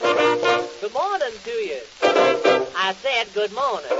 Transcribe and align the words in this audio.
Good 0.00 0.92
morning 0.92 1.32
to 1.44 1.50
you. 1.50 1.78
I 2.76 2.92
said 2.94 3.32
good 3.32 3.52
morning. 3.52 3.90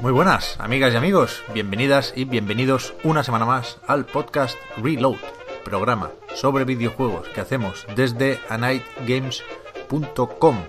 Muy 0.00 0.12
buenas, 0.12 0.58
amigas 0.58 0.94
y 0.94 0.96
amigos. 0.96 1.42
Bienvenidas 1.52 2.14
y 2.16 2.24
bienvenidos 2.24 2.94
una 3.04 3.22
semana 3.24 3.44
más 3.44 3.76
al 3.86 4.06
podcast 4.06 4.56
Reload, 4.78 5.18
programa 5.64 6.12
sobre 6.34 6.64
videojuegos 6.64 7.28
que 7.28 7.42
hacemos 7.42 7.86
desde 7.94 8.40
anightgames.com. 8.48 10.64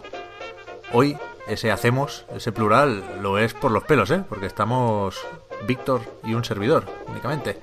Hoy 0.91 1.17
ese 1.47 1.71
hacemos, 1.71 2.25
ese 2.33 2.51
plural, 2.51 3.21
lo 3.21 3.37
es 3.37 3.53
por 3.53 3.71
los 3.71 3.83
pelos, 3.83 4.11
¿eh? 4.11 4.23
Porque 4.27 4.45
estamos 4.45 5.17
Víctor 5.65 6.01
y 6.23 6.33
un 6.33 6.43
servidor, 6.43 6.85
únicamente. 7.07 7.57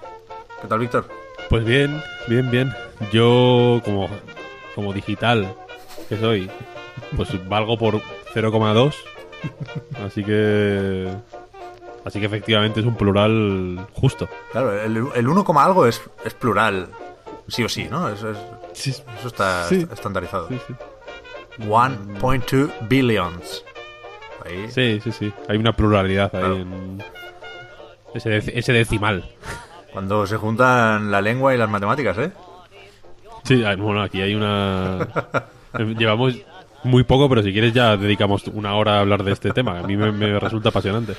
¿Qué 0.61 0.69
tal, 0.69 0.79
Víctor? 0.79 1.07
Pues 1.49 1.65
bien, 1.65 2.03
bien, 2.29 2.51
bien. 2.51 2.73
Yo, 3.13 3.81
como, 3.85 4.09
como 4.75 4.93
digital 4.93 5.55
que 6.09 6.17
soy, 6.17 6.51
pues 7.17 7.29
valgo 7.49 7.79
por 7.79 8.01
0,2. 8.35 8.95
Así 10.05 10.23
que. 10.25 11.09
Así 12.05 12.19
que 12.21 12.27
efectivamente 12.27 12.81
es 12.81 12.87
un 12.87 12.95
plural 12.97 13.87
justo. 13.93 14.29
Claro, 14.53 14.73
el, 14.81 15.05
el 15.15 15.29
1, 15.29 15.45
coma 15.45 15.65
algo 15.65 15.87
es, 15.87 16.01
es 16.25 16.33
plural, 16.35 16.89
sí 17.49 17.63
o 17.63 17.69
sí, 17.69 17.89
¿no? 17.91 18.09
Eso, 18.09 18.31
es- 18.31 18.39
Sí, 18.73 18.91
eso 19.19 19.27
está 19.29 19.65
Sí. 19.69 19.87
estandarizado. 19.93 20.49
sí, 20.49 20.59
sí. 20.67 20.75
1.2 21.67 22.71
billions. 22.89 23.65
Ahí. 24.45 24.71
Sí, 24.71 25.01
sí, 25.03 25.13
sí. 25.13 25.33
Hay 25.49 25.59
una 25.59 25.73
pluralidad 25.73 26.31
ahí 26.35 26.41
Claro. 26.41 26.57
en. 26.57 27.03
Ese, 28.15 28.31
dec- 28.41 28.53
ese 28.55 28.73
decimal. 28.73 29.25
Cuando 29.93 30.27
se 30.27 30.37
juntan 30.37 31.11
la 31.11 31.21
lengua 31.21 31.55
y 31.55 31.59
las 31.59 31.69
matemáticas, 31.71 32.17
¿eh? 32.19 32.33
Sí, 33.45 33.63
bueno, 33.79 34.03
aquí 34.03 34.21
hay 34.21 34.35
una. 34.35 35.09
eh, 35.79 35.95
Llevamos 35.99 36.37
muy 36.85 37.05
poco, 37.05 37.29
pero 37.29 37.43
si 37.43 37.53
quieres 37.53 37.73
ya 37.73 37.97
dedicamos 37.97 38.47
una 38.49 38.75
hora 38.75 38.97
a 38.97 39.01
hablar 39.01 39.23
de 39.25 39.33
este 39.33 39.51
tema. 39.53 39.79
A 39.81 39.83
mí 39.83 39.97
me, 39.97 40.13
me 40.13 40.39
resulta 40.39 40.69
apasionante. 40.71 41.15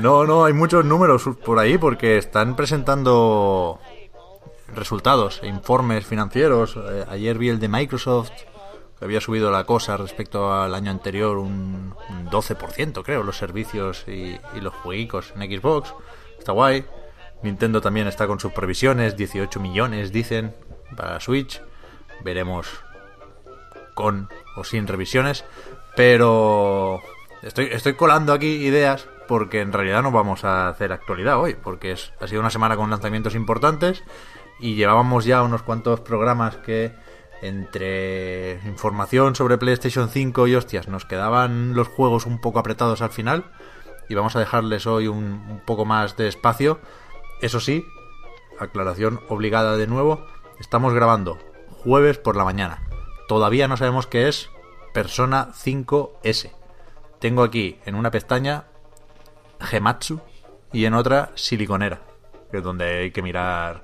No, 0.00 0.24
no, 0.24 0.44
hay 0.44 0.52
muchos 0.52 0.84
números 0.84 1.24
por 1.44 1.58
ahí 1.58 1.78
porque 1.78 2.18
están 2.18 2.56
presentando 2.56 3.78
resultados 4.74 5.40
e 5.42 5.46
informes 5.48 6.06
financieros. 6.06 6.76
Eh, 6.76 7.04
ayer 7.08 7.38
vi 7.38 7.48
el 7.48 7.58
de 7.60 7.68
Microsoft, 7.68 8.30
que 8.98 9.04
había 9.04 9.20
subido 9.20 9.50
la 9.50 9.64
cosa 9.64 9.96
respecto 9.96 10.52
al 10.52 10.74
año 10.74 10.90
anterior 10.90 11.38
un, 11.38 11.94
un 12.10 12.26
12%, 12.30 13.02
creo, 13.04 13.22
los 13.22 13.36
servicios 13.36 14.04
y, 14.08 14.36
y 14.56 14.60
los 14.60 14.74
jueguicos 14.74 15.32
en 15.38 15.42
Xbox. 15.60 15.94
Está 16.46 16.52
guay. 16.52 16.84
Nintendo 17.42 17.80
también 17.80 18.06
está 18.06 18.28
con 18.28 18.38
sus 18.38 18.52
previsiones, 18.52 19.16
18 19.16 19.58
millones 19.58 20.12
dicen 20.12 20.54
para 20.96 21.18
Switch. 21.18 21.60
Veremos 22.22 22.68
con 23.94 24.28
o 24.56 24.62
sin 24.62 24.86
revisiones, 24.86 25.44
pero 25.96 27.00
estoy, 27.42 27.64
estoy 27.72 27.94
colando 27.94 28.32
aquí 28.32 28.46
ideas 28.46 29.08
porque 29.26 29.60
en 29.60 29.72
realidad 29.72 30.04
no 30.04 30.12
vamos 30.12 30.44
a 30.44 30.68
hacer 30.68 30.92
actualidad 30.92 31.40
hoy, 31.40 31.56
porque 31.60 31.96
ha 32.20 32.26
sido 32.28 32.40
una 32.42 32.50
semana 32.50 32.76
con 32.76 32.90
lanzamientos 32.90 33.34
importantes 33.34 34.04
y 34.60 34.76
llevábamos 34.76 35.24
ya 35.24 35.42
unos 35.42 35.64
cuantos 35.64 35.98
programas 35.98 36.58
que 36.58 36.92
entre 37.42 38.60
información 38.66 39.34
sobre 39.34 39.58
PlayStation 39.58 40.08
5 40.08 40.46
y 40.46 40.54
hostias 40.54 40.86
nos 40.86 41.06
quedaban 41.06 41.74
los 41.74 41.88
juegos 41.88 42.24
un 42.24 42.40
poco 42.40 42.60
apretados 42.60 43.02
al 43.02 43.10
final 43.10 43.46
y 44.08 44.14
vamos 44.14 44.36
a 44.36 44.40
dejarles 44.40 44.86
hoy 44.86 45.08
un, 45.08 45.24
un 45.48 45.60
poco 45.64 45.84
más 45.84 46.16
de 46.16 46.28
espacio. 46.28 46.78
Eso 47.40 47.60
sí, 47.60 47.84
aclaración 48.58 49.20
obligada 49.28 49.76
de 49.76 49.86
nuevo, 49.86 50.24
estamos 50.60 50.94
grabando 50.94 51.38
jueves 51.68 52.18
por 52.18 52.36
la 52.36 52.44
mañana. 52.44 52.82
Todavía 53.28 53.68
no 53.68 53.76
sabemos 53.76 54.06
qué 54.06 54.28
es 54.28 54.50
Persona 54.94 55.48
5S. 55.52 56.50
Tengo 57.18 57.42
aquí 57.42 57.78
en 57.84 57.94
una 57.94 58.10
pestaña 58.10 58.64
Gematsu 59.60 60.20
y 60.72 60.84
en 60.84 60.94
otra 60.94 61.30
Siliconera, 61.34 62.00
que 62.50 62.58
es 62.58 62.62
donde 62.62 62.84
hay 63.00 63.10
que 63.10 63.22
mirar 63.22 63.82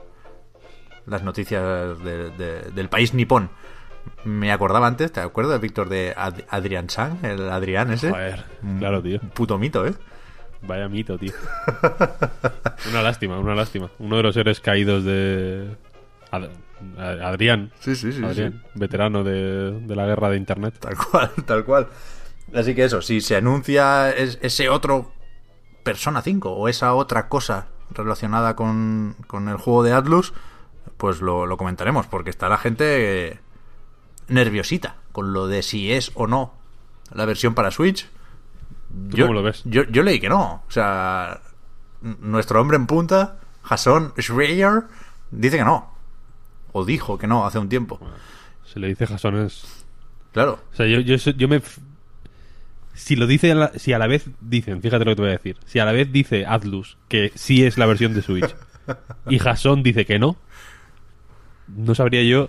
las 1.07 1.23
noticias 1.23 1.99
de- 2.03 2.31
de- 2.31 2.63
del 2.71 2.89
país 2.89 3.15
nipón. 3.15 3.51
Me 4.25 4.53
acordaba 4.53 4.87
antes, 4.87 5.13
¿te 5.13 5.21
acuerdas, 5.21 5.61
Víctor, 5.61 5.89
de 5.89 6.13
Ad- 6.17 6.43
Adrián 6.49 6.91
Sang, 6.91 7.19
el 7.25 7.51
Adrián 7.51 7.93
ese? 7.93 8.11
Joder, 8.11 8.45
claro, 8.79 9.03
tío. 9.03 9.21
Puto 9.35 9.59
mito, 9.59 9.87
¿eh? 9.87 9.95
Vaya 10.63 10.89
mito, 10.89 11.19
tío. 11.19 11.33
una 12.91 13.03
lástima, 13.03 13.39
una 13.39 13.55
lástima. 13.55 13.91
Uno 13.99 14.17
de 14.17 14.23
los 14.23 14.37
héroes 14.37 14.61
caídos 14.61 15.05
de. 15.05 15.69
Ad- 16.31 16.51
Ad- 16.99 17.21
Adrián. 17.21 17.73
Sí, 17.81 17.95
sí, 17.97 18.13
sí. 18.13 18.25
Adrián, 18.25 18.63
veterano 18.75 19.25
de, 19.25 19.73
de 19.81 19.97
la 19.97 20.07
guerra 20.07 20.31
de 20.31 20.37
internet. 20.37 20.75
Tal 20.79 20.97
cual, 20.97 21.31
tal 21.47 21.65
cual. 21.65 21.89
Así 22.55 22.75
que 22.75 22.85
eso, 22.85 23.03
si 23.03 23.21
se 23.21 23.37
anuncia 23.37 24.11
es- 24.11 24.39
ese 24.43 24.69
otro 24.69 25.13
Persona 25.83 26.23
5 26.23 26.51
o 26.53 26.69
esa 26.69 26.95
otra 26.95 27.29
cosa 27.29 27.67
relacionada 27.91 28.55
con, 28.57 29.17
con 29.27 29.49
el 29.49 29.57
juego 29.57 29.83
de 29.83 29.93
Atlus, 29.93 30.33
pues 30.97 31.21
lo, 31.21 31.47
lo 31.47 31.57
comentaremos, 31.57 32.07
porque 32.07 32.31
está 32.31 32.49
la 32.49 32.57
gente 32.59 33.29
eh, 33.33 33.41
nerviosita 34.29 34.97
con 35.13 35.33
lo 35.33 35.49
de 35.49 35.63
si 35.63 35.93
es 35.93 36.13
o 36.15 36.27
no 36.27 36.55
la 37.13 37.25
versión 37.27 37.55
para 37.55 37.71
Switch. 37.73 38.09
¿Tú 39.11 39.17
cómo 39.19 39.33
lo 39.33 39.43
ves? 39.43 39.63
Yo, 39.65 39.85
yo 39.85 40.03
leí 40.03 40.21
que 40.21 40.29
no. 40.29 40.63
O 40.67 40.71
sea, 40.71 41.41
nuestro 42.21 42.61
hombre 42.61 42.77
en 42.77 42.87
punta, 42.87 43.39
Jason 43.63 44.13
Schreier, 44.19 44.85
dice 45.31 45.59
que 45.59 45.65
no. 45.65 45.91
O 46.73 46.85
dijo 46.85 47.19
que 47.19 47.27
no 47.27 47.47
hace 47.47 47.59
un 47.59 47.69
tiempo. 47.69 48.01
Se 48.65 48.81
le 48.81 48.89
dice 48.89 49.07
Jason 49.07 49.37
es. 49.39 49.65
Claro. 50.33 50.61
O 50.73 50.77
sea, 50.77 50.87
yo, 50.87 51.01
yo, 51.01 51.17
yo 51.17 51.49
me. 51.49 51.61
Si 52.95 53.17
lo 53.17 53.27
dice, 53.27 53.53
a 53.53 53.55
la- 53.55 53.73
si 53.79 53.93
a 53.95 53.99
la 53.99 54.07
vez 54.07 54.27
dicen, 54.41 54.83
fíjate 54.83 55.05
lo 55.05 55.13
que 55.13 55.17
te 55.17 55.23
voy 55.23 55.31
a 55.31 55.35
decir. 55.39 55.57
Si 55.65 55.79
a 55.79 55.85
la 55.85 55.93
vez 55.93 56.13
dice 56.13 56.45
Atlus 56.47 56.99
que 57.09 57.33
sí 57.35 57.65
es 57.65 57.79
la 57.79 57.87
versión 57.87 58.13
de 58.15 58.21
Switch 58.23 58.55
y 59.29 59.39
Jason 59.39 59.83
dice 59.83 60.05
que 60.05 60.19
no, 60.19 60.37
no 61.69 61.95
sabría 61.95 62.23
yo. 62.23 62.45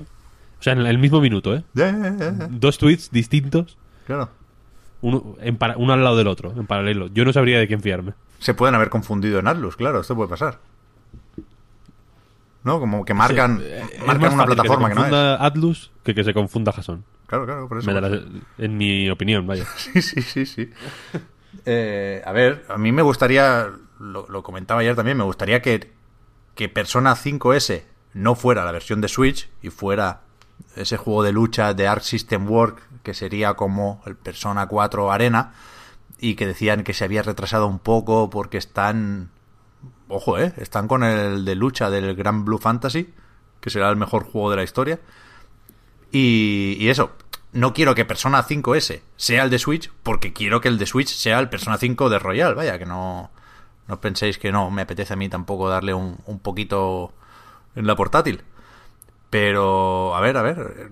O 0.60 0.64
sea, 0.64 0.74
en 0.74 0.80
el 0.86 0.98
mismo 0.98 1.20
minuto, 1.22 1.56
¿eh? 1.56 1.64
Dos 2.50 2.78
tweets 2.78 3.12
distintos, 3.12 3.78
Claro. 4.06 4.30
Uno, 5.03 5.36
en 5.41 5.58
para- 5.58 5.78
uno 5.78 5.94
al 5.94 6.03
lado 6.03 6.18
del 6.18 6.28
otro, 6.28 6.52
en 6.52 6.66
paralelo. 6.66 7.08
Yo 7.08 7.24
no 7.25 7.31
sabría 7.31 7.59
de 7.59 7.68
quién 7.68 7.81
fiarme. 7.81 8.14
Se 8.40 8.53
pueden 8.56 8.74
haber 8.75 8.90
confundido 8.90 9.38
en 9.40 9.47
Atlus, 9.47 9.75
claro, 9.75 10.02
esto 10.02 10.16
puede 10.16 10.30
pasar. 10.30 10.59
¿No? 12.64 12.80
Como 12.80 13.03
que 13.03 13.13
marcan, 13.13 13.59
Sí, 13.59 13.66
eh, 13.68 13.84
marcan 14.06 14.34
una 14.34 14.46
plataforma 14.46 14.88
que 14.90 14.96
que, 14.96 15.02
se 15.02 15.02
no 15.02 15.06
es. 15.06 15.12
confunda 15.12 15.46
Atlus 15.46 15.92
que 16.03 16.16
que 16.16 16.24
se 16.24 16.34
confunda 16.34 16.72
Jason. 16.72 17.03
Claro, 17.28 17.46
claro, 17.46 17.68
por 17.68 17.80
eso. 17.80 17.92
Me 17.92 18.66
en 18.66 18.78
mi 18.78 19.09
opinión, 19.09 19.46
vaya. 19.46 19.66
Sí, 19.75 20.02
sí, 20.02 20.22
sí, 20.22 20.46
sí. 20.46 20.69
Eh, 21.66 22.22
a 22.25 22.31
ver, 22.31 22.66
a 22.69 22.78
mí 22.78 22.92
me 22.92 23.02
gustaría, 23.02 23.69
lo, 24.00 24.25
lo 24.30 24.44
comentaba 24.44 24.80
ayer 24.81 24.95
también, 24.95 25.18
me 25.18 25.24
gustaría 25.25 25.62
que, 25.62 25.92
que 26.56 26.69
Persona 26.69 27.16
5S 27.16 27.83
no 28.13 28.36
fuera 28.36 28.63
la 28.63 28.72
versión 28.72 29.01
de 29.01 29.07
Switch 29.10 29.50
y 29.62 29.69
fuera 29.69 30.22
ese 30.75 30.98
juego 30.98 31.24
de 31.24 31.33
lucha 31.33 31.74
de 31.74 31.88
Arc 31.88 32.01
System 32.04 32.50
Work 32.50 32.81
que 33.03 33.13
sería 33.13 33.53
como 33.55 34.01
el 34.05 34.15
Persona 34.15 34.67
4 34.67 35.11
Arena 35.11 35.53
y 36.19 36.35
que 36.35 36.47
decían 36.47 36.83
que 36.83 36.94
se 36.94 37.03
había 37.03 37.21
retrasado 37.21 37.67
un 37.67 37.79
poco 37.79 38.29
porque 38.29 38.57
están 38.57 39.29
ojo, 40.07 40.38
eh, 40.38 40.53
están 40.57 40.88
con 40.88 41.03
el 41.03 41.45
de 41.45 41.55
lucha 41.55 41.89
del 41.89 42.15
Gran 42.15 42.45
Blue 42.45 42.57
Fantasy, 42.57 43.13
que 43.59 43.69
será 43.69 43.89
el 43.89 43.95
mejor 43.95 44.23
juego 44.23 44.50
de 44.51 44.57
la 44.57 44.63
historia. 44.63 45.00
Y, 46.11 46.77
y 46.79 46.89
eso, 46.89 47.11
no 47.51 47.73
quiero 47.73 47.95
que 47.95 48.05
Persona 48.05 48.44
5S 48.44 49.01
sea 49.15 49.44
el 49.44 49.50
de 49.50 49.59
Switch, 49.59 49.91
porque 50.03 50.33
quiero 50.33 50.61
que 50.61 50.67
el 50.67 50.77
de 50.77 50.85
Switch 50.85 51.09
sea 51.09 51.39
el 51.39 51.50
Persona 51.50 51.77
5 51.77 52.09
de 52.09 52.19
Royal, 52.19 52.55
vaya, 52.55 52.77
que 52.77 52.85
no, 52.85 53.31
no 53.88 54.01
penséis 54.01 54.38
que 54.38 54.51
no, 54.51 54.69
me 54.69 54.83
apetece 54.83 55.13
a 55.13 55.17
mí 55.17 55.29
tampoco 55.29 55.69
darle 55.69 55.94
un, 55.94 56.17
un 56.25 56.39
poquito 56.39 57.13
en 57.75 57.88
la 57.88 57.95
portátil. 57.95 58.44
Pero, 59.29 60.15
a 60.15 60.21
ver, 60.21 60.38
a 60.38 60.44
ver, 60.44 60.91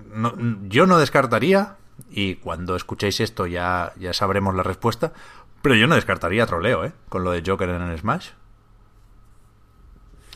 yo 0.67 0.87
no 0.87 0.97
descartaría, 0.97 1.75
y 2.09 2.35
cuando 2.35 2.75
escuchéis 2.75 3.19
esto 3.19 3.45
ya, 3.47 3.93
ya 3.99 4.13
sabremos 4.13 4.55
la 4.55 4.63
respuesta, 4.63 5.13
Pero 5.61 5.75
yo 5.75 5.85
no 5.87 5.95
descartaría 5.95 6.45
troleo, 6.47 6.83
¿eh? 6.85 6.91
Con 7.09 7.23
lo 7.23 7.31
de 7.31 7.43
Joker 7.45 7.69
en 7.69 7.81
el 7.83 7.97
Smash. 7.99 8.29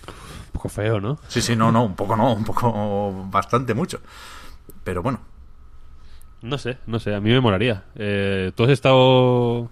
Un 0.08 0.52
poco 0.54 0.70
feo, 0.70 1.00
¿no? 1.02 1.18
Sí, 1.28 1.42
sí, 1.42 1.56
no, 1.56 1.72
no, 1.72 1.84
un 1.84 1.96
poco 1.96 2.16
no, 2.16 2.32
un 2.34 2.44
poco 2.46 3.26
bastante 3.30 3.74
mucho. 3.74 4.00
Pero 4.84 5.02
bueno, 5.02 5.20
No 6.42 6.58
sé, 6.60 6.78
no 6.86 7.00
sé, 7.00 7.16
a 7.16 7.20
mí 7.20 7.32
me 7.32 7.42
molaría. 7.42 7.86
Eh, 7.96 8.52
Tú 8.56 8.64
has 8.66 8.70
estado... 8.70 9.70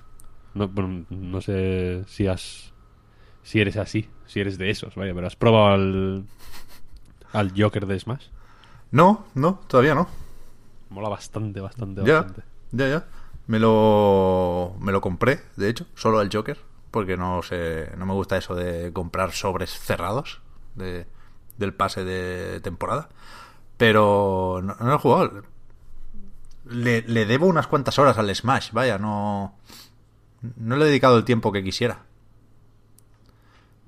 No, 0.56 0.68
bueno, 0.68 1.06
no 1.10 1.42
sé 1.42 2.04
si 2.08 2.26
has... 2.28 2.74
Si 3.44 3.60
eres 3.62 3.78
así, 3.78 4.10
si 4.26 4.40
eres 4.40 4.58
de 4.58 4.70
esos, 4.72 4.96
vaya, 4.96 5.14
pero 5.14 5.28
has 5.28 5.36
probado 5.36 5.68
al... 5.68 6.26
Al 7.32 7.52
Joker 7.56 7.86
de 7.86 8.00
Smash. 8.00 8.28
no, 8.92 9.26
no, 9.36 9.60
todavía 9.68 9.94
no. 9.96 10.08
Mola 10.94 11.10
bastante, 11.10 11.60
bastante, 11.60 12.04
Ya, 12.06 12.22
bastante. 12.22 12.44
ya, 12.72 12.88
ya. 12.88 13.06
Me 13.48 13.60
lo, 13.60 14.76
me 14.80 14.92
lo 14.92 15.02
compré, 15.02 15.42
de 15.58 15.68
hecho, 15.70 15.86
solo 15.96 16.20
al 16.20 16.30
Joker, 16.32 16.58
porque 16.92 17.18
no 17.18 17.42
sé, 17.42 17.92
no 17.98 18.06
me 18.06 18.14
gusta 18.14 18.38
eso 18.38 18.56
de 18.56 18.94
comprar 18.94 19.32
sobres 19.32 19.72
cerrados 19.72 20.40
de, 20.76 21.08
del 21.58 21.74
pase 21.74 22.04
de 22.06 22.60
temporada. 22.62 23.10
Pero 23.78 24.62
no, 24.64 24.76
no 24.80 24.86
lo 24.88 24.96
he 24.96 25.00
jugado. 25.00 25.42
Le, 26.70 27.02
le 27.02 27.26
debo 27.26 27.48
unas 27.48 27.68
cuantas 27.68 27.98
horas 28.00 28.18
al 28.18 28.34
Smash, 28.34 28.72
vaya, 28.72 28.98
no, 28.98 29.58
no 30.56 30.76
le 30.78 30.86
he 30.86 30.88
dedicado 30.88 31.18
el 31.18 31.26
tiempo 31.26 31.52
que 31.52 31.64
quisiera. 31.64 32.04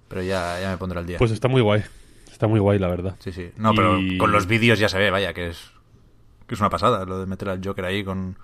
Pero 0.07 0.21
ya, 0.23 0.59
ya 0.59 0.69
me 0.71 0.77
pondré 0.77 0.99
al 0.99 1.05
día. 1.05 1.17
Pues 1.17 1.31
está 1.31 1.47
muy 1.47 1.61
guay. 1.61 1.83
Está 2.31 2.47
muy 2.47 2.59
guay, 2.59 2.79
la 2.79 2.87
verdad. 2.89 3.15
Sí, 3.19 3.31
sí. 3.31 3.51
No, 3.55 3.73
pero 3.73 3.97
Y- 3.99 4.17
con 4.17 4.31
los 4.31 4.47
vídeos 4.47 4.79
ya 4.79 4.89
se 4.89 4.97
ve, 4.97 5.09
vaya, 5.11 5.33
que 5.33 5.47
es, 5.49 5.71
que 6.47 6.55
es 6.55 6.59
una 6.61 6.69
pasada 6.69 7.05
lo 7.05 7.19
de 7.19 7.25
meter 7.25 7.49
al 7.49 7.61
Joker 7.63 7.85
ahí 7.85 8.03
con, 8.03 8.37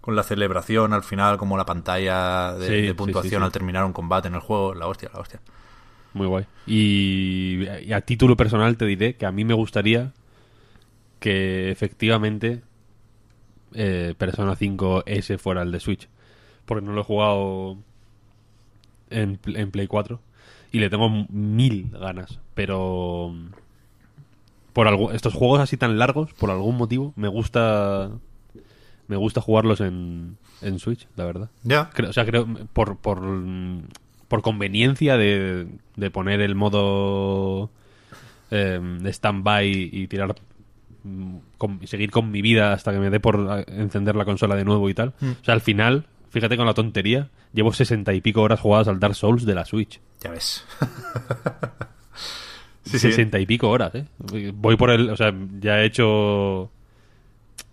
con 0.00 0.16
la 0.16 0.22
celebración 0.22 0.92
al 0.92 1.02
final, 1.04 1.36
como 1.38 1.56
la 1.56 1.66
pantalla 1.66 2.54
de, 2.54 2.66
Sí, 2.66 2.88
de 2.88 2.94
sí, 2.94 2.94
puntuación 2.94 3.40
sí, 3.40 3.44
sí. 3.44 3.44
al 3.44 3.52
terminar 3.52 3.84
un 3.84 3.92
combate 3.92 4.28
en 4.28 4.34
el 4.34 4.40
juego. 4.40 4.74
La 4.74 4.86
hostia, 4.86 5.10
la 5.14 5.20
hostia. 5.20 5.40
Muy 6.14 6.26
guay. 6.26 6.46
Y, 6.66 7.64
y 7.84 7.92
a 7.92 8.00
título 8.00 8.36
personal 8.36 8.76
te 8.76 8.86
diré 8.86 9.16
que 9.16 9.26
a 9.26 9.32
mí 9.32 9.44
me 9.44 9.54
gustaría 9.54 10.12
que 11.20 11.70
efectivamente 11.70 12.62
eh, 13.74 14.14
Persona 14.18 14.56
5 14.56 15.04
S 15.06 15.38
fuera 15.38 15.62
el 15.62 15.72
de 15.72 15.80
Switch. 15.80 16.08
Porque 16.64 16.84
no 16.84 16.92
lo 16.92 17.02
he 17.02 17.04
jugado 17.04 17.76
en, 19.10 19.36
pl- 19.36 19.58
en 19.60 19.70
Play 19.70 19.86
4 19.86 20.20
y 20.72 20.78
le 20.80 20.90
tengo 20.90 21.08
mil 21.28 21.90
ganas. 21.92 22.38
Pero 22.54 23.34
por 24.76 24.88
algo, 24.88 25.10
estos 25.12 25.32
juegos 25.32 25.58
así 25.60 25.78
tan 25.78 25.98
largos, 25.98 26.34
por 26.34 26.50
algún 26.50 26.76
motivo, 26.76 27.14
me 27.16 27.28
gusta 27.28 28.10
me 29.08 29.16
gusta 29.16 29.40
jugarlos 29.40 29.80
en, 29.80 30.36
en 30.60 30.78
Switch, 30.78 31.08
la 31.16 31.24
verdad. 31.24 31.48
Ya. 31.62 31.88
O 32.06 32.12
sea, 32.12 32.26
creo 32.26 32.46
por, 32.74 32.98
por, 32.98 33.22
mm, 33.22 33.84
por 34.28 34.42
conveniencia 34.42 35.16
de, 35.16 35.66
de 35.96 36.10
poner 36.10 36.42
el 36.42 36.54
modo 36.56 37.70
eh, 38.50 38.78
de 39.00 39.10
stand-by 39.12 39.66
y 39.92 40.06
tirar 40.08 40.34
mm, 41.04 41.36
con- 41.56 41.78
y 41.80 41.86
seguir 41.86 42.10
con 42.10 42.30
mi 42.30 42.42
vida 42.42 42.74
hasta 42.74 42.92
que 42.92 42.98
me 42.98 43.08
dé 43.08 43.18
por 43.18 43.36
eh, 43.60 43.64
encender 43.68 44.14
la 44.14 44.26
consola 44.26 44.56
de 44.56 44.64
nuevo 44.66 44.90
y 44.90 44.94
tal. 44.94 45.14
O 45.22 45.44
sea, 45.44 45.54
al 45.54 45.62
final, 45.62 46.04
fíjate 46.28 46.58
con 46.58 46.66
la 46.66 46.74
tontería, 46.74 47.30
llevo 47.54 47.72
sesenta 47.72 48.12
y 48.12 48.20
pico 48.20 48.42
horas 48.42 48.60
jugadas 48.60 48.88
al 48.88 49.00
Dark 49.00 49.14
Souls 49.14 49.46
de 49.46 49.54
la 49.54 49.64
Switch. 49.64 50.00
Ya 50.20 50.30
ves. 50.32 50.66
sí, 52.86 52.98
sí. 52.98 53.10
Sesenta 53.10 53.38
y 53.38 53.46
pico 53.46 53.68
horas, 53.68 53.94
¿eh? 53.94 54.06
Voy 54.54 54.76
por 54.76 54.90
el... 54.90 55.10
O 55.10 55.16
sea, 55.16 55.34
ya 55.60 55.80
he 55.80 55.84
hecho... 55.84 56.70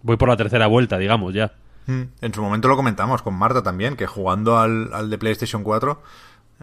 Voy 0.01 0.18
por 0.18 0.27
la 0.27 0.38
tercera 0.38 0.68
vuelta, 0.68 0.98
digamos, 0.98 1.33
ya. 1.33 1.54
Mm. 1.86 2.01
En 2.21 2.33
su 2.33 2.42
momento 2.42 2.68
lo 2.68 2.75
comentamos 2.75 3.21
con 3.21 3.33
Marta 3.36 3.63
también, 3.63 3.95
que 3.95 4.07
jugando 4.07 4.57
al, 4.57 4.94
al 4.94 5.10
de 5.10 5.18
PlayStation 5.18 5.63
4 5.63 6.01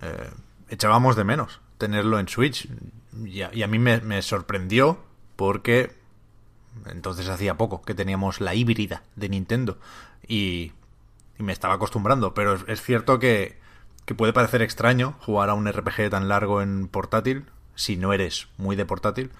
eh, 0.02 0.30
echábamos 0.68 1.16
de 1.16 1.24
menos 1.24 1.60
tenerlo 1.78 2.18
en 2.18 2.28
Switch. 2.28 2.68
Y 3.24 3.42
a, 3.42 3.50
y 3.52 3.62
a 3.62 3.66
mí 3.66 3.78
me, 3.78 4.00
me 4.00 4.22
sorprendió 4.22 4.98
porque 5.36 5.92
entonces 6.86 7.28
hacía 7.28 7.56
poco 7.56 7.82
que 7.82 7.94
teníamos 7.94 8.40
la 8.40 8.54
híbrida 8.54 9.02
de 9.16 9.28
Nintendo 9.28 9.78
y, 10.26 10.72
y 11.38 11.42
me 11.42 11.52
estaba 11.52 11.74
acostumbrando, 11.74 12.34
pero 12.34 12.54
es, 12.54 12.64
es 12.68 12.82
cierto 12.82 13.18
que, 13.18 13.58
que 14.04 14.14
puede 14.14 14.32
parecer 14.32 14.62
extraño 14.62 15.16
jugar 15.20 15.50
a 15.50 15.54
un 15.54 15.70
RPG 15.70 16.10
tan 16.10 16.28
largo 16.28 16.62
en 16.62 16.88
portátil 16.88 17.46
si 17.74 17.96
no 17.96 18.12
eres 18.12 18.48
muy 18.56 18.76
de 18.76 18.84
portátil. 18.84 19.30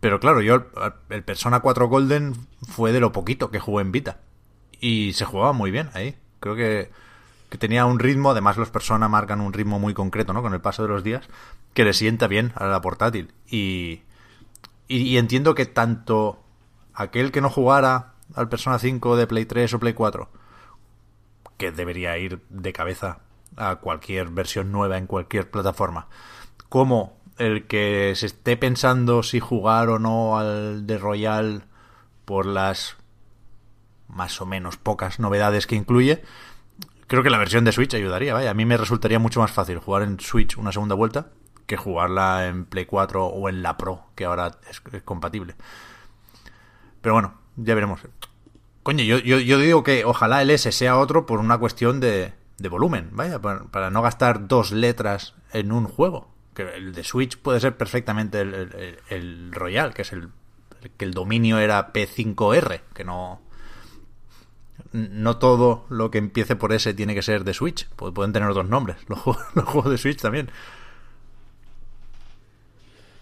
Pero 0.00 0.18
claro, 0.18 0.40
yo 0.40 0.66
el, 1.10 1.22
Persona 1.22 1.60
4 1.60 1.88
Golden 1.88 2.34
fue 2.62 2.92
de 2.92 3.00
lo 3.00 3.12
poquito 3.12 3.50
que 3.50 3.60
jugué 3.60 3.82
en 3.82 3.92
Vita 3.92 4.18
y 4.80 5.12
se 5.12 5.24
jugaba 5.24 5.52
muy 5.52 5.70
bien 5.70 5.90
ahí. 5.92 6.16
Creo 6.40 6.56
que, 6.56 6.90
que 7.50 7.58
tenía 7.58 7.84
un 7.84 7.98
ritmo, 7.98 8.30
además 8.30 8.56
los 8.56 8.70
Persona 8.70 9.08
marcan 9.08 9.40
un 9.40 9.52
ritmo 9.52 9.78
muy 9.78 9.92
concreto, 9.92 10.32
¿no? 10.32 10.42
Con 10.42 10.54
el 10.54 10.60
paso 10.60 10.82
de 10.82 10.88
los 10.88 11.04
días, 11.04 11.28
que 11.74 11.84
le 11.84 11.92
sienta 11.92 12.28
bien 12.28 12.52
a 12.54 12.66
la 12.66 12.80
portátil. 12.80 13.32
Y, 13.46 14.02
y, 14.88 15.02
y 15.02 15.18
entiendo 15.18 15.54
que 15.54 15.66
tanto 15.66 16.42
aquel 16.94 17.30
que 17.30 17.42
no 17.42 17.50
jugara 17.50 18.14
al 18.34 18.48
Persona 18.48 18.78
5 18.78 19.16
de 19.16 19.26
Play 19.26 19.44
3 19.44 19.74
o 19.74 19.80
Play 19.80 19.92
4, 19.92 20.28
que 21.58 21.72
debería 21.72 22.16
ir 22.16 22.40
de 22.48 22.72
cabeza 22.72 23.18
a 23.56 23.76
cualquier 23.76 24.28
versión 24.30 24.72
nueva 24.72 24.96
en 24.96 25.06
cualquier 25.06 25.50
plataforma, 25.50 26.08
como 26.68 27.19
el 27.40 27.66
que 27.66 28.12
se 28.16 28.26
esté 28.26 28.56
pensando 28.56 29.22
si 29.22 29.40
jugar 29.40 29.88
o 29.88 29.98
no 29.98 30.38
al 30.38 30.86
de 30.86 30.98
Royal 30.98 31.64
por 32.24 32.46
las 32.46 32.96
más 34.08 34.40
o 34.40 34.46
menos 34.46 34.76
pocas 34.76 35.18
novedades 35.18 35.66
que 35.66 35.74
incluye, 35.74 36.22
creo 37.06 37.22
que 37.22 37.30
la 37.30 37.38
versión 37.38 37.64
de 37.64 37.72
Switch 37.72 37.94
ayudaría. 37.94 38.34
Vaya, 38.34 38.50
a 38.50 38.54
mí 38.54 38.66
me 38.66 38.76
resultaría 38.76 39.18
mucho 39.18 39.40
más 39.40 39.50
fácil 39.50 39.78
jugar 39.78 40.02
en 40.02 40.20
Switch 40.20 40.58
una 40.58 40.70
segunda 40.70 40.94
vuelta 40.94 41.30
que 41.66 41.76
jugarla 41.76 42.46
en 42.46 42.66
Play 42.66 42.84
4 42.84 43.26
o 43.26 43.48
en 43.48 43.62
la 43.62 43.76
Pro, 43.76 44.04
que 44.14 44.24
ahora 44.26 44.58
es, 44.68 44.80
compatible. 45.02 45.54
Pero 47.00 47.14
bueno, 47.14 47.34
ya 47.56 47.74
veremos. 47.74 48.00
Coño, 48.82 49.04
yo, 49.04 49.58
digo 49.58 49.82
que 49.82 50.04
ojalá 50.04 50.42
el 50.42 50.50
S 50.50 50.72
sea 50.72 50.98
otro 50.98 51.26
por 51.26 51.38
una 51.38 51.58
cuestión 51.58 52.00
de, 52.00 52.34
de 52.58 52.68
volumen, 52.68 53.10
vaya, 53.12 53.40
para 53.40 53.90
no 53.90 54.02
gastar 54.02 54.48
dos 54.48 54.72
letras 54.72 55.34
en 55.52 55.72
un 55.72 55.86
juego. 55.86 56.28
El 56.62 56.92
de 56.92 57.04
Switch 57.04 57.36
puede 57.38 57.60
ser 57.60 57.76
perfectamente 57.76 58.40
el, 58.40 58.54
el, 58.54 58.98
el 59.08 59.52
Royal, 59.52 59.92
que 59.94 60.02
es 60.02 60.12
el, 60.12 60.28
que 60.96 61.04
el 61.04 61.12
dominio 61.12 61.58
era 61.58 61.92
P5R, 61.92 62.80
que 62.94 63.04
no 63.04 63.40
no 64.92 65.36
todo 65.36 65.86
lo 65.88 66.10
que 66.10 66.18
empiece 66.18 66.56
por 66.56 66.72
S 66.72 66.92
tiene 66.94 67.14
que 67.14 67.22
ser 67.22 67.44
de 67.44 67.54
Switch. 67.54 67.88
Pu- 67.96 68.12
Pueden 68.12 68.32
tener 68.32 68.48
otros 68.48 68.68
nombres. 68.68 68.96
Los 69.08 69.20
juegos, 69.20 69.42
los 69.54 69.64
juegos 69.66 69.90
de 69.92 69.98
Switch 69.98 70.20
también. 70.20 70.50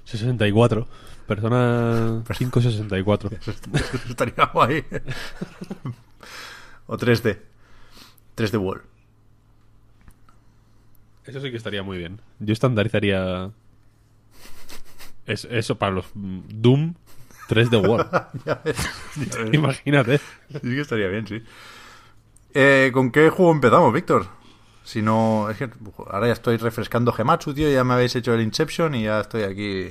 64. 0.04 0.88
Persona 1.26 2.22
564. 2.26 3.30
Eso, 3.38 3.50
eso 3.50 3.98
estaría 4.08 4.46
guay. 4.46 4.84
o 6.86 6.96
3D. 6.96 7.38
3D 8.36 8.58
Wall. 8.58 8.82
Eso 11.28 11.40
sí 11.40 11.50
que 11.50 11.56
estaría 11.56 11.82
muy 11.82 11.98
bien. 11.98 12.20
Yo 12.40 12.52
estandarizaría 12.52 13.50
es- 15.26 15.46
eso 15.50 15.76
para 15.78 15.92
los 15.92 16.06
mm, 16.14 16.40
Doom 16.54 16.94
3 17.48 17.70
de 17.70 17.76
World. 17.76 18.08
Ya 18.46 18.60
ves. 18.64 18.76
Ya 19.30 19.44
ves. 19.44 19.54
Imagínate. 19.54 20.18
Sí 20.18 20.60
que 20.60 20.80
estaría 20.80 21.08
bien, 21.08 21.26
sí. 21.26 21.42
Eh, 22.54 22.90
¿Con 22.92 23.10
qué 23.10 23.28
juego 23.30 23.52
empezamos, 23.52 23.92
Víctor? 23.92 24.26
Si 24.84 25.02
no, 25.02 25.50
es 25.50 25.58
que 25.58 25.68
ahora 26.10 26.28
ya 26.28 26.32
estoy 26.32 26.56
refrescando 26.56 27.12
Gematsu, 27.12 27.52
tío. 27.52 27.70
Ya 27.70 27.84
me 27.84 27.92
habéis 27.94 28.16
hecho 28.16 28.32
el 28.34 28.40
Inception 28.40 28.94
y 28.94 29.02
ya 29.04 29.20
estoy 29.20 29.42
aquí 29.42 29.88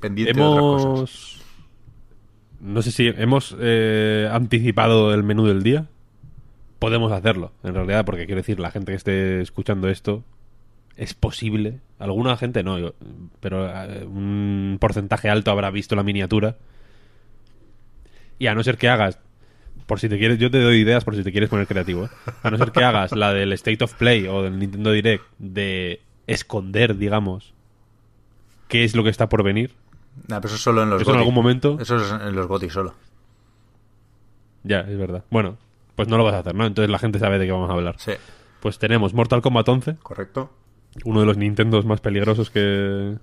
pendiente 0.00 0.34
de 0.38 0.42
otras 0.46 0.84
cosas. 0.84 1.38
No 2.60 2.82
sé 2.82 2.92
si 2.92 3.06
hemos 3.08 3.56
eh, 3.58 4.28
anticipado 4.30 5.14
el 5.14 5.22
menú 5.22 5.46
del 5.46 5.62
día. 5.62 5.86
Podemos 6.78 7.10
hacerlo, 7.10 7.52
en 7.62 7.74
realidad, 7.74 8.04
porque 8.04 8.26
quiero 8.26 8.40
decir, 8.40 8.60
la 8.60 8.70
gente 8.70 8.92
que 8.92 8.96
esté 8.96 9.40
escuchando 9.40 9.88
esto 9.88 10.24
es 10.96 11.14
posible. 11.14 11.80
Alguna 11.98 12.36
gente 12.36 12.62
no, 12.62 12.92
pero 13.40 13.68
eh, 13.68 14.04
un 14.04 14.76
porcentaje 14.80 15.28
alto 15.30 15.50
habrá 15.50 15.70
visto 15.70 15.94
la 15.96 16.02
miniatura. 16.02 16.56
Y 18.38 18.46
a 18.48 18.54
no 18.54 18.62
ser 18.64 18.76
que 18.76 18.88
hagas, 18.88 19.18
por 19.86 20.00
si 20.00 20.08
te 20.08 20.18
quieres, 20.18 20.38
yo 20.38 20.50
te 20.50 20.60
doy 20.60 20.78
ideas 20.78 21.04
por 21.04 21.14
si 21.14 21.22
te 21.22 21.30
quieres 21.30 21.48
poner 21.48 21.66
creativo. 21.66 22.06
¿eh? 22.06 22.08
A 22.42 22.50
no 22.50 22.58
ser 22.58 22.72
que 22.72 22.82
hagas 22.82 23.12
la 23.12 23.32
del 23.32 23.52
State 23.52 23.84
of 23.84 23.94
Play 23.94 24.26
o 24.26 24.42
del 24.42 24.58
Nintendo 24.58 24.90
Direct 24.90 25.24
de 25.38 26.00
esconder, 26.26 26.96
digamos, 26.96 27.54
qué 28.68 28.84
es 28.84 28.96
lo 28.96 29.04
que 29.04 29.10
está 29.10 29.28
por 29.28 29.42
venir. 29.44 29.74
Nah, 30.28 30.36
pero 30.40 30.48
eso 30.48 30.56
es 30.56 30.60
solo 30.62 30.82
en 30.82 30.90
los 30.90 31.02
Eso 31.02 31.12
en 31.12 31.18
algún 31.18 31.34
momento- 31.34 31.78
Eso 31.80 31.96
es 31.96 32.10
en 32.10 32.34
los 32.34 32.46
GOTY 32.46 32.68
solo. 32.70 32.94
Ya, 34.64 34.80
es 34.80 34.96
verdad. 34.98 35.24
Bueno, 35.30 35.56
pues 35.96 36.08
no 36.08 36.16
lo 36.16 36.24
vas 36.24 36.34
a 36.34 36.38
hacer, 36.40 36.54
¿no? 36.54 36.66
Entonces 36.66 36.90
la 36.90 36.98
gente 36.98 37.18
sabe 37.18 37.38
de 37.38 37.46
qué 37.46 37.52
vamos 37.52 37.70
a 37.70 37.74
hablar. 37.74 37.96
Sí, 37.98 38.12
Pues 38.60 38.78
tenemos 38.78 39.14
Mortal 39.14 39.42
Kombat 39.42 39.68
11, 39.68 39.96
correcto. 40.02 40.52
Uno 41.04 41.20
de 41.20 41.26
los 41.26 41.36
Nintendos 41.36 41.84
más 41.84 42.00
peligrosos 42.00 42.50
que, 42.50 43.16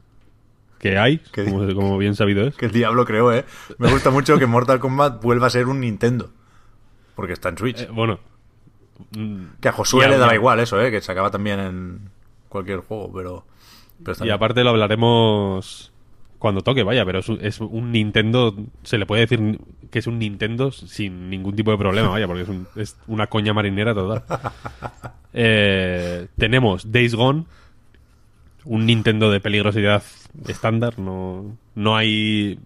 que 0.80 0.98
hay, 0.98 1.20
¿Qué 1.32 1.46
como, 1.46 1.74
como 1.74 1.98
bien 1.98 2.16
sabido 2.16 2.48
es. 2.48 2.56
Que 2.56 2.68
el 2.68 2.72
diablo 2.72 3.06
creó, 3.06 3.32
¿eh? 3.32 3.46
Me 3.78 3.92
gusta 3.92 4.10
mucho 4.10 4.38
que 4.40 4.46
Mortal 4.46 4.80
Kombat 4.80 5.22
vuelva 5.22 5.48
a 5.48 5.50
ser 5.50 5.68
un 5.68 5.82
Nintendo. 5.82 6.32
Porque 7.16 7.34
está 7.34 7.50
en 7.50 7.58
Switch. 7.58 7.82
Eh, 7.82 7.90
bueno, 7.92 8.20
mm, 9.12 9.44
Que 9.60 9.70
a 9.70 9.72
Josué 9.72 10.08
le 10.08 10.18
daba 10.18 10.34
igual 10.34 10.60
eso, 10.60 10.82
¿eh? 10.82 10.90
Que 10.90 11.02
se 11.02 11.12
acaba 11.12 11.30
también 11.30 11.60
en 11.60 12.10
cualquier 12.48 12.80
juego, 12.80 13.12
pero... 13.14 13.46
pero 14.04 14.26
Y 14.26 14.30
aparte 14.30 14.64
lo 14.64 14.72
hablaremos 14.72 15.89
cuando 16.40 16.62
toque, 16.62 16.84
vaya, 16.84 17.06
pero 17.06 17.20
es 17.20 17.30
un, 17.30 17.38
es 17.42 17.60
un 17.60 17.92
Nintendo, 17.92 18.56
se 18.84 18.98
le 18.98 19.06
puede 19.06 19.22
decir 19.28 19.60
que 19.92 20.00
es 20.00 20.08
un 20.08 20.20
Nintendo 20.20 20.72
sin 20.72 21.30
ningún 21.30 21.56
tipo 21.56 21.70
de 21.72 21.78
problema, 21.78 22.08
vaya, 22.10 22.28
porque 22.28 22.44
es, 22.44 22.50
un- 22.50 22.68
es 22.76 22.98
una 23.08 23.28
coña 23.28 23.54
marinera 23.54 23.94
total. 23.94 24.24
Eh, 25.32 26.26
tenemos 26.40 26.92
Days 26.92 27.14
Gone, 27.14 27.46
un 28.66 28.86
Nintendo 28.88 29.30
de 29.30 29.40
peligrosidad 29.40 30.02
estándar, 30.48 30.98
no, 30.98 31.56
no 31.76 31.96
hay... 31.96 32.58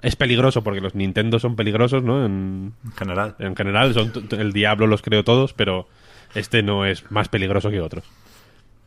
Es 0.00 0.14
peligroso 0.14 0.62
porque 0.62 0.80
los 0.80 0.94
Nintendo 0.94 1.40
son 1.40 1.56
peligrosos, 1.56 2.04
¿no? 2.04 2.24
En, 2.24 2.74
En 2.84 2.92
general. 2.92 3.34
en 3.40 3.56
general, 3.56 3.92
son 3.92 4.12
el 4.38 4.52
diablo 4.52 4.86
los 4.86 5.02
creo 5.02 5.24
todos, 5.24 5.52
pero 5.52 5.88
este 6.36 6.62
no 6.62 6.86
es 6.86 7.10
más 7.10 7.28
peligroso 7.28 7.70
que 7.70 7.80
otros. 7.80 8.04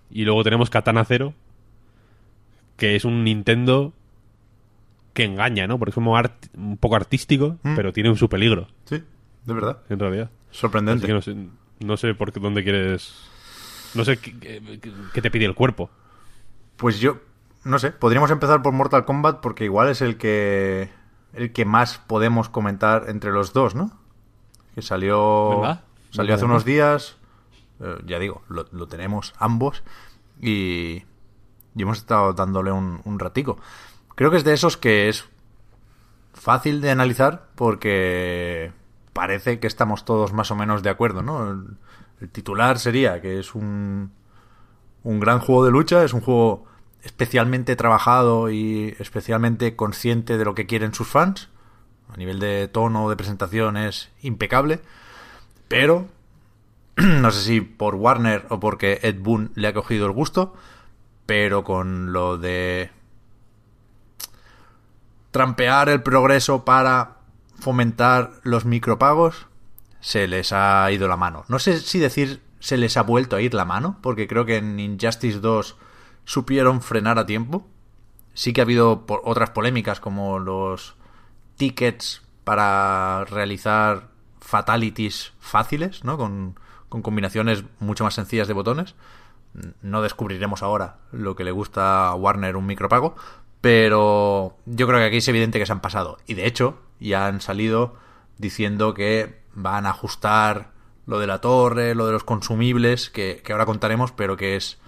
Y 0.09 0.23
luego 0.23 0.43
tenemos 0.45 0.69
Katana 0.69 1.03
Zero, 1.03 1.33
que 2.81 2.95
es 2.95 3.05
un 3.05 3.23
Nintendo 3.23 3.93
que 5.13 5.23
engaña, 5.25 5.67
¿no? 5.67 5.77
Porque 5.77 5.91
es 5.91 5.93
como 5.95 6.17
art- 6.17 6.47
un 6.55 6.77
poco 6.77 6.95
artístico, 6.95 7.59
Mm. 7.61 7.75
pero 7.75 7.93
tiene 7.93 8.15
su 8.15 8.27
peligro, 8.27 8.67
Sí, 8.85 9.03
de 9.45 9.53
verdad. 9.53 9.77
en 9.87 9.99
realidad. 9.99 10.31
Así 10.49 10.59
Sorprendente. 10.61 11.05
que 11.05 11.13
no 11.13 11.21
sé, 11.21 11.35
no 11.79 11.95
sé 11.95 12.15
por 12.15 12.31
qué, 12.33 12.39
dónde 12.39 12.63
quieres... 12.63 13.13
No 13.93 14.03
sé 14.03 14.17
qué, 14.17 14.35
qué- 14.39 14.79
qué 15.13 15.21
te 15.21 15.29
pide 15.29 15.45
el 15.45 15.53
cuerpo. 15.53 15.91
Pues 16.77 16.99
yo, 16.99 17.19
no 17.65 17.77
sé, 17.77 17.91
podríamos 17.91 18.31
empezar 18.31 18.63
por 18.63 18.73
Mortal 18.73 19.05
Kombat 19.05 19.41
porque 19.41 19.65
igual 19.65 19.89
es 19.89 20.01
el 20.01 20.17
que 20.17 20.89
el 21.33 21.53
que 21.53 21.65
más 21.65 21.99
podemos 21.99 22.49
comentar 22.49 23.05
entre 23.09 23.31
los 23.31 23.53
dos, 23.53 23.75
¿no? 23.75 23.91
Que 24.73 24.81
salió 24.81 25.51
Venga, 25.61 25.83
salió 26.09 26.33
hace 26.33 26.45
unos 26.45 26.65
días, 26.65 27.17
eh, 27.79 27.97
ya 28.07 28.17
digo, 28.17 28.41
lo, 28.49 28.65
lo 28.71 28.87
tenemos 28.87 29.35
ambos 29.37 29.83
y, 30.41 31.03
y 31.75 31.83
hemos 31.83 31.99
estado 31.99 32.33
dándole 32.33 32.71
un, 32.71 33.01
un 33.05 33.19
ratico. 33.19 33.57
Creo 34.15 34.31
que 34.31 34.37
es 34.37 34.43
de 34.43 34.53
esos 34.53 34.77
que 34.77 35.09
es 35.09 35.25
fácil 36.33 36.81
de 36.81 36.91
analizar 36.91 37.47
porque 37.55 38.71
parece 39.13 39.59
que 39.59 39.67
estamos 39.67 40.05
todos 40.05 40.33
más 40.33 40.51
o 40.51 40.55
menos 40.55 40.83
de 40.83 40.89
acuerdo, 40.89 41.21
¿no? 41.21 41.51
El, 41.51 41.77
el 42.19 42.29
titular 42.29 42.79
sería 42.79 43.21
que 43.21 43.39
es 43.39 43.55
un 43.55 44.11
un 45.03 45.19
gran 45.19 45.39
juego 45.39 45.65
de 45.65 45.71
lucha, 45.71 46.03
es 46.03 46.13
un 46.13 46.21
juego 46.21 46.65
especialmente 47.03 47.75
trabajado 47.75 48.51
y 48.51 48.95
especialmente 48.99 49.75
consciente 49.75 50.37
de 50.37 50.45
lo 50.45 50.53
que 50.53 50.67
quieren 50.67 50.93
sus 50.93 51.07
fans. 51.07 51.49
A 52.13 52.17
nivel 52.17 52.39
de 52.39 52.67
tono, 52.67 53.09
de 53.09 53.15
presentación 53.15 53.77
es 53.77 54.09
impecable. 54.21 54.81
Pero 55.67 56.07
no 56.97 57.31
sé 57.31 57.41
si 57.41 57.61
por 57.61 57.95
Warner 57.95 58.45
o 58.49 58.59
porque 58.59 58.99
Ed 59.01 59.19
Boon 59.19 59.51
le 59.55 59.67
ha 59.67 59.73
cogido 59.73 60.05
el 60.05 60.11
gusto, 60.11 60.53
pero 61.31 61.63
con 61.63 62.11
lo 62.11 62.37
de 62.37 62.91
trampear 65.31 65.87
el 65.87 66.03
progreso 66.03 66.65
para 66.65 67.19
fomentar 67.57 68.31
los 68.43 68.65
micropagos, 68.65 69.47
se 70.01 70.27
les 70.27 70.51
ha 70.51 70.91
ido 70.91 71.07
la 71.07 71.15
mano. 71.15 71.45
No 71.47 71.57
sé 71.57 71.79
si 71.79 71.99
decir 71.99 72.41
se 72.59 72.75
les 72.75 72.97
ha 72.97 73.03
vuelto 73.03 73.37
a 73.37 73.41
ir 73.41 73.53
la 73.53 73.63
mano, 73.63 73.97
porque 74.01 74.27
creo 74.27 74.43
que 74.43 74.57
en 74.57 74.77
Injustice 74.77 75.39
2 75.39 75.77
supieron 76.25 76.81
frenar 76.81 77.17
a 77.17 77.25
tiempo. 77.25 77.65
Sí 78.33 78.51
que 78.51 78.59
ha 78.59 78.65
habido 78.65 79.05
otras 79.23 79.51
polémicas 79.51 80.01
como 80.01 80.37
los 80.37 80.95
tickets 81.55 82.23
para 82.43 83.23
realizar 83.23 84.09
fatalities 84.41 85.31
fáciles, 85.39 86.03
¿no? 86.03 86.17
Con, 86.17 86.59
con 86.89 87.01
combinaciones 87.01 87.63
mucho 87.79 88.03
más 88.03 88.15
sencillas 88.15 88.49
de 88.49 88.53
botones. 88.53 88.95
No 89.81 90.01
descubriremos 90.01 90.63
ahora 90.63 90.97
lo 91.11 91.35
que 91.35 91.43
le 91.43 91.51
gusta 91.51 92.07
a 92.07 92.15
Warner 92.15 92.55
un 92.55 92.65
micropago, 92.65 93.15
pero 93.59 94.57
yo 94.65 94.87
creo 94.87 94.99
que 94.99 95.05
aquí 95.05 95.17
es 95.17 95.27
evidente 95.27 95.59
que 95.59 95.65
se 95.65 95.71
han 95.71 95.81
pasado. 95.81 96.17
Y 96.25 96.33
de 96.33 96.47
hecho, 96.47 96.79
ya 96.99 97.27
han 97.27 97.41
salido 97.41 97.95
diciendo 98.37 98.93
que 98.93 99.41
van 99.53 99.85
a 99.85 99.89
ajustar 99.89 100.71
lo 101.05 101.19
de 101.19 101.27
la 101.27 101.41
torre, 101.41 101.95
lo 101.95 102.05
de 102.05 102.13
los 102.13 102.23
consumibles, 102.23 103.09
que, 103.09 103.41
ahora 103.51 103.65
contaremos, 103.65 104.11
pero 104.11 104.37
que 104.37 104.55
es 104.55 104.79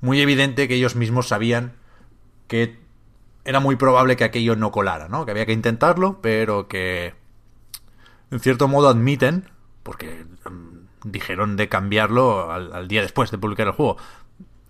muy 0.00 0.20
evidente 0.20 0.68
que 0.68 0.74
ellos 0.74 0.96
mismos 0.96 1.28
sabían 1.28 1.74
que 2.48 2.78
era 3.44 3.60
muy 3.60 3.76
probable 3.76 4.16
que 4.16 4.24
aquello 4.24 4.56
no 4.56 4.72
colara, 4.72 5.08
¿no? 5.08 5.24
Que 5.24 5.30
había 5.30 5.46
que 5.46 5.52
intentarlo, 5.52 6.20
pero 6.20 6.68
que 6.68 7.14
en 8.30 8.40
cierto 8.40 8.68
modo 8.68 8.88
admiten, 8.88 9.48
porque 9.82 10.26
mm, 10.44 10.79
dijeron 11.04 11.56
de 11.56 11.68
cambiarlo 11.68 12.50
al, 12.50 12.72
al 12.72 12.88
día 12.88 13.02
después 13.02 13.30
de 13.30 13.38
publicar 13.38 13.66
el 13.66 13.72
juego, 13.72 13.96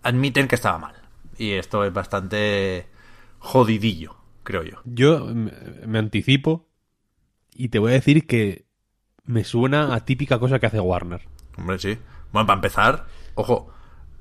admiten 0.02 0.48
que 0.48 0.54
estaba 0.54 0.78
mal. 0.78 0.94
Y 1.38 1.52
esto 1.52 1.84
es 1.84 1.92
bastante 1.92 2.86
jodidillo, 3.38 4.16
creo 4.42 4.62
yo. 4.62 4.78
Yo 4.84 5.26
me, 5.26 5.52
me 5.86 5.98
anticipo 5.98 6.68
y 7.54 7.68
te 7.68 7.78
voy 7.78 7.92
a 7.92 7.94
decir 7.94 8.26
que 8.26 8.66
me 9.24 9.44
suena 9.44 9.94
a 9.94 10.04
típica 10.04 10.38
cosa 10.38 10.58
que 10.58 10.66
hace 10.66 10.80
Warner. 10.80 11.26
Hombre, 11.56 11.78
sí. 11.78 11.98
Bueno, 12.32 12.46
para 12.46 12.58
empezar, 12.58 13.06
ojo, 13.34 13.72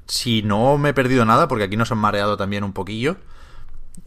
si 0.07 0.41
no 0.41 0.77
me 0.77 0.89
he 0.89 0.93
perdido 0.93 1.25
nada, 1.25 1.47
porque 1.47 1.65
aquí 1.65 1.77
nos 1.77 1.91
han 1.91 1.99
mareado 1.99 2.37
también 2.37 2.63
un 2.63 2.73
poquillo, 2.73 3.17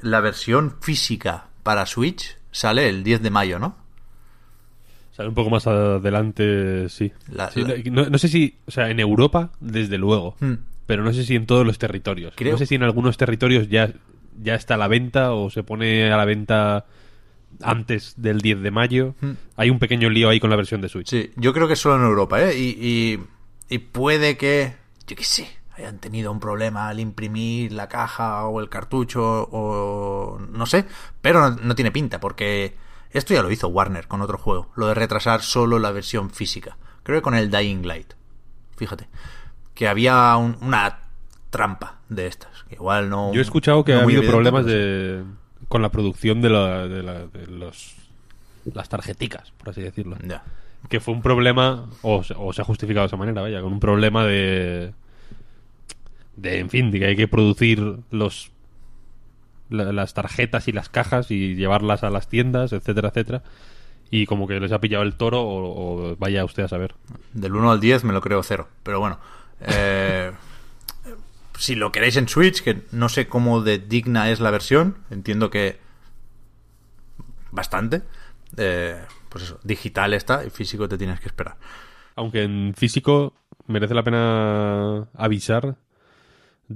la 0.01 0.21
versión 0.21 0.77
física 0.81 1.49
para 1.63 1.87
Switch 1.87 2.39
sale 2.51 2.89
el 2.89 3.05
10 3.05 3.23
de 3.23 3.31
mayo, 3.31 3.59
¿no? 3.59 3.77
Sale 5.13 5.29
un 5.29 5.35
poco 5.35 5.51
más 5.51 5.67
adelante, 5.67 6.89
sí. 6.89 7.13
La- 7.31 7.51
Sí, 7.51 7.63
la- 7.63 7.75
No, 7.91 8.09
no 8.09 8.19
sé 8.19 8.29
si, 8.29 8.57
o 8.67 8.71
sea, 8.71 8.91
en 8.91 8.99
Europa, 9.01 9.51
desde 9.61 9.99
luego, 9.99 10.37
Hmm. 10.41 10.55
pero 10.87 11.05
no 11.05 11.13
sé 11.13 11.25
si 11.25 11.35
en 11.37 11.47
todos 11.47 11.67
los 11.67 11.79
territorios. 11.79 12.33
Creo- 12.37 12.53
No 12.53 12.59
sé 12.59 12.67
si 12.67 12.75
en 12.77 12.83
algunos 12.83 13.17
territorios 13.19 13.69
ya, 13.69 13.93
ya 14.43 14.55
está 14.55 14.75
a 14.75 14.79
la 14.79 14.89
venta 14.89 15.33
o 15.35 15.51
se 15.51 15.63
pone 15.63 16.11
a 16.11 16.17
la 16.17 16.25
venta 16.25 16.87
antes 17.61 18.15
del 18.17 18.41
10 18.41 18.61
de 18.63 18.71
mayo. 18.71 19.15
Hmm. 19.21 19.33
Hay 19.57 19.71
un 19.71 19.79
pequeño 19.79 20.09
lío 20.09 20.29
ahí 20.31 20.41
con 20.41 20.51
la 20.51 20.57
versión 20.57 20.81
de 20.81 20.89
Switch. 20.89 21.09
Sí, 21.11 21.31
yo 21.37 21.53
creo 21.53 21.69
que 21.69 21.77
solo 21.77 21.97
en 21.97 22.03
Europa, 22.03 22.43
¿eh? 22.43 22.59
Y, 22.59 22.69
y, 22.81 23.21
y 23.75 23.79
puede 23.79 24.37
que, 24.39 24.73
yo 25.07 25.15
qué 25.17 25.25
sé, 25.25 25.47
hayan 25.77 25.99
tenido 25.99 26.33
un 26.33 26.41
problema 26.41 26.89
al 26.89 27.01
imprimir 27.01 27.73
la 27.73 27.89
caja 27.89 28.47
o 28.47 28.61
el 28.61 28.69
cartucho 28.71 29.23
o 29.53 30.39
no 30.51 30.67
sé, 30.67 30.87
pero 31.21 31.51
no, 31.51 31.57
no 31.63 31.75
tiene 31.75 31.91
pinta 31.93 32.19
porque 32.21 32.75
esto 33.13 33.35
ya 33.35 33.43
lo 33.43 33.51
hizo 33.51 33.69
Warner 33.69 34.07
con 34.09 34.21
otro 34.23 34.39
juego, 34.39 34.71
lo 34.77 34.87
de 34.89 34.95
retrasar 34.95 35.43
solo 35.43 35.79
la 35.79 35.91
versión 35.93 36.31
física. 36.31 36.77
Creo 37.03 37.19
que 37.19 37.23
con 37.23 37.35
el 37.35 37.51
Dying 37.51 37.87
Light, 37.87 38.13
fíjate, 38.77 39.09
que 39.75 39.89
había 39.89 40.37
un- 40.37 40.57
una 40.61 40.99
trampa 41.51 41.99
de 42.09 42.27
estas, 42.27 42.65
que 42.69 42.77
igual 42.77 43.11
no... 43.11 43.33
Yo 43.33 43.41
he 43.41 43.43
escuchado 43.43 43.85
que 43.85 43.93
no 43.93 44.01
ha 44.01 44.03
habido 44.03 44.23
problemas 44.23 44.65
de, 44.65 45.23
con 45.69 45.83
la 45.83 45.91
producción 45.91 46.41
de, 46.41 46.51
la- 46.51 46.87
de 46.89 47.03
la- 47.03 47.27
de 47.27 47.47
los, 47.49 47.95
las 48.73 48.89
tarjeticas, 48.89 49.51
por 49.59 49.71
así 49.71 49.83
decirlo. 49.83 50.17
Ya. 50.27 50.43
que 50.89 51.01
fue 51.01 51.13
un 51.15 51.23
problema, 51.23 51.87
o, 52.03 52.23
se- 52.23 52.35
o 52.39 52.53
se 52.53 52.63
ha 52.63 52.65
justificado 52.65 53.03
de 53.05 53.09
esa 53.09 53.17
manera, 53.17 53.43
vaya, 53.43 53.61
con 53.61 53.73
un 53.73 53.81
problema 53.81 54.25
de. 54.25 54.93
de, 56.37 56.59
en 56.61 56.71
fin, 56.71 56.91
de 56.91 57.01
que 57.01 57.07
hay 57.07 57.17
que 57.17 57.29
producir 57.29 57.99
los 58.11 58.52
la- 59.73 59.93
las 59.93 60.15
tarjetas 60.15 60.69
y 60.69 60.73
las 60.73 60.89
cajas 60.89 61.31
y 61.31 61.55
llevarlas 61.57 62.05
a 62.05 62.11
las 62.11 62.29
tiendas, 62.29 62.73
etcétera, 62.73 63.09
etcétera. 63.09 63.43
Y 64.11 64.27
como 64.27 64.47
que 64.47 64.61
les 64.61 64.73
ha 64.73 64.81
pillado 64.81 65.03
el 65.05 65.15
toro, 65.15 65.43
o, 65.43 66.11
o 66.13 66.17
vaya 66.17 66.45
usted 66.45 66.63
a 66.65 66.69
saber. 66.69 66.95
Del 67.33 67.55
1 67.55 67.71
al 67.73 67.81
10 67.81 68.05
me 68.05 68.13
lo 68.13 68.21
creo 68.21 68.43
cero. 68.43 68.69
Pero 68.83 69.01
bueno. 69.01 69.19
eh, 69.63 70.33
si 71.59 71.75
lo 71.75 71.91
queréis 71.93 72.17
en 72.17 72.29
Switch, 72.29 72.63
que 72.63 72.83
no 72.93 73.09
sé 73.09 73.27
cómo 73.29 73.63
de 73.63 73.79
digna 73.79 74.31
es 74.31 74.41
la 74.41 74.51
versión. 74.51 74.99
Entiendo 75.11 75.49
que. 75.51 75.79
Bastante. 77.51 78.03
eh, 78.57 79.01
pues 79.29 79.45
eso, 79.45 79.59
digital 79.63 80.13
está 80.13 80.45
y 80.45 80.51
físico 80.51 80.89
te 80.89 80.99
tienes 80.99 81.19
que 81.21 81.27
esperar. 81.29 81.57
Aunque 82.17 82.43
en 82.43 82.75
físico 82.77 83.33
merece 83.67 83.95
la 83.95 84.03
pena 84.03 85.07
avisar 85.17 85.77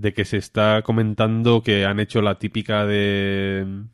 de 0.00 0.12
que 0.12 0.24
se 0.24 0.36
está 0.36 0.82
comentando 0.82 1.62
que 1.62 1.84
han 1.84 2.00
hecho 2.00 2.22
la 2.22 2.38
típica 2.38 2.86
de 2.86 3.84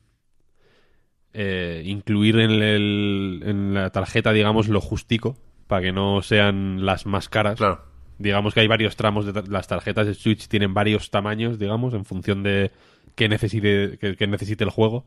eh, 1.33 1.83
incluir 1.87 2.39
en, 2.39 2.51
el- 2.51 3.43
en 3.45 3.75
la 3.75 3.91
tarjeta, 3.91 4.33
digamos, 4.33 4.69
lo 4.69 4.81
justico, 4.81 5.37
para 5.67 5.83
que 5.83 5.93
no 5.93 6.23
sean 6.23 6.85
las 6.85 7.07
más 7.07 7.29
caras. 7.29 7.57
Claro. 7.57 7.81
Digamos 8.19 8.55
que 8.55 8.61
hay 8.61 8.69
varios 8.69 8.97
tramos 8.97 9.27
de 9.27 9.43
las 9.49 9.67
tarjetas 9.67 10.07
de 10.07 10.15
Switch 10.15 10.47
tienen 10.49 10.75
varios 10.75 11.11
tamaños, 11.11 11.59
digamos, 11.59 11.95
en 11.95 12.05
función 12.05 12.43
de 12.43 12.71
qué 13.15 13.29
necesite, 13.29 13.99
que, 13.99 14.17
que 14.17 14.27
necesite 14.27 14.65
el 14.65 14.71
juego. 14.71 15.05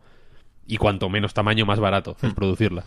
Y 0.68 0.78
cuanto 0.78 1.10
menos 1.10 1.34
tamaño, 1.36 1.66
más 1.66 1.80
barato 1.80 2.18
es 2.24 2.34
producirlas. 2.34 2.86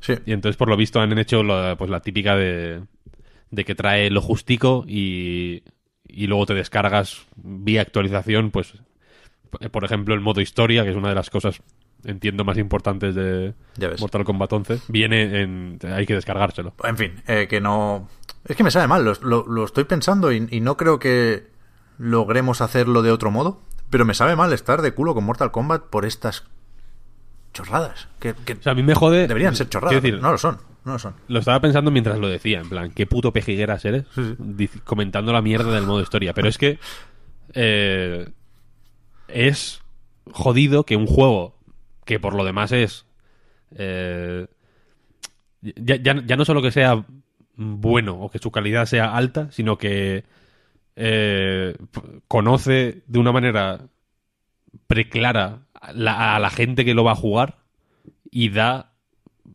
Sí. 0.00 0.12
Y 0.26 0.32
entonces, 0.32 0.58
por 0.58 0.68
lo 0.68 0.76
visto, 0.76 1.00
han 1.00 1.18
hecho 1.18 1.42
la, 1.42 1.74
pues, 1.76 1.90
la 1.90 2.00
típica 2.00 2.36
de, 2.36 2.82
de 3.50 3.64
que 3.64 3.74
trae 3.74 4.10
lo 4.10 4.20
justico 4.20 4.84
y, 4.86 5.62
y 6.08 6.26
luego 6.26 6.46
te 6.46 6.54
descargas 6.54 7.26
vía 7.36 7.82
actualización, 7.82 8.50
pues, 8.50 8.72
p- 9.58 9.70
por 9.70 9.84
ejemplo, 9.84 10.14
el 10.14 10.20
modo 10.20 10.40
historia, 10.40 10.82
que 10.84 10.90
es 10.90 10.96
una 10.96 11.10
de 11.10 11.14
las 11.14 11.30
cosas 11.30 11.60
entiendo 12.04 12.44
más 12.44 12.56
importantes 12.58 13.14
de. 13.14 13.54
Mortal 14.00 14.24
Kombat 14.24 14.52
11, 14.52 14.80
viene 14.88 15.42
en... 15.42 15.78
hay 15.92 16.06
que 16.06 16.14
descargárselo. 16.14 16.74
En 16.84 16.96
fin, 16.96 17.22
eh, 17.26 17.46
que 17.48 17.60
no... 17.60 18.08
Es 18.44 18.56
que 18.56 18.62
me 18.64 18.70
sabe 18.70 18.86
mal, 18.86 19.04
lo, 19.04 19.12
lo- 19.22 19.46
lo 19.46 19.64
estoy 19.64 19.84
pensando 19.84 20.32
y, 20.32 20.46
y 20.50 20.60
no 20.60 20.76
creo 20.76 20.98
que 20.98 21.48
logremos 21.98 22.60
hacerlo 22.60 23.02
de 23.02 23.10
otro 23.10 23.30
modo, 23.30 23.60
pero 23.90 24.04
me 24.04 24.14
sabe 24.14 24.36
mal 24.36 24.52
estar 24.52 24.80
de 24.82 24.92
culo 24.94 25.14
con 25.14 25.24
Mortal 25.24 25.50
Kombat 25.50 25.84
por 25.86 26.04
estas 26.06 26.44
chorradas. 27.52 28.08
Que, 28.20 28.34
que 28.34 28.54
O 28.54 28.62
sea, 28.62 28.72
a 28.72 28.74
mí 28.74 28.82
me 28.82 28.94
jode... 28.94 29.26
deberían 29.26 29.56
ser 29.56 29.68
chorradas. 29.68 30.00
Decir, 30.00 30.20
no 30.20 30.30
lo 30.30 30.38
son, 30.38 30.58
no 30.88 30.94
lo 30.94 30.98
son. 30.98 31.14
Lo 31.28 31.38
estaba 31.38 31.60
pensando 31.60 31.90
mientras 31.92 32.18
lo 32.18 32.28
decía, 32.28 32.60
en 32.60 32.68
plan, 32.68 32.90
qué 32.90 33.06
puto 33.06 33.32
pejigueras 33.32 33.84
eres 33.84 34.04
Sí, 34.14 34.22
sí. 34.24 34.34
dic- 34.38 34.82
comentando 34.84 35.32
la 35.32 35.42
mierda 35.42 35.70
del 35.72 35.86
modo 35.86 36.00
historia. 36.02 36.34
Pero 36.34 36.48
es 36.48 36.58
que 36.58 36.78
eh, 37.54 38.28
es 39.28 39.80
jodido 40.32 40.84
que 40.84 40.96
un 40.96 41.06
juego 41.06 41.56
que 42.04 42.18
por 42.18 42.34
lo 42.34 42.44
demás 42.44 42.72
es 42.72 43.06
eh, 43.76 44.46
ya, 45.62 45.96
ya- 45.96 46.22
ya 46.26 46.36
no 46.36 46.44
solo 46.44 46.62
que 46.62 46.70
sea 46.70 47.04
bueno 47.54 48.14
o 48.20 48.30
que 48.30 48.38
su 48.38 48.50
calidad 48.50 48.86
sea 48.86 49.16
alta, 49.16 49.50
sino 49.50 49.76
que 49.78 50.24
eh, 50.96 51.76
conoce 52.28 53.02
de 53.06 53.18
una 53.18 53.32
manera 53.32 53.80
preclara 54.86 55.60
a 55.74 55.92
la, 55.92 56.36
a 56.36 56.38
la 56.40 56.50
gente 56.50 56.84
que 56.84 56.94
lo 56.94 57.04
va 57.04 57.12
a 57.12 57.16
jugar 57.16 57.58
y 58.30 58.50
da 58.50 58.87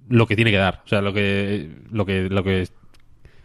lo 0.09 0.27
que 0.27 0.35
tiene 0.35 0.51
que 0.51 0.57
dar. 0.57 0.81
O 0.85 0.87
sea, 0.87 1.01
lo 1.01 1.13
que, 1.13 1.69
lo 1.91 2.05
que, 2.05 2.29
lo 2.29 2.43
que 2.43 2.67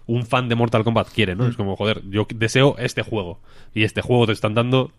un 0.06 0.24
fan 0.24 0.48
de 0.48 0.54
Mortal 0.54 0.84
Kombat 0.84 1.10
quiere, 1.10 1.36
¿no? 1.36 1.46
Es 1.46 1.56
como, 1.56 1.76
joder, 1.76 2.02
yo 2.08 2.26
deseo 2.34 2.76
este 2.78 3.02
juego. 3.02 3.40
Y 3.74 3.84
este 3.84 4.00
juego 4.00 4.26
te 4.26 4.32
están 4.32 4.54
dando 4.54 4.92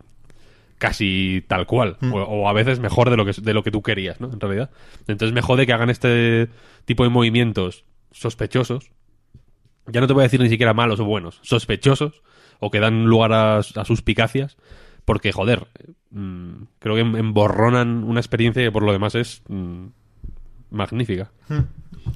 casi 0.78 1.44
tal 1.46 1.66
cual. 1.66 1.98
O, 2.12 2.20
o 2.20 2.48
a 2.48 2.52
veces 2.52 2.80
mejor 2.80 3.10
de 3.10 3.16
lo, 3.16 3.24
que, 3.24 3.32
de 3.32 3.54
lo 3.54 3.62
que 3.62 3.70
tú 3.70 3.82
querías, 3.82 4.20
¿no? 4.20 4.30
En 4.32 4.40
realidad. 4.40 4.70
Entonces 5.08 5.32
me 5.34 5.42
jode 5.42 5.66
que 5.66 5.72
hagan 5.72 5.90
este 5.90 6.48
tipo 6.84 7.02
de 7.02 7.10
movimientos 7.10 7.84
sospechosos. 8.12 8.90
Ya 9.86 10.00
no 10.00 10.06
te 10.06 10.12
voy 10.12 10.22
a 10.22 10.24
decir 10.24 10.40
ni 10.40 10.48
siquiera 10.48 10.74
malos 10.74 11.00
o 11.00 11.04
buenos. 11.04 11.40
Sospechosos. 11.42 12.22
O 12.60 12.70
que 12.70 12.80
dan 12.80 13.04
lugar 13.06 13.32
a, 13.32 13.58
a 13.58 13.84
suspicacias. 13.84 14.56
Porque, 15.04 15.32
joder, 15.32 15.66
mm, 16.10 16.52
creo 16.78 16.94
que 16.94 17.00
em- 17.00 17.16
emborronan 17.16 18.04
una 18.04 18.20
experiencia 18.20 18.62
que 18.62 18.70
por 18.70 18.84
lo 18.84 18.92
demás 18.92 19.14
es 19.16 19.42
mm, 19.48 19.86
magnífica. 20.70 21.30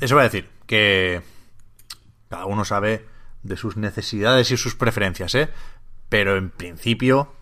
Eso 0.00 0.16
va 0.16 0.23
a 0.23 0.25
decir 0.25 0.49
que 0.66 1.23
cada 2.28 2.46
uno 2.46 2.64
sabe 2.64 3.04
de 3.42 3.56
sus 3.56 3.76
necesidades 3.76 4.50
y 4.50 4.56
sus 4.56 4.75
preferencias, 4.75 5.34
¿eh? 5.34 5.50
Pero 6.08 6.37
en 6.37 6.50
principio, 6.50 7.32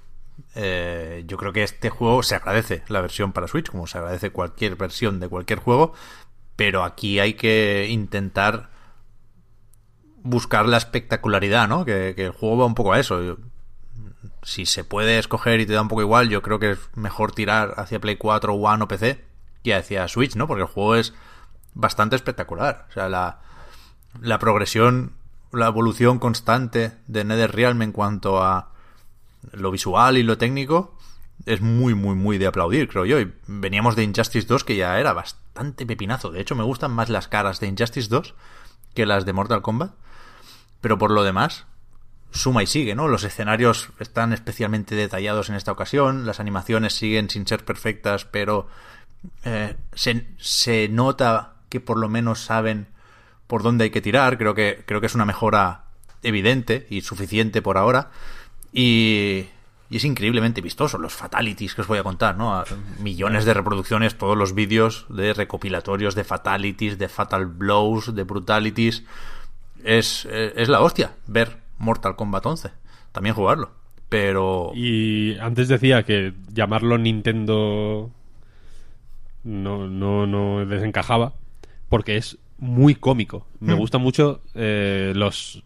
eh, 0.55 1.25
yo 1.27 1.37
creo 1.37 1.53
que 1.53 1.63
este 1.63 1.91
juego 1.91 2.23
se 2.23 2.35
agradece 2.35 2.83
la 2.89 3.01
versión 3.01 3.33
para 3.33 3.49
Switch, 3.49 3.71
como 3.71 3.87
se 3.87 3.99
agradece 3.99 4.31
cualquier 4.31 4.77
versión 4.77 5.21
de 5.21 5.29
cualquier 5.29 5.61
juego, 5.61 5.93
pero 6.57 6.85
aquí 6.85 7.21
hay 7.21 7.35
que 7.35 7.87
intentar 7.89 8.71
buscar 10.23 10.67
la 10.67 10.77
espectacularidad, 10.77 11.69
¿no? 11.69 11.85
Que, 11.85 12.15
que 12.17 12.27
el 12.27 12.33
juego 12.33 12.59
va 12.59 12.67
un 12.67 12.75
poco 12.75 12.93
a 12.93 13.01
eso. 13.01 13.39
Si 14.43 14.67
se 14.67 14.85
puede 14.85 15.19
escoger 15.19 15.61
y 15.61 15.67
te 15.67 15.73
da 15.73 15.83
un 15.83 15.89
poco 15.89 16.03
igual, 16.03 16.29
yo 16.29 16.43
creo 16.43 16.59
que 16.59 16.73
es 16.73 16.79
mejor 16.97 17.33
tirar 17.33 17.75
hacia 17.77 18.01
Play 18.01 18.17
4, 18.17 18.55
One 18.55 18.85
o 18.85 18.89
PC 18.89 19.32
que 19.63 19.75
hacia 19.75 20.09
Switch, 20.09 20.37
¿no? 20.37 20.47
Porque 20.47 20.63
el 20.63 20.69
juego 20.69 20.97
es 20.97 21.15
bastante 21.75 22.17
espectacular. 22.17 22.87
O 22.91 22.93
sea, 22.93 23.09
la, 23.09 23.41
la 24.21 24.39
progresión, 24.39 25.13
la 25.53 25.67
evolución 25.67 26.19
constante 26.19 26.93
de 27.07 27.25
NetherRealm 27.25 27.83
en 27.83 27.93
cuanto 27.93 28.43
a 28.43 28.71
lo 29.53 29.71
visual 29.71 30.17
y 30.17 30.23
lo 30.23 30.39
técnico 30.39 30.97
es 31.47 31.61
muy, 31.61 31.95
muy, 31.95 32.15
muy 32.15 32.39
de 32.39 32.47
aplaudir, 32.47 32.89
creo 32.89 33.05
yo. 33.05 33.21
Y 33.21 33.33
veníamos 33.47 33.97
de 33.97 34.05
Injustice 34.05 34.47
2, 34.47 34.65
que 34.65 34.77
ya 34.77 34.99
era 34.99 35.13
bastante 35.13 35.87
pepinazo. 35.87 36.31
De 36.31 36.41
hecho, 36.41 36.55
me 36.55 36.63
gustan 36.63 36.93
más 36.93 37.09
las 37.09 37.29
caras 37.29 37.59
de 37.61 37.67
Injustice 37.67 38.09
2 38.09 38.35
que 38.95 39.07
las 39.07 39.25
de 39.25 39.33
Mortal 39.33 39.63
Kombat. 39.63 39.93
Pero 40.81 40.99
por 40.99 41.11
lo 41.11 41.23
demás, 41.23 41.67
suma 42.31 42.63
y 42.63 42.67
sigue, 42.67 42.95
¿no? 42.95 43.09
Los 43.09 43.25
escenarios 43.25 43.91
están 43.99 44.33
especialmente 44.33 44.95
detallados 44.95 45.49
en 45.49 45.55
esta 45.55 45.73
ocasión, 45.73 46.27
las 46.27 46.41
animaciones 46.41 46.95
siguen 46.95 47.31
sin 47.31 47.47
ser 47.47 47.65
perfectas, 47.65 48.25
pero 48.25 48.67
eh, 49.45 49.77
se, 49.93 50.27
se 50.39 50.89
nota 50.89 51.55
que 51.69 51.81
por 51.81 51.99
lo 51.99 52.09
menos 52.09 52.41
saben 52.41 52.89
por 53.47 53.63
dónde 53.63 53.85
hay 53.85 53.91
que 53.91 54.01
tirar. 54.01 54.39
Creo 54.39 54.55
que, 54.55 54.83
creo 54.87 55.01
que 55.01 55.07
es 55.07 55.15
una 55.15 55.25
mejora 55.25 55.85
evidente 56.23 56.87
y 56.91 57.03
suficiente 57.03 57.63
por 57.63 57.79
ahora. 57.79 58.11
Y, 58.73 59.47
y 59.91 59.97
es 59.97 60.05
increíblemente 60.05 60.61
vistoso. 60.61 60.99
Los 60.99 61.13
fatalities 61.13 61.75
que 61.75 61.83
os 61.83 61.87
voy 61.87 61.99
a 61.99 62.03
contar, 62.03 62.37
¿no? 62.37 62.65
Millones 62.99 63.45
de 63.45 63.55
reproducciones, 63.55 64.17
todos 64.17 64.37
los 64.37 64.55
vídeos 64.55 65.07
de 65.11 65.35
recopilatorios 65.35 66.15
de 66.15 66.25
fatalities, 66.25 66.99
de 66.99 67.09
fatal 67.09 67.47
blows, 67.47 68.15
de 68.15 68.23
brutalities. 68.23 69.05
Es, 69.85 70.27
eh, 70.31 70.55
es 70.57 70.69
la 70.69 70.81
hostia 70.81 71.17
ver 71.27 71.59
Mortal 71.79 72.17
Kombat 72.17 72.47
11. 72.47 72.71
También 73.13 73.35
jugarlo. 73.35 73.73
Pero... 74.09 74.73
Y 74.75 75.39
antes 75.39 75.69
decía 75.69 76.05
que 76.05 76.33
llamarlo 76.53 76.97
Nintendo 76.97 78.11
no, 79.45 79.89
no, 79.89 80.27
no 80.27 80.65
desencajaba 80.67 81.35
porque 81.89 82.17
es 82.17 82.39
muy 82.59 82.95
cómico. 82.95 83.47
Me 83.61 83.75
gustan 83.75 84.01
mucho 84.03 84.43
eh, 84.55 85.13
los 85.17 85.63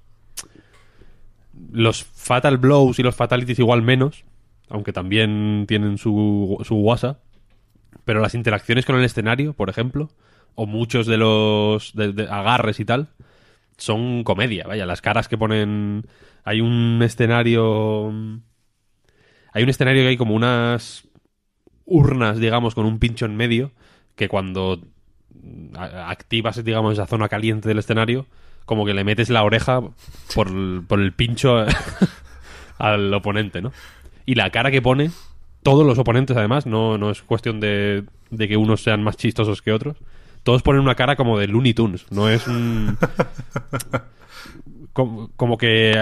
los 1.73 2.05
Fatal 2.05 2.59
Blows 2.59 2.99
y 2.99 3.03
los 3.03 3.15
Fatalities 3.15 3.59
igual 3.59 3.83
menos, 3.83 4.25
aunque 4.69 4.93
también 4.93 5.65
tienen 5.69 5.99
su, 5.99 6.59
su 6.65 6.75
guasa. 6.77 7.19
Pero 8.05 8.21
las 8.21 8.35
interacciones 8.35 8.85
con 8.87 8.97
el 8.97 9.05
escenario, 9.05 9.53
por 9.53 9.69
ejemplo, 9.71 10.11
o 10.55 10.67
muchos 10.67 11.07
de 11.07 11.17
los 11.17 11.95
de- 11.95 12.12
de 12.12 12.29
agarres 12.29 12.79
y 12.79 12.85
tal, 12.85 13.09
son 13.79 14.23
comedia. 14.23 14.65
Vaya, 14.67 14.87
las 14.87 15.01
caras 15.03 15.29
que 15.29 15.39
ponen... 15.39 16.07
Hay 16.45 16.61
un 16.61 17.01
escenario... 17.03 18.09
Hay 19.53 19.62
un 19.62 19.69
escenario 19.69 20.03
que 20.03 20.09
hay 20.09 20.17
como 20.17 20.35
unas 20.35 21.06
urnas, 21.87 22.38
digamos, 22.38 22.75
con 22.75 22.85
un 22.85 22.99
pincho 22.99 23.25
en 23.25 23.37
medio, 23.37 23.70
que 24.16 24.29
cuando 24.29 24.81
activas, 25.75 26.62
digamos, 26.64 26.94
esa 26.94 27.07
zona 27.07 27.29
caliente 27.29 27.68
del 27.68 27.79
escenario, 27.79 28.27
como 28.64 28.85
que 28.85 28.94
le 28.94 29.05
metes 29.05 29.31
la 29.31 29.44
oreja 29.44 29.81
por, 30.35 30.49
el- 30.49 30.83
por 30.87 31.01
el 31.01 31.12
pincho 31.12 31.64
al 32.79 33.12
oponente, 33.14 33.62
¿no? 33.62 33.72
Y 34.25 34.35
la 34.35 34.51
cara 34.51 34.70
que 34.70 34.83
pone, 34.83 35.11
todos 35.62 35.87
los 35.87 35.99
oponentes, 35.99 36.37
además, 36.37 36.66
no, 36.66 36.99
no 36.99 37.11
es 37.11 37.22
cuestión 37.22 37.61
de, 37.61 38.05
de 38.31 38.49
que 38.49 38.57
unos 38.57 38.83
sean 38.83 39.03
más 39.03 39.16
chistosos 39.16 39.62
que 39.62 39.72
otros. 39.72 39.96
Todos 40.42 40.62
ponen 40.62 40.83
una 40.83 40.94
cara 40.94 41.16
como 41.16 41.38
de 41.38 41.46
Looney 41.49 41.75
Tunes, 41.75 42.07
no 42.11 42.29
es 42.29 42.46
un... 42.49 42.96
como, 44.92 45.31
como 45.37 45.59
que 45.59 46.01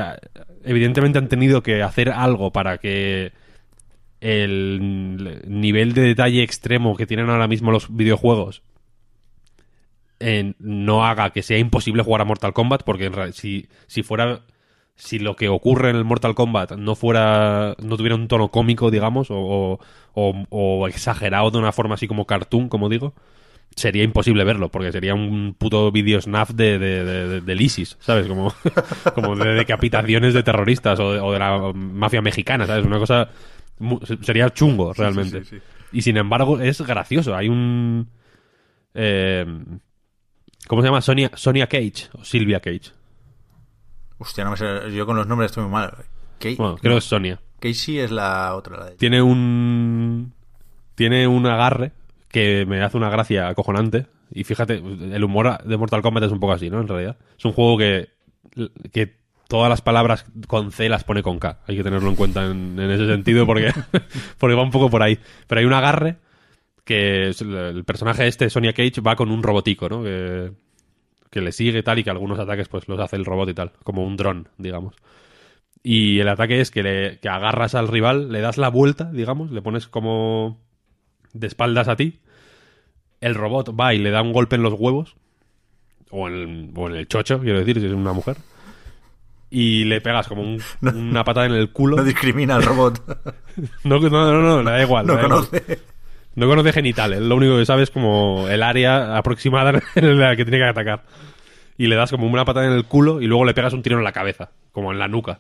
evidentemente 0.65 1.19
han 1.19 1.29
tenido 1.29 1.63
que 1.63 1.83
hacer 1.83 2.11
algo 2.11 2.53
para 2.53 2.79
que 2.79 3.33
el 4.25 5.43
nivel 5.47 5.93
de 5.93 6.01
detalle 6.03 6.43
extremo 6.43 6.97
que 6.97 7.07
tienen 7.07 7.29
ahora 7.31 7.47
mismo 7.49 7.71
los 7.71 7.95
videojuegos 7.95 8.63
no 10.59 11.05
haga 11.05 11.31
que 11.31 11.43
sea 11.43 11.59
imposible 11.59 12.03
jugar 12.03 12.23
a 12.23 12.25
Mortal 12.25 12.53
Kombat, 12.55 12.83
porque 12.85 13.07
en 13.07 13.33
si, 13.33 13.69
si 13.87 14.03
fuera 14.03 14.41
si 14.97 15.19
lo 15.19 15.35
que 15.37 15.49
ocurre 15.49 15.91
en 15.91 15.97
el 15.97 16.05
Mortal 16.05 16.35
Kombat 16.35 16.73
no 16.77 16.95
fuera 16.95 17.75
no 17.83 17.97
tuviera 17.97 18.15
un 18.15 18.29
tono 18.29 18.49
cómico 18.49 18.91
digamos 18.93 19.27
o, 19.31 19.81
o- 20.15 20.45
o- 20.51 20.87
exagerado 20.89 21.51
de 21.51 21.59
una 21.59 21.73
forma 21.73 21.97
así 21.97 22.07
como 22.07 22.27
cartoon 22.27 22.69
como 22.69 22.89
digo 22.89 23.13
sería 23.75 24.05
imposible 24.05 24.45
verlo 24.45 24.69
porque 24.71 24.93
sería 24.93 25.15
un 25.17 25.57
puto 25.59 25.91
video 25.91 26.21
snap 26.21 26.51
de, 26.51 26.79
de, 26.79 27.05
de- 27.05 27.29
de- 27.29 27.41
del 27.41 27.61
ISIS 27.61 27.97
sabes 28.01 28.29
como, 28.29 28.55
como 29.17 29.35
de 29.35 29.55
decapitaciones 29.55 30.33
de 30.33 30.45
terroristas 30.45 31.01
o 31.01 31.33
de, 31.33 31.39
la 31.41 31.73
mafia 31.75 32.23
mexicana 32.23 32.65
sabes 32.67 32.87
una 32.87 33.01
cosa 33.01 33.31
sería 34.23 34.51
chungo 34.51 34.93
realmente 34.93 35.45
sí, 35.45 35.57
sí. 35.57 35.63
y 35.93 36.03
sin 36.03 36.17
embargo 36.17 36.61
es 36.61 36.81
gracioso 36.83 37.35
hay 37.35 37.49
un 37.49 38.09
eh, 38.95 39.45
¿cómo 40.67 40.83
se 40.83 40.89
llama? 40.89 41.01
Sonia, 41.01 41.31
Sonia 41.35 41.67
Cage 41.67 42.09
o 42.13 42.25
Silvia 42.25 42.61
Cage 42.61 42.93
Hostia, 44.19 44.45
no 44.45 44.53
me 44.53 44.57
sé. 44.57 44.93
Yo 44.95 45.07
con 45.07 45.17
los 45.17 45.27
nombres 45.27 45.51
estoy 45.51 45.65
muy 45.65 45.73
mal. 45.73 45.93
Bueno 46.57 46.77
creo 46.77 46.95
que 46.95 46.99
es 46.99 47.05
Sonia 47.05 47.41
Casey 47.59 47.99
es 47.99 48.11
la 48.11 48.55
otra. 48.55 48.79
La 48.79 48.85
de... 48.87 48.97
tiene 48.97 49.23
un 49.23 50.33
tiene 50.95 51.27
un 51.27 51.47
agarre 51.47 51.93
que 52.29 52.67
me 52.67 52.83
hace 52.83 52.97
una 52.97 53.11
gracia 53.11 53.49
acojonante 53.49 54.07
y 54.31 54.45
fíjate 54.45 54.75
el 54.75 55.25
humor 55.25 55.63
de 55.65 55.77
Mortal 55.77 56.03
Kombat 56.03 56.25
es 56.25 56.33
un 56.33 56.41
poco 56.41 56.53
así 56.53 56.71
no 56.71 56.81
en 56.81 56.89
realidad 56.89 57.17
es 57.37 57.45
un 57.45 57.53
juego 57.53 57.79
que 57.79 58.11
que 58.93 59.24
todas 59.55 59.71
las 59.71 59.83
palabras 59.83 60.27
con 60.49 60.73
C 60.73 60.89
las 60.89 61.05
pone 61.05 61.23
con 61.23 61.39
K. 61.39 61.61
Hay 61.69 61.77
que 61.77 61.85
tenerlo 61.85 62.09
en 62.09 62.17
cuenta 62.17 62.45
en, 62.45 62.77
ese 62.77 63.07
sentido 63.07 63.47
porque 63.47 63.71
porque 64.39 64.57
va 64.57 64.65
un 64.65 64.73
poco 64.73 64.91
por 64.91 65.01
ahí. 65.01 65.17
Pero 65.47 65.61
hay 65.61 65.65
un 65.65 65.73
agarre 65.73 66.17
que 66.83 67.29
el, 67.29 67.85
personaje 67.85 68.27
este 68.27 68.51
Sonia 68.51 68.73
Cage 68.73 69.01
va 69.01 69.15
con 69.15 69.31
un 69.31 69.45
robotico 69.45 69.89
no 69.89 70.03
que 70.03 70.51
que 71.31 71.41
le 71.41 71.53
sigue 71.53 71.85
tal 71.85 72.01
y 72.01 72.03
que 72.03 72.11
algunos 72.11 72.41
ataques 72.41 72.67
pues 72.67 72.89
los 72.89 72.99
hace 72.99 73.15
el 73.15 73.25
robot 73.25 73.49
y 73.51 73.55
tal 73.55 73.71
como 73.85 74.05
un 74.05 74.17
dron 74.17 74.49
digamos. 74.59 74.97
Y 75.85 76.19
el 76.19 76.29
ataque 76.29 76.61
es 76.61 76.73
que, 76.73 76.83
le, 76.83 77.21
que 77.21 77.29
agarras 77.29 77.77
al 77.77 77.87
rival, 77.87 78.33
le 78.33 78.41
das 78.41 78.59
la 78.59 78.71
vuelta, 78.71 79.13
digamos, 79.13 79.53
le 79.53 79.63
pones 79.63 79.87
como 79.87 80.59
de 81.33 81.47
espaldas 81.47 81.87
a 81.87 81.95
ti. 81.95 82.19
El 83.21 83.37
robot 83.37 83.79
va 83.79 83.95
y 83.95 83.99
le 83.99 84.11
da 84.11 84.23
un 84.23 84.33
golpe 84.33 84.57
en 84.57 84.63
los 84.63 84.73
huevos, 84.73 85.15
o 86.11 86.27
el, 86.27 86.73
o 86.75 86.89
en 86.89 86.97
el 86.97 87.07
chocho, 87.07 87.39
quiero 87.39 87.59
decir, 87.59 87.79
si 87.79 87.87
es 87.87 87.93
una 87.93 88.15
mujer, 88.15 88.39
y 89.57 89.85
le 89.85 90.01
pegas 90.01 90.27
como 90.27 90.43
un- 90.43 90.61
una 90.83 91.23
patada 91.25 91.47
en 91.47 91.53
el 91.53 91.71
culo. 91.71 91.97
No 91.97 92.05
discrimina 92.05 92.57
al 92.57 92.63
robot. 92.65 93.35
No, 93.85 94.01
no, 94.01 94.09
no, 94.11 94.41
no, 94.43 94.63
le 94.65 94.71
da 94.73 94.83
igual. 94.83 95.07
no 95.07 95.15
da 95.15 95.23
igual. 95.25 95.47
conoce. 95.49 95.79
No 96.35 96.49
conoce 96.49 96.73
genitales, 96.73 97.21
lo 97.21 97.37
único 97.37 97.57
que 97.57 97.65
sabe 97.65 97.85
es 97.85 97.91
como 97.91 98.49
el 98.49 98.63
área 98.65 99.17
aproximada 99.17 99.81
en 99.95 100.19
la 100.19 100.35
que 100.35 100.45
tiene 100.45 100.59
que 100.59 100.65
atacar. 100.71 101.05
Y 101.79 101.87
le 101.87 101.95
das 101.97 102.11
como 102.11 102.27
una 102.27 102.45
patada 102.45 102.67
en 102.67 102.73
el 102.73 102.85
culo 102.85 103.21
y 103.21 103.27
luego 103.27 103.45
le 103.45 103.55
pegas 103.55 103.73
un 103.73 103.83
tiro 103.83 103.97
en 103.99 104.03
la 104.05 104.11
cabeza, 104.13 104.51
como 104.73 104.91
en 104.93 104.99
la 104.99 105.07
nuca. 105.07 105.39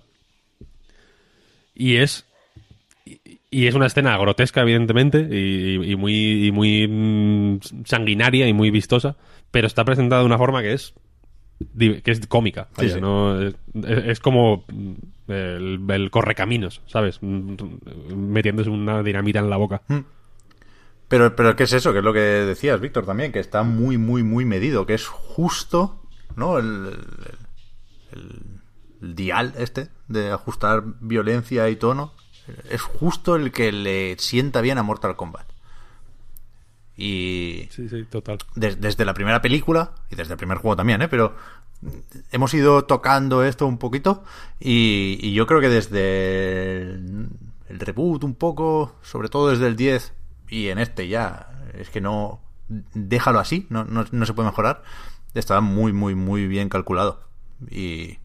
Y 1.75 1.97
es. 1.97 2.25
y- 3.51 3.67
es 3.67 3.75
una 3.75 3.87
escena 3.87 4.17
grotesca, 4.19 4.61
evidentemente, 4.63 5.27
y, 5.31 5.93
y 5.93 5.97
muy, 5.97 6.47
y 6.47 6.53
muy 6.53 6.87
mm, 6.89 7.61
sanguinaria 7.85 8.47
y 8.49 8.53
muy 8.53 8.71
vistosa, 8.71 9.17
pero 9.51 9.67
está 9.67 9.85
presentada 9.85 10.21
de 10.23 10.27
una 10.27 10.39
forma 10.39 10.63
que 10.63 10.73
es 10.73 10.95
que 11.79 12.03
es 12.11 12.27
cómica. 12.27 12.69
Sí, 12.79 12.83
vaya, 12.87 12.95
sí. 12.95 13.01
¿no? 13.01 13.41
es, 13.41 13.55
es 13.75 14.21
como 14.21 14.65
mm, 14.73 14.93
el, 15.33 15.81
el 15.89 16.11
correcaminos, 16.11 16.83
¿sabes? 16.87 17.19
Mm, 17.23 17.55
Metiéndose 18.15 18.71
una 18.71 19.03
dinamita 19.03 19.39
en 19.39 19.51
la 19.51 19.57
boca. 19.57 19.83
Pero, 21.09 21.37
pero 21.37 21.55
¿qué 21.57 21.65
es 21.65 21.73
eso? 21.73 21.93
Que 21.93 21.99
es 21.99 22.05
lo 22.05 22.13
que 22.13 22.19
decías, 22.21 22.81
Víctor, 22.81 23.07
también, 23.07 23.31
que 23.33 23.39
está 23.41 23.63
muy, 23.63 23.99
muy, 23.99 24.23
muy 24.23 24.45
medido, 24.45 24.87
que 24.87 24.95
es 24.95 25.07
justo, 25.07 26.03
¿no? 26.37 26.59
El, 26.59 26.67
el- 26.87 28.19
el- 28.21 28.61
el 29.03 29.15
dial 29.15 29.53
este 29.59 29.89
de 30.09 30.31
ajustar 30.31 30.83
violencia 31.01 31.69
y 31.69 31.77
tono 31.77 32.13
es 32.71 32.81
justo 32.81 33.37
el 33.37 33.53
que 33.53 33.71
le 33.71 34.17
sienta 34.19 34.61
bien 34.63 34.79
a 34.79 34.83
Mortal 34.83 35.15
Kombat. 35.17 35.47
Y 36.97 37.69
Sí, 37.71 37.89
sí, 37.89 38.05
total. 38.05 38.39
des- 38.55 38.81
desde 38.81 39.05
la 39.05 39.15
primera 39.15 39.43
película 39.43 39.93
y 40.11 40.15
desde 40.17 40.33
el 40.35 40.39
primer 40.39 40.59
juego 40.59 40.77
también, 40.77 41.03
¿eh? 41.03 41.09
Pero 41.09 41.35
hemos 42.31 42.55
ido 42.55 42.85
tocando 42.85 43.43
esto 43.45 43.67
un 43.67 43.79
poquito 43.79 44.23
y, 44.61 45.19
y 45.21 45.35
yo 45.35 45.47
creo 45.47 45.61
que 45.61 45.69
desde 45.69 46.83
el, 46.83 47.29
el 47.69 47.81
reboot 47.81 48.23
un 48.25 48.35
poco, 48.35 48.97
sobre 49.03 49.29
todo 49.29 49.51
desde 49.51 49.67
el 49.67 49.77
10 49.77 50.13
y 50.49 50.69
en 50.69 50.79
este 50.79 51.09
ya, 51.09 51.49
es 51.75 51.91
que 51.91 52.01
no... 52.01 52.41
Déjalo 52.95 53.41
así, 53.41 53.67
no, 53.69 53.85
no, 53.85 54.05
no 54.11 54.25
se 54.27 54.33
puede 54.33 54.49
mejorar. 54.49 54.83
Está 55.35 55.61
muy, 55.61 55.93
muy, 55.93 56.15
muy 56.15 56.47
bien 56.47 56.69
calculado. 56.71 57.21
Y, 57.71 58.19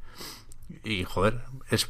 y 0.86 1.03
joder, 1.03 1.41
es 1.69 1.89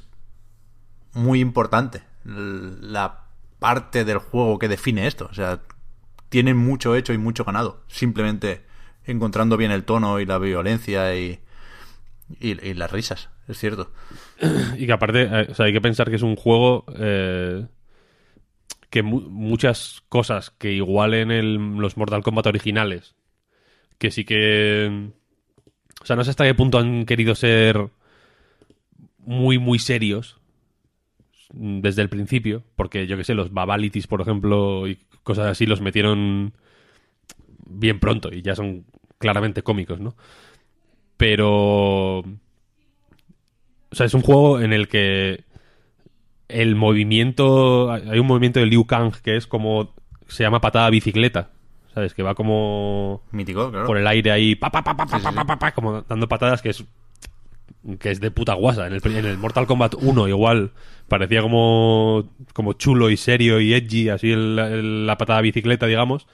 muy 1.13 1.39
importante 1.41 2.01
la 2.23 3.25
parte 3.59 4.05
del 4.05 4.17
juego 4.17 4.57
que 4.57 4.67
define 4.67 5.05
esto. 5.07 5.27
O 5.29 5.33
sea, 5.33 5.59
tienen 6.29 6.57
mucho 6.57 6.95
hecho 6.95 7.13
y 7.13 7.17
mucho 7.17 7.43
ganado. 7.45 7.83
Simplemente 7.87 8.63
encontrando 9.05 9.57
bien 9.57 9.71
el 9.71 9.83
tono 9.85 10.19
y 10.19 10.25
la 10.25 10.37
violencia 10.37 11.15
y, 11.17 11.39
y, 12.39 12.73
las 12.75 12.91
risas, 12.91 13.29
es 13.47 13.57
cierto. 13.57 13.91
Y 14.77 14.85
que 14.85 14.93
aparte, 14.93 15.23
eh, 15.31 15.53
hay 15.57 15.73
que 15.73 15.81
pensar 15.81 16.09
que 16.09 16.15
es 16.17 16.21
un 16.21 16.35
juego 16.35 16.85
eh, 16.95 17.65
que 18.89 19.03
mu- 19.03 19.21
muchas 19.29 20.03
cosas 20.09 20.51
que 20.51 20.71
igual 20.73 21.13
en 21.13 21.31
el- 21.31 21.55
los 21.77 21.97
Mortal 21.97 22.23
Kombat 22.23 22.47
originales, 22.47 23.15
que 23.99 24.11
sí 24.11 24.25
que... 24.25 25.11
O 26.01 26.05
sea, 26.05 26.15
no 26.15 26.23
sé 26.23 26.31
hasta 26.31 26.45
qué 26.45 26.55
punto 26.55 26.79
han 26.79 27.05
querido 27.05 27.35
ser 27.35 27.89
muy, 29.19 29.57
muy 29.59 29.79
serios 29.79 30.38
desde 31.53 32.01
el 32.01 32.09
principio, 32.09 32.63
porque 32.75 33.07
yo 33.07 33.17
que 33.17 33.23
sé, 33.23 33.33
los 33.33 33.53
Babalities, 33.53 34.07
por 34.07 34.21
ejemplo, 34.21 34.87
y 34.87 34.97
cosas 35.23 35.47
así 35.47 35.65
los 35.65 35.81
metieron 35.81 36.53
bien 37.65 37.99
pronto 37.99 38.29
y 38.33 38.41
ya 38.41 38.55
son 38.55 38.85
claramente 39.17 39.63
cómicos, 39.63 39.99
¿no? 39.99 40.15
Pero... 41.17 42.19
O 43.91 43.95
sea, 43.95 44.05
es 44.05 44.13
un 44.13 44.21
juego 44.21 44.59
en 44.59 44.71
el 44.71 44.87
que 44.87 45.43
el 46.49 46.75
movimiento. 46.75 47.91
Hay 47.91 48.19
un 48.19 48.27
movimiento 48.27 48.59
de 48.59 48.65
Liu 48.65 48.85
Kang 48.85 49.13
que 49.23 49.37
es 49.37 49.47
como. 49.47 49.93
Se 50.27 50.43
llama 50.43 50.59
patada 50.59 50.89
bicicleta. 50.89 51.51
¿Sabes? 51.93 52.13
Que 52.13 52.23
va 52.23 52.35
como. 52.35 53.21
Mítico, 53.31 53.71
claro. 53.71 53.85
Por 53.85 53.97
el 53.97 54.07
aire 54.07 54.31
ahí. 54.31 54.55
Pa, 54.55 54.69
pa, 54.71 54.83
pa, 54.83 54.97
pa, 54.97 55.07
Sí, 55.07 55.15
sí, 55.17 55.23
pa, 55.23 55.31
pa, 55.31 55.45
pa, 55.45 55.59
pa, 55.59 55.71
como 55.71 56.01
dando 56.01 56.27
patadas 56.27 56.61
que 56.61 56.69
es. 56.69 56.83
Que 57.99 58.11
es 58.11 58.19
de 58.19 58.31
puta 58.31 58.55
guasa. 58.55 58.87
En 58.87 58.93
el, 58.93 59.01
en 59.05 59.25
el 59.25 59.37
Mortal 59.37 59.65
Kombat 59.65 59.95
1 59.95 60.27
igual 60.27 60.71
parecía 61.09 61.41
como. 61.41 62.29
Como 62.53 62.73
chulo 62.73 63.09
y 63.09 63.17
serio 63.17 63.59
y 63.59 63.73
edgy, 63.73 64.09
así 64.09 64.31
el- 64.31 64.57
el- 64.59 65.05
la 65.07 65.17
patada 65.17 65.41
bicicleta, 65.41 65.85
digamos. 65.87 66.27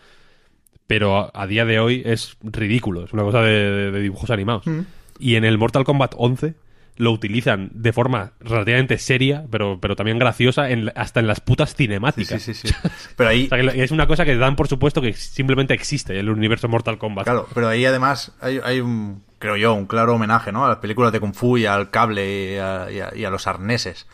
Pero 0.87 1.17
a, 1.17 1.31
a 1.33 1.47
día 1.47 1.65
de 1.65 1.79
hoy 1.79 2.03
es 2.05 2.37
ridículo. 2.43 3.05
Es 3.05 3.13
una 3.13 3.23
cosa 3.23 3.41
de, 3.41 3.51
de- 3.71 3.91
de 3.91 3.99
dibujos 4.01 4.29
animados. 4.29 4.67
Mm. 4.67 4.81
Y 5.19 5.35
en 5.35 5.45
el 5.45 5.57
Mortal 5.57 5.83
Kombat 5.83 6.13
11 6.17 6.53
lo 6.97 7.11
utilizan 7.11 7.69
de 7.73 7.91
forma 7.91 8.31
relativamente 8.39 8.97
seria, 8.97 9.45
pero, 9.51 9.79
pero 9.81 9.95
también 9.97 10.17
graciosa, 10.17 10.69
en, 10.69 10.91
hasta 10.95 11.19
en 11.19 11.27
las 11.27 11.41
putas 11.41 11.75
cinemáticas. 11.75 12.41
sí, 12.41 12.53
sí, 12.53 12.67
sí. 12.69 12.73
Pero 13.17 13.29
ahí, 13.31 13.45
O 13.45 13.49
sea, 13.49 13.71
que 13.73 13.83
es 13.83 13.91
una 13.91 14.07
cosa 14.07 14.23
que 14.23 14.37
dan 14.37 14.55
por 14.55 14.69
supuesto 14.69 15.01
que 15.01 15.11
simplemente 15.11 15.73
existe 15.73 16.17
el 16.17 16.29
universo 16.29 16.69
Mortal 16.69 16.97
Kombat. 16.97 17.25
claro, 17.25 17.47
pero 17.53 17.67
ahí 17.67 17.83
además 17.83 18.33
hay, 18.39 18.61
hay 18.63 18.79
un, 18.79 19.23
creo 19.39 19.57
yo, 19.57 19.73
un 19.73 19.87
claro 19.87 20.15
homenaje, 20.15 20.53
¿no? 20.53 20.63
A 20.65 20.69
las 20.69 20.77
películas 20.77 21.11
de 21.11 21.19
Kung 21.19 21.33
Fu 21.33 21.57
y 21.57 21.65
al 21.65 21.89
cable 21.89 22.53
y 22.53 22.57
a, 22.59 22.87
y 22.89 22.99
a- 23.01 23.13
y 23.13 23.25
a 23.25 23.29
los 23.29 23.45
arneses. 23.47 24.07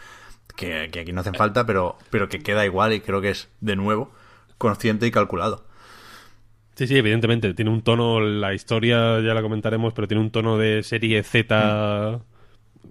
Que, 0.56 0.90
que 0.92 1.00
aquí 1.00 1.14
no 1.14 1.22
hacen 1.22 1.34
falta, 1.34 1.66
pero, 1.66 1.98
pero 2.10 2.30
que 2.30 2.40
queda 2.40 2.66
igual 2.66 2.94
y 2.94 3.02
creo 3.02 3.22
que 3.22 3.30
es, 3.30 3.50
de 3.62 3.76
nuevo, 3.76 4.12
consciente 4.58 5.08
y 5.08 5.12
calculado. 5.12 5.64
Sí, 6.76 6.88
sí, 6.88 6.98
evidentemente. 6.98 7.54
Tiene 7.54 7.72
un 7.72 7.82
tono, 7.82 8.20
la 8.20 8.54
historia 8.54 9.20
ya 9.22 9.34
la 9.34 9.42
comentaremos, 9.42 9.94
pero 9.94 10.08
tiene 10.08 10.22
un 10.22 10.32
tono 10.32 10.58
de 10.58 10.84
serie 10.84 11.22
Z 11.24 12.20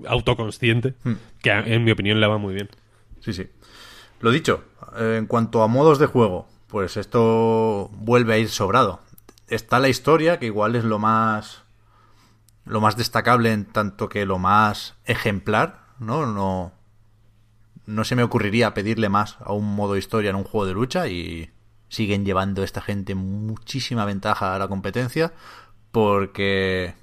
autoconsciente 0.07 0.95
Hmm. 1.05 1.15
que 1.43 1.51
en 1.51 1.85
mi 1.85 1.91
opinión 1.91 2.21
le 2.21 2.27
va 2.27 2.39
muy 2.39 2.55
bien. 2.55 2.69
Sí, 3.21 3.33
sí. 3.33 3.49
Lo 4.21 4.31
dicho, 4.31 4.65
eh, 4.97 5.17
en 5.19 5.27
cuanto 5.27 5.63
a 5.63 5.67
modos 5.69 5.99
de 5.99 6.07
juego, 6.07 6.47
pues 6.69 6.97
esto 6.97 7.91
vuelve 7.95 8.35
a 8.35 8.39
ir 8.39 8.49
sobrado. 8.49 9.01
Está 9.49 9.79
la 9.81 9.89
historia, 9.89 10.39
que 10.39 10.47
igual 10.47 10.77
es 10.77 10.85
lo 10.85 10.99
más 10.99 11.63
lo 12.67 12.81
más 12.81 12.97
destacable 12.97 13.53
en 13.53 13.65
tanto 13.65 14.09
que 14.09 14.27
lo 14.27 14.39
más 14.39 14.95
ejemplar, 15.07 15.81
¿no? 15.99 16.27
No 16.27 16.73
no 17.91 18.05
se 18.05 18.17
me 18.17 18.23
ocurriría 18.23 18.75
pedirle 18.75 19.09
más 19.09 19.37
a 19.41 19.53
un 19.53 19.75
modo 19.75 19.97
historia 19.97 20.31
en 20.31 20.37
un 20.37 20.45
juego 20.45 20.67
de 20.67 20.75
lucha 20.75 21.09
y 21.09 21.51
siguen 21.89 22.25
llevando 22.25 22.63
esta 22.63 22.81
gente 22.81 23.15
muchísima 23.15 24.05
ventaja 24.05 24.55
a 24.55 24.59
la 24.59 24.69
competencia 24.69 25.33
porque 25.91 26.95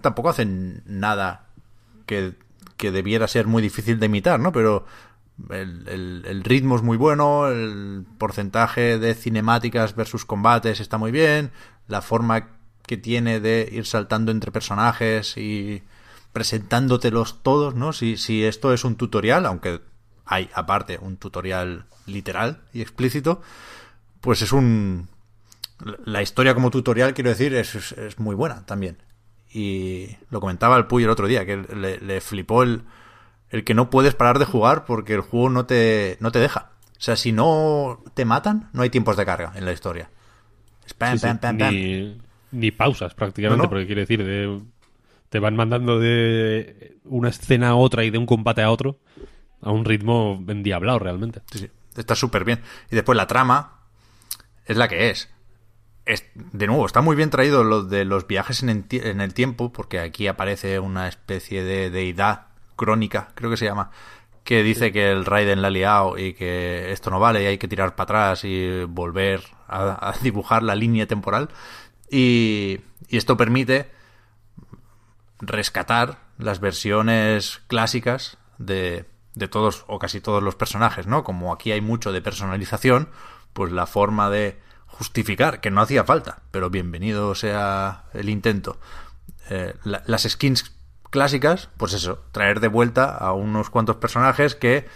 tampoco 0.00 0.30
hacen 0.30 0.82
nada 0.86 1.46
que, 2.06 2.34
que 2.76 2.90
debiera 2.90 3.28
ser 3.28 3.46
muy 3.46 3.62
difícil 3.62 3.98
de 4.00 4.06
imitar, 4.06 4.40
¿no? 4.40 4.52
Pero 4.52 4.84
el- 5.50 6.22
el 6.26 6.44
ritmo 6.44 6.76
es 6.76 6.82
muy 6.82 6.96
bueno, 6.96 7.48
el 7.48 8.04
porcentaje 8.18 8.98
de 8.98 9.14
cinemáticas 9.14 9.94
versus 9.96 10.24
combates 10.24 10.80
está 10.80 10.96
muy 10.98 11.10
bien, 11.12 11.50
la 11.88 12.02
forma 12.02 12.48
que 12.86 12.96
tiene 12.96 13.40
de 13.40 13.68
ir 13.72 13.86
saltando 13.86 14.30
entre 14.32 14.52
personajes 14.52 15.36
y 15.36 15.82
presentándotelos 16.34 17.42
todos, 17.42 17.74
¿no? 17.74 17.94
Si, 17.94 18.18
si 18.18 18.44
esto 18.44 18.74
es 18.74 18.84
un 18.84 18.96
tutorial, 18.96 19.46
aunque 19.46 19.80
hay 20.26 20.50
aparte 20.54 20.98
un 21.00 21.16
tutorial 21.16 21.86
literal 22.06 22.60
y 22.74 22.82
explícito, 22.82 23.40
pues 24.20 24.42
es 24.42 24.52
un... 24.52 25.08
La 26.04 26.22
historia 26.22 26.54
como 26.54 26.70
tutorial, 26.70 27.14
quiero 27.14 27.30
decir, 27.30 27.54
es, 27.54 27.74
es- 27.74 27.92
es 27.92 28.18
muy 28.18 28.34
buena 28.34 28.66
también. 28.66 28.98
Y 29.52 30.08
lo 30.30 30.40
comentaba 30.40 30.76
el 30.76 30.86
Puy 30.86 31.04
el 31.04 31.10
otro 31.10 31.26
día, 31.26 31.46
que 31.46 31.56
le, 31.56 31.98
le 31.98 32.20
flipó 32.20 32.62
el, 32.62 32.82
el 33.50 33.64
que 33.64 33.74
no 33.74 33.88
puedes 33.90 34.14
parar 34.14 34.38
de 34.38 34.44
jugar 34.44 34.84
porque 34.84 35.14
el 35.14 35.20
juego 35.20 35.48
no 35.50 35.64
te, 35.66 36.16
no 36.20 36.32
te 36.32 36.40
deja. 36.40 36.70
O 36.98 37.00
sea, 37.04 37.16
si 37.16 37.32
no 37.32 38.02
te 38.14 38.24
matan, 38.24 38.70
no 38.72 38.82
hay 38.82 38.90
tiempos 38.90 39.16
de 39.16 39.24
carga 39.26 39.52
en 39.56 39.64
la 39.64 39.72
historia. 39.72 40.10
Es 40.86 40.94
pam, 40.94 41.16
Sí, 41.18 41.26
pam, 41.26 41.38
pam, 41.38 41.58
pam. 41.58 41.74
Ni, 41.74 42.18
ni 42.52 42.70
pausas 42.70 43.14
prácticamente, 43.14 43.58
No, 43.58 43.64
no. 43.64 43.68
porque 43.70 43.86
quiere 43.86 44.02
decir, 44.02 44.24
de- 44.24 44.60
te 45.34 45.40
van 45.40 45.56
mandando 45.56 45.98
de 45.98 46.96
una 47.02 47.28
escena 47.28 47.70
a 47.70 47.74
otra 47.74 48.04
y 48.04 48.10
de 48.10 48.18
un 48.18 48.24
combate 48.24 48.62
a 48.62 48.70
otro 48.70 49.00
a 49.62 49.72
un 49.72 49.84
ritmo 49.84 50.40
endiablado 50.46 51.00
realmente. 51.00 51.42
Sí, 51.50 51.58
sí. 51.58 51.70
Está 51.96 52.14
súper 52.14 52.44
bien. 52.44 52.60
Y 52.88 52.94
después 52.94 53.16
la 53.16 53.26
trama 53.26 53.80
es 54.64 54.76
la 54.76 54.86
que 54.86 55.10
es. 55.10 55.28
es. 56.06 56.24
De 56.36 56.68
nuevo, 56.68 56.86
está 56.86 57.00
muy 57.00 57.16
bien 57.16 57.30
traído 57.30 57.64
lo 57.64 57.82
de 57.82 58.04
los 58.04 58.28
viajes 58.28 58.62
en 58.62 58.86
en 58.88 59.20
el 59.20 59.34
tiempo, 59.34 59.72
porque 59.72 59.98
aquí 59.98 60.28
aparece 60.28 60.78
una 60.78 61.08
especie 61.08 61.64
de 61.64 61.90
deidad 61.90 62.46
crónica, 62.76 63.30
creo 63.34 63.50
que 63.50 63.56
se 63.56 63.64
llama, 63.64 63.90
que 64.44 64.62
dice 64.62 64.92
que 64.92 65.10
el 65.10 65.24
Raiden 65.24 65.62
la 65.62 65.66
ha 65.66 65.72
liado 65.72 66.16
y 66.16 66.34
que 66.34 66.92
esto 66.92 67.10
no 67.10 67.18
vale 67.18 67.42
y 67.42 67.46
hay 67.46 67.58
que 67.58 67.66
tirar 67.66 67.96
para 67.96 68.04
atrás 68.04 68.44
y 68.44 68.84
volver 68.84 69.42
a, 69.66 70.10
a 70.10 70.14
dibujar 70.22 70.62
la 70.62 70.76
línea 70.76 71.08
temporal. 71.08 71.48
Y, 72.08 72.78
y 73.08 73.16
esto 73.16 73.36
permite 73.36 73.93
rescatar 75.46 76.18
las 76.38 76.60
versiones 76.60 77.60
clásicas 77.68 78.36
de, 78.58 79.04
de 79.34 79.48
todos 79.48 79.84
o 79.88 79.98
casi 79.98 80.20
todos 80.20 80.42
los 80.42 80.54
personajes, 80.56 81.06
¿no? 81.06 81.24
Como 81.24 81.52
aquí 81.52 81.72
hay 81.72 81.80
mucho 81.80 82.12
de 82.12 82.22
personalización, 82.22 83.08
pues 83.52 83.72
la 83.72 83.86
forma 83.86 84.30
de 84.30 84.60
justificar 84.86 85.60
que 85.60 85.70
no 85.70 85.80
hacía 85.80 86.04
falta, 86.04 86.42
pero 86.50 86.70
bienvenido 86.70 87.34
sea 87.34 88.04
el 88.12 88.28
intento. 88.28 88.78
Eh, 89.50 89.74
la- 89.84 90.02
las 90.06 90.22
skins 90.22 90.72
clásicas, 91.10 91.68
pues 91.76 91.92
eso, 91.92 92.24
traer 92.32 92.60
de 92.60 92.68
vuelta 92.68 93.04
a 93.16 93.32
unos 93.32 93.70
cuantos 93.70 93.96
personajes 93.96 94.54
que 94.54 94.86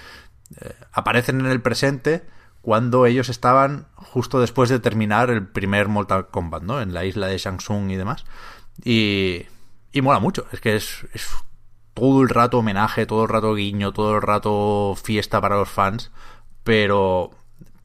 eh, 0.60 0.74
aparecen 0.92 1.40
en 1.40 1.46
el 1.46 1.60
presente 1.60 2.24
cuando 2.62 3.06
ellos 3.06 3.28
estaban 3.28 3.86
justo 3.94 4.40
después 4.40 4.68
de 4.70 4.80
terminar 4.80 5.30
el 5.30 5.46
primer 5.46 5.88
Mortal 5.88 6.28
Kombat, 6.28 6.62
¿no? 6.62 6.80
En 6.80 6.92
la 6.94 7.04
isla 7.04 7.26
de 7.28 7.38
Shang 7.38 7.58
Tsung 7.58 7.90
y 7.90 7.96
demás. 7.96 8.24
Y, 8.84 9.46
y 9.92 10.02
mola 10.02 10.18
mucho, 10.18 10.46
es 10.52 10.60
que 10.60 10.76
es, 10.76 11.04
todo 11.94 12.22
el 12.22 12.28
rato 12.28 12.58
homenaje, 12.58 13.06
todo 13.06 13.24
el 13.24 13.28
rato 13.28 13.54
guiño, 13.54 13.92
todo 13.92 14.16
el 14.16 14.22
rato 14.22 14.94
fiesta 15.02 15.40
para 15.40 15.56
los 15.56 15.68
fans, 15.68 16.10
pero, 16.64 17.30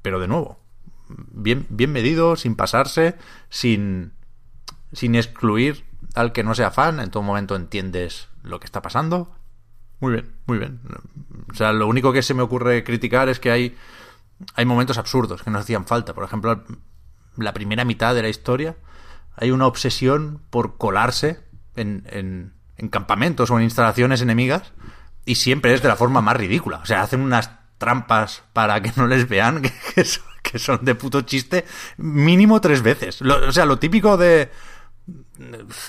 pero 0.02 0.20
de 0.20 0.28
nuevo, 0.28 0.60
bien, 1.08 1.66
bien 1.70 1.92
medido, 1.92 2.36
sin 2.36 2.56
pasarse, 2.56 3.16
sin, 3.50 4.14
sin 4.92 5.16
excluir 5.16 5.86
al 6.16 6.32
que 6.32 6.44
no 6.44 6.54
sea 6.56 6.72
fan, 6.72 7.00
en 7.00 7.10
todo 7.10 7.24
momento 7.24 7.56
entiendes 7.56 8.28
lo 8.44 8.60
que 8.60 8.66
está 8.66 8.82
pasando. 8.82 9.36
Muy 10.00 10.14
bien, 10.14 10.34
muy 10.46 10.58
bien. 10.58 10.82
O 11.50 11.56
sea, 11.56 11.72
lo 11.72 11.88
único 11.88 12.12
que 12.12 12.22
se 12.22 12.34
me 12.34 12.42
ocurre 12.42 12.84
criticar 12.84 13.30
es 13.30 13.40
que 13.40 13.52
hay, 13.52 13.78
hay 14.56 14.66
momentos 14.66 14.98
absurdos 14.98 15.44
que 15.44 15.50
nos 15.50 15.62
hacían 15.62 15.86
falta. 15.86 16.14
Por 16.14 16.26
ejemplo, 16.26 16.64
la 17.38 17.54
primera 17.54 17.86
mitad 17.86 18.14
de 18.14 18.22
la 18.22 18.30
historia 18.30 18.76
hay 19.36 19.52
una 19.52 19.66
obsesión 19.66 20.42
por 20.50 20.78
colarse 20.78 21.40
en, 21.76 22.06
en, 22.10 22.54
en 22.78 22.88
campamentos 22.90 23.50
o 23.52 23.58
en 23.58 23.64
instalaciones 23.64 24.22
enemigas 24.22 24.74
y 25.26 25.36
siempre 25.36 25.74
es 25.74 25.82
de 25.82 25.88
la 25.88 25.96
forma 25.96 26.22
más 26.22 26.38
ridícula. 26.38 26.78
O 26.78 26.86
sea, 26.86 27.02
hacen 27.02 27.22
unas 27.22 27.52
trampas 27.78 28.44
para 28.54 28.82
que 28.82 28.92
no 28.96 29.08
les 29.08 29.28
vean 29.28 29.62
que, 30.44 30.60
son, 30.60 30.84
de 30.86 30.96
puto 30.96 31.22
chiste 31.22 31.66
mínimo 31.98 32.62
tres 32.62 32.82
veces. 32.82 33.22
Lo- 33.22 33.48
o 33.48 33.52
sea, 33.52 33.66
lo 33.66 33.80
típico 33.80 34.18
de 34.18 34.50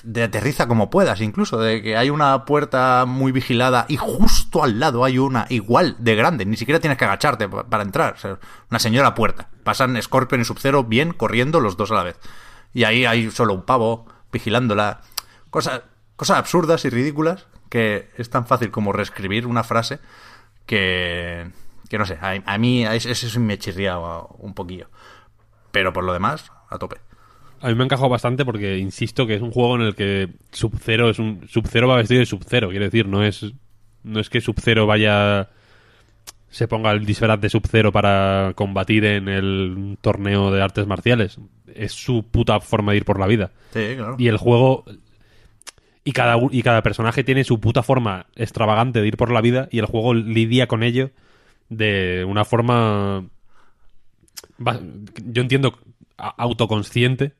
de 0.02 0.22
aterriza 0.24 0.66
como 0.66 0.90
puedas, 0.90 1.20
incluso, 1.20 1.58
de 1.60 1.82
que 1.82 1.96
hay 1.96 2.10
una 2.10 2.44
puerta 2.44 3.04
muy 3.06 3.30
vigilada 3.30 3.86
y 3.88 3.96
justo 3.96 4.64
al 4.64 4.80
lado 4.80 5.04
hay 5.04 5.18
una 5.18 5.46
igual 5.50 5.96
de 5.98 6.16
grande, 6.16 6.44
ni 6.46 6.56
siquiera 6.56 6.80
tienes 6.80 6.98
que 6.98 7.04
agacharte 7.04 7.48
pa- 7.48 7.64
para 7.68 7.84
entrar, 7.84 8.16
una 8.70 8.78
señora 8.80 9.14
puerta. 9.14 9.48
Pasan 9.62 10.00
Scorpion 10.02 10.40
y 10.40 10.44
Sub-Zero 10.44 10.82
bien 10.84 11.12
corriendo 11.12 11.60
los 11.60 11.76
dos 11.76 11.90
a 11.92 11.94
la 11.94 12.02
vez. 12.02 12.18
Y 12.72 12.84
ahí 12.84 13.04
hay 13.04 13.30
solo 13.30 13.54
un 13.54 13.62
pavo 13.62 14.06
vigilándola. 14.32 15.00
Cosas, 15.54 15.82
cosas 16.16 16.38
absurdas 16.38 16.84
y 16.84 16.90
ridículas 16.90 17.46
que 17.68 18.08
es 18.16 18.28
tan 18.28 18.44
fácil 18.44 18.72
como 18.72 18.92
reescribir 18.92 19.46
una 19.46 19.62
frase 19.62 20.00
que, 20.66 21.48
que 21.88 21.96
no 21.96 22.04
sé, 22.06 22.18
a, 22.20 22.42
a 22.44 22.58
mí 22.58 22.84
eso 22.84 23.08
eso 23.08 23.38
me 23.38 23.56
chirría 23.56 23.96
un 23.96 24.52
poquillo. 24.52 24.88
Pero 25.70 25.92
por 25.92 26.02
lo 26.02 26.12
demás, 26.12 26.50
a 26.68 26.76
tope. 26.78 26.96
A 27.60 27.68
mí 27.68 27.76
me 27.76 27.82
ha 27.82 27.84
encajado 27.84 28.08
bastante 28.08 28.44
porque 28.44 28.78
insisto 28.78 29.28
que 29.28 29.36
es 29.36 29.42
un 29.42 29.52
juego 29.52 29.76
en 29.76 29.82
el 29.82 29.94
que 29.94 30.28
Sub-Zero 30.50 31.08
es 31.08 31.20
un 31.20 31.46
Sub-Zero 31.48 31.86
va 31.86 31.98
vestido 31.98 32.18
de 32.18 32.26
Sub-Zero, 32.26 32.70
quiero 32.70 32.86
decir, 32.86 33.06
no 33.06 33.22
es 33.22 33.46
no 34.02 34.18
es 34.18 34.30
que 34.30 34.40
Sub-Zero 34.40 34.88
vaya 34.88 35.50
se 36.50 36.66
ponga 36.66 36.90
el 36.90 37.06
disfraz 37.06 37.40
de 37.40 37.48
Sub-Zero 37.48 37.92
para 37.92 38.54
combatir 38.56 39.04
en 39.04 39.28
el 39.28 39.98
torneo 40.00 40.50
de 40.50 40.62
artes 40.62 40.88
marciales. 40.88 41.38
Es 41.72 41.92
su 41.92 42.24
puta 42.24 42.58
forma 42.58 42.90
de 42.90 42.98
ir 42.98 43.04
por 43.04 43.20
la 43.20 43.28
vida. 43.28 43.52
Sí, 43.72 43.94
claro. 43.96 44.16
Y 44.18 44.26
el 44.26 44.36
juego 44.36 44.84
y 46.04 46.12
cada 46.12 46.36
y 46.50 46.62
cada 46.62 46.82
personaje 46.82 47.24
tiene 47.24 47.44
su 47.44 47.60
puta 47.60 47.82
forma 47.82 48.26
extravagante 48.36 49.00
de 49.00 49.08
ir 49.08 49.16
por 49.16 49.30
la 49.30 49.40
vida 49.40 49.68
y 49.70 49.78
el 49.78 49.86
juego 49.86 50.14
lidia 50.14 50.66
con 50.66 50.82
ello 50.82 51.10
de 51.70 52.24
una 52.28 52.44
forma 52.44 53.24
yo 55.24 55.42
entiendo 55.42 55.78
autoconsciente 56.16 57.32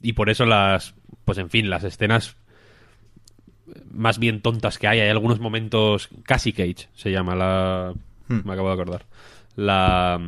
y 0.00 0.12
por 0.12 0.30
eso 0.30 0.44
las 0.44 0.94
pues 1.24 1.38
en 1.38 1.48
fin 1.50 1.70
las 1.70 1.84
escenas 1.84 2.36
más 3.90 4.18
bien 4.18 4.42
tontas 4.42 4.78
que 4.78 4.88
hay 4.88 5.00
hay 5.00 5.08
algunos 5.08 5.40
momentos 5.40 6.10
casi 6.24 6.52
Cage 6.52 6.88
se 6.94 7.10
llama 7.10 7.34
la 7.34 7.94
Hmm. 8.28 8.42
me 8.44 8.52
acabo 8.52 8.68
de 8.68 8.74
acordar 8.74 9.06
la 9.56 10.20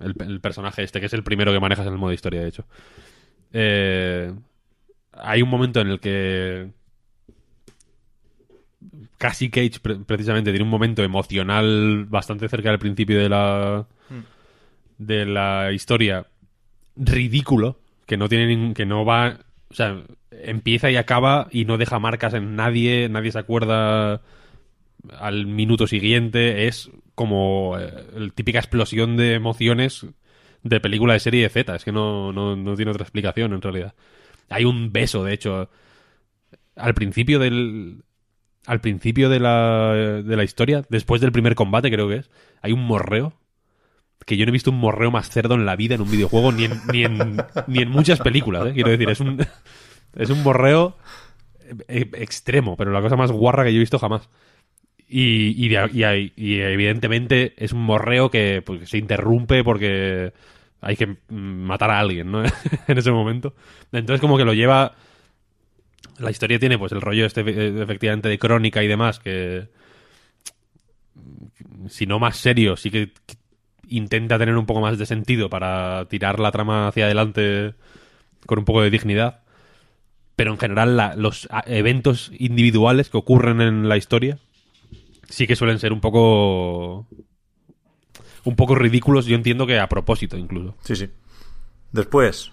el, 0.00 0.14
el 0.18 0.40
personaje 0.40 0.82
este 0.82 1.00
que 1.00 1.06
es 1.06 1.12
el 1.12 1.22
primero 1.22 1.52
que 1.52 1.60
manejas 1.60 1.86
en 1.86 1.92
el 1.92 1.98
modo 1.98 2.12
historia 2.12 2.40
de 2.42 2.48
hecho 2.48 2.64
Eh, 3.52 4.32
hay 5.12 5.42
un 5.42 5.48
momento 5.48 5.80
en 5.80 5.88
el 5.88 5.98
que 5.98 6.70
casi 9.20 9.50
Cage 9.50 9.80
pre- 9.82 9.96
precisamente 9.96 10.50
tiene 10.50 10.64
un 10.64 10.70
momento 10.70 11.02
emocional 11.04 12.06
bastante 12.08 12.48
cerca 12.48 12.70
del 12.70 12.78
principio 12.78 13.18
de 13.20 13.28
la 13.28 13.86
de 14.98 15.26
la 15.26 15.72
historia 15.72 16.26
ridículo 16.96 17.78
que 18.06 18.16
no 18.16 18.28
tiene 18.28 18.46
ningún- 18.46 18.74
que 18.74 18.86
no 18.86 19.04
va 19.04 19.38
o 19.70 19.74
sea 19.74 20.02
empieza 20.30 20.90
y 20.90 20.96
acaba 20.96 21.48
y 21.50 21.66
no 21.66 21.76
deja 21.76 21.98
marcas 21.98 22.32
en 22.34 22.56
nadie 22.56 23.08
nadie 23.10 23.30
se 23.32 23.38
acuerda 23.38 24.22
al 25.18 25.46
minuto 25.46 25.86
siguiente 25.86 26.66
es 26.66 26.90
como 27.14 27.76
eh, 27.78 27.92
la 28.16 28.30
típica 28.30 28.58
explosión 28.58 29.16
de 29.18 29.34
emociones 29.34 30.06
de 30.62 30.80
película 30.80 31.12
de 31.12 31.20
serie 31.20 31.42
de 31.42 31.48
Z 31.50 31.76
es 31.76 31.84
que 31.84 31.92
no, 31.92 32.32
no, 32.32 32.56
no 32.56 32.74
tiene 32.74 32.90
otra 32.90 33.04
explicación 33.04 33.52
en 33.52 33.62
realidad. 33.62 33.94
Hay 34.50 34.64
un 34.64 34.92
beso 34.92 35.24
de 35.24 35.32
hecho 35.34 35.70
al 36.76 36.94
principio 36.94 37.38
del 37.38 38.02
al 38.66 38.80
principio 38.80 39.28
de 39.28 39.40
la, 39.40 39.94
de 39.94 40.36
la 40.36 40.44
historia 40.44 40.84
después 40.88 41.20
del 41.20 41.32
primer 41.32 41.54
combate 41.54 41.90
creo 41.90 42.08
que 42.08 42.16
es 42.16 42.30
hay 42.62 42.72
un 42.72 42.84
morreo 42.84 43.34
que 44.26 44.36
yo 44.36 44.44
no 44.44 44.50
he 44.50 44.52
visto 44.52 44.70
un 44.70 44.78
morreo 44.78 45.10
más 45.10 45.30
cerdo 45.30 45.54
en 45.54 45.66
la 45.66 45.76
vida 45.76 45.94
en 45.94 46.02
un 46.02 46.10
videojuego 46.10 46.52
ni 46.52 46.64
en, 46.64 46.80
ni 46.92 47.04
en, 47.04 47.36
ni 47.66 47.82
en 47.82 47.90
muchas 47.90 48.20
películas, 48.20 48.66
¿eh? 48.66 48.72
quiero 48.74 48.90
decir, 48.90 49.08
es 49.08 49.20
un, 49.20 49.44
es 50.14 50.30
un 50.30 50.42
morreo 50.42 50.96
eh, 51.88 52.10
extremo, 52.14 52.76
pero 52.76 52.92
la 52.92 53.00
cosa 53.00 53.16
más 53.16 53.32
guarra 53.32 53.64
que 53.64 53.72
yo 53.72 53.76
he 53.76 53.80
visto 53.80 53.98
jamás. 53.98 54.28
Y, 55.08 55.66
y, 55.66 55.76
y 55.76 56.32
y 56.36 56.60
evidentemente 56.60 57.54
es 57.56 57.72
un 57.72 57.82
morreo 57.82 58.30
que 58.30 58.62
pues, 58.64 58.88
se 58.88 58.98
interrumpe 58.98 59.64
porque 59.64 60.32
hay 60.80 60.96
que 60.96 61.06
mm, 61.06 61.16
matar 61.28 61.90
a 61.90 61.98
alguien, 61.98 62.30
¿no? 62.30 62.44
en 62.86 62.98
ese 62.98 63.10
momento. 63.10 63.54
Entonces 63.92 64.20
como 64.20 64.36
que 64.38 64.44
lo 64.44 64.54
lleva... 64.54 64.94
La 66.20 66.30
historia 66.30 66.58
tiene 66.58 66.78
pues 66.78 66.92
el 66.92 67.00
rollo 67.00 67.26
este 67.26 67.40
eh, 67.40 67.82
efectivamente 67.82 68.28
de 68.28 68.38
crónica 68.38 68.82
y 68.82 68.88
demás 68.88 69.18
que 69.18 69.68
si 71.88 72.06
no 72.06 72.18
más 72.18 72.36
serio, 72.36 72.76
sí 72.76 72.90
que 72.90 73.12
intenta 73.88 74.38
tener 74.38 74.56
un 74.56 74.66
poco 74.66 74.80
más 74.80 74.98
de 74.98 75.06
sentido 75.06 75.50
para 75.50 76.06
tirar 76.08 76.38
la 76.38 76.52
trama 76.52 76.88
hacia 76.88 77.06
adelante 77.06 77.74
con 78.46 78.58
un 78.58 78.64
poco 78.64 78.82
de 78.82 78.90
dignidad. 78.90 79.40
Pero 80.36 80.52
en 80.52 80.58
general 80.58 81.14
los 81.16 81.48
eventos 81.66 82.30
individuales 82.38 83.10
que 83.10 83.18
ocurren 83.18 83.60
en 83.60 83.88
la 83.88 83.96
historia 83.96 84.38
sí 85.28 85.46
que 85.46 85.56
suelen 85.56 85.78
ser 85.78 85.92
un 85.92 86.00
poco 86.00 87.06
un 88.44 88.56
poco 88.56 88.74
ridículos, 88.74 89.26
yo 89.26 89.36
entiendo 89.36 89.66
que 89.66 89.78
a 89.78 89.88
propósito 89.88 90.36
incluso. 90.36 90.74
Sí, 90.82 90.96
sí. 90.96 91.08
Después, 91.92 92.52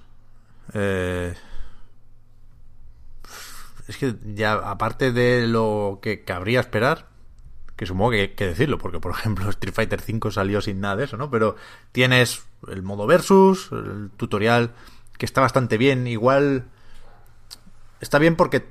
eh, 0.73 1.33
es 3.87 3.97
que 3.97 4.15
ya 4.35 4.53
aparte 4.53 5.11
de 5.11 5.47
lo 5.47 5.99
que 6.01 6.23
cabría 6.23 6.59
esperar, 6.59 7.07
que 7.75 7.85
supongo 7.85 8.11
que 8.11 8.21
hay 8.21 8.27
que 8.29 8.47
decirlo, 8.47 8.77
porque 8.77 8.99
por 8.99 9.11
ejemplo 9.11 9.49
Street 9.51 9.73
Fighter 9.73 10.01
V 10.05 10.31
salió 10.31 10.61
sin 10.61 10.81
nada 10.81 10.97
de 10.97 11.05
eso, 11.05 11.15
¿no? 11.15 11.29
Pero 11.31 11.55
tienes 11.91 12.43
el 12.67 12.83
modo 12.83 13.07
versus, 13.07 13.69
el 13.71 14.11
tutorial, 14.17 14.73
que 15.17 15.25
está 15.25 15.41
bastante 15.41 15.77
bien, 15.77 16.07
igual 16.07 16.65
está 18.01 18.19
bien 18.19 18.35
porque 18.35 18.65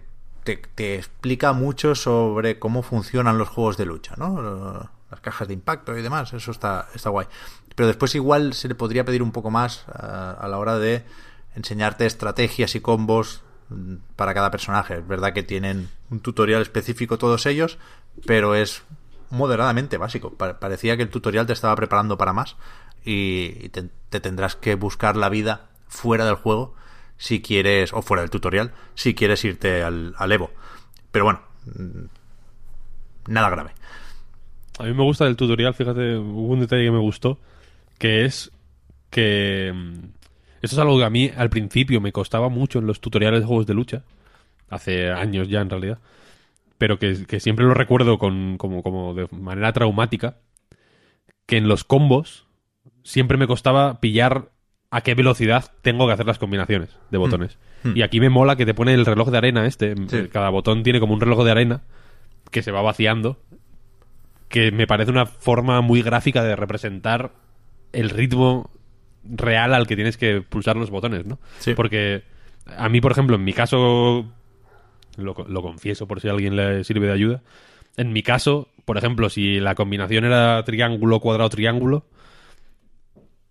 te, 0.44 0.56
te 0.56 0.96
explica 0.96 1.52
mucho 1.52 1.94
sobre 1.94 2.58
cómo 2.58 2.82
funcionan 2.82 3.38
los 3.38 3.48
juegos 3.48 3.76
de 3.76 3.86
lucha, 3.86 4.14
¿no? 4.16 4.90
Las 5.10 5.20
cajas 5.20 5.48
de 5.48 5.54
impacto 5.54 5.96
y 5.96 6.02
demás, 6.02 6.32
eso 6.32 6.50
está, 6.50 6.88
está 6.94 7.10
guay. 7.10 7.26
Pero 7.74 7.86
después 7.86 8.14
igual 8.14 8.54
se 8.54 8.68
le 8.68 8.74
podría 8.74 9.04
pedir 9.04 9.22
un 9.22 9.32
poco 9.32 9.50
más 9.50 9.86
a, 9.88 10.32
a 10.32 10.48
la 10.48 10.58
hora 10.58 10.78
de 10.78 11.04
enseñarte 11.54 12.06
estrategias 12.06 12.74
y 12.74 12.80
combos 12.80 13.42
para 14.16 14.34
cada 14.34 14.50
personaje. 14.50 14.94
Es 14.98 15.06
verdad 15.06 15.32
que 15.32 15.42
tienen 15.42 15.88
un 16.10 16.20
tutorial 16.20 16.62
específico 16.62 17.18
todos 17.18 17.46
ellos, 17.46 17.78
pero 18.26 18.54
es 18.54 18.82
moderadamente 19.30 19.96
básico. 19.98 20.32
Pa- 20.34 20.58
parecía 20.60 20.96
que 20.96 21.02
el 21.02 21.10
tutorial 21.10 21.46
te 21.46 21.52
estaba 21.52 21.74
preparando 21.76 22.16
para 22.16 22.32
más 22.32 22.56
y, 23.04 23.68
te, 23.70 23.88
te 24.10 24.20
tendrás 24.20 24.56
que 24.56 24.74
buscar 24.74 25.16
la 25.16 25.28
vida 25.28 25.66
fuera 25.88 26.24
del 26.24 26.36
juego 26.36 26.74
si 27.18 27.40
quieres, 27.40 27.92
o 27.92 28.02
fuera 28.02 28.20
del 28.22 28.30
tutorial, 28.30 28.72
si 28.94 29.14
quieres 29.14 29.44
irte 29.44 29.82
al, 29.82 30.14
al 30.18 30.32
Evo. 30.32 30.50
Pero 31.10 31.24
bueno, 31.24 31.40
mm, 31.64 33.32
nada 33.32 33.50
grave. 33.50 33.70
A 34.78 34.82
mí 34.84 34.92
me 34.92 35.02
gusta 35.02 35.24
del 35.24 35.36
tutorial, 35.36 35.74
fíjate, 35.74 36.16
hubo 36.18 36.52
un 36.52 36.60
detalle 36.60 36.84
que 36.84 36.90
me 36.90 36.98
gustó, 36.98 37.38
que 37.98 38.24
es 38.26 38.52
que... 39.10 39.72
mm, 40.56 40.64
Esto 40.64 40.76
es 40.76 40.78
algo 40.78 40.98
que 40.98 41.04
a 41.04 41.10
mí 41.10 41.30
al 41.36 41.50
principio 41.50 42.00
me 42.00 42.12
costaba 42.12 42.48
mucho 42.48 42.78
en 42.78 42.86
los 42.86 43.00
tutoriales 43.00 43.40
de 43.40 43.46
juegos 43.46 43.66
de 43.66 43.74
lucha, 43.74 44.02
hace 44.68 45.10
años 45.10 45.48
ya 45.48 45.60
en 45.60 45.70
realidad, 45.70 45.98
pero 46.78 46.98
que, 46.98 47.26
que 47.26 47.40
siempre 47.40 47.64
lo 47.64 47.74
recuerdo 47.74 48.18
con, 48.18 48.58
como, 48.58 48.82
como 48.82 49.14
de 49.14 49.28
manera 49.30 49.72
traumática, 49.72 50.36
que 51.46 51.56
en 51.56 51.68
los 51.68 51.84
combos 51.84 52.46
siempre 53.02 53.38
me 53.38 53.46
costaba 53.46 54.00
pillar 54.00 54.50
a 54.90 55.00
qué 55.00 55.14
velocidad 55.14 55.72
tengo 55.82 56.06
que 56.06 56.12
hacer 56.12 56.26
las 56.26 56.38
combinaciones 56.38 56.96
de 57.10 57.18
botones. 57.18 57.58
Y 57.94 58.02
aquí 58.02 58.18
me 58.18 58.30
mola 58.30 58.56
que 58.56 58.66
te 58.66 58.74
pone 58.74 58.94
el 58.94 59.06
reloj 59.06 59.30
de 59.30 59.38
arena 59.38 59.66
este. 59.66 59.94
Sí. 60.08 60.28
Cada 60.32 60.48
botón 60.50 60.82
tiene 60.82 60.98
como 60.98 61.14
un 61.14 61.20
reloj 61.20 61.44
de 61.44 61.52
arena 61.52 61.82
que 62.50 62.62
se 62.62 62.72
va 62.72 62.82
vaciando. 62.82 63.38
Que 64.48 64.72
me 64.72 64.86
parece 64.86 65.10
una 65.10 65.26
forma 65.26 65.80
muy 65.82 66.02
gráfica 66.02 66.42
de 66.42 66.56
representar 66.56 67.32
el 67.92 68.10
ritmo 68.10 68.70
real 69.30 69.74
al 69.74 69.86
que 69.86 69.96
tienes 69.96 70.16
que 70.16 70.40
pulsar 70.42 70.76
los 70.76 70.90
botones, 70.90 71.26
¿no? 71.26 71.38
Sí. 71.58 71.74
Porque 71.74 72.22
a 72.66 72.88
mí, 72.88 73.00
por 73.00 73.12
ejemplo, 73.12 73.36
en 73.36 73.44
mi 73.44 73.52
caso, 73.52 74.26
lo, 75.16 75.34
lo 75.48 75.62
confieso 75.62 76.06
por 76.06 76.20
si 76.20 76.28
a 76.28 76.32
alguien 76.32 76.56
le 76.56 76.84
sirve 76.84 77.06
de 77.06 77.12
ayuda, 77.12 77.42
en 77.96 78.12
mi 78.12 78.22
caso, 78.22 78.68
por 78.84 78.98
ejemplo, 78.98 79.30
si 79.30 79.58
la 79.60 79.74
combinación 79.74 80.24
era 80.24 80.62
triángulo, 80.64 81.20
cuadrado, 81.20 81.48
triángulo, 81.50 82.04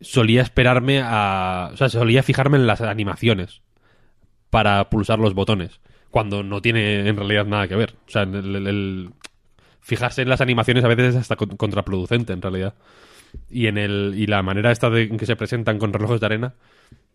solía 0.01 0.41
esperarme 0.41 1.01
a... 1.03 1.69
O 1.73 1.77
sea, 1.77 1.89
solía 1.89 2.23
fijarme 2.23 2.57
en 2.57 2.67
las 2.67 2.81
animaciones 2.81 3.61
para 4.49 4.89
pulsar 4.89 5.19
los 5.19 5.33
botones, 5.33 5.79
cuando 6.11 6.43
no 6.43 6.61
tiene 6.61 7.07
en 7.07 7.17
realidad 7.17 7.45
nada 7.45 7.67
que 7.67 7.75
ver. 7.75 7.95
O 8.07 8.11
sea, 8.11 8.23
el- 8.23 8.55
el- 8.55 8.67
el- 8.67 9.09
fijarse 9.81 10.21
en 10.21 10.29
las 10.29 10.41
animaciones 10.41 10.83
a 10.83 10.87
veces 10.87 11.15
es 11.15 11.21
hasta 11.21 11.35
con- 11.35 11.57
contraproducente, 11.57 12.33
en 12.33 12.41
realidad. 12.41 12.73
Y, 13.49 13.67
en 13.67 13.77
el, 13.77 14.13
y 14.15 14.27
la 14.27 14.41
manera 14.43 14.71
esta 14.71 14.89
de, 14.89 15.03
en 15.03 15.17
que 15.17 15.25
se 15.25 15.35
presentan 15.35 15.79
con 15.79 15.93
relojes 15.93 16.19
de 16.19 16.25
arena 16.25 16.53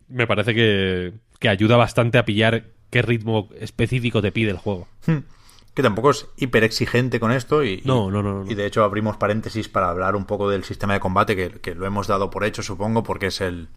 me 0.07 0.27
parece 0.27 0.53
que, 0.53 1.13
que 1.39 1.49
ayuda 1.49 1.77
bastante 1.77 2.17
a 2.17 2.25
pillar 2.25 2.65
qué 2.89 3.01
ritmo 3.01 3.49
específico 3.59 4.21
te 4.21 4.31
pide 4.31 4.51
el 4.51 4.57
juego. 4.57 4.87
Que 5.73 5.81
tampoco 5.81 6.09
es 6.11 6.27
hiper 6.35 6.65
exigente 6.65 7.19
con 7.19 7.31
esto 7.31 7.63
y, 7.63 7.81
No, 7.85 8.11
no, 8.11 8.21
no, 8.21 8.43
no. 8.43 8.51
y 8.51 8.55
de 8.55 8.65
hecho 8.65 8.83
abrimos 8.83 9.15
paréntesis 9.15 9.69
para 9.69 9.89
hablar 9.89 10.17
un 10.17 10.25
poco 10.25 10.49
del 10.49 10.65
sistema 10.65 10.93
de 10.93 10.99
combate 10.99 11.35
que, 11.35 11.49
que 11.61 11.75
lo 11.75 11.85
hemos 11.85 12.07
dado 12.07 12.29
por 12.29 12.43
hecho 12.43 12.61
supongo 12.61 13.03
porque 13.03 13.27
es 13.27 13.39
el, 13.39 13.69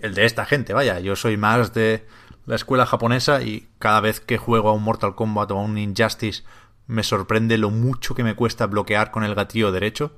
el 0.00 0.14
de 0.14 0.26
esta 0.26 0.44
gente, 0.44 0.74
vaya, 0.74 1.00
yo 1.00 1.16
soy 1.16 1.38
más 1.38 1.72
de 1.72 2.04
la 2.44 2.56
escuela 2.56 2.84
japonesa 2.84 3.42
y 3.42 3.68
cada 3.78 4.00
vez 4.00 4.20
que 4.20 4.36
juego 4.36 4.68
a 4.68 4.72
un 4.72 4.82
Mortal 4.82 5.14
Kombat 5.14 5.50
o 5.50 5.58
a 5.58 5.62
un 5.62 5.78
Injustice 5.78 6.42
me 6.86 7.02
sorprende 7.02 7.56
lo 7.58 7.70
mucho 7.70 8.14
que 8.14 8.24
me 8.24 8.34
cuesta 8.34 8.66
bloquear 8.66 9.10
con 9.10 9.24
el 9.24 9.34
gatillo 9.34 9.72
derecho. 9.72 10.12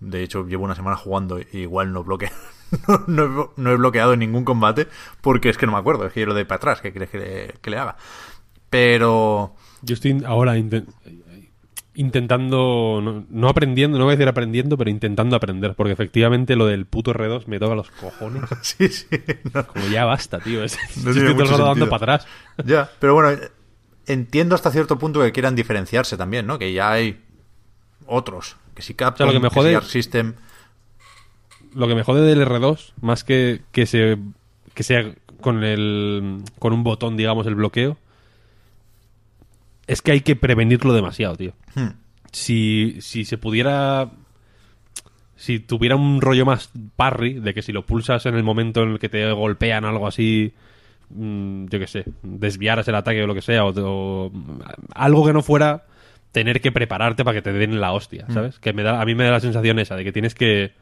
De 0.00 0.22
hecho, 0.22 0.46
llevo 0.46 0.64
una 0.64 0.74
semana 0.74 0.96
jugando 0.96 1.38
y 1.40 1.46
igual 1.52 1.92
no 1.92 2.04
bloqueo. 2.04 2.30
no, 2.88 3.04
no 3.06 3.22
he 3.22 3.28
blo- 3.28 3.50
no 3.56 3.70
he 3.70 3.76
bloqueado 3.76 4.12
en 4.12 4.18
ningún 4.20 4.44
combate 4.44 4.88
porque 5.20 5.48
es 5.48 5.56
que 5.58 5.66
no 5.66 5.72
me 5.72 5.78
acuerdo, 5.78 6.06
es 6.06 6.12
que 6.12 6.20
yo 6.20 6.26
lo 6.26 6.34
doy 6.34 6.44
para 6.44 6.56
atrás, 6.56 6.80
¿qué 6.80 6.90
quieres 6.92 7.10
que 7.10 7.18
le, 7.18 7.54
que 7.62 7.70
le 7.70 7.78
haga? 7.78 7.96
Pero... 8.70 9.54
Yo 9.82 9.94
estoy 9.94 10.22
ahora 10.26 10.56
inten- 10.56 10.86
intentando, 11.94 13.00
no, 13.02 13.24
no 13.30 13.48
aprendiendo, 13.48 13.98
no 13.98 14.04
voy 14.04 14.12
a 14.12 14.16
decir 14.16 14.28
aprendiendo, 14.28 14.76
pero 14.76 14.90
intentando 14.90 15.34
aprender, 15.36 15.74
porque 15.74 15.92
efectivamente 15.92 16.56
lo 16.56 16.66
del 16.66 16.84
puto 16.86 17.12
R2 17.14 17.46
me 17.46 17.58
toca 17.58 17.74
los 17.74 17.90
cojones. 17.92 18.42
Sí, 18.62 18.88
sí. 18.88 19.06
Como 19.72 19.86
ya 19.88 20.04
basta, 20.04 20.38
tío. 20.40 20.62
Es, 20.62 20.76
No 21.02 21.10
estoy 21.10 21.22
todo 21.22 21.30
el 21.30 21.34
mucho 21.36 21.52
rato 21.52 21.64
dando 21.64 21.88
para 21.88 22.14
atrás. 22.16 22.28
Ya, 22.66 22.90
pero 22.98 23.14
bueno, 23.14 23.40
entiendo 24.06 24.54
hasta 24.54 24.70
cierto 24.70 24.98
punto 24.98 25.22
que 25.22 25.32
quieran 25.32 25.54
diferenciarse 25.56 26.16
también, 26.16 26.46
¿no? 26.46 26.58
Que 26.58 26.72
ya 26.72 26.90
hay 26.92 27.22
otros. 28.06 28.56
Que 28.76 28.82
si 28.82 28.94
Capcom, 28.94 29.14
O 29.14 29.16
sea, 29.16 29.26
lo 29.26 29.32
que 29.32 29.40
me 29.40 29.48
jode- 29.50 29.82
System... 29.82 30.34
Lo 31.74 31.88
que 31.88 31.94
me 31.96 32.04
jode 32.04 32.22
del 32.22 32.40
R2, 32.46 32.92
más 33.02 33.24
que 33.24 33.60
que 33.72 33.84
se 33.86 34.16
que 34.72 34.82
sea 34.82 35.12
con 35.42 35.62
el 35.64 36.38
con 36.58 36.72
un 36.72 36.82
botón, 36.84 37.16
digamos, 37.18 37.46
el 37.46 37.54
bloqueo, 37.54 37.98
es 39.86 40.00
que 40.00 40.12
hay 40.12 40.20
que 40.22 40.36
prevenirlo 40.36 40.94
demasiado, 40.94 41.36
tío. 41.36 41.52
Hmm. 41.74 41.88
Si, 42.32 42.96
si 43.00 43.24
se 43.24 43.36
pudiera. 43.38 44.10
Si 45.36 45.60
tuviera 45.60 45.96
un 45.96 46.22
rollo 46.22 46.46
más 46.46 46.70
parry, 46.96 47.34
de 47.34 47.52
que 47.52 47.60
si 47.60 47.72
lo 47.72 47.84
pulsas 47.84 48.24
en 48.24 48.34
el 48.36 48.42
momento 48.42 48.82
en 48.82 48.92
el 48.92 48.98
que 48.98 49.10
te 49.10 49.30
golpean 49.32 49.84
algo 49.84 50.06
así, 50.06 50.54
mm, 51.10 51.66
yo 51.66 51.78
qué 51.78 51.86
sé, 51.86 52.04
desviaras 52.22 52.88
el 52.88 52.94
ataque 52.94 53.22
o 53.22 53.26
lo 53.26 53.34
que 53.34 53.42
sea, 53.42 53.66
o, 53.66 53.72
o 53.76 54.32
algo 54.94 55.26
que 55.26 55.34
no 55.34 55.42
fuera 55.42 55.84
tener 56.36 56.60
que 56.60 56.70
prepararte 56.70 57.24
para 57.24 57.34
que 57.34 57.40
te 57.40 57.50
den 57.50 57.80
la 57.80 57.92
hostia, 57.92 58.26
¿sabes? 58.28 58.58
Que 58.58 58.74
me 58.74 58.82
da, 58.82 59.00
a 59.00 59.06
mí 59.06 59.14
me 59.14 59.24
da 59.24 59.30
la 59.30 59.40
sensación 59.40 59.78
esa 59.78 59.96
de 59.96 60.04
que 60.04 60.12
tienes 60.12 60.34
que, 60.34 60.74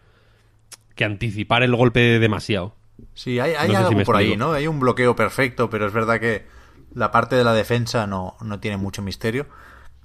que 0.97 1.05
anticipar 1.05 1.63
el 1.63 1.77
golpe 1.77 2.19
demasiado. 2.19 2.75
Sí, 3.15 3.39
hay, 3.39 3.53
hay 3.53 3.69
No 3.69 3.75
sé 3.75 3.81
si 3.87 3.95
algo 3.95 4.03
por 4.03 4.17
ahí. 4.17 4.37
¿no? 4.37 4.53
Hay 4.53 4.67
un 4.67 4.81
bloqueo 4.81 5.15
perfecto, 5.15 5.71
pero 5.71 5.87
es 5.87 5.93
verdad 5.93 6.19
que 6.19 6.45
la 6.93 7.13
parte 7.13 7.37
de 7.37 7.45
la 7.45 7.55
defensa 7.55 8.09
no, 8.09 8.35
no 8.41 8.59
tiene 8.59 8.79
mucho 8.79 9.01
misterio. 9.01 9.47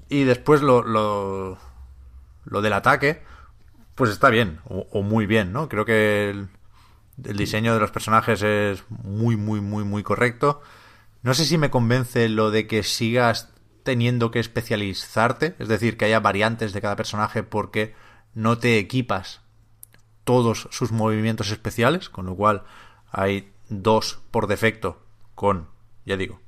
Y 0.08 0.26
después 0.26 0.62
lo, 0.62 0.84
lo, 0.84 1.58
lo 2.46 2.62
del 2.62 2.74
ataque, 2.74 3.24
pues 3.96 4.12
está 4.12 4.30
bien, 4.30 4.60
o, 4.66 4.86
o 4.92 5.02
muy 5.02 5.26
bien, 5.26 5.52
¿no? 5.52 5.68
Creo 5.68 5.84
que 5.84 6.30
el, 6.30 6.48
el 7.26 7.38
diseño 7.38 7.74
de 7.74 7.80
los 7.80 7.90
personajes 7.90 8.44
es 8.44 8.84
muy, 8.90 9.36
muy, 9.36 9.62
muy, 9.62 9.84
muy 9.84 10.04
correcto. 10.04 10.62
No 11.24 11.34
sé 11.34 11.44
si 11.44 11.58
me 11.58 11.72
convence 11.72 12.30
lo 12.30 12.52
de 12.52 12.68
que 12.68 12.84
sigas 12.84 13.52
teniendo 13.84 14.32
que 14.32 14.40
especializarte, 14.40 15.56
es 15.60 15.68
decir, 15.68 15.98
que 15.98 16.06
haya 16.06 16.20
variantes 16.20 16.74
de 16.74 16.82
cada 16.82 16.96
personaje 16.96 17.44
porque 17.44 17.96
no 18.34 18.58
te 18.58 18.78
equipas 18.78 19.42
todos 20.24 20.68
sus 20.72 20.92
movimientos 20.92 21.52
especiales, 21.52 22.10
con 22.10 22.26
lo 22.26 22.36
cual 22.36 22.64
hay 23.12 23.52
dos 23.70 24.20
por 24.32 24.48
defecto 24.48 25.02
con, 25.36 25.70
ya 26.06 26.18
digo, 26.18 26.40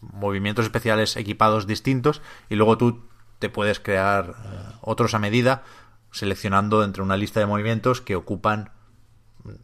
movimientos 0.00 0.64
especiales 0.64 1.16
equipados 1.16 1.66
distintos 1.66 2.22
y 2.48 2.56
luego 2.56 2.78
tú 2.78 3.04
te 3.38 3.48
puedes 3.48 3.80
crear 3.80 4.34
eh, 4.44 4.74
otros 4.80 5.14
a 5.14 5.18
medida 5.18 5.64
seleccionando 6.10 6.84
entre 6.84 7.02
una 7.02 7.16
lista 7.16 7.40
de 7.40 7.46
movimientos 7.46 8.00
que 8.00 8.16
ocupan, 8.16 8.70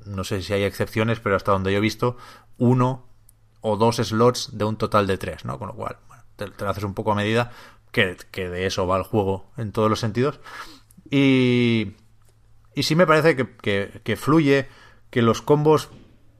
no 0.07 0.25
sé 0.25 0.43
si 0.43 0.53
hay 0.53 0.65
excepciones, 0.65 1.21
pero 1.21 1.37
hasta 1.37 1.53
donde 1.53 1.73
yo 1.73 1.79
he 1.79 1.83
visto, 1.83 2.17
uno 2.57 3.07
o 3.61 3.77
dos 3.77 3.97
slots 3.97 4.57
de 4.57 4.65
un 4.65 4.77
total 4.77 5.07
de 5.07 5.19
tres, 5.19 5.45
¿no? 5.45 5.59
Con 5.59 5.69
lo 5.69 5.75
cual, 5.75 5.99
te, 6.47 6.65
lo 6.65 6.71
haces 6.71 6.85
un 6.85 6.95
poco 6.95 7.13
a 7.13 7.17
medida, 7.17 7.51
que, 7.93 8.17
que 8.31 8.49
de 8.49 8.67
eso 8.67 8.87
va 8.87 8.97
el 8.97 9.03
juego 9.03 9.51
en 9.59 9.73
todos 9.73 9.91
los 9.91 10.01
sentidos. 10.01 10.41
Y, 11.11 11.93
y 12.75 12.83
sí 12.85 12.95
me 12.95 13.07
parece 13.07 13.37
que, 13.37 13.57
que- 13.57 14.01
que 14.05 14.17
fluye, 14.17 14.69
que 15.11 15.23
los 15.23 15.43
combos 15.43 15.91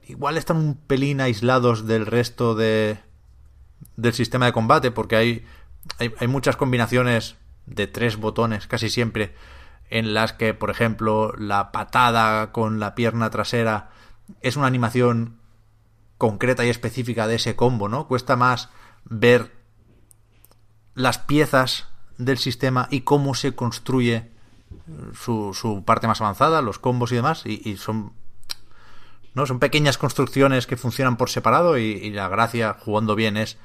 igual 0.07 0.37
están 0.37 0.57
un 0.57 0.75
pelín 0.75 1.21
aislados 1.21 1.85
del 1.85 2.05
resto 2.05 2.55
de, 2.55 2.99
del 3.95 4.13
sistema 4.13 4.45
de 4.47 4.53
combate, 4.53 4.91
porque 4.91 5.15
hay, 5.15 5.45
hay, 5.99 6.13
hay 6.19 6.27
muchas 6.27 6.55
combinaciones 6.55 7.35
de 7.65 7.85
tres 7.87 8.17
botones 8.17 8.65
casi 8.67 8.89
siempre, 8.89 9.35
en 9.91 10.13
las 10.13 10.33
que, 10.33 10.53
por 10.53 10.69
ejemplo, 10.69 11.33
la 11.37 11.71
patada 11.71 12.51
con 12.51 12.79
la 12.79 12.95
pierna 12.95 13.29
trasera 13.31 13.89
es 14.41 14.55
una 14.55 14.67
animación 14.67 15.37
concreta 16.17 16.65
y 16.65 16.69
específica 16.69 17.27
de 17.27 17.35
ese 17.35 17.55
combo, 17.55 17.89
¿no? 17.89 18.07
Cuesta 18.07 18.35
más 18.35 18.69
ver 19.05 19.51
las 20.99 21.17
piezas 21.17 21.87
del 22.17 22.37
sistema 22.37 22.89
y 22.91 23.01
cómo 23.01 23.33
se 23.33 23.55
construye 23.55 24.29
su, 25.13 25.53
su 25.53 25.85
parte 25.85 26.07
más 26.07 26.19
avanzada, 26.19 26.61
los 26.61 26.77
combos 26.77 27.13
y 27.13 27.15
demás, 27.15 27.43
y, 27.45 27.61
y 27.63 27.77
son 27.77 28.11
no 29.33 29.45
son 29.45 29.59
pequeñas 29.59 29.97
construcciones 29.97 30.67
que 30.67 30.75
funcionan 30.75 31.15
por 31.15 31.29
separado 31.29 31.77
y, 31.77 31.83
y 31.83 32.09
la 32.09 32.27
gracia 32.27 32.75
jugando 32.77 33.15
bien 33.15 33.37
es 33.37 33.57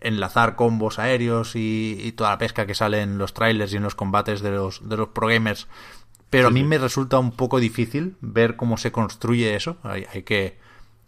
enlazar 0.00 0.56
combos 0.56 0.98
aéreos 0.98 1.56
y, 1.56 1.98
y 1.98 2.12
toda 2.12 2.30
la 2.30 2.38
pesca 2.38 2.66
que 2.66 2.74
sale 2.74 3.00
en 3.00 3.16
los 3.16 3.32
trailers 3.32 3.72
y 3.72 3.78
en 3.78 3.82
los 3.82 3.94
combates 3.94 4.42
de 4.42 4.50
los 4.50 4.86
de 4.86 4.98
los 4.98 5.08
pro 5.08 5.28
gamers. 5.28 5.66
Pero 6.28 6.48
a 6.48 6.50
mí 6.50 6.64
me 6.64 6.76
resulta 6.76 7.18
un 7.18 7.32
poco 7.32 7.60
difícil 7.60 8.16
ver 8.20 8.56
cómo 8.56 8.76
se 8.76 8.92
construye 8.92 9.54
eso. 9.54 9.78
Hay, 9.84 10.04
hay 10.12 10.24
que 10.24 10.58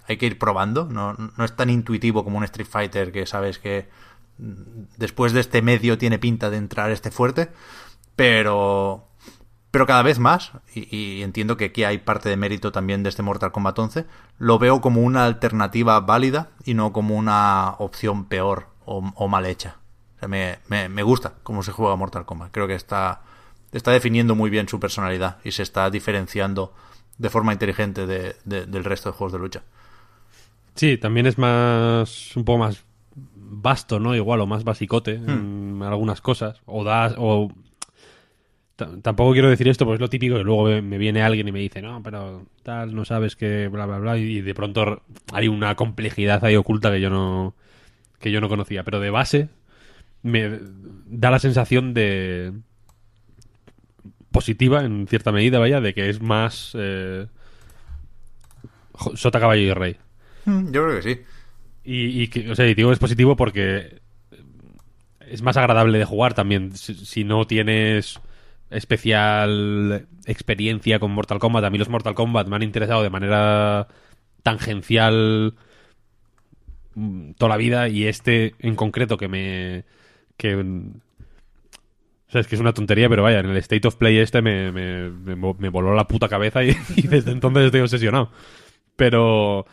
hay 0.09 0.17
que 0.17 0.27
ir 0.27 0.39
probando. 0.39 0.87
No, 0.87 1.15
no 1.15 1.45
es 1.45 1.55
tan 1.55 1.69
intuitivo 1.69 2.25
como 2.25 2.39
un 2.39 2.45
Street 2.45 2.69
Fighter 2.69 3.12
que 3.12 3.27
sabes 3.27 3.59
que 3.59 3.91
después 4.38 5.33
de 5.33 5.40
este 5.40 5.62
medio 5.62 5.99
tiene 5.99 6.18
pinta 6.18 6.51
de 6.51 6.59
entrar 6.59 6.90
este 6.90 7.11
fuerte 7.11 7.51
pero 8.16 9.09
pero 9.77 9.85
cada 9.85 10.03
vez 10.03 10.18
más, 10.18 10.53
y, 10.75 11.20
entiendo 11.20 11.59
que 11.59 11.66
aquí 11.66 11.85
hay 11.85 11.99
parte 11.99 12.31
de 12.31 12.38
mérito 12.38 12.72
también 12.72 13.03
de 13.03 13.11
este 13.11 13.20
Mortal 13.22 13.53
Kombat 13.53 13.79
11, 13.79 14.07
lo 14.38 14.59
veo 14.59 14.81
como 14.81 15.03
una 15.03 15.27
alternativa 15.27 16.01
válida 16.01 16.49
y 16.64 16.72
no 16.72 16.94
como 16.94 17.14
una 17.14 17.75
opción 17.79 18.25
peor 18.25 18.68
o, 18.87 19.29
mal 19.29 19.44
hecha. 19.44 19.77
O 20.17 20.21
sea, 20.21 20.29
me, 20.29 20.61
me, 20.88 21.02
gusta 21.02 21.35
cómo 21.42 21.63
se 21.63 21.73
juega 21.73 21.94
Mortal 21.94 22.25
Kombat. 22.25 22.52
Creo 22.52 22.67
que 22.67 22.75
está, 22.75 23.21
está 23.71 23.90
definiendo 23.90 24.35
muy 24.35 24.48
bien 24.48 24.67
su 24.67 24.81
personalidad 24.81 25.40
y 25.44 25.50
se 25.50 25.63
está 25.63 25.90
diferenciando 25.90 26.73
de 27.19 27.29
forma 27.29 27.52
inteligente 27.52 28.06
de- 28.06 28.37
de- 28.46 28.65
del 28.65 28.83
resto 28.83 29.11
de 29.11 29.19
juegos 29.19 29.35
de 29.35 29.38
lucha. 29.40 29.63
Sí, 30.75 30.96
también 30.96 31.27
es 31.27 31.37
más. 31.37 32.35
un 32.35 32.46
poco 32.46 32.61
más 32.61 32.86
vasto, 33.49 33.99
¿no? 34.01 34.15
Igual, 34.15 34.40
o 34.40 34.47
más 34.47 34.65
basicote 34.65 35.15
en 35.15 35.81
algunas 35.83 36.21
cosas. 36.21 36.61
O 36.67 36.85
das. 36.85 37.15
o. 37.19 37.51
Tampoco 39.03 39.33
quiero 39.33 39.49
decir 39.49 39.69
esto, 39.69 39.87
porque 39.87 39.94
es 39.94 40.01
lo 40.03 40.11
típico 40.11 40.37
que 40.37 40.44
luego 40.44 40.65
me- 40.83 40.99
viene 40.99 41.23
alguien 41.23 41.49
y 41.49 41.53
me 41.53 41.61
dice, 41.61 41.81
no, 41.81 42.03
pero 42.03 42.44
tal, 42.63 42.94
no 42.94 43.07
sabes 43.07 43.35
que 43.35 43.69
bla, 43.69 43.87
bla, 43.87 43.97
bla, 43.99 44.19
y 44.19 44.42
de 44.42 44.55
pronto 44.55 45.03
hay 45.33 45.49
una 45.49 45.75
complejidad 45.77 46.44
ahí 46.44 46.57
oculta 46.57 46.90
que 46.90 47.01
yo 47.01 47.09
no, 47.09 47.55
que 48.21 48.31
yo 48.31 48.42
no 48.42 48.51
conocía. 48.51 48.83
Pero 48.85 49.01
de 49.01 49.09
base, 49.09 49.49
me 50.23 50.61
da 51.07 51.31
la 51.31 51.38
sensación 51.38 51.94
de 51.94 52.53
positiva, 54.31 54.85
en 54.85 55.07
cierta 55.09 55.33
medida, 55.33 55.59
vaya, 55.59 55.81
de 55.81 55.94
que 55.94 56.11
es 56.11 56.21
más... 56.21 56.73
eh, 56.75 57.27
Sota, 59.15 59.40
Caballo 59.40 59.63
y 59.63 59.73
Rey. 59.73 59.97
Mm, 60.44 60.73
Yo 60.73 60.85
creo 60.85 60.97
que 61.01 61.03
sí. 61.03 61.21
Y, 61.87 62.23
y 62.23 62.29
que- 62.29 62.75
digo 62.75 62.93
es 62.93 62.99
positivo 62.99 63.37
porque 63.37 64.01
es 65.21 65.43
más 65.43 65.57
agradable 65.57 65.99
de 65.99 66.05
jugar 66.05 66.35
también. 66.35 66.77
Si, 66.77 67.25
no 67.25 67.47
tienes 67.47 68.21
especial 68.71 70.09
experiencia 70.27 70.99
con 70.99 71.13
Mortal 71.13 71.39
Kombat, 71.39 71.65
a 71.65 71.71
mí 71.71 71.79
los 71.79 71.89
Mortal 71.89 72.15
Kombat 72.15 72.49
me 72.49 72.57
han 72.57 72.63
interesado 72.65 73.03
de 73.03 73.11
manera 73.11 73.87
tangencial 74.43 75.55
mm, 76.95 77.33
toda 77.33 77.51
la 77.51 77.57
vida 77.57 77.89
y 77.89 78.07
este 78.07 78.55
en 78.59 78.75
concreto 78.77 79.17
que 79.17 79.29
me 79.29 79.85
que 80.37 80.55
o 82.29 82.33
sea, 82.33 82.41
es 82.41 82.49
que 82.49 82.57
es 82.57 82.61
una 82.61 82.73
tontería, 82.75 83.09
pero 83.09 83.23
vaya, 83.23 83.39
en 83.39 83.47
el 83.47 83.57
State 83.59 83.87
of 83.87 83.97
Play 83.97 84.19
este 84.19 84.43
me, 84.43 84.73
me, 84.73 85.11
me 85.37 85.69
voló 85.69 85.95
la 85.95 86.09
puta 86.09 86.29
cabeza 86.29 86.65
y, 86.65 86.71
y 86.97 87.07
desde 87.07 87.31
entonces 87.31 87.67
estoy 87.67 87.81
obsesionado. 87.81 88.31
Pero 88.97 89.67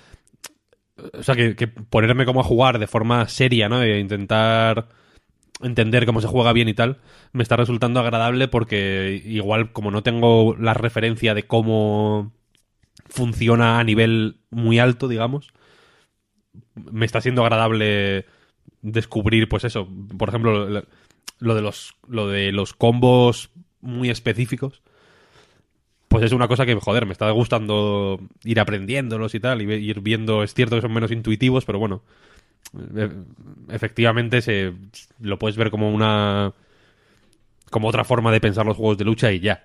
o 1.13 1.23
sea, 1.23 1.35
que, 1.35 1.67
ponerme 1.67 2.25
como 2.25 2.41
a 2.41 2.43
jugar 2.43 2.79
de 2.79 2.87
forma 2.87 3.27
seria, 3.27 3.69
¿no? 3.69 3.81
E 3.83 3.99
intentar 3.99 4.87
entender 5.61 6.05
cómo 6.05 6.21
se 6.21 6.27
juega 6.27 6.53
bien 6.53 6.69
y 6.69 6.73
tal, 6.75 6.99
me 7.33 7.43
está 7.43 7.57
resultando 7.57 7.99
agradable 8.01 8.47
porque 8.49 9.21
igual 9.25 9.71
como 9.73 9.91
no 9.91 10.03
tengo 10.03 10.55
la 10.59 10.73
referencia 10.73 11.33
de 11.35 11.43
cómo 11.47 12.33
funciona 13.09 13.79
a 13.79 13.83
nivel 13.85 14.37
muy 14.51 14.79
alto, 14.79 15.07
digamos, 15.07 15.53
me 16.75 17.05
está 17.05 17.21
siendo 17.21 17.43
agradable 17.43 18.25
descubrir, 18.81 19.49
pues 19.49 19.63
eso, 19.63 19.87
por 20.17 20.29
ejemplo, 20.29 20.69
lo- 20.69 20.85
lo 21.39 21.55
de 21.55 21.61
los, 21.61 21.95
lo 22.07 22.27
de 22.27 22.51
los 22.51 22.73
combos 22.73 23.51
muy 23.81 24.09
específicos. 24.09 24.81
Pues 26.13 26.25
es 26.25 26.31
una 26.31 26.47
cosa 26.47 26.65
que, 26.65 26.75
joder, 26.75 27.05
me 27.05 27.11
está 27.11 27.29
gustando 27.31 28.19
ir 28.43 28.59
aprendiéndolos 28.59 29.35
y 29.35 29.39
tal, 29.39 29.61
y 29.61 29.73
ir 29.73 29.99
viendo, 30.01 30.43
es 30.43 30.53
cierto 30.53 30.75
que 30.75 30.81
son 30.81 30.93
menos 30.93 31.11
intuitivos, 31.11 31.65
pero 31.65 31.79
bueno, 31.79 32.01
e- 32.95 33.09
efectivamente 33.69 34.41
se 34.41 34.73
lo 35.19 35.37
puedes 35.39 35.57
ver 35.57 35.69
como 35.71 35.91
una 35.91 36.53
como 37.69 37.87
otra 37.87 38.03
forma 38.03 38.31
de 38.31 38.39
pensar 38.39 38.65
los 38.65 38.77
juegos 38.77 38.97
de 38.99 39.05
lucha 39.05 39.31
y 39.31 39.39
ya 39.39 39.63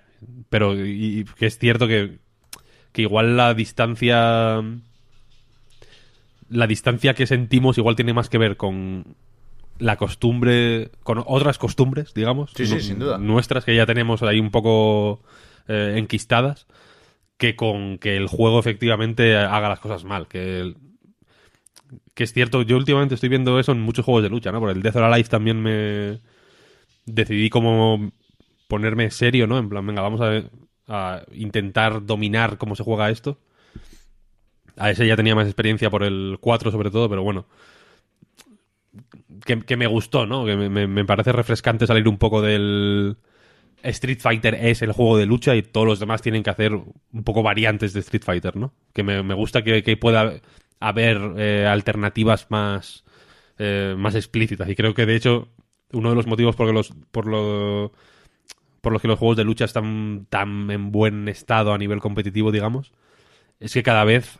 pero 0.49 0.73
y, 0.75 1.19
y 1.19 1.23
que 1.25 1.45
es 1.45 1.59
cierto 1.59 1.87
que, 1.87 2.17
que 2.91 3.03
igual 3.03 3.37
la 3.37 3.53
distancia 3.53 4.63
la 6.49 6.67
distancia 6.67 7.13
que 7.13 7.27
sentimos 7.27 7.77
igual 7.77 7.95
tiene 7.95 8.13
más 8.13 8.29
que 8.29 8.39
ver 8.39 8.57
con 8.57 9.15
la 9.77 9.95
costumbre 9.97 10.89
con 11.03 11.23
otras 11.25 11.57
costumbres 11.59 12.13
digamos 12.13 12.51
Sí, 12.55 12.65
sí, 12.65 12.81
sin 12.81 12.99
duda. 12.99 13.17
nuestras 13.19 13.63
que 13.63 13.75
ya 13.75 13.85
tenemos 13.85 14.23
ahí 14.23 14.39
un 14.39 14.49
poco 14.51 15.21
eh, 15.69 15.95
enquistadas 15.97 16.67
que 17.37 17.55
con 17.57 17.99
que 17.99 18.17
el 18.17 18.27
juego 18.27 18.59
efectivamente 18.59 19.37
haga 19.37 19.69
las 19.69 19.79
cosas 19.81 20.03
mal 20.05 20.27
que 20.27 20.75
que 22.13 22.23
es 22.23 22.33
cierto, 22.33 22.61
yo 22.61 22.77
últimamente 22.77 23.15
estoy 23.15 23.29
viendo 23.29 23.59
eso 23.59 23.71
en 23.71 23.81
muchos 23.81 24.05
juegos 24.05 24.23
de 24.23 24.29
lucha, 24.29 24.51
¿no? 24.51 24.59
Por 24.59 24.69
el 24.69 24.81
Death 24.81 24.95
or 24.97 25.03
Alive 25.03 25.29
también 25.29 25.61
me 25.61 26.19
decidí 27.05 27.49
como 27.49 28.11
ponerme 28.67 29.11
serio, 29.11 29.47
¿no? 29.47 29.57
En 29.59 29.69
plan, 29.69 29.85
venga, 29.87 30.01
vamos 30.01 30.21
a, 30.21 30.43
a 30.87 31.23
intentar 31.33 32.05
dominar 32.05 32.57
cómo 32.59 32.75
se 32.75 32.83
juega 32.83 33.09
esto. 33.11 33.39
A 34.77 34.89
ese 34.91 35.05
ya 35.05 35.15
tenía 35.15 35.35
más 35.35 35.45
experiencia 35.45 35.89
por 35.91 36.03
el 36.03 36.37
4 36.41 36.71
sobre 36.71 36.89
todo, 36.91 37.07
pero 37.09 37.21
bueno. 37.23 37.45
Que, 39.45 39.59
que 39.61 39.77
me 39.77 39.87
gustó, 39.87 40.25
¿no? 40.25 40.45
Que 40.45 40.55
me, 40.55 40.69
me- 40.69 40.87
me 40.87 41.05
parece 41.05 41.31
refrescante 41.31 41.87
salir 41.87 42.07
un 42.07 42.17
poco 42.17 42.41
del... 42.41 43.17
Street 43.83 44.19
Fighter 44.19 44.55
es 44.55 44.81
el 44.81 44.91
juego 44.91 45.17
de 45.17 45.25
lucha 45.25 45.55
y 45.55 45.61
todos 45.61 45.87
los 45.87 45.99
demás 45.99 46.21
tienen 46.21 46.43
que 46.43 46.49
hacer 46.49 46.73
un 46.73 47.23
poco 47.23 47.43
variantes 47.43 47.93
de 47.93 47.99
Street 48.01 48.23
Fighter, 48.23 48.55
¿no? 48.55 48.73
Que 48.93 49.03
me, 49.03 49.23
me 49.23 49.33
gusta 49.33 49.63
que, 49.63 49.83
que 49.83 49.97
pueda 49.97 50.33
haber 50.79 51.19
eh, 51.37 51.65
alternativas 51.67 52.47
más, 52.49 53.03
eh, 53.57 53.95
más 53.97 54.15
explícitas. 54.15 54.67
Y 54.69 54.75
creo 54.75 54.93
que, 54.93 55.05
de 55.05 55.15
hecho, 55.15 55.47
uno 55.91 56.09
de 56.09 56.15
los 56.15 56.27
motivos 56.27 56.55
por 56.55 56.73
los, 56.73 56.93
por 57.11 57.25
lo, 57.27 57.91
por 58.81 58.93
los 58.93 59.01
que 59.01 59.07
los 59.07 59.19
juegos 59.19 59.37
de 59.37 59.43
lucha 59.43 59.65
están 59.65 60.25
tan 60.29 60.69
en 60.71 60.91
buen 60.91 61.27
estado 61.27 61.73
a 61.73 61.77
nivel 61.77 61.99
competitivo, 61.99 62.51
digamos, 62.51 62.93
es 63.59 63.73
que 63.73 63.83
cada 63.83 64.03
vez 64.03 64.39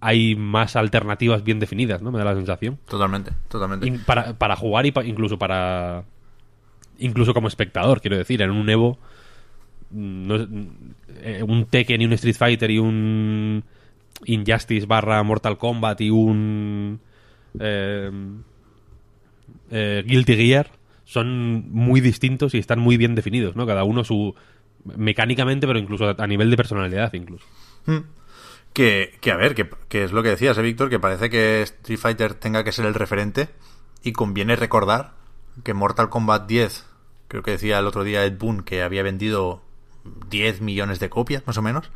hay 0.00 0.34
más 0.34 0.76
alternativas 0.76 1.44
bien 1.44 1.58
definidas, 1.58 2.00
¿no? 2.02 2.10
Me 2.10 2.18
da 2.18 2.24
la 2.24 2.34
sensación. 2.34 2.78
Totalmente, 2.88 3.32
totalmente. 3.48 3.98
Para, 4.06 4.38
para 4.38 4.56
jugar 4.56 4.86
y 4.86 4.92
pa- 4.92 5.04
incluso 5.04 5.38
para 5.38 6.04
incluso 6.98 7.34
como 7.34 7.48
espectador 7.48 8.00
quiero 8.00 8.16
decir 8.16 8.42
en 8.42 8.50
un 8.50 8.68
Evo 8.68 8.98
no 9.90 10.46
eh, 11.22 11.42
un 11.46 11.66
Tekken 11.66 12.02
y 12.02 12.04
un 12.04 12.12
Street 12.12 12.36
Fighter 12.36 12.70
y 12.70 12.78
un 12.78 13.64
Injustice 14.24 14.86
barra 14.86 15.22
Mortal 15.22 15.56
Kombat 15.56 16.00
y 16.00 16.10
un 16.10 17.00
eh, 17.58 18.10
eh, 19.70 20.02
Guilty 20.06 20.36
Gear 20.36 20.70
son 21.04 21.70
muy 21.72 22.00
distintos 22.00 22.54
y 22.54 22.58
están 22.58 22.80
muy 22.80 22.96
bien 22.96 23.14
definidos 23.14 23.56
no 23.56 23.66
cada 23.66 23.84
uno 23.84 24.04
su 24.04 24.34
mecánicamente 24.84 25.66
pero 25.66 25.78
incluso 25.78 26.14
a, 26.16 26.26
nivel 26.26 26.50
de 26.50 26.56
personalidad 26.56 27.12
incluso 27.14 27.46
Mm. 27.88 28.04
Que, 28.74 29.18
que 29.20 29.32
a 29.32 29.36
ver, 29.36 29.54
que, 29.54 29.68
que 29.88 30.04
es 30.04 30.12
lo 30.12 30.22
que 30.22 30.28
decías, 30.28 30.56
¿eh, 30.58 30.62
Víctor? 30.62 30.90
Que 30.90 31.00
parece 31.00 31.30
que 31.30 31.62
Street 31.62 31.98
Fighter 31.98 32.34
tenga 32.34 32.62
que 32.62 32.72
ser 32.72 32.84
el 32.84 32.94
referente 32.94 33.48
y 34.02 34.12
conviene 34.12 34.54
recordar 34.54 35.14
que 35.64 35.74
Mortal 35.74 36.10
Kombat 36.10 36.46
10, 36.46 36.86
creo 37.28 37.42
que 37.42 37.52
decía 37.52 37.78
el 37.78 37.86
otro 37.86 38.04
día 38.04 38.24
Ed 38.24 38.36
Boon 38.38 38.62
que 38.62 38.82
había 38.82 39.02
vendido 39.02 39.62
10 40.30 40.60
millones 40.60 40.98
de 41.00 41.08
copias, 41.10 41.46
más 41.46 41.56
o 41.58 41.62
menos, 41.62 41.90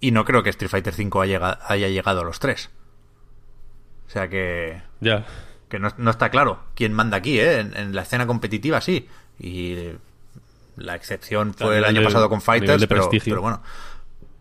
y 0.00 0.10
no 0.10 0.24
creo 0.24 0.42
que 0.42 0.50
Street 0.50 0.70
Fighter 0.70 0.92
5 0.94 1.20
haya, 1.22 1.38
llega- 1.38 1.58
haya 1.66 1.88
llegado 1.88 2.20
a 2.20 2.24
los 2.24 2.38
3. 2.38 2.70
O 4.06 4.10
sea 4.10 4.28
que, 4.28 4.80
ya 5.00 5.24
que 5.68 5.78
no, 5.80 5.88
no 5.98 6.10
está 6.12 6.30
claro 6.30 6.60
quién 6.76 6.92
manda 6.92 7.16
aquí, 7.16 7.40
¿eh? 7.40 7.58
En, 7.60 7.76
en 7.76 7.94
la 7.94 8.02
escena 8.02 8.26
competitiva 8.26 8.80
sí. 8.80 9.08
Y 9.40 9.76
la 10.76 10.94
excepción 10.94 11.54
fue 11.54 11.78
el 11.78 11.84
año 11.84 12.02
pasado 12.04 12.28
con 12.28 12.40
Fighters, 12.40 12.80
de 12.80 12.86
pero, 12.86 13.00
prestigio. 13.02 13.32
pero 13.32 13.42
bueno. 13.42 13.62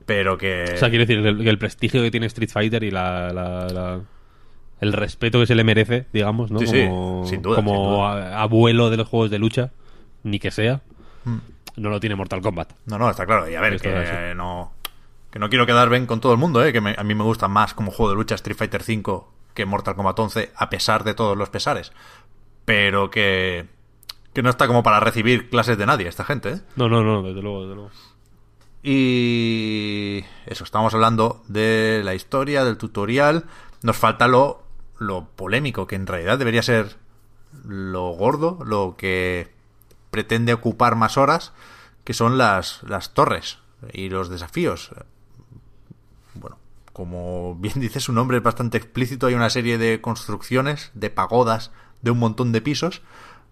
Pero 0.06 0.38
que... 0.38 0.66
O 0.76 0.78
sea, 0.78 0.90
quiero 0.90 1.06
decir, 1.06 1.18
el, 1.26 1.48
el 1.48 1.58
prestigio 1.58 2.04
que 2.04 2.12
tiene 2.12 2.28
Street 2.28 2.50
Fighter 2.52 2.84
y 2.84 2.92
la, 2.92 3.34
la- 3.34 3.68
la- 3.68 4.02
el 4.82 4.94
respeto 4.94 5.40
que 5.40 5.48
se 5.48 5.56
le 5.56 5.64
merece, 5.64 6.06
digamos, 6.14 6.52
¿no? 6.52 6.60
Sí, 6.60 6.68
sí, 6.68 6.86
como 6.86 7.26
sin 7.26 7.42
duda, 7.42 7.56
como 7.56 7.72
sin 7.74 7.84
duda. 7.84 8.40
abuelo 8.42 8.90
de 8.92 8.98
los 8.98 9.08
juegos 9.08 9.32
de 9.32 9.40
lucha, 9.40 9.72
ni 10.26 10.40
que 10.40 10.52
sea, 10.52 10.82
Hmm. 11.24 11.38
no 11.78 11.90
lo 11.90 12.00
tiene 12.00 12.16
Mortal 12.16 12.42
Kombat. 12.42 12.74
No, 12.86 12.98
no, 13.00 13.10
está 13.10 13.26
claro. 13.26 13.50
Y 13.50 13.56
a 13.56 13.62
ver, 13.62 13.74
Esto 13.76 13.90
que 13.90 14.34
no, 14.36 14.74
que 15.32 15.40
no 15.40 15.50
quiero 15.50 15.66
quedar 15.66 15.90
bien 15.90 16.06
con 16.06 16.20
todo 16.20 16.34
el 16.34 16.38
mundo, 16.38 16.64
¿eh? 16.64 16.72
que 16.74 16.82
me- 16.82 16.96
a 16.98 17.04
mí 17.04 17.16
me 17.16 17.24
gusta 17.24 17.48
más 17.48 17.74
como 17.74 17.92
juego 17.92 18.10
de 18.12 18.16
lucha 18.18 18.36
Street 18.36 18.58
Fighter 18.58 18.82
V 18.82 19.24
que 19.54 19.66
Mortal 19.66 19.96
Kombat 19.96 20.20
11, 20.20 20.52
a 20.56 20.70
pesar 20.70 21.04
de 21.06 21.14
todos 21.14 21.38
los 21.38 21.50
pesares. 21.50 21.94
Pero 22.66 23.10
que, 23.10 23.68
que 24.34 24.44
no 24.44 24.50
está 24.50 24.68
como 24.68 24.84
para 24.84 25.00
recibir 25.00 25.50
clases 25.50 25.78
de 25.78 25.86
nadie 25.86 26.08
esta 26.08 26.24
gente. 26.26 26.50
¿eh? 26.50 26.62
No, 26.76 26.90
no, 26.90 27.04
no, 27.04 27.24
desde 27.24 27.42
luego, 27.42 27.62
desde 27.62 27.76
luego. 27.76 27.92
Y 28.84 30.24
eso, 30.46 30.64
estamos 30.64 30.94
hablando 30.94 31.42
de 31.48 32.02
la 32.04 32.14
historia, 32.16 32.64
del 32.64 32.78
tutorial. 32.78 33.46
Nos 33.82 33.98
falta 33.98 34.28
lo, 34.28 34.64
lo 35.00 35.26
polémico, 35.36 35.88
que 35.88 35.96
en 35.96 36.06
realidad 36.08 36.38
debería 36.38 36.62
ser 36.62 36.98
lo 37.66 38.10
gordo, 38.10 38.60
lo 38.66 38.96
que 38.98 39.54
pretende 40.16 40.54
ocupar 40.54 40.96
más 40.96 41.18
horas, 41.18 41.52
que 42.06 42.14
son 42.14 42.38
las, 42.38 42.82
las 42.84 43.14
torres 43.14 43.58
y 43.92 44.08
los 44.08 44.30
desafíos. 44.30 44.92
Bueno, 46.36 46.58
como 46.94 47.56
bien 47.56 47.74
dice 47.82 48.00
su 48.00 48.14
nombre, 48.14 48.38
es 48.38 48.44
bastante 48.44 48.78
explícito. 48.78 49.28
Hay 49.28 49.34
una 49.34 49.50
serie 49.50 49.78
de 49.78 50.00
construcciones, 50.00 50.92
de 50.94 51.10
pagodas, 51.10 51.72
de 52.02 52.12
un 52.12 52.20
montón 52.20 52.54
de 52.54 52.62
pisos 52.62 53.02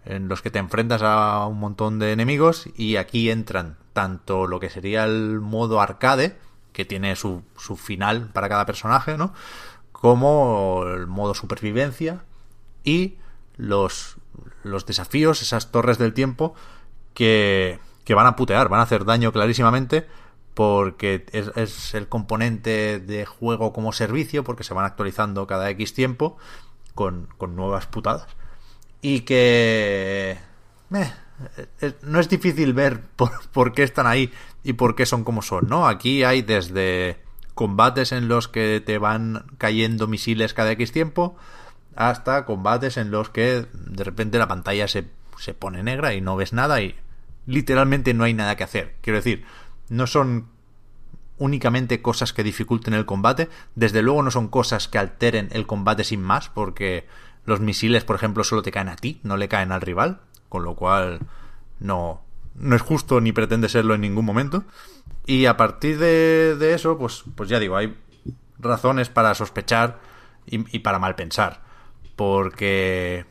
en 0.05 0.29
los 0.29 0.41
que 0.41 0.51
te 0.51 0.59
enfrentas 0.59 1.01
a 1.03 1.45
un 1.47 1.59
montón 1.59 1.99
de 1.99 2.13
enemigos 2.13 2.69
y 2.77 2.95
aquí 2.95 3.29
entran 3.29 3.75
tanto 3.91 4.47
lo 4.47 4.61
que 4.61 4.69
sería 4.69 5.03
el 5.03 5.41
modo 5.41 5.81
arcade, 5.81 6.37
que 6.71 6.85
tiene 6.85 7.17
su, 7.17 7.43
su 7.57 7.75
final 7.75 8.29
para 8.31 8.47
cada 8.47 8.65
personaje, 8.65 9.17
¿no? 9.17 9.33
Como 9.91 10.85
el 10.87 11.07
modo 11.07 11.33
supervivencia 11.33 12.23
y 12.85 13.17
los, 13.57 14.15
los 14.63 14.85
desafíos, 14.85 15.41
esas 15.41 15.71
torres 15.71 15.97
del 15.97 16.13
tiempo 16.13 16.53
que, 17.13 17.79
que 18.05 18.13
van 18.13 18.27
a 18.27 18.35
putear, 18.35 18.69
van 18.69 18.79
a 18.79 18.83
hacer 18.83 19.05
daño 19.05 19.31
clarísimamente 19.31 20.07
porque 20.53 21.25
es, 21.31 21.51
es 21.55 21.93
el 21.95 22.07
componente 22.07 22.99
de 22.99 23.25
juego 23.25 23.73
como 23.73 23.91
servicio, 23.91 24.43
porque 24.43 24.63
se 24.63 24.73
van 24.73 24.85
actualizando 24.85 25.47
cada 25.47 25.69
X 25.71 25.93
tiempo 25.93 26.37
con, 26.93 27.27
con 27.37 27.55
nuevas 27.55 27.87
putadas. 27.87 28.27
Y 29.01 29.21
que... 29.21 30.37
eh, 31.57 31.67
eh, 31.81 31.93
no 32.03 32.19
es 32.19 32.29
difícil 32.29 32.73
ver 32.73 33.01
por, 33.15 33.31
por 33.51 33.73
qué 33.73 33.83
están 33.83 34.07
ahí 34.07 34.31
y 34.63 34.73
por 34.73 34.95
qué 34.95 35.05
son 35.05 35.23
como 35.23 35.41
son, 35.41 35.67
¿no? 35.67 35.87
Aquí 35.87 36.23
hay 36.23 36.41
desde 36.41 37.17
combates 37.55 38.11
en 38.11 38.27
los 38.27 38.47
que 38.47 38.81
te 38.83 38.97
van 38.97 39.45
cayendo 39.57 40.07
misiles 40.07 40.53
cada 40.53 40.71
X 40.71 40.91
tiempo 40.91 41.35
hasta 41.95 42.45
combates 42.45 42.97
en 42.97 43.11
los 43.11 43.29
que 43.29 43.65
de 43.73 44.03
repente 44.03 44.37
la 44.37 44.47
pantalla 44.47 44.87
se, 44.87 45.07
se 45.37 45.53
pone 45.53 45.83
negra 45.83 46.13
y 46.13 46.21
no 46.21 46.35
ves 46.35 46.53
nada 46.53 46.81
y 46.81 46.95
literalmente 47.45 48.13
no 48.13 48.23
hay 48.23 48.33
nada 48.33 48.55
que 48.55 48.63
hacer. 48.63 48.95
Quiero 49.01 49.17
decir, 49.17 49.45
no 49.89 50.07
son 50.07 50.47
únicamente 51.37 52.01
cosas 52.01 52.33
que 52.33 52.43
dificulten 52.43 52.93
el 52.93 53.05
combate. 53.05 53.49
Desde 53.75 54.01
luego 54.01 54.23
no 54.23 54.31
son 54.31 54.47
cosas 54.47 54.87
que 54.87 54.97
alteren 54.97 55.49
el 55.51 55.65
combate 55.65 56.03
sin 56.03 56.21
más, 56.21 56.49
porque 56.49 57.07
los 57.45 57.59
misiles, 57.59 58.03
por 58.03 58.15
ejemplo, 58.15 58.43
solo 58.43 58.61
te 58.61 58.71
caen 58.71 58.89
a 58.89 58.95
ti, 58.95 59.19
no 59.23 59.37
le 59.37 59.49
caen 59.49 59.71
al 59.71 59.81
rival, 59.81 60.21
con 60.49 60.63
lo 60.63 60.75
cual 60.75 61.19
no, 61.79 62.21
no 62.55 62.75
es 62.75 62.81
justo 62.81 63.19
ni 63.19 63.31
pretende 63.31 63.69
serlo 63.69 63.95
en 63.95 64.01
ningún 64.01 64.25
momento. 64.25 64.63
Y 65.25 65.45
a 65.45 65.57
partir 65.57 65.97
de, 65.97 66.55
de 66.57 66.73
eso, 66.73 66.97
pues, 66.97 67.23
pues 67.35 67.49
ya 67.49 67.59
digo, 67.59 67.75
hay 67.75 67.97
razones 68.59 69.09
para 69.09 69.33
sospechar 69.35 69.99
y, 70.45 70.75
y 70.75 70.79
para 70.79 70.99
mal 70.99 71.15
pensar. 71.15 71.62
Porque 72.15 73.25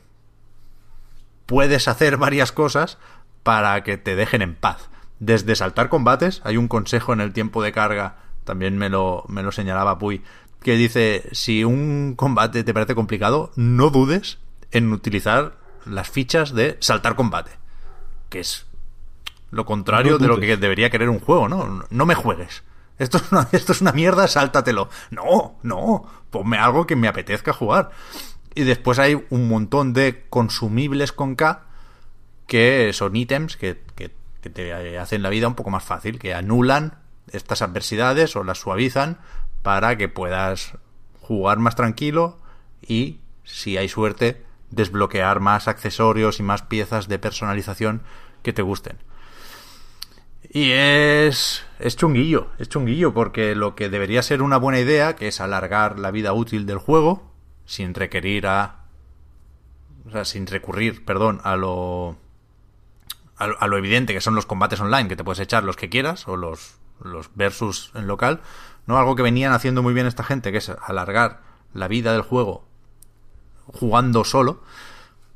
puedes 1.45 1.87
hacer 1.87 2.17
varias 2.17 2.51
cosas 2.51 2.97
para 3.43 3.83
que 3.83 3.97
te 3.97 4.15
dejen 4.15 4.41
en 4.41 4.55
paz. 4.55 4.89
Desde 5.19 5.55
saltar 5.55 5.89
combates, 5.89 6.41
hay 6.43 6.57
un 6.57 6.67
consejo 6.67 7.13
en 7.13 7.21
el 7.21 7.33
tiempo 7.33 7.63
de 7.63 7.71
carga, 7.71 8.17
también 8.43 8.77
me 8.77 8.89
lo, 8.89 9.23
me 9.27 9.43
lo 9.43 9.51
señalaba 9.51 9.97
Puy, 9.97 10.21
que 10.61 10.75
dice, 10.75 11.29
si 11.31 11.63
un 11.63 12.15
combate 12.15 12.63
te 12.63 12.73
parece 12.73 12.95
complicado, 12.95 13.51
no 13.55 13.89
dudes 13.89 14.39
en 14.71 14.91
utilizar 14.91 15.57
las 15.85 16.09
fichas 16.09 16.53
de 16.53 16.77
saltar 16.79 17.15
combate, 17.15 17.51
que 18.29 18.39
es 18.39 18.65
lo 19.51 19.65
contrario 19.65 20.13
No 20.13 20.17
de 20.17 20.27
lo 20.27 20.39
que 20.39 20.57
debería 20.57 20.89
querer 20.89 21.09
un 21.09 21.19
juego, 21.19 21.47
¿no? 21.47 21.85
No 21.89 22.05
me 22.05 22.15
juegues. 22.15 22.63
Esto 22.97 23.17
es, 23.17 23.31
una, 23.31 23.47
esto 23.51 23.71
es 23.71 23.81
una 23.81 23.91
mierda, 23.91 24.27
sáltatelo. 24.27 24.89
No, 25.11 25.55
no, 25.61 26.05
ponme 26.29 26.57
algo 26.57 26.87
que 26.87 26.95
me 26.95 27.07
apetezca 27.07 27.53
jugar. 27.53 27.91
Y 28.55 28.63
después 28.63 28.99
hay 28.99 29.23
un 29.29 29.47
montón 29.47 29.93
de 29.93 30.25
consumibles 30.29 31.11
con 31.11 31.35
K 31.35 31.63
que 32.47 32.91
son 32.93 33.15
ítems 33.15 33.57
que, 33.57 33.81
que- 33.95 34.11
te 34.41 34.97
hacen 34.97 35.23
la 35.23 35.29
vida 35.29 35.47
un 35.47 35.55
poco 35.55 35.69
más 35.69 35.85
fácil, 35.85 36.19
que 36.19 36.33
anulan 36.33 36.95
estas 37.31 37.61
adversidades 37.61 38.35
o 38.35 38.43
las 38.43 38.59
suavizan 38.59 39.19
para 39.61 39.97
que 39.97 40.09
puedas 40.09 40.73
jugar 41.21 41.59
más 41.59 41.77
tranquilo 41.77 42.37
y, 42.85 43.19
si 43.45 43.77
hay 43.77 43.87
suerte, 43.87 44.43
desbloquear 44.69 45.39
más 45.39 45.69
accesorios 45.69 46.41
y 46.41 46.43
más 46.43 46.61
piezas 46.61 47.07
de 47.07 47.19
personalización 47.19 48.01
que 48.41 48.51
te 48.51 48.61
gusten. 48.61 48.97
Y 50.51 50.71
es, 50.71 51.63
es 51.79 51.95
chunguillo, 51.95 52.49
es 52.59 52.67
chunguillo, 52.67 53.13
porque 53.13 53.55
lo 53.55 53.75
que 53.75 53.87
debería 53.87 54.21
ser 54.21 54.41
una 54.41 54.57
buena 54.57 54.79
idea, 54.79 55.15
que 55.15 55.29
es 55.29 55.39
alargar 55.39 55.99
la 55.99 56.11
vida 56.11 56.33
útil 56.33 56.65
del 56.65 56.79
juego, 56.79 57.31
sin 57.65 57.93
requerir 57.93 58.47
a. 58.47 58.79
O 60.07 60.11
sea, 60.11 60.25
sin 60.25 60.47
recurrir, 60.47 61.05
perdón, 61.05 61.39
a 61.43 61.55
lo. 61.55 62.17
A, 63.37 63.47
lo- 63.47 63.59
a 63.61 63.67
lo 63.67 63.77
evidente 63.77 64.13
que 64.13 64.21
son 64.21 64.35
los 64.35 64.45
combates 64.45 64.79
online, 64.79 65.09
que 65.09 65.15
te 65.15 65.23
puedes 65.23 65.39
echar 65.39 65.63
los 65.63 65.75
que 65.75 65.89
quieras, 65.89 66.27
o 66.27 66.37
los, 66.37 66.75
los 67.01 67.29
versus 67.35 67.91
en 67.95 68.07
local, 68.07 68.41
¿no? 68.85 68.97
Algo 68.97 69.15
que 69.15 69.23
venían 69.23 69.53
haciendo 69.53 69.81
muy 69.81 69.93
bien 69.93 70.05
esta 70.07 70.23
gente, 70.23 70.51
que 70.51 70.59
es 70.59 70.69
alargar 70.69 71.41
la 71.73 71.87
vida 71.87 72.13
del 72.13 72.21
juego 72.21 72.65
jugando 73.67 74.23
solo, 74.23 74.61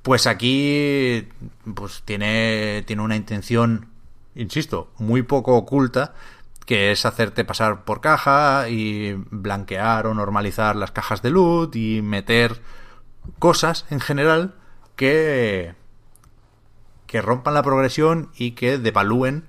pues 0.03 0.28
aquí 0.28 1.28
pues 1.75 2.01
tiene, 2.05 2.84
tiene 2.86 3.01
una 3.01 3.15
intención, 3.15 3.88
insisto, 4.36 4.91
muy 4.97 5.21
poco 5.23 5.55
oculta, 5.55 6.13
que 6.68 6.91
es 6.91 7.05
hacerte 7.05 7.45
pasar 7.45 7.86
por 7.86 8.01
caja 8.01 8.68
y 8.68 9.13
blanquear 9.32 10.05
o 10.05 10.13
normalizar 10.13 10.76
las 10.76 10.91
cajas 10.91 11.22
de 11.22 11.30
loot 11.30 11.76
y 11.78 12.01
meter 12.01 12.61
cosas 13.39 13.86
en 13.89 14.01
general 14.01 14.53
que 14.97 15.74
que 17.07 17.22
rompan 17.22 17.53
la 17.53 17.63
progresión 17.63 18.32
y 18.36 18.51
que 18.51 18.78
devalúen 18.78 19.45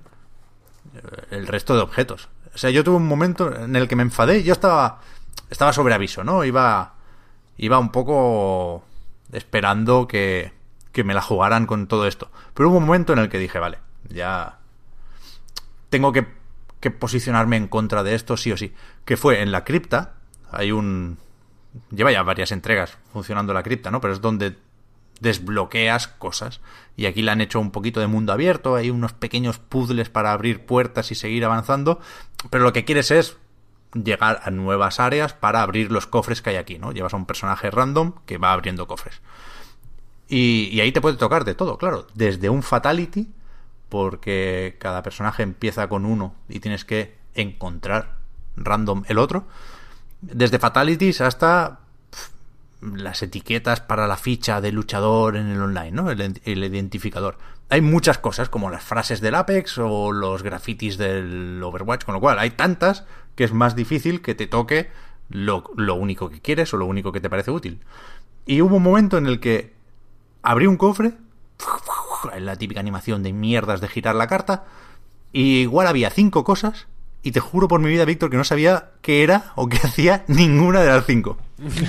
eh, 0.95 1.25
el 1.31 1.45
resto 1.45 1.75
de 1.75 1.81
objetos. 1.81 2.29
O 2.55 2.57
sea, 2.57 2.69
yo 2.69 2.85
tuve 2.85 2.95
un 2.95 3.07
momento 3.07 3.53
en 3.53 3.75
el 3.75 3.89
que 3.89 3.97
me 3.97 4.03
enfadé, 4.03 4.43
yo 4.43 4.53
estaba 4.53 5.01
estaba 5.49 5.73
sobre 5.73 5.93
aviso, 5.93 6.23
¿no? 6.23 6.45
Iba 6.45 6.93
iba 7.57 7.79
un 7.79 7.91
poco 7.91 8.85
esperando 9.33 10.07
que, 10.07 10.53
que 10.93 11.03
me 11.03 11.13
la 11.13 11.21
jugaran 11.21 11.65
con 11.65 11.87
todo 11.87 12.07
esto. 12.07 12.31
Pero 12.53 12.69
hubo 12.69 12.77
un 12.77 12.85
momento 12.85 13.11
en 13.11 13.19
el 13.19 13.27
que 13.27 13.39
dije, 13.39 13.59
vale, 13.59 13.79
ya 14.07 14.59
tengo 15.89 16.13
que, 16.13 16.38
que 16.79 16.91
posicionarme 16.91 17.57
en 17.57 17.67
contra 17.67 18.03
de 18.03 18.15
esto 18.15 18.37
sí 18.37 18.51
o 18.51 18.57
sí. 18.57 18.73
Que 19.05 19.17
fue 19.17 19.41
en 19.41 19.51
la 19.51 19.63
cripta, 19.63 20.15
hay 20.51 20.71
un... 20.71 21.17
Lleva 21.91 22.11
ya 22.11 22.23
varias 22.23 22.51
entregas 22.51 22.97
funcionando 23.13 23.53
la 23.53 23.63
cripta, 23.63 23.91
¿no? 23.91 24.01
Pero 24.01 24.13
es 24.13 24.21
donde 24.21 24.55
desbloqueas 25.19 26.07
cosas. 26.07 26.61
Y 26.95 27.05
aquí 27.05 27.21
le 27.21 27.31
han 27.31 27.41
hecho 27.41 27.59
un 27.59 27.71
poquito 27.71 27.99
de 27.99 28.07
mundo 28.07 28.33
abierto, 28.33 28.75
hay 28.75 28.89
unos 28.89 29.13
pequeños 29.13 29.59
puzzles 29.59 30.09
para 30.09 30.31
abrir 30.31 30.65
puertas 30.65 31.11
y 31.11 31.15
seguir 31.15 31.45
avanzando. 31.45 31.99
Pero 32.49 32.63
lo 32.63 32.73
que 32.73 32.85
quieres 32.85 33.11
es 33.11 33.37
llegar 33.93 34.41
a 34.43 34.51
nuevas 34.51 34.99
áreas 34.99 35.33
para 35.33 35.61
abrir 35.61 35.91
los 35.91 36.07
cofres 36.07 36.41
que 36.41 36.51
hay 36.51 36.55
aquí, 36.55 36.79
¿no? 36.79 36.91
Llevas 36.91 37.13
a 37.13 37.17
un 37.17 37.25
personaje 37.25 37.69
random 37.69 38.13
que 38.25 38.37
va 38.37 38.53
abriendo 38.53 38.87
cofres. 38.87 39.21
Y, 40.27 40.69
y 40.71 40.81
ahí 40.81 40.91
te 40.91 41.01
puede 41.01 41.17
tocar 41.17 41.43
de 41.43 41.55
todo, 41.55 41.77
claro. 41.77 42.07
Desde 42.13 42.49
un 42.49 42.63
fatality, 42.63 43.29
porque 43.89 44.77
cada 44.79 45.03
personaje 45.03 45.43
empieza 45.43 45.89
con 45.89 46.05
uno 46.05 46.35
y 46.47 46.59
tienes 46.59 46.85
que 46.85 47.17
encontrar 47.33 48.17
random 48.55 49.03
el 49.07 49.17
otro. 49.17 49.47
Desde 50.21 50.59
fatalities 50.59 51.21
hasta 51.21 51.79
las 52.81 53.21
etiquetas 53.21 53.81
para 53.81 54.07
la 54.07 54.17
ficha 54.17 54.61
de 54.61 54.71
luchador 54.71 55.35
en 55.35 55.47
el 55.47 55.61
online, 55.61 55.91
¿no? 55.91 56.11
El, 56.11 56.21
el 56.21 56.63
identificador. 56.63 57.37
Hay 57.69 57.81
muchas 57.81 58.17
cosas 58.17 58.49
como 58.49 58.69
las 58.69 58.83
frases 58.83 59.21
del 59.21 59.35
Apex 59.35 59.77
o 59.77 60.11
los 60.11 60.43
grafitis 60.43 60.97
del 60.97 61.61
Overwatch, 61.61 62.05
con 62.05 62.15
lo 62.15 62.21
cual 62.21 62.39
hay 62.39 62.51
tantas 62.51 63.05
que 63.35 63.43
es 63.43 63.53
más 63.53 63.75
difícil 63.75 64.21
que 64.21 64.35
te 64.35 64.47
toque 64.47 64.89
lo, 65.29 65.63
lo 65.75 65.95
único 65.95 66.29
que 66.29 66.41
quieres 66.41 66.73
o 66.73 66.77
lo 66.77 66.85
único 66.85 67.11
que 67.11 67.21
te 67.21 67.29
parece 67.29 67.51
útil. 67.51 67.81
Y 68.45 68.61
hubo 68.61 68.77
un 68.77 68.83
momento 68.83 69.17
en 69.17 69.27
el 69.27 69.39
que 69.39 69.73
abrí 70.41 70.65
un 70.65 70.77
cofre, 70.77 71.13
la 72.37 72.55
típica 72.55 72.79
animación 72.79 73.23
de 73.23 73.33
mierdas 73.33 73.81
de 73.81 73.87
girar 73.87 74.15
la 74.15 74.27
carta, 74.27 74.65
y 75.31 75.61
igual 75.61 75.87
había 75.87 76.09
cinco 76.09 76.43
cosas, 76.43 76.87
y 77.21 77.31
te 77.31 77.39
juro 77.39 77.67
por 77.67 77.79
mi 77.79 77.89
vida, 77.89 78.05
Víctor, 78.05 78.29
que 78.29 78.37
no 78.37 78.43
sabía 78.43 78.91
qué 79.01 79.23
era 79.23 79.51
o 79.55 79.67
qué 79.67 79.77
hacía 79.83 80.23
ninguna 80.27 80.81
de 80.81 80.87
las 80.87 81.05
cinco. 81.05 81.37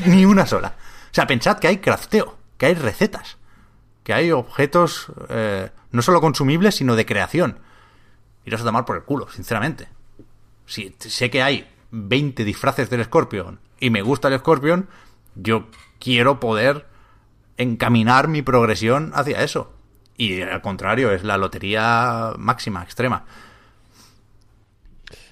Ni 0.07 0.25
una 0.25 0.47
sola. 0.47 0.77
O 1.11 1.15
sea, 1.15 1.27
pensad 1.27 1.59
que 1.59 1.69
hay 1.69 1.79
crafteo, 1.79 2.37
que 2.59 2.67
hay 2.67 2.75
recetas, 2.75 3.39
que 4.03 4.13
hay 4.13 4.31
objetos 4.31 5.07
eh, 5.29 5.71
no 5.93 6.03
solo 6.03 6.21
consumibles, 6.21 6.77
sino 6.77 6.97
de 6.97 7.07
creación. 7.07 7.59
Iros 8.45 8.61
a 8.63 8.65
tomar 8.65 8.85
por 8.85 8.97
el 8.97 9.03
culo, 9.03 9.29
sinceramente. 9.31 9.89
Si 10.67 10.95
sé 10.99 11.31
que 11.31 11.43
hay 11.43 11.69
20 11.91 12.45
disfraces 12.45 12.91
del 12.91 13.05
Scorpion 13.05 13.61
y 13.79 13.91
me 13.91 14.03
gusta 14.03 14.29
el 14.29 14.39
Scorpion, 14.39 14.89
yo 15.35 15.67
quiero 15.99 16.41
poder 16.41 16.87
encaminar 17.57 18.29
mi 18.29 18.43
progresión 18.43 19.13
hacia 19.15 19.43
eso. 19.43 19.73
Y 20.21 20.43
al 20.43 20.61
contrario, 20.61 21.13
es 21.13 21.25
la 21.25 21.39
lotería 21.39 22.33
máxima, 22.37 22.83
extrema. 22.83 23.25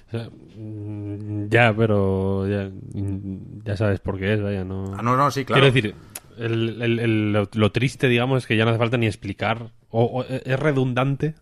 O 0.07 0.09
sea, 0.11 0.29
mm, 0.57 1.47
ya, 1.49 1.71
pero 1.77 2.47
ya, 2.47 2.71
mm, 2.93 3.61
ya 3.63 3.77
sabes 3.77 3.99
por 3.99 4.17
qué 4.17 4.33
es, 4.33 4.41
vaya, 4.41 4.63
no... 4.63 4.95
Ah, 4.97 5.03
no, 5.03 5.15
no, 5.15 5.29
sí, 5.29 5.45
claro. 5.45 5.61
Quiero 5.61 5.73
decir, 5.75 5.95
el- 6.39 6.81
el- 6.81 6.99
el- 6.99 7.33
lo, 7.33 7.47
lo 7.53 7.71
triste, 7.71 8.07
digamos, 8.07 8.39
es 8.39 8.47
que 8.47 8.57
ya 8.57 8.63
no 8.65 8.71
hace 8.71 8.79
falta 8.79 8.97
ni 8.97 9.05
explicar, 9.05 9.69
o, 9.91 10.05
o 10.05 10.23
es 10.23 10.59
redundante 10.59 11.35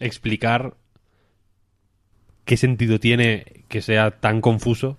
explicar 0.00 0.74
qué 2.44 2.56
sentido 2.56 2.98
tiene 2.98 3.64
que 3.68 3.80
sea 3.80 4.10
tan 4.10 4.40
confuso 4.40 4.98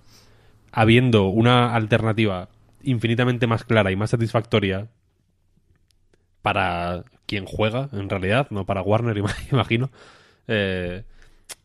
habiendo 0.72 1.26
una 1.26 1.74
alternativa 1.74 2.48
infinitamente 2.82 3.46
más 3.46 3.64
clara 3.64 3.90
y 3.92 3.96
más 3.96 4.08
satisfactoria 4.10 4.88
para 6.40 7.04
quien 7.28 7.44
juega, 7.46 7.88
en 7.92 8.08
realidad, 8.08 8.48
no 8.50 8.64
para 8.66 8.82
Warner, 8.82 9.16
ima- 9.22 9.36
imagino. 9.52 9.90
Eh, 10.48 11.04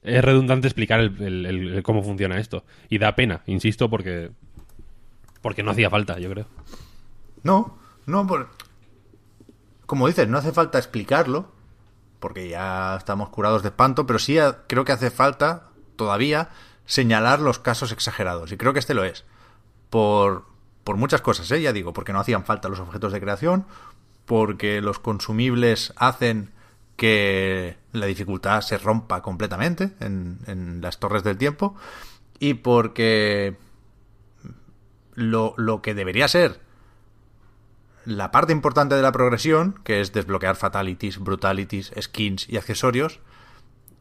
es 0.04 0.24
redundante 0.24 0.68
explicar 0.68 1.00
el- 1.00 1.46
el- 1.46 1.82
cómo 1.84 2.04
funciona 2.04 2.38
esto. 2.38 2.64
Y 2.90 3.00
da 3.00 3.16
pena, 3.16 3.42
insisto, 3.48 3.90
porque 3.90 4.30
porque 5.42 5.64
no 5.64 5.72
hacía 5.72 5.90
falta, 5.90 6.20
yo 6.20 6.30
creo. 6.30 6.46
No, 7.44 7.78
no, 8.06 8.26
por... 8.28 8.50
como 9.86 10.08
dices, 10.08 10.28
no 10.30 10.38
hace 10.38 10.54
falta 10.54 10.78
explicarlo, 10.78 11.52
porque 12.20 12.48
ya 12.48 12.96
estamos 12.98 13.28
curados 13.30 13.62
de 13.64 13.70
espanto, 13.70 14.06
pero 14.08 14.20
sí 14.20 14.38
creo 14.68 14.86
que 14.86 14.94
hace 14.94 15.12
falta 15.12 15.68
todavía 15.98 16.50
señalar 16.86 17.40
los 17.42 17.60
casos 17.60 17.92
exagerados, 17.92 18.52
y 18.54 18.58
creo 18.58 18.72
que 18.72 18.80
este 18.80 18.94
lo 18.94 19.04
es. 19.04 19.26
Por, 19.90 20.46
por 20.86 20.96
muchas 20.96 21.22
cosas, 21.22 21.52
¿eh? 21.52 21.62
ya 21.62 21.74
digo, 21.74 21.92
porque 21.92 22.14
no 22.14 22.20
hacían 22.22 22.46
falta 22.46 22.70
los 22.70 22.80
objetos 22.80 23.12
de 23.12 23.20
creación, 23.20 23.66
porque 24.26 24.82
los 24.82 25.00
consumibles 25.00 25.94
hacen 25.96 26.52
que 26.96 27.78
la 27.92 28.06
dificultad 28.06 28.62
se 28.62 28.78
rompa 28.78 29.22
completamente 29.22 29.92
en, 30.00 30.80
las 30.82 31.00
torres 31.00 31.24
del 31.24 31.38
tiempo, 31.38 31.76
y 32.40 32.56
porque 32.56 33.58
lo, 35.16 35.54
lo 35.58 35.82
que 35.82 35.94
debería 35.94 36.28
ser 36.28 36.60
la 38.06 38.32
parte 38.32 38.52
importante 38.52 38.96
de 38.96 39.02
la 39.02 39.12
progresión, 39.12 39.80
que 39.84 40.02
es 40.02 40.12
desbloquear 40.12 40.56
fatalities, 40.56 41.20
brutalities, 41.20 41.92
skins 42.00 42.50
y 42.50 42.58
accesorios, 42.58 43.22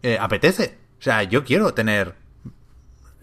eh, 0.03 0.19
apetece. 0.21 0.79
O 0.99 1.03
sea, 1.03 1.23
yo 1.23 1.45
quiero 1.45 1.75
tener 1.75 2.17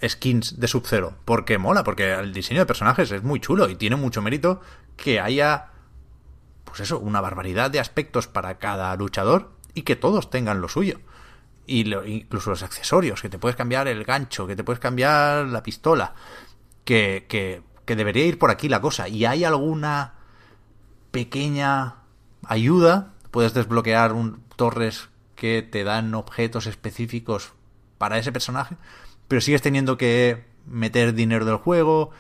skins 0.06 0.60
de 0.60 0.68
Sub-Zero. 0.68 1.16
Porque 1.26 1.58
mola, 1.58 1.84
porque 1.84 2.14
el 2.14 2.34
diseño 2.34 2.62
de 2.62 2.66
personajes 2.66 3.12
es 3.12 3.24
muy 3.24 3.40
chulo 3.40 3.70
y 3.70 3.76
tiene 3.76 3.96
mucho 3.96 4.22
mérito 4.22 4.62
que 4.96 5.20
haya, 5.20 5.72
pues 6.70 6.82
eso, 6.82 7.00
una 7.00 7.22
barbaridad 7.22 7.72
de 7.72 7.80
aspectos 7.80 8.28
para 8.28 8.58
cada 8.60 8.96
luchador 8.96 9.52
y 9.74 9.82
que 9.84 9.96
todos 9.96 10.30
tengan 10.30 10.62
lo 10.62 10.70
suyo. 10.70 11.00
Y 11.68 11.84
lo- 11.84 12.06
incluso 12.06 12.50
los 12.50 12.64
accesorios, 12.64 13.22
que 13.22 13.30
te 13.30 13.38
puedes 13.40 13.56
cambiar 13.56 13.88
el 13.88 14.04
gancho, 14.06 14.48
que 14.48 14.56
te 14.56 14.64
puedes 14.64 14.80
cambiar 14.80 15.46
la 15.48 15.62
pistola, 15.64 16.16
que, 16.86 17.26
que, 17.30 17.62
que 17.86 17.96
debería 17.96 18.26
ir 18.26 18.40
por 18.40 18.50
aquí 18.52 18.70
la 18.70 18.82
cosa. 18.82 19.08
Y 19.08 19.26
hay 19.26 19.44
alguna 19.44 20.14
pequeña 21.12 21.96
ayuda, 22.46 23.14
puedes 23.32 23.54
desbloquear 23.54 24.14
un, 24.14 24.44
torres 24.56 25.10
que 25.36 25.62
te 25.62 25.84
dan 25.84 26.14
objetos 26.16 26.68
específicos 26.68 27.54
para 27.98 28.18
ese 28.18 28.32
personaje, 28.32 28.76
pero 29.28 29.42
sigues 29.42 29.62
teniendo 29.62 29.98
que 29.98 30.46
meter 30.66 31.14
dinero 31.14 31.46
del 31.46 31.56
juego, 31.58 32.12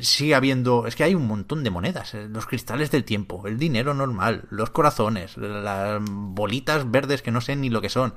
sigue 0.00 0.34
habiendo, 0.34 0.86
es 0.86 0.96
que 0.96 1.04
hay 1.04 1.14
un 1.14 1.26
montón 1.26 1.62
de 1.64 1.70
monedas, 1.70 2.14
eh, 2.14 2.28
los 2.28 2.46
cristales 2.46 2.90
del 2.90 3.04
tiempo, 3.04 3.46
el 3.46 3.58
dinero 3.58 3.94
normal, 3.94 4.44
los 4.50 4.70
corazones, 4.70 5.36
las 5.36 6.00
bolitas 6.02 6.90
verdes 6.90 7.22
que 7.22 7.30
no 7.30 7.40
sé 7.40 7.56
ni 7.56 7.68
lo 7.68 7.80
que 7.80 7.88
son, 7.88 8.14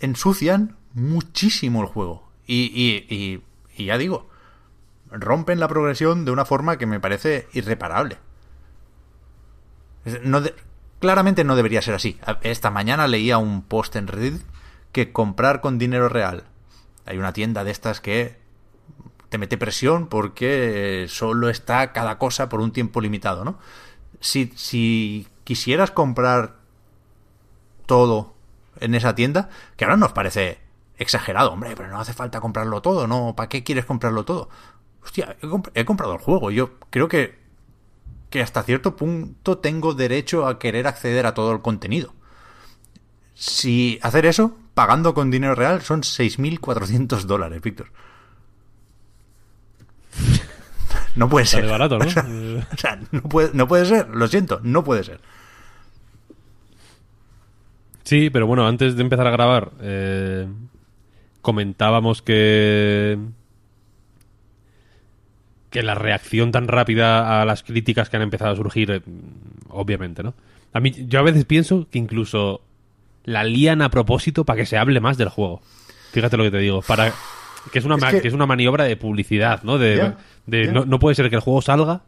ensucian 0.00 0.76
muchísimo 0.94 1.80
el 1.80 1.86
juego 1.88 2.28
y, 2.46 2.64
y, 2.74 3.42
y, 3.76 3.84
ya 3.86 3.96
digo, 3.98 4.28
rompen 5.10 5.60
la 5.60 5.68
progresión 5.68 6.24
de 6.24 6.32
una 6.32 6.44
forma 6.44 6.76
que 6.76 6.86
me 6.86 7.00
parece 7.00 7.48
irreparable. 7.52 8.18
No 10.24 10.40
de- 10.40 10.54
claramente 11.00 11.44
no 11.44 11.56
debería 11.56 11.82
ser 11.82 11.94
así. 11.94 12.18
Esta 12.42 12.70
mañana 12.70 13.06
leía 13.06 13.38
un 13.38 13.62
post 13.62 13.96
en 13.96 14.08
Reddit 14.08 14.42
que 14.90 15.12
comprar 15.12 15.60
con 15.60 15.78
dinero 15.78 16.08
real. 16.08 16.44
Hay 17.06 17.18
una 17.18 17.32
tienda 17.32 17.64
de 17.64 17.70
estas 17.70 18.00
que 18.00 18.41
te 19.32 19.38
mete 19.38 19.56
presión 19.56 20.08
porque 20.08 21.06
solo 21.08 21.48
está 21.48 21.94
cada 21.94 22.18
cosa 22.18 22.50
por 22.50 22.60
un 22.60 22.70
tiempo 22.70 23.00
limitado, 23.00 23.46
¿no? 23.46 23.58
Si, 24.20 24.52
si 24.56 25.26
quisieras 25.44 25.90
comprar 25.90 26.56
todo 27.86 28.34
en 28.78 28.94
esa 28.94 29.14
tienda, 29.14 29.48
que 29.78 29.86
ahora 29.86 29.96
nos 29.96 30.12
parece 30.12 30.58
exagerado, 30.98 31.50
hombre, 31.50 31.72
pero 31.74 31.88
no 31.88 31.98
hace 31.98 32.12
falta 32.12 32.42
comprarlo 32.42 32.82
todo, 32.82 33.06
¿no? 33.06 33.34
¿Para 33.34 33.48
qué 33.48 33.64
quieres 33.64 33.86
comprarlo 33.86 34.26
todo? 34.26 34.50
Hostia, 35.02 35.34
he, 35.40 35.80
he 35.80 35.86
comprado 35.86 36.12
el 36.12 36.20
juego. 36.20 36.50
Yo 36.50 36.74
creo 36.90 37.08
que, 37.08 37.38
que 38.28 38.42
hasta 38.42 38.62
cierto 38.64 38.96
punto 38.96 39.56
tengo 39.56 39.94
derecho 39.94 40.46
a 40.46 40.58
querer 40.58 40.86
acceder 40.86 41.24
a 41.24 41.32
todo 41.32 41.52
el 41.52 41.62
contenido. 41.62 42.12
Si 43.32 43.98
hacer 44.02 44.26
eso, 44.26 44.58
pagando 44.74 45.14
con 45.14 45.30
dinero 45.30 45.54
real, 45.54 45.80
son 45.80 46.02
6.400 46.02 47.22
dólares, 47.22 47.62
Víctor. 47.62 47.92
No 51.16 51.28
puede 51.28 51.44
Está 51.44 51.56
ser. 51.58 51.66
de 51.66 51.70
barato, 51.70 51.98
¿no? 51.98 52.04
O 52.06 52.10
sea, 52.10 52.24
o 52.72 52.76
sea, 52.76 53.00
no 53.10 53.22
puede, 53.22 53.50
no 53.52 53.68
puede 53.68 53.84
ser, 53.86 54.08
lo 54.08 54.26
siento, 54.28 54.60
no 54.62 54.82
puede 54.84 55.04
ser. 55.04 55.20
Sí, 58.04 58.30
pero 58.30 58.46
bueno, 58.46 58.66
antes 58.66 58.96
de 58.96 59.02
empezar 59.02 59.26
a 59.26 59.30
grabar, 59.30 59.70
eh, 59.80 60.46
comentábamos 61.40 62.22
que 62.22 63.18
que 65.70 65.82
la 65.82 65.94
reacción 65.94 66.52
tan 66.52 66.68
rápida 66.68 67.40
a 67.40 67.46
las 67.46 67.62
críticas 67.62 68.10
que 68.10 68.16
han 68.16 68.22
empezado 68.22 68.52
a 68.52 68.56
surgir, 68.56 68.90
eh, 68.90 69.00
obviamente, 69.70 70.22
¿no? 70.22 70.34
A 70.74 70.80
mí, 70.80 70.92
yo 71.08 71.18
a 71.18 71.22
veces 71.22 71.46
pienso 71.46 71.86
que 71.90 71.98
incluso 71.98 72.60
la 73.24 73.42
lían 73.44 73.80
a 73.80 73.88
propósito 73.90 74.44
para 74.44 74.58
que 74.58 74.66
se 74.66 74.76
hable 74.76 75.00
más 75.00 75.16
del 75.16 75.30
juego. 75.30 75.62
Fíjate 76.10 76.36
lo 76.36 76.42
que 76.44 76.50
te 76.50 76.58
digo, 76.58 76.82
para 76.82 77.10
que 77.72 77.78
es 77.78 77.84
una 77.86 77.94
Es 77.96 78.04
que- 78.04 78.20
que... 78.20 78.28
es 78.28 78.34
una 78.34 78.44
maniobra 78.44 78.84
de 78.84 78.96
publicidad, 78.98 79.62
¿no? 79.62 79.78
De, 79.78 79.96
Ya, 79.96 80.18
de. 80.46 80.72
No, 80.72 80.84
no 80.84 80.98
puede 80.98 81.14
ser 81.14 81.28
que 81.30 81.36
el 81.36 81.42
juego 81.42 81.62
salga, 81.62 82.02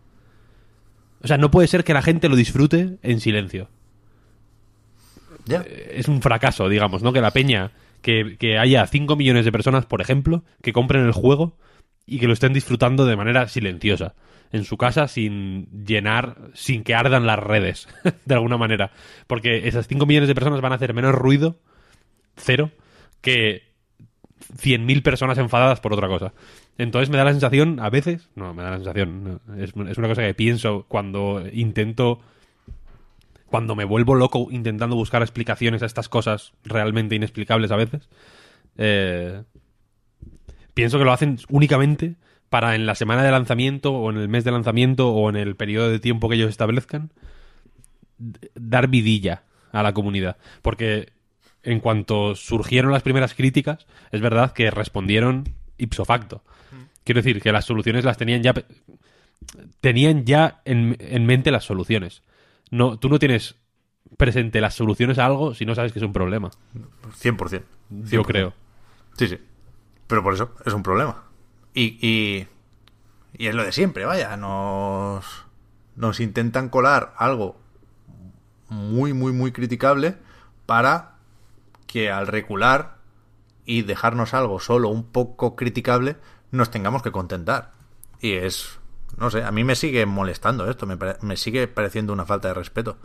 o 1.22 1.26
sea, 1.26 1.38
no 1.38 1.50
puede 1.50 1.68
ser 1.68 1.84
que 1.84 1.94
la 1.94 2.02
gente 2.02 2.28
lo 2.28 2.36
disfrute 2.36 2.98
en 3.02 3.20
silencio 3.20 3.68
Ya. 5.46 5.64
es 5.90 6.08
un 6.08 6.20
fracaso, 6.22 6.68
digamos, 6.68 7.02
¿no? 7.02 7.12
Que 7.12 7.20
la 7.20 7.30
peña, 7.30 7.72
que, 8.02 8.36
que 8.38 8.58
haya 8.58 8.86
5 8.86 9.16
millones 9.16 9.44
de 9.44 9.52
personas, 9.52 9.86
por 9.86 10.00
ejemplo, 10.00 10.44
que 10.62 10.72
compren 10.72 11.04
el 11.04 11.12
juego 11.12 11.56
y 12.06 12.18
que 12.18 12.26
lo 12.26 12.32
estén 12.34 12.52
disfrutando 12.52 13.06
de 13.06 13.16
manera 13.16 13.48
silenciosa, 13.48 14.14
en 14.52 14.64
su 14.64 14.76
casa, 14.76 15.08
sin 15.08 15.66
llenar, 15.86 16.36
sin 16.52 16.84
que 16.84 16.94
ardan 16.94 17.26
las 17.26 17.38
redes, 17.38 17.88
de 18.24 18.34
alguna 18.34 18.58
manera. 18.58 18.90
Porque 19.26 19.66
esas 19.68 19.86
5 19.88 20.04
millones 20.06 20.28
de 20.28 20.34
personas 20.34 20.60
van 20.60 20.72
a 20.72 20.76
hacer 20.76 20.92
menos 20.94 21.14
ruido, 21.14 21.58
cero, 22.36 22.70
que 23.20 23.73
100.000 24.56 25.02
personas 25.02 25.38
enfadadas 25.38 25.80
por 25.80 25.92
otra 25.92 26.08
cosa. 26.08 26.32
Entonces 26.78 27.10
me 27.10 27.16
da 27.16 27.24
la 27.24 27.32
sensación, 27.32 27.78
a 27.80 27.90
veces, 27.90 28.28
no, 28.34 28.52
me 28.52 28.62
da 28.62 28.70
la 28.70 28.76
sensación, 28.76 29.40
es, 29.58 29.72
es 29.88 29.98
una 29.98 30.08
cosa 30.08 30.22
que 30.22 30.34
pienso 30.34 30.86
cuando 30.88 31.42
intento 31.52 32.20
cuando 33.46 33.76
me 33.76 33.84
vuelvo 33.84 34.16
loco 34.16 34.48
intentando 34.50 34.96
buscar 34.96 35.22
explicaciones 35.22 35.80
a 35.84 35.86
estas 35.86 36.08
cosas 36.08 36.54
realmente 36.64 37.14
inexplicables 37.14 37.70
a 37.70 37.76
veces, 37.76 38.08
eh, 38.76 39.44
pienso 40.74 40.98
que 40.98 41.04
lo 41.04 41.12
hacen 41.12 41.38
únicamente 41.48 42.16
para 42.48 42.74
en 42.74 42.84
la 42.84 42.96
semana 42.96 43.22
de 43.22 43.30
lanzamiento 43.30 43.92
o 43.92 44.10
en 44.10 44.16
el 44.16 44.28
mes 44.28 44.42
de 44.42 44.50
lanzamiento 44.50 45.10
o 45.10 45.30
en 45.30 45.36
el 45.36 45.54
periodo 45.54 45.88
de 45.88 46.00
tiempo 46.00 46.28
que 46.28 46.34
ellos 46.34 46.50
establezcan 46.50 47.12
dar 48.54 48.88
vidilla 48.88 49.44
a 49.72 49.82
la 49.82 49.94
comunidad. 49.94 50.36
Porque 50.62 51.12
en 51.64 51.80
cuanto 51.80 52.34
surgieron 52.34 52.92
las 52.92 53.02
primeras 53.02 53.34
críticas, 53.34 53.86
es 54.12 54.20
verdad 54.20 54.52
que 54.52 54.70
respondieron 54.70 55.48
ipso 55.78 56.04
facto. 56.04 56.42
Quiero 57.04 57.20
decir 57.20 57.42
que 57.42 57.52
las 57.52 57.64
soluciones 57.64 58.04
las 58.04 58.16
tenían 58.16 58.42
ya 58.42 58.54
tenían 59.80 60.24
ya 60.24 60.62
en, 60.64 60.96
en 61.00 61.26
mente 61.26 61.50
las 61.50 61.64
soluciones. 61.64 62.22
No, 62.70 62.98
tú 62.98 63.08
no 63.08 63.18
tienes 63.18 63.56
presente 64.16 64.60
las 64.60 64.74
soluciones 64.74 65.18
a 65.18 65.26
algo 65.26 65.54
si 65.54 65.64
no 65.64 65.74
sabes 65.74 65.92
que 65.92 65.98
es 65.98 66.04
un 66.04 66.12
problema. 66.12 66.50
100%. 67.22 67.62
Yo 67.90 68.22
100%. 68.22 68.26
creo. 68.26 68.54
Sí, 69.18 69.28
sí. 69.28 69.38
Pero 70.06 70.22
por 70.22 70.34
eso 70.34 70.54
es 70.64 70.72
un 70.72 70.82
problema. 70.82 71.24
Y, 71.74 71.98
y, 72.00 72.46
y 73.36 73.46
es 73.46 73.54
lo 73.54 73.64
de 73.64 73.72
siempre, 73.72 74.04
vaya. 74.04 74.36
Nos, 74.36 75.24
nos 75.96 76.20
intentan 76.20 76.68
colar 76.68 77.14
algo 77.16 77.56
muy, 78.68 79.12
muy, 79.12 79.32
muy 79.32 79.52
criticable 79.52 80.16
para 80.66 81.13
que 81.94 82.10
al 82.10 82.26
recular 82.26 82.96
y 83.64 83.82
dejarnos 83.82 84.34
algo 84.34 84.58
solo 84.58 84.88
un 84.88 85.04
poco 85.04 85.54
criticable, 85.54 86.16
nos 86.50 86.72
tengamos 86.72 87.02
que 87.04 87.12
contentar. 87.12 87.70
Y 88.20 88.32
es, 88.32 88.80
no 89.16 89.30
sé, 89.30 89.44
a 89.44 89.52
mí 89.52 89.62
me 89.62 89.76
sigue 89.76 90.04
molestando 90.04 90.68
esto, 90.68 90.86
me, 90.86 90.96
pare- 90.96 91.18
me 91.22 91.36
sigue 91.36 91.68
pareciendo 91.68 92.12
una 92.12 92.26
falta 92.26 92.48
de 92.48 92.54
respeto 92.54 92.98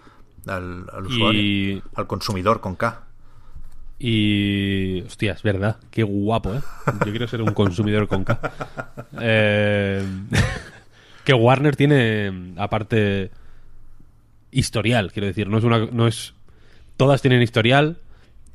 al, 0.48 0.88
al 0.92 1.06
usuario, 1.06 1.40
Y, 1.40 1.84
al 1.94 2.08
consumidor 2.08 2.62
con 2.62 2.76
K. 2.76 3.04
y. 4.00 5.02
Hostia, 5.06 5.34
es 5.34 5.44
verdad. 5.44 5.78
Qué 5.92 6.02
guapo, 6.02 6.56
¿eh? 6.56 6.62
Yo 7.06 7.12
quiero 7.12 7.28
ser 7.28 7.44
un 7.44 7.54
consumidor 7.54 8.08
con 8.08 8.24
K. 8.24 8.40
Eh, 9.22 10.04
que 11.26 11.34
Warner 11.36 11.76
tiene, 11.76 12.54
aparte, 12.58 13.30
historial, 14.52 15.12
quiero 15.12 15.28
decir. 15.28 15.48
No 15.48 15.60
es 15.60 15.64
una. 15.64 15.86
No 15.86 16.08
es, 16.08 16.34
todas 16.98 17.22
tienen 17.22 17.42
historial. 17.44 18.00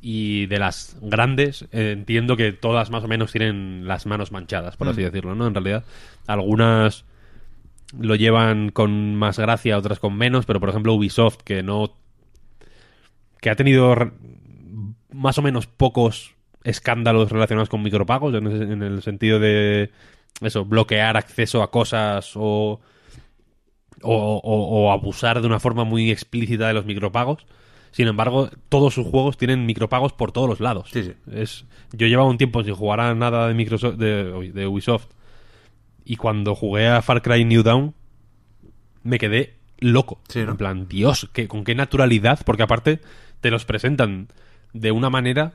Y 0.01 0.45
de 0.47 0.59
las 0.59 0.97
grandes, 1.01 1.63
eh, 1.71 1.91
entiendo 1.91 2.37
que 2.37 2.51
todas 2.53 2.91
más 2.91 3.03
o 3.03 3.07
menos 3.07 3.31
tienen 3.31 3.87
las 3.87 4.05
manos 4.05 4.31
manchadas, 4.31 4.77
por 4.77 4.87
así 4.87 5.01
decirlo, 5.01 5.33
¿no? 5.35 5.47
En 5.47 5.53
realidad, 5.55 5.83
algunas 6.27 7.05
lo 7.97 8.15
llevan 8.15 8.69
con 8.69 9.15
más 9.15 9.39
gracia, 9.39 9.77
otras 9.77 9.99
con 9.99 10.15
menos, 10.15 10.45
pero 10.45 10.59
por 10.59 10.69
ejemplo 10.69 10.93
Ubisoft, 10.93 11.37
que 11.43 11.63
no. 11.63 11.93
que 13.41 13.49
ha 13.49 13.55
tenido 13.55 13.95
más 15.11 15.37
o 15.37 15.41
menos 15.41 15.67
pocos 15.67 16.35
escándalos 16.63 17.31
relacionados 17.31 17.69
con 17.69 17.83
micropagos, 17.83 18.33
en, 18.33 18.47
ese- 18.47 18.73
en 18.73 18.81
el 18.83 19.01
sentido 19.03 19.39
de 19.39 19.91
eso, 20.41 20.65
bloquear 20.65 21.15
acceso 21.15 21.61
a 21.63 21.71
cosas 21.71 22.31
o, 22.35 22.79
o, 24.01 24.41
o- 24.43 24.85
o 24.87 24.91
abusar 24.91 25.41
de 25.41 25.47
una 25.47 25.59
forma 25.59 25.83
muy 25.83 26.11
explícita 26.11 26.67
de 26.67 26.73
los 26.73 26.85
micropagos. 26.85 27.45
Sin 27.95 28.09
embargo, 28.09 28.49
todos 28.67 28.93
sus 28.93 29.07
juegos 29.07 29.37
tienen 29.37 29.65
micropagos 29.65 30.11
por 30.11 30.33
todos 30.33 30.49
los 30.49 30.59
lados. 30.59 30.89
Sí, 30.91 31.01
sí. 31.01 31.13
Es, 31.31 31.63
yo 31.93 32.07
llevaba 32.07 32.27
un 32.27 32.37
tiempo 32.37 32.61
sin 32.61 32.73
jugar 32.73 32.99
a 32.99 33.15
nada 33.15 33.47
de 33.47 33.53
Microsoft, 33.53 33.95
de, 33.95 34.51
de 34.51 34.67
Ubisoft. 34.67 35.05
Y 36.03 36.17
cuando 36.17 36.55
jugué 36.55 36.89
a 36.89 37.01
Far 37.01 37.21
Cry 37.21 37.45
New 37.45 37.63
Dawn, 37.63 37.93
me 39.03 39.17
quedé 39.17 39.53
loco. 39.79 40.19
Sí, 40.27 40.39
¿no? 40.43 40.51
En 40.51 40.57
plan, 40.57 40.87
Dios, 40.89 41.29
¿qué, 41.31 41.47
con 41.47 41.63
qué 41.63 41.73
naturalidad, 41.73 42.41
porque 42.45 42.63
aparte 42.63 42.99
te 43.39 43.49
los 43.49 43.63
presentan 43.63 44.27
de 44.73 44.91
una 44.91 45.09
manera 45.09 45.53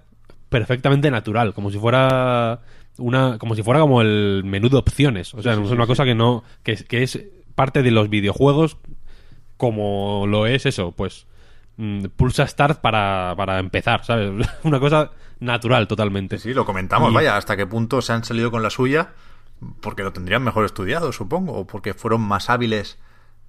perfectamente 0.49 1.11
natural, 1.11 1.53
como 1.53 1.71
si 1.71 1.77
fuera 1.77 2.63
una, 2.97 3.37
como 3.37 3.55
si 3.55 3.63
fuera 3.63 3.81
como 3.81 4.01
el 4.01 4.45
menú 4.47 4.71
de 4.71 4.79
opciones. 4.79 5.35
O 5.35 5.43
sea, 5.43 5.53
es 5.53 5.59
una 5.59 5.87
cosa 5.87 6.07
que 6.07 6.15
no, 6.15 6.43
que, 6.63 6.77
que 6.77 7.03
es 7.03 7.23
parte 7.55 7.83
de 7.83 7.91
los 7.91 8.09
videojuegos, 8.09 8.79
como 9.59 10.25
lo 10.27 10.47
es 10.47 10.65
eso, 10.65 10.93
pues 10.93 11.27
mm, 11.81 12.05
pulsa 12.17 12.47
start 12.47 12.81
para, 12.81 13.35
para 13.37 13.59
empezar, 13.59 14.05
¿sabes? 14.05 14.49
Una 14.65 14.81
cosa 14.81 15.11
natural 15.39 15.89
totalmente. 15.89 16.39
Sí, 16.39 16.53
lo 16.55 16.65
comentamos, 16.65 17.11
Y- 17.11 17.15
vaya, 17.15 17.37
hasta 17.37 17.57
qué 17.57 17.67
punto 17.67 18.03
se 18.03 18.13
han 18.13 18.25
salido 18.25 18.51
con 18.51 18.63
la 18.63 18.71
suya, 18.71 19.13
porque 19.81 20.03
lo 20.03 20.13
tendrían 20.13 20.43
mejor 20.43 20.65
estudiado, 20.65 21.13
supongo, 21.13 21.53
o 21.55 21.67
porque 21.67 21.95
fueron 21.95 22.21
más 22.21 22.51
hábiles 22.51 22.99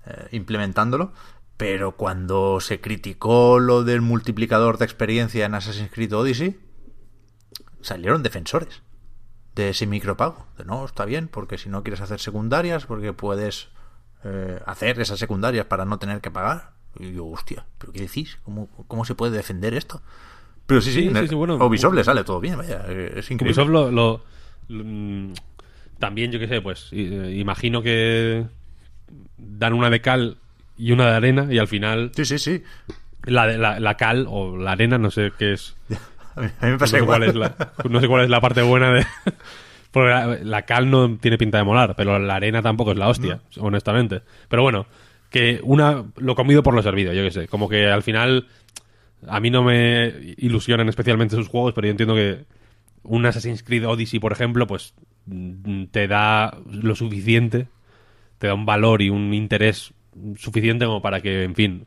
eh, 0.05 0.27
implementándolo. 0.31 1.13
Pero 1.57 1.91
cuando 1.95 2.59
se 2.59 2.81
criticó 2.81 3.59
lo 3.59 3.83
del 3.83 4.01
multiplicador 4.01 4.77
de 4.79 4.85
experiencia 4.85 5.45
en 5.45 5.53
Assassin's 5.53 5.91
Creed 5.91 6.13
Odyssey, 6.15 6.59
salieron 7.81 8.23
defensores 8.23 8.81
de 9.55 9.69
ese 9.69 9.85
micropago. 9.85 10.47
De 10.57 10.65
no, 10.65 10.83
está 10.85 11.05
bien, 11.05 11.27
porque 11.27 11.57
si 11.57 11.69
no 11.69 11.83
quieres 11.83 12.01
hacer 12.01 12.19
secundarias, 12.19 12.85
porque 12.85 13.13
puedes 13.13 13.69
eh, 14.23 14.59
hacer 14.65 14.99
esas 14.99 15.19
secundarias 15.19 15.65
para 15.65 15.85
no 15.85 15.99
tener 15.99 16.19
que 16.21 16.31
pagar. 16.31 16.71
Y 16.99 17.13
yo, 17.13 17.25
hostia, 17.27 17.65
¿pero 17.77 17.91
qué 17.93 18.01
decís? 18.01 18.37
¿Cómo, 18.43 18.67
cómo 18.87 19.05
se 19.05 19.15
puede 19.15 19.35
defender 19.37 19.73
esto? 19.73 20.01
Pero 20.65 20.81
sí, 20.81 20.91
sí, 20.91 21.01
Sí, 21.01 21.07
en 21.07 21.13
sí, 21.15 21.19
el- 21.23 21.29
sí, 21.29 21.35
bueno, 21.35 21.55
Ubisoft 21.65 21.93
le 21.95 22.03
sale 22.03 22.23
todo 22.23 22.39
bien, 22.39 22.57
vaya, 22.57 22.85
es 22.87 23.29
increíble. 23.31 23.45
Ubisoft 23.61 23.69
lo, 23.69 23.91
lo- 23.91 24.21
lo- 24.69 24.83
mm, 24.83 25.33
también, 25.99 26.31
yo 26.31 26.39
qué 26.39 26.47
sé, 26.47 26.61
pues 26.61 26.89
eh, 26.91 27.35
imagino 27.37 27.81
que 27.81 28.45
dan 29.37 29.73
una 29.73 29.89
de 29.89 30.01
cal 30.01 30.37
y 30.77 30.91
una 30.91 31.09
de 31.09 31.15
arena 31.15 31.47
y 31.53 31.57
al 31.59 31.67
final 31.67 32.11
Sí, 32.15 32.25
sí, 32.25 32.39
sí. 32.39 32.63
la, 33.25 33.47
la, 33.47 33.79
la 33.79 33.97
cal 33.97 34.25
o 34.29 34.57
la 34.57 34.71
arena, 34.71 34.97
no 34.97 35.11
sé 35.11 35.31
qué 35.37 35.53
es. 35.53 35.75
A 36.35 36.39
mí, 36.41 36.47
a 36.47 36.65
mí 36.65 36.71
me 36.71 36.71
No 36.71 36.77
pasa 36.79 36.91
sé, 36.91 36.97
igual. 37.03 37.19
cuál 37.19 37.29
es 37.29 37.35
la, 37.35 37.55
no 37.89 37.99
sé 37.99 38.07
cuál 38.07 38.23
es 38.23 38.29
la 38.29 38.39
parte 38.39 38.61
buena 38.61 38.93
de... 38.93 39.05
Porque 39.91 40.09
la, 40.09 40.37
la 40.41 40.61
cal 40.61 40.89
no 40.89 41.17
tiene 41.17 41.37
pinta 41.37 41.57
de 41.57 41.65
molar, 41.65 41.93
pero 41.97 42.17
la 42.19 42.35
arena 42.35 42.61
tampoco 42.61 42.93
es 42.93 42.97
la 42.97 43.09
hostia, 43.09 43.41
honestamente. 43.59 44.21
Pero 44.47 44.61
bueno, 44.61 44.85
que 45.31 45.59
una 45.63 46.05
lo 46.17 46.35
comido 46.35 46.61
por 46.61 46.75
lo 46.75 46.83
servido, 46.83 47.13
yo 47.13 47.23
qué 47.23 47.31
sé. 47.31 47.47
Como 47.47 47.67
que 47.69 47.87
al 47.87 48.03
final 48.03 48.47
a 49.27 49.39
mí 49.39 49.49
no 49.49 49.63
me 49.63 50.13
ilusionan 50.37 50.89
especialmente 50.89 51.35
sus 51.35 51.47
juegos, 51.47 51.73
pero 51.73 51.87
yo 51.87 51.91
entiendo 51.91 52.13
que 52.13 52.45
un 53.03 53.25
Assassin's 53.25 53.63
Creed 53.63 53.87
Odyssey, 53.87 54.19
por 54.19 54.31
ejemplo, 54.33 54.67
pues 54.67 54.93
mm, 55.25 55.85
te 55.85 56.07
da 56.07 56.55
lo 56.69 56.95
suficiente, 56.95 57.67
te 58.37 58.47
da 58.47 58.53
un 58.53 58.65
valor 58.65 59.01
y 59.01 59.09
un 59.09 59.33
interés 59.33 59.93
suficiente 60.37 60.85
como 60.85 61.01
para 61.01 61.21
que, 61.21 61.43
en 61.43 61.55
fin, 61.55 61.85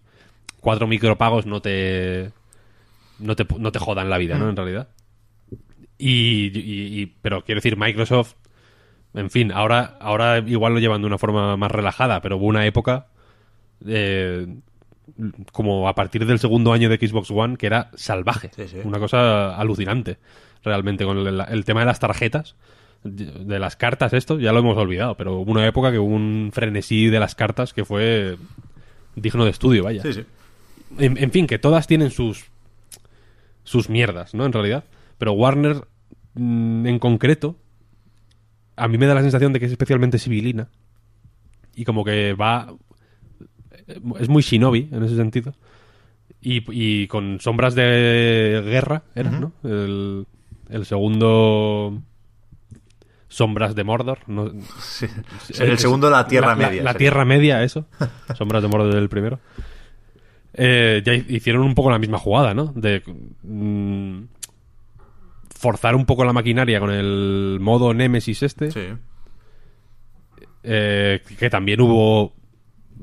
cuatro 0.61 0.87
micropagos 0.87 1.45
no 1.47 1.61
te 1.61 2.31
no 3.19 3.37
te, 3.37 3.47
no 3.59 3.71
te 3.71 3.79
jodan 3.79 4.11
la 4.11 4.19
vida, 4.19 4.39
¿no? 4.39 4.49
En 4.49 4.57
realidad. 4.57 4.89
Y, 5.99 6.51
y- 6.59 7.03
y- 7.03 7.07
pero 7.23 7.45
quiero 7.45 7.59
decir, 7.59 7.77
Microsoft, 7.77 8.35
en 9.15 9.31
fin, 9.31 9.53
ahora, 9.53 9.97
ahora 10.01 10.39
igual 10.39 10.75
lo 10.75 10.81
llevan 10.81 11.01
de 11.03 11.07
una 11.07 11.19
forma 11.19 11.57
más 11.57 11.71
relajada, 11.71 12.21
pero 12.21 12.37
hubo 12.37 12.47
una 12.47 12.67
época 12.67 13.07
eh, 13.87 14.47
como 15.53 15.89
a 15.89 15.95
partir 15.95 16.26
del 16.26 16.39
segundo 16.39 16.72
año 16.72 16.89
de 16.89 16.97
Xbox 16.97 17.30
One 17.30 17.57
que 17.57 17.66
era 17.66 17.91
salvaje, 17.95 18.51
Sí, 18.57 18.68
sí. 18.68 18.76
una 18.85 18.99
cosa 18.99 19.57
alucinante, 19.57 20.18
realmente 20.62 21.05
con 21.05 21.18
el, 21.18 21.41
el 21.49 21.64
tema 21.64 21.80
de 21.80 21.87
las 21.87 22.01
tarjetas, 22.01 22.57
de 23.05 23.59
las 23.59 23.76
cartas, 23.76 24.14
esto 24.14 24.39
ya 24.41 24.53
lo 24.53 24.61
hemos 24.61 24.78
olvidado, 24.78 25.14
pero 25.16 25.35
hubo 25.37 25.53
una 25.53 25.66
época 25.66 25.93
que 25.93 25.99
hubo 25.99 26.14
un 26.14 26.51
frenesí 26.55 27.09
de 27.09 27.20
las 27.20 27.35
cartas 27.35 27.74
que 27.74 27.85
fue 27.85 28.39
digno 29.14 29.45
de 29.45 29.51
estudio, 29.51 29.85
vaya. 29.85 30.01
Sí, 30.03 30.14
sí. 30.14 30.24
En, 30.99 31.18
en 31.18 31.30
fin, 31.30 31.47
que 31.47 31.59
todas 31.59 31.87
tienen 31.87 32.11
sus 32.11 32.47
sus 33.62 33.89
mierdas, 33.91 34.35
¿no? 34.35 34.45
En 34.47 34.53
realidad. 34.53 34.85
Pero 35.18 35.32
Warner, 35.32 35.87
mm, 36.35 36.87
en 36.87 36.99
concreto, 36.99 37.57
a 38.76 38.89
mí 38.89 38.99
me 38.99 39.07
da 39.07 39.14
la 39.14 39.22
sensación 39.22 39.53
de 39.53 39.61
que 39.61 39.66
es 39.66 39.72
especialmente 39.72 40.18
civilina. 40.18 40.68
Y 41.74 41.85
como 41.85 42.05
que 42.05 42.35
va... 42.35 42.72
Es 44.18 44.28
muy 44.28 44.43
shinobi, 44.43 44.89
en 44.93 45.03
ese 45.05 45.16
sentido. 45.16 45.55
Y, 46.41 46.62
y 46.70 47.07
con 47.07 47.41
sombras 47.41 47.74
de 47.74 48.62
guerra, 48.64 49.03
era, 49.14 49.30
¿no? 49.30 49.53
El, 49.64 50.26
el 50.70 50.85
segundo... 50.87 52.03
Sombras 53.28 53.74
de 53.74 53.82
Mordor. 53.82 54.18
No, 54.28 54.53
Sí. 54.80 55.07
el 55.59 55.76
segundo, 55.78 56.09
la 56.09 56.26
Tierra 56.28 56.55
Media. 56.55 56.85
La. 56.85 56.95
Tierra 56.95 57.24
Media, 57.24 57.64
eso. 57.64 57.87
Sombras 58.37 58.62
de 58.62 58.68
Mordor 58.68 58.95
del 58.95 59.09
primero. 59.09 59.41
Eh, 60.53 61.03
ya 61.05 61.14
hicieron 61.14 61.62
un 61.62 61.74
poco 61.74 61.91
la 61.91 61.99
misma 61.99 62.18
jugada, 62.18 62.55
¿no? 62.55 62.66
De 62.76 63.03
mm, 63.43 64.20
forzar 65.51 65.97
un 65.97 66.07
poco 66.07 66.24
la 66.24 66.32
maquinaria 66.32 66.78
con 66.78 66.93
el 66.93 67.59
modo 67.61 67.93
Nemesis 67.93 68.45
este. 68.45 68.70
Sí. 68.70 68.80
eh, 70.62 71.20
que 71.39 71.51
también 71.51 71.80
hubo 71.80 72.35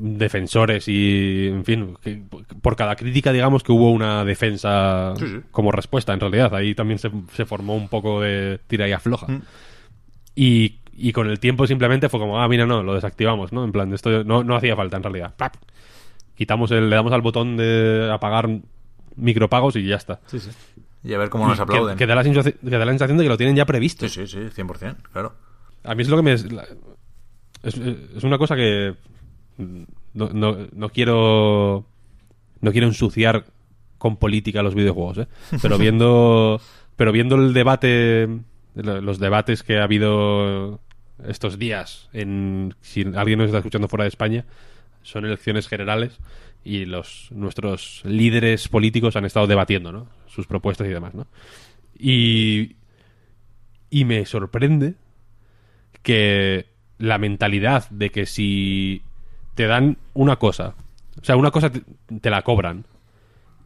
defensores 0.01 0.87
y, 0.87 1.47
en 1.47 1.63
fin, 1.63 1.95
que 2.01 2.21
por 2.61 2.75
cada 2.75 2.95
crítica, 2.95 3.31
digamos 3.31 3.63
que 3.63 3.71
hubo 3.71 3.91
una 3.91 4.25
defensa 4.25 5.13
Sí, 5.17 5.27
sí. 5.27 5.39
como 5.51 5.71
respuesta, 5.71 6.13
en 6.13 6.19
realidad. 6.19 6.53
Ahí 6.55 6.73
también 6.73 6.97
se, 6.97 7.11
se 7.33 7.45
formó 7.45 7.75
un 7.75 7.87
poco 7.87 8.21
de 8.21 8.59
tira 8.67 8.87
y 8.87 8.91
afloja. 8.93 9.27
Mm. 9.27 9.41
Y, 10.35 10.79
y 10.93 11.11
con 11.11 11.29
el 11.29 11.39
tiempo 11.39 11.67
simplemente 11.67 12.09
fue 12.09 12.19
como, 12.19 12.41
ah, 12.41 12.47
mira, 12.47 12.65
no, 12.65 12.81
lo 12.83 12.95
desactivamos, 12.95 13.53
¿no? 13.53 13.63
En 13.63 13.71
plan, 13.71 13.93
esto 13.93 14.23
no, 14.23 14.43
no 14.43 14.55
hacía 14.55 14.75
falta, 14.75 14.97
en 14.97 15.03
realidad. 15.03 15.35
Quitamos 16.35 16.71
el, 16.71 16.89
le 16.89 16.95
damos 16.95 17.13
al 17.13 17.21
botón 17.21 17.57
de 17.57 18.09
apagar 18.11 18.49
micropagos 19.15 19.75
y 19.75 19.85
ya 19.85 19.97
está. 19.97 20.19
Sí, 20.25 20.39
sí. 20.39 20.49
Y 21.03 21.13
a 21.13 21.17
ver 21.17 21.29
cómo 21.29 21.47
nos 21.47 21.59
aplauden. 21.59 21.95
Que, 21.95 22.03
que 22.03 22.07
da 22.07 22.15
la 22.15 22.23
sensación, 22.23 22.55
que 22.63 22.77
da 22.77 22.85
la 22.85 22.91
sensación 22.91 23.17
de 23.17 23.23
que 23.23 23.29
lo 23.29 23.37
tienen 23.37 23.55
ya 23.55 23.65
previsto. 23.65 24.07
Sí, 24.07 24.25
sí, 24.25 24.49
sí, 24.51 24.61
100%, 24.61 24.95
claro. 25.11 25.33
A 25.83 25.95
mí 25.95 26.03
es 26.03 26.09
lo 26.09 26.17
que 26.17 26.23
me... 26.23 26.33
Es, 26.33 26.45
es 27.63 28.23
una 28.23 28.37
cosa 28.37 28.55
que... 28.55 28.95
No, 30.13 30.29
no, 30.29 30.57
no 30.71 30.89
quiero... 30.89 31.85
No 32.59 32.71
quiero 32.71 32.87
ensuciar 32.87 33.45
con 33.97 34.17
política 34.17 34.61
los 34.61 34.75
videojuegos, 34.75 35.19
¿eh? 35.19 35.27
Pero 35.61 35.77
viendo... 35.79 36.61
Pero 36.95 37.11
viendo 37.11 37.35
el 37.35 37.53
debate... 37.53 38.27
Los 38.73 39.19
debates 39.19 39.63
que 39.63 39.79
ha 39.79 39.83
habido 39.83 40.79
estos 41.27 41.59
días 41.59 42.09
en... 42.13 42.75
Si 42.81 43.01
alguien 43.15 43.39
nos 43.39 43.47
está 43.47 43.57
escuchando 43.57 43.87
fuera 43.87 44.03
de 44.03 44.09
España, 44.09 44.45
son 45.03 45.25
elecciones 45.25 45.67
generales 45.67 46.19
y 46.63 46.85
los 46.85 47.27
nuestros 47.31 48.01
líderes 48.05 48.67
políticos 48.67 49.15
han 49.15 49.25
estado 49.25 49.47
debatiendo, 49.47 49.91
¿no? 49.91 50.07
Sus 50.27 50.47
propuestas 50.47 50.87
y 50.87 50.91
demás, 50.91 51.13
¿no? 51.13 51.27
Y... 51.97 52.75
Y 53.89 54.05
me 54.05 54.25
sorprende 54.25 54.93
que 56.01 56.67
la 56.97 57.17
mentalidad 57.17 57.89
de 57.89 58.09
que 58.09 58.25
si 58.25 59.01
te 59.55 59.67
dan 59.67 59.97
una 60.13 60.37
cosa, 60.37 60.75
o 61.21 61.25
sea, 61.25 61.35
una 61.35 61.51
cosa 61.51 61.69
te, 61.71 61.83
te 62.21 62.29
la 62.29 62.41
cobran 62.41 62.85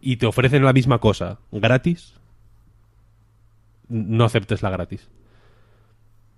y 0.02 0.18
te 0.18 0.26
ofrecen 0.26 0.64
la 0.64 0.74
misma 0.74 1.00
cosa 1.00 1.40
gratis, 1.52 2.14
no 3.90 4.26
aceptes 4.26 4.62
la 4.62 4.70
gratis. 4.70 5.10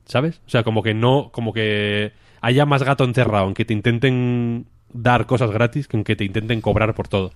¿Sabes? 0.06 0.42
O 0.48 0.50
sea, 0.50 0.64
como 0.64 0.84
que 0.84 0.94
no, 0.94 1.32
como 1.34 1.52
que 1.52 2.14
haya 2.40 2.66
más 2.66 2.84
gato 2.84 3.04
encerrado 3.04 3.48
en 3.48 3.54
que 3.54 3.66
te 3.66 3.74
intenten 3.74 4.68
dar 4.94 5.26
cosas 5.26 5.52
gratis 5.52 5.88
que 5.88 5.98
en 5.98 6.04
que 6.04 6.16
te 6.16 6.24
intenten 6.24 6.62
cobrar 6.62 6.94
por 6.94 7.08
todo. 7.08 7.32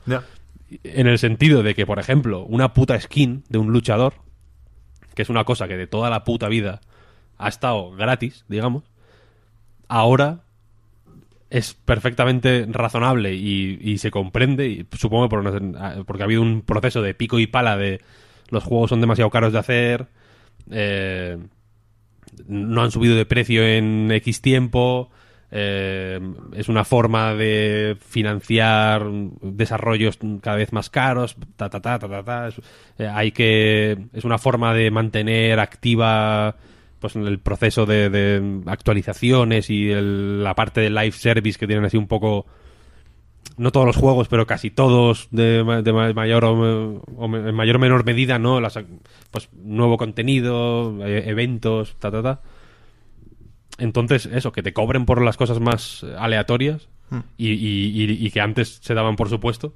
En 0.83 1.07
el 1.07 1.19
sentido 1.19 1.63
de 1.63 1.75
que, 1.75 1.85
por 1.85 1.99
ejemplo, 1.99 2.45
una 2.45 2.73
puta 2.73 2.99
skin 2.99 3.43
de 3.49 3.57
un 3.57 3.73
luchador, 3.73 4.13
que 5.15 5.21
es 5.23 5.29
una 5.29 5.43
cosa 5.43 5.67
que 5.67 5.75
de 5.75 5.87
toda 5.87 6.09
la 6.09 6.23
puta 6.23 6.47
vida 6.47 6.79
ha 7.37 7.49
estado 7.49 7.91
gratis, 7.91 8.45
digamos, 8.47 8.83
ahora 9.89 10.43
es 11.51 11.73
perfectamente 11.73 12.65
razonable 12.69 13.35
y, 13.35 13.77
y 13.81 13.97
se 13.97 14.09
comprende, 14.09 14.67
y 14.67 14.87
supongo 14.97 15.27
porque 15.27 16.23
ha 16.23 16.23
habido 16.23 16.41
un 16.41 16.61
proceso 16.61 17.01
de 17.01 17.13
pico 17.13 17.39
y 17.39 17.47
pala 17.47 17.75
de 17.75 17.99
los 18.47 18.63
juegos 18.63 18.89
son 18.89 19.01
demasiado 19.01 19.29
caros 19.29 19.51
de 19.51 19.59
hacer, 19.59 20.07
eh, 20.71 21.37
no 22.47 22.81
han 22.81 22.91
subido 22.91 23.15
de 23.17 23.25
precio 23.25 23.65
en 23.65 24.09
X 24.11 24.41
tiempo, 24.41 25.11
eh, 25.51 26.21
es 26.53 26.69
una 26.69 26.85
forma 26.85 27.33
de 27.33 27.97
financiar 27.99 29.05
desarrollos 29.41 30.19
cada 30.41 30.55
vez 30.55 30.71
más 30.71 30.89
caros, 30.89 31.35
ta 31.57 31.69
ta 31.69 31.81
ta 31.81 31.99
ta 31.99 32.07
ta, 32.07 32.23
ta. 32.23 32.49
Eh, 32.97 33.07
hay 33.13 33.33
que 33.33 33.97
es 34.13 34.23
una 34.23 34.37
forma 34.37 34.73
de 34.73 34.89
mantener 34.89 35.59
activa 35.59 36.55
pues 37.01 37.17
el 37.17 37.39
proceso 37.39 37.85
de, 37.85 38.09
de 38.09 38.61
actualizaciones 38.67 39.69
y 39.69 39.89
el- 39.91 40.43
la 40.43 40.55
parte 40.55 40.79
de 40.79 40.89
live 40.89 41.11
service 41.11 41.59
que 41.59 41.67
tienen 41.67 41.83
así 41.83 41.97
un 41.97 42.07
poco 42.07 42.45
no 43.57 43.71
todos 43.71 43.85
los 43.85 43.97
juegos, 43.97 44.27
pero 44.29 44.47
casi 44.47 44.69
todos 44.69 45.27
de, 45.31 45.63
ma- 45.65 45.81
de 45.81 45.91
ma- 45.91 46.13
mayor 46.13 46.45
o, 46.45 47.01
en 47.35 47.53
mayor 47.55 47.75
o 47.75 47.79
menor 47.79 48.05
medida, 48.05 48.39
¿no? 48.39 48.61
Las, 48.61 48.79
pues 49.31 49.49
nuevo 49.53 49.97
contenido, 49.97 51.05
eh, 51.05 51.23
eventos, 51.27 51.95
ta 51.99 52.09
ta 52.11 52.21
ta. 52.23 52.41
Entonces, 53.77 54.27
eso, 54.27 54.51
que 54.51 54.63
te 54.63 54.73
cobren 54.73 55.05
por 55.05 55.21
las 55.21 55.37
cosas 55.37 55.59
más 55.59 56.03
eh, 56.03 56.15
aleatorias 56.17 56.87
y, 57.37 57.49
y- 57.49 58.03
y- 58.03 58.25
y 58.25 58.31
que 58.31 58.39
antes 58.41 58.79
se 58.81 58.93
daban 58.93 59.15
por 59.17 59.27
supuesto. 59.27 59.73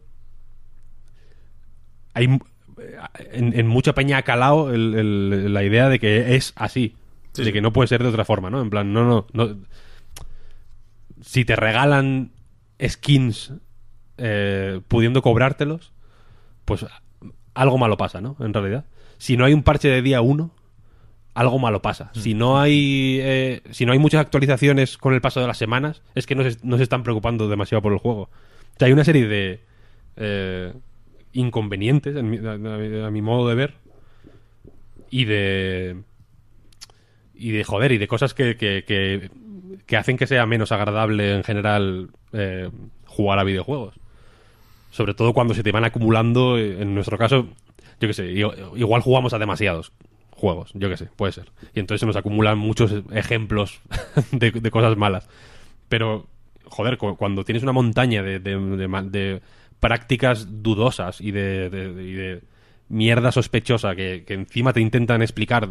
Hay 2.14 2.26
m- 2.26 2.40
en, 3.32 3.58
en 3.60 3.68
mucha 3.68 3.94
peña 3.94 4.18
ha 4.18 4.22
calado 4.24 4.74
el- 4.74 4.94
el- 4.96 5.54
la 5.54 5.64
idea 5.64 5.90
de 5.90 6.00
que 6.00 6.36
es 6.36 6.54
así. 6.56 6.96
Sí, 7.36 7.42
de 7.44 7.48
sí. 7.50 7.54
que 7.54 7.62
no 7.62 7.72
puede 7.74 7.88
ser 7.88 8.02
de 8.04 8.10
otra 8.10 8.26
forma, 8.26 8.50
¿no? 8.50 8.62
En 8.62 8.70
plan, 8.70 8.92
no, 8.94 9.04
no, 9.06 9.28
no. 9.34 9.58
Si 11.22 11.46
te 11.46 11.56
regalan 11.56 12.32
skins 12.86 13.54
eh, 14.18 14.82
pudiendo 14.88 15.22
cobrártelos, 15.22 15.92
pues 16.66 16.86
algo 17.54 17.78
malo 17.78 17.98
pasa, 17.98 18.22
¿no? 18.22 18.36
En 18.40 18.54
realidad. 18.54 18.86
Si 19.18 19.38
no 19.38 19.46
hay 19.46 19.54
un 19.54 19.64
parche 19.64 19.88
de 19.88 20.02
día 20.02 20.22
1, 20.22 20.52
algo 21.34 21.60
malo 21.60 21.82
pasa. 21.82 22.12
Si 22.14 22.34
no 22.34 22.60
hay 22.60 23.20
eh, 23.22 23.62
si 23.72 23.86
no 23.86 23.92
hay 23.94 24.00
muchas 24.00 24.22
actualizaciones 24.22 24.98
con 24.98 25.14
el 25.14 25.22
paso 25.22 25.40
de 25.42 25.48
las 25.48 25.58
semanas, 25.58 26.02
es 26.16 26.26
que 26.26 26.36
no 26.36 26.44
se, 26.50 26.58
no 26.64 26.78
se 26.78 26.84
están 26.84 27.04
preocupando 27.04 27.48
demasiado 27.48 27.82
por 27.82 27.94
el 27.94 28.00
juego. 28.00 28.24
O 28.24 28.30
sea, 28.78 28.88
hay 28.88 28.94
una 28.94 29.04
serie 29.06 29.28
de 29.28 29.62
eh, 30.18 30.74
inconvenientes, 31.34 32.16
en 32.16 32.30
mi- 32.30 32.38
a, 32.38 32.52
a- 32.52 33.08
a 33.08 33.12
mi 33.12 33.22
modo 33.22 33.48
de 33.50 33.56
ver, 33.56 33.74
y 35.10 35.26
de 35.26 36.04
y 37.38 37.52
de 37.52 37.64
joder 37.64 37.92
y 37.92 37.98
de 37.98 38.08
cosas 38.08 38.34
que, 38.34 38.56
que, 38.58 38.84
que, 39.86 39.98
hacen 39.98 40.18
que 40.18 40.28
sea 40.28 40.46
menos 40.46 40.72
agradable 40.72 41.34
en 41.36 41.44
general 41.44 42.10
eh, 42.34 42.70
jugar 43.06 43.40
a 43.40 43.44
videojuegos. 43.44 43.96
Sobre 44.92 45.14
todo 45.14 45.34
cuando 45.34 45.54
se 45.54 45.64
te 45.64 45.72
van 45.72 45.84
acumulando 45.86 46.58
eh, 46.58 46.82
en 46.82 46.96
nuestro 46.96 47.18
caso 47.18 47.48
yo 48.00 48.08
qué 48.10 48.14
sé 48.14 48.26
igual 48.32 49.02
jugamos 49.02 49.34
a 49.34 49.40
demasiados 49.40 49.94
juegos 50.32 50.72
yo 50.74 50.90
qué 50.90 50.98
sé 50.98 51.08
puede 51.16 51.32
ser. 51.34 51.52
Y 51.74 51.80
entonces 51.80 52.02
se 52.02 52.06
nos 52.06 52.16
acumulan 52.16 52.58
muchos 52.58 52.94
ejemplos 53.14 53.82
de, 54.32 54.52
cosas 54.72 54.98
malas. 54.98 55.28
Pero 55.90 56.28
joder 56.66 56.98
cu- 56.98 57.16
cuando 57.16 57.44
tienes 57.44 57.64
una 57.64 57.72
montaña 57.72 58.22
de, 58.24 58.40
de- 58.40 59.42
prácticas 59.80 60.64
dudosas 60.64 61.22
y 61.22 61.32
de- 61.32 61.70
y 61.72 62.14
de 62.14 62.42
mierda 62.90 63.32
sospechosa 63.32 63.96
que, 63.96 64.24
que 64.26 64.34
encima 64.34 64.74
te 64.74 64.82
intentan 64.82 65.22
explicar 65.22 65.68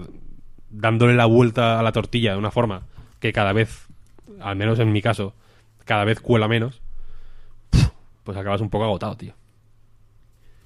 dándole 0.75 1.15
la 1.15 1.27
vuelta 1.27 1.79
a 1.79 1.83
la 1.83 1.93
tortilla 1.93 2.33
de 2.33 2.39
una 2.39 2.51
forma 2.51 2.83
que 3.21 3.33
cada 3.33 3.53
vez, 3.53 3.87
al 4.41 4.57
menos 4.57 4.79
en 4.81 4.93
mi 4.93 5.01
caso, 5.01 5.35
cada 5.85 6.05
vez 6.05 6.21
cuela 6.21 6.49
menos, 6.49 6.83
pues 8.25 8.37
acabas 8.37 8.61
un 8.61 8.71
poco 8.71 8.85
agotado, 8.85 9.17
tío. 9.17 9.35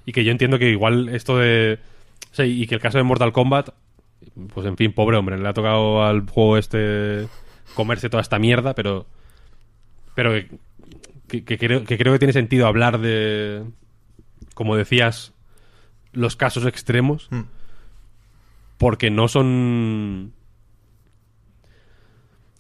Y 0.07 0.13
que 0.13 0.25
yo 0.25 0.33
entiendo 0.33 0.59
que 0.59 0.71
igual 0.71 1.09
esto 1.11 1.37
de... 1.37 1.79
y 2.39 2.67
que 2.67 2.75
el 2.75 2.81
caso 2.81 2.99
de 2.99 3.05
Mortal 3.05 3.33
Kombat, 3.33 3.71
pues 4.55 4.67
en 4.67 4.77
fin, 4.77 4.93
pobre 4.93 5.19
hombre, 5.19 5.39
le 5.39 5.49
ha 5.49 5.53
tocado 5.53 6.03
al 6.05 6.29
juego 6.29 6.57
este 6.57 7.29
comerse 7.75 8.09
toda 8.09 8.23
esta 8.23 8.39
mierda, 8.39 8.75
pero... 8.75 9.07
Pero 10.15 10.33
que, 11.29 11.45
creo, 11.45 11.85
que 11.85 11.99
creo 11.99 12.13
que 12.13 12.19
tiene 12.19 12.33
sentido 12.33 12.67
hablar 12.67 12.99
de... 12.99 13.63
Como 14.55 14.75
decías, 14.75 15.35
los 16.13 16.35
casos 16.35 16.67
extremos 16.67 17.29
Mm. 17.31 17.58
Porque 18.79 19.11
no 19.11 19.29
son. 19.29 20.33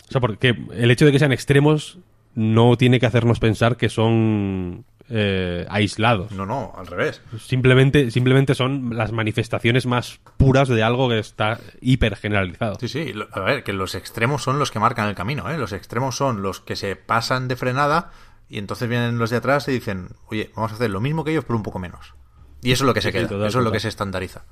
O 0.08 0.10
sea, 0.10 0.20
porque 0.20 0.56
el 0.72 0.90
hecho 0.90 1.04
de 1.06 1.12
que 1.12 1.18
sean 1.18 1.32
extremos 1.32 1.98
no 2.34 2.76
tiene 2.76 3.00
que 3.00 3.06
hacernos 3.06 3.40
pensar 3.40 3.76
que 3.76 3.88
son 3.88 4.84
eh, 5.10 5.66
aislados. 5.68 6.32
No, 6.32 6.46
no, 6.46 6.72
al 6.76 6.86
revés. 6.86 7.20
Simplemente, 7.38 8.10
simplemente 8.10 8.54
son 8.54 8.96
las 8.96 9.12
manifestaciones 9.12 9.86
más 9.86 10.20
puras 10.36 10.68
de 10.68 10.82
algo 10.82 11.08
que 11.08 11.18
está 11.18 11.58
hiper 11.80 12.16
generalizado. 12.16 12.76
Sí, 12.80 12.88
sí. 12.88 13.12
A 13.32 13.40
ver, 13.40 13.64
que 13.64 13.72
los 13.72 13.94
extremos 13.94 14.42
son 14.42 14.58
los 14.58 14.70
que 14.70 14.78
marcan 14.78 15.08
el 15.08 15.14
camino, 15.14 15.50
¿eh? 15.50 15.58
Los 15.58 15.72
extremos 15.72 16.16
son 16.16 16.42
los 16.42 16.60
que 16.60 16.76
se 16.76 16.96
pasan 16.96 17.48
de 17.48 17.56
frenada 17.56 18.10
y 18.48 18.58
entonces 18.58 18.88
vienen 18.88 19.18
los 19.18 19.28
de 19.30 19.36
atrás 19.38 19.68
y 19.68 19.72
dicen, 19.72 20.08
oye, 20.28 20.50
vamos 20.56 20.72
a 20.72 20.76
hacer 20.76 20.90
lo 20.90 21.00
mismo 21.00 21.24
que 21.24 21.32
ellos, 21.32 21.44
pero 21.44 21.56
un 21.56 21.62
poco 21.62 21.78
menos. 21.78 22.14
Y 22.62 22.72
eso 22.72 22.84
es 22.84 22.86
lo 22.86 22.94
que 22.94 23.02
se 23.02 23.08
Sí, 23.08 23.12
sí, 23.12 23.18
queda, 23.18 23.28
total, 23.28 23.48
eso 23.48 23.58
es 23.58 23.64
lo 23.64 23.70
total. 23.70 23.72
que 23.76 23.80
se 23.80 23.88
estandariza. 23.88 24.44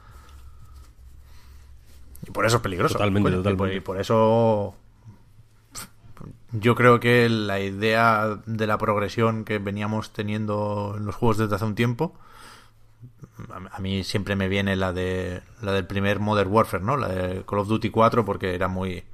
Y 2.27 2.31
por 2.31 2.45
eso 2.47 2.57
es 2.57 2.62
peligroso. 2.62 2.95
Totalmente, 2.95 3.31
coño, 3.31 3.41
y 3.41 3.43
totalmente. 3.43 3.59
por- 3.68 3.72
Y 3.77 3.81
por 3.81 4.01
eso 4.01 4.74
yo 6.53 6.74
creo 6.74 7.01
que 7.01 7.29
la 7.29 7.61
idea 7.61 8.39
de 8.47 8.66
la 8.66 8.79
progresión 8.79 9.45
que 9.45 9.59
veníamos 9.59 10.12
teniendo 10.12 10.95
en 10.97 11.05
los 11.07 11.14
juegos 11.14 11.39
desde 11.39 11.55
hace 11.55 11.64
un 11.64 11.74
tiempo 11.74 12.14
a- 13.72 13.79
mí 13.81 14.03
siempre 14.05 14.35
me 14.37 14.49
viene 14.49 14.74
la 14.77 14.93
de 14.93 15.43
la 15.61 15.72
del 15.72 15.87
primer 15.87 16.18
Modern 16.20 16.51
Warfare, 16.51 16.83
¿no? 16.83 16.97
La 16.97 17.09
de 17.09 17.45
Call 17.45 17.59
of 17.61 17.68
Duty 17.68 17.91
4 17.91 18.24
porque 18.24 18.55
era 18.55 18.68
muy 18.68 19.05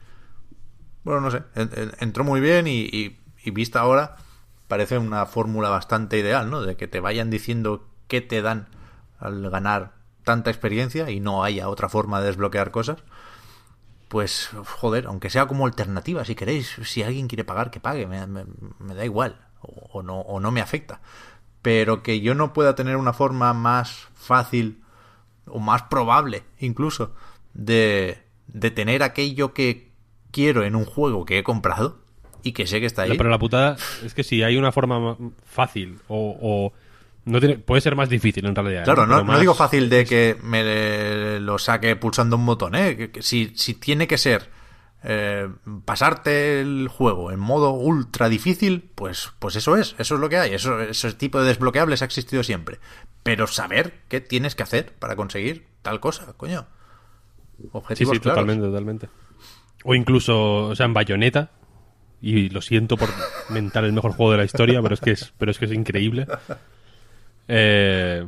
bueno, 1.05 1.21
no 1.21 1.31
sé, 1.31 1.43
en- 1.57 1.71
en- 1.75 1.93
entró 1.99 2.23
muy 2.25 2.41
bien 2.41 2.67
y, 2.69 2.83
y- 2.85 3.19
y 3.45 3.51
vista 3.51 3.81
ahora 3.81 4.17
parece 4.69 4.97
una 4.99 5.27
fórmula 5.27 5.69
bastante 5.69 6.19
ideal, 6.19 6.49
¿no? 6.51 6.63
De 6.63 6.77
que 6.77 6.87
te 6.87 7.01
vayan 7.01 7.29
diciendo 7.31 7.89
qué 8.07 8.21
te 8.21 8.41
dan 8.41 8.69
al 9.19 9.51
ganar 9.51 9.93
tanta 10.25 10.51
experiencia 10.51 11.11
y 11.11 11.21
no 11.21 11.45
haya 11.45 11.69
otra 11.69 11.89
forma 11.89 12.21
de 12.21 12.27
desbloquear 12.27 12.71
cosas. 12.71 12.99
Pues, 14.09 14.51
joder, 14.79 15.07
aunque 15.07 15.31
sea 15.31 15.47
como 15.47 15.65
alternativa, 15.67 16.25
si 16.25 16.35
queréis, 16.35 16.77
si 16.85 17.03
alguien 17.03 17.29
quiere 17.29 17.45
pagar, 17.45 17.71
que 17.71 17.81
pague, 17.81 18.07
me, 18.07 18.27
me- 18.27 18.45
me 18.79 18.95
da 18.95 19.05
igual, 19.07 19.39
o, 19.63 19.89
o 19.99 20.03
no, 20.03 20.21
o 20.21 20.39
no 20.39 20.51
me 20.51 20.61
afecta. 20.61 21.01
Pero 21.63 22.03
que 22.03 22.21
yo 22.21 22.35
no 22.35 22.53
pueda 22.53 22.75
tener 22.75 22.97
una 22.97 23.15
forma 23.15 23.55
más 23.55 24.09
fácil 24.15 24.83
o 25.47 25.61
más 25.61 25.85
probable, 25.85 26.43
incluso, 26.59 27.15
de, 27.55 28.23
de 28.49 28.71
tener 28.71 29.03
aquello 29.03 29.55
que 29.55 29.91
quiero 30.31 30.63
en 30.65 30.77
un 30.77 30.85
juego 30.85 31.25
que 31.25 31.39
he 31.39 31.43
comprado 31.45 31.99
y 32.43 32.53
que 32.53 32.67
sé 32.67 32.81
que 32.81 32.87
está 32.87 33.03
ahí. 33.03 33.09
No, 33.11 33.17
pero 33.17 33.31
la 33.31 33.39
putada 33.39 33.77
es 34.05 34.13
que 34.13 34.25
si 34.25 34.43
hay 34.43 34.57
una 34.59 34.73
forma 34.73 34.99
ma- 35.01 35.17
fácil 35.45 36.01
o, 36.09 36.37
o 36.41 36.73
no 37.25 37.41
tiene, 37.41 37.59
puede 37.59 37.81
ser 37.81 37.97
más 37.97 38.09
difícil 38.09 38.45
en 38.47 38.55
realidad. 38.55 38.85
Claro, 38.85 39.07
no, 39.07 39.39
digo 39.39 39.55
fácil 39.55 39.89
de 39.89 40.05
que 40.05 40.37
me 40.43 41.39
lo 41.41 41.59
saque 41.59 41.97
pulsando 41.97 42.37
un 42.37 42.47
botón, 42.47 42.75
¿eh? 42.75 43.11
Si, 43.21 43.53
si 43.55 43.75
tiene 43.75 44.07
que 44.07 44.19
ser 44.19 44.51
eh, 45.05 45.49
pasarte 45.85 46.61
el 46.61 46.87
juego 46.89 47.33
en 47.33 47.41
modo 47.41 47.73
ultra 47.73 48.29
difícil, 48.29 48.89
pues, 48.95 49.33
pues 49.39 49.57
eso 49.57 49.77
es, 49.77 49.97
eso 49.99 50.15
es 50.15 50.21
lo 50.21 50.29
que 50.29 50.39
hay. 50.39 50.55
Eso, 50.55 50.81
ese 50.81 51.13
tipo 51.15 51.41
de 51.41 51.47
desbloqueables 51.49 52.03
ha 52.03 52.05
existido 52.05 52.43
siempre. 52.43 52.79
Pero 53.23 53.47
saber 53.47 53.95
qué 54.09 54.21
tienes 54.21 54.55
que 54.55 54.63
hacer 54.63 54.93
para 54.99 55.17
conseguir 55.17 55.67
tal 55.83 56.01
cosa, 56.01 56.33
coño. 56.37 56.67
Sí, 57.57 57.69
Objetivos 57.73 58.15
sí, 58.15 58.21
claros. 58.21 58.37
totalmente, 58.37 58.67
totalmente. 58.67 59.09
O 59.85 59.95
incluso, 59.95 60.69
o 60.69 60.77
sea, 60.77 60.87
en 60.87 60.95
Bayonetta, 60.95 61.51
y 62.21 62.49
lo 62.51 62.63
siento 62.63 62.97
por 62.97 63.09
mentar 63.51 63.85
el 63.85 63.93
mejor 63.93 64.13
juego 64.13 64.33
de 64.33 64.39
la 64.39 64.45
historia, 64.45 64.81
pero 64.83 64.95
es 64.95 65.01
que 65.01 65.11
es, 65.11 65.33
pero 65.37 65.51
es, 65.51 65.59
que 65.59 65.65
es 65.65 65.73
increíble. 65.73 66.27
Eh, 67.55 68.25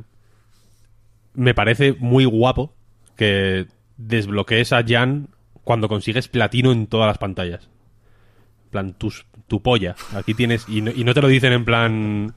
me 1.35 1.55
parece 1.55 1.95
muy 1.99 2.25
guapo 2.25 2.75
que 3.17 3.67
desbloquees 3.97 4.73
a 4.73 4.85
Jan 4.87 5.29
cuando 5.65 5.89
consigues 5.89 6.29
platino 6.29 6.73
en 6.73 6.87
todas 6.87 7.07
las 7.07 7.19
pantallas. 7.19 7.69
En 8.67 8.71
plan, 8.71 8.93
tus- 8.95 9.25
tu 9.47 9.63
polla. 9.63 9.95
Aquí 10.15 10.35
tienes. 10.35 10.69
Y 10.69 10.81
no, 10.83 10.91
y 10.91 11.05
no 11.05 11.15
te 11.15 11.23
lo 11.23 11.29
dicen 11.29 11.53
en 11.53 11.65
plan. 11.65 12.35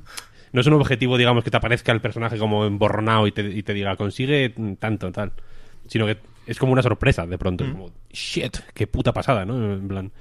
No 0.53 0.61
es 0.61 0.67
un 0.67 0.73
objetivo, 0.73 1.17
digamos, 1.17 1.43
que 1.43 1.51
te 1.51 1.57
aparezca 1.57 1.91
el 1.91 1.99
personaje 2.01 2.37
como 2.37 2.65
emborronado 2.65 3.27
y 3.27 3.31
te, 3.31 3.41
y 3.41 3.63
te 3.63 3.73
diga, 3.73 3.95
consigue 3.97 4.53
tanto, 4.79 5.11
tal. 5.11 5.33
Sino 5.87 6.05
que 6.05 6.17
es 6.45 6.57
como 6.57 6.71
una 6.71 6.81
sorpresa 6.81 7.27
de 7.27 7.37
pronto. 7.37 7.65
Es 7.65 7.71
Como, 7.71 7.91
shit, 8.11 8.57
qué 8.73 8.87
puta 8.87 9.11
pasada, 9.13 9.45
¿no? 9.45 9.73
En 9.73 9.87
plan, 9.87 10.11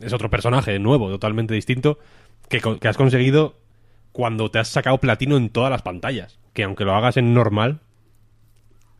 es 0.00 0.12
otro 0.12 0.28
personaje 0.30 0.78
nuevo, 0.80 1.08
totalmente 1.08 1.54
distinto, 1.54 1.98
que 2.48 2.88
has 2.88 2.96
conseguido 2.96 3.59
cuando 4.12 4.50
te 4.50 4.58
has 4.58 4.68
sacado 4.68 4.98
platino 4.98 5.36
en 5.36 5.50
todas 5.50 5.70
las 5.70 5.82
pantallas. 5.82 6.38
Que 6.52 6.64
aunque 6.64 6.84
lo 6.84 6.94
hagas 6.94 7.16
en 7.16 7.32
normal, 7.32 7.80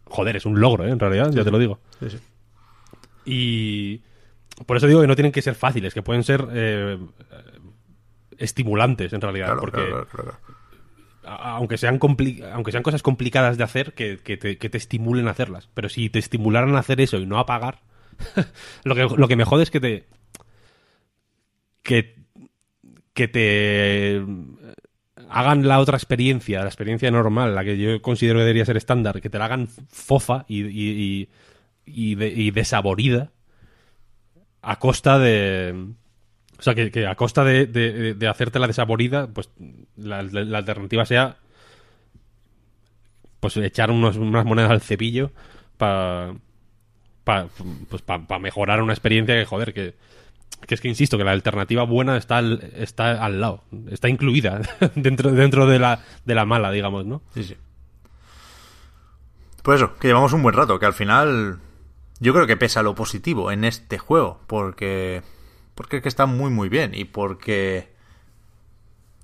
joder, 0.04 0.36
es 0.36 0.46
un 0.46 0.60
logro, 0.60 0.86
¿eh? 0.86 0.90
En 0.90 0.98
realidad, 0.98 1.30
ya 1.32 1.44
te 1.44 1.50
lo 1.50 1.58
digo. 1.58 1.80
Sí, 2.00 2.10
sí. 2.10 2.18
Y 3.24 4.02
por 4.66 4.76
eso 4.76 4.86
digo 4.86 5.00
que 5.00 5.06
no 5.06 5.16
tienen 5.16 5.32
que 5.32 5.42
ser 5.42 5.54
fáciles, 5.54 5.94
que 5.94 6.02
pueden 6.02 6.22
ser 6.22 6.46
eh, 6.52 6.98
estimulantes 8.38 9.12
en 9.12 9.20
realidad. 9.20 9.46
Claro, 9.46 9.60
porque 9.60 9.86
claro, 9.86 10.06
claro, 10.06 10.38
aunque 11.22 11.78
sean 11.78 11.98
aunque 12.52 12.72
sean 12.72 12.82
cosas 12.82 13.02
complicadas 13.02 13.56
de 13.56 13.64
hacer, 13.64 13.94
que, 13.94 14.18
que 14.18 14.36
te, 14.36 14.58
que 14.58 14.70
te 14.70 14.78
estimulen 14.78 15.28
a 15.28 15.32
hacerlas. 15.32 15.68
Pero 15.74 15.88
si 15.88 16.10
te 16.10 16.18
estimularan 16.18 16.74
a 16.76 16.80
hacer 16.80 17.00
eso 17.00 17.18
y 17.18 17.26
no 17.26 17.38
a 17.38 17.46
pagar, 17.46 17.80
lo, 18.84 18.94
que, 18.94 19.06
lo 19.16 19.28
que 19.28 19.36
me 19.36 19.44
jode 19.44 19.62
es 19.62 19.70
que 19.70 19.80
te. 19.80 20.04
que. 21.82 22.16
que 23.12 23.28
te. 23.28 24.24
Hagan 25.30 25.66
la 25.68 25.80
otra 25.80 25.96
experiencia, 25.96 26.60
la 26.60 26.66
experiencia 26.66 27.10
normal, 27.10 27.54
la 27.54 27.64
que 27.64 27.78
yo 27.78 28.02
considero 28.02 28.38
que 28.40 28.44
debería 28.44 28.64
ser 28.64 28.76
estándar, 28.76 29.20
que 29.20 29.30
te 29.30 29.38
la 29.38 29.46
hagan 29.46 29.68
fofa 29.68 30.44
y, 30.48 30.62
y, 30.66 31.28
y, 31.86 32.12
y 32.12 32.14
de- 32.16 32.28
y 32.28 32.50
desaborida 32.50 33.30
a 34.62 34.78
costa 34.78 35.18
de. 35.18 35.74
O 36.58 36.62
sea, 36.62 36.74
que, 36.74 37.06
a 37.06 37.14
costa 37.14 37.42
de, 37.44 37.66
de, 37.66 38.28
hacerte 38.28 38.58
la 38.58 38.66
desaborida, 38.66 39.28
pues 39.28 39.48
la, 39.96 40.18
alternativa 40.18 41.06
sea 41.06 41.36
pues 43.40 43.56
echar 43.56 43.90
unas 43.90 44.16
monedas 44.18 44.70
al 44.70 44.80
cepillo 44.82 45.30
para 45.78 46.34
pues, 47.24 48.02
pa- 48.02 48.26
pa 48.26 48.38
mejorar 48.38 48.82
una 48.82 48.92
experiencia 48.92 49.34
que, 49.34 49.44
joder, 49.46 49.72
que, 49.74 49.94
que 50.66 50.74
es 50.74 50.80
que 50.80 50.88
insisto, 50.88 51.16
que 51.18 51.24
la 51.24 51.32
alternativa 51.32 51.84
buena 51.84 52.16
está 52.16 52.38
al, 52.38 52.72
está 52.76 53.24
al 53.24 53.40
lado, 53.40 53.64
está 53.90 54.08
incluida 54.08 54.60
dentro, 54.94 55.32
dentro 55.32 55.66
de, 55.66 55.78
la, 55.78 56.04
de 56.24 56.34
la 56.34 56.44
mala, 56.44 56.70
digamos, 56.70 57.06
¿no? 57.06 57.22
Sí, 57.34 57.44
sí. 57.44 57.56
Pues 59.62 59.80
eso, 59.80 59.96
que 59.96 60.08
llevamos 60.08 60.32
un 60.32 60.42
buen 60.42 60.54
rato, 60.54 60.78
que 60.78 60.86
al 60.86 60.94
final 60.94 61.60
yo 62.18 62.32
creo 62.32 62.46
que 62.46 62.56
pesa 62.56 62.82
lo 62.82 62.94
positivo 62.94 63.50
en 63.50 63.64
este 63.64 63.98
juego, 63.98 64.40
porque 64.46 65.22
porque 65.74 65.96
es 65.96 66.02
que 66.02 66.08
está 66.10 66.26
muy 66.26 66.50
muy 66.50 66.68
bien 66.68 66.94
y 66.94 67.04
porque 67.04 67.94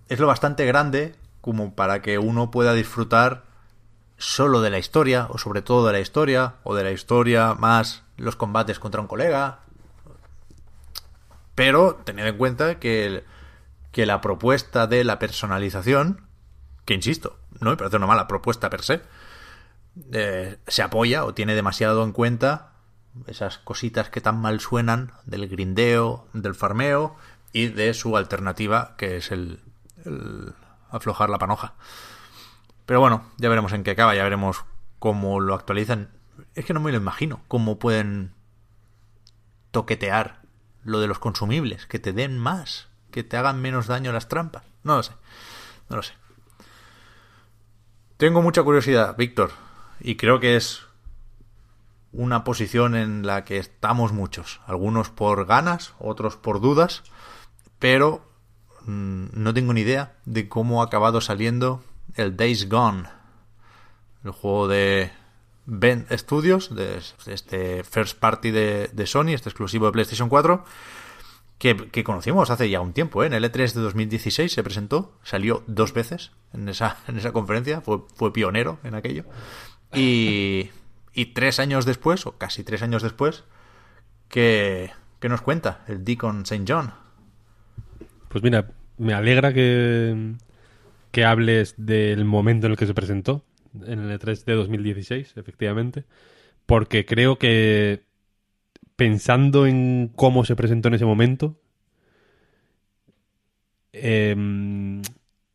es 0.09 0.19
lo 0.19 0.27
bastante 0.27 0.65
grande 0.65 1.15
como 1.41 1.75
para 1.75 2.01
que 2.01 2.19
uno 2.19 2.51
pueda 2.51 2.73
disfrutar 2.73 3.45
solo 4.19 4.61
de 4.63 4.71
la 4.71 4.79
historia, 4.79 5.27
o 5.31 5.39
sobre 5.39 5.63
todo 5.63 5.87
de 5.87 5.93
la 5.93 6.01
historia, 6.01 6.55
o 6.65 6.75
de 6.75 6.85
la 6.85 6.93
historia 6.93 7.55
más 7.55 8.05
los 8.17 8.37
combates 8.37 8.79
contra 8.79 9.01
un 9.01 9.07
colega. 9.07 9.61
Pero 11.57 11.97
tened 11.97 12.27
en 12.27 12.37
cuenta 12.37 12.79
que, 12.79 13.25
que 13.91 14.07
la 14.07 14.21
propuesta 14.21 14.87
de 14.87 15.03
la 15.03 15.19
personalización, 15.19 16.29
que 16.85 16.95
insisto, 16.95 17.41
no 17.61 17.71
me 17.71 17.77
parece 17.77 17.97
una 17.97 18.07
mala 18.07 18.29
propuesta 18.29 18.71
per 18.71 18.83
se, 18.83 19.01
eh, 20.13 20.59
se 20.67 20.83
apoya 20.83 21.25
o 21.25 21.35
tiene 21.35 21.55
demasiado 21.55 22.05
en 22.05 22.13
cuenta 22.13 22.75
esas 23.27 23.57
cositas 23.57 24.11
que 24.11 24.21
tan 24.21 24.39
mal 24.39 24.61
suenan 24.61 25.13
del 25.25 25.49
grindeo, 25.49 26.29
del 26.35 26.55
farmeo 26.55 27.17
y 27.53 27.69
de 27.69 27.95
su 27.95 28.19
alternativa, 28.19 28.95
que 28.99 29.17
es 29.17 29.33
el, 29.33 29.61
el 30.05 30.53
aflojar 30.91 31.31
la 31.31 31.39
panoja. 31.39 31.73
Pero 32.85 33.01
bueno, 33.01 33.25
ya 33.39 33.49
veremos 33.49 33.73
en 33.73 33.83
qué 33.83 33.93
acaba, 33.93 34.15
ya 34.15 34.25
veremos 34.25 34.67
cómo 34.99 35.41
lo 35.41 35.55
actualizan. 35.55 36.11
Es 36.55 36.67
que 36.67 36.75
no 36.75 36.81
me 36.81 36.93
lo 36.93 36.99
imagino, 36.99 37.41
cómo 37.49 37.79
pueden 37.79 38.35
toquetear 39.71 40.46
lo 40.87 41.01
de 41.01 41.09
los 41.09 41.19
consumibles, 41.19 41.87
que 41.87 41.99
te 41.99 42.13
den 42.13 42.39
más, 42.39 42.89
que 43.11 43.25
te 43.25 43.37
hagan 43.37 43.61
menos 43.61 43.87
daño 43.87 44.13
las 44.13 44.29
trampas. 44.29 44.63
No 44.83 44.97
lo 44.97 45.03
sé, 45.03 45.13
no 45.89 45.97
lo 45.97 46.03
sé. 46.03 46.15
Tengo 48.17 48.41
mucha 48.41 48.63
curiosidad, 48.63 49.17
Víctor, 49.17 49.51
y 50.01 50.17
creo 50.17 50.41
que 50.41 50.57
es 50.57 50.87
una 52.13 52.45
posición 52.45 52.95
en 52.95 53.27
la 53.27 53.45
que 53.45 53.59
estamos 53.59 54.13
muchos, 54.13 54.61
algunos 54.67 55.11
por 55.11 55.45
ganas, 55.45 55.93
otros 55.99 56.37
por 56.37 56.61
dudas, 56.61 57.03
pero 57.79 58.27
mmm, 58.87 59.27
no 59.33 59.53
tengo 59.53 59.75
ni 59.75 59.83
idea 59.83 60.17
de 60.25 60.49
cómo 60.49 60.81
ha 60.81 60.87
acabado 60.87 61.21
saliendo 61.21 61.83
el 62.15 62.37
Days 62.37 62.71
Gone, 62.71 63.09
el 64.25 64.31
juego 64.31 64.69
de 64.69 65.13
Ben 65.67 66.07
Studios, 66.13 66.75
de 66.75 67.01
este 67.27 67.85
first 67.85 68.19
party 68.19 68.51
de, 68.53 69.07
Sony, 69.07 69.31
este 69.31 69.49
exclusivo 69.49 69.87
de 69.87 69.93
PlayStation 69.93 70.29
4, 70.29 70.65
que, 71.59 72.05
conocimos 72.05 72.51
hace 72.51 72.71
ya 72.71 72.81
un 72.81 72.93
tiempo, 72.93 73.23
¿eh? 73.23 73.27
en 73.27 73.35
el 73.35 73.45
E3 73.45 73.73
de 73.73 73.81
2016 73.81 74.53
se 74.53 74.63
presentó, 74.63 75.19
salió 75.23 75.65
dos 75.67 75.93
veces 75.93 76.33
en 76.53 76.69
esa, 76.69 76.99
en 77.09 77.19
esa 77.19 77.33
conferencia, 77.33 77.81
fue, 77.81 77.99
fue 78.15 78.33
pionero 78.33 78.79
en 78.85 78.95
aquello. 78.95 79.25
Y, 79.93 80.71
y 81.13 81.27
tres 81.27 81.59
años 81.59 81.85
después, 81.85 82.27
o 82.27 82.39
casi 82.39 82.63
tres 82.63 82.83
años 82.83 83.03
después, 83.03 83.45
que, 84.29 84.91
que 85.19 85.29
nos 85.29 85.41
cuenta 85.41 85.85
el 85.89 86.05
Deacon 86.05 86.43
St. 86.43 86.65
John. 86.69 86.93
Pues 88.29 88.45
mira, 88.45 88.71
me 88.99 89.15
alegra 89.15 89.53
que, 89.53 90.35
que 91.11 91.25
hables 91.25 91.75
del 91.79 92.25
momento 92.25 92.67
en 92.67 92.73
el 92.73 92.79
que 92.79 92.87
se 92.87 92.95
presentó, 92.95 93.46
en 93.87 93.99
el 94.01 94.19
E3 94.19 94.45
de 94.45 94.55
2016, 94.55 95.35
efectivamente, 95.37 96.05
porque 96.67 97.05
creo 97.05 97.39
que 97.39 98.03
pensando 98.97 99.67
en 99.67 100.11
cómo 100.15 100.45
se 100.45 100.57
presentó 100.57 100.89
en 100.89 100.95
ese 100.95 101.05
momento, 101.05 101.59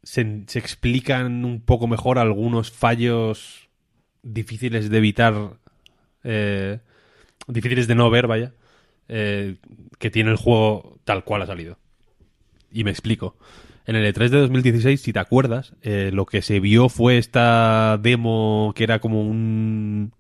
se, 0.04 0.44
se, 0.48 0.60
explican 0.60 1.46
un 1.46 1.62
poco 1.62 1.88
mejor 1.88 2.18
algunos 2.18 2.72
fallos 2.72 3.70
difíciles 4.24 4.90
de 4.90 4.98
evitar, 4.98 5.58
eh, 6.24 6.80
difíciles 7.48 7.88
de 7.88 7.96
no 7.96 8.10
ver, 8.10 8.28
vaya, 8.28 8.54
eh, 9.08 9.58
que 10.00 10.10
tiene 10.10 10.32
el 10.32 10.38
juego 10.38 11.00
tal 11.04 11.24
cual 11.24 11.42
ha 11.44 11.48
salido. 11.48 11.78
Y 12.72 12.84
me 12.84 12.92
explico. 12.92 13.36
En 13.86 13.96
el 13.96 14.14
E3 14.14 14.30
de 14.30 14.40
2016, 14.42 15.02
si 15.02 15.12
te 15.14 15.20
acuerdas, 15.20 15.74
eh, 15.82 16.12
lo 16.14 16.26
que 16.26 16.42
se 16.42 16.60
vio 16.60 16.88
fue 16.88 17.18
esta 17.18 17.98
demo 17.98 18.74
que 18.76 18.84
era 18.84 19.00
como 19.00 19.22
un, 19.22 20.14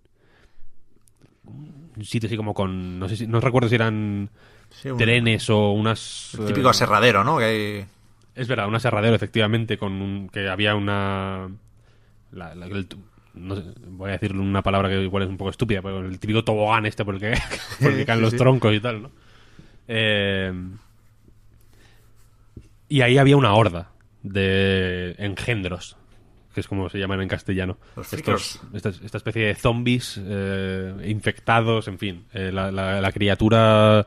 un 1.95 2.05
sitio 2.05 2.27
así 2.27 2.37
como 2.37 2.53
con. 2.53 2.99
No 2.99 3.07
sé 3.07 3.17
si. 3.17 3.27
No 3.27 3.39
recuerdo 3.39 3.69
si 3.69 3.75
eran 3.75 4.29
sí, 4.69 4.89
un, 4.89 4.97
trenes 4.97 5.49
o 5.49 5.71
unas. 5.71 6.35
El 6.39 6.47
típico 6.47 6.69
aserradero, 6.69 7.23
¿no? 7.23 7.37
Que 7.37 7.43
hay... 7.45 7.85
Es 8.33 8.47
verdad, 8.47 8.67
un 8.67 8.75
aserradero, 8.75 9.15
efectivamente, 9.15 9.77
con 9.77 10.01
un, 10.01 10.29
que 10.29 10.49
había 10.49 10.75
una. 10.75 11.49
La, 12.31 12.55
la, 12.55 12.65
el, 12.65 12.87
no 13.33 13.55
sé, 13.55 13.63
voy 13.87 14.09
a 14.09 14.13
decir 14.13 14.35
una 14.35 14.61
palabra 14.61 14.89
que 14.89 15.01
igual 15.01 15.23
es 15.23 15.29
un 15.29 15.37
poco 15.37 15.51
estúpida, 15.51 15.81
pero 15.81 15.99
el 15.99 16.19
típico 16.19 16.43
tobogán 16.43 16.85
este 16.85 17.05
por 17.05 17.15
el 17.15 17.19
que, 17.19 17.33
por 17.81 17.91
el 17.91 17.97
que 17.97 18.05
caen 18.05 18.19
sí, 18.19 18.23
los 18.23 18.31
sí. 18.31 18.37
troncos 18.37 18.73
y 18.73 18.79
tal, 18.79 19.03
¿no? 19.03 19.11
Eh, 19.87 20.53
y 22.91 23.03
ahí 23.03 23.17
había 23.17 23.37
una 23.37 23.53
horda 23.53 23.93
de 24.21 25.15
engendros, 25.17 25.95
que 26.53 26.59
es 26.59 26.67
como 26.67 26.89
se 26.89 26.99
llaman 26.99 27.21
en 27.21 27.29
castellano. 27.29 27.77
Estos, 27.95 28.59
esta, 28.73 28.89
esta, 28.89 29.17
especie 29.17 29.45
de 29.45 29.55
zombies 29.55 30.19
eh, 30.21 30.93
infectados, 31.07 31.87
en 31.87 31.97
fin. 31.97 32.25
Eh, 32.33 32.51
la, 32.51 32.69
la, 32.69 32.99
la, 32.99 33.11
criatura 33.13 34.05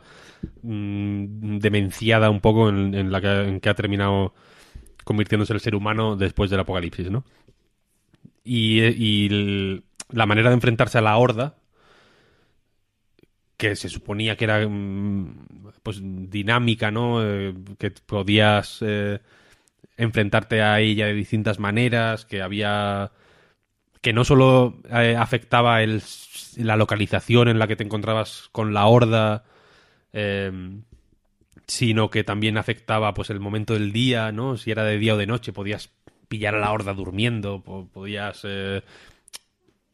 mmm, 0.61 1.57
demenciada 1.61 2.29
un 2.29 2.41
poco 2.43 2.69
en, 2.69 2.95
en 2.95 3.11
la 3.11 3.23
que, 3.23 3.49
en 3.49 3.61
que 3.61 3.71
ha 3.71 3.75
terminado 3.75 4.35
convirtiéndose 5.03 5.55
el 5.55 5.61
ser 5.61 5.75
humano 5.75 6.15
después 6.17 6.51
del 6.51 6.61
apocalipsis, 6.61 7.11
¿no? 7.11 7.25
Y, 8.45 8.83
y 8.83 9.27
el, 9.29 9.85
la 10.11 10.27
manera 10.27 10.51
de 10.51 10.57
enfrentarse 10.57 10.99
a 10.99 11.01
la 11.01 11.17
horda, 11.17 11.57
que 13.69 13.77
se 13.77 13.89
suponía 13.89 14.37
que 14.37 14.45
era 14.45 14.69
pues 15.83 16.01
dinámica, 16.03 16.91
¿no? 16.91 17.25
Eh, 17.25 17.55
que 17.79 17.91
podías 17.91 18.79
eh, 18.83 19.21
enfrentarte 19.97 20.61
a 20.61 20.81
ella 20.81 21.07
de 21.07 21.15
distintas 21.15 21.59
maneras, 21.59 22.27
que 22.27 22.43
había 22.43 23.13
que 24.03 24.13
no 24.13 24.25
solo 24.25 24.81
eh, 24.91 25.17
afectaba 25.19 25.83
el, 25.83 26.03
la 26.59 26.77
localización 26.77 27.49
en 27.49 27.59
la 27.59 27.67
que 27.67 27.77
te 27.77 27.85
encontrabas 27.85 28.51
con 28.53 28.75
la 28.75 28.85
horda, 28.85 29.45
eh, 30.13 30.53
sino 31.67 32.11
que 32.11 32.23
también 32.23 32.59
afectaba 32.59 33.15
pues 33.15 33.31
el 33.31 33.41
momento 33.41 33.73
del 33.73 33.93
día, 33.93 34.31
¿no? 34.31 34.59
Si 34.59 34.71
era 34.71 34.85
de 34.85 34.99
día 34.99 35.15
o 35.15 35.17
de 35.17 35.27
noche, 35.27 35.55
podías 35.55 35.89
pillar 36.29 36.55
a 36.55 36.59
la 36.61 36.71
horda 36.71 36.93
durmiendo, 36.93 37.63
podías 37.63 38.47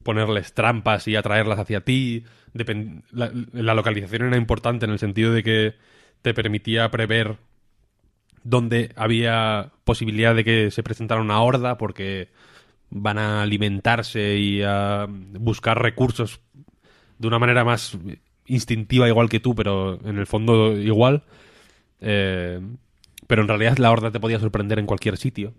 ponerles 0.02 0.54
trampas 0.54 1.06
y 1.06 1.14
atraerlas 1.14 1.60
hacia 1.60 1.82
ti. 1.82 2.24
La, 2.52 3.74
localización 3.74 4.22
era 4.22 4.36
importante 4.36 4.84
en 4.84 4.92
el 4.92 4.98
sentido 4.98 5.32
de 5.32 5.42
que 5.42 5.74
te 6.22 6.34
permitía 6.34 6.90
prever 6.90 7.36
dónde 8.42 8.92
había 8.96 9.72
posibilidad 9.84 10.34
de 10.34 10.44
que 10.44 10.70
se 10.70 10.82
presentara 10.82 11.20
una 11.20 11.40
horda 11.42 11.78
porque 11.78 12.28
van 12.90 13.18
a 13.18 13.42
alimentarse 13.42 14.36
y 14.36 14.62
a 14.62 15.06
buscar 15.08 15.80
recursos 15.80 16.40
de 17.18 17.28
una 17.28 17.38
manera 17.38 17.64
más 17.64 17.96
instintiva 18.46 19.08
igual 19.08 19.28
que 19.28 19.40
tú, 19.40 19.54
pero 19.54 20.00
en 20.04 20.18
el 20.18 20.26
fondo 20.26 20.76
igual. 20.76 21.22
Eh, 22.00 22.60
pero 23.26 23.42
en 23.42 23.48
realidad 23.48 23.78
la 23.78 23.92
horda 23.92 24.10
te 24.10 24.18
podía 24.18 24.40
sorprender 24.40 24.78
en 24.78 24.86
cualquier 24.86 25.16
sitio. 25.16 25.54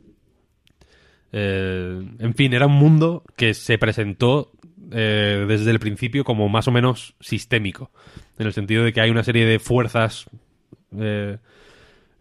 Eh, 1.31 2.05
en 2.19 2.33
fin, 2.35 2.53
era 2.53 2.65
un 2.65 2.73
mundo 2.73 3.23
que 3.37 3.53
se 3.53 3.77
presentó 3.77 4.51
eh, 4.91 5.45
desde 5.47 5.71
el 5.71 5.79
principio 5.79 6.23
como 6.23 6.49
más 6.49 6.67
o 6.67 6.71
menos 6.71 7.15
sistémico, 7.19 7.91
en 8.37 8.47
el 8.47 8.53
sentido 8.53 8.83
de 8.83 8.93
que 8.93 9.01
hay 9.01 9.09
una 9.09 9.23
serie 9.23 9.45
de 9.45 9.59
fuerzas 9.59 10.25
eh, 10.97 11.37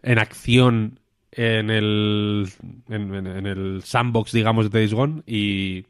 en 0.03 0.19
acción 0.19 0.99
en 1.31 1.69
el, 1.69 2.49
en, 2.89 3.45
el 3.45 3.81
sandbox, 3.83 4.31
digamos, 4.33 4.69
de 4.69 4.79
Days 4.79 4.93
Gone 4.93 5.23
y 5.25 5.85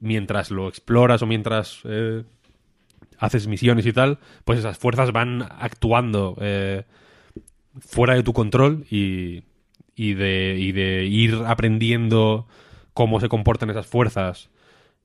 mientras 0.00 0.50
lo 0.50 0.68
exploras 0.68 1.22
o 1.22 1.26
mientras 1.26 1.80
eh, 1.84 2.24
haces 3.18 3.46
misiones 3.46 3.86
y 3.86 3.92
tal, 3.92 4.18
pues 4.44 4.58
esas 4.58 4.78
fuerzas 4.78 5.12
van 5.12 5.42
actuando 5.42 6.36
fuera 7.80 8.14
de 8.14 8.22
tu 8.22 8.32
control 8.32 8.84
y 8.90 9.42
de 9.96 11.06
ir 11.08 11.34
aprendiendo 11.46 12.48
cómo 12.94 13.20
se 13.20 13.28
comportan 13.28 13.70
esas 13.70 13.86
fuerzas 13.86 14.50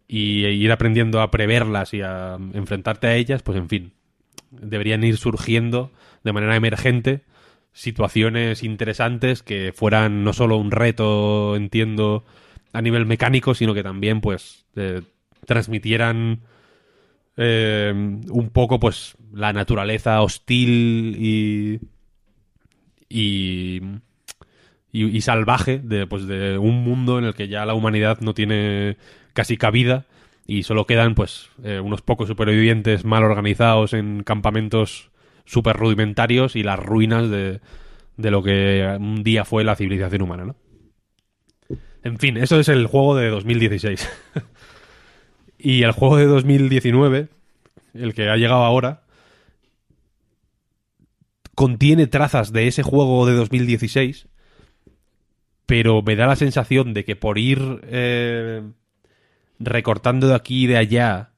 y 0.08 0.46
ir 0.46 0.72
aprendiendo 0.72 1.22
a 1.22 1.32
preverlas 1.32 1.94
y 1.94 2.02
a 2.02 2.38
enfrentarte 2.54 3.08
a 3.08 3.16
ellas, 3.16 3.42
pues 3.42 3.58
en 3.58 3.70
fin, 3.70 3.94
deberían 4.52 5.04
ir 5.04 5.18
surgiendo 5.18 5.92
de 6.24 6.34
manera 6.34 6.56
emergente 6.56 7.22
situaciones 7.74 8.64
interesantes 8.64 9.42
que 9.42 9.74
fueran 9.76 10.24
no 10.24 10.34
solo 10.34 10.58
un 10.58 10.72
reto, 10.72 11.56
entiendo, 11.56 12.24
a 12.72 12.82
nivel 12.82 13.06
mecánico, 13.06 13.56
sino 13.56 13.74
que 13.74 13.84
también, 13.84 14.22
pues, 14.22 14.66
eh, 14.76 15.02
transmitieran 15.46 16.42
eh, 17.36 17.92
un 17.94 18.50
poco, 18.52 18.80
pues, 18.80 19.16
la 19.34 19.54
naturaleza 19.54 20.22
hostil 20.22 21.16
y, 21.20 21.80
y, 23.10 23.82
y, 24.92 25.06
y 25.06 25.22
salvaje 25.22 25.80
de, 25.80 26.06
pues, 26.06 26.28
de 26.28 26.60
un 26.60 26.84
mundo 26.84 27.18
en 27.18 27.26
el 27.26 27.34
que 27.34 27.48
ya 27.48 27.66
la 27.66 27.74
humanidad 27.74 28.20
no 28.22 28.36
tiene 28.36 28.98
casi 29.34 29.58
cabida 29.58 30.06
y 30.46 30.64
solo 30.64 30.86
quedan, 30.86 31.16
pues, 31.16 31.50
eh, 31.64 31.80
unos 31.80 32.02
pocos 32.02 32.28
supervivientes 32.28 33.06
mal 33.06 33.24
organizados 33.24 33.94
en 33.94 34.24
campamentos 34.24 35.12
súper 35.46 35.76
rudimentarios 35.76 36.56
y 36.56 36.64
las 36.64 36.80
ruinas 36.80 37.30
de, 37.30 37.62
de 38.18 38.32
lo 38.32 38.44
que 38.44 38.98
un 39.00 39.24
día 39.24 39.46
fue 39.46 39.64
la 39.64 39.76
civilización 39.76 40.22
humana, 40.22 40.46
¿no? 40.46 40.56
En 42.04 42.20
fin, 42.20 42.36
eso 42.38 42.60
es 42.60 42.68
el 42.68 42.88
juego 42.88 43.16
de 43.16 43.30
2016. 43.30 44.10
Y 45.64 45.84
el 45.84 45.94
juego 45.94 46.18
de 46.18 46.26
2019, 46.26 47.30
el 47.94 48.14
que 48.14 48.28
ha 48.28 48.36
llegado 48.36 48.66
ahora, 48.66 49.04
contiene 51.56 52.06
trazas 52.06 52.52
de 52.52 52.68
ese 52.68 52.84
juego 52.84 53.26
de 53.26 53.32
2016, 53.32 54.28
pero 55.66 56.02
me 56.02 56.18
da 56.18 56.28
la 56.28 56.36
sensación 56.36 56.94
de 56.94 57.06
que 57.06 57.16
por 57.16 57.38
ir 57.38 57.80
eh, 57.84 58.62
recortando 59.66 60.28
de 60.28 60.36
aquí 60.36 60.64
y 60.64 60.68
de 60.68 60.78
allá 60.78 61.32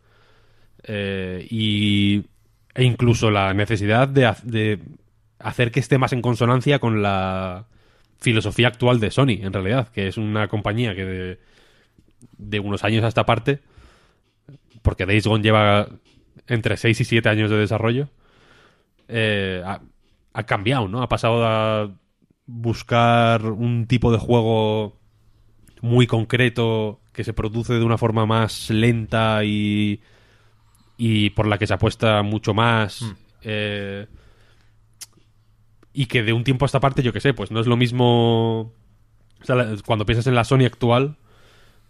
eh, 0.83 1.45
y, 1.49 2.23
e 2.73 2.83
incluso 2.83 3.31
la 3.31 3.53
necesidad 3.53 4.07
de, 4.07 4.33
de 4.43 4.79
hacer 5.39 5.71
que 5.71 5.79
esté 5.79 5.97
más 5.97 6.13
en 6.13 6.21
consonancia 6.21 6.79
con 6.79 7.01
la 7.01 7.65
filosofía 8.19 8.69
actual 8.69 8.99
de 8.99 9.11
Sony, 9.11 9.39
en 9.41 9.53
realidad, 9.53 9.89
que 9.89 10.07
es 10.07 10.17
una 10.17 10.47
compañía 10.47 10.95
que 10.95 11.05
de, 11.05 11.39
de 12.37 12.59
unos 12.59 12.83
años 12.83 13.03
a 13.03 13.09
esta 13.09 13.25
parte, 13.25 13.59
porque 14.83 15.07
Days 15.07 15.25
Gone 15.25 15.43
lleva 15.43 15.87
entre 16.47 16.77
6 16.77 17.01
y 17.01 17.05
7 17.05 17.29
años 17.29 17.49
de 17.49 17.57
desarrollo, 17.57 18.09
eh, 19.07 19.63
ha, 19.65 19.81
ha 20.33 20.43
cambiado, 20.43 20.87
¿no? 20.87 21.01
Ha 21.01 21.09
pasado 21.09 21.43
a 21.45 21.91
buscar 22.45 23.45
un 23.45 23.87
tipo 23.87 24.11
de 24.11 24.19
juego 24.19 24.99
muy 25.81 26.07
concreto 26.07 27.01
que 27.13 27.23
se 27.23 27.33
produce 27.33 27.73
de 27.73 27.83
una 27.83 27.97
forma 27.97 28.25
más 28.25 28.69
lenta 28.69 29.43
y, 29.43 30.01
y 30.97 31.29
por 31.31 31.47
la 31.47 31.57
que 31.57 31.67
se 31.67 31.73
apuesta 31.73 32.21
mucho 32.23 32.53
más. 32.53 33.03
eh, 33.41 34.07
y 35.93 36.07
que 36.07 36.23
de 36.23 36.33
un 36.33 36.43
tiempo 36.43 36.65
a 36.65 36.67
esta 36.67 36.79
parte, 36.79 37.03
yo 37.03 37.13
que 37.13 37.19
sé, 37.19 37.33
pues 37.33 37.51
no 37.51 37.59
es 37.59 37.67
lo 37.67 37.77
mismo. 37.77 38.73
O 39.41 39.45
sea, 39.45 39.55
cuando 39.85 40.05
piensas 40.05 40.25
en 40.27 40.35
la 40.35 40.43
Sony 40.43 40.65
actual, 40.65 41.17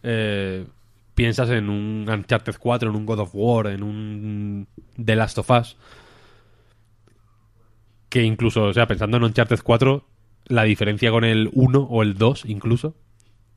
eh, 0.01 0.65
piensas 1.15 1.49
en 1.49 1.69
un 1.69 2.07
Uncharted 2.09 2.55
4, 2.57 2.89
en 2.89 2.95
un 2.95 3.05
God 3.05 3.19
of 3.19 3.31
War, 3.33 3.67
en 3.67 3.83
un 3.83 4.67
The 5.03 5.15
Last 5.15 5.37
of 5.37 5.49
Us. 5.49 5.77
Que 8.09 8.23
incluso, 8.23 8.65
o 8.65 8.73
sea, 8.73 8.87
pensando 8.87 9.17
en 9.17 9.23
Uncharted 9.23 9.59
4, 9.63 10.05
la 10.47 10.63
diferencia 10.63 11.09
con 11.11 11.23
el 11.23 11.49
1 11.53 11.79
o 11.79 12.03
el 12.03 12.15
2 12.15 12.45
incluso 12.45 12.95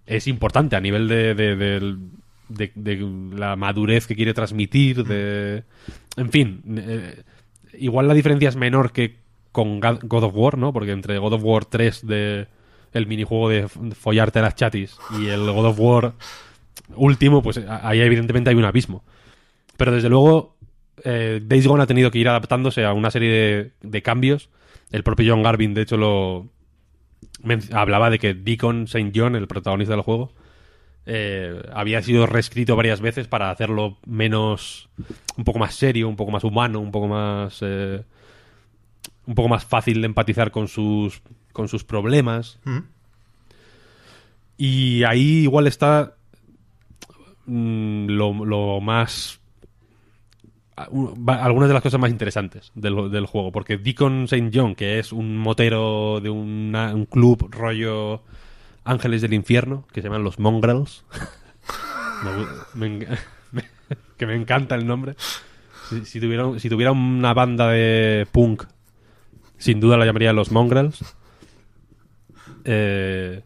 es 0.06 0.28
importante 0.28 0.76
a 0.76 0.80
nivel 0.80 1.08
de, 1.08 1.34
de, 1.34 1.96
de- 2.48 3.36
la 3.36 3.56
madurez 3.56 4.06
que 4.06 4.14
quiere 4.14 4.32
transmitir, 4.34 5.02
de... 5.04 5.64
En 6.16 6.30
fin, 6.30 6.62
eh, 6.78 7.22
igual 7.76 8.06
la 8.06 8.14
diferencia 8.14 8.48
es 8.48 8.54
menor 8.56 8.92
que 8.92 9.16
con 9.50 9.80
God 9.80 10.22
of 10.22 10.34
War, 10.36 10.56
¿no? 10.56 10.72
Porque 10.72 10.92
entre 10.92 11.18
God 11.18 11.32
of 11.34 11.42
War 11.42 11.64
3 11.64 12.06
de 12.06 12.46
el 12.92 13.06
minijuego 13.06 13.48
de 13.48 13.68
follarte 13.94 14.38
a 14.38 14.42
las 14.42 14.54
chatis 14.54 14.96
y 15.18 15.26
el 15.26 15.40
God 15.50 15.66
of 15.66 15.80
War 15.80 16.12
último, 16.94 17.42
pues 17.42 17.58
ahí 17.58 18.00
evidentemente 18.00 18.50
hay 18.50 18.56
un 18.56 18.64
abismo. 18.64 19.04
Pero 19.76 19.92
desde 19.92 20.08
luego, 20.08 20.56
eh, 21.04 21.40
Days 21.42 21.66
Gone 21.66 21.82
ha 21.82 21.86
tenido 21.86 22.10
que 22.10 22.18
ir 22.18 22.28
adaptándose 22.28 22.84
a 22.84 22.92
una 22.92 23.10
serie 23.10 23.30
de, 23.30 23.72
de 23.82 24.02
cambios. 24.02 24.50
El 24.90 25.02
propio 25.02 25.32
John 25.32 25.42
Garvin, 25.42 25.74
de 25.74 25.82
hecho, 25.82 25.96
lo 25.96 26.48
hablaba 27.72 28.10
de 28.10 28.18
que 28.18 28.34
Deacon 28.34 28.84
St. 28.84 29.12
John, 29.14 29.36
el 29.36 29.46
protagonista 29.46 29.94
del 29.94 30.02
juego, 30.02 30.32
eh, 31.08 31.62
había 31.72 32.02
sido 32.02 32.26
reescrito 32.26 32.74
varias 32.74 33.00
veces 33.00 33.28
para 33.28 33.50
hacerlo 33.50 33.98
menos, 34.04 34.88
un 35.36 35.44
poco 35.44 35.58
más 35.58 35.74
serio, 35.74 36.08
un 36.08 36.16
poco 36.16 36.32
más 36.32 36.44
humano, 36.44 36.80
un 36.80 36.90
poco 36.90 37.06
más, 37.06 37.58
eh, 37.62 38.02
un 39.26 39.34
poco 39.34 39.48
más 39.48 39.64
fácil 39.64 40.00
de 40.00 40.06
empatizar 40.06 40.50
con 40.50 40.66
sus, 40.66 41.22
con 41.52 41.68
sus 41.68 41.84
problemas. 41.84 42.58
Mm. 42.64 42.78
Y 44.58 45.04
ahí 45.04 45.42
igual 45.42 45.66
está 45.66 46.15
mm, 47.46 48.08
lo, 48.08 48.44
lo 48.44 48.80
más... 48.80 49.40
Algunas 50.76 51.68
de 51.68 51.74
las 51.74 51.82
cosas 51.82 51.98
más 51.98 52.10
interesantes 52.10 52.70
del, 52.74 53.24
juego, 53.24 53.50
porque 53.50 53.78
Deacon 53.78 54.24
St. 54.24 54.50
John, 54.52 54.74
que 54.74 54.98
es 54.98 55.10
un 55.10 55.38
motero 55.38 56.20
de 56.20 56.28
un 56.28 57.08
club 57.10 57.48
rollo 57.50 58.22
Ángeles 58.84 59.22
del 59.22 59.32
Infierno, 59.32 59.86
que 59.92 60.02
se 60.02 60.08
llaman 60.08 60.22
los 60.22 60.38
Mongrels, 60.38 61.04
que 64.16 64.26
me 64.26 64.34
encanta 64.34 64.74
el 64.74 64.86
nombre. 64.86 65.16
Si, 65.88 66.04
si 66.04 66.20
tuviera, 66.20 66.58
si 66.58 66.68
tuviera 66.68 66.92
una 66.92 67.32
banda 67.32 67.68
de 67.68 68.26
punk, 68.30 68.64
sin 69.58 69.80
duda 69.80 69.96
la 69.96 70.04
llamaría 70.04 70.32
los 70.32 70.50
Mongrels. 70.52 71.16
Eh, 72.64 73.42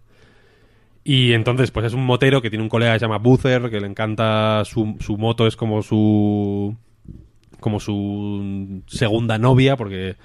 y 1.04 1.32
entonces, 1.32 1.70
pues 1.70 1.86
es 1.86 1.94
un 1.94 2.04
motero 2.04 2.42
que 2.42 2.50
tiene 2.50 2.62
un 2.62 2.68
colega 2.68 2.92
que 2.92 2.98
se 2.98 3.04
llama 3.06 3.18
Boozer, 3.18 3.70
que 3.70 3.80
le 3.80 3.86
encanta 3.86 4.62
su, 4.64 4.96
su 5.00 5.16
moto, 5.16 5.46
es 5.46 5.56
como 5.56 5.82
su. 5.82 6.76
como 7.60 7.80
su 7.80 8.82
segunda 8.86 9.38
novia, 9.38 9.76
porque 9.76 10.16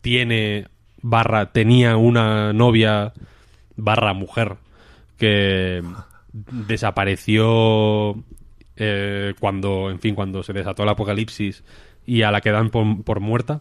tiene 0.00 0.66
barra, 1.02 1.52
tenía 1.52 1.96
una 1.96 2.52
novia 2.52 3.12
barra 3.76 4.12
mujer 4.12 4.56
que 5.16 5.82
desapareció 6.32 8.22
eh, 8.76 9.34
cuando, 9.40 9.90
en 9.90 9.98
fin, 10.00 10.14
cuando 10.14 10.42
se 10.42 10.52
desató 10.52 10.82
el 10.82 10.88
apocalipsis 10.90 11.64
y 12.06 12.22
a 12.22 12.30
la 12.30 12.40
que 12.40 12.50
dan 12.50 12.70
por, 12.70 13.02
por 13.04 13.20
muerta. 13.20 13.60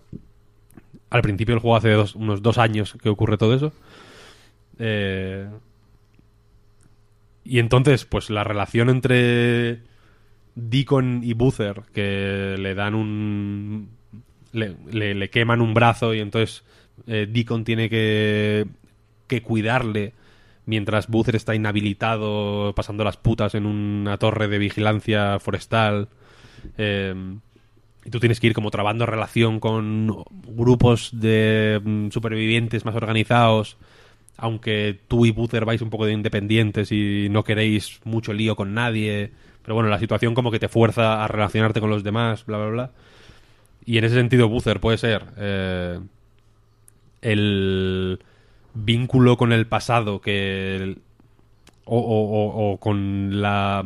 Al 1.09 1.21
principio 1.21 1.55
del 1.55 1.61
juego 1.61 1.77
hace 1.77 1.91
dos- 1.91 2.15
unos 2.15 2.41
dos 2.41 2.57
años 2.57 2.97
que 3.01 3.09
ocurre 3.09 3.37
todo 3.37 3.53
eso. 3.53 3.71
Eh, 4.79 5.47
y 7.47 7.59
entonces, 7.59 8.05
pues 8.05 8.29
la 8.29 8.43
relación 8.43 8.89
entre 8.89 9.81
Deacon 10.55 11.21
y 11.23 11.33
Boozer, 11.33 11.83
que 11.93 12.55
le 12.59 12.75
dan 12.75 12.95
un. 12.95 13.89
le, 14.53 14.75
le- 15.15 15.29
queman 15.29 15.61
un 15.61 15.73
brazo 15.73 16.13
y 16.13 16.19
entonces 16.19 16.63
eh, 17.07 17.27
Deacon 17.29 17.63
tiene 17.63 17.89
que, 17.89 18.67
que 19.27 19.41
cuidarle 19.43 20.13
mientras 20.65 21.07
Boozer 21.07 21.35
está 21.35 21.55
inhabilitado 21.55 22.73
pasando 22.75 23.03
las 23.03 23.17
putas 23.17 23.55
en 23.55 23.65
una 23.65 24.17
torre 24.17 24.47
de 24.47 24.57
vigilancia 24.59 25.39
forestal. 25.39 26.09
Eh, 26.77 27.13
y 28.05 28.09
tú 28.09 28.19
tienes 28.19 28.39
que 28.39 28.47
ir 28.47 28.53
como 28.53 28.71
trabando 28.71 29.05
relación 29.05 29.59
con 29.59 30.23
grupos 30.45 31.09
de 31.13 31.81
mm, 31.83 32.09
supervivientes 32.11 32.85
más 32.85 32.95
organizados 32.95 33.77
aunque 34.37 34.99
tú 35.07 35.25
y 35.25 35.31
Buther 35.31 35.65
vais 35.65 35.81
un 35.81 35.89
poco 35.89 36.05
de 36.05 36.13
independientes 36.13 36.91
y 36.91 37.27
no 37.31 37.43
queréis 37.43 37.99
mucho 38.05 38.33
lío 38.33 38.55
con 38.55 38.73
nadie, 38.73 39.31
pero 39.63 39.75
bueno, 39.75 39.89
la 39.89 39.99
situación 39.99 40.35
como 40.35 40.51
que 40.51 40.59
te 40.59 40.69
fuerza 40.69 41.23
a 41.23 41.27
relacionarte 41.27 41.79
con 41.81 41.89
los 41.89 42.03
demás, 42.03 42.45
bla, 42.45 42.57
bla, 42.57 42.67
bla. 42.69 42.91
Y 43.85 43.97
en 43.97 44.03
ese 44.05 44.15
sentido, 44.15 44.49
Buther 44.49 44.79
puede 44.79 44.97
ser 44.97 45.23
eh, 45.37 45.99
el 47.21 48.19
vínculo 48.73 49.37
con 49.37 49.51
el 49.53 49.67
pasado 49.67 50.21
que... 50.21 50.97
o- 51.85 52.71
o 52.73 52.77
con 52.79 53.41
la 53.41 53.83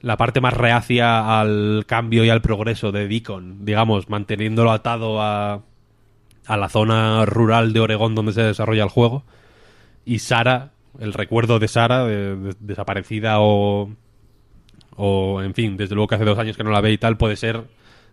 la 0.00 0.16
parte 0.16 0.40
más 0.40 0.54
reacia 0.54 1.40
al 1.40 1.84
cambio 1.86 2.24
y 2.24 2.30
al 2.30 2.42
progreso 2.42 2.92
de 2.92 3.08
Deacon, 3.08 3.64
digamos, 3.64 4.08
manteniéndolo 4.08 4.70
atado 4.70 5.20
a, 5.22 5.62
a 6.46 6.56
la 6.56 6.68
zona 6.68 7.24
rural 7.26 7.72
de 7.72 7.80
Oregón 7.80 8.14
donde 8.14 8.32
se 8.32 8.42
desarrolla 8.42 8.84
el 8.84 8.88
juego. 8.90 9.24
Y 10.04 10.20
Sara, 10.20 10.70
el 10.98 11.12
recuerdo 11.12 11.58
de 11.58 11.68
Sara, 11.68 12.04
de- 12.04 12.36
de- 12.36 12.54
desaparecida 12.60 13.40
o, 13.40 13.90
o, 14.96 15.42
en 15.42 15.54
fin, 15.54 15.76
desde 15.76 15.94
luego 15.94 16.08
que 16.08 16.14
hace 16.14 16.24
dos 16.24 16.38
años 16.38 16.56
que 16.56 16.64
no 16.64 16.70
la 16.70 16.80
ve 16.80 16.92
y 16.92 16.98
tal, 16.98 17.16
puede 17.16 17.36
ser, 17.36 17.64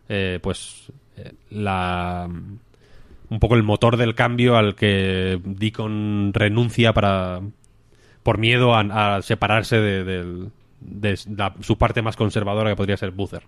eh, 0.09 0.39
pues, 0.41 0.91
eh, 1.17 1.33
la 1.49 2.27
un 3.29 3.39
poco 3.39 3.55
el 3.55 3.63
motor 3.63 3.97
del 3.97 4.13
cambio 4.15 4.57
al 4.57 4.75
que 4.75 5.39
Deacon 5.43 6.31
renuncia 6.33 6.93
para 6.93 7.41
por 8.21 8.37
miedo 8.37 8.75
a, 8.75 9.15
a 9.15 9.21
separarse 9.21 9.77
de, 9.77 10.03
del- 10.03 10.51
de 10.81 11.17
la- 11.35 11.53
su 11.61 11.77
parte 11.77 12.01
más 12.01 12.15
conservadora 12.15 12.69
que 12.69 12.75
podría 12.75 12.97
ser 12.97 13.11
Buther. 13.11 13.43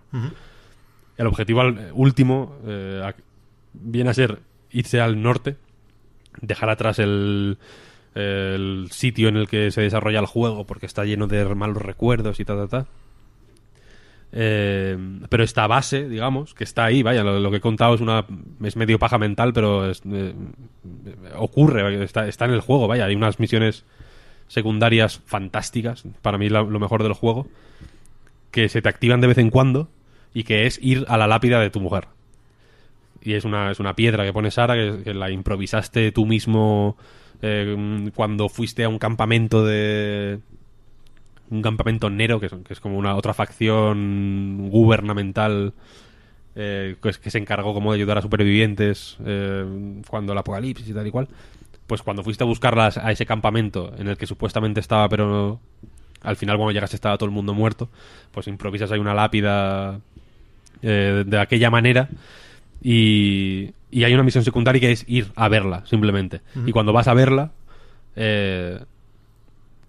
El 1.18 1.26
objetivo 1.26 1.60
al- 1.60 1.90
último 1.94 2.56
eh, 2.66 3.12
viene 3.74 4.10
a 4.10 4.14
ser 4.14 4.38
irse 4.70 5.00
al 5.00 5.22
norte, 5.22 5.56
dejar 6.40 6.70
atrás 6.70 6.98
el, 6.98 7.58
sitio 8.90 9.28
en 9.28 9.36
el 9.36 9.48
que 9.48 9.70
se 9.70 9.82
desarrolla 9.82 10.20
el 10.20 10.26
juego 10.26 10.66
porque 10.66 10.86
está 10.86 11.04
lleno 11.04 11.26
de 11.26 11.44
malos 11.54 11.82
recuerdos 11.82 12.40
y 12.40 12.44
ta, 12.44 12.56
ta, 12.56 12.68
ta. 12.68 12.86
Eh, 14.32 14.98
pero 15.28 15.44
esta 15.44 15.66
base, 15.66 16.08
digamos, 16.08 16.52
que 16.54 16.64
está 16.64 16.84
ahí, 16.84 17.02
vaya, 17.02 17.22
lo, 17.22 17.50
que 17.50 17.58
he 17.58 17.60
contado 17.60 17.94
es 17.94 18.00
una 18.00 18.26
es 18.62 18.76
medio 18.76 18.98
paja 18.98 19.18
mental, 19.18 19.52
pero 19.52 19.90
eh, 19.90 20.34
ocurre, 21.36 22.02
está, 22.04 22.26
está 22.26 22.44
en 22.44 22.50
el 22.52 22.60
juego, 22.60 22.88
vaya, 22.88 23.06
hay 23.06 23.14
unas 23.14 23.38
misiones 23.38 23.84
secundarias 24.48 25.20
fantásticas, 25.26 26.04
para 26.22 26.38
mí 26.38 26.48
la- 26.48 26.62
lo 26.62 26.78
mejor 26.80 27.02
del 27.02 27.12
juego, 27.12 27.48
que 28.50 28.68
se 28.68 28.82
te 28.82 28.88
activan 28.88 29.20
de 29.20 29.28
vez 29.28 29.38
en 29.38 29.50
cuando 29.50 29.88
y 30.34 30.44
que 30.44 30.66
es 30.66 30.78
ir 30.82 31.04
a 31.08 31.16
la 31.16 31.26
lápida 31.26 31.60
de 31.60 31.70
tu 31.70 31.80
mujer. 31.80 32.08
Y 33.26 33.34
es 33.34 33.44
una, 33.44 33.70
es 33.72 33.80
una 33.80 33.96
piedra 33.96 34.24
que 34.24 34.32
pone 34.32 34.50
Sara, 34.50 34.74
que, 34.74 35.02
que 35.02 35.12
la 35.14 35.30
improvisaste 35.30 36.12
tú 36.12 36.26
mismo 36.26 36.96
eh, 37.42 38.10
cuando 38.14 38.48
fuiste 38.48 38.84
a 38.84 38.88
un 38.88 38.98
campamento 38.98 39.64
de, 39.64 40.38
un 41.50 41.62
campamento 41.62 42.10
nero, 42.10 42.40
que 42.40 42.46
es, 42.46 42.52
que 42.64 42.72
es 42.72 42.80
como 42.80 42.98
una 42.98 43.14
otra 43.16 43.34
facción 43.34 44.68
gubernamental 44.70 45.74
eh, 46.54 46.96
que, 47.02 47.08
es- 47.10 47.18
que 47.18 47.30
se 47.30 47.38
encargó 47.38 47.74
como 47.74 47.92
de 47.92 47.96
ayudar 47.98 48.18
a 48.18 48.22
supervivientes 48.22 49.16
eh, 49.24 49.64
cuando 50.08 50.32
el 50.32 50.38
apocalipsis 50.38 50.88
y 50.88 50.92
tal 50.94 51.06
y 51.06 51.10
cual. 51.10 51.28
Pues 51.86 52.02
cuando 52.02 52.24
fuiste 52.24 52.42
a 52.42 52.46
buscarlas 52.46 52.96
a 52.98 53.12
ese 53.12 53.26
campamento 53.26 53.92
en 53.98 54.08
el 54.08 54.16
que 54.16 54.26
supuestamente 54.26 54.80
estaba, 54.80 55.08
pero 55.08 55.28
no- 55.28 55.60
al 56.22 56.36
final 56.36 56.56
cuando 56.56 56.72
llegaste 56.72 56.96
estaba 56.96 57.16
todo 57.18 57.26
el 57.28 57.34
mundo 57.34 57.54
muerto, 57.54 57.88
pues 58.32 58.48
improvisas 58.48 58.90
ahí 58.90 58.98
una 58.98 59.14
lápida 59.14 60.00
eh, 60.82 61.24
de 61.26 61.38
aquella 61.38 61.70
manera 61.70 62.08
y, 62.88 63.72
y 63.90 64.04
hay 64.04 64.14
una 64.14 64.22
misión 64.22 64.44
secundaria 64.44 64.80
que 64.80 64.92
es 64.92 65.04
ir 65.08 65.32
a 65.34 65.48
verla, 65.48 65.84
simplemente. 65.86 66.40
Y 66.66 66.72
cuando 66.72 66.92
vas 66.92 67.08
a 67.08 67.14
verla, 67.14 67.50
eh, 68.14 68.78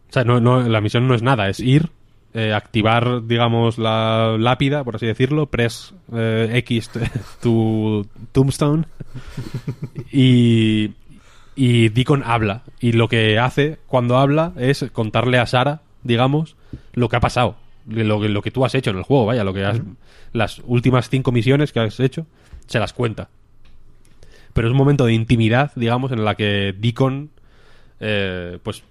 o 0.10 0.14
sea, 0.14 0.24
no, 0.24 0.40
no, 0.40 0.68
la 0.68 0.82
misión 0.82 1.07
no 1.07 1.14
es 1.14 1.22
nada, 1.22 1.48
es 1.49 1.60
ir, 1.60 1.90
eh, 2.34 2.53
activar, 2.53 3.26
digamos, 3.28 3.78
la 3.78 4.38
lápida, 4.40 4.84
por 4.84 4.95
así 4.95 5.06
decirlo, 5.06 5.45
press 5.48 5.94
eh, 6.14 6.49
X 6.56 6.90
tu 7.41 8.07
tombstone 8.32 8.86
y, 10.11 10.91
y 11.56 11.90
Deacon 11.90 12.24
habla. 12.26 12.64
Y 12.80 12.94
lo 12.94 13.07
que 13.07 13.40
hace 13.40 13.78
cuando 13.88 14.18
habla 14.18 14.53
es 14.57 14.86
contarle 14.91 15.38
a 15.40 15.45
Sara, 15.45 15.82
digamos, 16.03 16.56
lo 16.94 17.10
que 17.10 17.15
ha 17.18 17.22
pasado, 17.22 17.57
lo, 17.88 18.19
que- 18.22 18.30
lo 18.30 18.41
que 18.41 18.52
tú 18.52 18.65
has 18.65 18.76
hecho 18.76 18.91
en 18.91 18.98
el 18.98 19.03
juego, 19.03 19.26
vaya, 19.26 19.44
lo 19.44 19.53
que 19.53 19.65
has, 19.65 19.82
las 20.34 20.61
últimas 20.65 21.10
cinco 21.10 21.32
misiones 21.32 21.72
que 21.72 21.80
has 21.80 21.99
hecho, 21.99 22.26
se 22.68 22.80
las 22.80 22.94
cuenta. 22.94 23.30
Pero 24.53 24.68
es 24.68 24.72
un 24.72 24.77
momento 24.77 25.06
de 25.06 25.14
intimidad, 25.14 25.72
digamos, 25.76 26.11
en 26.11 26.26
la 26.26 26.35
que 26.35 26.73
Deacon, 26.77 27.30
eh, 27.99 28.57
pues, 28.64 28.84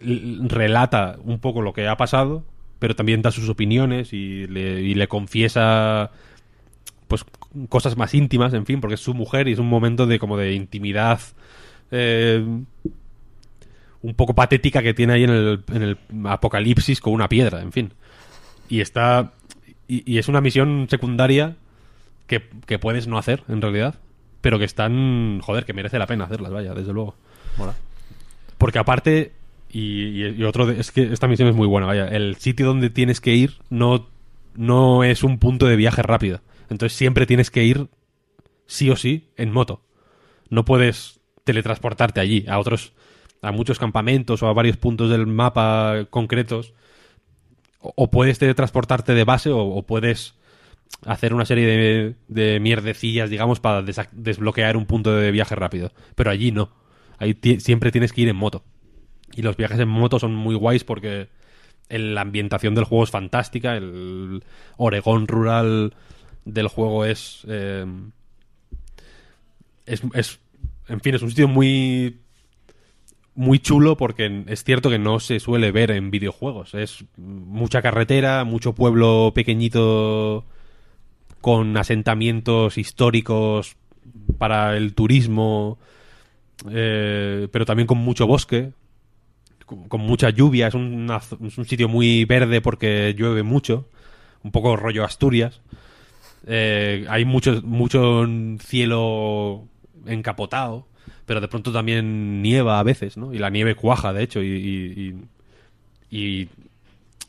l- 0.00 0.48
relata 0.48 1.16
un 1.24 1.38
poco 1.38 1.62
lo 1.62 1.72
que 1.72 1.88
ha 1.88 1.96
pasado, 1.96 2.44
pero 2.78 2.94
también 2.94 3.22
da 3.22 3.30
sus 3.30 3.48
opiniones 3.48 4.12
y 4.12 4.46
le, 4.46 5.08
confiesa 5.08 6.10
pues 7.08 7.24
cosas 7.68 7.96
más 7.96 8.14
íntimas, 8.14 8.52
en 8.52 8.66
fin, 8.66 8.80
porque 8.80 8.94
es 8.94 9.00
su 9.00 9.14
mujer 9.14 9.48
y 9.48 9.52
es 9.52 9.58
un 9.58 9.68
momento 9.68 10.06
de 10.06 10.18
como 10.18 10.36
de 10.36 10.54
intimidad 10.54 11.20
eh, 11.90 12.44
un 14.02 14.14
poco 14.14 14.34
patética 14.34 14.82
que 14.82 14.94
tiene 14.94 15.14
ahí 15.14 15.24
en 15.24 15.30
el, 15.30 15.98
apocalipsis 16.26 17.00
con 17.00 17.12
una 17.12 17.28
piedra, 17.28 17.60
en 17.60 17.72
fin. 17.72 17.92
Y 18.68 18.80
está 18.80 19.32
y 19.88 20.18
es 20.18 20.26
una 20.28 20.40
misión 20.40 20.88
secundaria 20.90 21.56
que, 22.26 22.48
que 22.66 22.78
puedes 22.78 23.06
no 23.06 23.18
hacer, 23.18 23.42
en 23.48 23.60
realidad, 23.62 23.96
pero 24.40 24.58
que 24.58 24.64
están, 24.64 25.40
joder, 25.42 25.64
que 25.64 25.72
merece 25.72 25.98
la 25.98 26.06
pena 26.06 26.24
hacerlas, 26.24 26.52
vaya, 26.52 26.74
desde 26.74 26.92
luego. 26.92 27.14
Mola. 27.58 27.74
Porque 28.58 28.78
aparte, 28.78 29.32
y, 29.70 30.24
y- 30.24 30.34
y 30.38 30.42
otro, 30.44 30.66
de- 30.66 30.80
es 30.80 30.90
que 30.92 31.02
esta 31.12 31.28
misión 31.28 31.48
es 31.48 31.54
muy 31.54 31.66
buena, 31.66 31.86
vaya, 31.86 32.08
el 32.08 32.36
sitio 32.36 32.66
donde 32.66 32.90
tienes 32.90 33.20
que 33.20 33.34
ir 33.34 33.54
no, 33.70 34.08
no 34.54 35.04
es 35.04 35.22
un 35.24 35.38
punto 35.38 35.66
de 35.66 35.76
viaje 35.76 36.02
rápido. 36.02 36.40
Entonces 36.70 36.96
siempre 36.96 37.26
tienes 37.26 37.50
que 37.50 37.64
ir, 37.64 37.88
sí 38.66 38.90
o 38.90 38.96
sí, 38.96 39.28
en 39.36 39.52
moto. 39.52 39.82
No 40.50 40.64
puedes 40.64 41.20
teletransportarte 41.44 42.20
allí, 42.20 42.44
a 42.48 42.58
otros, 42.58 42.92
a 43.42 43.52
muchos 43.52 43.78
campamentos 43.78 44.42
o 44.42 44.48
a 44.48 44.52
varios 44.52 44.76
puntos 44.76 45.10
del 45.10 45.26
mapa 45.26 46.06
concretos. 46.10 46.72
O, 47.80 47.92
o 47.96 48.10
puedes 48.10 48.38
teletransportarte 48.38 49.14
de 49.14 49.24
base 49.24 49.50
o, 49.50 49.58
o 49.60 49.82
puedes 49.84 50.34
hacer 51.04 51.34
una 51.34 51.44
serie 51.44 51.66
de, 51.66 52.14
de 52.28 52.60
mierdecillas, 52.60 53.30
digamos, 53.30 53.60
para 53.60 53.82
desbloquear 53.82 54.76
un 54.76 54.86
punto 54.86 55.14
de 55.14 55.30
viaje 55.30 55.54
rápido. 55.54 55.92
Pero 56.14 56.30
allí 56.30 56.52
no. 56.52 56.70
Ahí 57.18 57.38
siempre 57.58 57.90
tienes 57.90 58.12
que 58.12 58.22
ir 58.22 58.28
en 58.28 58.36
moto. 58.36 58.64
Y 59.34 59.42
los 59.42 59.56
viajes 59.56 59.78
en 59.78 59.88
moto 59.88 60.18
son 60.18 60.34
muy 60.34 60.54
guays 60.54 60.84
porque 60.84 61.28
la 61.88 62.20
ambientación 62.20 62.74
del 62.74 62.84
juego 62.84 63.04
es 63.04 63.10
fantástica. 63.10 63.76
El 63.76 64.42
Oregón 64.76 65.26
rural 65.26 65.94
del 66.44 66.68
juego 66.68 67.04
es, 67.04 67.44
eh, 67.48 67.86
es. 69.86 70.02
es. 70.14 70.40
En 70.88 71.00
fin, 71.00 71.14
es 71.14 71.22
un 71.22 71.30
sitio 71.30 71.48
muy. 71.48 72.20
Muy 73.34 73.58
chulo 73.58 73.98
porque 73.98 74.44
es 74.46 74.64
cierto 74.64 74.88
que 74.88 74.98
no 74.98 75.20
se 75.20 75.40
suele 75.40 75.70
ver 75.70 75.90
en 75.90 76.10
videojuegos. 76.10 76.72
Es 76.74 77.04
mucha 77.18 77.82
carretera, 77.82 78.44
mucho 78.44 78.74
pueblo 78.74 79.32
pequeñito 79.34 80.46
con 81.46 81.76
asentamientos 81.76 82.76
históricos 82.76 83.76
para 84.36 84.76
el 84.76 84.94
turismo, 84.94 85.78
eh, 86.68 87.46
pero 87.52 87.64
también 87.64 87.86
con 87.86 87.98
mucho 87.98 88.26
bosque, 88.26 88.72
con, 89.64 90.00
mucha 90.00 90.30
lluvia. 90.30 90.66
Es, 90.66 90.74
un 90.74 91.64
sitio 91.64 91.88
muy 91.88 92.24
verde 92.24 92.60
porque 92.60 93.14
llueve 93.16 93.44
mucho, 93.44 93.88
un 94.42 94.50
poco 94.50 94.74
rollo 94.74 95.04
Asturias. 95.04 95.60
Eh, 96.48 97.06
hay 97.08 97.24
mucho, 97.24 97.62
mucho 97.62 98.26
cielo 98.58 99.68
encapotado, 100.04 100.88
pero 101.26 101.40
de 101.40 101.46
pronto 101.46 101.70
también 101.72 102.42
nieva 102.42 102.80
a 102.80 102.82
veces, 102.82 103.16
¿no? 103.16 103.32
Y 103.32 103.38
la 103.38 103.50
nieve 103.50 103.76
cuaja, 103.76 104.12
de 104.12 104.24
hecho, 104.24 104.42
y- 104.42 105.14
y, 106.10 106.48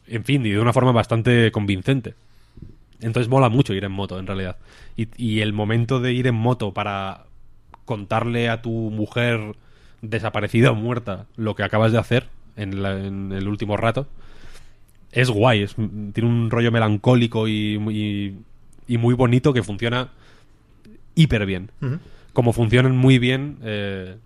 en 0.08 0.24
fin, 0.24 0.44
y 0.44 0.50
de 0.50 0.60
una 0.60 0.74
forma 0.74 0.92
bastante 0.92 1.52
convincente. 1.52 2.16
Entonces 3.02 3.30
mola 3.30 3.50
mucho 3.50 3.74
ir 3.74 3.84
en 3.84 3.92
moto, 3.92 4.18
en 4.20 4.28
realidad. 4.28 4.58
Y, 4.96 5.08
y 5.18 5.42
el 5.42 5.54
momento 5.54 6.00
de 6.00 6.14
ir 6.14 6.28
en 6.28 6.36
moto 6.36 6.74
para 6.74 7.26
contarle 7.86 8.50
a 8.50 8.62
tu 8.62 8.72
mujer 8.72 9.56
desaparecida 10.02 10.72
o 10.72 10.76
muerta 10.76 11.26
lo 11.36 11.56
que 11.56 11.64
acabas 11.64 11.92
de 11.92 12.00
hacer 12.00 12.28
en, 12.56 12.82
la- 12.82 12.98
en 13.00 13.32
el 13.32 13.48
último 13.48 13.78
rato 13.78 14.08
es 15.12 15.30
guay. 15.30 15.62
es- 15.64 15.76
tiene 16.14 16.30
un 16.30 16.50
rollo 16.50 16.72
melancólico 16.72 17.48
y, 17.48 17.78
muy- 17.78 18.36
y 18.88 18.98
muy 18.98 19.14
bonito 19.14 19.54
que 19.54 19.64
funciona 19.64 20.10
hiper 21.16 21.46
bien. 21.46 21.72
Como 22.34 22.54
funcionan 22.54 22.96
muy 22.98 23.18
bien 23.20 23.58
eh, 23.64 24.18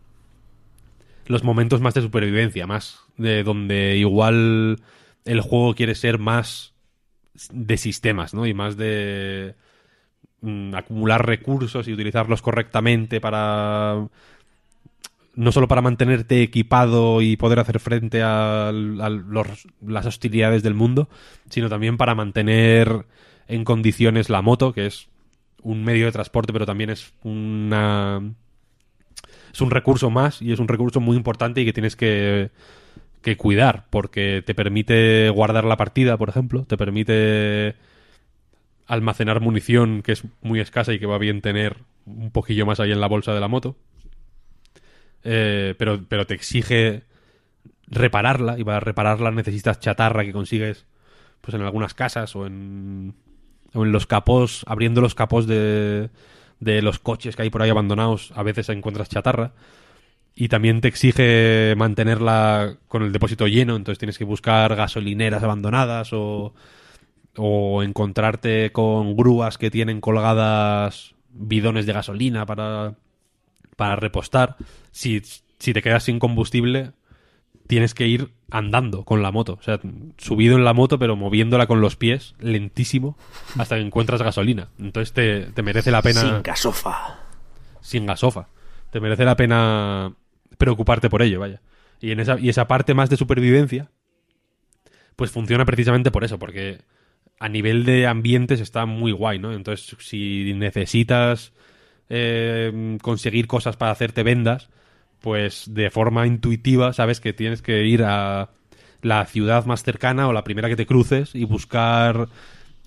los 1.28 1.44
momentos 1.44 1.82
más 1.82 1.94
de 1.94 2.02
supervivencia, 2.02 2.68
más 2.68 3.00
de 3.18 3.44
donde 3.44 3.98
igual 3.98 4.80
el 5.26 5.42
juego 5.42 5.76
quiere 5.76 5.96
ser 5.96 6.18
más 6.20 6.71
de 7.52 7.78
sistemas, 7.78 8.34
¿no? 8.34 8.46
Y 8.46 8.54
más 8.54 8.78
de 8.78 9.56
mm, 10.42 10.76
acumular 10.76 11.26
recursos 11.26 11.88
y 11.88 11.94
utilizarlos 11.94 12.42
correctamente 12.42 13.22
para 13.22 14.08
no 15.34 15.52
solo 15.52 15.68
para 15.68 15.82
mantenerte 15.82 16.42
equipado 16.42 17.22
y 17.22 17.38
poder 17.38 17.60
hacer 17.60 17.80
frente 17.80 18.22
a, 18.22 18.68
a 18.70 18.72
las 18.72 20.06
hostilidades 20.06 20.62
del 20.62 20.74
mundo, 20.74 21.10
sino 21.50 21.70
también 21.70 21.98
para 21.98 22.16
mantener 22.16 23.06
en 23.48 23.64
condiciones 23.64 24.30
la 24.30 24.42
moto, 24.42 24.74
que 24.74 24.88
es 24.88 25.08
un 25.62 25.84
medio 25.84 26.06
de 26.06 26.12
transporte, 26.12 26.52
pero 26.52 26.66
también 26.66 26.90
es 26.90 27.14
una 27.24 28.22
es 29.54 29.62
un 29.62 29.72
recurso 29.72 30.10
más 30.10 30.42
y 30.42 30.52
es 30.52 30.60
un 30.60 30.68
recurso 30.68 31.00
muy 31.00 31.18
importante 31.18 31.62
y 31.62 31.66
que 31.66 31.74
tienes 31.74 31.96
que 31.96 32.52
que 33.22 33.38
cuidar, 33.38 33.86
porque 33.90 34.44
te 34.46 34.56
permite 34.56 35.30
guardar 35.30 35.64
la 35.64 35.78
partida, 35.78 36.18
por 36.18 36.30
ejemplo, 36.30 36.66
te 36.66 36.78
permite 36.78 37.76
almacenar 38.88 39.40
munición 39.40 40.02
que 40.02 40.14
es 40.14 40.24
muy 40.42 40.60
escasa 40.60 40.94
y 40.94 41.00
que 41.00 41.06
va 41.06 41.18
bien 41.18 41.42
tener 41.42 41.78
un 42.06 42.32
poquillo 42.32 42.66
más 42.66 42.80
ahí 42.80 42.92
en 42.92 43.02
la 43.02 43.08
bolsa 43.08 43.34
de 43.34 43.40
la 43.40 43.48
moto. 43.48 43.78
Eh, 45.24 45.76
pero, 45.78 46.04
pero 46.08 46.26
te 46.26 46.34
exige 46.34 47.04
repararla 47.88 48.58
y 48.58 48.64
para 48.64 48.80
repararla 48.80 49.32
necesitas 49.32 49.80
chatarra 49.80 50.24
que 50.24 50.32
consigues 50.32 50.86
pues 51.42 51.54
en 51.54 51.62
algunas 51.62 51.94
casas 51.94 52.36
o 52.36 52.46
en, 52.46 53.14
o 53.74 53.86
en 53.86 53.92
los 53.92 54.08
capós, 54.08 54.64
abriendo 54.68 55.02
los 55.02 55.16
capós 55.16 55.48
de, 55.48 56.10
de 56.60 56.82
los 56.82 57.00
coches 57.00 57.36
que 57.36 57.44
hay 57.44 57.50
por 57.50 57.62
ahí 57.62 57.70
abandonados, 57.70 58.32
a 58.36 58.44
veces 58.44 58.70
encuentras 58.70 59.10
chatarra. 59.10 59.52
Y 60.34 60.48
también 60.48 60.82
te 60.82 60.88
exige 60.88 61.76
mantenerla 61.78 62.78
con 62.88 63.04
el 63.04 63.12
depósito 63.12 63.48
lleno, 63.48 63.76
entonces 63.76 64.00
tienes 64.00 64.18
que 64.18 64.24
buscar 64.24 64.76
gasolineras 64.76 65.44
abandonadas 65.44 66.14
o, 66.14 66.54
o 67.36 67.84
encontrarte 67.84 68.72
con 68.72 69.16
grúas 69.16 69.58
que 69.58 69.72
tienen 69.72 70.02
colgadas 70.02 71.16
bidones 71.30 71.86
de 71.86 71.94
gasolina 71.94 72.46
para, 72.46 72.96
para 73.76 73.96
repostar. 73.96 74.56
Si, 74.92 75.22
si 75.60 75.74
te 75.74 75.82
quedas 75.82 76.04
sin 76.04 76.20
combustible, 76.20 76.92
tienes 77.68 77.94
que 77.94 78.08
ir 78.08 78.34
andando 78.50 79.06
con 79.06 79.22
la 79.22 79.32
moto. 79.32 79.58
O 79.60 79.64
sea, 79.64 79.80
subido 80.18 80.58
en 80.58 80.66
la 80.66 80.74
moto, 80.74 81.00
pero 81.00 81.16
moviéndola 81.16 81.68
con 81.68 81.82
los 81.82 81.96
pies, 81.96 82.36
lentísimo, 82.40 83.18
hasta 83.58 83.76
que 83.76 83.82
encuentras 83.82 84.22
gasolina. 84.22 84.70
Entonces 84.78 85.14
te, 85.14 85.52
te 85.54 85.64
merece 85.64 85.92
la 85.92 86.02
pena. 86.02 86.22
Sin 86.22 86.44
gasofa. 86.44 87.20
Sin 87.80 88.06
gasofa. 88.06 88.48
Te 88.90 89.00
merece 89.00 89.24
la 89.24 89.38
pena 89.38 90.14
preocuparte 90.62 91.10
por 91.10 91.24
ello, 91.24 91.40
vaya. 91.40 91.60
Y, 92.00 92.12
en 92.12 92.20
esa, 92.20 92.40
y 92.40 92.50
esa 92.50 92.68
parte 92.68 92.94
más 92.94 93.10
de 93.10 93.18
supervivencia, 93.18 93.90
pues 95.16 95.32
funciona 95.32 95.66
precisamente 95.66 96.12
por 96.12 96.24
eso, 96.24 96.38
porque 96.38 96.82
a 97.40 97.50
nivel 97.50 97.84
de 97.84 98.06
ambientes 98.06 98.60
está 98.60 98.86
muy 98.86 99.12
guay, 99.12 99.40
¿no? 99.40 99.54
Entonces, 99.54 99.98
si 100.00 100.54
necesitas 100.54 101.52
eh, 102.10 102.98
conseguir 103.02 103.48
cosas 103.48 103.76
para 103.76 103.92
hacerte 103.92 104.22
vendas, 104.22 104.70
pues 105.20 105.66
de 105.74 105.90
forma 105.90 106.28
intuitiva 106.28 106.94
sabes 106.94 107.20
que 107.20 107.34
tienes 107.34 107.64
que 107.64 107.84
ir 107.86 108.04
a 108.04 108.52
la 109.02 109.26
ciudad 109.26 109.66
más 109.66 109.82
cercana 109.82 110.28
o 110.28 110.34
la 110.34 110.44
primera 110.44 110.70
que 110.70 110.76
te 110.76 110.86
cruces 110.86 111.34
y 111.34 111.46
buscar 111.46 112.30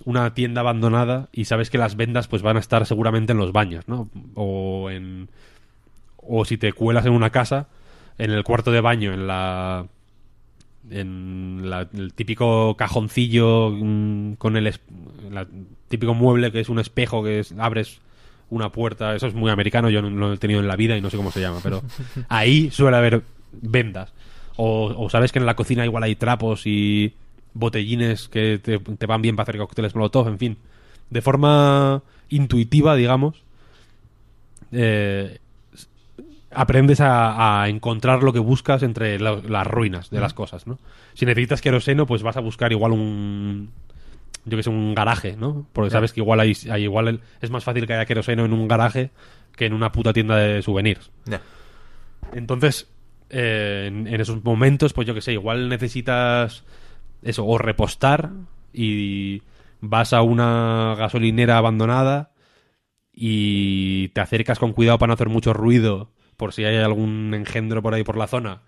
una 0.05 0.33
tienda 0.33 0.61
abandonada 0.61 1.27
y 1.33 1.45
sabes 1.45 1.69
que 1.69 1.77
las 1.77 1.97
vendas 1.97 2.29
pues 2.29 2.41
van 2.41 2.55
a 2.55 2.61
estar 2.61 2.85
seguramente 2.85 3.33
en 3.33 3.37
los 3.37 3.51
baños, 3.51 3.87
¿no? 3.87 4.09
O 4.35 4.89
en 4.89 5.29
o 6.27 6.45
si 6.45 6.57
te 6.57 6.73
cuelas 6.73 7.05
en 7.05 7.13
una 7.13 7.29
casa, 7.29 7.67
en 8.17 8.31
el 8.31 8.43
cuarto 8.43 8.71
de 8.71 8.81
baño, 8.81 9.13
en 9.13 9.27
la 9.27 9.85
en 10.91 11.67
la- 11.69 11.87
el 11.93 12.13
típico 12.13 12.75
cajoncillo 12.77 13.71
mm, 13.71 14.33
con 14.33 14.55
el 14.55 14.67
es- 14.67 14.79
la- 15.31 15.47
típico 15.87 16.13
mueble 16.13 16.51
que 16.51 16.59
es 16.59 16.69
un 16.69 16.77
espejo 16.79 17.23
que 17.23 17.39
es- 17.39 17.53
abres 17.57 17.99
una 18.51 18.71
puerta, 18.71 19.15
eso 19.15 19.25
es 19.25 19.33
muy 19.33 19.49
americano, 19.49 19.89
yo 19.89 20.03
no, 20.03 20.11
no 20.11 20.27
lo 20.27 20.33
he 20.33 20.37
tenido 20.37 20.59
en 20.59 20.67
la 20.67 20.75
vida 20.75 20.95
y 20.95 21.01
no 21.01 21.09
sé 21.09 21.17
cómo 21.17 21.31
se 21.31 21.41
llama, 21.41 21.59
pero 21.63 21.81
ahí 22.29 22.69
suele 22.69 22.97
haber 22.97 23.23
vendas. 23.51 24.13
O, 24.57 24.93
o 24.95 25.09
sabes 25.09 25.31
que 25.31 25.39
en 25.39 25.47
la 25.47 25.55
cocina 25.55 25.83
igual 25.85 26.03
hay 26.03 26.15
trapos 26.15 26.67
y 26.67 27.13
botellines 27.55 28.27
que 28.29 28.59
te, 28.61 28.77
te 28.79 29.05
van 29.07 29.21
bien 29.23 29.35
para 29.35 29.43
hacer 29.49 29.57
cócteles 29.57 29.95
molotov, 29.95 30.27
en 30.27 30.37
fin. 30.37 30.57
De 31.09 31.21
forma 31.23 32.03
intuitiva, 32.29 32.95
digamos, 32.95 33.41
eh, 34.71 35.39
aprendes 36.55 36.99
a, 37.01 37.61
a 37.63 37.69
encontrar 37.69 38.23
lo 38.23 38.33
que 38.33 38.39
buscas 38.39 38.83
entre 38.83 39.19
la- 39.19 39.41
las 39.47 39.67
ruinas 39.67 40.09
de 40.09 40.19
las 40.19 40.33
cosas, 40.33 40.65
¿no? 40.67 40.79
Si 41.13 41.25
necesitas 41.25 41.61
queroseno, 41.61 42.05
pues 42.05 42.23
vas 42.23 42.37
a 42.37 42.41
buscar 42.41 42.71
igual 42.71 42.91
un 42.93 43.71
yo 44.47 44.57
que 44.57 44.63
sé, 44.63 44.69
un 44.69 44.93
garaje, 44.93 45.35
¿no? 45.37 45.65
Porque 45.73 45.89
sabes 45.89 46.13
que 46.13 46.19
igual 46.19 46.39
hay, 46.39 46.53
hay 46.69 46.83
igual 46.83 47.07
el- 47.07 47.21
es 47.41 47.49
más 47.49 47.63
fácil 47.63 47.87
que 47.87 47.93
haya 47.93 48.05
queroseno 48.05 48.45
en 48.45 48.53
un 48.53 48.67
garaje 48.67 49.09
que 49.55 49.65
en 49.65 49.73
una 49.73 49.91
puta 49.91 50.13
tienda 50.13 50.35
de 50.37 50.61
souvenirs. 50.61 51.09
Entonces, 52.33 52.87
eh, 53.29 53.85
en, 53.87 54.07
en 54.07 54.21
esos 54.21 54.43
momentos, 54.43 54.93
pues 54.93 55.07
yo 55.07 55.13
que 55.13 55.21
sé, 55.21 55.33
igual 55.33 55.69
necesitas 55.69 56.63
eso, 57.23 57.45
o 57.45 57.57
repostar 57.57 58.31
y 58.73 59.41
vas 59.81 60.13
a 60.13 60.21
una 60.21 60.95
gasolinera 60.97 61.57
abandonada 61.57 62.31
y 63.13 64.09
te 64.09 64.21
acercas 64.21 64.59
con 64.59 64.73
cuidado 64.73 64.97
para 64.99 65.07
no 65.09 65.13
hacer 65.13 65.29
mucho 65.29 65.53
ruido 65.53 66.11
por 66.37 66.53
si 66.53 66.65
hay 66.65 66.77
algún 66.77 67.33
engendro 67.33 67.81
por 67.81 67.93
ahí 67.93 68.03
por 68.03 68.17
la 68.17 68.27
zona 68.27 68.61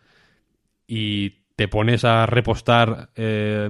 y 0.88 1.42
te 1.56 1.68
pones 1.68 2.06
a 2.06 2.26
repostar 2.26 3.10
eh, 3.16 3.70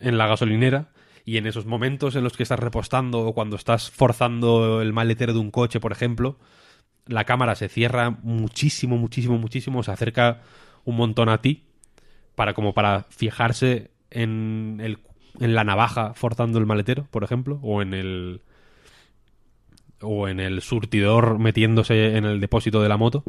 en 0.00 0.18
la 0.18 0.26
gasolinera 0.26 0.90
y 1.24 1.36
en 1.36 1.46
esos 1.46 1.66
momentos 1.66 2.16
en 2.16 2.24
los 2.24 2.36
que 2.36 2.42
estás 2.42 2.58
repostando 2.58 3.20
o 3.20 3.34
cuando 3.34 3.56
estás 3.56 3.90
forzando 3.90 4.80
el 4.80 4.92
maletero 4.92 5.32
de 5.32 5.38
un 5.38 5.50
coche, 5.50 5.80
por 5.80 5.92
ejemplo, 5.92 6.38
la 7.06 7.24
cámara 7.24 7.54
se 7.54 7.68
cierra 7.68 8.10
muchísimo, 8.10 8.96
muchísimo, 8.96 9.38
muchísimo, 9.38 9.82
se 9.82 9.90
acerca 9.90 10.42
un 10.84 10.96
montón 10.96 11.28
a 11.28 11.42
ti 11.42 11.64
para 12.34 12.54
como 12.54 12.72
para 12.72 13.04
fijarse 13.10 13.90
en 14.10 14.80
el 14.82 14.98
en 15.40 15.54
la 15.54 15.64
navaja 15.64 16.14
forzando 16.14 16.58
el 16.58 16.66
maletero, 16.66 17.06
por 17.10 17.24
ejemplo, 17.24 17.58
o 17.62 17.82
en 17.82 17.94
el 17.94 18.42
o 20.02 20.28
en 20.28 20.40
el 20.40 20.62
surtidor 20.62 21.38
metiéndose 21.38 22.16
en 22.16 22.24
el 22.24 22.40
depósito 22.40 22.82
de 22.82 22.88
la 22.88 22.96
moto. 22.96 23.24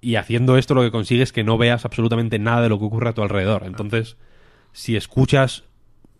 Y 0.00 0.16
haciendo 0.16 0.56
esto 0.56 0.74
lo 0.74 0.82
que 0.82 0.90
consigue 0.90 1.22
es 1.22 1.32
que 1.32 1.44
no 1.44 1.58
veas 1.58 1.84
absolutamente 1.84 2.38
nada 2.38 2.60
de 2.62 2.68
lo 2.68 2.78
que 2.78 2.84
ocurre 2.84 3.08
a 3.08 3.14
tu 3.14 3.22
alrededor. 3.22 3.64
Entonces, 3.64 4.16
si 4.72 4.94
escuchas 4.96 5.64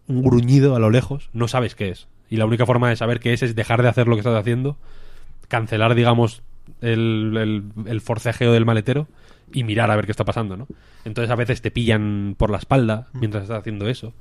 un 0.08 0.22
gruñido 0.22 0.74
a 0.74 0.78
lo 0.78 0.90
lejos, 0.90 1.28
no 1.32 1.46
sabes 1.48 1.74
qué 1.74 1.90
es. 1.90 2.08
Y 2.30 2.36
la 2.36 2.46
única 2.46 2.66
forma 2.66 2.88
de 2.88 2.96
saber 2.96 3.20
qué 3.20 3.32
es 3.32 3.42
es 3.42 3.54
dejar 3.54 3.82
de 3.82 3.88
hacer 3.88 4.08
lo 4.08 4.16
que 4.16 4.20
estás 4.20 4.34
haciendo, 4.38 4.76
cancelar, 5.48 5.94
digamos, 5.94 6.42
el, 6.80 7.36
el- 7.36 7.88
el 7.88 8.00
forcejeo 8.00 8.52
del 8.52 8.64
maletero 8.64 9.06
y 9.52 9.62
mirar 9.62 9.90
a 9.90 9.96
ver 9.96 10.06
qué 10.06 10.10
está 10.12 10.24
pasando, 10.24 10.56
¿no? 10.56 10.66
Entonces 11.04 11.30
a 11.30 11.36
veces 11.36 11.62
te 11.62 11.70
pillan 11.70 12.34
por 12.36 12.50
la 12.50 12.58
espalda 12.58 13.06
mientras 13.12 13.44
estás 13.44 13.60
haciendo 13.60 13.88
eso. 13.88 14.12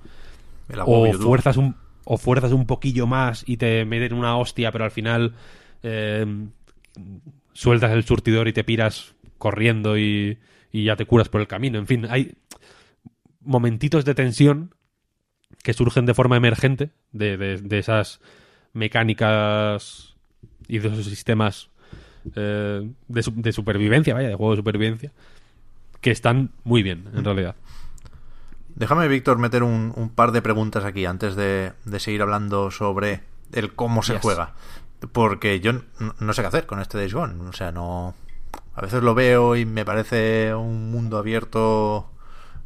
O 0.85 1.05
fuerzas 1.23 1.57
un 1.57 1.75
o 2.05 2.17
fuerzas 2.17 2.51
un 2.53 2.65
poquillo 2.65 3.05
más 3.07 3.43
y 3.47 3.57
te 3.57 3.83
meten 3.85 4.13
una 4.13 4.37
hostia, 4.37 4.71
pero 4.71 4.85
al 4.85 4.91
final 4.91 5.33
eh, 5.83 6.25
sueltas 7.53 7.91
el 7.91 8.03
surtidor 8.05 8.47
y 8.47 8.53
te 8.53 8.63
piras 8.63 9.13
corriendo 9.37 9.97
y, 9.97 10.37
y 10.71 10.85
ya 10.85 10.95
te 10.95 11.05
curas 11.05 11.29
por 11.29 11.41
el 11.41 11.47
camino. 11.47 11.77
En 11.79 11.87
fin, 11.87 12.05
hay 12.09 12.33
momentitos 13.41 14.05
de 14.05 14.15
tensión 14.15 14.73
que 15.63 15.73
surgen 15.73 16.05
de 16.05 16.13
forma 16.13 16.37
emergente 16.37 16.91
de, 17.11 17.37
de- 17.37 17.79
esas 17.79 18.19
mecánicas 18.73 20.15
y 20.67 20.79
de 20.79 20.87
esos 20.89 21.05
sistemas 21.05 21.69
eh, 22.35 22.87
de 23.07 23.51
supervivencia, 23.51 24.13
vaya, 24.13 24.29
de 24.29 24.35
juego 24.35 24.51
de 24.53 24.57
supervivencia, 24.57 25.11
que 26.01 26.11
están 26.11 26.51
muy 26.63 26.83
bien, 26.83 27.05
en 27.15 27.23
realidad. 27.23 27.55
Déjame, 28.75 29.07
Víctor, 29.07 29.37
meter 29.37 29.63
un, 29.63 29.93
un 29.95 30.09
par 30.09 30.31
de 30.31 30.41
preguntas 30.41 30.83
aquí 30.83 31.05
antes 31.05 31.35
de, 31.35 31.73
de 31.85 31.99
seguir 31.99 32.21
hablando 32.21 32.71
sobre 32.71 33.21
el 33.53 33.73
cómo 33.73 34.03
se 34.03 34.13
Yes. 34.13 34.21
juega. 34.21 34.53
Porque 35.11 35.59
yo 35.59 35.71
no 36.19 36.33
sé 36.33 36.41
qué 36.41 36.47
hacer 36.47 36.65
con 36.65 36.79
este 36.81 36.97
Days 36.97 37.13
Gone. 37.13 37.47
O 37.49 37.53
sea, 37.53 37.71
no. 37.71 38.15
A 38.75 38.81
veces 38.81 39.01
lo 39.03 39.13
veo 39.15 39.55
y 39.55 39.65
me 39.65 39.85
parece 39.85 40.53
un 40.53 40.91
mundo 40.91 41.17
abierto 41.17 42.09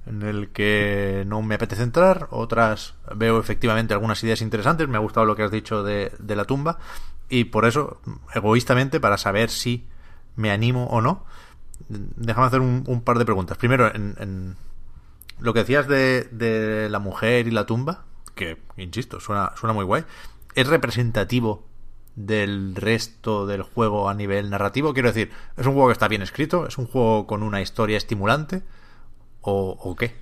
en 0.08 0.24
el 0.24 0.50
que 0.50 1.24
no 1.28 1.42
me 1.44 1.56
apetece 1.56 1.84
entrar. 1.84 2.28
Otras 2.32 2.96
veo 3.16 3.40
efectivamente 3.40 3.94
algunas 3.94 4.24
ideas 4.24 4.42
interesantes. 4.42 4.88
Me 4.88 4.98
ha 4.98 5.02
gustado 5.02 5.26
lo 5.26 5.36
que 5.36 5.44
has 5.44 5.52
dicho 5.52 5.84
de, 5.84 6.12
de 6.18 6.36
la 6.36 6.46
tumba. 6.46 6.80
Y 7.30 7.46
por 7.46 7.66
eso, 7.66 8.00
egoístamente, 8.34 9.00
para 9.00 9.18
saber 9.18 9.50
si 9.52 9.86
me 10.36 10.50
animo 10.50 10.86
o 10.88 11.02
no, 11.02 11.26
déjame 11.90 12.48
hacer 12.48 12.62
un, 12.62 12.84
un 12.88 13.02
par 13.02 13.20
de 13.20 13.26
preguntas. 13.26 13.58
Primero, 13.58 13.94
en, 13.94 14.16
en 14.20 14.56
lo 15.40 15.54
que 15.54 15.60
decías 15.60 15.88
de, 15.88 16.24
de 16.32 16.90
la 16.90 17.00
mujer 17.00 17.48
y 17.48 17.52
la 17.52 17.66
tumba, 17.66 18.06
que, 18.36 18.58
insisto, 18.78 19.20
suena, 19.20 19.52
suena 19.56 19.74
muy 19.74 19.86
guay, 19.86 20.04
¿es 20.56 20.68
representativo 20.68 21.68
del 22.16 22.76
resto 22.76 23.46
del 23.46 23.64
juego 23.64 24.10
a 24.10 24.14
nivel 24.14 24.50
narrativo? 24.50 24.94
Quiero 24.94 25.10
decir, 25.10 25.32
¿es 25.58 25.66
un 25.66 25.74
juego 25.74 25.88
que 25.88 25.94
está 25.94 26.08
bien 26.08 26.22
escrito? 26.22 26.68
¿Es 26.68 26.78
un 26.78 26.86
juego 26.86 27.28
con 27.28 27.44
una 27.44 27.62
historia 27.62 27.98
estimulante? 27.98 28.64
¿O, 29.42 29.78
o 29.80 29.96
qué? 29.96 30.16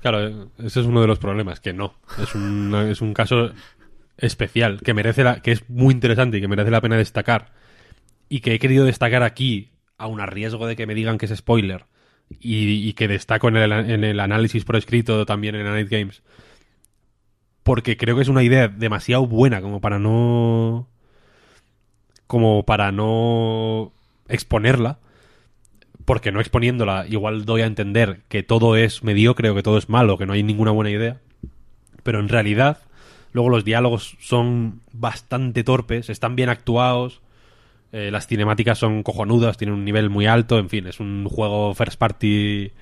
Claro, 0.00 0.48
ese 0.58 0.80
es 0.80 0.86
uno 0.86 1.00
de 1.00 1.08
los 1.08 1.18
problemas, 1.18 1.60
que 1.60 1.72
no. 1.72 1.94
Es 2.22 2.34
un, 2.34 2.74
es 2.88 3.00
un 3.00 3.14
caso 3.14 3.50
especial, 4.16 4.80
que 4.82 4.94
merece 4.94 5.24
la, 5.24 5.40
que 5.40 5.52
es 5.52 5.68
muy 5.68 5.92
interesante 5.92 6.38
y 6.38 6.40
que 6.40 6.48
merece 6.48 6.70
la 6.70 6.80
pena 6.80 6.96
destacar. 6.96 7.52
Y 8.28 8.40
que 8.40 8.54
he 8.54 8.58
querido 8.58 8.84
destacar 8.84 9.22
aquí, 9.22 9.72
aun 9.96 10.20
a 10.20 10.26
riesgo 10.26 10.66
de 10.66 10.76
que 10.76 10.86
me 10.86 10.94
digan 10.94 11.18
que 11.18 11.26
es 11.26 11.36
spoiler, 11.36 11.86
y, 12.40 12.92
que 12.94 13.08
destaco 13.08 13.48
en 13.48 13.56
el, 13.56 13.72
en 13.72 14.04
el 14.04 14.20
análisis 14.20 14.64
por 14.64 14.76
escrito 14.76 15.24
también 15.26 15.54
en 15.54 15.64
Night 15.64 15.88
Games. 15.88 16.22
Porque 17.62 17.96
creo 17.96 18.16
que 18.16 18.22
es 18.22 18.28
una 18.28 18.42
idea 18.42 18.68
demasiado 18.68 19.26
buena 19.26 19.60
como 19.60 19.80
para 19.80 19.98
no. 19.98 20.88
como 22.26 22.64
para 22.64 22.92
no 22.92 23.92
exponerla. 24.28 24.98
porque 26.04 26.32
no 26.32 26.40
exponiéndola 26.40 27.06
igual 27.08 27.44
doy 27.44 27.62
a 27.62 27.66
entender 27.66 28.22
que 28.28 28.42
todo 28.42 28.76
es 28.76 29.02
mediocre 29.02 29.50
o 29.50 29.54
que 29.54 29.62
todo 29.62 29.78
es 29.78 29.88
malo, 29.88 30.16
que 30.16 30.26
no 30.26 30.32
hay 30.32 30.42
ninguna 30.42 30.70
buena 30.70 30.90
idea. 30.90 31.20
Pero 32.02 32.20
en 32.20 32.28
realidad, 32.28 32.78
luego 33.32 33.50
los 33.50 33.64
diálogos 33.64 34.16
son 34.20 34.80
bastante 34.92 35.64
torpes, 35.64 36.08
están 36.08 36.36
bien 36.36 36.48
actuados, 36.48 37.20
eh, 37.92 38.10
las 38.10 38.26
cinemáticas 38.26 38.78
son 38.78 39.02
cojonudas, 39.02 39.56
tienen 39.56 39.74
un 39.76 39.84
nivel 39.84 40.10
muy 40.10 40.26
alto, 40.26 40.58
en 40.58 40.68
fin, 40.68 40.86
es 40.86 41.00
un 41.00 41.26
juego 41.28 41.74
first 41.74 41.98
party 41.98 42.72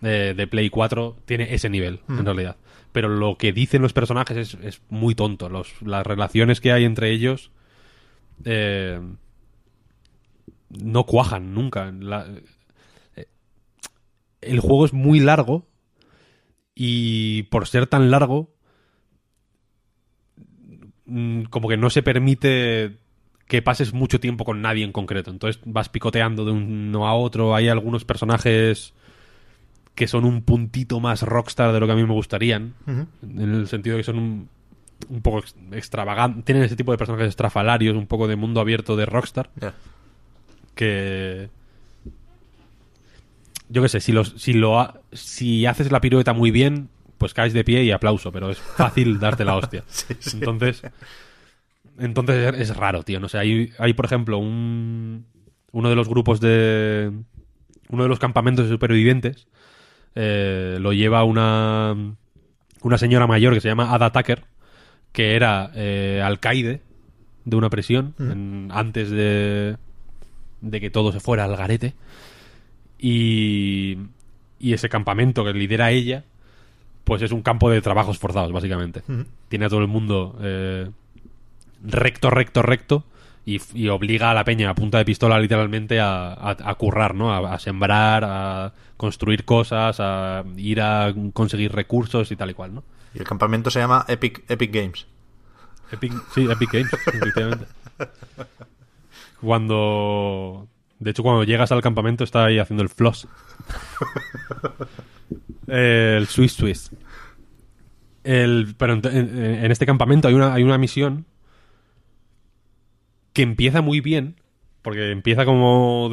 de, 0.00 0.34
de 0.34 0.46
Play 0.46 0.70
4, 0.70 1.16
tiene 1.24 1.54
ese 1.54 1.68
nivel, 1.70 2.00
en 2.08 2.24
realidad. 2.24 2.56
Pero 2.92 3.08
lo 3.08 3.36
que 3.36 3.52
dicen 3.52 3.82
los 3.82 3.92
personajes 3.92 4.36
es, 4.36 4.54
es 4.62 4.82
muy 4.90 5.14
tonto, 5.14 5.48
los, 5.48 5.80
las 5.82 6.06
relaciones 6.06 6.60
que 6.60 6.72
hay 6.72 6.84
entre 6.84 7.10
ellos... 7.10 7.50
eh, 8.44 9.00
no 10.70 11.04
cuajan 11.04 11.52
nunca. 11.54 11.92
La- 12.00 12.26
eh, 13.16 13.26
el 14.40 14.58
juego 14.60 14.86
es 14.86 14.92
muy 14.94 15.20
largo 15.20 15.66
y 16.74 17.42
por 17.44 17.66
ser 17.68 17.86
tan 17.86 18.10
largo, 18.10 18.54
mm, 21.06 21.44
como 21.44 21.68
que 21.68 21.76
no 21.76 21.90
se 21.90 22.02
permite 22.02 22.98
que 23.48 23.60
pases 23.62 23.92
mucho 23.92 24.18
tiempo 24.20 24.44
con 24.44 24.62
nadie 24.62 24.84
en 24.84 24.92
concreto. 24.92 25.30
Entonces 25.30 25.60
vas 25.64 25.88
picoteando 25.88 26.44
de 26.44 26.52
uno 26.52 27.06
a 27.06 27.14
otro. 27.14 27.54
Hay 27.54 27.68
algunos 27.68 28.04
personajes 28.04 28.92
que 29.94 30.06
son 30.06 30.24
un 30.24 30.40
puntito 30.42 31.00
más 31.00 31.22
rockstar 31.22 31.72
de 31.72 31.80
lo 31.80 31.86
que 31.86 31.92
a 31.92 31.96
mí 31.96 32.02
me 32.04 32.14
gustarían. 32.14 32.74
En 33.22 33.54
el 33.54 33.68
sentido 33.68 33.96
de 33.96 34.00
que 34.00 34.04
son 34.06 34.18
un, 34.18 34.48
un 35.10 35.20
poco 35.20 35.40
ex- 35.40 35.54
extravagantes. 35.72 36.44
Tienen 36.46 36.64
ese 36.64 36.76
tipo 36.76 36.92
de 36.92 36.98
personajes 36.98 37.28
estrafalarios, 37.28 37.94
un 37.96 38.06
poco 38.06 38.26
de 38.26 38.36
mundo 38.36 38.60
abierto 38.60 38.96
de 38.96 39.04
rockstar 39.04 39.50
que 40.74 41.50
yo 43.68 43.82
qué 43.82 43.88
sé 43.88 44.00
si 44.00 44.12
los 44.12 44.34
si 44.38 44.52
lo 44.54 44.80
ha- 44.80 45.00
si 45.12 45.66
haces 45.66 45.90
la 45.92 46.00
pirueta 46.00 46.32
muy 46.32 46.50
bien 46.50 46.88
pues 47.18 47.34
caes 47.34 47.52
de 47.52 47.64
pie 47.64 47.84
y 47.84 47.90
aplauso 47.90 48.32
pero 48.32 48.50
es 48.50 48.58
fácil 48.58 49.18
darte 49.18 49.44
la 49.44 49.56
hostia 49.56 49.84
entonces 50.32 50.82
entonces 51.98 52.54
es 52.58 52.76
raro 52.76 53.02
tío 53.02 53.20
no 53.20 53.28
sé 53.28 53.38
hay 53.38 53.70
hay 53.78 53.92
por 53.92 54.04
ejemplo 54.06 54.38
un 54.38 55.26
uno 55.72 55.88
de 55.88 55.94
los 55.96 56.08
grupos 56.08 56.40
de 56.40 57.10
uno 57.88 58.02
de 58.02 58.08
los 58.08 58.18
campamentos 58.18 58.66
de 58.66 58.72
supervivientes 58.72 59.46
eh, 60.14 60.78
lo 60.80 60.92
lleva 60.92 61.24
una 61.24 61.94
una 62.82 62.98
señora 62.98 63.26
mayor 63.26 63.54
que 63.54 63.60
se 63.60 63.68
llama 63.68 63.92
Ada 63.94 64.10
Tucker 64.12 64.44
que 65.12 65.36
era 65.36 65.70
eh, 65.74 66.20
alcaide 66.24 66.80
de 67.44 67.56
una 67.56 67.68
prisión 67.70 68.14
en- 68.18 68.68
antes 68.72 69.10
de 69.10 69.76
de 70.60 70.80
que 70.80 70.90
todo 70.90 71.10
se 71.12 71.18
fuera 71.20 71.44
al 71.44 71.56
garete. 71.56 71.94
Y, 72.98 73.98
y 74.60 74.72
ese 74.74 74.88
campamento 74.88 75.44
que 75.44 75.52
lidera 75.52 75.90
ella, 75.90 76.24
pues 77.04 77.20
es 77.22 77.32
un 77.32 77.42
campo 77.42 77.68
de 77.68 77.80
trabajos 77.80 78.18
forzados, 78.18 78.52
básicamente. 78.52 79.02
Tiene 79.48 79.64
a 79.64 79.68
todo 79.68 79.80
el 79.80 79.88
mundo 79.88 80.38
eh, 80.40 80.88
recto, 81.82 82.30
recto, 82.30 82.62
recto. 82.62 83.04
Y, 83.44 83.60
y 83.74 83.88
obliga 83.88 84.30
a 84.30 84.34
la 84.34 84.44
peña 84.44 84.70
a 84.70 84.74
punta 84.76 84.98
de 84.98 85.04
pistola 85.04 85.40
literalmente 85.40 85.98
a, 85.98 86.32
a- 86.32 86.56
a 86.70 86.74
currar, 86.76 87.16
¿no? 87.16 87.32
A, 87.32 87.54
a 87.54 87.58
sembrar, 87.58 88.22
a 88.24 88.72
construir 88.96 89.44
cosas, 89.44 89.96
a 89.98 90.44
ir 90.56 90.80
a 90.80 91.12
conseguir 91.32 91.72
recursos 91.72 92.30
y 92.30 92.36
tal 92.36 92.50
y 92.50 92.54
cual, 92.54 92.72
¿no? 92.74 92.84
Y 93.14 93.18
el 93.18 93.24
campamento 93.24 93.68
se 93.68 93.80
llama 93.80 94.04
Epic, 94.06 94.44
Epic 94.48 94.72
Games. 94.72 95.06
Epic, 95.90 96.12
sí, 96.32 96.48
Epic 96.48 96.70
Games, 96.72 96.92
efectivamente. 97.06 97.66
Cuando. 99.40 100.68
De 101.00 101.10
hecho, 101.10 101.24
cuando 101.24 101.42
llegas 101.42 101.72
al 101.72 101.82
campamento 101.82 102.22
está 102.22 102.44
ahí 102.44 102.60
haciendo 102.60 102.84
el 102.84 102.88
floss. 102.90 103.26
el 105.66 106.26
Swiss 106.28 106.52
Swiss. 106.52 106.90
El, 108.24 108.74
pero 108.78 108.92
en, 108.94 109.04
en- 109.06 109.64
en 109.64 109.72
este 109.72 109.84
campamento 109.86 110.28
hay 110.28 110.34
una, 110.34 110.54
hay 110.54 110.62
una 110.62 110.78
misión 110.78 111.26
que 113.32 113.42
empieza 113.42 113.82
muy 113.82 114.00
bien. 114.00 114.36
Porque 114.82 115.12
empieza 115.12 115.44
como. 115.44 116.10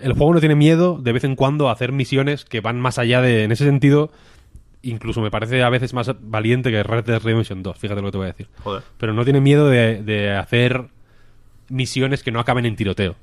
El 0.00 0.12
juego 0.12 0.34
no 0.34 0.40
tiene 0.40 0.54
miedo 0.54 0.98
de 1.02 1.12
vez 1.12 1.24
en 1.24 1.34
cuando 1.34 1.68
a 1.68 1.72
hacer 1.72 1.90
misiones 1.90 2.44
que 2.44 2.60
van 2.60 2.80
más 2.80 2.98
allá 2.98 3.20
de. 3.20 3.42
En 3.42 3.50
ese 3.50 3.64
sentido, 3.64 4.12
incluso 4.82 5.20
me 5.20 5.30
parece 5.30 5.62
a 5.62 5.68
veces 5.70 5.92
más 5.92 6.10
valiente 6.20 6.70
que 6.70 6.82
Red 6.82 7.04
Dead 7.04 7.20
Redemption 7.20 7.64
2. 7.64 7.78
Fíjate 7.78 8.00
lo 8.00 8.08
que 8.08 8.12
te 8.12 8.18
voy 8.18 8.24
a 8.26 8.30
decir 8.32 8.48
Joder. 8.62 8.82
pero 8.96 9.12
no 9.12 9.24
tiene 9.24 9.40
miedo 9.40 9.68
de, 9.68 10.02
de 10.02 10.30
hacer 10.30 10.86
misiones 11.68 12.22
que 12.22 12.30
no 12.30 12.40
acaben 12.40 12.64
en 12.64 12.76
tiroteo. 12.76 13.16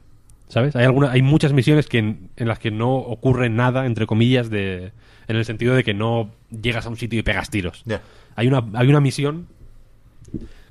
¿Sabes? 0.49 0.75
Hay, 0.75 0.85
alguna, 0.85 1.11
hay 1.11 1.21
muchas 1.21 1.51
misiones 1.51 1.87
que 1.87 1.97
en, 1.97 2.29
en 2.37 2.47
las 2.47 2.59
que 2.59 2.71
no 2.71 2.95
ocurre 2.95 3.49
nada, 3.49 3.85
entre 3.85 4.05
comillas, 4.05 4.49
de, 4.49 4.91
en 5.27 5.35
el 5.35 5.43
sentido 5.43 5.75
de 5.75 5.83
que 5.83 5.93
no 5.93 6.31
llegas 6.49 6.85
a 6.85 6.89
un 6.89 6.95
sitio 6.95 7.19
y 7.19 7.23
pegas 7.23 7.49
tiros. 7.49 7.83
Hay, 8.35 8.47
una, 8.47 8.63
hay 8.73 8.87
una 8.87 9.01
misión 9.01 9.47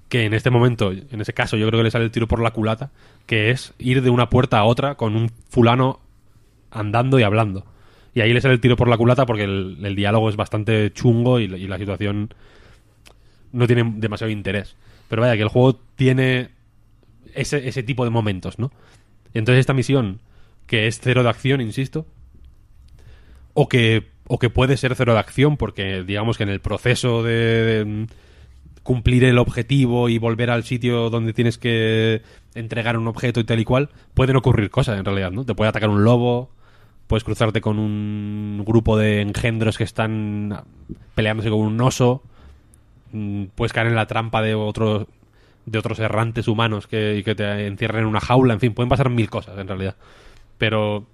que 0.08 0.24
en 0.24 0.34
este 0.34 0.50
momento, 0.50 0.92
en 0.92 1.20
ese 1.20 1.32
caso, 1.32 1.56
yo 1.56 1.66
creo 1.66 1.80
que 1.80 1.84
le 1.84 1.90
sale 1.90 2.04
el 2.04 2.10
tiro 2.10 2.28
por 2.28 2.40
la 2.40 2.52
culata, 2.52 2.90
que 3.26 3.50
es 3.50 3.74
ir 3.78 4.02
de 4.02 4.10
una 4.10 4.30
puerta 4.30 4.58
a 4.58 4.64
otra 4.64 4.94
con 4.94 5.16
un 5.16 5.30
fulano 5.48 6.00
andando 6.70 7.18
y 7.18 7.22
hablando. 7.22 7.64
Y 8.14 8.20
ahí 8.20 8.32
le 8.32 8.40
sale 8.40 8.54
el 8.54 8.60
tiro 8.60 8.76
por 8.76 8.88
la 8.88 8.96
culata 8.96 9.26
porque 9.26 9.44
el, 9.44 9.94
diálogo 9.96 10.28
es 10.30 10.36
bastante 10.36 10.92
chungo 10.92 11.40
y, 11.40 11.48
la- 11.48 11.78
situación 11.78 12.32
no 13.52 13.66
tiene 13.66 13.92
demasiado 13.96 14.30
interés. 14.30 14.76
Pero 15.08 15.22
vaya, 15.22 15.36
que 15.36 15.42
el 15.42 15.48
juego 15.48 15.78
tiene 15.96 16.50
ese, 17.34 17.68
ese 17.68 17.82
tipo 17.82 18.04
de 18.04 18.10
momentos, 18.10 18.58
¿no? 18.58 18.72
Entonces 19.34 19.60
esta 19.60 19.74
misión, 19.74 20.20
que 20.66 20.86
es 20.86 20.98
cero 21.00 21.22
de 21.22 21.28
acción, 21.28 21.60
insisto, 21.60 22.06
o 23.54 23.68
que, 23.68 24.06
o 24.28 24.38
que 24.38 24.50
puede 24.50 24.76
ser 24.76 24.94
cero 24.94 25.12
de 25.14 25.18
acción, 25.20 25.56
porque 25.56 26.02
digamos 26.02 26.36
que 26.36 26.44
en 26.44 26.48
el 26.50 26.60
proceso 26.60 27.22
de, 27.22 28.06
cumplir 28.86 29.24
el 29.24 29.38
objetivo 29.38 30.08
y 30.08 30.18
volver 30.18 30.48
al 30.48 30.62
sitio 30.62 31.10
donde 31.10 31.32
tienes 31.32 31.58
que 31.58 32.22
entregar 32.54 32.96
un 32.96 33.08
objeto 33.08 33.40
y 33.40 33.44
tal 33.44 33.58
y 33.58 33.64
cual, 33.64 33.90
pueden 34.14 34.36
ocurrir 34.36 34.70
cosas 34.70 34.96
en 34.96 35.04
realidad, 35.04 35.32
¿no? 35.32 35.44
Te 35.44 35.56
puede 35.56 35.68
atacar 35.68 35.90
un 35.90 36.04
lobo, 36.04 36.50
puedes 37.08 37.24
cruzarte 37.24 37.60
con 37.60 37.80
un 37.80 38.62
grupo 38.64 38.96
de 38.96 39.22
engendros 39.22 39.76
que 39.76 39.82
están 39.82 40.62
peleándose 41.16 41.50
con 41.50 41.58
un 41.58 41.80
oso, 41.80 42.22
mm, 43.10 43.46
puedes 43.56 43.72
caer 43.72 43.88
en 43.88 43.96
la 43.96 44.06
trampa 44.06 44.40
de 44.40 44.54
otros 44.54 45.06
de 45.66 45.78
otros 45.80 45.98
errantes 45.98 46.46
humanos 46.46 46.86
que, 46.86 47.24
te 47.36 47.66
encierren 47.66 48.02
en 48.02 48.06
una 48.06 48.20
jaula, 48.20 48.54
en 48.54 48.60
fin, 48.60 48.72
pueden 48.72 48.88
pasar 48.88 49.10
mil 49.10 49.28
cosas 49.28 49.58
en 49.58 49.66
realidad. 49.66 49.96
Pero 50.58 51.06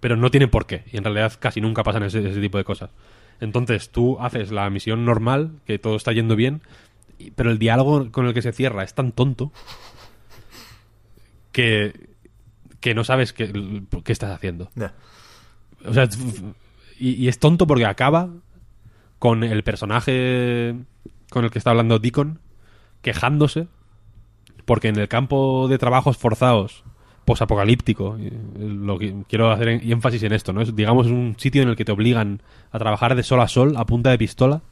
pero 0.00 0.16
no 0.16 0.30
tiene 0.30 0.48
por 0.48 0.66
qué. 0.66 0.84
Y 0.92 0.98
en 0.98 1.04
realidad 1.04 1.32
casi 1.40 1.62
nunca 1.62 1.82
pasan 1.82 2.02
ese 2.02 2.20
tipo 2.42 2.58
de 2.58 2.64
cosas. 2.64 2.90
Entonces 3.40 3.90
tú 3.90 4.18
haces 4.20 4.50
la 4.50 4.68
misión 4.70 5.04
normal, 5.04 5.60
que 5.64 5.78
todo 5.78 5.96
está 5.96 6.12
yendo 6.12 6.36
bien, 6.36 6.62
pero 7.34 7.50
el 7.50 7.58
diálogo 7.58 8.10
con 8.10 8.26
el 8.26 8.34
que 8.34 8.42
se 8.42 8.52
cierra 8.52 8.84
es 8.84 8.94
tan 8.94 9.12
tonto 9.12 9.52
que, 11.52 12.08
que 12.80 12.94
no 12.94 13.04
sabes 13.04 13.32
qué, 13.32 13.52
qué 14.04 14.12
estás 14.12 14.30
haciendo. 14.30 14.70
O 15.84 15.94
sea, 15.94 16.08
y, 16.98 17.10
y 17.10 17.28
es 17.28 17.38
tonto 17.38 17.66
porque 17.66 17.86
acaba 17.86 18.30
con 19.18 19.42
el 19.44 19.62
personaje 19.62 20.76
con 21.30 21.44
el 21.44 21.50
que 21.50 21.58
está 21.58 21.70
hablando 21.70 21.98
Deacon 21.98 22.40
quejándose 23.02 23.68
porque 24.64 24.88
en 24.88 24.98
el 24.98 25.08
campo 25.08 25.66
de 25.68 25.78
trabajos 25.78 26.16
forzados 26.18 26.84
posapocalíptico 27.28 28.16
lo 28.58 28.98
que 28.98 29.14
quiero 29.28 29.50
hacer 29.52 29.68
énfasis 29.68 30.22
en 30.22 30.32
esto 30.32 30.52
no 30.54 30.62
es 30.62 30.74
digamos 30.74 31.06
un 31.08 31.34
sitio 31.38 31.62
en 31.62 31.68
el 31.68 31.76
que 31.76 31.84
te 31.84 31.92
obligan 31.92 32.40
a 32.72 32.78
trabajar 32.78 33.14
de 33.14 33.22
sol 33.22 33.40
a 33.40 33.48
sol 33.48 33.74
a 33.76 33.84
punta 33.84 34.10
de 34.10 34.16
pistola 34.18 34.62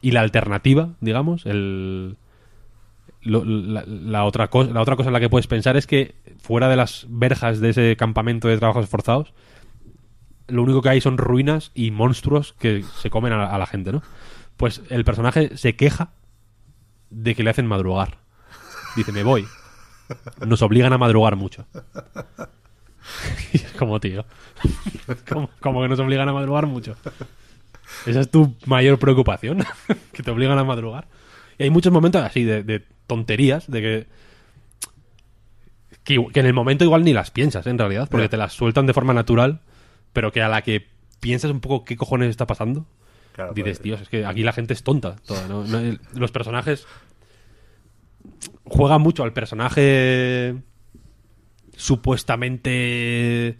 y 0.00 0.12
la 0.12 0.20
alternativa 0.20 0.90
digamos 1.00 1.44
el 1.46 2.16
lo- 3.22 3.44
la, 3.44 3.84
la 3.86 4.24
otra 4.24 4.48
cosa, 4.48 4.70
la 4.72 4.80
otra 4.80 4.96
cosa 4.96 5.08
en 5.08 5.12
la 5.14 5.20
que 5.20 5.28
puedes 5.28 5.46
pensar 5.48 5.76
es 5.76 5.86
que 5.86 6.14
fuera 6.40 6.68
de 6.68 6.76
las 6.76 7.06
verjas 7.08 7.60
de 7.60 7.70
ese 7.70 7.96
campamento 7.96 8.48
de 8.48 8.58
trabajos 8.58 8.88
forzados, 8.88 9.32
lo 10.48 10.62
único 10.62 10.82
que 10.82 10.88
hay 10.90 11.00
son 11.00 11.18
ruinas 11.18 11.70
y 11.74 11.90
monstruos 11.92 12.52
que 12.54 12.84
se 13.00 13.10
comen 13.10 13.32
a, 13.32 13.46
a 13.46 13.58
la 13.58 13.66
gente, 13.66 13.92
¿no? 13.92 14.02
Pues 14.56 14.82
el 14.90 15.04
personaje 15.04 15.56
se 15.56 15.76
queja 15.76 16.10
de 17.10 17.34
que 17.34 17.42
le 17.44 17.50
hacen 17.50 17.66
madrugar. 17.66 18.18
Dice, 18.96 19.12
me 19.12 19.22
voy. 19.22 19.44
Nos 20.46 20.62
obligan 20.62 20.92
a 20.92 20.98
madrugar 20.98 21.36
mucho. 21.36 21.66
Y 23.52 23.56
es 23.56 23.72
como, 23.78 24.00
tío. 24.00 24.24
como, 25.28 25.50
como 25.60 25.82
que 25.82 25.88
nos 25.88 25.98
obligan 26.00 26.28
a 26.28 26.32
madrugar 26.32 26.66
mucho. 26.66 26.96
Esa 28.06 28.20
es 28.20 28.30
tu 28.30 28.54
mayor 28.66 28.98
preocupación, 28.98 29.64
que 30.12 30.22
te 30.22 30.30
obligan 30.30 30.58
a 30.58 30.64
madrugar. 30.64 31.08
Y 31.58 31.64
hay 31.64 31.70
muchos 31.70 31.92
momentos 31.92 32.22
así 32.22 32.44
de, 32.44 32.62
de 32.62 32.84
tonterías, 33.06 33.70
de 33.70 33.80
que, 33.82 34.06
que 36.04 36.26
que 36.32 36.40
en 36.40 36.46
el 36.46 36.54
momento 36.54 36.84
igual 36.84 37.04
ni 37.04 37.12
las 37.12 37.30
piensas, 37.30 37.66
en 37.66 37.78
realidad, 37.78 38.08
porque 38.10 38.28
te 38.28 38.36
las 38.36 38.52
sueltan 38.54 38.86
de 38.86 38.94
forma 38.94 39.12
natural, 39.14 39.60
pero 40.12 40.32
que 40.32 40.42
a 40.42 40.48
la 40.48 40.62
que 40.62 40.88
piensas 41.20 41.50
un 41.50 41.60
poco 41.60 41.84
qué 41.84 41.96
cojones 41.96 42.30
está 42.30 42.46
pasando, 42.46 42.86
Claro, 43.32 43.52
dices, 43.54 43.78
pues, 43.78 43.82
Dios, 43.84 44.00
es 44.02 44.08
que 44.08 44.26
aquí 44.26 44.42
la 44.42 44.52
gente 44.52 44.74
es 44.74 44.82
tonta. 44.82 45.16
toda, 45.26 45.48
¿no? 45.48 45.64
Los 46.14 46.32
personajes 46.32 46.86
juegan 48.64 49.00
mucho 49.02 49.22
al 49.24 49.32
personaje 49.32 50.54
supuestamente 51.76 53.58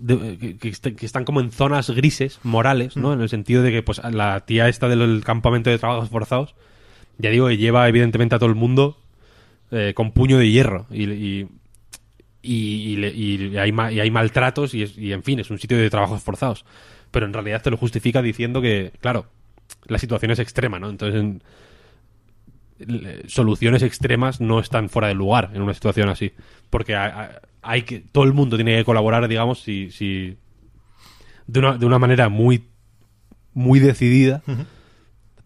de- 0.00 0.38
que, 0.38 0.56
que 0.58 0.68
est- 0.68 0.86
que 0.96 1.06
están 1.06 1.24
como 1.24 1.40
en 1.40 1.50
zonas 1.50 1.90
grises 1.90 2.38
morales, 2.44 2.96
¿no? 2.96 3.12
En 3.12 3.20
el 3.20 3.28
sentido 3.28 3.62
de 3.62 3.70
que 3.72 3.82
pues 3.82 4.00
la 4.12 4.40
tía 4.46 4.68
esta 4.68 4.88
del 4.88 5.22
campamento 5.24 5.70
de 5.70 5.78
trabajos 5.78 6.08
forzados, 6.08 6.54
ya 7.18 7.30
digo, 7.30 7.48
que 7.48 7.56
lleva 7.56 7.88
evidentemente 7.88 8.34
a 8.34 8.38
todo 8.38 8.48
el 8.48 8.54
mundo 8.54 8.98
eh, 9.70 9.92
con 9.94 10.12
puño 10.12 10.38
de 10.38 10.50
hierro 10.50 10.86
y, 10.90 11.10
y, 11.10 11.48
y, 12.42 13.06
y 13.06 13.56
hay, 13.58 13.72
ma- 13.72 13.90
y 13.92 14.00
hay 14.00 14.10
maltratos 14.10 14.72
y, 14.74 14.82
es- 14.84 14.96
y, 14.96 15.12
en 15.12 15.22
fin, 15.22 15.40
es 15.40 15.50
un 15.50 15.58
sitio 15.58 15.76
de 15.76 15.90
trabajos 15.90 16.22
forzados. 16.22 16.64
Pero 17.10 17.26
en 17.26 17.32
realidad 17.32 17.62
te 17.62 17.70
lo 17.70 17.76
justifica 17.76 18.22
diciendo 18.22 18.60
que, 18.62 18.92
claro, 19.00 19.26
la 19.86 19.98
situación 19.98 20.30
es 20.30 20.38
extrema, 20.38 20.78
¿no? 20.78 20.90
Entonces, 20.90 21.20
en- 21.20 21.42
soluciones 23.26 23.82
extremas 23.82 24.40
no 24.40 24.60
están 24.60 24.88
fuera 24.88 25.08
de 25.08 25.14
lugar 25.14 25.50
en 25.54 25.62
una 25.62 25.74
situación 25.74 26.08
así. 26.08 26.32
Porque 26.70 26.96
hay, 26.96 27.82
que, 27.82 28.00
todo 28.00 28.24
el 28.24 28.32
mundo 28.32 28.56
tiene 28.56 28.76
que 28.76 28.84
colaborar, 28.84 29.26
digamos, 29.28 29.60
si, 29.60 29.90
si 29.90 30.36
de, 31.46 31.58
una, 31.58 31.78
de 31.78 31.86
una 31.86 31.98
manera 31.98 32.28
muy, 32.28 32.68
muy 33.54 33.80
decidida 33.80 34.42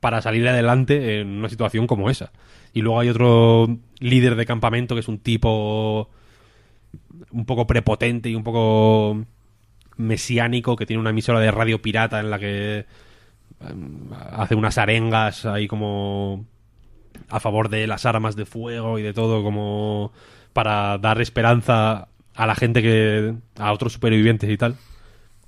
para 0.01 0.21
salir 0.21 0.47
adelante 0.49 1.21
en 1.21 1.29
una 1.29 1.49
situación 1.49 1.87
como 1.87 2.11
esa. 2.11 2.33
Y 2.73 2.83
luego 2.83 3.01
hay 3.01 3.09
otro 3.09 3.79
líder 4.01 4.35
de 4.37 4.47
campamento 4.47 4.95
que 4.95 5.01
es 5.01 5.09
un 5.09 5.19
tipo 5.19 6.11
un 7.31 7.47
poco 7.47 7.67
prepotente 7.67 8.29
y 8.29 8.35
un 8.35 8.45
poco 8.45 9.25
mesiánico 9.97 10.77
que 10.77 10.87
tiene 10.87 11.01
una 11.01 11.11
emisora 11.11 11.41
de 11.41 11.51
radio 11.51 11.81
pirata 11.81 12.21
en 12.21 12.31
la 12.31 12.39
que 12.39 12.87
em, 13.61 14.13
hace 14.33 14.55
unas 14.55 14.79
arengas 14.79 15.47
ahí 15.47 15.69
como 15.69 16.45
a 17.33 17.41
favor 17.41 17.69
de 17.69 17.87
las 17.87 18.07
armas 18.07 18.37
de 18.37 18.47
fuego 18.47 18.99
y 18.99 19.03
de 19.03 19.13
todo 19.13 19.43
como 19.43 20.13
para 20.53 20.99
dar 20.99 21.21
esperanza 21.21 22.09
a 22.35 22.47
la 22.47 22.55
gente 22.55 22.83
que 22.83 23.35
a 23.59 23.73
otros 23.73 23.93
supervivientes 23.95 24.49
y 24.51 24.57
tal 24.57 24.77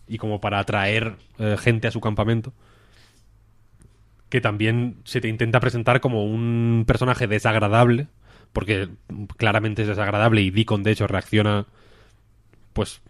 y 0.08 0.18
como 0.18 0.40
para 0.40 0.58
atraer 0.58 1.16
eh, 1.38 1.56
gente 1.58 1.86
a 1.88 1.90
su 1.90 2.00
campamento 2.00 2.52
que 4.28 4.40
también 4.40 4.96
se 5.04 5.20
te 5.20 5.28
intenta 5.28 5.60
presentar 5.60 6.00
como 6.00 6.24
un 6.24 6.84
personaje 6.86 7.26
desagradable 7.26 8.08
porque 8.52 8.88
claramente 9.36 9.82
es 9.82 9.88
desagradable 9.88 10.42
y 10.42 10.50
Deacon 10.50 10.82
de 10.82 10.92
hecho 10.92 11.06
reacciona 11.06 11.66
pues 12.72 13.00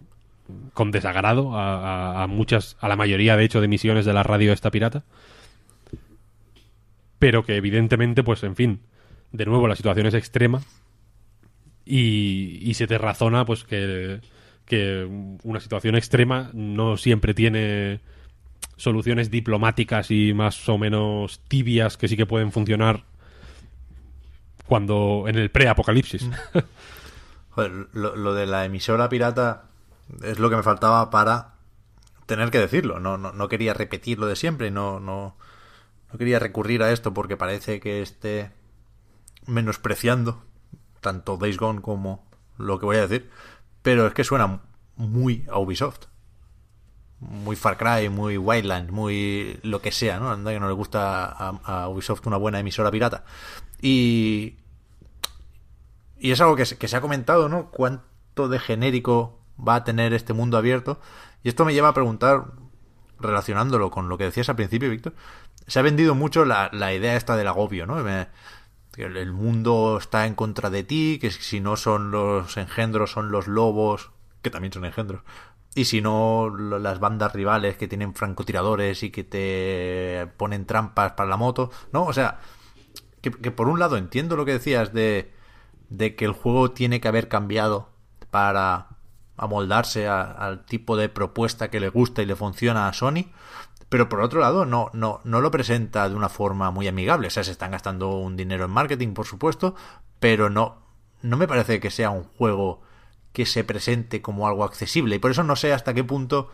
con 0.75 0.91
desagrado 0.91 1.57
a, 1.57 2.19
a- 2.21 2.23
a 2.25 2.27
muchas 2.27 2.77
a 2.81 2.89
la 2.89 2.97
mayoría 2.97 3.37
de 3.37 3.45
hecho 3.45 3.61
de 3.61 3.69
misiones 3.69 4.05
de 4.05 4.13
la 4.13 4.23
radio 4.23 4.53
esta 4.53 4.71
pirata 4.71 5.05
pero 7.25 7.43
que 7.43 7.57
evidentemente 7.57 8.23
pues 8.23 8.43
en 8.43 8.55
fin 8.55 8.83
de 9.33 9.47
nuevo 9.47 9.67
la 9.67 9.77
situación 9.77 10.05
es 10.05 10.13
extrema 10.13 10.61
y, 11.87 12.59
y 12.61 12.75
se 12.75 12.87
te 12.87 12.99
razona 12.99 13.47
pues 13.47 13.65
que, 13.65 14.21
que 14.67 15.09
una 15.43 15.59
situación 15.59 15.95
extrema 15.95 16.51
no 16.53 16.99
siempre 16.99 17.33
tiene 17.33 18.03
soluciones 18.77 19.31
diplomáticas 19.31 20.11
y 20.11 20.35
más 20.35 20.69
o 20.69 20.77
menos 20.77 21.41
tibias 21.49 21.97
que 21.97 22.09
sí 22.09 22.17
que 22.19 22.27
pueden 22.27 22.53
funcionar 22.53 23.05
cuando 24.67 25.25
en 25.27 25.39
el 25.39 25.51
pre-apocalipsis. 25.51 26.29
Joder, 27.53 27.89
lo, 27.95 28.17
lo 28.17 28.35
de 28.35 28.45
la 28.45 28.67
emisora 28.67 29.09
pirata 29.09 29.71
es 30.23 30.39
lo 30.39 30.51
que 30.51 30.57
me 30.57 30.63
faltaba 30.63 31.09
para 31.09 31.55
tener 32.27 32.51
que 32.51 32.59
decirlo. 32.59 33.01
No, 33.01 33.17
no, 33.17 33.33
no 33.33 33.49
quería 33.49 33.73
repetir 33.73 34.19
lo 34.19 34.27
de 34.27 34.37
siempre, 34.37 34.71
no, 34.71 35.01
no, 35.01 35.39
no 36.15 36.19
quería 36.19 36.39
recurrir 36.39 36.81
a 36.85 36.93
esto 36.93 37.13
porque 37.13 37.37
parece 37.37 37.81
que 37.81 38.01
esté 38.01 38.53
menospreciando 39.49 40.45
tanto 41.01 41.37
Days 41.37 41.59
Gone 41.59 41.83
como 41.83 42.25
lo 42.57 42.79
que 42.79 42.87
voy 42.87 42.99
a 42.99 43.09
decir. 43.09 43.29
Pero 43.83 44.07
es 44.07 44.15
que 44.15 44.23
suena 44.23 44.61
muy 44.95 45.45
a 45.51 45.59
Ubisoft. 45.59 46.07
Muy 47.19 47.57
Far 47.57 47.77
Cry, 47.77 48.11
muy 48.11 48.39
Wildlands, 48.39 48.93
muy 48.93 49.59
lo 49.65 49.83
que 49.83 49.91
sea, 49.91 50.21
¿no? 50.21 50.31
Anda 50.31 50.53
que 50.53 50.61
no 50.61 50.69
le 50.69 50.75
gusta 50.75 51.25
a, 51.25 51.89
Ubisoft 51.89 52.25
una 52.29 52.37
buena 52.37 52.61
emisora 52.61 52.93
pirata. 52.93 53.25
Y, 53.83 54.59
y 56.17 56.31
es 56.31 56.41
algo 56.41 56.55
que 56.55 56.65
se, 56.65 56.79
que 56.79 56.87
se 56.87 56.97
ha 56.97 57.01
comentado, 57.01 57.49
¿no? 57.49 57.73
¿Cuánto 57.73 58.49
de 58.49 58.61
genérico 58.61 59.41
va 59.59 59.75
a 59.75 59.85
tener 59.85 60.15
este 60.15 60.33
mundo 60.33 60.59
abierto? 60.59 61.01
Y 61.43 61.49
esto 61.49 61.65
me 61.65 61.75
lleva 61.75 61.89
a 61.89 61.95
preguntar, 61.95 62.53
relacionándolo 63.19 63.91
con 63.91 64.09
lo 64.09 64.17
que 64.17 64.25
decías 64.25 64.49
al 64.49 64.57
principio, 64.57 64.91
Víctor, 64.91 65.15
se 65.67 65.79
ha 65.79 65.83
vendido 65.83 66.15
mucho 66.15 66.45
la, 66.45 66.71
la 66.73 66.93
idea 66.95 67.17
esta 67.17 67.37
del 67.37 67.49
agobio, 67.49 67.87
¿no? 67.87 67.97
Me- 68.03 68.29
el 68.97 69.33
mundo 69.33 69.99
está 70.01 70.27
en 70.27 70.35
contra 70.35 70.71
de 70.71 70.85
ti, 70.85 71.19
que 71.21 71.31
si 71.31 71.61
no 71.61 71.77
son 71.77 72.11
los 72.13 72.57
engendros, 72.57 73.11
son 73.11 73.33
los 73.33 73.49
lobos, 73.49 74.13
que 74.43 74.51
también 74.51 74.73
son 74.73 74.85
engendros. 74.85 75.23
Y 75.75 75.87
si 75.87 76.01
no, 76.01 76.51
las 76.57 77.01
bandas 77.01 77.33
rivales 77.33 77.77
que 77.77 77.89
tienen 77.89 78.15
francotiradores 78.15 79.03
y 79.03 79.11
que 79.11 79.25
te 79.25 80.29
ponen 80.37 80.67
trampas 80.67 81.13
para 81.13 81.29
la 81.29 81.37
moto, 81.37 81.71
¿no? 81.93 82.05
O 82.05 82.13
sea, 82.13 82.39
que, 83.21 83.31
que 83.31 83.51
por 83.51 83.69
un 83.69 83.79
lado 83.81 83.97
entiendo 83.97 84.37
lo 84.37 84.45
que 84.45 84.53
decías 84.53 84.93
de, 84.93 85.33
de 85.89 86.17
que 86.17 86.25
el 86.25 86.33
juego 86.33 86.73
tiene 86.73 87.01
que 87.01 87.09
haber 87.09 87.29
cambiado 87.29 87.91
para 88.31 88.89
amoldarse 89.37 90.07
a- 90.09 90.23
al 90.23 90.65
tipo 90.67 90.97
de 90.97 91.09
propuesta 91.09 91.71
que 91.71 91.81
le 91.81 91.89
gusta 91.89 92.23
y 92.23 92.27
le 92.27 92.37
funciona 92.37 92.89
a 92.89 92.93
Sony, 92.93 93.27
pero 93.95 94.09
por 94.09 94.23
otro 94.23 94.41
lado 94.41 94.67
no, 94.67 94.91
no, 94.93 95.21
no 95.23 95.41
lo 95.41 95.53
presenta 95.53 96.09
de 96.09 96.17
una 96.17 96.29
forma 96.29 96.73
muy 96.73 96.89
amigable. 96.89 97.29
O 97.29 97.31
sea, 97.31 97.45
se 97.45 97.53
están 97.53 97.71
gastando 97.71 98.17
un 98.17 98.37
dinero 98.37 98.65
en 98.65 98.73
marketing, 98.73 99.15
por 99.15 99.25
supuesto, 99.25 99.77
pero 100.19 100.51
no, 100.51 100.83
no 101.23 101.37
me 101.37 101.47
parece 101.47 101.79
que 101.79 101.93
sea 101.93 102.11
un 102.11 102.25
juego 102.25 102.83
que 103.33 103.47
se 103.47 103.63
presente 103.63 104.21
como 104.21 104.49
algo 104.49 104.65
accesible. 104.65 105.15
Y 105.15 105.19
por 105.21 105.31
eso 105.31 105.45
no 105.45 105.55
sé 105.55 105.73
hasta 105.73 105.95
qué 105.95 106.03
punto 106.03 106.51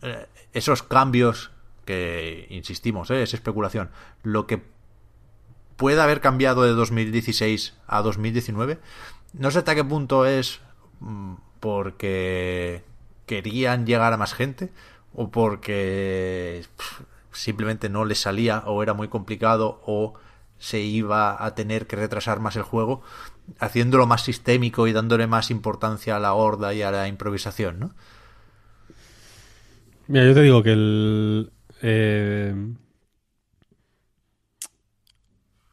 eh, 0.00 0.28
esos 0.54 0.82
cambios, 0.82 1.50
que 1.84 2.46
insistimos, 2.48 3.10
eh, 3.10 3.22
es 3.22 3.34
especulación, 3.34 3.90
lo 4.22 4.46
que 4.46 4.62
pueda 5.76 6.04
haber 6.04 6.22
cambiado 6.22 6.62
de 6.62 6.70
2016 6.70 7.74
a 7.86 8.00
2019. 8.00 8.78
No 9.34 9.50
sé 9.50 9.58
hasta 9.58 9.74
qué 9.74 9.84
punto 9.84 10.24
es 10.24 10.60
mm, 11.00 11.34
porque 11.60 12.82
querían 13.26 13.84
llegar 13.84 14.14
a 14.14 14.16
más 14.16 14.32
gente 14.32 14.72
o 15.16 15.30
porque 15.30 16.64
simplemente 17.32 17.88
no 17.88 18.04
les 18.04 18.20
salía 18.20 18.62
o 18.66 18.82
era 18.82 18.94
muy 18.94 19.08
complicado 19.08 19.80
o 19.86 20.14
se 20.58 20.80
iba 20.80 21.44
a 21.44 21.54
tener 21.54 21.86
que 21.86 21.96
retrasar 21.96 22.40
más 22.40 22.56
el 22.56 22.62
juego 22.62 23.02
haciéndolo 23.58 24.06
más 24.06 24.24
sistémico 24.24 24.86
y 24.86 24.92
dándole 24.92 25.26
más 25.26 25.50
importancia 25.50 26.16
a 26.16 26.20
la 26.20 26.34
horda 26.34 26.74
y 26.74 26.82
a 26.82 26.90
la 26.90 27.08
improvisación, 27.08 27.80
¿no? 27.80 27.94
Mira, 30.08 30.24
yo 30.24 30.34
te 30.34 30.42
digo 30.42 30.62
que 30.62 30.72
el. 30.72 31.52
eh, 31.82 32.54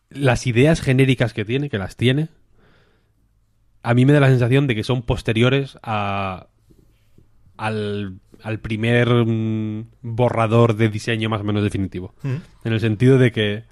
las 0.09 0.47
ideas 0.47 0.81
genéricas 0.81 1.33
que 1.33 1.45
tiene, 1.45 1.69
que 1.69 1.77
las 1.77 1.95
tiene, 1.97 2.29
a 3.83 3.93
mí 3.93 4.05
me 4.05 4.13
da 4.13 4.19
la 4.19 4.29
sensación 4.29 4.67
de 4.67 4.75
que 4.75 4.83
son 4.83 5.01
posteriores 5.01 5.77
a, 5.83 6.47
al, 7.57 8.19
al 8.43 8.59
primer 8.59 9.09
mm, 9.09 9.87
borrador 10.01 10.75
de 10.75 10.89
diseño 10.89 11.29
más 11.29 11.41
o 11.41 11.43
menos 11.45 11.63
definitivo. 11.63 12.13
En 12.23 12.73
el 12.73 12.79
sentido 12.79 13.17
de 13.17 13.31
que, 13.31 13.63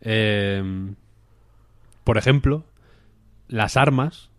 eh, 0.00 0.62
por 2.02 2.16
ejemplo, 2.16 2.64
las 3.48 3.76
armas, 3.76 4.30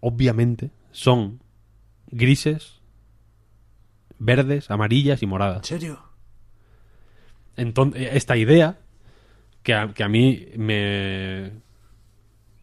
obviamente, 0.00 0.70
son 0.90 1.42
grises, 2.06 2.80
verdes, 4.18 4.70
amarillas 4.70 5.22
y 5.22 5.26
moradas. 5.26 5.70
¿En 5.70 5.80
serio? 5.80 6.02
Entonces, 7.56 8.08
esta 8.12 8.38
idea, 8.38 8.78
que 9.62 9.74
a, 9.74 9.92
que 9.92 10.04
a 10.04 10.08
mí 10.08 10.46
me... 10.56 11.52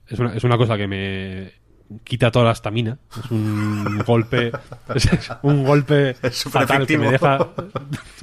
Es 0.07 0.17
una, 0.17 0.33
es 0.33 0.43
una 0.43 0.57
cosa 0.57 0.77
que 0.77 0.87
me 0.87 1.58
quita 2.03 2.31
toda 2.31 2.45
la 2.45 2.51
estamina. 2.51 2.97
Es 3.23 3.31
un 3.31 4.03
golpe... 4.05 4.51
Es 4.93 5.31
un 5.41 5.63
golpe 5.63 6.15
Es 6.21 6.43
fatal 6.43 6.85
que 6.85 6.97
me 6.97 7.11
deja... 7.11 7.49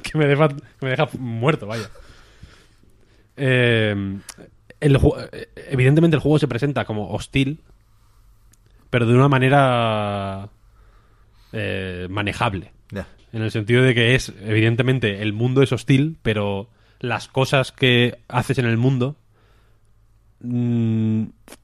Que 0.03 0.17
me 0.17 0.25
deja, 0.27 0.47
que 0.49 0.85
me 0.85 0.89
deja 0.89 1.07
muerto, 1.17 1.67
vaya. 1.67 1.89
Eh, 3.35 4.19
el 4.79 4.99
evidentemente 5.69 6.15
el 6.15 6.21
juego 6.21 6.39
se 6.39 6.47
presenta 6.47 6.85
como 6.85 7.11
hostil, 7.11 7.59
pero 8.89 9.05
de 9.05 9.13
una 9.13 9.27
manera 9.27 10.49
eh, 11.51 12.07
manejable. 12.09 12.71
En 13.33 13.41
el 13.41 13.51
sentido 13.51 13.83
de 13.83 13.93
que 13.93 14.15
es, 14.15 14.31
evidentemente, 14.41 15.21
el 15.21 15.33
mundo 15.33 15.61
es 15.61 15.73
hostil, 15.73 16.17
pero 16.23 16.69
las 16.99 17.27
cosas 17.27 17.73
que 17.73 18.19
haces 18.29 18.57
en 18.57 18.65
el 18.65 18.77
mundo 18.77 19.17
mm, 20.41 21.23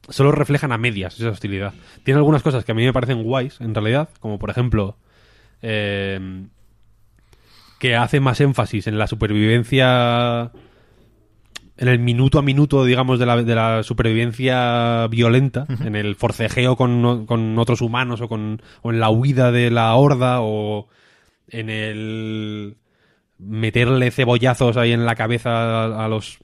solo 0.10 0.32
reflejan 0.32 0.72
a 0.72 0.78
medias 0.78 1.20
esa 1.20 1.30
hostilidad. 1.30 1.74
Tiene 2.04 2.18
algunas 2.20 2.44
cosas 2.44 2.66
que 2.66 2.72
a 2.72 2.76
mí 2.76 2.84
me 2.84 2.94
parecen 2.94 3.24
guays, 3.24 3.60
en 3.62 3.74
realidad, 3.74 4.10
como 4.20 4.40
por 4.40 4.50
ejemplo 4.50 4.98
eh, 5.62 6.48
que 7.80 7.96
hace 7.96 8.20
más 8.20 8.40
énfasis 8.42 8.88
en 8.88 8.98
la 8.98 9.08
supervivencia 9.08 10.52
en 11.76 11.88
el 11.88 12.00
minuto 12.00 12.40
a 12.40 12.42
minuto, 12.42 12.86
digamos, 12.86 13.20
de 13.20 13.26
la, 13.26 13.42
de 13.42 13.56
la 13.56 13.84
supervivencia 13.84 15.08
violenta, 15.08 15.66
en 15.84 15.96
el 15.96 16.16
forcejeo 16.16 16.76
con, 16.76 17.26
con 17.26 17.58
otros 17.58 17.82
humanos 17.82 18.22
o, 18.22 18.28
con, 18.28 18.62
o 18.84 18.92
en 18.92 19.00
la 19.00 19.10
huida 19.10 19.52
de 19.52 19.72
la 19.72 19.96
horda 19.96 20.42
o 20.42 20.88
en 21.50 21.70
el 21.70 22.78
meterle 23.40 24.12
cebollazos 24.12 24.78
ahí 24.78 24.92
en 24.92 25.06
la 25.06 25.16
cabeza 25.16 25.84
a, 25.84 26.06
a 26.06 26.08
los 26.08 26.40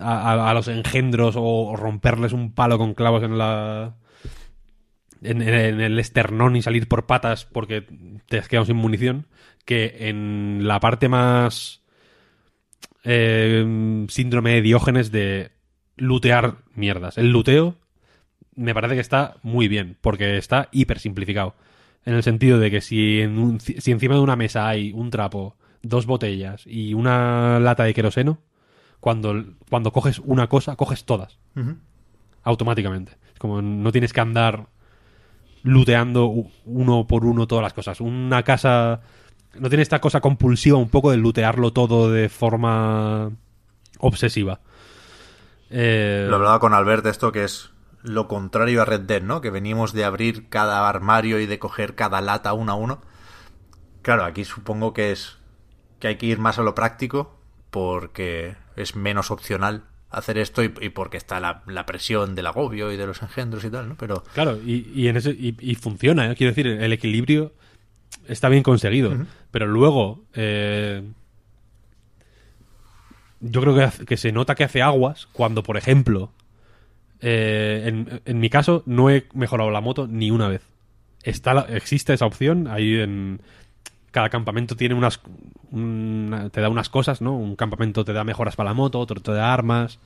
a, 0.00 0.52
los 0.54 0.68
engendros 0.68 1.34
o 1.38 1.74
romperles 1.76 2.32
un 2.32 2.52
palo 2.52 2.78
con 2.78 2.94
clavos 2.94 3.22
en 3.22 3.38
la 3.38 3.94
en, 5.22 5.42
el 5.42 5.98
esternón 5.98 6.56
y 6.56 6.62
salir 6.62 6.88
por 6.88 7.06
patas 7.06 7.44
porque 7.44 7.86
te 8.26 8.38
has 8.38 8.48
quedado 8.48 8.66
sin 8.66 8.76
munición 8.76 9.26
que 9.64 10.08
en 10.08 10.66
la 10.66 10.80
parte 10.80 11.08
más 11.08 11.82
eh, 13.04 14.06
síndrome 14.08 14.54
de 14.54 14.62
Diógenes 14.62 15.10
de 15.12 15.50
lootear 15.96 16.56
mierdas. 16.74 17.18
El 17.18 17.30
luteo 17.30 17.76
me 18.54 18.74
parece 18.74 18.94
que 18.94 19.00
está 19.00 19.36
muy 19.42 19.68
bien, 19.68 19.96
porque 20.00 20.36
está 20.36 20.68
hiper 20.72 20.98
simplificado. 20.98 21.54
En 22.04 22.14
el 22.14 22.22
sentido 22.22 22.58
de 22.58 22.70
que 22.70 22.80
si, 22.80 23.20
en 23.20 23.38
un- 23.38 23.60
si 23.60 23.90
encima 23.90 24.14
de 24.14 24.20
una 24.20 24.36
mesa 24.36 24.68
hay 24.68 24.92
un 24.92 25.10
trapo, 25.10 25.56
dos 25.82 26.06
botellas 26.06 26.64
y 26.66 26.94
una 26.94 27.58
lata 27.60 27.84
de 27.84 27.94
queroseno, 27.94 28.38
cuando, 29.02 29.34
cuando 29.68 29.92
coges 29.92 30.20
una 30.20 30.46
cosa, 30.46 30.76
coges 30.76 31.04
todas. 31.04 31.36
Automáticamente. 32.44 33.18
Es 33.32 33.40
como 33.40 33.60
no 33.60 33.90
tienes 33.90 34.12
que 34.12 34.20
andar 34.20 34.68
looteando 35.64 36.32
uno 36.66 37.06
por 37.08 37.24
uno 37.24 37.48
todas 37.48 37.64
las 37.64 37.72
cosas. 37.72 38.00
Una 38.00 38.44
casa 38.44 39.00
no 39.58 39.68
tiene 39.68 39.82
esta 39.82 40.00
cosa 40.00 40.20
compulsiva 40.20 40.78
un 40.78 40.88
poco 40.88 41.10
de 41.10 41.16
lootearlo 41.16 41.72
todo 41.72 42.12
de 42.12 42.28
forma 42.28 43.32
obsesiva. 43.98 44.60
Eh, 45.68 46.28
Lo 46.30 46.36
hablaba 46.36 46.60
con 46.60 46.72
Albert 46.72 47.02
de 47.02 47.10
esto 47.10 47.32
que 47.32 47.42
es 47.42 47.70
lo 48.02 48.28
contrario 48.28 48.82
a 48.82 48.84
Red 48.84 49.00
Dead, 49.00 49.22
¿no? 49.22 49.40
Que 49.40 49.50
venimos 49.50 49.92
de 49.92 50.04
abrir 50.04 50.48
cada 50.48 50.88
armario 50.88 51.40
y 51.40 51.46
de 51.46 51.58
coger 51.58 51.96
cada 51.96 52.20
lata 52.20 52.52
uno 52.52 52.70
a 52.70 52.76
uno. 52.76 53.02
Claro, 54.02 54.22
aquí 54.24 54.44
supongo 54.44 54.92
que 54.92 55.10
es 55.10 55.38
que 55.98 56.06
hay 56.06 56.18
que 56.18 56.26
ir 56.26 56.38
más 56.38 56.60
a 56.60 56.62
lo 56.62 56.76
práctico 56.76 57.41
porque 57.72 58.54
es 58.76 58.94
menos 58.94 59.32
opcional 59.32 59.82
hacer 60.10 60.36
esto 60.38 60.62
y, 60.62 60.72
y 60.80 60.90
porque 60.90 61.16
está 61.16 61.40
la, 61.40 61.62
la 61.66 61.86
presión 61.86 62.34
del 62.34 62.46
agobio 62.46 62.92
y 62.92 62.96
de 62.98 63.06
los 63.06 63.22
engendros 63.22 63.64
y 63.64 63.70
tal, 63.70 63.88
¿no? 63.88 63.96
Pero 63.96 64.22
Claro, 64.34 64.58
y, 64.64 64.88
y 64.94 65.08
en 65.08 65.16
ese, 65.16 65.30
y, 65.30 65.56
y 65.58 65.74
funciona, 65.74 66.30
¿eh? 66.30 66.36
quiero 66.36 66.50
decir, 66.52 66.66
el 66.66 66.92
equilibrio 66.92 67.52
está 68.28 68.48
bien 68.50 68.62
conseguido. 68.62 69.16
Pero 69.50 69.66
luego, 69.66 70.22
eh, 70.34 71.02
yo 73.40 73.60
creo 73.60 73.74
que, 73.74 73.82
hace- 73.82 74.04
que 74.06 74.16
se 74.16 74.32
nota 74.32 74.54
que 74.54 74.64
hace 74.64 74.82
aguas 74.82 75.26
cuando, 75.32 75.62
por 75.62 75.76
ejemplo, 75.76 76.30
eh, 77.20 77.82
en, 77.86 78.20
en 78.24 78.38
mi 78.40 78.50
caso, 78.50 78.82
no 78.86 79.10
he 79.10 79.26
mejorado 79.34 79.70
la 79.70 79.80
moto 79.80 80.06
ni 80.06 80.30
una 80.30 80.48
vez. 80.48 80.62
Está 81.22 81.66
existe 81.70 82.12
esa 82.12 82.26
opción, 82.26 82.68
ahí 82.68 82.96
en... 83.00 83.40
Cada 84.12 84.28
campamento 84.28 84.76
tiene 84.76 84.94
unas... 84.94 85.20
una- 85.72 86.48
te 86.50 86.60
da 86.60 86.68
unas 86.68 86.88
cosas, 86.88 87.20
¿no? 87.20 87.36
Un 87.36 87.56
campamento 87.56 88.04
te 88.04 88.12
da 88.12 88.22
mejoras 88.22 88.54
para 88.54 88.70
la 88.70 88.74
moto, 88.74 89.00
otro 89.00 89.20
te 89.20 89.32
da 89.32 89.52
armas, 89.52 89.98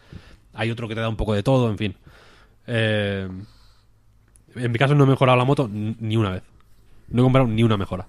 hay 0.55 0.71
otro 0.71 0.89
que 0.89 0.95
te 0.95 1.01
da 1.03 1.09
un 1.11 1.17
poco 1.17 1.35
de 1.35 1.43
todo, 1.43 1.69
en 1.71 1.77
fin. 1.77 1.95
Eh, 2.67 3.29
en 4.55 4.73
mi 4.73 4.79
caso 4.79 4.95
no 4.95 5.05
he 5.05 5.07
mejorado 5.07 5.37
la 5.37 5.45
moto 5.45 5.69
ni 5.71 6.17
una 6.17 6.31
vez. 6.31 6.43
No 7.09 7.23
he 7.23 7.25
comprado 7.25 7.47
ni 7.47 7.63
una 7.63 7.77
mejora. 7.77 8.07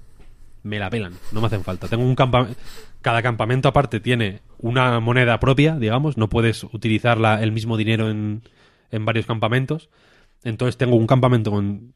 Me 0.63 0.79
la 0.79 0.89
pelan, 0.89 1.13
no 1.31 1.41
me 1.41 1.47
hacen 1.47 1.63
falta. 1.63 1.87
Tengo 1.87 2.03
un 2.03 2.15
campamento. 2.15 2.59
Cada 3.01 3.21
campamento 3.21 3.67
aparte 3.69 3.99
tiene 3.99 4.41
una 4.57 4.99
moneda 4.99 5.39
propia, 5.39 5.75
digamos. 5.77 6.17
No 6.17 6.29
puedes 6.29 6.63
utilizar 6.63 7.19
el 7.41 7.51
mismo 7.51 7.77
dinero 7.77 8.09
en, 8.09 8.41
en 8.91 9.05
varios 9.05 9.25
campamentos. 9.25 9.89
Entonces 10.43 10.77
tengo 10.77 10.95
un 10.95 11.07
campamento 11.07 11.51
con. 11.51 11.93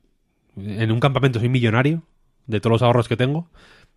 En 0.58 0.92
un 0.92 1.00
campamento 1.00 1.40
soy 1.40 1.50
millonario 1.50 2.04
de 2.48 2.60
todos 2.60 2.74
los 2.74 2.82
ahorros 2.82 3.08
que 3.08 3.18
tengo. 3.18 3.50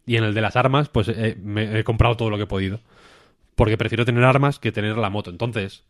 Y 0.07 0.17
en 0.17 0.25
el 0.25 0.35
de 0.35 0.41
las 0.41 0.57
armas, 0.57 0.89
pues 0.89 1.09
eh, 1.09 1.37
me 1.43 1.79
he 1.79 1.85
comprado 1.85 2.17
todo 2.17 2.31
lo 2.31 2.37
que 2.37 2.43
he 2.45 2.47
podido. 2.47 2.81
Porque 3.55 3.79
prefiero 3.79 4.05
tener 4.05 4.25
armas 4.25 4.59
que 4.59 4.73
tener 4.73 4.99
la 4.99 5.11
moto. 5.11 5.31
Entonces, 5.31 5.85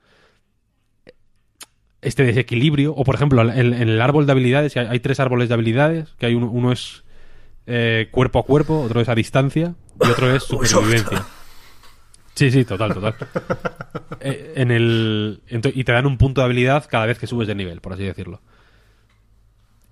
este 2.03 2.25
desequilibrio, 2.25 2.95
o 2.95 3.05
por 3.05 3.15
ejemplo, 3.15 3.43
en, 3.43 3.75
en 3.75 3.89
el 3.89 4.01
árbol 4.01 4.27
de 4.27 4.33
habilidades, 4.33 4.77
hay, 4.77 4.87
hay 4.87 5.01
tres 5.01 5.21
árboles 5.21 5.49
de 5.49 5.55
habilidades, 5.55 6.15
que 6.19 6.27
hay 6.27 6.35
uno, 6.35 6.51
uno 6.51 6.73
es 6.73 7.05
eh, 7.67 8.09
cuerpo 8.11 8.39
a 8.39 8.45
cuerpo, 8.45 8.81
otro 8.81 9.01
es 9.01 9.09
a 9.09 9.15
distancia 9.15 9.75
y 10.05 10.09
otro 10.09 10.35
es 10.35 10.43
supervivencia. 10.45 11.25
Sí, 12.35 12.51
sí, 12.51 12.65
total, 12.65 12.95
total. 12.95 13.15
Eh, 14.21 14.55
en 14.57 14.71
el, 14.71 15.43
y 15.51 15.85
te 15.85 15.93
dan 15.93 16.07
un 16.07 16.17
punto 16.17 16.41
de 16.41 16.47
habilidad 16.47 16.87
cada 16.89 17.05
vez 17.05 17.19
que 17.19 17.27
subes 17.27 17.47
de 17.47 17.55
nivel, 17.55 17.83
por 17.83 17.93
así 17.93 18.05
decirlo. 18.05 18.41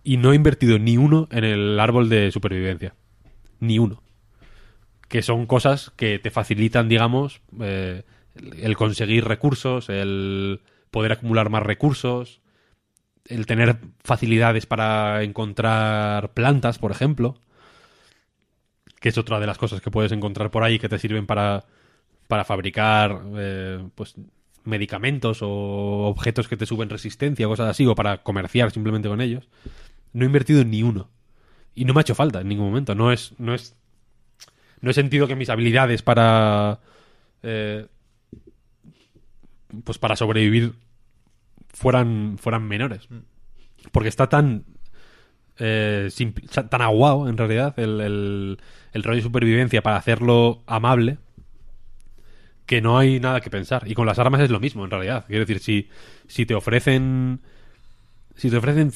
Y 0.05 0.16
no 0.16 0.32
he 0.32 0.36
invertido 0.36 0.78
ni 0.78 0.97
uno 0.97 1.28
en 1.31 1.44
el 1.44 1.78
árbol 1.78 2.09
de 2.09 2.31
supervivencia. 2.31 2.94
Ni 3.61 3.78
uno. 3.78 4.03
Que 5.12 5.20
son 5.20 5.44
cosas 5.44 5.93
que 5.94 6.18
te 6.18 6.30
facilitan, 6.30 6.89
digamos, 6.89 7.43
eh, 7.60 8.05
el 8.34 8.76
conseguir 8.78 9.26
recursos, 9.26 9.90
el 9.90 10.62
poder 10.90 11.12
acumular 11.12 11.51
más 11.51 11.62
recursos, 11.62 12.40
el 13.26 13.44
tener 13.44 13.76
facilidades 14.02 14.64
para 14.64 15.22
encontrar 15.22 16.32
plantas, 16.32 16.78
por 16.78 16.93
ejemplo, 16.93 17.36
que 19.01 19.10
es 19.10 19.18
otra 19.18 19.39
de 19.39 19.47
las 19.47 19.59
cosas 19.59 19.82
que 19.82 19.90
puedes 19.90 20.12
encontrar 20.12 20.51
por 20.51 20.62
ahí 20.62 20.78
que 20.78 20.89
te 20.89 20.98
sirven 20.98 21.26
para, 21.26 21.66
para 22.26 22.44
fabricar 22.44 23.20
eh, 23.36 23.86
pues 23.94 24.14
medicamentos 24.64 25.40
o 25.43 26.06
objetos 26.06 26.48
que 26.48 26.56
te 26.56 26.64
suben 26.64 26.89
resistencia, 26.89 27.47
cosas 27.47 27.68
así, 27.68 27.84
o 27.84 27.94
para 27.94 28.22
comerciar 28.22 28.70
simplemente 28.70 29.10
con 29.10 29.20
ellos. 29.20 29.47
No 30.14 30.24
he 30.24 30.26
invertido 30.26 30.62
en 30.62 30.70
ni 30.70 30.82
uno. 30.82 31.10
Y 31.74 31.84
no 31.84 31.93
me 31.93 32.01
ha 32.01 32.02
hecho 32.02 32.14
falta 32.14 32.40
en 32.40 32.48
ningún 32.48 32.68
momento. 32.68 32.94
No 32.94 33.12
es. 33.12 33.34
No 33.39 33.55
es. 33.55 33.76
No 34.83 34.91
he 34.91 34.95
sentido 34.95 35.27
que 35.27 35.37
mis 35.37 35.49
habilidades 35.49 36.03
para. 36.03 36.81
eh, 37.43 37.87
pues 39.85 39.97
para 39.97 40.17
sobrevivir 40.17 40.75
fueran, 41.69 42.37
fueran 42.39 42.69
menores. 42.69 43.09
Porque 43.91 44.11
está 44.11 44.29
tan. 44.29 44.65
eh, 45.59 46.11
tan 46.69 46.83
aguado, 46.83 47.29
en 47.29 47.37
realidad, 47.39 47.79
el, 47.79 48.01
el, 48.01 48.59
el 48.93 49.03
rollo 49.03 49.17
de 49.17 49.23
supervivencia 49.23 49.83
para 49.83 49.97
hacerlo 49.97 50.63
amable. 50.67 51.19
Que 52.67 52.81
no 52.81 52.99
hay 52.99 53.19
nada 53.21 53.41
que 53.41 53.51
pensar. 53.51 53.85
Y 53.87 53.95
con 53.95 54.07
las 54.07 54.19
armas 54.19 54.41
es 54.41 54.51
lo 54.51 54.61
mismo, 54.61 54.85
en 54.85 54.91
realidad. 54.91 55.25
Quiero 55.27 55.41
decir, 55.45 55.59
si, 55.61 55.89
si 56.27 56.45
te 56.47 56.55
ofrecen. 56.55 57.41
Si 58.35 58.51
te 58.51 58.57
ofrecen 58.57 58.91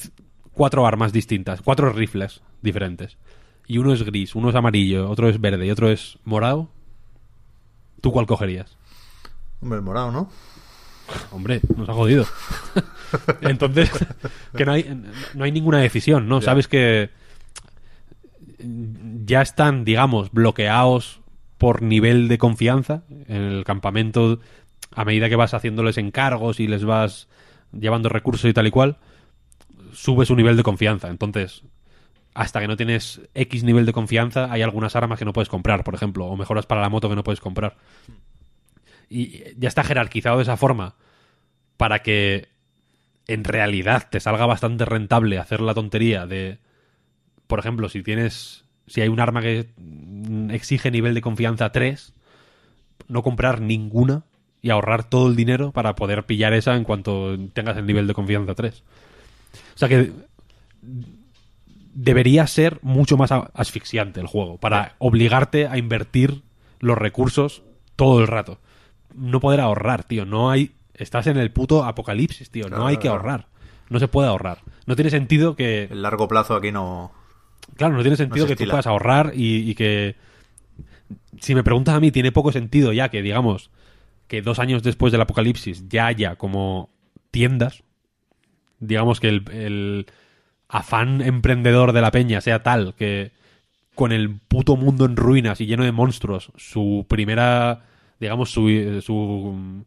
cuatro 0.51 0.87
armas 0.87 1.13
distintas, 1.13 1.61
cuatro 1.61 1.91
rifles 1.91 2.41
diferentes, 2.63 3.17
y 3.67 3.77
uno 3.77 3.93
es 3.93 4.03
gris, 4.03 4.35
uno 4.35 4.49
es 4.49 4.55
amarillo, 4.55 5.09
otro 5.09 5.29
es 5.29 5.39
verde 5.39 5.65
y 5.65 5.71
otro 5.71 5.89
es 5.89 6.17
morado, 6.23 6.69
¿tú 8.01 8.11
cuál 8.11 8.25
cogerías? 8.25 8.77
Hombre, 9.61 9.77
el 9.77 9.83
morado, 9.83 10.11
¿no? 10.11 10.29
Hombre, 11.31 11.61
nos 11.75 11.87
ha 11.89 11.93
jodido. 11.93 12.25
Entonces, 13.41 13.89
que 14.55 14.65
no 14.65 14.73
hay, 14.73 15.01
no 15.33 15.43
hay 15.43 15.51
ninguna 15.51 15.79
decisión, 15.79 16.27
¿no? 16.27 16.39
Ya. 16.39 16.45
Sabes 16.45 16.67
que 16.67 17.09
ya 19.25 19.41
están, 19.41 19.85
digamos, 19.85 20.31
bloqueados 20.31 21.21
por 21.57 21.81
nivel 21.81 22.27
de 22.27 22.37
confianza 22.37 23.03
en 23.27 23.41
el 23.41 23.63
campamento 23.63 24.39
a 24.93 25.05
medida 25.05 25.29
que 25.29 25.35
vas 25.35 25.53
haciéndoles 25.53 25.97
encargos 25.97 26.59
y 26.59 26.67
les 26.67 26.83
vas 26.83 27.27
llevando 27.71 28.09
recursos 28.09 28.49
y 28.49 28.53
tal 28.53 28.67
y 28.67 28.71
cual, 28.71 28.97
sube 29.93 30.25
su 30.25 30.35
nivel 30.35 30.57
de 30.57 30.63
confianza. 30.63 31.09
Entonces, 31.09 31.63
hasta 32.37 32.61
que 32.61 32.67
no 32.67 32.77
tienes 32.77 33.19
X 33.33 33.63
nivel 33.63 33.87
de 33.87 33.93
confianza, 33.93 34.51
hay 34.51 34.61
algunas 34.61 34.95
armas 34.95 35.17
que 35.17 35.25
no 35.25 35.33
puedes 35.33 35.49
comprar, 35.49 35.83
por 35.83 35.95
ejemplo, 35.95 36.27
o 36.27 36.37
mejoras 36.37 36.67
para 36.67 36.81
la 36.81 36.89
moto 36.89 37.09
que 37.09 37.15
no 37.15 37.23
puedes 37.23 37.39
comprar. 37.39 37.77
Y 39.09 39.55
ya 39.57 39.67
está 39.67 39.83
jerarquizado 39.83 40.37
de 40.37 40.43
esa 40.43 40.55
forma 40.55 40.93
para 41.77 42.03
que 42.03 42.47
en 43.25 43.43
realidad 43.43 44.07
te 44.11 44.19
salga 44.19 44.45
bastante 44.45 44.85
rentable 44.85 45.39
hacer 45.39 45.61
la 45.61 45.73
tontería 45.73 46.27
de, 46.27 46.59
por 47.47 47.57
ejemplo, 47.57 47.89
si 47.89 48.03
tienes, 48.03 48.65
si 48.85 49.01
hay 49.01 49.07
un 49.07 49.19
arma 49.19 49.41
que 49.41 49.69
exige 50.51 50.91
nivel 50.91 51.15
de 51.15 51.21
confianza 51.21 51.71
3, 51.71 52.13
no 53.07 53.23
comprar 53.23 53.61
ninguna 53.61 54.25
y 54.61 54.69
ahorrar 54.69 55.09
todo 55.09 55.27
el 55.27 55.35
dinero 55.35 55.71
para 55.71 55.95
poder 55.95 56.27
pillar 56.27 56.53
esa 56.53 56.75
en 56.75 56.83
cuanto 56.83 57.35
tengas 57.53 57.77
el 57.77 57.87
nivel 57.87 58.05
de 58.05 58.13
confianza 58.13 58.53
3. 58.53 58.83
O 59.73 59.77
sea 59.79 59.89
que 59.89 60.11
debería 61.97 62.45
ser 62.45 62.77
mucho 62.83 63.17
más 63.17 63.31
asfixiante 63.31 64.19
el 64.19 64.27
juego 64.27 64.59
para 64.59 64.93
obligarte 64.99 65.67
a 65.67 65.79
invertir 65.79 66.43
los 66.79 66.95
recursos 66.95 67.63
todo 67.95 68.21
el 68.21 68.27
rato. 68.27 68.59
No 69.15 69.39
poder 69.39 69.59
ahorrar, 69.61 70.03
tío. 70.03 70.23
No 70.23 70.51
hay. 70.51 70.75
Estás 70.93 71.25
en 71.25 71.37
el 71.37 71.51
puto 71.51 71.83
apocalipsis, 71.83 72.51
tío. 72.51 72.69
No 72.69 72.85
hay 72.85 72.97
que 72.97 73.07
ahorrar. 73.07 73.47
No 73.89 73.97
se 73.97 74.07
puede 74.07 74.27
ahorrar. 74.27 74.59
No 74.85 74.95
tiene 74.95 75.09
sentido 75.09 75.55
que. 75.55 75.85
El 75.85 76.03
largo 76.03 76.27
plazo 76.27 76.55
aquí 76.55 76.71
no. 76.71 77.11
Claro, 77.75 77.95
no 77.95 78.01
tiene 78.01 78.15
sentido 78.15 78.45
se 78.45 78.55
que 78.55 78.63
tú 78.63 78.69
puedas 78.69 78.85
ahorrar 78.85 79.31
y, 79.33 79.67
y 79.67 79.73
que. 79.73 80.15
Si 81.41 81.55
me 81.55 81.63
preguntas 81.63 81.95
a 81.95 81.99
mí, 81.99 82.11
tiene 82.11 82.31
poco 82.31 82.51
sentido 82.51 82.93
ya 82.93 83.09
que, 83.09 83.23
digamos, 83.23 83.71
que 84.27 84.43
dos 84.43 84.59
años 84.59 84.83
después 84.83 85.11
del 85.11 85.21
apocalipsis 85.21 85.87
ya 85.89 86.05
haya 86.05 86.35
como 86.35 86.91
tiendas, 87.31 87.83
digamos 88.79 89.19
que 89.19 89.29
el, 89.29 89.43
el 89.51 90.07
afán 90.69 91.21
emprendedor 91.21 91.93
de 91.93 92.01
la 92.01 92.11
peña 92.11 92.41
sea 92.41 92.63
tal 92.63 92.93
que 92.95 93.31
con 93.95 94.11
el 94.11 94.39
puto 94.39 94.77
mundo 94.77 95.05
en 95.05 95.17
ruinas 95.17 95.61
y 95.61 95.67
lleno 95.67 95.83
de 95.83 95.91
monstruos, 95.91 96.51
su 96.57 97.05
primera, 97.09 97.83
digamos, 98.19 98.51
su, 98.51 99.01
su, 99.01 99.83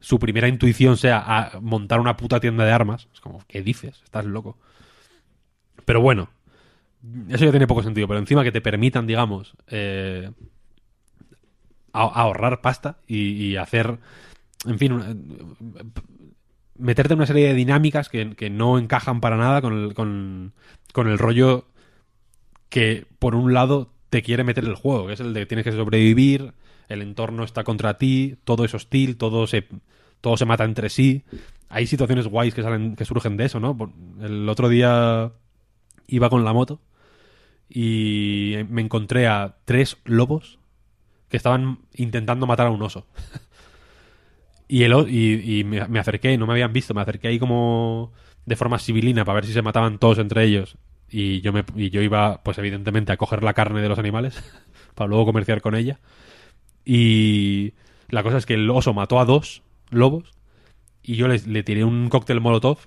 su 0.00 0.18
primera 0.18 0.48
intuición 0.48 0.96
sea 0.96 1.52
montar 1.60 2.00
una 2.00 2.16
puta 2.16 2.40
tienda 2.40 2.64
de 2.64 2.72
armas. 2.72 3.08
Es 3.12 3.20
como, 3.20 3.42
¿qué 3.46 3.62
dices? 3.62 4.00
Estás 4.04 4.24
loco. 4.24 4.56
Pero 5.84 6.00
bueno, 6.00 6.28
eso 7.28 7.44
ya 7.44 7.50
tiene 7.50 7.66
poco 7.66 7.82
sentido, 7.82 8.08
pero 8.08 8.20
encima 8.20 8.44
que 8.44 8.52
te 8.52 8.60
permitan, 8.60 9.06
digamos, 9.06 9.54
eh, 9.68 10.30
ahorrar 11.92 12.60
pasta 12.60 12.98
y, 13.06 13.32
y 13.32 13.56
hacer, 13.56 13.98
en 14.66 14.78
fin, 14.78 14.92
una- 14.92 15.16
meterte 16.80 17.14
en 17.14 17.18
una 17.18 17.26
serie 17.26 17.48
de 17.48 17.54
dinámicas 17.54 18.08
que, 18.08 18.34
que 18.34 18.50
no 18.50 18.78
encajan 18.78 19.20
para 19.20 19.36
nada 19.36 19.60
con 19.60 19.72
el, 19.72 19.94
con, 19.94 20.52
con 20.92 21.08
el 21.08 21.18
rollo 21.18 21.66
que, 22.68 23.06
por 23.18 23.34
un 23.34 23.52
lado, 23.52 23.92
te 24.10 24.22
quiere 24.22 24.44
meter 24.44 24.64
el 24.64 24.74
juego, 24.74 25.06
que 25.06 25.12
es 25.14 25.20
el 25.20 25.34
de 25.34 25.46
tienes 25.46 25.64
que 25.64 25.72
sobrevivir, 25.72 26.52
el 26.88 27.02
entorno 27.02 27.44
está 27.44 27.64
contra 27.64 27.98
ti, 27.98 28.36
todo 28.44 28.64
es 28.64 28.74
hostil, 28.74 29.16
todo 29.16 29.46
se, 29.46 29.66
todo 30.20 30.36
se 30.36 30.46
mata 30.46 30.64
entre 30.64 30.88
sí. 30.88 31.22
Hay 31.68 31.86
situaciones 31.86 32.26
guays 32.26 32.54
que, 32.54 32.62
salen, 32.62 32.96
que 32.96 33.04
surgen 33.04 33.36
de 33.36 33.44
eso, 33.44 33.60
¿no? 33.60 33.76
El 34.20 34.48
otro 34.48 34.68
día 34.68 35.32
iba 36.08 36.28
con 36.28 36.44
la 36.44 36.52
moto 36.52 36.80
y 37.68 38.56
me 38.68 38.82
encontré 38.82 39.28
a 39.28 39.56
tres 39.64 39.98
lobos 40.04 40.58
que 41.28 41.36
estaban 41.36 41.78
intentando 41.94 42.46
matar 42.46 42.66
a 42.66 42.70
un 42.70 42.82
oso. 42.82 43.06
y, 44.70 44.84
el, 44.84 44.92
y, 45.08 45.60
y 45.60 45.64
me, 45.64 45.80
acerqué, 45.98 46.36
no 46.38 46.46
me 46.46 46.52
habían 46.54 46.72
visto, 46.72 46.94
me 46.94 47.00
acerqué 47.02 47.28
ahí 47.28 47.38
como 47.38 48.12
de 48.46 48.56
forma 48.56 48.78
civilina 48.78 49.24
para 49.24 49.36
ver 49.36 49.46
si 49.46 49.52
se 49.52 49.62
mataban 49.62 49.98
todos 49.98 50.18
entre 50.18 50.44
ellos. 50.44 50.76
Y 51.10 51.40
yo, 51.40 51.52
me, 51.52 51.64
y 51.76 51.90
yo 51.90 52.02
iba, 52.02 52.42
pues 52.42 52.58
evidentemente, 52.58 53.12
a 53.12 53.16
coger 53.16 53.42
la 53.42 53.54
carne 53.54 53.82
de 53.82 53.88
los 53.88 53.98
animales 53.98 54.42
para 54.94 55.08
luego 55.08 55.26
comerciar 55.26 55.60
con 55.60 55.74
ella. 55.74 56.00
Y 56.84 57.74
la 58.08 58.22
cosa 58.22 58.38
es 58.38 58.46
que 58.46 58.54
el 58.54 58.70
oso 58.70 58.94
mató 58.94 59.20
a 59.20 59.24
dos 59.26 59.62
lobos 59.90 60.32
y 61.02 61.16
yo 61.16 61.28
les- 61.28 61.46
le 61.46 61.62
tiré 61.64 61.84
un 61.84 62.08
cóctel 62.10 62.40
molotov 62.40 62.78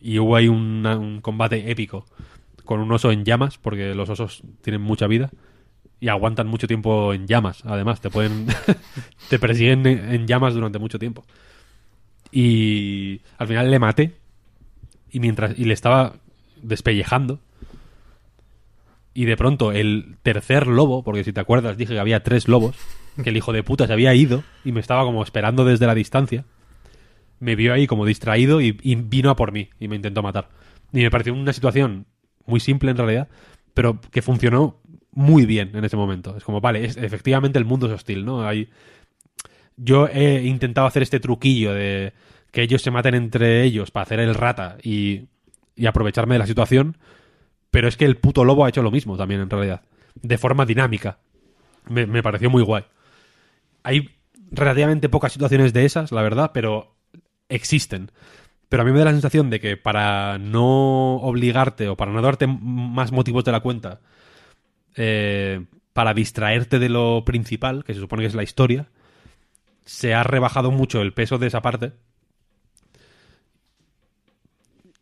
y 0.00 0.18
hubo 0.18 0.36
ahí 0.36 0.48
un 0.48 1.20
combate 1.22 1.70
épico 1.70 2.04
con 2.64 2.80
un 2.80 2.92
oso 2.92 3.12
en 3.12 3.24
llamas, 3.24 3.58
porque 3.58 3.94
los 3.94 4.10
osos 4.10 4.42
tienen 4.62 4.82
mucha 4.82 5.06
vida 5.06 5.30
y 6.02 6.08
aguantan 6.08 6.48
mucho 6.48 6.66
tiempo 6.66 7.14
en 7.14 7.28
llamas, 7.28 7.62
además, 7.64 8.00
te 8.00 8.10
pueden 8.10 8.48
te 9.30 9.38
persiguen 9.38 9.86
en 9.86 10.26
llamas 10.26 10.52
durante 10.52 10.80
mucho 10.80 10.98
tiempo. 10.98 11.24
Y 12.32 13.20
al 13.38 13.46
final 13.46 13.70
le 13.70 13.78
maté 13.78 14.16
y 15.12 15.20
mientras 15.20 15.56
y 15.56 15.64
le 15.64 15.74
estaba 15.74 16.14
despellejando 16.60 17.38
y 19.14 19.26
de 19.26 19.36
pronto 19.36 19.70
el 19.70 20.16
tercer 20.24 20.66
lobo, 20.66 21.04
porque 21.04 21.22
si 21.22 21.32
te 21.32 21.38
acuerdas 21.38 21.76
dije 21.76 21.94
que 21.94 22.00
había 22.00 22.24
tres 22.24 22.48
lobos, 22.48 22.74
que 23.22 23.30
el 23.30 23.36
hijo 23.36 23.52
de 23.52 23.62
puta 23.62 23.86
se 23.86 23.92
había 23.92 24.12
ido 24.12 24.42
y 24.64 24.72
me 24.72 24.80
estaba 24.80 25.04
como 25.04 25.22
esperando 25.22 25.64
desde 25.64 25.86
la 25.86 25.94
distancia, 25.94 26.44
me 27.38 27.54
vio 27.54 27.74
ahí 27.74 27.86
como 27.86 28.06
distraído 28.06 28.60
y, 28.60 28.76
y 28.82 28.96
vino 28.96 29.30
a 29.30 29.36
por 29.36 29.52
mí 29.52 29.70
y 29.78 29.86
me 29.86 29.94
intentó 29.94 30.20
matar. 30.20 30.48
Y 30.92 31.02
me 31.02 31.12
pareció 31.12 31.32
una 31.32 31.52
situación 31.52 32.06
muy 32.44 32.58
simple 32.58 32.90
en 32.90 32.96
realidad, 32.96 33.28
pero 33.72 34.00
que 34.10 34.20
funcionó 34.20 34.81
muy 35.12 35.46
bien 35.46 35.70
en 35.74 35.84
ese 35.84 35.96
momento. 35.96 36.36
Es 36.36 36.44
como, 36.44 36.60
vale, 36.60 36.84
es- 36.84 36.96
efectivamente 36.96 37.58
el 37.58 37.64
mundo 37.64 37.86
es 37.86 37.92
hostil, 37.92 38.24
¿no? 38.24 38.46
Hay... 38.46 38.68
Yo 39.76 40.06
he 40.08 40.42
intentado 40.42 40.86
hacer 40.86 41.02
este 41.02 41.20
truquillo 41.20 41.72
de 41.72 42.12
que 42.50 42.62
ellos 42.62 42.82
se 42.82 42.90
maten 42.90 43.14
entre 43.14 43.62
ellos 43.64 43.90
para 43.90 44.02
hacer 44.04 44.20
el 44.20 44.34
rata 44.34 44.76
y, 44.82 45.22
y 45.74 45.86
aprovecharme 45.86 46.34
de 46.34 46.40
la 46.40 46.46
situación, 46.46 46.98
pero 47.70 47.88
es 47.88 47.96
que 47.96 48.04
el 48.04 48.18
puto 48.18 48.44
lobo 48.44 48.64
ha 48.64 48.68
hecho 48.68 48.82
lo 48.82 48.90
mismo 48.90 49.16
también 49.16 49.40
en 49.40 49.48
realidad, 49.50 49.80
de 50.14 50.36
forma 50.38 50.66
dinámica. 50.66 51.18
Me, 51.88 52.06
me 52.06 52.22
pareció 52.22 52.50
muy 52.50 52.62
guay. 52.62 52.84
Hay 53.82 54.10
relativamente 54.50 55.08
pocas 55.08 55.32
situaciones 55.32 55.72
de 55.72 55.86
esas, 55.86 56.12
la 56.12 56.22
verdad, 56.22 56.50
pero 56.52 56.94
existen. 57.48 58.10
Pero 58.68 58.82
a 58.82 58.86
mí 58.86 58.92
me 58.92 58.98
da 58.98 59.06
la 59.06 59.12
sensación 59.12 59.48
de 59.50 59.58
que 59.60 59.76
para 59.78 60.38
no 60.38 61.16
obligarte 61.16 61.88
o 61.88 61.96
para 61.96 62.12
no 62.12 62.20
darte 62.22 62.46
más 62.46 63.10
motivos 63.12 63.44
de 63.44 63.52
la 63.52 63.60
cuenta, 63.60 64.00
eh, 64.96 65.64
para 65.92 66.14
distraerte 66.14 66.78
de 66.78 66.88
lo 66.88 67.24
principal, 67.24 67.84
que 67.84 67.94
se 67.94 68.00
supone 68.00 68.22
que 68.22 68.28
es 68.28 68.34
la 68.34 68.42
historia, 68.42 68.88
se 69.84 70.14
ha 70.14 70.22
rebajado 70.22 70.70
mucho 70.70 71.00
el 71.00 71.12
peso 71.12 71.38
de 71.38 71.48
esa 71.48 71.62
parte 71.62 71.92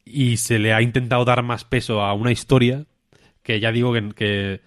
y 0.04 0.38
se 0.38 0.58
le 0.58 0.72
ha 0.72 0.82
intentado 0.82 1.24
dar 1.24 1.42
más 1.42 1.64
peso 1.64 2.02
a 2.02 2.14
una 2.14 2.32
historia 2.32 2.86
que 3.42 3.60
ya 3.60 3.72
digo 3.72 3.92
que, 3.92 4.08
que 4.14 4.60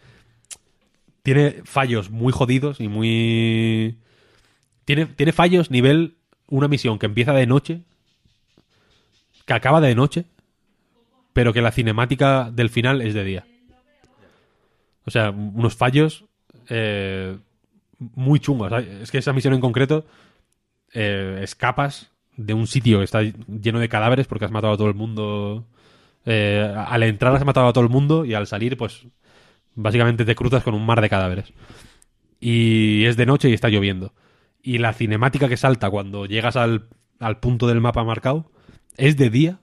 tiene 1.24 1.62
fallos 1.64 2.10
muy 2.10 2.34
jodidos 2.34 2.80
y 2.80 2.88
muy... 2.88 3.98
Tiene, 4.86 5.06
tiene 5.06 5.32
fallos 5.32 5.72
nivel 5.72 6.18
una 6.48 6.68
misión 6.68 7.00
que 7.00 7.06
empieza 7.06 7.34
de 7.34 7.48
noche, 7.48 7.82
que 9.46 9.54
acaba 9.54 9.80
de 9.82 9.96
noche, 9.96 10.26
pero 11.32 11.54
que 11.54 11.62
la 11.62 11.72
cinemática 11.72 12.52
del 12.52 12.70
final 12.70 13.02
es 13.02 13.14
de 13.14 13.24
día. 13.24 13.46
O 15.06 15.12
sea, 15.12 15.32
unos 15.32 15.76
fallos 15.76 16.26
eh, 16.70 17.38
muy 18.00 18.40
chungos. 18.40 18.72
Es 19.02 19.12
que 19.12 19.18
esa 19.18 19.34
misión 19.34 19.54
en 19.54 19.62
concreto 19.62 20.06
eh, 20.94 21.40
escapas 21.42 22.12
de 22.38 22.54
un 22.54 22.68
sitio 22.68 23.00
que 23.00 23.06
está 23.06 23.22
lleno 23.22 23.80
de 23.80 23.90
cadáveres 23.90 24.28
porque 24.28 24.46
has 24.46 24.52
matado 24.52 24.74
a 24.74 24.78
todo 24.78 24.88
el 24.88 24.96
mundo. 24.96 25.66
Eh, 26.26 26.74
al 26.88 27.04
entrar 27.04 27.36
has 27.36 27.46
matado 27.46 27.68
a 27.68 27.74
todo 27.74 27.84
el 27.84 27.90
mundo 27.90 28.26
y 28.26 28.34
al 28.34 28.48
salir, 28.48 28.78
pues 28.78 29.06
básicamente 29.76 30.26
te 30.26 30.36
cruzas 30.36 30.64
con 30.64 30.74
un 30.74 30.86
mar 30.86 31.02
de 31.02 31.10
cadáveres. 31.10 31.54
Y 32.40 33.06
es 33.06 33.18
de 33.18 33.26
noche 33.26 33.50
y 33.50 33.54
está 33.54 33.70
lloviendo. 33.70 34.14
Y 34.62 34.78
la 34.78 34.94
cinemática 34.94 35.50
que 35.50 35.58
salta 35.58 35.90
cuando 35.90 36.26
llegas 36.26 36.56
al, 36.56 36.88
al 37.20 37.40
punto 37.40 37.68
del 37.68 37.82
mapa 37.82 38.04
marcado 38.04 38.52
es 38.98 39.18
de 39.18 39.30
día. 39.30 39.60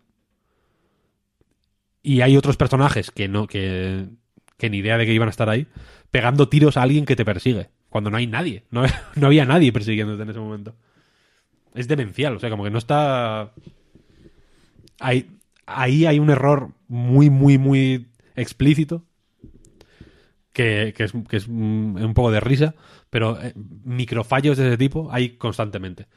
Y 2.03 2.23
hay 2.23 2.37
otros 2.37 2.57
personajes 2.57 3.11
que 3.11 3.29
no, 3.29 3.47
que, 3.47 4.07
que 4.61 4.71
ni 4.71 4.79
idea 4.79 4.97
de 4.97 5.07
que 5.07 5.13
iban 5.13 5.29
a 5.29 5.31
estar 5.31 5.49
ahí, 5.49 5.67
pegando 6.13 6.49
tiros 6.49 6.77
a 6.77 6.83
alguien 6.83 7.05
que 7.05 7.17
te 7.17 7.25
persigue. 7.25 7.71
Cuando 7.89 8.11
no 8.11 8.17
hay 8.17 8.29
nadie. 8.29 8.65
No, 8.71 8.85
no 9.17 9.27
había 9.27 9.45
nadie 9.45 9.73
persiguiéndote 9.73 10.23
en 10.23 10.31
ese 10.31 10.39
momento. 10.39 10.77
Es 11.75 11.89
demencial, 11.89 12.37
o 12.37 12.39
sea, 12.39 12.51
como 12.51 12.65
que 12.65 12.71
no 12.71 12.79
está. 12.79 13.53
Ahí, 15.01 15.31
ahí 15.67 16.07
hay 16.07 16.19
un 16.19 16.31
error 16.31 16.71
muy, 16.89 17.31
muy, 17.31 17.59
muy 17.59 18.09
explícito. 18.37 19.05
Que, 20.53 20.93
que 20.97 21.05
es, 21.05 21.13
que 21.29 21.37
es 21.37 21.47
un, 21.47 21.97
un 22.01 22.13
poco 22.13 22.33
de 22.33 22.41
risa, 22.41 22.75
pero 23.09 23.41
eh, 23.41 23.55
microfallos 23.85 24.59
de 24.59 24.67
ese 24.67 24.77
tipo 24.77 25.09
hay 25.13 25.37
constantemente. 25.37 26.09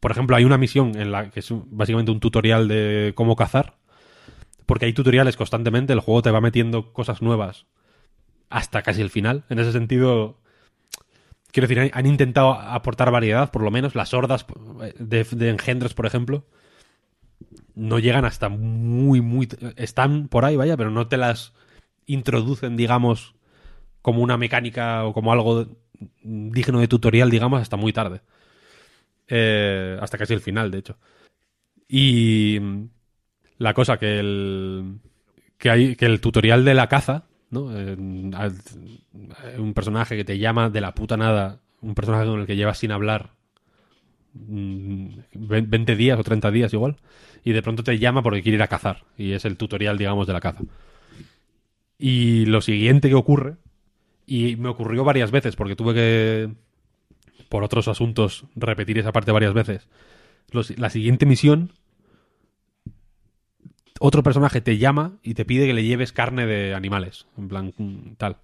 Por 0.00 0.10
ejemplo, 0.10 0.36
hay 0.36 0.44
una 0.44 0.56
misión 0.56 0.98
en 0.98 1.12
la 1.12 1.30
que 1.30 1.40
es 1.40 1.48
básicamente 1.50 2.10
un 2.10 2.18
tutorial 2.18 2.66
de 2.66 3.12
cómo 3.14 3.36
cazar. 3.36 3.76
Porque 4.64 4.86
hay 4.86 4.94
tutoriales 4.94 5.36
constantemente, 5.36 5.92
el 5.92 6.00
juego 6.00 6.22
te 6.22 6.30
va 6.30 6.40
metiendo 6.40 6.94
cosas 6.94 7.20
nuevas 7.20 7.66
hasta 8.50 8.82
casi 8.82 9.00
el 9.00 9.10
final. 9.10 9.44
En 9.48 9.58
ese 9.58 9.72
sentido, 9.72 10.38
quiero 11.52 11.68
decir, 11.68 11.90
han- 11.92 12.06
intentado 12.06 12.52
aportar 12.52 13.10
variedad, 13.10 13.50
por 13.50 13.62
lo 13.62 13.70
menos. 13.70 13.94
Las 13.94 14.14
hordas 14.14 14.46
de, 14.98 15.24
de 15.24 15.50
engendros, 15.50 15.94
por 15.94 16.06
ejemplo, 16.06 16.46
no 17.74 17.98
llegan 17.98 18.24
hasta 18.24 18.48
muy, 18.48 19.20
muy... 19.20 19.48
Están 19.76 20.28
por 20.28 20.44
ahí, 20.44 20.56
vaya, 20.56 20.76
pero 20.76 20.90
no 20.90 21.08
te 21.08 21.16
las 21.16 21.52
introducen, 22.06 22.76
digamos, 22.76 23.34
como 24.02 24.20
una 24.22 24.36
mecánica 24.36 25.04
o 25.04 25.12
como 25.12 25.32
algo 25.32 25.66
digno 26.22 26.80
de 26.80 26.88
tutorial, 26.88 27.30
digamos, 27.30 27.62
hasta 27.62 27.76
muy 27.76 27.92
tarde. 27.92 28.20
Eh, 29.28 29.96
hasta 30.00 30.18
casi 30.18 30.34
el 30.34 30.40
final, 30.40 30.70
de 30.70 30.78
hecho. 30.78 30.98
Y 31.88 32.58
la 33.58 33.74
cosa 33.74 33.98
que 33.98 34.18
el 34.18 34.98
que 35.58 35.70
hay 35.70 35.96
que 35.96 36.06
el 36.06 36.20
tutorial 36.20 36.64
de 36.64 36.74
la 36.74 36.88
caza, 36.88 37.24
Eh, 37.54 37.96
un 39.58 39.72
personaje 39.74 40.16
que 40.16 40.24
te 40.24 40.38
llama 40.38 40.70
de 40.70 40.80
la 40.80 40.94
puta 40.94 41.16
nada, 41.16 41.60
un 41.80 41.94
personaje 41.94 42.26
con 42.26 42.40
el 42.40 42.46
que 42.46 42.56
llevas 42.56 42.78
sin 42.78 42.92
hablar 42.92 43.30
mm, 44.34 45.06
ve- 45.34 45.60
20 45.66 45.96
días 45.96 46.18
o 46.18 46.24
30 46.24 46.50
días 46.50 46.72
igual, 46.72 46.96
y 47.44 47.52
de 47.52 47.62
pronto 47.62 47.82
te 47.84 47.98
llama 47.98 48.22
porque 48.22 48.42
quiere 48.42 48.56
ir 48.56 48.62
a 48.62 48.68
cazar, 48.68 49.04
y 49.16 49.32
es 49.32 49.44
el 49.44 49.56
tutorial, 49.56 49.98
digamos, 49.98 50.26
de 50.26 50.32
la 50.32 50.40
caza. 50.40 50.62
Y 51.98 52.46
lo 52.46 52.60
siguiente 52.60 53.08
que 53.08 53.14
ocurre, 53.14 53.56
y 54.26 54.56
me 54.56 54.68
ocurrió 54.68 55.04
varias 55.04 55.30
veces 55.30 55.54
porque 55.56 55.76
tuve 55.76 55.94
que, 55.94 56.50
por 57.48 57.62
otros 57.62 57.88
asuntos, 57.88 58.46
repetir 58.56 58.98
esa 58.98 59.12
parte 59.12 59.32
varias 59.32 59.54
veces. 59.54 59.86
La 60.76 60.90
siguiente 60.90 61.26
misión, 61.26 61.72
otro 64.06 64.22
personaje 64.22 64.60
te 64.60 64.76
llama 64.76 65.12
y 65.22 65.32
te 65.32 65.46
pide 65.46 65.66
que 65.66 65.72
le 65.72 65.82
lleves 65.82 66.12
carne 66.12 66.44
de 66.44 66.74
animales, 66.74 67.26
en 67.38 67.48
plan 67.48 67.72
mm, 67.78 68.16
tal. 68.18 68.36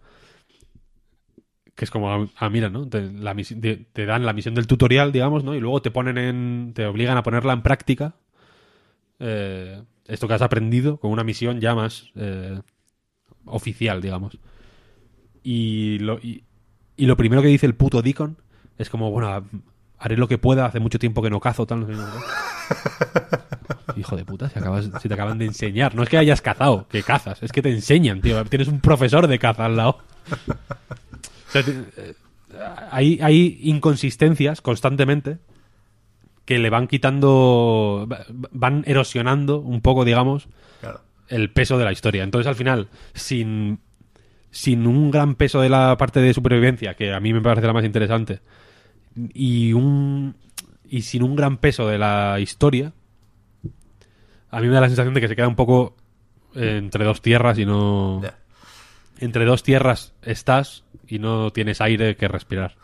que 1.74 1.84
es 1.84 1.90
como, 1.90 2.30
ah, 2.36 2.48
mira, 2.48 2.70
¿no? 2.70 2.88
Te, 2.88 3.12
la 3.12 3.34
te- 3.34 4.06
dan 4.06 4.24
la 4.24 4.32
misión 4.32 4.54
del 4.54 4.66
tutorial, 4.66 5.12
digamos, 5.12 5.44
¿no? 5.44 5.54
Y 5.54 5.60
luego 5.60 5.82
te 5.82 5.90
ponen 5.90 6.16
en, 6.16 6.72
te 6.74 6.86
obligan 6.86 7.18
a 7.18 7.22
ponerla 7.22 7.52
en 7.52 7.60
práctica, 7.60 8.14
eh, 9.18 9.82
esto 10.06 10.26
que 10.26 10.34
has 10.34 10.40
aprendido 10.42 10.96
con 10.96 11.10
una 11.10 11.24
misión 11.24 11.60
ya 11.60 11.74
más 11.74 12.10
eh, 12.16 12.58
oficial, 13.44 14.00
digamos. 14.00 14.38
Y 15.42 15.98
lo, 15.98 16.18
y, 16.20 16.44
lo 16.96 17.18
primero 17.18 17.42
que 17.42 17.48
dice 17.48 17.66
el 17.66 17.74
puto 17.74 18.00
Deacon 18.00 18.38
es 18.78 18.88
como, 18.88 19.10
bueno, 19.10 19.44
haré 19.98 20.16
lo 20.16 20.26
que 20.26 20.38
pueda, 20.38 20.64
hace 20.64 20.80
mucho 20.80 20.98
tiempo 20.98 21.20
que 21.22 21.28
no 21.28 21.38
cazo, 21.38 21.66
tal. 21.66 21.86
Hijo 24.00 24.16
de 24.16 24.24
puta, 24.24 24.48
si, 24.48 24.58
acabas, 24.58 24.90
si 25.00 25.08
te 25.08 25.14
acaban 25.14 25.38
de 25.38 25.44
enseñar. 25.46 25.94
No 25.94 26.02
es 26.02 26.08
que 26.08 26.16
hayas 26.18 26.40
cazado, 26.40 26.88
que 26.88 27.02
cazas, 27.02 27.42
es 27.42 27.52
que 27.52 27.62
te 27.62 27.70
enseñan, 27.70 28.20
tío. 28.20 28.42
Tienes 28.46 28.68
un 28.68 28.80
profesor 28.80 29.26
de 29.28 29.38
caza 29.38 29.66
al 29.66 29.76
lado. 29.76 29.98
O 30.30 31.50
sea, 31.52 31.62
te- 31.62 31.70
eh, 31.96 32.14
hay, 32.90 33.18
hay 33.22 33.58
inconsistencias 33.62 34.60
constantemente 34.60 35.38
que 36.44 36.58
le 36.58 36.70
van 36.70 36.88
quitando, 36.88 38.06
va- 38.10 38.24
van 38.52 38.82
erosionando 38.86 39.60
un 39.60 39.80
poco, 39.82 40.04
digamos, 40.04 40.48
Claro. 40.80 41.00
el 41.28 41.50
peso 41.52 41.78
de 41.78 41.84
la 41.84 41.92
historia. 41.92 42.24
Entonces, 42.24 42.46
al 42.48 42.54
final, 42.56 42.88
sin, 43.14 43.80
sin 44.50 44.86
un 44.86 45.10
gran 45.10 45.34
peso 45.34 45.60
de 45.60 45.68
la 45.68 45.96
parte 45.96 46.20
de 46.20 46.34
supervivencia, 46.34 46.94
que 46.94 47.12
a 47.12 47.20
mí 47.20 47.32
me 47.32 47.40
parece 47.40 47.66
la 47.66 47.72
más 47.72 47.84
interesante, 47.84 48.40
y 49.34 49.72
un 49.72 50.34
y 50.92 51.02
sin 51.02 51.22
un 51.22 51.36
gran 51.36 51.58
peso 51.58 51.86
de 51.86 51.98
la 51.98 52.40
historia, 52.40 52.92
a 54.50 54.60
mí 54.60 54.68
me 54.68 54.74
da 54.74 54.80
la 54.80 54.88
sensación 54.88 55.14
de 55.14 55.20
que 55.20 55.28
se 55.28 55.36
queda 55.36 55.48
un 55.48 55.56
poco 55.56 55.96
eh, 56.54 56.76
entre 56.78 57.04
dos 57.04 57.20
tierras 57.22 57.58
y 57.58 57.66
no... 57.66 58.20
Entre 59.18 59.44
dos 59.44 59.62
tierras 59.62 60.14
estás 60.22 60.84
y 61.06 61.18
no 61.18 61.52
tienes 61.52 61.80
aire 61.82 62.16
que 62.16 62.26
respirar. 62.28 62.76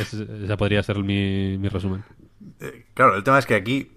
Es- 0.00 0.14
ese 0.14 0.56
podría 0.56 0.82
ser 0.82 0.98
mi, 0.98 1.58
mi 1.58 1.68
resumen. 1.68 2.04
Eh, 2.60 2.86
Claro, 2.94 3.16
el 3.16 3.22
tema 3.24 3.38
es 3.38 3.46
que 3.46 3.54
aquí 3.54 3.92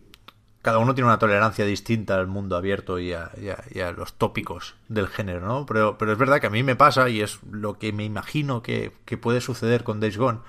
cada 0.61 0.79
uno 0.79 0.93
tiene 0.93 1.07
una 1.07 1.17
tolerancia 1.17 1.63
distinta 1.65 2.15
al 2.15 2.27
mundo 2.27 2.57
abierto 2.57 2.99
y 2.99 3.13
a, 3.13 3.31
y 3.41 3.47
a- 3.47 3.63
y 3.73 3.79
a 3.79 3.91
los 3.93 4.13
tópicos 4.15 4.75
del 4.89 5.07
género, 5.07 5.39
¿no? 5.47 5.65
Pero, 5.65 5.97
pero 5.97 6.11
es 6.11 6.17
verdad 6.17 6.41
que 6.41 6.47
a 6.47 6.51
mí 6.51 6.61
me 6.63 6.75
pasa, 6.75 7.07
y 7.09 7.21
es 7.21 7.39
lo 7.49 7.79
que 7.79 7.93
me 7.93 8.03
imagino 8.03 8.61
que, 8.61 8.91
que 9.05 9.17
puede 9.17 9.39
suceder 9.39 9.85
con 9.85 10.01
Days 10.01 10.17
Gone, 10.17 10.39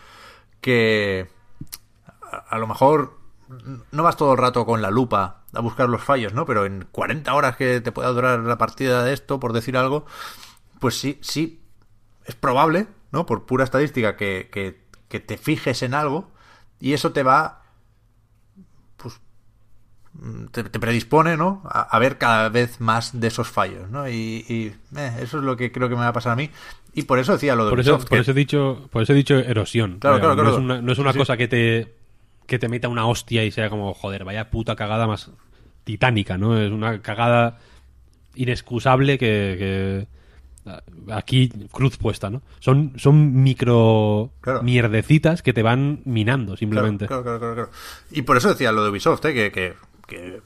que 0.60 1.28
a, 2.32 2.38
a 2.38 2.58
lo 2.58 2.66
mejor 2.66 3.19
no 3.92 4.02
vas 4.02 4.16
todo 4.16 4.32
el 4.32 4.38
rato 4.38 4.64
con 4.64 4.80
la 4.82 4.90
lupa 4.90 5.42
a 5.52 5.60
buscar 5.60 5.88
los 5.88 6.02
fallos, 6.02 6.32
¿no? 6.34 6.46
Pero 6.46 6.64
en 6.66 6.86
40 6.92 7.34
horas 7.34 7.56
que 7.56 7.80
te 7.80 7.92
pueda 7.92 8.08
durar 8.10 8.38
la 8.40 8.58
partida 8.58 9.02
de 9.04 9.12
esto, 9.12 9.40
por 9.40 9.52
decir 9.52 9.76
algo, 9.76 10.06
pues 10.78 10.98
sí, 10.98 11.18
sí, 11.20 11.60
es 12.24 12.34
probable, 12.34 12.86
¿no? 13.12 13.26
Por 13.26 13.46
pura 13.46 13.64
estadística, 13.64 14.16
que, 14.16 14.48
que, 14.52 14.80
que 15.08 15.20
te 15.20 15.36
fijes 15.36 15.82
en 15.82 15.94
algo 15.94 16.30
y 16.78 16.92
eso 16.92 17.12
te 17.12 17.22
va, 17.24 17.62
pues, 18.96 19.20
te, 20.52 20.64
te 20.64 20.78
predispone, 20.80 21.36
¿no? 21.36 21.62
A, 21.64 21.82
a 21.82 21.98
ver 21.98 22.18
cada 22.18 22.48
vez 22.48 22.80
más 22.80 23.18
de 23.20 23.28
esos 23.28 23.48
fallos, 23.48 23.90
¿no? 23.90 24.08
Y, 24.08 24.44
y, 24.48 24.74
eh, 24.96 25.16
eso 25.20 25.38
es 25.38 25.44
lo 25.44 25.56
que 25.56 25.72
creo 25.72 25.88
que 25.88 25.94
me 25.94 26.02
va 26.02 26.08
a 26.08 26.12
pasar 26.12 26.32
a 26.32 26.36
mí. 26.36 26.50
Y 26.92 27.02
por 27.02 27.18
eso 27.18 27.32
decía 27.32 27.54
lo 27.54 27.64
de 27.64 27.70
Por 27.70 27.80
eso, 27.80 27.92
Ubisoft, 27.94 28.08
por 28.08 28.16
que- 28.18 28.22
eso 28.22 28.30
he 28.32 28.34
dicho, 28.34 28.88
por 28.90 29.02
eso 29.02 29.12
he 29.12 29.16
dicho 29.16 29.36
erosión. 29.38 29.98
Claro, 30.00 30.16
Eh, 30.16 30.20
claro, 30.20 30.34
no 30.36 30.42
claro. 30.42 30.56
es 30.56 30.62
una, 30.62 30.82
no 30.82 30.92
es 30.92 30.98
una 30.98 31.12
sí. 31.12 31.18
cosa 31.18 31.36
que 31.36 31.46
te 31.48 31.99
que 32.50 32.58
te 32.58 32.68
meta 32.68 32.88
una 32.88 33.06
hostia 33.06 33.44
y 33.44 33.52
sea 33.52 33.70
como, 33.70 33.94
joder, 33.94 34.24
vaya 34.24 34.50
puta 34.50 34.74
cagada 34.74 35.06
más 35.06 35.30
titánica, 35.84 36.36
¿no? 36.36 36.58
Es 36.60 36.72
una 36.72 37.00
cagada 37.00 37.58
inexcusable 38.34 39.18
que, 39.18 40.06
que- 40.66 41.10
aquí 41.12 41.48
cruz 41.70 41.96
puesta, 41.96 42.28
¿no? 42.28 42.42
Son 42.58 42.92
son 42.96 43.42
micro 43.42 44.32
Claro. 44.40 44.62
mierdecitas 44.64 45.42
que 45.42 45.52
te 45.52 45.62
van 45.62 46.00
minando 46.04 46.56
simplemente. 46.56 47.06
Claro, 47.06 47.22
claro, 47.22 47.38
claro. 47.38 47.70
Y 48.10 48.22
por 48.22 48.36
eso 48.36 48.48
decía 48.48 48.72
lo 48.72 48.82
de 48.82 48.90
Ubisoft, 48.90 49.24
¿eh? 49.26 49.32
que, 49.32 49.52
que, 49.52 49.74
que 50.08 50.42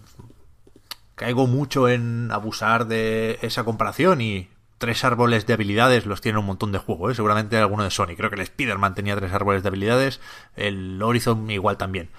caigo 1.15 1.47
mucho 1.47 1.89
en 1.89 2.29
abusar 2.31 2.87
de 2.87 3.39
esa 3.43 3.65
comparación 3.65 4.21
y 4.21 4.49
tres 4.79 5.05
árboles 5.05 5.47
de 5.47 5.55
habilidades 5.55 6.07
los 6.07 6.21
tiene 6.21 6.39
un 6.39 6.47
montón 6.47 6.73
de 6.73 6.79
juegos, 6.79 7.13
¿eh? 7.13 7.15
seguramente 7.15 7.57
alguno 7.57 7.85
de 7.85 7.91
Sony. 7.91 8.17
Creo 8.17 8.31
que 8.31 8.37
el 8.37 8.43
Spider-Man 8.43 8.95
tenía 8.95 9.17
tres 9.17 9.33
árboles 9.33 9.63
de 9.63 9.69
habilidades, 9.69 10.21
el 10.57 11.01
Horizon 11.03 11.51
igual 11.51 11.77
también. 11.77 12.11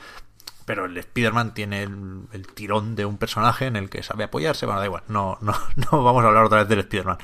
Pero 0.65 0.85
el 0.85 0.97
Spider-Man 0.97 1.53
tiene 1.53 1.83
el, 1.83 2.47
tirón 2.55 2.95
de 2.95 3.05
un 3.05 3.17
personaje 3.17 3.67
en 3.67 3.75
el 3.75 3.89
que 3.89 4.01
sabe 4.01 4.23
apoyarse. 4.23 4.65
Bueno, 4.65 4.79
da 4.79 4.85
igual, 4.87 5.03
no, 5.07 5.37
no, 5.41 5.53
no 5.91 6.03
vamos 6.03 6.23
a 6.23 6.27
hablar 6.27 6.45
otra 6.45 6.59
vez 6.59 6.67
del 6.67 6.79
Spider-Man. 6.79 7.17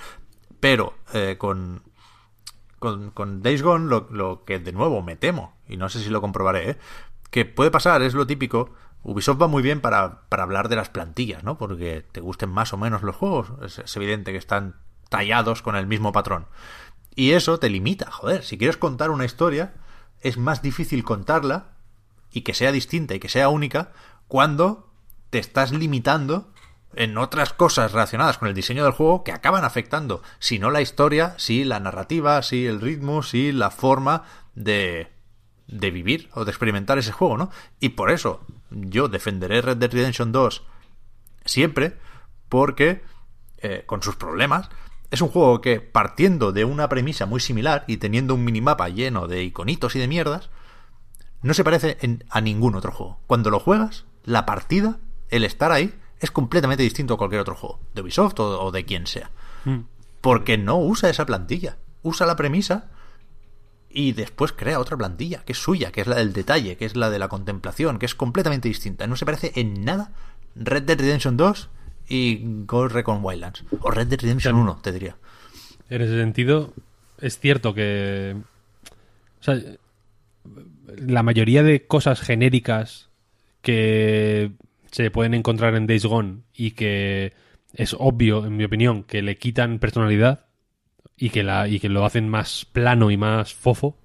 Pero 0.60 0.94
eh, 1.14 1.38
con, 1.40 1.82
con, 2.78 3.10
con 3.12 3.42
Days 3.42 3.64
Gone 3.64 3.90
lo, 3.90 4.44
que 4.46 4.60
de 4.60 4.72
nuevo 4.72 5.02
me 5.02 5.16
temo, 5.16 5.58
y 5.68 5.78
no 5.78 5.90
sé 5.90 6.00
si 6.02 6.10
lo 6.10 6.22
comprobaré, 6.22 6.72
¿eh? 6.72 6.78
que 7.32 7.46
puede 7.46 7.72
pasar, 7.72 8.02
es 8.04 8.14
lo 8.14 8.28
típico. 8.28 8.74
Ubisoft 9.04 9.42
va 9.42 9.48
muy 9.48 9.64
bien 9.64 9.82
para, 9.82 10.28
para 10.30 10.44
hablar 10.44 10.70
de 10.70 10.76
las 10.76 10.90
plantillas, 10.90 11.44
¿no? 11.44 11.58
Porque 11.58 12.06
te 12.12 12.22
gusten 12.22 12.52
más 12.52 12.72
o 12.74 12.78
menos 12.78 13.02
los 13.02 13.16
juegos. 13.16 13.54
Es 13.64 13.98
evidente 13.98 14.32
que 14.32 14.38
están 14.38 14.76
tallados 15.12 15.62
con 15.62 15.76
el 15.76 15.88
mismo 15.88 16.14
patrón. 16.14 16.48
Y 17.14 17.34
eso 17.34 17.60
te 17.60 17.70
limita, 17.70 18.10
joder. 18.10 18.44
Si 18.46 18.58
quieres 18.58 18.78
contar 18.78 19.12
una 19.12 19.26
historia, 19.26 19.74
es 20.22 20.38
más 20.38 20.62
difícil 20.62 21.04
contarla 21.04 21.74
y 22.32 22.42
que 22.42 22.54
sea 22.54 22.72
distinta 22.72 23.14
y 23.14 23.20
que 23.20 23.28
sea 23.28 23.50
única 23.50 23.92
cuando 24.30 24.90
te 25.30 25.38
estás 25.38 25.74
limitando 25.74 26.54
en 26.96 27.18
otras 27.18 27.52
cosas 27.52 27.92
relacionadas 27.92 28.38
con 28.38 28.48
el 28.48 28.54
diseño 28.54 28.86
del 28.86 28.94
juego 28.94 29.26
que 29.26 29.34
acaban 29.34 29.66
afectando, 29.66 30.24
si 30.40 30.60
no 30.60 30.72
la 30.72 30.82
historia, 30.82 31.36
si 31.38 31.66
la 31.66 31.82
narrativa, 31.82 32.42
si 32.42 32.66
el 32.66 32.80
ritmo, 32.80 33.22
si 33.22 33.52
la 33.52 33.70
forma 33.70 34.24
de, 34.56 35.12
de 35.68 35.92
vivir 35.92 36.30
o 36.34 36.46
de 36.46 36.52
experimentar 36.52 36.98
ese 36.98 37.12
juego, 37.12 37.38
¿no? 37.38 37.52
Y 37.82 37.90
por 37.90 38.12
eso 38.12 38.46
yo 38.70 39.10
defenderé 39.10 39.62
Red 39.62 39.78
Dead 39.78 39.92
Redemption 39.92 40.32
2 40.32 40.64
siempre, 41.44 41.98
porque 42.48 43.02
eh, 43.58 43.84
con 43.86 44.02
sus 44.02 44.16
problemas, 44.16 44.70
es 45.12 45.22
un 45.22 45.30
juego 45.30 45.62
que 45.62 45.80
partiendo 45.82 46.52
de 46.52 46.66
una 46.66 46.90
premisa 46.90 47.26
muy 47.26 47.40
similar 47.40 47.84
y 47.88 47.98
teniendo 47.98 48.34
un 48.34 48.44
minimapa 48.44 48.90
lleno 48.90 49.28
de 49.28 49.44
iconitos 49.44 49.96
y 49.96 50.00
de 50.00 50.08
mierdas, 50.08 50.50
no 51.42 51.54
se 51.54 51.64
parece 51.64 51.98
en- 52.02 52.24
a 52.30 52.42
ningún 52.42 52.76
otro 52.76 52.92
juego. 52.92 53.20
Cuando 53.28 53.50
lo 53.50 53.60
juegas, 53.60 54.06
la 54.24 54.46
partida, 54.46 55.00
el 55.30 55.44
estar 55.44 55.72
ahí, 55.72 55.94
es 56.20 56.32
completamente 56.32 56.84
distinto 56.84 57.14
a 57.16 57.18
cualquier 57.18 57.42
otro 57.42 57.56
juego, 57.56 57.80
de 57.96 58.02
Ubisoft 58.02 58.40
o, 58.40 58.64
o 58.64 58.72
de 58.72 58.86
quien 58.86 59.08
sea. 59.08 59.32
Porque 60.22 60.58
no 60.58 60.78
usa 60.78 61.10
esa 61.10 61.26
plantilla. 61.26 61.78
Usa 62.04 62.26
la 62.28 62.36
premisa 62.36 62.90
y 63.90 64.14
después 64.14 64.54
crea 64.54 64.80
otra 64.80 64.96
plantilla, 64.98 65.44
que 65.44 65.52
es 65.54 65.58
suya, 65.62 65.92
que 65.92 66.02
es 66.02 66.08
la 66.08 66.16
del 66.16 66.32
detalle, 66.34 66.78
que 66.78 66.86
es 66.86 66.96
la 66.96 67.10
de 67.10 67.20
la 67.20 67.28
contemplación, 67.28 68.00
que 68.00 68.06
es 68.06 68.16
completamente 68.16 68.68
distinta. 68.70 69.08
No 69.08 69.16
se 69.16 69.26
parece 69.26 69.52
en 69.56 69.84
nada 69.84 70.12
Red 70.56 70.84
Dead 70.84 71.00
Redemption 71.00 71.38
2 71.38 71.70
y 72.12 72.42
Ghost 72.66 72.94
Recon 72.94 73.24
Wildlands. 73.24 73.64
O 73.80 73.90
Red 73.90 74.08
Dead 74.08 74.20
Redemption 74.20 74.56
1, 74.56 74.80
te 74.84 74.92
diría. 74.92 75.16
En 75.90 76.02
ese 76.02 76.18
sentido, 76.18 76.74
es 77.20 77.40
cierto 77.40 77.74
que. 77.74 78.36
O 79.40 79.44
sea, 79.44 79.58
la 80.98 81.24
mayoría 81.24 81.64
de 81.64 81.88
cosas 81.88 82.20
genéricas 82.20 83.10
que 83.62 84.52
se 84.92 85.10
pueden 85.10 85.34
encontrar 85.34 85.76
en 85.76 85.88
Days 85.88 86.06
Gone 86.06 86.42
y 86.54 86.72
que 86.72 87.34
es 87.74 87.96
obvio, 87.98 88.46
en 88.46 88.58
mi 88.58 88.66
opinión, 88.66 89.04
que 89.04 89.22
le 89.22 89.38
quitan 89.38 89.80
personalidad 89.80 90.48
y 91.16 91.30
que, 91.30 91.44
la, 91.44 91.70
y 91.70 91.80
que 91.80 91.88
lo 91.88 92.04
hacen 92.04 92.28
más 92.28 92.66
plano 92.66 93.10
y 93.10 93.16
más 93.16 93.54
fofo, 93.54 93.98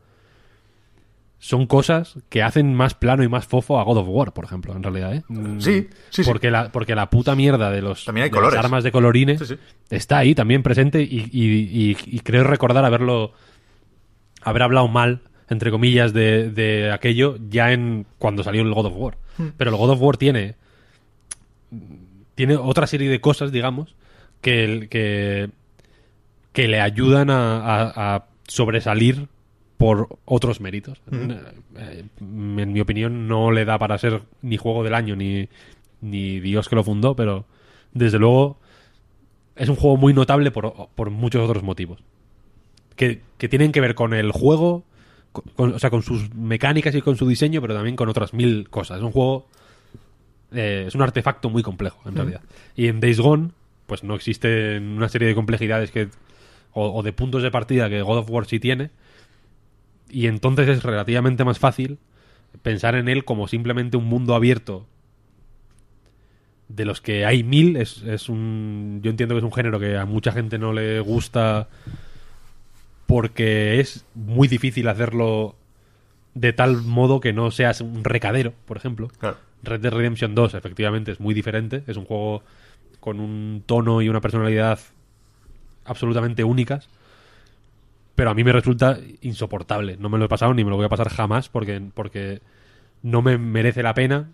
son 1.46 1.66
cosas 1.66 2.18
que 2.28 2.42
hacen 2.42 2.74
más 2.74 2.94
plano 2.94 3.22
y 3.22 3.28
más 3.28 3.46
fofo 3.46 3.78
a 3.78 3.84
God 3.84 3.98
of 3.98 4.06
War, 4.08 4.32
por 4.32 4.44
ejemplo, 4.44 4.74
en 4.74 4.82
realidad. 4.82 5.14
¿eh? 5.14 5.22
Mm, 5.28 5.60
Sí, 5.60 5.86
sí, 6.10 6.24
sí. 6.24 6.30
porque 6.30 6.50
La, 6.50 6.72
porque 6.72 6.94
la 6.96 7.08
puta 7.08 7.36
mierda 7.36 7.70
de 7.70 7.82
los 7.82 8.04
También 8.04 8.24
hay 8.24 8.30
de 8.30 8.34
las 8.34 8.40
colores. 8.42 8.64
armas 8.64 8.82
de 8.82 8.90
colorines 8.90 9.38
Sí, 9.40 9.46
sí. 9.46 9.54
está 9.90 10.18
ahí 10.18 10.34
también 10.34 10.62
presente 10.64 11.02
y, 11.02 11.28
y- 11.32 11.90
y- 11.92 11.96
y 12.04 12.20
creo 12.20 12.42
recordar 12.42 12.84
haberlo 12.84 13.32
haber 14.42 14.62
hablado 14.62 14.88
mal 14.88 15.20
entre 15.48 15.70
comillas 15.70 16.12
de, 16.12 16.50
de 16.50 16.90
aquello 16.90 17.36
ya 17.48 17.72
en 17.72 18.06
cuando 18.18 18.42
salió 18.42 18.62
el 18.62 18.74
God 18.74 18.86
of 18.86 18.94
War 18.96 19.18
Hmm. 19.38 19.48
pero 19.56 19.70
el 19.70 19.76
God 19.76 19.90
of 19.90 20.00
War 20.02 20.16
tiene 20.16 20.56
tiene 22.34 22.56
otra 22.56 22.86
serie 22.86 23.08
de 23.10 23.20
cosas 23.20 23.52
digamos 23.52 23.94
que 24.40 24.88
que, 24.90 25.50
que 26.52 26.68
le 26.68 26.80
ayudan 26.80 27.30
a, 27.30 27.58
a- 27.58 28.14
a 28.16 28.24
sobresalir 28.48 29.28
por 29.76 30.18
otros 30.24 30.60
méritos 30.60 31.00
Eh, 31.78 32.04
en 32.20 32.72
mi 32.72 32.80
opinión 32.80 33.28
no 33.28 33.50
le 33.50 33.64
da 33.64 33.78
para 33.78 33.98
ser 33.98 34.22
ni 34.42 34.56
juego 34.56 34.82
del 34.84 34.94
año 34.94 35.16
ni 35.16 35.48
ni 36.00 36.40
Dios 36.40 36.68
que 36.68 36.76
lo 36.76 36.84
fundó 36.84 37.14
pero 37.16 37.44
desde 37.92 38.18
luego 38.18 38.58
es 39.54 39.68
un 39.68 39.76
juego 39.76 39.96
muy 39.96 40.12
notable 40.12 40.50
por, 40.50 40.88
por 40.94 41.08
muchos 41.10 41.42
otros 41.48 41.62
motivos. 41.62 41.98
Que, 42.94 43.22
que 43.38 43.48
tienen 43.48 43.72
que 43.72 43.80
ver 43.80 43.94
con 43.94 44.12
el 44.12 44.30
juego, 44.30 44.84
con- 45.32 45.44
con- 45.56 45.72
o 45.74 45.78
sea, 45.78 45.88
con 45.88 46.02
sus 46.02 46.34
mecánicas 46.34 46.94
y 46.94 47.00
con 47.00 47.16
su 47.16 47.26
diseño, 47.26 47.62
pero 47.62 47.72
también 47.74 47.96
con 47.96 48.10
otras 48.10 48.34
mil 48.34 48.68
cosas. 48.68 48.98
Es 48.98 49.02
un 49.02 49.12
juego. 49.12 49.46
eh, 50.52 50.84
es 50.86 50.94
un 50.94 51.00
artefacto 51.00 51.48
muy 51.48 51.62
complejo, 51.62 51.98
en 52.06 52.14
realidad. 52.16 52.42
Y 52.76 52.88
en 52.88 53.00
Days 53.00 53.18
Gone, 53.18 53.48
pues 53.86 54.04
no 54.04 54.14
existen 54.14 54.84
una 54.96 55.08
serie 55.08 55.28
de 55.28 55.34
complejidades 55.34 55.90
que. 55.90 56.08
o, 56.74 56.90
o 56.98 57.02
de 57.02 57.12
puntos 57.14 57.42
de 57.42 57.50
partida 57.50 57.88
que 57.88 58.02
God 58.02 58.18
of 58.18 58.30
War 58.30 58.44
sí 58.46 58.60
tiene. 58.60 58.90
Y 60.08 60.26
entonces 60.26 60.68
es 60.68 60.82
relativamente 60.82 61.44
más 61.44 61.58
fácil 61.58 61.98
pensar 62.62 62.94
en 62.94 63.08
él 63.08 63.24
como 63.24 63.48
simplemente 63.48 63.96
un 63.96 64.06
mundo 64.06 64.34
abierto 64.34 64.86
de 66.68 66.84
los 66.84 67.00
que 67.00 67.26
hay 67.26 67.42
mil. 67.42 67.76
Es, 67.76 68.02
es 68.02 68.28
un. 68.28 69.00
Yo 69.02 69.10
entiendo 69.10 69.34
que 69.34 69.38
es 69.38 69.44
un 69.44 69.52
género 69.52 69.78
que 69.78 69.96
a 69.96 70.04
mucha 70.04 70.32
gente 70.32 70.58
no 70.58 70.72
le 70.72 71.00
gusta 71.00 71.68
porque 73.06 73.80
es 73.80 74.04
muy 74.14 74.48
difícil 74.48 74.88
hacerlo 74.88 75.54
de 76.34 76.52
tal 76.52 76.82
modo 76.82 77.20
que 77.20 77.32
no 77.32 77.50
seas 77.50 77.80
un 77.80 78.04
recadero, 78.04 78.52
por 78.66 78.76
ejemplo. 78.76 79.08
Claro. 79.18 79.38
Red 79.62 79.80
Dead 79.80 79.92
Redemption 79.92 80.34
2 80.34 80.54
efectivamente 80.54 81.12
es 81.12 81.20
muy 81.20 81.34
diferente, 81.34 81.82
es 81.86 81.96
un 81.96 82.04
juego 82.04 82.42
con 83.00 83.20
un 83.20 83.62
tono 83.64 84.02
y 84.02 84.08
una 84.08 84.20
personalidad 84.20 84.78
absolutamente 85.84 86.44
únicas, 86.44 86.88
pero 88.16 88.30
a 88.30 88.34
mí 88.34 88.42
me 88.42 88.52
resulta 88.52 88.98
insoportable. 89.20 89.96
No 89.98 90.08
me 90.08 90.18
lo 90.18 90.24
he 90.24 90.28
pasado 90.28 90.52
ni 90.54 90.64
me 90.64 90.70
lo 90.70 90.76
voy 90.76 90.86
a 90.86 90.88
pasar 90.88 91.08
jamás 91.10 91.48
porque, 91.48 91.80
porque 91.94 92.40
no 93.02 93.22
me 93.22 93.38
merece 93.38 93.82
la 93.84 93.94
pena 93.94 94.30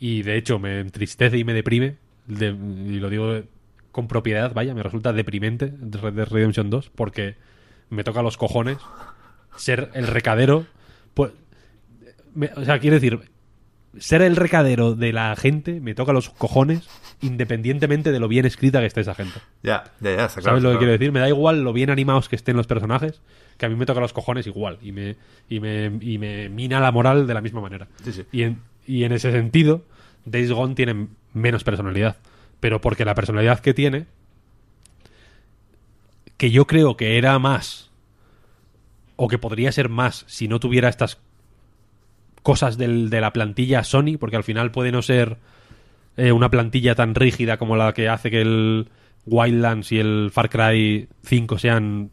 y 0.00 0.22
de 0.22 0.36
hecho 0.36 0.58
me 0.58 0.80
entristece 0.80 1.38
y 1.38 1.44
me 1.44 1.54
deprime, 1.54 1.96
de- 2.26 2.48
y 2.48 2.98
lo 2.98 3.08
digo 3.10 3.42
con 3.92 4.08
propiedad, 4.08 4.52
vaya, 4.52 4.74
me 4.74 4.82
resulta 4.82 5.12
deprimente 5.12 5.72
Red 5.80 6.14
Dead 6.14 6.28
Redemption 6.28 6.68
2 6.70 6.90
porque 6.94 7.36
me 7.90 8.02
toca 8.02 8.22
los 8.22 8.36
cojones 8.36 8.78
ser 9.56 9.90
el 9.94 10.06
recadero. 10.08 10.66
Pues, 11.14 11.30
me- 12.34 12.50
o 12.56 12.64
sea, 12.64 12.80
quiero 12.80 12.94
decir, 12.94 13.20
ser 13.98 14.22
el 14.22 14.34
recadero 14.36 14.94
de 14.96 15.12
la 15.12 15.36
gente 15.36 15.80
me 15.80 15.94
toca 15.94 16.12
los 16.12 16.30
cojones 16.30 16.88
independientemente 17.20 18.12
de 18.12 18.20
lo 18.20 18.28
bien 18.28 18.44
escrita 18.46 18.80
que 18.80 18.86
esté 18.86 19.00
esa 19.00 19.14
gente. 19.14 19.38
Ya, 19.62 19.84
ya, 20.00 20.16
ya, 20.16 20.24
está 20.26 20.40
claro. 20.40 20.42
¿Sabes 20.42 20.62
lo 20.62 20.72
que 20.72 20.78
quiero 20.78 20.92
decir? 20.92 21.12
Me 21.12 21.20
da 21.20 21.28
igual 21.28 21.62
lo 21.62 21.72
bien 21.72 21.90
animados 21.90 22.28
que 22.28 22.36
estén 22.36 22.56
los 22.56 22.66
personajes, 22.66 23.20
que 23.56 23.66
a 23.66 23.68
mí 23.68 23.76
me 23.76 23.86
toca 23.86 24.00
los 24.00 24.12
cojones 24.12 24.46
igual 24.46 24.78
y 24.82 24.92
me, 24.92 25.16
y 25.48 25.60
me, 25.60 25.92
y 26.00 26.18
me 26.18 26.48
mina 26.48 26.80
la 26.80 26.90
moral 26.92 27.26
de 27.26 27.34
la 27.34 27.40
misma 27.40 27.60
manera. 27.60 27.86
Sí, 28.02 28.12
sí. 28.12 28.24
Y, 28.32 28.42
en, 28.42 28.60
y 28.86 29.04
en 29.04 29.12
ese 29.12 29.30
sentido, 29.32 29.82
Days 30.24 30.50
Gone 30.52 30.74
tiene 30.74 31.08
menos 31.32 31.64
personalidad. 31.64 32.16
Pero 32.60 32.80
porque 32.80 33.04
la 33.04 33.14
personalidad 33.14 33.60
que 33.60 33.74
tiene, 33.74 34.06
que 36.36 36.50
yo 36.50 36.66
creo 36.66 36.96
que 36.96 37.18
era 37.18 37.38
más, 37.38 37.90
o 39.16 39.28
que 39.28 39.38
podría 39.38 39.70
ser 39.72 39.88
más 39.88 40.24
si 40.26 40.48
no 40.48 40.58
tuviera 40.60 40.88
estas 40.88 41.18
cosas 42.42 42.76
del- 42.76 43.08
de 43.10 43.20
la 43.20 43.32
plantilla 43.32 43.84
Sony, 43.84 44.16
porque 44.18 44.36
al 44.36 44.44
final 44.44 44.70
puede 44.70 44.92
no 44.92 45.02
ser 45.02 45.38
eh, 46.16 46.32
una 46.32 46.50
plantilla 46.50 46.94
tan 46.94 47.14
rígida 47.14 47.56
como 47.56 47.76
la 47.76 47.92
que 47.92 48.08
hace 48.08 48.30
que 48.30 48.40
el 48.40 48.88
Wildlands 49.26 49.92
y 49.92 49.98
el 49.98 50.30
Far 50.32 50.50
Cry 50.50 51.08
5 51.24 51.58
sean 51.58 52.10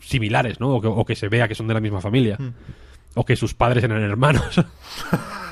similares, 0.00 0.60
¿no? 0.60 0.76
O 0.76 0.80
que, 0.80 0.88
o 0.88 1.04
que 1.04 1.16
se 1.16 1.28
vea 1.28 1.48
que 1.48 1.54
son 1.54 1.68
de 1.68 1.74
la 1.74 1.80
misma 1.80 2.00
familia. 2.00 2.38
O 3.14 3.24
que 3.24 3.36
sus 3.36 3.54
padres 3.54 3.84
eran 3.84 4.02
hermanos. 4.02 4.60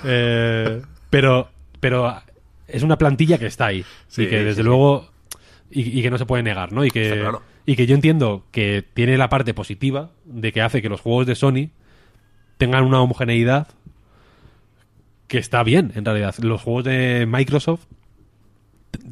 Eh, 0.03 0.81
pero, 1.11 1.51
pero 1.79 2.23
es 2.67 2.83
una 2.83 2.97
plantilla 2.97 3.37
que 3.37 3.45
está 3.45 3.67
ahí. 3.67 3.85
Sí, 4.09 4.23
y 4.23 4.29
que 4.29 4.43
desde 4.43 4.63
sí, 4.63 4.67
luego. 4.67 5.11
Y, 5.71 5.99
y 5.99 6.01
que 6.01 6.11
no 6.11 6.17
se 6.17 6.25
puede 6.25 6.43
negar, 6.43 6.73
¿no? 6.73 6.87
Y 6.87 6.91
que, 6.91 7.19
claro. 7.21 7.43
y 7.67 7.77
que 7.77 7.87
yo 7.87 7.97
entiendo 7.97 8.47
que 8.51 8.83
tiene 8.95 9.19
la 9.19 9.29
parte 9.29 9.53
positiva 9.53 10.13
de 10.25 10.53
que 10.53 10.63
hace 10.63 10.81
que 10.81 10.89
los 10.89 11.03
juegos 11.03 11.27
de 11.27 11.35
Sony 11.35 11.69
tengan 12.57 12.85
una 12.85 13.03
homogeneidad 13.03 13.69
que 15.31 15.39
está 15.39 15.63
bien, 15.63 15.93
en 15.95 16.05
realidad. 16.05 16.35
Los 16.43 16.61
juegos 16.61 16.83
de 16.85 17.25
Microsoft 17.25 17.85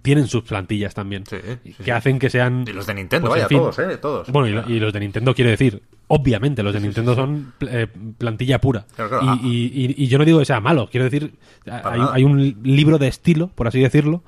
tienen 0.03 0.27
sus 0.27 0.43
plantillas 0.43 0.93
también. 0.95 1.25
Sí, 1.27 1.37
sí, 1.65 1.73
que 1.75 1.85
sí. 1.85 1.91
hacen 1.93 2.19
que 2.19 2.29
sean. 2.29 2.65
Y 2.67 2.73
los 2.73 2.87
de 2.89 2.95
Nintendo, 2.95 3.29
pues, 3.29 3.39
en 3.39 3.45
vaya, 3.45 3.49
fin. 3.49 3.59
todos, 3.59 3.79
¿eh? 3.79 3.97
Todos. 3.99 4.29
Bueno, 4.33 4.49
y, 4.49 4.53
lo- 4.53 4.69
y 4.69 4.81
los 4.81 4.93
de 4.93 4.99
Nintendo 5.01 5.33
quiero 5.33 5.51
decir, 5.51 5.81
obviamente, 6.09 6.65
los 6.65 6.75
de 6.75 6.81
Nintendo 6.81 7.15
son 7.15 7.53
eh, 7.61 7.87
plantilla 8.19 8.61
pura. 8.61 8.85
Claro, 8.97 9.11
claro. 9.21 9.39
Y, 9.45 9.67
y- 9.67 9.95
y- 9.97 10.07
yo 10.09 10.19
no 10.19 10.25
digo 10.25 10.41
que 10.41 10.45
sea 10.45 10.61
malo, 10.61 10.89
quiero 10.91 11.05
decir, 11.05 11.35
hay, 11.67 12.25
un 12.25 12.43
li- 12.43 12.57
libro 12.65 12.99
de 12.99 13.07
estilo, 13.07 13.49
por 13.55 13.69
así 13.69 13.79
decirlo, 13.81 14.25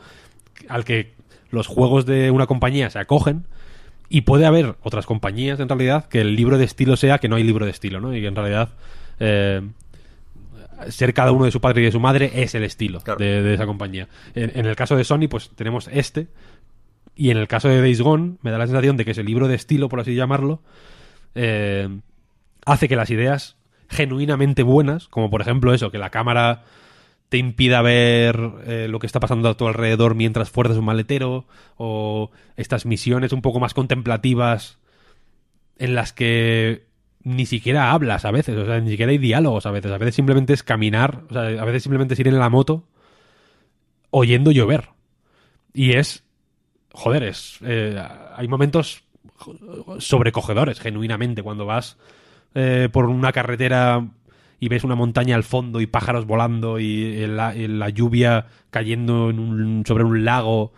al 0.69 0.85
que 0.85 1.15
los 1.51 1.67
juegos 1.67 2.07
de 2.07 2.31
una 2.31 2.47
compañía 2.47 2.89
se 2.91 3.01
acogen. 3.01 3.47
Y 4.13 4.23
puede 4.23 4.45
haber 4.47 4.75
otras 4.83 5.07
compañías, 5.07 5.61
en 5.61 5.69
realidad, 5.69 6.07
que 6.07 6.21
el 6.21 6.35
libro 6.35 6.59
de 6.59 6.65
estilo 6.65 6.97
sea 6.97 7.19
que 7.19 7.29
no 7.29 7.37
hay 7.37 7.45
libro 7.45 7.65
de 7.65 7.71
estilo, 7.73 8.01
¿no? 8.01 8.15
Y 8.17 8.21
que 8.21 8.27
en 8.27 8.35
realidad 8.35 8.71
eh, 9.21 9.63
ser 10.89 11.13
cada 11.15 11.33
uno 11.33 11.45
de 11.45 11.51
su 11.51 11.61
padre 11.61 11.83
y 11.83 11.85
de 11.85 11.93
su 11.93 12.01
madre 12.01 12.31
es 12.43 12.55
el 12.55 12.65
estilo 12.65 13.01
Claro. 13.01 13.19
de, 13.19 13.43
de 13.43 13.55
esa 13.55 13.67
compañía. 13.67 14.09
En, 14.35 14.53
en 14.59 14.67
el 14.67 14.77
caso 14.77 14.97
de 14.97 15.05
Sony, 15.05 15.29
pues 15.29 15.51
tenemos 15.55 15.89
este. 15.93 16.29
Y 17.15 17.31
en 17.31 17.37
el 17.37 17.49
caso 17.49 17.69
de 17.69 17.81
Days 17.81 18.01
Gone, 18.01 18.37
me 18.43 18.51
da 18.51 18.59
la 18.59 18.67
sensación 18.67 18.97
de 18.97 19.05
que 19.05 19.11
ese 19.11 19.23
libro 19.25 19.47
de 19.49 19.55
estilo, 19.57 19.89
por 19.89 20.01
así 20.01 20.15
llamarlo, 20.15 20.63
eh, 21.35 21.89
hace 22.65 22.89
que 22.89 22.97
las 22.97 23.11
ideas 23.11 23.57
genuinamente 23.89 24.63
buenas, 24.63 25.09
como 25.09 25.31
por 25.31 25.41
ejemplo 25.41 25.75
eso, 25.75 25.91
que 25.91 25.99
la 25.99 26.11
cámara 26.11 26.65
te 27.29 27.39
impida 27.39 27.83
ver 27.83 28.41
eh, 28.67 28.87
lo 28.89 28.99
que 28.99 29.07
está 29.07 29.21
pasando 29.21 29.49
a 29.49 29.57
tu 29.57 29.67
alrededor 29.69 30.15
mientras 30.15 30.51
fuerzas 30.51 30.79
un 30.79 30.85
maletero, 30.85 31.47
o 31.77 32.31
estas 32.57 32.87
misiones 32.87 33.33
un 33.33 33.43
poco 33.43 33.61
más 33.61 33.75
contemplativas 33.75 34.79
en 35.79 35.95
las 35.95 36.13
que 36.13 36.87
ni 37.23 37.47
siquiera 37.47 37.93
hablas 37.93 38.25
a 38.25 38.31
veces, 38.31 38.57
o 38.57 38.65
sea, 38.67 38.81
ni 38.81 38.91
siquiera 38.91 39.11
hay 39.13 39.19
diálogos 39.19 39.67
a 39.67 39.71
veces, 39.71 39.93
a 39.93 39.99
veces 39.99 40.15
simplemente 40.15 40.53
es 40.53 40.63
caminar, 40.63 41.23
o 41.29 41.33
sea, 41.33 41.43
a 41.61 41.65
veces 41.65 41.83
simplemente 41.83 42.15
es 42.15 42.21
ir 42.21 42.29
en 42.29 42.39
la 42.39 42.49
moto 42.49 42.85
oyendo 44.11 44.51
llover. 44.51 44.89
Y 45.73 45.93
es, 45.93 46.25
joder, 46.93 47.23
es, 47.23 47.59
eh, 47.63 48.03
hay 48.37 48.49
momentos 48.49 49.05
sobrecogedores, 49.99 50.81
genuinamente, 50.81 51.43
cuando 51.43 51.67
vas 51.67 51.97
eh, 52.55 52.89
por 52.93 53.07
una 53.07 53.33
carretera 53.33 54.07
y 54.59 54.69
ves 54.69 54.85
una 54.85 54.95
montaña 54.95 55.37
al 55.37 55.45
fondo 55.45 55.81
y 55.81 55.87
pájaros 55.87 56.27
volando 56.27 56.79
y 56.79 57.27
la, 57.27 57.55
y 57.57 57.67
la 57.69 57.89
lluvia 57.89 58.47
cayendo 58.71 59.31
en 59.31 59.39
un- 59.39 59.85
sobre 59.87 60.05
un 60.05 60.25
lago 60.25 60.73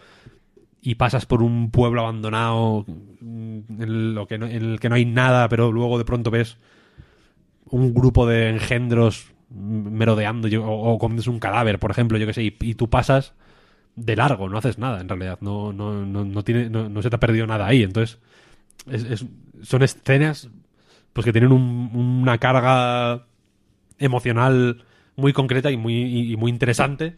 y 0.82 0.96
pasas 0.96 1.26
por 1.26 1.42
un 1.42 1.70
pueblo 1.70 2.02
abandonado 2.02 2.84
en, 2.88 4.14
lo 4.14 4.26
que 4.26 4.38
no- 4.38 4.46
en 4.46 4.62
el 4.72 4.80
que 4.80 4.88
no 4.88 4.96
hay 4.96 5.04
nada, 5.06 5.48
pero 5.48 5.72
luego 5.72 5.96
de 5.98 6.04
pronto 6.04 6.30
ves 6.30 6.58
un 7.66 7.94
grupo 7.94 8.26
de 8.26 8.50
engendros 8.50 9.32
merodeando 9.50 10.48
o, 10.62 10.94
o 10.94 10.98
un 11.28 11.38
cadáver, 11.38 11.78
por 11.78 11.90
ejemplo, 11.90 12.18
yo 12.18 12.26
que 12.26 12.32
sé, 12.32 12.42
y, 12.42 12.74
tú 12.74 12.88
pasas 12.88 13.34
de 13.96 14.16
largo, 14.16 14.48
no 14.48 14.58
haces 14.58 14.78
nada 14.78 15.00
en 15.00 15.08
realidad, 15.08 15.38
no, 15.42 15.72
no, 15.72 16.06
no, 16.06 16.24
no, 16.24 16.44
tiene, 16.44 16.70
no, 16.70 17.02
se 17.02 17.10
te 17.10 17.16
ha 17.16 17.20
perdido 17.20 17.46
nada 17.46 17.66
ahí, 17.66 17.82
entonces 17.82 18.18
es- 18.90 19.04
es- 19.04 19.26
son 19.62 19.82
escenas 19.82 20.50
pues 21.12 21.24
que 21.26 21.32
tienen 21.32 21.52
un- 21.52 21.90
una 22.22 22.38
carga 22.38 23.26
emocional 23.98 24.84
muy 25.16 25.32
concreta 25.32 25.70
y 25.70 25.76
muy, 25.76 26.32
y 26.32 26.36
muy 26.36 26.50
interesante 26.50 27.16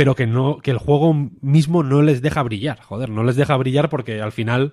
pero 0.00 0.14
que 0.14 0.26
no 0.26 0.60
que 0.60 0.70
el 0.70 0.78
juego 0.78 1.12
mismo 1.42 1.82
no 1.82 2.00
les 2.00 2.22
deja 2.22 2.42
brillar 2.42 2.80
joder 2.80 3.10
no 3.10 3.22
les 3.22 3.36
deja 3.36 3.54
brillar 3.58 3.90
porque 3.90 4.22
al 4.22 4.32
final 4.32 4.72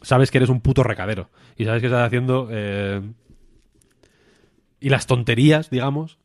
sabes 0.00 0.30
que 0.30 0.38
eres 0.38 0.48
un 0.48 0.60
puto 0.60 0.84
recadero 0.84 1.28
y 1.56 1.64
sabes 1.64 1.80
que 1.80 1.88
estás 1.88 2.06
haciendo 2.06 2.46
eh, 2.52 3.02
y 4.78 4.90
las 4.90 5.08
tonterías 5.08 5.70
digamos 5.70 6.18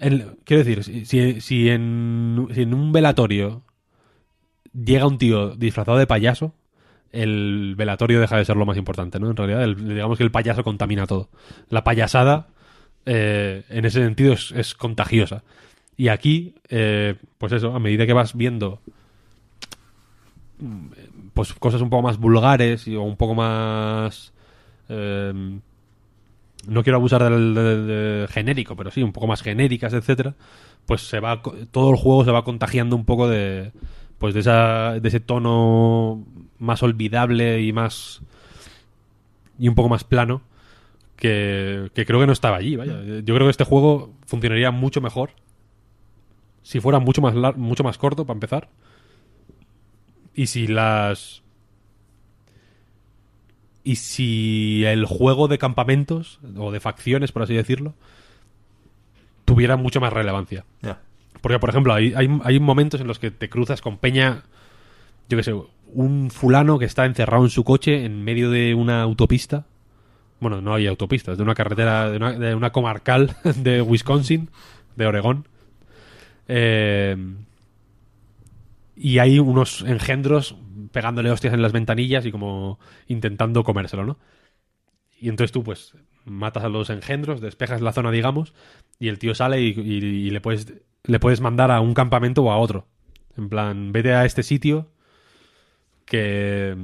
quiero 0.00 0.64
decir 0.64 0.82
si, 1.06 1.40
si, 1.40 1.68
en, 1.68 2.48
si 2.52 2.62
en 2.62 2.74
un 2.74 2.90
velatorio 2.90 3.62
llega 4.74 5.06
un 5.06 5.18
tío 5.18 5.54
disfrazado 5.54 5.96
de 5.96 6.08
payaso 6.08 6.56
el 7.12 7.76
velatorio 7.76 8.20
deja 8.20 8.36
de 8.36 8.44
ser 8.44 8.56
lo 8.56 8.66
más 8.66 8.76
importante, 8.76 9.18
¿no? 9.18 9.30
En 9.30 9.36
realidad, 9.36 9.66
digamos 9.76 10.16
que 10.16 10.22
el 10.22 10.30
payaso 10.30 10.62
contamina 10.62 11.08
todo. 11.08 11.28
La 11.68 11.82
payasada, 11.82 12.50
eh, 13.04 13.64
en 13.68 13.84
ese 13.84 14.00
sentido, 14.00 14.32
es 14.32 14.74
contagiosa. 14.74 15.42
Y 16.00 16.08
aquí, 16.08 16.54
eh, 16.70 17.14
pues 17.36 17.52
eso, 17.52 17.74
a 17.74 17.78
medida 17.78 18.06
que 18.06 18.14
vas 18.14 18.34
viendo 18.34 18.80
mm, 20.58 20.86
pues 21.34 21.52
cosas 21.52 21.82
un 21.82 21.90
poco 21.90 22.00
más 22.00 22.16
vulgares 22.16 22.88
y, 22.88 22.96
o 22.96 23.02
un 23.02 23.18
poco 23.18 23.34
más... 23.34 24.32
eh, 24.88 25.60
no 26.68 26.82
quiero 26.82 26.96
abusar 26.96 27.22
del, 27.24 28.26
genérico, 28.30 28.76
pero 28.76 28.90
sí, 28.90 29.02
un 29.02 29.12
poco 29.12 29.26
más 29.26 29.42
genéricas, 29.42 29.92
etcétera, 29.92 30.36
pues 30.86 31.02
se 31.02 31.20
va 31.20 31.42
todo 31.70 31.90
el 31.90 31.96
juego 31.96 32.24
se 32.24 32.30
va 32.30 32.44
contagiando 32.44 32.96
un 32.96 33.04
poco 33.04 33.28
de 33.28 33.72
pues 34.16 34.32
de 34.32 34.40
esa 34.40 34.98
de 35.00 35.06
ese 35.06 35.20
tono 35.20 36.24
más 36.58 36.82
olvidable 36.82 37.60
y 37.60 37.74
más 37.74 38.22
y 39.58 39.68
un 39.68 39.74
poco 39.74 39.90
más 39.90 40.04
plano 40.04 40.40
que, 41.16 41.90
que 41.92 42.06
creo 42.06 42.20
que 42.20 42.26
no 42.26 42.32
estaba 42.32 42.56
allí, 42.56 42.76
vaya. 42.76 43.02
Yo 43.22 43.34
creo 43.34 43.46
que 43.46 43.50
este 43.50 43.64
juego 43.64 44.14
funcionaría 44.24 44.70
mucho 44.70 45.02
mejor 45.02 45.32
si 46.62 46.80
fuera 46.80 46.98
mucho 46.98 47.20
más 47.22 47.34
lar- 47.34 47.56
mucho 47.56 47.84
más 47.84 47.98
corto 47.98 48.24
para 48.26 48.36
empezar. 48.36 48.68
Y 50.34 50.46
si 50.46 50.66
las 50.66 51.42
y 53.82 53.96
si 53.96 54.84
el 54.84 55.06
juego 55.06 55.48
de 55.48 55.58
campamentos 55.58 56.38
o 56.56 56.70
de 56.70 56.80
facciones, 56.80 57.32
por 57.32 57.42
así 57.42 57.54
decirlo, 57.54 57.94
tuviera 59.44 59.76
mucho 59.76 60.00
más 60.00 60.12
relevancia. 60.12 60.64
Ya. 60.82 61.00
Porque, 61.40 61.58
por 61.58 61.70
ejemplo, 61.70 61.94
hay, 61.94 62.12
hay, 62.14 62.28
hay 62.44 62.60
momentos 62.60 63.00
en 63.00 63.06
los 63.06 63.18
que 63.18 63.30
te 63.30 63.48
cruzas 63.48 63.80
con 63.80 63.96
Peña, 63.96 64.42
yo 65.28 65.36
qué 65.38 65.42
sé, 65.42 65.54
un 65.94 66.30
fulano 66.30 66.78
que 66.78 66.84
está 66.84 67.06
encerrado 67.06 67.42
en 67.44 67.50
su 67.50 67.64
coche 67.64 68.04
en 68.04 68.22
medio 68.22 68.50
de 68.50 68.74
una 68.74 69.00
autopista. 69.02 69.64
Bueno, 70.40 70.60
no 70.60 70.74
hay 70.74 70.86
autopistas, 70.86 71.36
de 71.38 71.42
una 71.42 71.54
carretera, 71.54 72.10
de 72.10 72.16
una, 72.18 72.32
de 72.32 72.54
una 72.54 72.70
comarcal 72.72 73.34
de 73.56 73.80
Wisconsin, 73.80 74.50
de 74.96 75.06
Oregón. 75.06 75.48
Eh, 76.52 77.16
y 78.96 79.18
hay 79.20 79.38
unos 79.38 79.82
engendros 79.82 80.56
pegándole 80.90 81.30
hostias 81.30 81.54
en 81.54 81.62
las 81.62 81.70
ventanillas 81.70 82.26
y 82.26 82.32
como 82.32 82.80
intentando 83.06 83.62
comérselo, 83.62 84.04
¿no? 84.04 84.18
Y 85.20 85.28
entonces 85.28 85.52
tú, 85.52 85.62
pues, 85.62 85.94
matas 86.24 86.64
a 86.64 86.68
los 86.68 86.90
engendros, 86.90 87.40
despejas 87.40 87.80
la 87.80 87.92
zona, 87.92 88.10
digamos, 88.10 88.52
y 88.98 89.08
el 89.08 89.20
tío 89.20 89.34
sale 89.36 89.60
y, 89.60 90.30
le, 90.30 90.40
puedes, 90.40 90.74
le 91.04 91.20
puedes 91.20 91.40
mandar 91.40 91.70
a 91.70 91.80
un 91.80 91.94
campamento 91.94 92.42
o 92.42 92.50
a 92.50 92.58
otro. 92.58 92.88
En 93.36 93.48
plan, 93.48 93.92
vete 93.92 94.12
a 94.12 94.24
este 94.24 94.42
sitio 94.42 94.90
que... 96.04 96.76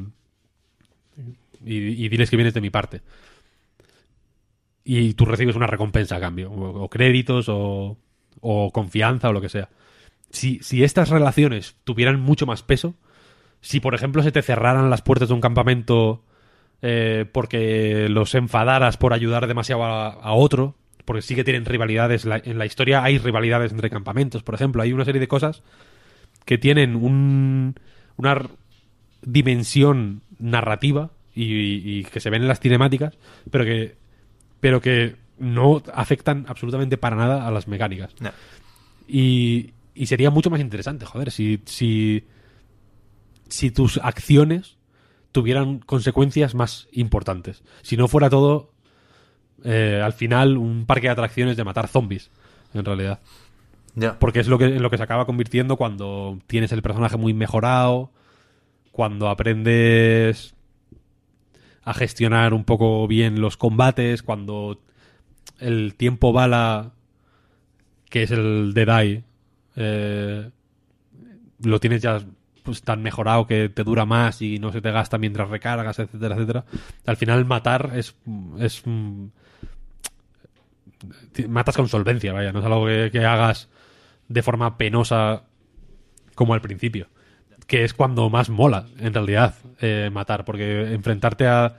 Y, 1.64 2.08
diles 2.08 2.30
que 2.30 2.36
vienes 2.36 2.54
de 2.54 2.60
mi 2.60 2.70
parte. 2.70 3.02
Y 4.84 5.14
tú 5.14 5.24
recibes 5.24 5.56
una 5.56 5.66
recompensa 5.66 6.16
a 6.16 6.20
cambio, 6.20 6.52
o 6.52 6.88
créditos, 6.88 7.48
o, 7.48 7.98
o 8.46 8.70
confianza, 8.70 9.28
o 9.28 9.32
lo 9.32 9.40
que 9.40 9.48
sea. 9.48 9.68
Si, 10.30 10.60
si 10.62 10.84
estas 10.84 11.08
relaciones 11.08 11.76
tuvieran 11.84 12.20
mucho 12.20 12.46
más 12.46 12.62
peso, 12.62 12.94
si 13.60 13.80
por 13.80 13.94
ejemplo 13.94 14.22
se 14.22 14.30
te 14.30 14.42
cerraran 14.42 14.90
las 14.90 15.02
puertas 15.02 15.28
de 15.28 15.34
un 15.34 15.40
campamento 15.40 16.22
eh, 16.82 17.24
porque 17.32 18.08
los 18.08 18.34
enfadaras 18.36 18.96
por 18.96 19.12
ayudar 19.12 19.48
demasiado 19.48 19.84
a, 19.84 20.32
otro, 20.34 20.76
porque 21.04 21.22
sí 21.22 21.34
que 21.34 21.42
tienen 21.42 21.64
rivalidades, 21.64 22.24
en 22.24 22.58
la 22.58 22.66
historia 22.66 23.02
hay 23.02 23.18
rivalidades 23.18 23.72
entre 23.72 23.90
campamentos, 23.90 24.44
por 24.44 24.54
ejemplo, 24.54 24.82
hay 24.82 24.92
una 24.92 25.04
serie 25.04 25.20
de 25.20 25.28
cosas 25.28 25.64
que 26.44 26.58
tienen 26.58 26.94
un, 26.94 27.74
una 28.16 28.42
dimensión 29.22 30.22
narrativa 30.38 31.10
y, 31.34 31.98
y 31.98 32.04
que 32.04 32.20
se 32.20 32.30
ven 32.30 32.42
en 32.42 32.48
las 32.48 32.60
cinemáticas, 32.60 33.18
pero 33.50 33.64
que, 33.64 33.96
pero 34.60 34.80
que 34.80 35.16
no 35.38 35.82
afectan 35.92 36.46
absolutamente 36.48 36.96
para 36.96 37.16
nada 37.16 37.46
a 37.46 37.50
las 37.50 37.68
mecánicas. 37.68 38.14
No. 38.20 38.30
Y, 39.08 39.74
y 39.94 40.06
sería 40.06 40.30
mucho 40.30 40.50
más 40.50 40.60
interesante, 40.60 41.06
joder, 41.06 41.30
si, 41.30 41.60
si, 41.64 42.24
si 43.48 43.70
tus 43.70 43.98
acciones 43.98 44.76
tuvieran 45.32 45.78
consecuencias 45.80 46.54
más 46.54 46.88
importantes. 46.92 47.62
Si 47.82 47.96
no 47.96 48.08
fuera 48.08 48.30
todo, 48.30 48.72
eh, 49.64 50.00
al 50.02 50.12
final, 50.12 50.56
un 50.56 50.86
parque 50.86 51.08
de 51.08 51.12
atracciones 51.12 51.56
de 51.56 51.64
matar 51.64 51.88
zombies, 51.88 52.30
en 52.72 52.84
realidad. 52.84 53.20
Porque 54.18 54.40
es 54.40 54.48
lo 54.48 54.58
que, 54.58 54.66
en 54.66 54.82
lo 54.82 54.90
que 54.90 54.98
se 54.98 55.02
acaba 55.02 55.24
convirtiendo 55.24 55.76
cuando 55.76 56.38
tienes 56.46 56.70
el 56.72 56.82
personaje 56.82 57.16
muy 57.16 57.32
mejorado, 57.32 58.12
cuando 58.92 59.28
aprendes 59.28 60.54
a 61.82 61.94
gestionar 61.94 62.52
un 62.52 62.64
poco 62.64 63.06
bien 63.06 63.40
los 63.40 63.56
combates, 63.56 64.22
cuando 64.22 64.80
el 65.58 65.94
tiempo 65.94 66.32
bala, 66.32 66.92
que 68.10 68.22
es 68.22 68.30
el 68.30 68.72
de 68.74 68.84
Dai, 68.84 69.24
eh, 69.76 70.50
lo 71.62 71.80
tienes 71.80 72.02
ya 72.02 72.20
pues 72.62 72.82
tan 72.82 73.02
mejorado 73.02 73.46
que 73.46 73.68
te 73.68 73.84
dura 73.84 74.04
más 74.04 74.42
y 74.42 74.58
no 74.58 74.72
se 74.72 74.80
te 74.80 74.90
gasta 74.90 75.18
mientras 75.18 75.48
recargas, 75.48 75.98
etcétera, 75.98 76.34
etcétera. 76.34 76.64
Al 77.06 77.16
final 77.16 77.44
matar 77.44 77.92
es, 77.94 78.16
es 78.58 78.82
matas 81.48 81.76
con 81.76 81.88
solvencia, 81.88 82.32
vaya, 82.32 82.52
no 82.52 82.58
es 82.58 82.64
algo 82.64 82.86
que, 82.86 83.10
que 83.12 83.24
hagas 83.24 83.68
de 84.28 84.42
forma 84.42 84.76
penosa 84.76 85.44
como 86.34 86.54
al 86.54 86.60
principio. 86.60 87.08
Que 87.66 87.82
es 87.82 87.94
cuando 87.94 88.30
más 88.30 88.48
mola, 88.48 88.86
en 88.98 89.12
realidad, 89.12 89.56
eh, 89.80 90.08
matar. 90.12 90.44
Porque 90.44 90.92
enfrentarte 90.92 91.48
a 91.48 91.76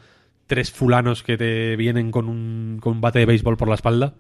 tres 0.48 0.72
fulanos 0.72 1.24
que 1.24 1.38
te 1.38 1.76
vienen 1.76 2.11
con 2.11 2.30
un, 2.30 2.80
con 2.82 2.94
un 2.94 3.02
bate 3.02 3.19
de 3.19 3.26
béisbol 3.28 3.57
por 3.57 3.68
la 3.69 3.76
espalda 3.76 4.15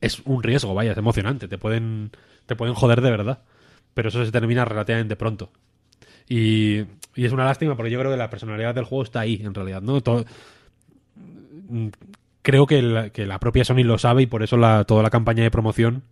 es 0.00 0.20
un 0.24 0.42
riesgo, 0.42 0.74
vaya, 0.74 0.92
es 0.92 0.98
emocionante. 0.98 1.48
Te 1.48 1.58
pueden, 1.58 2.12
te 2.46 2.56
pueden 2.56 2.74
joder 2.74 3.00
de 3.00 3.10
verdad. 3.10 3.40
Pero 3.94 4.08
eso 4.10 4.24
se 4.24 4.32
termina 4.32 4.64
relativamente 4.64 5.16
pronto. 5.16 5.50
Y, 6.28 6.80
y 7.14 7.24
es 7.26 7.32
una 7.32 7.44
lástima 7.44 7.76
porque 7.76 7.90
yo 7.90 7.98
creo 7.98 8.12
que 8.12 8.18
la 8.18 8.30
personalidad 8.30 8.74
del 8.74 8.84
juego 8.84 9.04
está 9.04 9.20
ahí, 9.20 9.40
en 9.44 9.54
realidad, 9.54 9.82
¿no? 9.82 10.00
Todo- 10.02 10.24
creo 12.42 12.66
que 12.66 12.82
la, 12.82 13.10
que 13.10 13.26
la 13.26 13.38
propia 13.40 13.64
Sony 13.64 13.84
lo 13.84 13.98
sabe 13.98 14.22
y 14.22 14.26
por 14.26 14.42
eso 14.42 14.56
la, 14.56 14.84
toda 14.84 15.02
la 15.02 15.10
campaña 15.10 15.42
de 15.42 15.50
promoción 15.50 16.04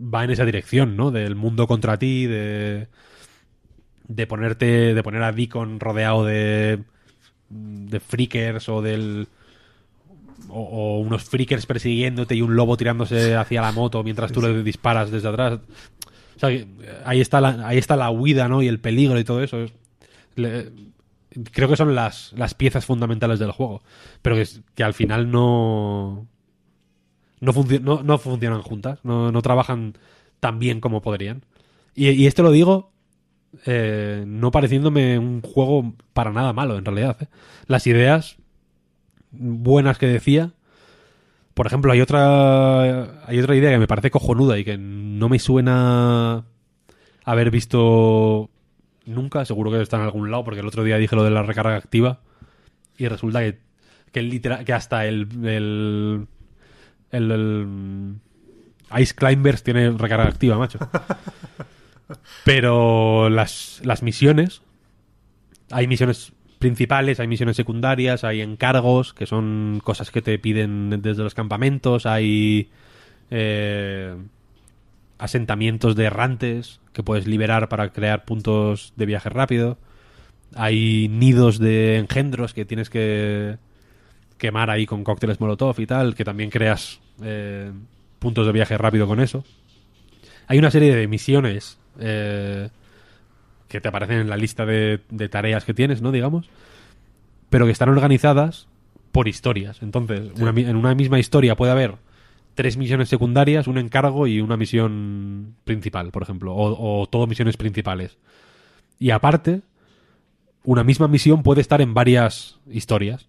va 0.00 0.24
en 0.24 0.30
esa 0.30 0.44
dirección, 0.46 0.96
¿no? 0.96 1.10
Del 1.10 1.36
mundo 1.36 1.66
contra 1.66 1.98
ti, 1.98 2.26
de, 2.26 2.88
de 4.08 4.26
ponerte, 4.26 4.94
de 4.94 5.02
poner 5.02 5.22
a 5.22 5.32
Deacon 5.32 5.78
rodeado 5.80 6.24
de, 6.24 6.80
de 7.50 8.00
freakers 8.00 8.68
o 8.68 8.80
del 8.80 9.26
o, 10.48 10.60
o 10.62 10.98
unos 11.00 11.24
freakers 11.24 11.66
persiguiéndote 11.66 12.34
y 12.34 12.42
un 12.42 12.56
lobo 12.56 12.76
tirándose 12.76 13.34
hacia 13.36 13.60
la 13.60 13.72
moto 13.72 14.02
mientras 14.02 14.32
tú 14.32 14.40
le 14.40 14.62
disparas 14.62 15.10
desde 15.10 15.28
atrás. 15.28 15.58
O 16.36 16.38
sea, 16.40 16.48
ahí 17.04 17.20
está 17.20 17.40
la, 17.40 17.66
ahí 17.68 17.76
está 17.76 17.96
la 17.96 18.10
huida, 18.10 18.48
¿no? 18.48 18.62
Y 18.62 18.68
el 18.68 18.80
peligro 18.80 19.18
y 19.18 19.24
todo 19.24 19.42
eso. 19.42 19.66
Le- 20.36 20.70
creo 21.52 21.68
que 21.68 21.76
son 21.76 21.94
las, 21.94 22.32
las 22.36 22.54
piezas 22.54 22.86
fundamentales 22.86 23.38
del 23.38 23.50
juego. 23.52 23.82
Pero 24.22 24.36
que, 24.36 24.46
que 24.74 24.82
al 24.82 24.94
final 24.94 25.30
no. 25.30 26.26
No, 27.40 27.52
no, 27.82 28.02
no 28.02 28.18
funcionan 28.18 28.62
juntas. 28.62 29.00
No, 29.02 29.30
no 29.32 29.42
trabajan 29.42 29.94
tan 30.40 30.58
bien 30.58 30.80
como 30.80 31.02
podrían. 31.02 31.44
Y, 31.94 32.08
y 32.10 32.26
esto 32.26 32.42
lo 32.42 32.50
digo 32.52 32.90
eh, 33.66 34.24
no 34.26 34.50
pareciéndome 34.50 35.18
un 35.18 35.42
juego 35.42 35.94
para 36.12 36.32
nada 36.32 36.52
malo, 36.52 36.78
en 36.78 36.84
realidad. 36.84 37.16
¿eh? 37.20 37.26
Las 37.66 37.86
ideas 37.86 38.36
buenas 39.30 39.98
que 39.98 40.06
decía. 40.06 40.52
Por 41.54 41.66
ejemplo, 41.66 41.92
hay 41.92 42.00
otra 42.00 43.24
hay 43.26 43.38
otra 43.38 43.56
idea 43.56 43.70
que 43.70 43.78
me 43.78 43.86
parece 43.88 44.10
cojonuda 44.10 44.58
y 44.58 44.64
que 44.64 44.78
no 44.78 45.28
me 45.28 45.38
suena 45.38 46.44
haber 47.24 47.50
visto 47.50 48.50
nunca, 49.04 49.44
seguro 49.44 49.70
que 49.70 49.82
está 49.82 49.96
en 49.96 50.04
algún 50.04 50.30
lado, 50.30 50.44
porque 50.44 50.60
el 50.60 50.66
otro 50.66 50.84
día 50.84 50.96
dije 50.96 51.16
lo 51.16 51.24
de 51.24 51.30
la 51.30 51.42
recarga 51.42 51.76
activa 51.76 52.20
y 52.96 53.08
resulta 53.08 53.40
que 53.40 53.58
que, 54.12 54.22
literal, 54.22 54.64
que 54.64 54.72
hasta 54.72 55.06
el 55.06 55.28
el, 55.46 56.26
el, 57.10 57.30
el 57.30 59.00
Ice 59.00 59.14
Climbers 59.14 59.62
tiene 59.62 59.90
recarga 59.90 60.26
activa, 60.26 60.58
macho. 60.58 60.78
Pero 62.44 63.28
las, 63.28 63.80
las 63.84 64.02
misiones, 64.02 64.62
hay 65.70 65.86
misiones 65.86 66.32
principales, 66.60 67.18
hay 67.18 67.26
misiones 67.26 67.56
secundarias, 67.56 68.22
hay 68.22 68.42
encargos, 68.42 69.14
que 69.14 69.26
son 69.26 69.80
cosas 69.82 70.10
que 70.10 70.20
te 70.20 70.38
piden 70.38 71.00
desde 71.02 71.22
los 71.22 71.34
campamentos, 71.34 72.04
hay 72.04 72.70
eh, 73.30 74.14
asentamientos 75.18 75.96
de 75.96 76.04
errantes 76.04 76.80
que 76.92 77.02
puedes 77.02 77.26
liberar 77.26 77.68
para 77.70 77.92
crear 77.92 78.26
puntos 78.26 78.92
de 78.96 79.06
viaje 79.06 79.30
rápido, 79.30 79.78
hay 80.54 81.08
nidos 81.08 81.58
de 81.58 81.96
engendros 81.96 82.52
que 82.52 82.66
tienes 82.66 82.90
que 82.90 83.56
quemar 84.36 84.68
ahí 84.68 84.84
con 84.84 85.02
cócteles 85.02 85.40
molotov 85.40 85.80
y 85.80 85.86
tal, 85.86 86.14
que 86.14 86.24
también 86.24 86.50
creas 86.50 87.00
eh, 87.22 87.72
puntos 88.18 88.46
de 88.46 88.52
viaje 88.52 88.76
rápido 88.76 89.06
con 89.06 89.20
eso. 89.20 89.44
Hay 90.46 90.58
una 90.58 90.70
serie 90.70 90.94
de 90.94 91.08
misiones 91.08 91.79
eh, 91.98 92.68
que 93.68 93.80
te 93.80 93.88
aparecen 93.88 94.18
en 94.18 94.28
la 94.28 94.36
lista 94.36 94.66
de, 94.66 95.00
de 95.10 95.28
tareas 95.28 95.64
que 95.64 95.74
tienes, 95.74 96.02
¿no? 96.02 96.12
Digamos. 96.12 96.48
Pero 97.48 97.66
que 97.66 97.72
están 97.72 97.88
organizadas 97.88 98.68
por 99.12 99.28
historias. 99.28 99.82
Entonces, 99.82 100.30
una 100.40 100.50
en 100.50 100.76
una 100.76 100.94
misma 100.94 101.18
historia 101.18 101.56
puede 101.56 101.72
haber 101.72 101.96
tres 102.54 102.76
misiones 102.76 103.08
secundarias, 103.08 103.66
un 103.66 103.78
encargo 103.78 104.26
y 104.26 104.40
una 104.40 104.56
misión 104.56 105.56
principal, 105.64 106.10
por 106.10 106.22
ejemplo. 106.22 106.54
O, 106.54 107.02
o 107.02 107.06
todo 107.06 107.26
misiones 107.26 107.56
principales. 107.56 108.18
Y 108.98 109.10
aparte, 109.10 109.62
una 110.64 110.84
misma 110.84 111.08
misión 111.08 111.42
puede 111.42 111.60
estar 111.60 111.80
en 111.80 111.94
varias 111.94 112.58
historias. 112.70 113.28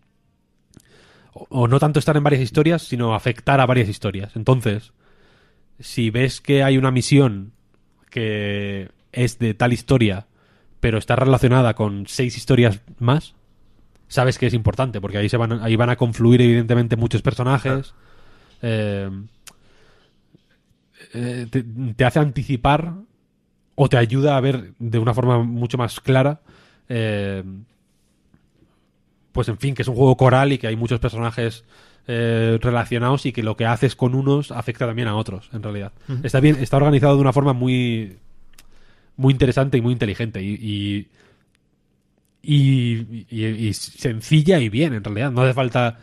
O, 1.34 1.48
o 1.50 1.68
no 1.68 1.80
tanto 1.80 2.00
estar 2.00 2.18
en 2.18 2.24
varias 2.24 2.42
historias, 2.42 2.84
sino 2.84 3.16
afectar 3.16 3.60
a 3.62 3.66
varias 3.66 3.90
historias. 3.90 4.36
Entonces, 4.36 4.92
si 5.80 6.10
ves 6.10 6.42
que 6.42 6.64
hay 6.64 6.78
una 6.78 6.92
misión 6.92 7.54
que 8.12 8.92
es 9.12 9.40
de 9.40 9.56
tal 9.56 9.74
historia, 9.74 10.28
pero 10.80 11.00
está 11.00 11.16
relacionada 11.16 11.74
con 11.74 12.06
seis 12.06 12.38
historias 12.38 12.82
más, 13.00 13.34
sabes 14.08 14.38
que 14.38 14.46
es 14.46 14.54
importante, 14.54 15.02
porque 15.02 15.18
ahí 15.18 15.30
se 15.30 15.38
van, 15.38 15.64
ahí 15.64 15.76
van 15.76 15.90
a 15.90 15.96
confluir 15.96 16.42
evidentemente 16.42 16.96
muchos 16.96 17.24
personajes. 17.24 17.96
Eh, 18.62 19.10
eh, 21.14 21.48
te, 21.50 21.64
te 21.64 22.06
hace 22.06 22.20
anticipar 22.20 22.94
o 23.74 23.90
te 23.90 23.98
ayuda 23.98 24.38
a 24.38 24.42
ver 24.42 24.74
de 24.78 25.00
una 25.00 25.16
forma 25.16 25.40
mucho 25.40 25.78
más 25.80 26.00
clara. 26.00 26.42
eh, 26.90 27.44
pues 29.32 29.48
en 29.48 29.58
fin, 29.58 29.74
que 29.74 29.82
es 29.82 29.88
un 29.88 29.96
juego 29.96 30.18
coral 30.18 30.52
y 30.52 30.58
que 30.58 30.68
hay 30.68 30.76
muchos 30.76 31.00
personajes 31.00 31.64
eh, 32.08 32.58
relacionados 32.62 33.26
y 33.26 33.32
que 33.32 33.44
lo 33.44 33.56
que 33.58 33.66
haces 33.66 33.96
con 33.96 34.16
unos 34.16 34.52
afecta 34.52 34.86
también 34.88 35.08
a 35.08 35.16
otros, 35.16 35.50
en 35.54 35.62
realidad. 35.64 35.92
Está 36.24 36.40
bien, 36.40 36.58
está 36.60 36.78
organizado 36.78 37.16
de 37.16 37.22
una 37.22 37.34
forma 37.34 37.54
muy 37.54 38.18
muy 39.18 39.34
interesante 39.34 39.78
y 39.78 39.82
muy 39.82 39.94
inteligente. 39.94 40.42
Y, 40.42 40.54
y, 40.56 41.08
y, 42.42 43.26
y- 43.30 43.68
y 43.68 43.74
sencilla 43.74 44.60
y 44.60 44.70
bien, 44.70 44.94
en 44.94 45.04
realidad. 45.04 45.32
No 45.32 45.42
hace 45.42 45.54
falta 45.54 46.00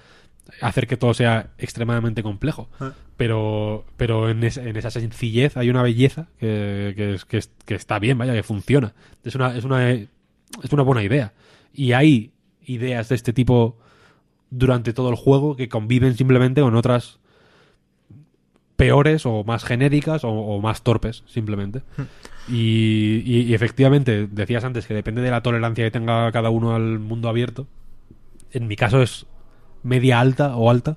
hacer 0.61 0.87
que 0.87 0.97
todo 0.97 1.15
sea 1.15 1.51
extremadamente 1.59 2.23
complejo. 2.23 2.69
Ah. 2.81 2.93
Pero, 3.17 3.85
pero 3.97 4.31
en, 4.31 4.45
esa- 4.45 4.63
en 4.63 4.77
esa 4.77 4.91
sencillez 4.91 5.57
hay 5.57 5.69
una 5.71 5.83
belleza 5.83 6.29
que, 6.39 6.93
que, 6.97 7.15
es- 7.15 7.25
que 7.25 7.39
es- 7.39 7.51
que 7.65 7.75
está 7.75 7.99
bien, 7.99 8.17
vaya, 8.19 8.35
que 8.35 8.43
funciona. 8.45 8.95
Es 9.25 9.35
una, 9.35 9.57
es, 9.57 9.65
una, 9.65 9.91
es 9.93 10.09
una 10.71 10.83
buena 10.83 11.03
idea. 11.03 11.33
Y 11.75 11.93
hay 11.93 12.31
ideas 12.67 13.09
de 13.09 13.17
este 13.17 13.33
tipo 13.33 13.79
durante 14.51 14.93
todo 14.93 15.11
el 15.11 15.17
juego 15.17 15.57
que 15.57 15.69
conviven 15.69 16.17
simplemente 16.17 16.61
con 16.61 16.75
otras 16.75 17.19
peores 18.77 19.27
o 19.27 19.43
más 19.45 19.65
genéricas 19.65 20.25
o, 20.25 20.31
o 20.31 20.61
más 20.61 20.83
torpes, 20.83 21.25
simplemente. 21.27 21.83
Y, 22.49 23.23
y- 23.27 23.43
y 23.43 23.55
efectivamente, 23.55 24.27
decías 24.31 24.65
antes 24.65 24.87
que 24.87 24.95
depende 24.95 25.21
de 25.21 25.31
la 25.31 25.43
tolerancia 25.43 25.85
que 25.85 25.91
tenga 25.91 26.31
cada 26.33 26.51
uno 26.51 26.75
al 26.75 26.99
mundo 26.99 27.29
abierto. 27.29 27.67
En 28.53 28.67
mi 28.69 28.77
caso 28.77 29.03
es 29.03 29.27
media 29.83 30.21
alta 30.21 30.57
o 30.57 30.71
alta, 30.71 30.97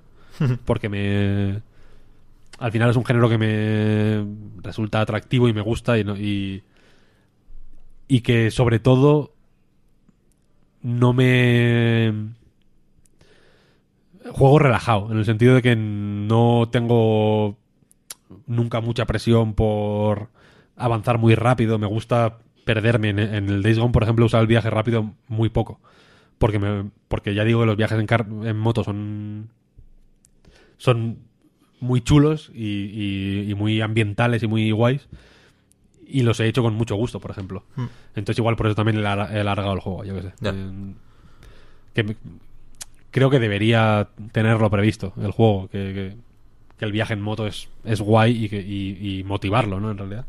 porque 0.65 0.90
me... 0.90 1.61
Al 2.60 2.72
final 2.72 2.91
es 2.91 2.95
un 2.95 3.06
género 3.06 3.28
que 3.28 3.38
me 3.40 4.26
resulta 4.61 5.02
atractivo 5.02 5.48
y 5.49 5.53
me 5.53 5.61
gusta 5.61 5.98
y, 5.98 6.03
no- 6.03 6.15
y, 6.15 6.64
y 8.07 8.22
que 8.22 8.52
sobre 8.52 8.80
todo 8.80 9.34
no 10.84 11.14
me... 11.14 12.14
Juego 14.30 14.60
relajado, 14.60 15.11
en 15.11 15.18
el 15.18 15.26
sentido 15.26 15.56
de 15.56 15.61
que 15.61 15.76
no 15.76 16.69
tengo 16.72 17.57
nunca 18.48 18.80
mucha 18.81 19.06
presión 19.06 19.53
por 19.56 20.30
avanzar 20.77 21.18
muy 21.18 21.35
rápido. 21.35 21.80
Me 21.80 21.88
gusta 21.88 22.38
perderme. 22.65 23.10
En, 23.10 23.19
en 23.19 23.49
el 23.49 23.64
Days 23.64 23.80
Gone, 23.80 23.91
por 23.91 24.03
ejemplo, 24.03 24.26
usar 24.26 24.41
el 24.41 24.48
viaje 24.48 24.69
rápido 24.69 25.14
muy 25.27 25.49
poco. 25.49 25.80
Porque, 26.38 26.60
me, 26.60 26.89
porque 27.07 27.34
ya 27.35 27.43
digo 27.43 27.60
que 27.61 27.65
los 27.65 27.77
viajes 27.77 27.99
en, 27.99 28.06
car- 28.07 28.27
en 28.43 28.57
moto 28.57 28.84
son, 28.84 29.49
son 30.77 31.18
muy 31.80 32.02
chulos 32.02 32.52
y, 32.53 32.65
y- 32.65 33.52
y 33.52 33.56
muy 33.56 33.81
ambientales 33.81 34.43
y 34.43 34.48
muy 34.48 34.72
guays. 34.72 35.07
Y 36.06 36.23
los 36.23 36.39
he 36.39 36.48
hecho 36.48 36.61
con 36.61 36.76
mucho 36.76 36.95
gusto, 36.95 37.19
por 37.19 37.31
ejemplo. 37.31 37.64
Entonces 38.15 38.38
igual 38.39 38.56
por 38.56 38.68
eso 38.68 38.76
también 38.76 38.98
he 38.98 39.02
lar- 39.02 39.31
he 39.34 39.39
alargado 39.39 39.73
el 39.73 39.80
juego, 39.80 40.03
yo 40.03 40.14
qué 40.15 40.22
sé. 40.23 40.34
Eh, 40.53 40.93
que 41.93 42.03
me- 42.03 42.15
creo 43.12 43.30
que 43.30 43.40
debería 43.40 44.10
tenerlo 44.32 44.70
previsto 44.70 45.14
el 45.22 45.32
juego. 45.32 45.68
Que, 45.70 45.94
que- 45.94 46.32
que 46.78 46.86
el 46.86 46.92
viaje 46.92 47.14
en 47.14 47.22
moto 47.22 47.46
es, 47.46 47.70
es 47.84 48.02
guay 48.02 48.46
y, 48.46 48.50
que, 48.50 48.60
y, 48.60 49.20
y 49.20 49.24
motivarlo, 49.24 49.80
¿no? 49.80 49.92
En 49.92 50.00
realidad. 50.00 50.26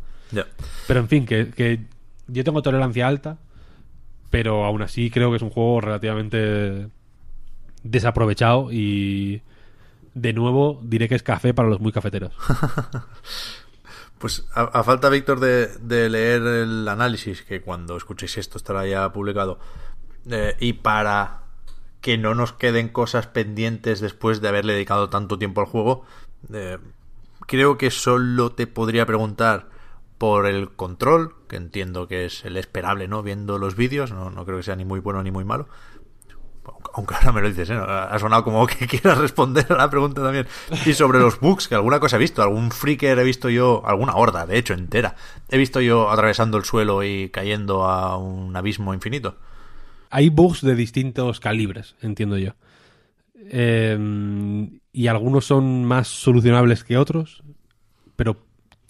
Pero 0.87 1.01
en 1.01 1.09
fin, 1.09 1.25
que, 1.25 1.49
que 1.49 1.81
yo 2.27 2.45
tengo 2.45 2.61
tolerancia 2.61 3.09
alta, 3.09 3.39
pero 4.29 4.67
aún 4.67 4.83
así 4.83 5.11
creo 5.11 5.31
que 5.31 5.37
es 5.37 5.43
un 5.43 5.49
juego 5.49 5.81
relativamente 5.81 6.89
desaprovechado 7.85 8.69
y 8.71 9.41
de 10.13 10.33
nuevo 10.35 10.79
diré 10.85 11.09
que 11.09 11.15
es 11.15 11.23
café 11.23 11.55
para 11.55 11.71
los 11.71 11.81
muy 11.81 11.91
cafeteros. 11.91 12.35
Pues 14.19 14.47
a, 14.55 14.63
a 14.63 14.85
falta, 14.85 15.09
Víctor, 15.09 15.41
de, 15.41 15.67
de 15.79 16.09
leer 16.09 16.43
el 16.43 16.87
análisis, 16.87 17.43
que 17.43 17.61
cuando 17.61 17.97
escuchéis 17.97 18.39
esto 18.39 18.57
estará 18.57 18.87
ya 18.87 19.13
publicado, 19.13 19.59
eh, 20.31 20.55
y 20.61 20.75
para 20.75 21.42
que 22.03 22.19
no 22.19 22.35
nos 22.35 22.53
queden 22.53 22.89
cosas 22.89 23.29
pendientes 23.29 24.01
después 24.01 24.43
de 24.43 24.49
haberle 24.49 24.75
dedicado 24.75 25.09
tanto 25.09 25.39
tiempo 25.39 25.63
al 25.63 25.69
juego, 25.69 26.05
eh, 26.53 26.79
creo 27.47 27.79
que 27.79 27.91
solo 27.91 28.53
te 28.53 28.67
podría 28.67 29.07
preguntar 29.07 29.69
por 30.19 30.47
el 30.47 30.71
control, 30.71 31.35
que 31.49 31.57
entiendo 31.57 32.09
que 32.09 32.27
es 32.27 32.45
el 32.45 32.57
esperable, 32.57 33.09
¿no? 33.09 33.23
Viendo 33.23 33.59
los 33.59 33.77
vídeos, 33.77 34.13
no, 34.13 34.31
no 34.31 34.45
creo 34.45 34.59
que 34.59 34.65
sea 34.65 34.77
ni 34.77 34.85
muy 34.85 35.01
bueno 35.01 35.23
ni 35.23 35.31
muy 35.31 35.45
malo. 35.45 35.69
Aunque 36.95 37.15
ahora 37.15 37.33
me 37.33 37.41
lo 37.41 37.49
dices, 37.49 37.71
¿eh? 37.71 37.75
ha 37.75 38.17
sonado 38.19 38.45
como 38.45 38.67
que 38.67 38.87
quieras 38.89 39.19
responder 39.19 39.67
a 39.71 39.77
la 39.77 39.91
pregunta 39.91 40.23
también. 40.23 40.47
Y 40.85 40.93
sobre 40.95 41.21
los 41.21 41.41
bugs, 41.41 41.69
que 41.69 41.75
alguna 41.75 42.01
cosa 42.01 42.17
he 42.17 42.19
visto, 42.19 42.43
algún 42.43 42.71
freaker 42.71 43.19
he 43.19 43.25
visto 43.25 43.49
yo, 43.49 43.83
alguna 43.85 44.15
horda, 44.15 44.47
de 44.47 44.59
hecho, 44.59 44.75
entera. 44.75 45.17
He 45.49 45.59
visto 45.59 45.81
yo 45.81 46.11
atravesando 46.11 46.57
el 46.59 46.65
suelo 46.65 47.03
y 47.03 47.31
cayendo 47.31 47.85
a 47.85 48.17
un 48.17 48.55
abismo 48.57 48.93
infinito. 48.93 49.37
Hay 50.15 50.29
bugs 50.29 50.61
de 50.61 50.75
distintos 50.75 51.41
calibres, 51.41 51.97
entiendo 52.03 52.37
yo. 52.37 52.53
Eh, 53.35 54.69
y 54.93 55.07
algunos 55.07 55.47
son 55.47 55.87
más 55.87 56.07
solucionables 56.07 56.85
que 56.85 56.99
otros, 56.99 57.43
pero 58.15 58.45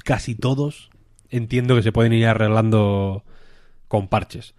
casi 0.04 0.34
todos 0.34 0.90
entiendo 1.30 1.76
que 1.76 1.82
se 1.84 1.92
pueden 1.92 2.12
ir 2.12 2.26
arreglando 2.26 3.22
con 3.86 4.08
parches. 4.08 4.54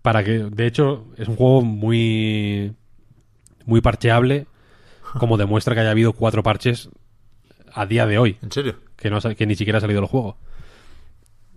Para 0.00 0.24
que, 0.24 0.38
de 0.38 0.66
hecho, 0.66 1.06
es 1.18 1.28
un 1.28 1.36
juego 1.36 1.60
muy, 1.60 2.74
muy 3.66 3.82
parcheable, 3.82 4.46
como 5.18 5.36
demuestra 5.36 5.74
que 5.74 5.82
haya 5.82 5.90
habido 5.90 6.14
cuatro 6.14 6.42
parches 6.42 6.88
a 7.74 7.84
día 7.84 8.06
de 8.06 8.16
hoy, 8.16 8.38
¿En 8.40 8.50
serio? 8.50 8.76
que, 8.96 9.10
no, 9.10 9.20
que 9.20 9.46
ni 9.46 9.54
siquiera 9.54 9.76
ha 9.76 9.82
salido 9.82 10.00
el 10.00 10.06
juego. 10.06 10.38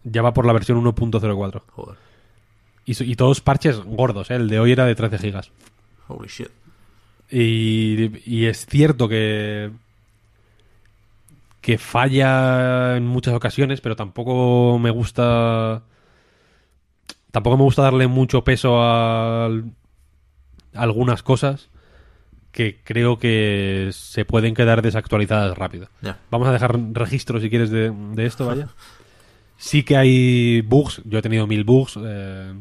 Ya 0.04 0.22
va 0.22 0.34
por 0.34 0.46
la 0.46 0.52
versión 0.52 0.84
1.04. 0.84 1.62
Joder. 1.70 2.13
Y, 2.86 3.16
todos 3.16 3.40
parches 3.40 3.78
gordos, 3.78 4.30
¿eh? 4.30 4.36
el 4.36 4.50
de 4.50 4.60
hoy 4.60 4.74
era 4.74 4.86
de 4.86 4.96
13 4.96 5.18
gigas. 5.18 5.52
Holy 6.08 6.28
shit. 6.28 6.50
Y, 7.32 8.12
y 8.26 8.46
es 8.46 8.66
cierto 8.66 9.08
que 9.08 9.72
que 11.64 11.78
falla 11.78 12.98
en 12.98 13.08
muchas 13.08 13.34
ocasiones, 13.34 13.80
pero 13.80 13.96
tampoco 13.96 14.78
me 14.80 14.90
gusta 14.90 15.82
tampoco 17.32 17.56
me 17.56 17.64
gusta 17.64 17.84
darle 17.84 18.08
mucho 18.08 18.44
peso 18.44 18.82
a, 18.82 19.50
algunas 20.74 21.24
cosas 21.24 21.70
que 22.52 22.82
creo 22.84 23.18
que 23.18 23.90
se 23.94 24.26
pueden 24.26 24.56
quedar 24.56 24.82
desactualizadas 24.82 25.58
rápido. 25.58 25.88
Vamos 26.30 26.50
a 26.50 26.52
dejar 26.52 26.78
registro 26.92 27.40
si 27.40 27.50
quieres 27.50 27.70
de, 27.70 27.92
de 27.92 28.26
esto, 28.26 28.46
vaya. 28.48 28.68
Sí 29.56 29.84
que 29.84 29.96
hay 29.96 30.62
bugs, 30.62 31.02
yo 31.06 31.20
he 31.20 31.22
tenido 31.22 31.48
mil 31.48 31.64
bugs. 31.64 31.98
eh, 32.04 32.54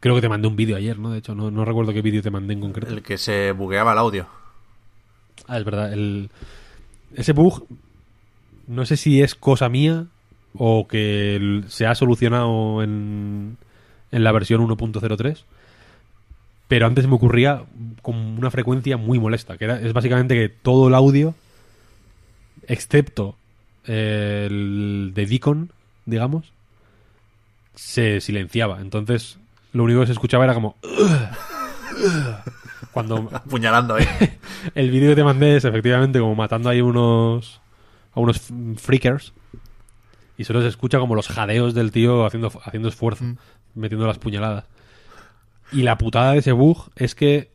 creo 0.00 0.14
que 0.14 0.20
te 0.20 0.28
mandé 0.28 0.48
un 0.48 0.56
vídeo 0.56 0.76
ayer, 0.76 0.98
¿no? 0.98 1.10
De 1.10 1.18
hecho, 1.18 1.34
no, 1.34 1.50
no 1.50 1.64
recuerdo 1.64 1.92
qué 1.92 2.02
vídeo 2.02 2.22
te 2.22 2.30
mandé 2.30 2.54
en 2.54 2.60
concreto. 2.60 2.92
El 2.92 3.02
que 3.02 3.18
se 3.18 3.52
bugueaba 3.52 3.92
el 3.92 3.98
audio. 3.98 4.26
Ah, 5.46 5.58
es 5.58 5.64
verdad. 5.64 5.92
El... 5.92 6.30
Ese 7.14 7.32
bug, 7.32 7.66
no 8.66 8.86
sé 8.86 8.96
si 8.96 9.20
es 9.20 9.34
cosa 9.34 9.68
mía 9.68 10.06
o 10.54 10.88
que 10.88 11.62
se 11.68 11.86
ha 11.86 11.94
solucionado 11.94 12.82
en, 12.82 13.56
en 14.10 14.24
la 14.24 14.32
versión 14.32 14.66
1.03. 14.66 15.44
Pero 16.68 16.86
antes 16.86 17.08
me 17.08 17.16
ocurría 17.16 17.64
con 18.00 18.14
una 18.14 18.50
frecuencia 18.50 18.96
muy 18.96 19.18
molesta, 19.18 19.58
que 19.58 19.64
era, 19.64 19.80
es 19.80 19.92
básicamente 19.92 20.36
que 20.36 20.48
todo 20.48 20.86
el 20.86 20.94
audio, 20.94 21.34
excepto 22.68 23.34
el 23.86 25.10
de 25.12 25.26
Deacon, 25.26 25.72
digamos, 26.06 26.52
se 27.74 28.20
silenciaba. 28.20 28.80
Entonces, 28.80 29.39
lo 29.72 29.84
único 29.84 30.00
que 30.00 30.06
se 30.06 30.12
escuchaba 30.12 30.44
era 30.44 30.54
como... 30.54 30.76
Cuando 32.92 33.28
Apuñalando 33.32 33.94
ahí. 33.94 34.06
el 34.74 34.90
vídeo 34.90 35.10
que 35.10 35.16
te 35.16 35.24
mandé 35.24 35.56
es 35.56 35.64
efectivamente 35.64 36.18
como 36.18 36.34
matando 36.34 36.68
ahí 36.68 36.80
unos 36.80 37.60
a 38.12 38.20
unos 38.20 38.40
freakers 38.76 39.32
y 40.36 40.44
solo 40.44 40.62
se 40.62 40.68
escucha 40.68 40.98
como 40.98 41.14
los 41.14 41.28
jadeos 41.28 41.74
del 41.74 41.92
tío 41.92 42.24
haciendo 42.24 42.50
haciendo 42.64 42.88
esfuerzo, 42.88 43.24
metiendo 43.74 44.06
las 44.06 44.18
puñaladas. 44.18 44.64
Y 45.70 45.82
la 45.82 45.98
putada 45.98 46.32
de 46.32 46.38
ese 46.38 46.52
bug 46.52 46.90
es 46.96 47.14
que 47.14 47.50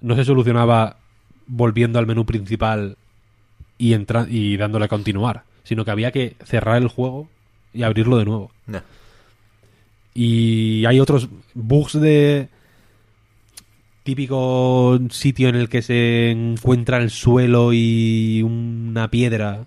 no 0.00 0.16
se 0.16 0.24
solucionaba 0.24 0.96
volviendo 1.46 1.98
al 1.98 2.06
menú 2.06 2.26
principal 2.26 2.96
y 3.78 3.92
entra 3.92 4.26
y 4.28 4.56
dándole 4.56 4.86
a 4.86 4.88
continuar, 4.88 5.44
sino 5.62 5.84
que 5.84 5.90
había 5.90 6.10
que 6.10 6.36
cerrar 6.44 6.80
el 6.80 6.88
juego 6.88 7.28
y 7.72 7.84
abrirlo 7.84 8.16
de 8.16 8.24
nuevo. 8.24 8.50
Y 10.14 10.84
hay 10.86 11.00
otros 11.00 11.28
bugs 11.54 12.00
de 12.00 12.48
típico 14.02 14.98
sitio 15.10 15.48
en 15.48 15.56
el 15.56 15.68
que 15.68 15.82
se 15.82 16.30
encuentra 16.30 16.98
el 16.98 17.10
suelo 17.10 17.72
y 17.72 18.42
una 18.42 19.08
piedra 19.10 19.66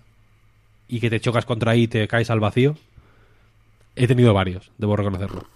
y 0.88 1.00
que 1.00 1.10
te 1.10 1.20
chocas 1.20 1.46
contra 1.46 1.72
ahí 1.72 1.82
y 1.82 1.88
te 1.88 2.06
caes 2.06 2.30
al 2.30 2.40
vacío. 2.40 2.76
He 3.96 4.06
tenido 4.06 4.34
varios, 4.34 4.70
debo 4.78 4.96
reconocerlo. 4.96 5.46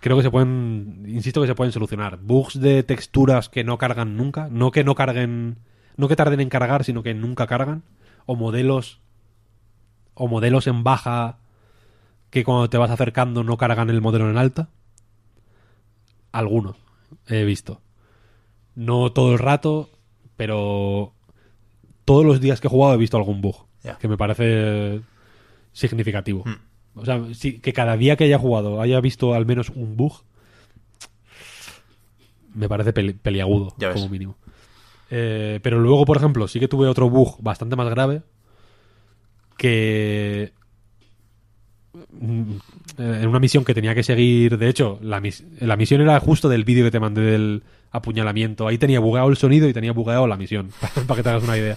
Creo 0.00 0.16
que 0.16 0.22
se 0.22 0.30
pueden, 0.30 1.04
insisto 1.06 1.40
que 1.40 1.46
se 1.46 1.54
pueden 1.54 1.72
solucionar. 1.72 2.18
Bugs 2.18 2.60
de 2.60 2.82
texturas 2.82 3.48
que 3.48 3.64
no 3.64 3.78
cargan 3.78 4.16
nunca, 4.16 4.48
no 4.50 4.70
que 4.70 4.84
no 4.84 4.94
carguen, 4.94 5.56
no 5.96 6.08
que 6.08 6.16
tarden 6.16 6.40
en 6.40 6.48
cargar, 6.48 6.84
sino 6.84 7.02
que 7.02 7.14
nunca 7.14 7.46
cargan, 7.46 7.82
o 8.26 8.36
modelos 8.36 9.00
o 10.14 10.26
modelos 10.26 10.66
en 10.66 10.82
baja 10.82 11.38
que 12.30 12.44
cuando 12.44 12.68
te 12.70 12.78
vas 12.78 12.90
acercando 12.90 13.42
no 13.44 13.56
cargan 13.56 13.90
el 13.90 14.00
modelo 14.00 14.28
en 14.30 14.36
alta. 14.38 14.68
Algunos 16.32 16.76
he 17.26 17.44
visto. 17.44 17.80
No 18.74 19.12
todo 19.12 19.32
el 19.32 19.38
rato, 19.38 19.90
pero 20.36 21.12
todos 22.04 22.24
los 22.24 22.40
días 22.40 22.60
que 22.60 22.66
he 22.68 22.70
jugado 22.70 22.94
he 22.94 22.98
visto 22.98 23.16
algún 23.16 23.40
bug. 23.40 23.66
Que 23.98 24.08
me 24.08 24.16
parece 24.18 25.00
significativo. 25.72 26.44
O 26.94 27.04
sea, 27.04 27.22
si- 27.32 27.60
que 27.60 27.72
cada 27.72 27.96
día 27.96 28.16
que 28.16 28.24
haya 28.24 28.38
jugado 28.38 28.80
haya 28.82 29.00
visto 29.00 29.32
al 29.34 29.46
menos 29.46 29.70
un 29.70 29.96
bug, 29.96 30.12
me 32.54 32.68
parece 32.68 32.92
peli- 32.92 33.12
peliagudo, 33.14 33.74
Ya 33.78 33.88
ves. 33.88 33.96
como 33.96 34.08
mínimo. 34.10 34.36
Eh, 35.10 35.60
pero 35.62 35.78
luego, 35.80 36.04
por 36.04 36.16
ejemplo, 36.18 36.46
sí 36.48 36.60
que 36.60 36.68
tuve 36.68 36.86
otro 36.88 37.08
bug 37.08 37.36
bastante 37.40 37.76
más 37.76 37.88
grave 37.88 38.22
que 39.56 40.52
en 42.20 43.28
una 43.28 43.38
misión 43.38 43.64
que 43.64 43.74
tenía 43.74 43.94
que 43.94 44.02
seguir, 44.02 44.56
de 44.58 44.68
hecho, 44.68 44.98
la, 45.02 45.20
mis- 45.20 45.44
la 45.60 45.76
misión 45.76 46.00
era 46.00 46.18
justo 46.20 46.48
del 46.48 46.64
vídeo 46.64 46.84
que 46.84 46.90
te 46.90 47.00
mandé 47.00 47.20
del 47.22 47.62
apuñalamiento. 47.90 48.66
Ahí 48.66 48.78
tenía 48.78 49.00
bugueado 49.00 49.28
el 49.28 49.36
sonido 49.36 49.68
y 49.68 49.72
tenía 49.72 49.92
bugueado 49.92 50.26
la 50.26 50.36
misión, 50.36 50.70
para 51.06 51.16
que 51.16 51.22
te 51.22 51.28
hagas 51.28 51.44
una 51.44 51.56
idea. 51.58 51.76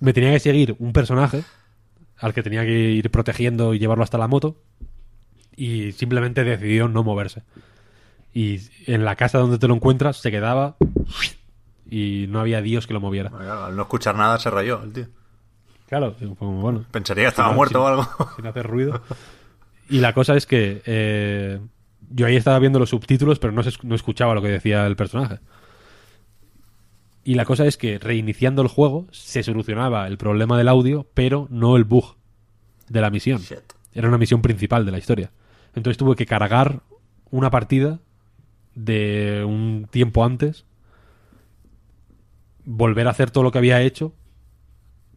Me 0.00 0.12
tenía 0.12 0.30
que 0.32 0.40
seguir 0.40 0.76
un 0.78 0.92
personaje 0.92 1.42
al 2.18 2.32
que 2.34 2.42
tenía 2.42 2.62
que 2.64 2.72
ir 2.90 3.10
protegiendo 3.10 3.74
y 3.74 3.78
llevarlo 3.78 4.04
hasta 4.04 4.18
la 4.18 4.26
moto 4.28 4.56
y 5.56 5.92
simplemente 5.92 6.44
decidió 6.44 6.88
no 6.88 7.02
moverse. 7.02 7.42
Y 8.34 8.60
en 8.86 9.04
la 9.04 9.16
casa 9.16 9.38
donde 9.38 9.58
te 9.58 9.66
lo 9.68 9.74
encuentras 9.74 10.18
se 10.18 10.30
quedaba 10.30 10.76
y 11.88 12.26
no 12.28 12.40
había 12.40 12.60
Dios 12.60 12.86
que 12.86 12.92
lo 12.94 13.00
moviera. 13.00 13.30
Al 13.66 13.74
no 13.76 13.82
escuchar 13.82 14.14
nada 14.16 14.38
se 14.38 14.50
rayó 14.50 14.82
el 14.82 14.92
tío. 14.92 15.06
Claro, 15.88 16.16
como 16.38 16.60
bueno, 16.60 16.84
Pensaría 16.90 17.24
que 17.24 17.28
estaba 17.28 17.52
muerto 17.52 17.78
sin- 17.78 17.82
o 17.84 17.86
algo. 17.86 18.08
sin 18.36 18.46
hacer 18.46 18.66
ruido. 18.66 19.00
Y 19.88 20.00
la 20.00 20.12
cosa 20.12 20.36
es 20.36 20.46
que 20.46 20.82
eh, 20.86 21.60
yo 22.10 22.26
ahí 22.26 22.36
estaba 22.36 22.58
viendo 22.58 22.78
los 22.78 22.90
subtítulos, 22.90 23.38
pero 23.38 23.52
no, 23.52 23.62
se, 23.62 23.72
no 23.82 23.94
escuchaba 23.94 24.34
lo 24.34 24.42
que 24.42 24.48
decía 24.48 24.86
el 24.86 24.96
personaje. 24.96 25.38
Y 27.24 27.34
la 27.34 27.44
cosa 27.44 27.66
es 27.66 27.76
que 27.76 27.98
reiniciando 27.98 28.62
el 28.62 28.68
juego 28.68 29.06
se 29.10 29.42
solucionaba 29.42 30.06
el 30.06 30.16
problema 30.16 30.56
del 30.56 30.68
audio, 30.68 31.06
pero 31.14 31.48
no 31.50 31.76
el 31.76 31.84
bug 31.84 32.16
de 32.88 33.00
la 33.00 33.10
misión. 33.10 33.40
Shit. 33.40 33.72
Era 33.92 34.08
una 34.08 34.18
misión 34.18 34.42
principal 34.42 34.84
de 34.84 34.92
la 34.92 34.98
historia. 34.98 35.32
Entonces 35.74 35.98
tuve 35.98 36.16
que 36.16 36.26
cargar 36.26 36.82
una 37.30 37.50
partida 37.50 38.00
de 38.74 39.42
un 39.44 39.88
tiempo 39.90 40.24
antes, 40.24 40.66
volver 42.64 43.06
a 43.06 43.10
hacer 43.10 43.30
todo 43.30 43.42
lo 43.42 43.50
que 43.50 43.58
había 43.58 43.82
hecho 43.82 44.12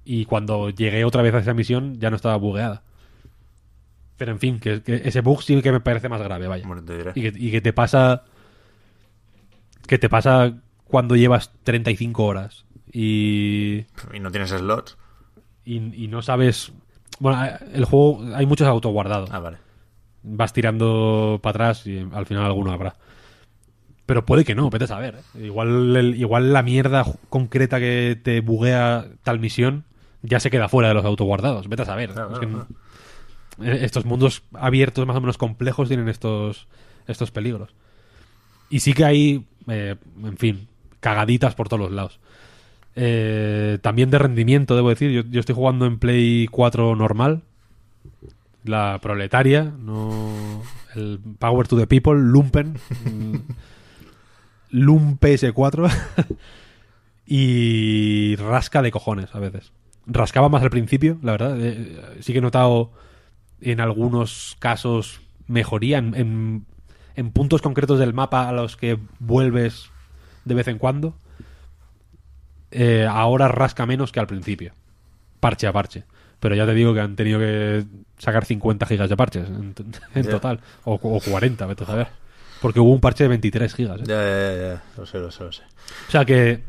y 0.03 0.25
cuando 0.25 0.69
llegué 0.69 1.05
otra 1.05 1.21
vez 1.21 1.33
a 1.33 1.39
esa 1.39 1.53
misión 1.53 1.99
ya 1.99 2.09
no 2.09 2.15
estaba 2.15 2.37
bugueada. 2.37 2.83
Pero 4.19 4.31
en 4.33 4.39
fin, 4.39 4.59
que, 4.59 4.83
que 4.83 5.01
ese 5.05 5.21
bug 5.21 5.41
sí 5.41 5.59
que 5.63 5.71
me 5.71 5.79
parece 5.79 6.09
más 6.09 6.21
grave, 6.21 6.47
vaya. 6.47 6.67
Bueno, 6.67 6.83
te 6.83 6.95
diré. 6.97 7.11
Y 7.15 7.21
que, 7.21 7.33
y 7.39 7.49
que 7.51 7.61
te 7.61 7.73
pasa. 7.73 8.23
Que 9.87 9.97
te 9.97 10.09
pasa 10.09 10.53
cuando 10.83 11.15
llevas 11.15 11.51
35 11.63 12.23
horas 12.25 12.65
y, 12.91 13.85
Y 14.13 14.19
no 14.19 14.29
tienes 14.29 14.49
slots. 14.51 14.97
y, 15.65 16.03
y 16.03 16.07
no 16.07 16.21
sabes. 16.21 16.71
Bueno, 17.19 17.41
el 17.73 17.85
juego 17.85 18.21
hay 18.35 18.45
muchos 18.45 18.67
autoguardados. 18.67 19.31
Ah, 19.31 19.39
vale. 19.39 19.57
Vas 20.21 20.53
tirando 20.53 21.39
para 21.41 21.51
atrás 21.51 21.87
y 21.87 22.05
al 22.13 22.25
final 22.25 22.45
alguno 22.45 22.71
habrá. 22.71 22.95
Pero 24.05 24.25
puede 24.25 24.43
que 24.43 24.55
no, 24.55 24.69
vete 24.69 24.85
a 24.85 24.87
saber. 24.87 25.19
¿eh? 25.35 25.45
Igual, 25.45 25.95
el- 25.95 26.15
igual 26.15 26.51
la 26.53 26.61
mierda 26.63 27.05
concreta 27.29 27.79
que 27.79 28.19
te 28.21 28.41
buguea 28.41 29.05
tal 29.23 29.39
misión 29.39 29.85
ya 30.21 30.39
se 30.39 30.49
queda 30.51 30.67
fuera 30.67 30.89
de 30.89 30.95
los 30.95 31.05
autoguardados. 31.05 31.69
Vete 31.69 31.83
a 31.83 31.85
saber. 31.85 32.11
Claro, 32.11 32.33
Es 32.33 32.39
que 32.39 32.47
claro, 32.47 32.67
estos 33.63 34.05
mundos 34.05 34.43
abiertos 34.53 35.05
más 35.05 35.15
o 35.17 35.21
menos 35.21 35.37
complejos 35.37 35.87
tienen 35.87 36.09
estos, 36.09 36.67
estos 37.07 37.31
peligros. 37.31 37.73
Y 38.69 38.81
sí 38.81 38.93
que 38.93 39.05
hay, 39.05 39.45
eh, 39.67 39.95
en 40.23 40.37
fin, 40.37 40.67
cagaditas 40.99 41.55
por 41.55 41.69
todos 41.69 41.81
los 41.81 41.91
lados. 41.91 42.19
Eh, 42.95 43.79
también 43.81 44.09
de 44.09 44.19
rendimiento, 44.19 44.75
debo 44.75 44.89
decir. 44.89 45.11
Yo, 45.11 45.21
yo 45.29 45.39
estoy 45.39 45.55
jugando 45.55 45.85
en 45.85 45.99
Play 45.99 46.47
4 46.47 46.95
normal. 46.95 47.43
La 48.65 48.99
proletaria, 49.01 49.63
no 49.79 50.61
el 50.95 51.19
Power 51.39 51.67
to 51.67 51.77
the 51.77 51.87
People, 51.87 52.19
Lumpen. 52.19 52.73
mm, 53.05 53.35
Lum 54.71 55.17
PS4. 55.17 55.89
y 57.25 58.35
rasca 58.35 58.81
de 58.81 58.91
cojones 58.91 59.33
a 59.33 59.39
veces. 59.39 59.71
Rascaba 60.05 60.49
más 60.49 60.63
al 60.63 60.69
principio, 60.71 61.17
la 61.21 61.33
verdad. 61.33 61.57
Eh, 61.59 62.17
sí 62.21 62.33
que 62.33 62.39
he 62.39 62.41
notado 62.41 62.91
en 63.61 63.79
algunos 63.79 64.55
casos 64.59 65.21
mejoría 65.47 65.97
en, 65.97 66.65
en- 67.15 67.31
puntos 67.31 67.61
concretos 67.61 67.99
del 67.99 68.13
mapa 68.13 68.47
a 68.47 68.51
los 68.53 68.77
que 68.77 68.97
vuelves 69.19 69.89
de 70.45 70.55
vez 70.55 70.67
en 70.67 70.77
cuando. 70.77 71.15
Eh, 72.71 73.07
ahora 73.09 73.47
rasca 73.47 73.85
menos 73.85 74.11
que 74.11 74.19
al 74.19 74.27
principio. 74.27 74.73
Parche 75.39 75.67
a 75.67 75.73
parche. 75.73 76.03
Pero 76.39 76.55
ya 76.55 76.65
te 76.65 76.73
digo 76.73 76.93
que 76.93 77.01
han 77.01 77.15
tenido 77.15 77.39
que 77.39 77.83
sacar 78.17 78.45
50 78.45 78.85
gigas 78.85 79.09
de 79.09 79.17
parches 79.17 79.49
en, 79.49 79.73
total. 80.29 80.59
O, 80.85 80.93
o 81.01 81.19
40, 81.19 81.65
vete 81.65 81.83
a 81.83 81.87
saber. 81.87 82.07
Porque 82.61 82.79
hubo 82.79 82.91
un 82.91 83.01
parche 83.01 83.23
de 83.23 83.29
23 83.29 83.73
gigas. 83.73 84.01
¿eh? 84.01 84.03
Ya, 84.07 84.15
ya, 84.21 84.55
ya, 84.55 84.73
ya. 84.75 84.83
Lo 84.97 85.05
sé, 85.05 85.17
lo 85.19 85.31
sé, 85.31 85.43
lo 85.43 85.51
sé. 85.51 85.63
O 86.07 86.11
sea 86.11 86.23
que, 86.25 86.63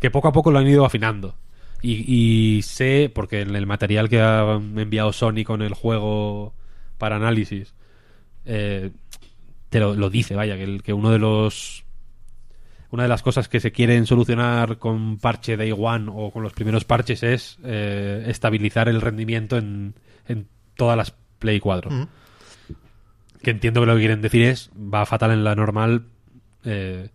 que 0.00 0.10
poco 0.10 0.28
a 0.28 0.32
poco 0.32 0.50
lo 0.50 0.58
han 0.58 0.66
ido 0.66 0.84
afinando. 0.84 1.34
Y, 1.86 2.04
y 2.58 2.62
sé, 2.62 3.10
porque 3.14 3.42
en 3.42 3.54
el 3.54 3.66
material 3.66 4.08
que 4.08 4.20
ha 4.20 4.54
enviado 4.54 5.12
Sony 5.12 5.44
con 5.44 5.60
el 5.60 5.74
juego 5.74 6.54
para 6.96 7.16
análisis, 7.16 7.74
eh, 8.46 8.90
te 9.68 9.80
lo, 9.80 9.94
lo 9.94 10.08
dice, 10.08 10.34
vaya, 10.34 10.56
que, 10.56 10.62
el- 10.64 10.82
que 10.82 10.92
uno 10.94 11.10
de 11.10 11.18
los. 11.18 11.84
Una 12.90 13.02
de 13.02 13.08
las 13.08 13.22
cosas 13.22 13.48
que 13.48 13.58
se 13.60 13.72
quieren 13.72 14.06
solucionar 14.06 14.78
con 14.78 15.18
parche 15.18 15.56
Day 15.56 15.72
One 15.76 16.10
o 16.14 16.30
con 16.30 16.42
los 16.44 16.52
primeros 16.52 16.84
parches 16.84 17.22
es 17.24 17.58
eh, 17.64 18.24
estabilizar 18.28 18.88
el 18.88 19.00
rendimiento 19.00 19.58
en, 19.58 19.94
en 20.28 20.46
todas 20.76 20.96
las 20.96 21.12
Play 21.40 21.58
4. 21.60 21.90
Ujú. 21.90 22.08
Que 23.42 23.50
entiendo 23.50 23.80
que 23.80 23.86
lo 23.86 23.94
que 23.94 24.00
quieren 24.00 24.22
decir 24.22 24.42
es, 24.42 24.70
va 24.74 25.04
fatal 25.06 25.32
en 25.32 25.42
la 25.44 25.54
normal, 25.56 26.04
eh, 26.64 27.08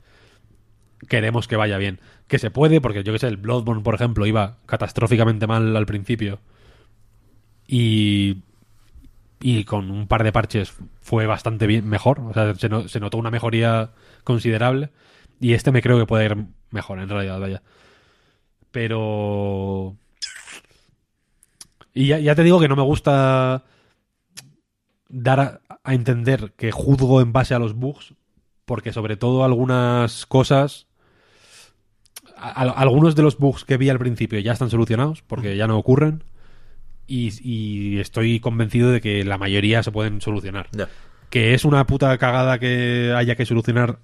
queremos 1.07 1.47
que 1.47 1.55
vaya 1.55 1.77
bien. 1.77 1.99
Que 2.27 2.39
se 2.39 2.51
puede, 2.51 2.81
porque 2.81 3.03
yo 3.03 3.13
que 3.13 3.19
sé, 3.19 3.27
el 3.27 3.37
Bloodborne, 3.37 3.83
por 3.83 3.95
ejemplo, 3.95 4.25
iba 4.25 4.57
catastróficamente 4.65 5.47
mal 5.47 5.75
al 5.75 5.85
principio. 5.85 6.39
Y, 7.67 8.43
y 9.41 9.63
con 9.65 9.91
un 9.91 10.07
par 10.07 10.23
de 10.23 10.31
parches 10.31 10.73
fue 11.01 11.25
bastante 11.27 11.67
bien, 11.67 11.87
mejor. 11.87 12.19
O 12.21 12.33
sea, 12.33 12.55
se, 12.55 12.69
no- 12.69 12.87
se 12.87 12.99
notó 12.99 13.17
una 13.17 13.31
mejoría 13.31 13.91
considerable. 14.23 14.91
Y 15.39 15.53
este 15.53 15.71
me 15.71 15.81
creo 15.81 15.97
que 15.99 16.05
puede 16.07 16.25
ir 16.25 16.37
mejor, 16.71 16.99
en 16.99 17.09
realidad, 17.09 17.39
vaya. 17.39 17.63
Pero... 18.71 19.95
Y 21.93 22.07
ya, 22.07 22.19
ya 22.19 22.35
te 22.35 22.43
digo 22.43 22.59
que 22.59 22.67
no 22.67 22.75
me 22.75 22.83
gusta 22.83 23.63
dar 25.07 25.61
a 25.83 25.93
entender 25.93 26.53
que 26.55 26.71
juzgo 26.71 27.21
en 27.21 27.33
base 27.33 27.55
a 27.55 27.59
los 27.59 27.73
bugs, 27.73 28.13
porque 28.65 28.93
sobre 28.93 29.17
todo 29.17 29.43
algunas 29.43 30.25
cosas, 30.27 30.87
a- 32.39 32.63
a- 32.63 32.71
algunos 32.71 33.15
de 33.15 33.23
los 33.23 33.37
bugs 33.37 33.65
que 33.65 33.77
vi 33.77 33.89
al 33.89 33.99
principio 33.99 34.39
ya 34.39 34.53
están 34.53 34.69
solucionados, 34.69 35.21
porque 35.23 35.55
ya 35.57 35.67
no 35.67 35.77
ocurren, 35.77 36.23
y, 37.07 37.31
y 37.41 37.99
estoy 37.99 38.39
convencido 38.39 38.91
de 38.91 39.01
que 39.01 39.23
la 39.23 39.37
mayoría 39.37 39.81
se 39.83 39.91
pueden 39.91 40.21
solucionar. 40.21 40.69
Que 41.29 41.53
es 41.53 41.65
una 41.65 41.85
puta 41.85 42.17
cagada 42.17 42.59
que 42.59 43.13
haya 43.15 43.35
que 43.35 43.45
solucionar 43.45 43.99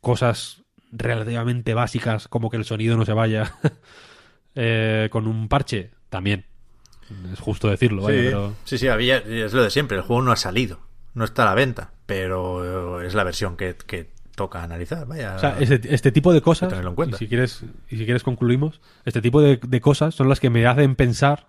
cosas 0.00 0.62
relativamente 0.92 1.74
básicas, 1.74 2.28
como 2.28 2.50
que 2.50 2.56
el 2.56 2.64
sonido 2.64 2.96
no 2.96 3.04
se 3.04 3.12
vaya 3.12 3.54
eh, 4.54 5.08
con 5.10 5.26
un 5.26 5.48
parche, 5.48 5.90
también. 6.08 6.44
Es 7.32 7.40
justo 7.40 7.68
decirlo, 7.68 8.02
vaya, 8.02 8.18
sí, 8.18 8.24
pero... 8.26 8.54
sí, 8.64 8.78
sí, 8.78 8.88
había, 8.88 9.18
es 9.18 9.52
lo 9.54 9.62
de 9.62 9.70
siempre. 9.70 9.96
El 9.96 10.02
juego 10.02 10.22
no 10.22 10.30
ha 10.32 10.36
salido. 10.36 10.80
No 11.14 11.24
está 11.24 11.42
a 11.42 11.46
la 11.46 11.54
venta. 11.54 11.92
Pero 12.06 13.00
es 13.02 13.14
la 13.14 13.24
versión 13.24 13.56
que, 13.56 13.74
que 13.86 14.10
toca 14.38 14.62
analizar. 14.62 15.06
Vaya. 15.06 15.36
O 15.36 15.38
sea, 15.38 15.56
este, 15.60 15.94
este 15.94 16.10
tipo 16.10 16.32
de 16.32 16.40
cosas, 16.40 16.70
tenerlo 16.70 16.90
en 16.90 16.96
cuenta. 16.96 17.16
y 17.16 17.18
si 17.18 17.28
quieres, 17.28 17.62
y 17.90 17.98
si 17.98 18.06
quieres 18.06 18.22
concluimos, 18.22 18.80
este 19.04 19.20
tipo 19.20 19.42
de, 19.42 19.60
de 19.62 19.80
cosas 19.82 20.14
son 20.14 20.30
las 20.30 20.40
que 20.40 20.48
me 20.48 20.66
hacen 20.66 20.96
pensar 20.96 21.48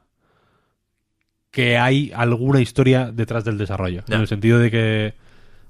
que 1.51 1.77
hay 1.77 2.11
alguna 2.13 2.59
historia 2.61 3.11
detrás 3.11 3.45
del 3.45 3.57
desarrollo. 3.57 4.03
En 4.07 4.19
el 4.19 4.27
sentido 4.27 4.59
de 4.59 4.71
que 4.71 5.13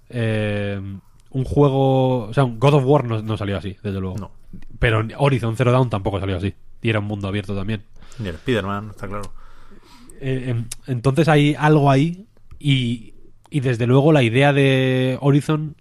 eh, 0.10 0.82
un 1.30 1.46
juego, 1.46 2.26
o 2.26 2.34
sea, 2.34 2.44
God 2.44 2.74
of 2.74 2.84
War 2.86 3.06
no, 3.06 3.22
no 3.22 3.38
salió 3.38 3.58
así, 3.58 3.78
desde 3.84 4.00
luego. 4.00 4.18
No. 4.18 4.32
Pero 4.80 5.06
Horizon 5.18 5.56
Zero 5.56 5.72
Dawn 5.72 5.90
tampoco 5.90 6.20
salió 6.20 6.38
así. 6.38 6.54
Y 6.82 6.90
era 6.90 7.00
un 7.00 7.06
mundo 7.06 7.28
abierto 7.28 7.56
también. 7.56 7.84
Ni 8.18 8.30
el 8.30 8.36
Spider-Man, 8.36 8.90
está 8.92 9.08
claro. 9.08 9.32
Eh, 10.20 10.46
em, 10.50 10.66
entonces 10.88 11.28
hay 11.28 11.56
algo 11.58 11.90
ahí 11.90 12.26
y, 12.60 13.14
y 13.50 13.60
desde 13.62 13.88
luego 13.88 14.12
la 14.12 14.24
idea 14.24 14.52
de 14.52 15.18
Horizon, 15.22 15.76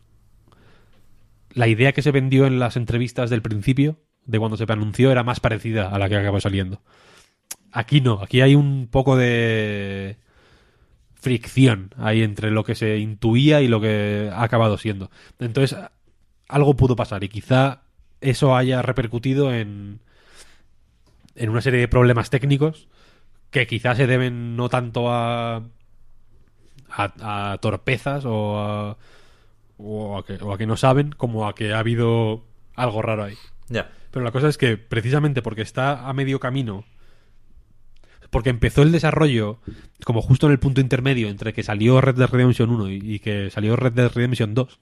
la 1.52 1.68
idea 1.68 1.92
que 1.92 2.02
se 2.02 2.10
vendió 2.10 2.46
en 2.46 2.58
las 2.58 2.76
entrevistas 2.76 3.30
del 3.30 3.42
principio, 3.42 3.98
de 4.24 4.38
cuando 4.38 4.56
se 4.56 4.64
anunció, 4.68 5.10
era 5.10 5.24
más 5.24 5.40
parecida 5.40 5.88
a 5.88 5.98
la 5.98 6.08
que 6.08 6.16
acabó 6.16 6.40
saliendo. 6.40 6.82
Aquí 7.72 8.00
no, 8.00 8.20
aquí 8.22 8.40
hay 8.40 8.54
un 8.54 8.88
poco 8.90 9.16
de 9.16 10.16
fricción 11.14 11.94
ahí 11.98 12.22
entre 12.22 12.50
lo 12.50 12.64
que 12.64 12.74
se 12.74 12.98
intuía 12.98 13.60
y 13.60 13.68
lo 13.68 13.80
que 13.80 14.30
ha 14.32 14.42
acabado 14.42 14.78
siendo. 14.78 15.10
Entonces, 15.38 15.78
algo 16.48 16.76
pudo 16.76 16.96
pasar 16.96 17.24
y 17.24 17.28
quizá 17.28 17.82
eso 18.20 18.56
haya 18.56 18.82
repercutido 18.82 19.52
en, 19.52 20.00
en 21.34 21.50
una 21.50 21.60
serie 21.60 21.80
de 21.80 21.88
problemas 21.88 22.30
técnicos 22.30 22.88
que 23.50 23.66
quizás 23.66 23.96
se 23.96 24.06
deben 24.06 24.56
no 24.56 24.68
tanto 24.68 25.10
a, 25.10 25.62
a, 26.90 27.52
a 27.52 27.58
torpezas 27.58 28.24
o 28.26 28.60
a, 28.60 28.98
o, 29.78 30.18
a 30.18 30.24
que, 30.26 30.34
o 30.34 30.52
a 30.52 30.58
que 30.58 30.66
no 30.66 30.76
saben, 30.76 31.10
como 31.12 31.48
a 31.48 31.54
que 31.54 31.72
ha 31.72 31.78
habido 31.78 32.44
algo 32.74 33.00
raro 33.02 33.24
ahí. 33.24 33.34
Ya. 33.68 33.90
Pero 34.10 34.24
la 34.24 34.32
cosa 34.32 34.48
es 34.48 34.58
que 34.58 34.76
precisamente 34.76 35.40
porque 35.42 35.62
está 35.62 36.08
a 36.08 36.12
medio 36.12 36.40
camino, 36.40 36.84
porque 38.30 38.50
empezó 38.50 38.82
el 38.82 38.92
desarrollo 38.92 39.60
como 40.04 40.20
justo 40.22 40.46
en 40.46 40.52
el 40.52 40.58
punto 40.58 40.80
intermedio 40.80 41.28
entre 41.28 41.52
que 41.52 41.62
salió 41.62 42.00
Red 42.00 42.16
Dead 42.16 42.28
Redemption 42.28 42.70
1 42.70 42.90
y, 42.90 42.94
y 43.14 43.18
que 43.20 43.50
salió 43.50 43.76
Red 43.76 43.92
Dead 43.92 44.10
Redemption 44.12 44.54
2, 44.54 44.80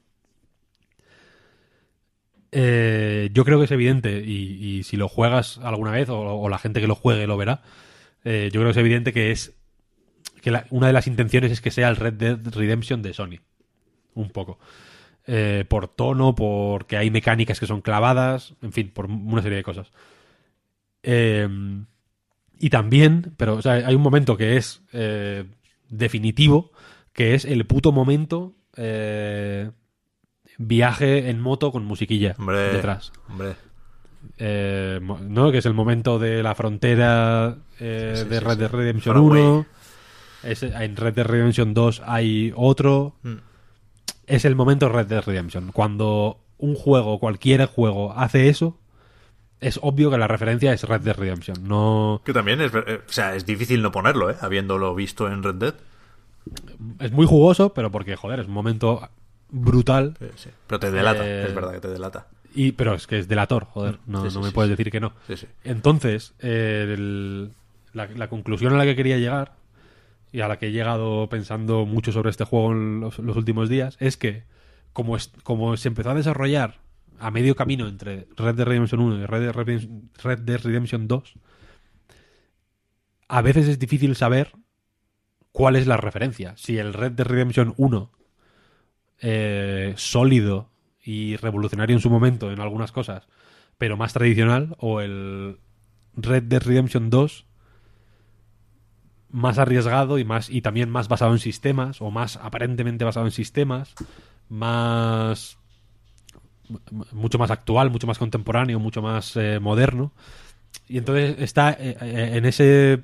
eh, 2.52 3.28
yo 3.32 3.44
creo 3.44 3.58
que 3.58 3.64
es 3.64 3.70
evidente, 3.70 4.22
y, 4.24 4.78
y 4.78 4.82
si 4.84 4.96
lo 4.96 5.08
juegas 5.08 5.58
alguna 5.58 5.90
vez, 5.90 6.08
o, 6.08 6.18
o 6.18 6.48
la 6.48 6.58
gente 6.58 6.80
que 6.80 6.86
lo 6.86 6.94
juegue 6.94 7.26
lo 7.26 7.36
verá, 7.36 7.62
eh, 8.24 8.48
yo 8.52 8.60
creo 8.60 8.66
que 8.68 8.70
es 8.72 8.76
evidente 8.84 9.12
que 9.12 9.30
es 9.30 9.54
que 10.40 10.50
la- 10.50 10.66
una 10.70 10.86
de 10.86 10.92
las 10.92 11.06
intenciones 11.06 11.50
es 11.52 11.60
que 11.60 11.70
sea 11.70 11.88
el 11.88 11.96
Red 11.96 12.14
Dead 12.14 12.38
Redemption 12.54 13.02
de 13.02 13.12
Sony. 13.14 13.40
Un 14.14 14.30
poco. 14.30 14.58
Eh, 15.28 15.64
por 15.68 15.88
tono, 15.88 16.34
porque 16.36 16.96
hay 16.96 17.10
mecánicas 17.10 17.58
que 17.58 17.66
son 17.66 17.80
clavadas, 17.82 18.54
en 18.62 18.72
fin, 18.72 18.90
por 18.94 19.06
una 19.06 19.42
serie 19.42 19.56
de 19.56 19.64
cosas. 19.64 19.90
Eh, 21.02 21.48
y 22.58 22.70
también, 22.70 23.34
pero 23.36 23.54
o 23.56 23.62
sea, 23.62 23.72
hay 23.74 23.94
un 23.94 24.02
momento 24.02 24.36
que 24.36 24.56
es 24.56 24.82
eh, 24.92 25.44
definitivo, 25.88 26.70
que 27.12 27.34
es 27.34 27.44
el 27.44 27.66
puto 27.66 27.92
momento 27.92 28.54
eh, 28.76 29.70
viaje 30.58 31.28
en 31.28 31.40
moto 31.40 31.70
con 31.72 31.84
musiquilla 31.84 32.34
Hombre. 32.38 32.72
detrás. 32.74 33.12
Hombre. 33.28 33.54
Eh, 34.38 35.00
¿no? 35.28 35.50
Que 35.52 35.58
es 35.58 35.66
el 35.66 35.74
momento 35.74 36.18
de 36.18 36.42
la 36.42 36.54
frontera 36.54 37.56
eh, 37.78 38.12
Sí, 38.16 38.22
sí, 38.22 38.28
de 38.28 38.38
sí, 38.38 38.44
Red 38.44 38.52
sí. 38.54 38.58
Dead 38.60 38.70
Redemption 38.70 39.16
away. 39.16 39.42
1. 39.42 39.66
Es- 40.44 40.62
en 40.62 40.96
Red 40.96 41.14
Dead 41.14 41.26
Redemption 41.26 41.74
2 41.74 42.02
hay 42.06 42.52
otro. 42.56 43.16
Mm. 43.22 43.34
Es 44.26 44.44
el 44.44 44.56
momento 44.56 44.88
Red 44.88 45.06
Dead 45.06 45.22
Redemption. 45.24 45.72
Cuando 45.72 46.40
un 46.58 46.74
juego, 46.74 47.18
cualquier 47.20 47.66
juego, 47.66 48.12
hace 48.16 48.48
eso, 48.48 48.78
es 49.60 49.78
obvio 49.82 50.10
que 50.10 50.18
la 50.18 50.26
referencia 50.28 50.72
es 50.72 50.82
Red 50.84 51.02
Dead 51.02 51.16
Redemption. 51.16 51.66
No 51.68 52.20
Que 52.24 52.32
también 52.32 52.60
es, 52.60 52.72
eh, 52.74 53.00
o 53.08 53.12
sea, 53.12 53.34
es 53.36 53.46
difícil 53.46 53.82
no 53.82 53.92
ponerlo, 53.92 54.30
¿eh? 54.30 54.36
Habiéndolo 54.40 54.94
visto 54.94 55.28
en 55.28 55.42
Red 55.42 55.54
Dead. 55.56 55.74
es 57.00 57.12
muy 57.12 57.26
jugoso, 57.26 57.72
pero 57.74 57.90
porque, 57.90 58.16
joder, 58.16 58.40
es 58.40 58.46
un 58.46 58.52
momento 58.54 59.08
brutal. 59.50 60.16
Sí, 60.18 60.26
sí. 60.36 60.50
Pero 60.66 60.80
te 60.80 60.90
delata, 60.90 61.24
Eh, 61.26 61.46
es 61.48 61.54
verdad 61.54 61.72
que 61.72 61.80
te 61.80 61.88
delata. 61.88 62.26
Y, 62.54 62.72
pero 62.72 62.94
es 62.94 63.06
que 63.06 63.18
es 63.18 63.28
delator, 63.28 63.64
joder. 63.66 63.98
No, 64.06 64.24
Sí, 64.24 64.30
sí, 64.30 64.36
no 64.38 64.42
me 64.44 64.50
puedes 64.50 64.70
decir 64.70 64.90
que 64.90 64.98
no. 65.00 65.12
Sí, 65.26 65.36
sí. 65.36 65.46
Entonces, 65.62 66.34
eh, 66.40 66.86
el- 66.96 67.52
la, 67.92 68.06
la 68.08 68.28
conclusión 68.28 68.72
a 68.74 68.76
la 68.76 68.84
que 68.84 68.96
quería 68.96 69.18
llegar, 69.18 69.54
y 70.32 70.40
a 70.40 70.48
la 70.48 70.58
que 70.58 70.68
he 70.68 70.72
llegado 70.72 71.28
pensando 71.28 71.86
mucho 71.86 72.12
sobre 72.12 72.30
este 72.30 72.44
juego 72.44 72.72
en 72.72 73.00
los, 73.00 73.18
últimos 73.18 73.68
días, 73.68 73.96
es 74.00 74.16
que 74.16 74.44
como, 74.92 75.16
es- 75.16 75.32
como 75.42 75.76
se 75.76 75.88
empezó 75.88 76.10
a 76.10 76.14
desarrollar 76.14 76.80
a 77.18 77.30
medio 77.30 77.56
camino 77.56 77.88
entre 77.88 78.28
Red 78.36 78.56
Dead 78.56 78.66
Redemption 78.66 79.00
1 79.00 79.22
y 79.22 79.26
Red 79.26 79.40
Dead 79.40 79.52
Redemption, 79.52 80.10
Red 80.22 80.40
Redemption 80.62 81.08
2, 81.08 81.34
a 83.28 83.42
veces 83.42 83.68
es 83.68 83.78
difícil 83.78 84.14
saber 84.14 84.52
cuál 85.52 85.76
es 85.76 85.86
la 85.86 85.96
referencia. 85.96 86.54
Si 86.56 86.78
el 86.78 86.92
Red 86.92 87.12
Dead 87.12 87.26
Redemption 87.26 87.74
1, 87.76 88.12
eh, 89.20 89.94
sólido 89.96 90.70
y 91.02 91.36
revolucionario 91.36 91.96
en 91.96 92.00
su 92.02 92.10
momento 92.10 92.52
en 92.52 92.60
algunas 92.60 92.92
cosas, 92.92 93.26
pero 93.78 93.96
más 93.96 94.12
tradicional, 94.12 94.76
o 94.78 95.00
el 95.00 95.58
Red 96.14 96.44
Dead 96.44 96.62
Redemption 96.62 97.10
2 97.10 97.45
más 99.30 99.58
arriesgado 99.58 100.18
y 100.18 100.24
más 100.24 100.50
y 100.50 100.62
también 100.62 100.90
más 100.90 101.08
basado 101.08 101.32
en 101.32 101.38
sistemas 101.38 102.00
o 102.00 102.10
más 102.10 102.36
aparentemente 102.36 103.04
basado 103.04 103.26
en 103.26 103.32
sistemas 103.32 103.94
más 104.48 105.58
mucho 107.12 107.38
más 107.38 107.50
actual 107.50 107.90
mucho 107.90 108.06
más 108.06 108.18
contemporáneo 108.18 108.78
mucho 108.78 109.02
más 109.02 109.36
eh, 109.36 109.58
moderno. 109.60 110.12
Y 110.88 110.98
entonces 110.98 111.36
está 111.38 111.72
eh, 111.72 111.96
eh, 112.00 112.30
en 112.34 112.44
ese 112.44 113.02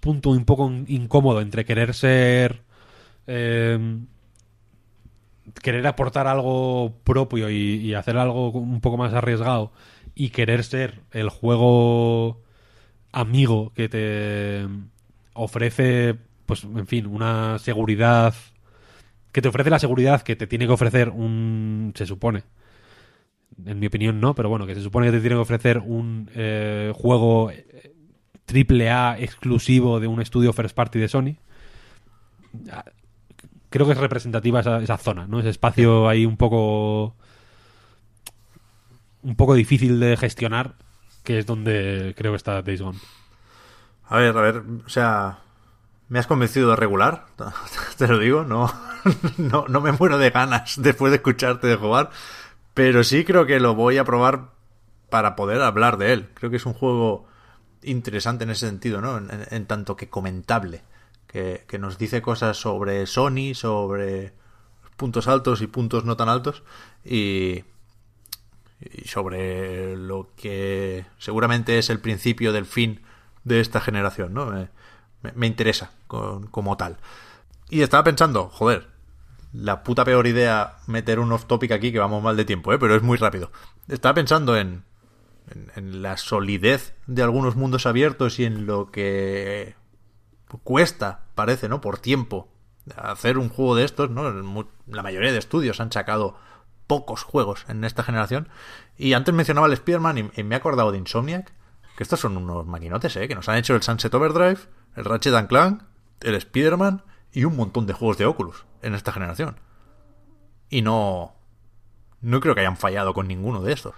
punto 0.00 0.30
un 0.30 0.44
poco 0.44 0.70
incómodo 0.86 1.40
entre 1.40 1.64
querer 1.64 1.94
ser 1.94 2.62
eh, 3.26 3.98
querer 5.62 5.86
aportar 5.86 6.26
algo 6.26 6.94
propio 7.04 7.50
y 7.50 7.92
hacer 7.94 8.16
algo 8.16 8.50
un 8.50 8.80
poco 8.80 8.96
más 8.96 9.12
arriesgado 9.12 9.72
y 10.14 10.30
querer 10.30 10.64
ser 10.64 11.00
el 11.10 11.28
juego 11.28 12.40
amigo 13.12 13.72
que 13.74 13.88
te 13.88 14.68
ofrece, 15.34 16.16
pues, 16.46 16.64
en 16.64 16.86
fin, 16.86 17.06
una 17.06 17.58
seguridad 17.58 18.34
que 19.32 19.42
te 19.42 19.48
ofrece 19.48 19.70
la 19.70 19.78
seguridad 19.78 20.22
que 20.22 20.36
te 20.36 20.46
tiene 20.46 20.66
que 20.66 20.72
ofrecer 20.72 21.10
un, 21.10 21.92
se 21.94 22.06
supone, 22.06 22.42
en 23.64 23.78
mi 23.78 23.86
opinión 23.86 24.20
no, 24.20 24.34
pero 24.34 24.48
bueno, 24.48 24.66
que 24.66 24.74
se 24.74 24.82
supone 24.82 25.06
que 25.06 25.12
te 25.12 25.20
tiene 25.20 25.36
que 25.36 25.42
ofrecer 25.42 25.78
un 25.78 26.30
eh, 26.34 26.92
juego 26.94 27.50
eh, 27.50 27.94
triple 28.44 28.90
A 28.90 29.18
exclusivo 29.18 30.00
de 30.00 30.06
un 30.06 30.20
estudio 30.20 30.52
first 30.52 30.74
party 30.74 30.98
de 30.98 31.08
Sony. 31.08 31.36
Creo 33.68 33.86
que 33.86 33.92
es 33.92 33.98
representativa 33.98 34.60
esa, 34.60 34.82
esa 34.82 34.98
zona, 34.98 35.26
¿no? 35.28 35.38
Ese 35.38 35.50
espacio 35.50 36.08
ahí 36.08 36.26
un 36.26 36.36
poco 36.36 37.14
un 39.22 39.36
poco 39.36 39.54
difícil 39.54 40.00
de 40.00 40.16
gestionar, 40.16 40.74
que 41.22 41.38
es 41.38 41.46
donde 41.46 42.14
creo 42.16 42.32
que 42.32 42.36
está 42.36 42.62
Days 42.62 42.82
Gone. 42.82 42.98
A 44.10 44.18
ver, 44.18 44.36
a 44.36 44.40
ver, 44.40 44.62
o 44.84 44.88
sea, 44.88 45.38
me 46.08 46.18
has 46.18 46.26
convencido 46.26 46.70
de 46.70 46.76
regular, 46.76 47.26
te 47.96 48.08
lo 48.08 48.18
digo, 48.18 48.42
no, 48.42 48.68
no, 49.38 49.66
no 49.68 49.80
me 49.80 49.92
muero 49.92 50.18
de 50.18 50.30
ganas 50.30 50.82
después 50.82 51.12
de 51.12 51.18
escucharte 51.18 51.68
de 51.68 51.76
jugar, 51.76 52.10
pero 52.74 53.04
sí 53.04 53.24
creo 53.24 53.46
que 53.46 53.60
lo 53.60 53.76
voy 53.76 53.98
a 53.98 54.04
probar 54.04 54.50
para 55.10 55.36
poder 55.36 55.62
hablar 55.62 55.96
de 55.96 56.12
él. 56.12 56.28
Creo 56.34 56.50
que 56.50 56.56
es 56.56 56.66
un 56.66 56.74
juego 56.74 57.28
interesante 57.82 58.42
en 58.42 58.50
ese 58.50 58.66
sentido, 58.66 59.00
¿no? 59.00 59.16
En, 59.16 59.66
tanto 59.66 59.96
que 59.96 60.08
comentable, 60.08 60.82
que, 61.28 61.64
que 61.68 61.78
nos 61.78 61.96
dice 61.96 62.20
cosas 62.20 62.56
sobre 62.56 63.06
Sony, 63.06 63.54
sobre 63.54 64.32
puntos 64.96 65.28
altos 65.28 65.62
y 65.62 65.68
puntos 65.68 66.04
no 66.04 66.16
tan 66.16 66.28
altos, 66.28 66.64
y 67.04 67.62
sobre 69.04 69.96
lo 69.96 70.30
que 70.34 71.06
seguramente 71.18 71.78
es 71.78 71.90
el 71.90 72.00
principio 72.00 72.52
del 72.52 72.66
fin 72.66 73.02
de 73.44 73.60
esta 73.60 73.80
generación, 73.80 74.34
¿no? 74.34 74.46
Me, 74.46 74.68
me- 75.34 75.46
interesa 75.46 75.90
con- 76.06 76.46
como 76.48 76.76
tal. 76.76 76.98
Y 77.70 77.82
estaba 77.82 78.04
pensando, 78.04 78.48
joder, 78.48 78.88
la 79.52 79.82
puta 79.82 80.04
peor 80.04 80.26
idea 80.26 80.76
meter 80.86 81.18
un 81.20 81.32
off 81.32 81.46
topic 81.46 81.72
aquí 81.72 81.92
que 81.92 81.98
vamos 81.98 82.22
mal 82.22 82.36
de 82.36 82.44
tiempo, 82.44 82.72
¿eh? 82.72 82.78
Pero 82.78 82.94
es 82.96 83.02
muy 83.02 83.16
rápido. 83.18 83.50
Estaba 83.88 84.14
pensando 84.14 84.56
en, 84.56 84.84
en, 85.76 86.02
la 86.02 86.16
solidez 86.16 86.94
de 87.06 87.22
algunos 87.22 87.56
mundos 87.56 87.86
abiertos 87.86 88.38
y 88.38 88.44
en 88.44 88.66
lo 88.66 88.90
que 88.90 89.74
cuesta, 90.62 91.20
parece, 91.34 91.68
¿no? 91.68 91.80
Por 91.80 91.98
tiempo 91.98 92.48
hacer 92.96 93.38
un 93.38 93.48
juego 93.48 93.76
de 93.76 93.84
estos, 93.84 94.10
¿no? 94.10 94.64
La 94.86 95.02
mayoría 95.02 95.32
de 95.32 95.38
estudios 95.38 95.80
han 95.80 95.92
sacado 95.92 96.36
pocos 96.86 97.22
juegos 97.22 97.64
en 97.68 97.84
esta 97.84 98.02
generación. 98.02 98.48
Y 98.96 99.12
antes 99.12 99.34
mencionaba 99.34 99.66
el 99.68 99.74
Spider-Man 99.74 100.18
y, 100.18 100.40
y 100.40 100.44
me 100.44 100.54
he 100.54 100.58
acordado 100.58 100.90
de 100.92 100.98
Insomniac, 100.98 101.52
que 102.00 102.04
estos 102.04 102.18
son 102.20 102.34
unos 102.38 102.64
maquinotes, 102.66 103.14
¿eh? 103.16 103.28
Que 103.28 103.34
nos 103.34 103.46
han 103.50 103.58
hecho 103.58 103.74
el 103.74 103.82
Sunset 103.82 104.14
Overdrive, 104.14 104.58
el 104.96 105.04
Ratchet 105.04 105.34
and 105.34 105.48
Clank, 105.48 105.82
el 106.22 106.34
Spider-Man 106.34 107.02
y 107.30 107.44
un 107.44 107.54
montón 107.56 107.84
de 107.86 107.92
juegos 107.92 108.16
de 108.16 108.24
Oculus 108.24 108.64
en 108.80 108.94
esta 108.94 109.12
generación. 109.12 109.56
Y 110.70 110.80
no... 110.80 111.34
No 112.22 112.40
creo 112.40 112.54
que 112.54 112.62
hayan 112.62 112.78
fallado 112.78 113.12
con 113.12 113.28
ninguno 113.28 113.60
de 113.60 113.74
estos. 113.74 113.94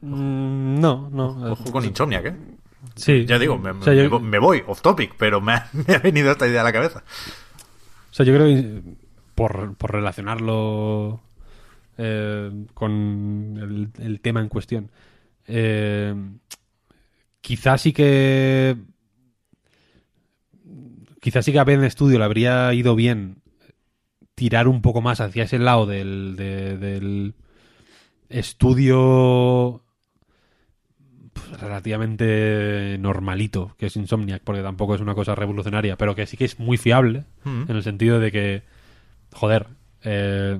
Mm, 0.00 0.80
no, 0.80 1.10
no. 1.12 1.52
Ojo 1.52 1.70
con 1.72 1.84
Insomniac, 1.84 2.24
¿eh? 2.24 2.36
Sí. 2.94 3.26
Ya 3.26 3.38
digo, 3.38 3.58
me, 3.58 3.70
O 3.72 3.82
sea, 3.82 3.92
yo- 3.92 4.18
me 4.20 4.38
voy 4.38 4.62
off 4.66 4.80
topic, 4.80 5.14
pero 5.18 5.40
me 5.42 5.52
ha, 5.52 5.68
me 5.86 5.94
ha 5.94 5.98
venido 5.98 6.30
esta 6.30 6.46
idea 6.48 6.62
a 6.62 6.64
la 6.64 6.72
cabeza. 6.72 7.02
O 8.10 8.14
sea, 8.14 8.24
yo 8.24 8.32
creo 8.34 8.46
que 8.46 8.82
por, 9.34 9.74
por 9.74 9.92
relacionarlo 9.92 11.20
eh, 11.98 12.50
con 12.74 13.58
el, 13.60 13.90
el 14.02 14.20
tema 14.20 14.40
en 14.40 14.48
cuestión, 14.48 14.90
eh, 15.48 16.14
quizás 17.40 17.80
sí 17.82 17.92
que 17.92 18.76
quizás 21.20 21.44
sí 21.44 21.52
que 21.52 21.58
a 21.58 21.64
Ben 21.64 21.88
Studio 21.90 22.18
le 22.18 22.24
habría 22.24 22.72
ido 22.74 22.94
bien 22.94 23.42
tirar 24.34 24.68
un 24.68 24.82
poco 24.82 25.00
más 25.00 25.20
hacia 25.20 25.44
ese 25.44 25.58
lado 25.58 25.86
del, 25.86 26.36
de- 26.36 26.76
del 26.78 27.34
estudio 28.28 29.82
pues, 31.32 31.60
relativamente 31.60 32.96
normalito 33.00 33.74
que 33.78 33.86
es 33.86 33.96
Insomniac 33.96 34.42
porque 34.42 34.62
tampoco 34.62 34.94
es 34.94 35.00
una 35.00 35.14
cosa 35.14 35.34
revolucionaria 35.34 35.96
pero 35.96 36.14
que 36.14 36.26
sí 36.26 36.36
que 36.36 36.44
es 36.44 36.58
muy 36.58 36.76
fiable 36.76 37.24
Mm. 37.44 37.62
en 37.70 37.76
el 37.76 37.82
sentido 37.82 38.20
de 38.20 38.30
que 38.32 38.62
joder 39.32 39.68
eh, 40.02 40.58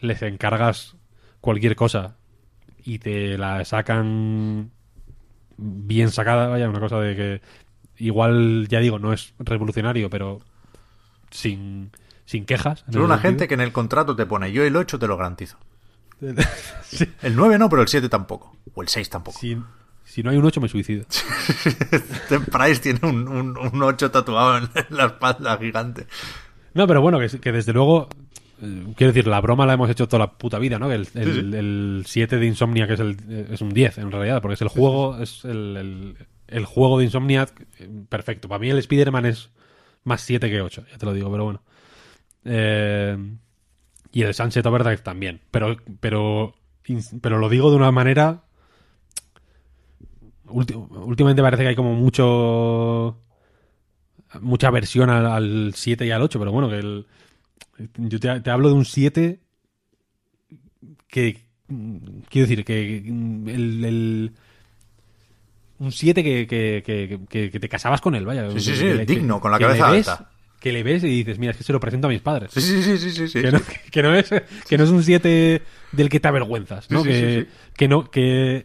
les 0.00 0.22
encargas 0.22 0.94
cualquier 1.40 1.74
cosa 1.76 2.16
y 2.86 2.98
te 2.98 3.36
la 3.36 3.64
sacan 3.64 4.70
bien 5.58 6.10
sacada 6.10 6.48
vaya 6.48 6.68
una 6.68 6.80
cosa 6.80 7.00
de 7.00 7.16
que 7.16 7.40
igual 7.98 8.68
ya 8.68 8.78
digo 8.78 8.98
no 8.98 9.12
es 9.12 9.34
revolucionario 9.38 10.08
pero 10.08 10.40
sin 11.30 11.90
sin 12.24 12.44
quejas 12.44 12.84
Solo 12.90 13.04
una 13.04 13.18
gente 13.18 13.48
que 13.48 13.54
en 13.54 13.60
el 13.60 13.72
contrato 13.72 14.16
te 14.16 14.26
pone 14.26 14.52
yo 14.52 14.64
el 14.64 14.76
8 14.76 14.98
te 14.98 15.06
lo 15.06 15.16
garantizo. 15.16 15.58
Sí. 16.82 17.04
El 17.22 17.34
9 17.34 17.58
no, 17.58 17.68
pero 17.68 17.82
el 17.82 17.88
7 17.88 18.08
tampoco. 18.08 18.56
O 18.74 18.80
el 18.80 18.88
6 18.88 19.10
tampoco. 19.10 19.38
si, 19.38 19.58
si 20.04 20.22
no 20.22 20.30
hay 20.30 20.36
un 20.36 20.44
8 20.44 20.60
me 20.60 20.68
suicido. 20.68 21.04
Este 21.90 22.38
Price 22.40 22.80
tiene 22.80 23.00
un, 23.02 23.26
un, 23.28 23.58
un 23.58 23.82
8 23.82 24.10
tatuado 24.12 24.58
en 24.58 24.68
la 24.90 25.06
espalda 25.06 25.58
gigante. 25.58 26.06
No, 26.74 26.86
pero 26.86 27.00
bueno, 27.00 27.18
que, 27.18 27.28
que 27.40 27.52
desde 27.52 27.72
luego. 27.72 28.08
Eh, 28.62 28.84
Quiero 28.96 29.12
decir, 29.12 29.26
la 29.26 29.40
broma 29.40 29.66
la 29.66 29.74
hemos 29.74 29.90
hecho 29.90 30.06
toda 30.08 30.20
la 30.26 30.32
puta 30.32 30.58
vida, 30.58 30.78
¿no? 30.78 30.90
El, 30.92 31.08
el, 31.14 31.32
sí. 31.34 31.56
el 31.56 32.02
7 32.06 32.38
de 32.38 32.46
Insomnia, 32.46 32.86
que 32.86 32.94
es, 32.94 33.00
el, 33.00 33.16
es 33.50 33.60
un 33.60 33.70
10 33.70 33.98
en 33.98 34.10
realidad, 34.10 34.40
porque 34.42 34.54
es 34.54 34.62
el 34.62 34.68
juego, 34.68 35.18
es 35.18 35.44
el, 35.44 36.16
el- 36.48 36.64
juego 36.64 36.98
de 36.98 37.04
Insomnia 37.04 37.46
perfecto. 38.08 38.48
Para 38.48 38.58
mí 38.58 38.70
el 38.70 38.78
Spider-Man 38.78 39.26
es 39.26 39.50
más 40.04 40.20
7 40.22 40.48
que 40.50 40.60
8, 40.60 40.84
ya 40.90 40.98
te 40.98 41.06
lo 41.06 41.12
digo, 41.12 41.30
pero 41.30 41.44
bueno. 41.44 41.62
Eh, 42.44 43.16
y 44.12 44.22
el 44.22 44.32
Sunset 44.34 44.64
Overdrive 44.64 44.98
también. 44.98 45.40
Pero, 45.50 45.76
pero, 46.00 46.54
pero 47.20 47.38
lo 47.38 47.48
digo 47.48 47.70
de 47.70 47.76
una 47.76 47.90
manera. 47.90 48.44
últimamente 50.48 51.42
parece 51.42 51.62
que 51.64 51.68
hay 51.70 51.76
como 51.76 51.94
mucho 51.94 53.18
mucha 54.40 54.68
aversión 54.68 55.08
al, 55.10 55.26
al 55.26 55.72
7 55.74 56.06
y 56.06 56.10
al 56.10 56.22
8, 56.22 56.38
pero 56.38 56.52
bueno, 56.52 56.68
que 56.68 56.78
el, 56.78 57.06
yo 57.96 58.20
te, 58.20 58.40
te 58.40 58.50
hablo 58.50 58.68
de 58.68 58.74
un 58.74 58.84
7 58.84 59.40
que 61.08 61.42
quiero 62.28 62.46
decir 62.48 62.64
que 62.64 62.98
el, 62.98 63.84
el- 63.84 64.32
un 65.78 65.92
7 65.92 66.24
que, 66.24 66.46
que, 66.46 67.50
que, 67.50 67.60
te 67.60 67.68
casabas 67.68 68.00
con 68.00 68.14
él, 68.14 68.24
vaya. 68.24 68.50
Sí, 68.50 68.60
sí, 68.60 68.74
sí, 68.76 68.86
digno, 69.04 69.40
con 69.40 69.50
la 69.50 69.58
cabeza 69.58 69.90
ves- 69.90 70.08
alta. 70.08 70.30
Que 70.58 70.72
le 70.72 70.82
ves 70.82 71.04
y 71.04 71.08
dices, 71.08 71.38
mira, 71.38 71.52
es 71.52 71.58
que 71.58 71.64
se 71.64 71.72
lo 71.74 71.78
presento 71.80 72.06
a 72.06 72.10
mis 72.10 72.22
padres. 72.22 72.50
Sí, 72.52 72.62
sí, 72.62 72.82
sí, 72.82 72.96
sí, 72.96 73.10
sí, 73.10 73.28
sí. 73.28 73.42
Que 73.42 73.52
no, 73.52 73.60
que 73.90 74.02
no 74.02 74.14
es, 74.14 74.30
que 74.66 74.78
no 74.78 74.84
es 74.84 74.90
un 74.90 75.02
7 75.02 75.60
del 75.92 76.08
que 76.08 76.18
te 76.18 76.28
avergüenzas, 76.28 76.90
¿no? 76.90 77.02
Que 77.76 77.88
no, 77.88 78.10
que, 78.10 78.64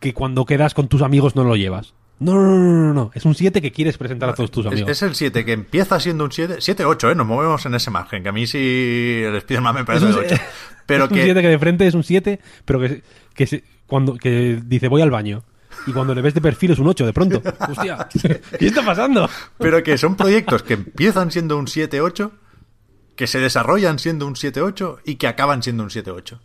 que 0.00 0.12
cuando 0.14 0.44
quedas 0.44 0.74
con 0.74 0.88
tus 0.88 1.00
amigos 1.02 1.36
no 1.36 1.44
lo 1.44 1.54
llevas. 1.54 1.94
No, 2.22 2.34
no, 2.34 2.56
no, 2.56 2.86
no, 2.86 2.94
no. 2.94 3.10
Es 3.14 3.24
un 3.24 3.34
7 3.34 3.60
que 3.60 3.72
quieres 3.72 3.98
presentar 3.98 4.28
a 4.30 4.34
todos 4.34 4.50
tus 4.50 4.66
Es, 4.66 4.72
amigos. 4.72 4.90
es 4.90 5.02
el 5.02 5.14
7 5.14 5.44
que 5.44 5.52
empieza 5.52 5.98
siendo 6.00 6.24
un 6.24 6.32
7. 6.32 6.56
7-8, 6.58 7.12
¿eh? 7.12 7.14
Nos 7.14 7.26
movemos 7.26 7.64
en 7.66 7.74
ese 7.74 7.90
margen. 7.90 8.22
Que 8.22 8.28
a 8.28 8.32
mí 8.32 8.46
sí 8.46 9.22
el 9.24 9.34
Spider-Man 9.36 9.74
me 9.74 9.84
parece 9.84 10.08
Es 10.08 10.14
de 10.14 10.20
un- 10.20 10.26
8. 10.32 10.36
Pero 10.86 11.04
es 11.04 11.10
un 11.10 11.16
que. 11.16 11.24
7 11.24 11.42
que 11.42 11.48
de 11.48 11.58
frente 11.58 11.86
es 11.86 11.94
un 11.94 12.04
7, 12.04 12.40
pero 12.64 12.80
que, 12.80 13.02
que, 13.34 13.46
se- 13.46 13.64
cuando, 13.86 14.14
que 14.16 14.60
dice 14.64 14.88
voy 14.88 15.02
al 15.02 15.10
baño. 15.10 15.44
Y 15.86 15.92
cuando 15.92 16.14
le 16.14 16.22
ves 16.22 16.34
de 16.34 16.40
perfil 16.40 16.72
es 16.72 16.78
un 16.78 16.86
8 16.88 17.06
de 17.06 17.12
pronto. 17.12 17.42
Hostia, 17.68 18.08
¿qué 18.58 18.66
está 18.66 18.84
pasando? 18.84 19.28
Pero 19.58 19.82
que 19.82 19.96
son 19.98 20.16
proyectos 20.16 20.62
que 20.62 20.74
empiezan 20.74 21.30
siendo 21.30 21.56
un 21.58 21.66
7-8, 21.66 22.30
que 23.16 23.26
se 23.26 23.40
desarrollan 23.40 23.98
siendo 23.98 24.26
un 24.26 24.34
7-8 24.34 24.98
y 25.04 25.16
que 25.16 25.26
acaban 25.26 25.62
siendo 25.62 25.82
un 25.82 25.88
7-8. 25.90 26.38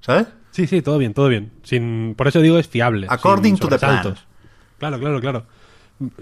¿Sabes? 0.00 0.26
Sí, 0.50 0.66
sí, 0.66 0.82
todo 0.82 0.98
bien, 0.98 1.14
todo 1.14 1.28
bien. 1.28 1.52
Sin, 1.62 2.14
por 2.16 2.26
eso 2.28 2.40
digo 2.40 2.58
es 2.58 2.68
fiable. 2.68 3.06
According 3.08 3.58
to 3.58 3.68
the 3.68 3.78
plan. 3.78 4.14
Claro, 4.78 4.98
claro, 4.98 5.20
claro. 5.20 5.46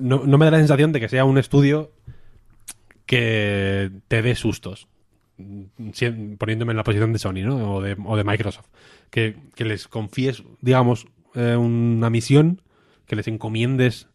No, 0.00 0.24
no 0.24 0.38
me 0.38 0.46
da 0.46 0.52
la 0.52 0.58
sensación 0.58 0.92
de 0.92 1.00
que 1.00 1.08
sea 1.08 1.24
un 1.24 1.38
estudio 1.38 1.92
que 3.04 3.90
te 4.08 4.22
dé 4.22 4.34
sustos. 4.34 4.88
Poniéndome 5.36 6.72
en 6.72 6.76
la 6.76 6.84
posición 6.84 7.12
de 7.12 7.18
Sony, 7.18 7.44
¿no? 7.44 7.74
O 7.74 7.82
de, 7.82 7.96
o 8.04 8.16
de 8.16 8.24
Microsoft. 8.24 8.68
Que, 9.10 9.36
que 9.54 9.64
les 9.64 9.86
confíes, 9.86 10.42
digamos, 10.60 11.06
eh, 11.34 11.56
una 11.56 12.10
misión, 12.10 12.62
que 13.06 13.16
les 13.16 13.28
encomiendes 13.28 14.08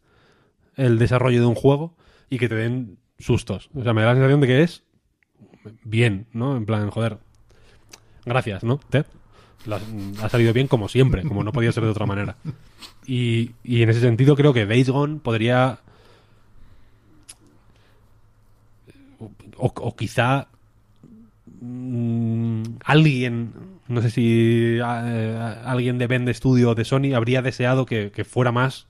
el 0.76 0.98
desarrollo 0.98 1.40
de 1.40 1.46
un 1.46 1.56
juego 1.56 1.96
y 2.30 2.40
que 2.40 2.50
te 2.50 2.56
den 2.56 2.98
sustos. 3.20 3.70
O 3.76 3.84
sea, 3.84 3.94
me 3.94 4.02
da 4.02 4.08
la 4.08 4.14
sensación 4.16 4.42
de 4.42 4.48
que 4.48 4.64
es 4.64 4.84
bien, 5.84 6.28
¿no? 6.34 6.58
En 6.58 6.66
plan, 6.66 6.90
joder. 6.90 7.20
Gracias, 8.26 8.64
¿no? 8.64 8.80
Ted? 8.90 9.06
Ha 10.22 10.30
salido 10.30 10.54
bien 10.54 10.68
como 10.68 10.90
siempre, 10.90 11.24
como 11.24 11.44
no 11.44 11.52
podía 11.52 11.72
ser 11.72 11.84
de 11.84 11.90
otra 11.90 12.08
manera. 12.08 12.38
Y, 13.06 13.52
y 13.64 13.82
en 13.82 13.90
ese 13.90 14.00
sentido 14.00 14.36
creo 14.36 14.54
que 14.54 14.66
Days 14.66 14.90
Gone 14.90 15.20
podría... 15.20 15.80
O, 19.58 19.68
o 19.76 19.96
quizá 19.96 20.48
mm, 21.62 22.64
alguien, 22.84 23.54
no 23.88 24.02
sé 24.02 24.10
si 24.10 24.80
alguien 24.80 26.00
de 26.00 26.08
Bend 26.08 26.30
Studio 26.34 26.72
o 26.72 26.76
de 26.76 26.84
Sony 26.84 27.14
habría 27.16 27.44
deseado 27.44 27.86
que, 27.86 28.12
que 28.12 28.24
fuera 28.24 28.52
más 28.52 28.88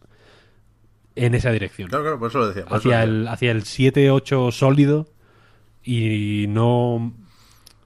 en 1.15 1.35
esa 1.35 1.51
dirección 1.51 1.89
Claro, 1.89 2.03
claro, 2.05 2.19
por 2.19 2.29
eso 2.29 2.39
lo 2.39 2.47
decía. 2.47 2.65
por 2.65 2.77
eso 2.77 2.87
hacia 2.87 3.03
el, 3.03 3.27
hacia 3.27 3.51
el 3.51 3.63
7-8 3.63 4.51
sólido 4.53 5.09
y 5.83 6.45
no 6.47 7.13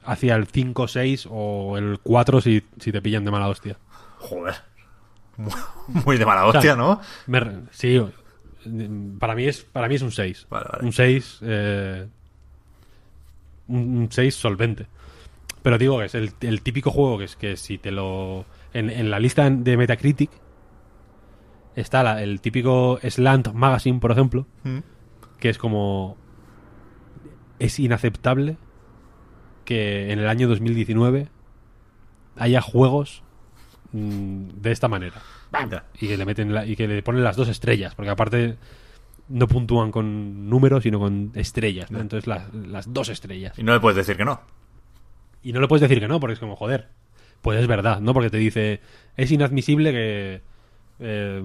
hacia 0.03 0.35
el 0.35 0.47
5-6 0.47 1.27
o 1.31 1.77
el 1.77 1.99
4 2.03 2.41
si, 2.41 2.63
si 2.79 2.91
te 2.91 3.01
pillan 3.01 3.25
de 3.25 3.31
mala 3.31 3.47
hostia. 3.47 3.77
Joder. 4.19 4.55
Muy 6.05 6.17
de 6.17 6.25
mala 6.25 6.45
hostia, 6.45 6.61
sea, 6.61 6.75
¿no? 6.75 6.99
Me 7.27 7.41
sí, 7.71 8.01
para 9.19 9.35
mí 9.35 9.45
es, 9.45 9.63
para 9.63 9.87
mí 9.87 9.95
es 9.95 10.01
un 10.01 10.11
6. 10.11 10.47
Vale, 10.49 10.65
vale. 10.71 10.85
Un 10.85 10.91
6 10.93 11.39
eh, 11.43 12.07
un 13.67 13.97
un 13.97 14.07
6 14.11 14.33
solvente. 14.35 14.87
Pero 15.61 15.77
digo 15.77 15.99
que 15.99 16.05
es 16.05 16.15
el, 16.15 16.31
el 16.41 16.61
típico 16.61 16.91
juego 16.91 17.17
que 17.17 17.25
es 17.25 17.35
que 17.35 17.57
si 17.57 17.77
te 17.77 17.91
lo... 17.91 18.45
En, 18.73 18.89
en 18.89 19.09
la 19.09 19.19
lista 19.19 19.49
de 19.49 19.77
Metacritic 19.77 20.29
está 21.75 22.03
la- 22.03 22.21
el 22.21 22.39
típico 22.41 22.99
Slant 23.07 23.51
Magazine, 23.53 23.99
por 23.99 24.11
ejemplo, 24.11 24.45
Mm. 24.63 24.79
que 25.39 25.49
es 25.49 25.57
como 25.57 26.17
es 27.59 27.79
inaceptable 27.79 28.57
que 29.65 30.11
en 30.11 30.19
el 30.19 30.27
año 30.27 30.47
2019 30.47 31.29
haya 32.37 32.61
juegos 32.61 33.23
mm, 33.95 34.61
de 34.61 34.71
esta 34.71 34.87
manera. 34.87 35.21
Y 35.99 36.07
que 36.07 36.17
le 36.17 36.25
meten 36.25 36.53
la- 36.53 36.65
y 36.65 36.75
que 36.75 36.87
le 36.87 37.01
ponen 37.03 37.23
las 37.23 37.35
dos 37.35 37.47
estrellas 37.49 37.95
porque 37.95 38.09
aparte 38.11 38.55
no 39.29 39.47
puntúan 39.47 39.91
con 39.91 40.49
números 40.49 40.83
sino 40.83 40.99
con 40.99 41.31
estrellas 41.33 41.89
¿no? 41.89 41.99
entonces 41.99 42.27
las, 42.27 42.53
las 42.53 42.93
dos 42.93 43.09
estrellas. 43.09 43.57
Y 43.57 43.63
no 43.63 43.73
le 43.73 43.79
puedes 43.79 43.95
decir 43.97 44.17
que 44.17 44.25
no. 44.25 44.41
y 45.41 45.51
no 45.53 45.61
le 45.61 45.67
puedes 45.67 45.81
decir 45.81 45.99
que 45.99 46.07
no 46.07 46.19
porque 46.19 46.33
es 46.33 46.39
como 46.39 46.55
joder 46.55 46.89
pues 47.41 47.59
es 47.59 47.67
verdad 47.67 48.01
no 48.01 48.13
porque 48.13 48.29
te 48.29 48.37
dice 48.37 48.81
es 49.17 49.31
inadmisible 49.31 49.91
que 49.91 50.41
eh, 50.99 51.41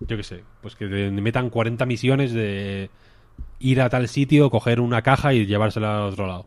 yo 0.00 0.16
qué 0.16 0.22
sé 0.22 0.44
pues 0.62 0.76
que 0.76 0.86
te 0.86 1.10
metan 1.10 1.50
40 1.50 1.84
misiones 1.86 2.32
de 2.32 2.90
ir 3.58 3.80
a 3.80 3.88
tal 3.90 4.06
sitio 4.08 4.48
coger 4.50 4.80
una 4.80 5.02
caja 5.02 5.34
y 5.34 5.46
llevársela 5.46 5.98
a 5.98 6.06
otro 6.06 6.26
lado 6.26 6.46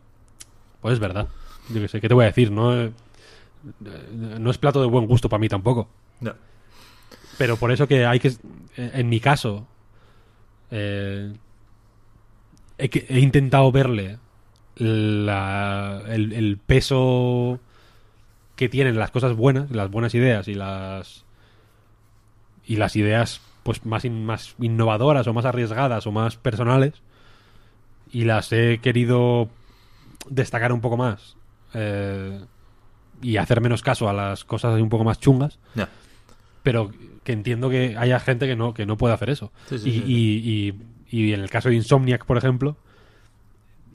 pues 0.80 0.94
es 0.94 1.00
verdad. 1.00 1.28
Yo 1.68 1.80
qué 1.82 1.88
sé 1.88 2.00
qué 2.00 2.08
te 2.08 2.14
voy 2.14 2.24
a 2.24 2.28
decir 2.28 2.50
no 2.50 2.74
Eh, 2.74 2.90
no 4.12 4.50
es 4.50 4.58
plato 4.58 4.80
de 4.80 4.86
buen 4.86 5.06
gusto 5.06 5.28
para 5.28 5.40
mí 5.40 5.48
tampoco 5.48 5.88
Ya. 6.20 6.34
pero 7.38 7.56
por 7.56 7.70
eso 7.72 7.86
que 7.86 8.06
hay 8.06 8.18
que. 8.20 8.32
En 8.76 9.08
mi 9.08 9.20
caso. 9.20 9.66
eh, 10.70 11.32
he, 12.78 13.18
intentado 13.20 13.70
verle 13.72 14.18
la- 14.76 16.02
el, 16.08 16.32
el 16.32 16.58
peso 16.58 17.58
que 18.56 18.68
tienen 18.68 18.98
las 18.98 19.10
cosas 19.10 19.34
buenas, 19.36 19.70
las 19.70 19.90
buenas 19.90 20.14
ideas 20.14 20.48
y 20.48 20.54
las. 20.54 21.24
Y 22.66 22.76
las 22.76 22.94
ideas 22.96 23.40
pues 23.62 23.84
más, 23.84 24.04
in- 24.04 24.24
más 24.24 24.54
innovadoras 24.58 25.26
o 25.26 25.32
más 25.34 25.44
arriesgadas 25.44 26.06
o 26.06 26.12
más 26.12 26.36
personales. 26.36 26.94
Y 28.12 28.24
las 28.24 28.52
he 28.52 28.78
querido 28.80 29.48
destacar 30.28 30.72
un 30.72 30.80
poco 30.80 30.96
más. 30.96 31.36
eh, 31.74 32.40
y 33.22 33.36
hacer 33.36 33.60
menos 33.60 33.82
caso 33.82 34.08
a 34.08 34.12
las 34.12 34.44
cosas 34.44 34.80
un 34.80 34.88
poco 34.88 35.04
más 35.04 35.18
chungas 35.20 35.58
pero 36.62 36.90
que 37.24 37.32
entiendo 37.32 37.70
que 37.70 37.96
haya 37.98 38.20
gente 38.20 38.46
que 38.46 38.56
no, 38.56 38.74
que 38.74 38.84
no 38.86 38.96
puede 38.98 39.14
hacer 39.14 39.30
eso. 39.30 39.50
Sí, 39.68 39.78
sí, 39.78 39.88
y, 39.88 39.92
sí, 39.92 40.04
y- 40.06 41.16
y- 41.16 41.26
y 41.28 41.32
en 41.32 41.40
el 41.40 41.48
caso 41.50 41.68
de 41.70 41.74
Insomniac, 41.74 42.24
por 42.26 42.36
ejemplo, 42.36 42.76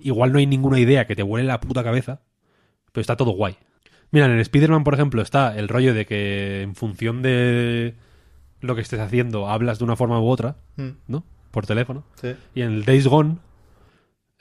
igual 0.02 0.32
no 0.32 0.40
hay 0.40 0.48
ninguna 0.48 0.80
idea 0.80 1.06
que 1.08 1.16
te 1.16 1.24
vuele 1.24 1.48
la 1.48 1.60
puta 1.62 1.84
cabeza, 1.84 2.22
pero 2.92 3.02
está 3.02 3.16
todo 3.16 3.32
guay. 3.32 3.56
Mira, 4.12 4.26
en 4.26 4.32
el 4.34 4.40
Spider-Man, 4.40 4.84
por 4.84 4.94
ejemplo, 4.96 5.22
está 5.22 5.56
el 5.58 5.68
rollo 5.68 5.94
de 5.94 6.06
que 6.06 6.62
en 6.64 6.76
función 6.76 7.22
de 7.22 7.96
lo 8.62 8.76
que 8.76 8.82
estés 8.82 9.00
haciendo 9.00 9.48
hablas 9.50 9.78
de 9.80 9.86
una 9.86 9.96
forma 9.96 10.20
u 10.20 10.28
otra, 10.28 10.58
Mm. 10.78 10.90
¿no? 11.08 11.24
Por 11.52 11.66
teléfono. 11.66 12.04
Y 12.54 12.62
en 12.62 12.72
el 12.74 12.86
Days 12.86 13.08
Gone 13.08 13.38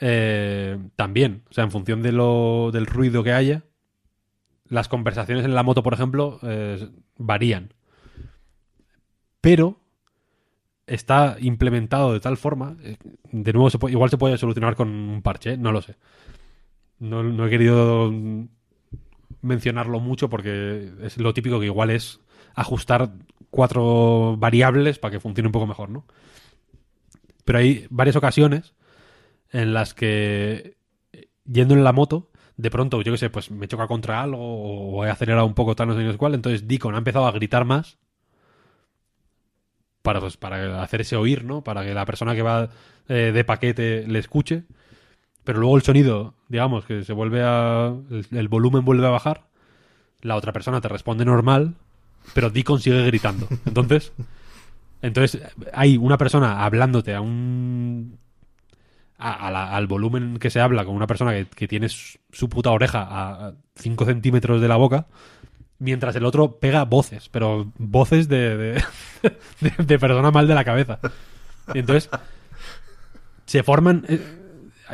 eh, 0.00 0.78
también. 0.96 1.42
O 1.50 1.54
sea, 1.54 1.64
en 1.64 1.70
función 1.70 2.02
de 2.02 2.12
lo, 2.12 2.70
del 2.72 2.86
ruido 2.86 3.22
que 3.22 3.32
haya, 3.32 3.64
las 4.68 4.88
conversaciones 4.88 5.44
en 5.44 5.54
la 5.54 5.62
moto, 5.62 5.82
por 5.82 5.94
ejemplo, 5.94 6.38
eh, 6.42 6.88
varían. 7.18 7.74
Pero 9.40 9.80
está 10.86 11.36
implementado 11.40 12.12
de 12.12 12.20
tal 12.20 12.36
forma, 12.36 12.76
eh, 12.82 12.96
de 13.30 13.52
nuevo, 13.52 13.88
igual 13.88 14.10
se 14.10 14.18
puede 14.18 14.38
solucionar 14.38 14.76
con 14.76 14.88
un 14.88 15.22
parche, 15.22 15.52
¿eh? 15.52 15.56
no 15.56 15.72
lo 15.72 15.82
sé. 15.82 15.96
No, 16.98 17.22
no 17.22 17.46
he 17.46 17.50
querido 17.50 18.12
mencionarlo 19.42 20.00
mucho 20.00 20.30
porque 20.30 20.90
es 21.02 21.18
lo 21.18 21.34
típico 21.34 21.60
que 21.60 21.66
igual 21.66 21.90
es 21.90 22.20
ajustar 22.54 23.12
cuatro 23.50 24.36
variables 24.38 24.98
para 24.98 25.12
que 25.12 25.20
funcione 25.20 25.48
un 25.48 25.52
poco 25.52 25.66
mejor, 25.66 25.90
¿no? 25.90 26.06
Pero 27.44 27.58
hay 27.58 27.86
varias 27.90 28.16
ocasiones 28.16 28.74
en 29.50 29.74
las 29.74 29.92
que 29.92 30.76
yendo 31.44 31.74
en 31.74 31.84
la 31.84 31.92
moto 31.92 32.30
de 32.56 32.70
pronto, 32.70 33.02
yo 33.02 33.12
qué 33.12 33.18
sé, 33.18 33.30
pues 33.30 33.50
me 33.50 33.68
choca 33.68 33.86
contra 33.86 34.22
algo 34.22 34.38
o 34.40 35.04
he 35.04 35.10
acelerado 35.10 35.46
un 35.46 35.54
poco 35.54 35.74
tal, 35.74 35.88
no 35.88 35.96
sé 35.96 36.16
cuál. 36.16 36.34
Entonces 36.34 36.68
Deacon 36.68 36.94
ha 36.94 36.98
empezado 36.98 37.26
a 37.26 37.32
gritar 37.32 37.64
más 37.64 37.98
para, 40.02 40.20
pues, 40.20 40.36
para 40.36 40.82
hacer 40.82 41.00
ese 41.00 41.16
oír, 41.16 41.44
¿no? 41.44 41.64
Para 41.64 41.84
que 41.84 41.94
la 41.94 42.04
persona 42.04 42.34
que 42.34 42.42
va 42.42 42.68
eh, 43.08 43.32
de 43.32 43.44
paquete 43.44 44.06
le 44.06 44.18
escuche. 44.18 44.64
Pero 45.44 45.60
luego 45.60 45.76
el 45.76 45.82
sonido, 45.82 46.34
digamos, 46.48 46.84
que 46.84 47.04
se 47.04 47.12
vuelve 47.12 47.42
a. 47.42 47.94
El, 48.10 48.26
el 48.30 48.48
volumen 48.48 48.84
vuelve 48.84 49.06
a 49.06 49.10
bajar. 49.10 49.46
La 50.22 50.36
otra 50.36 50.52
persona 50.52 50.80
te 50.80 50.88
responde 50.88 51.24
normal, 51.24 51.74
pero 52.34 52.50
Deacon 52.50 52.80
sigue 52.80 53.04
gritando. 53.06 53.48
Entonces. 53.66 54.12
Entonces, 55.02 55.42
hay 55.74 55.98
una 55.98 56.16
persona 56.16 56.64
hablándote 56.64 57.14
a 57.14 57.20
un. 57.20 58.18
Al 59.18 59.86
volumen 59.86 60.38
que 60.38 60.50
se 60.50 60.60
habla 60.60 60.84
con 60.84 60.94
una 60.94 61.06
persona 61.06 61.32
que, 61.32 61.46
que 61.46 61.68
tiene 61.68 61.88
su, 61.88 62.48
puta 62.48 62.70
oreja 62.70 63.06
a 63.08 63.54
5 63.76 64.04
centímetros 64.04 64.60
de 64.60 64.68
la 64.68 64.76
boca, 64.76 65.06
mientras 65.78 66.16
el 66.16 66.24
otro 66.24 66.58
pega 66.58 66.84
voces, 66.84 67.28
pero 67.28 67.72
voces 67.78 68.28
de, 68.28 68.82
de, 69.60 69.98
persona 69.98 70.30
mal 70.30 70.48
de 70.48 70.54
la 70.54 70.64
cabeza. 70.64 70.98
Y 71.72 71.78
entonces, 71.78 72.10
se 73.46 73.62
forman. 73.62 74.04
eh, 74.08 74.20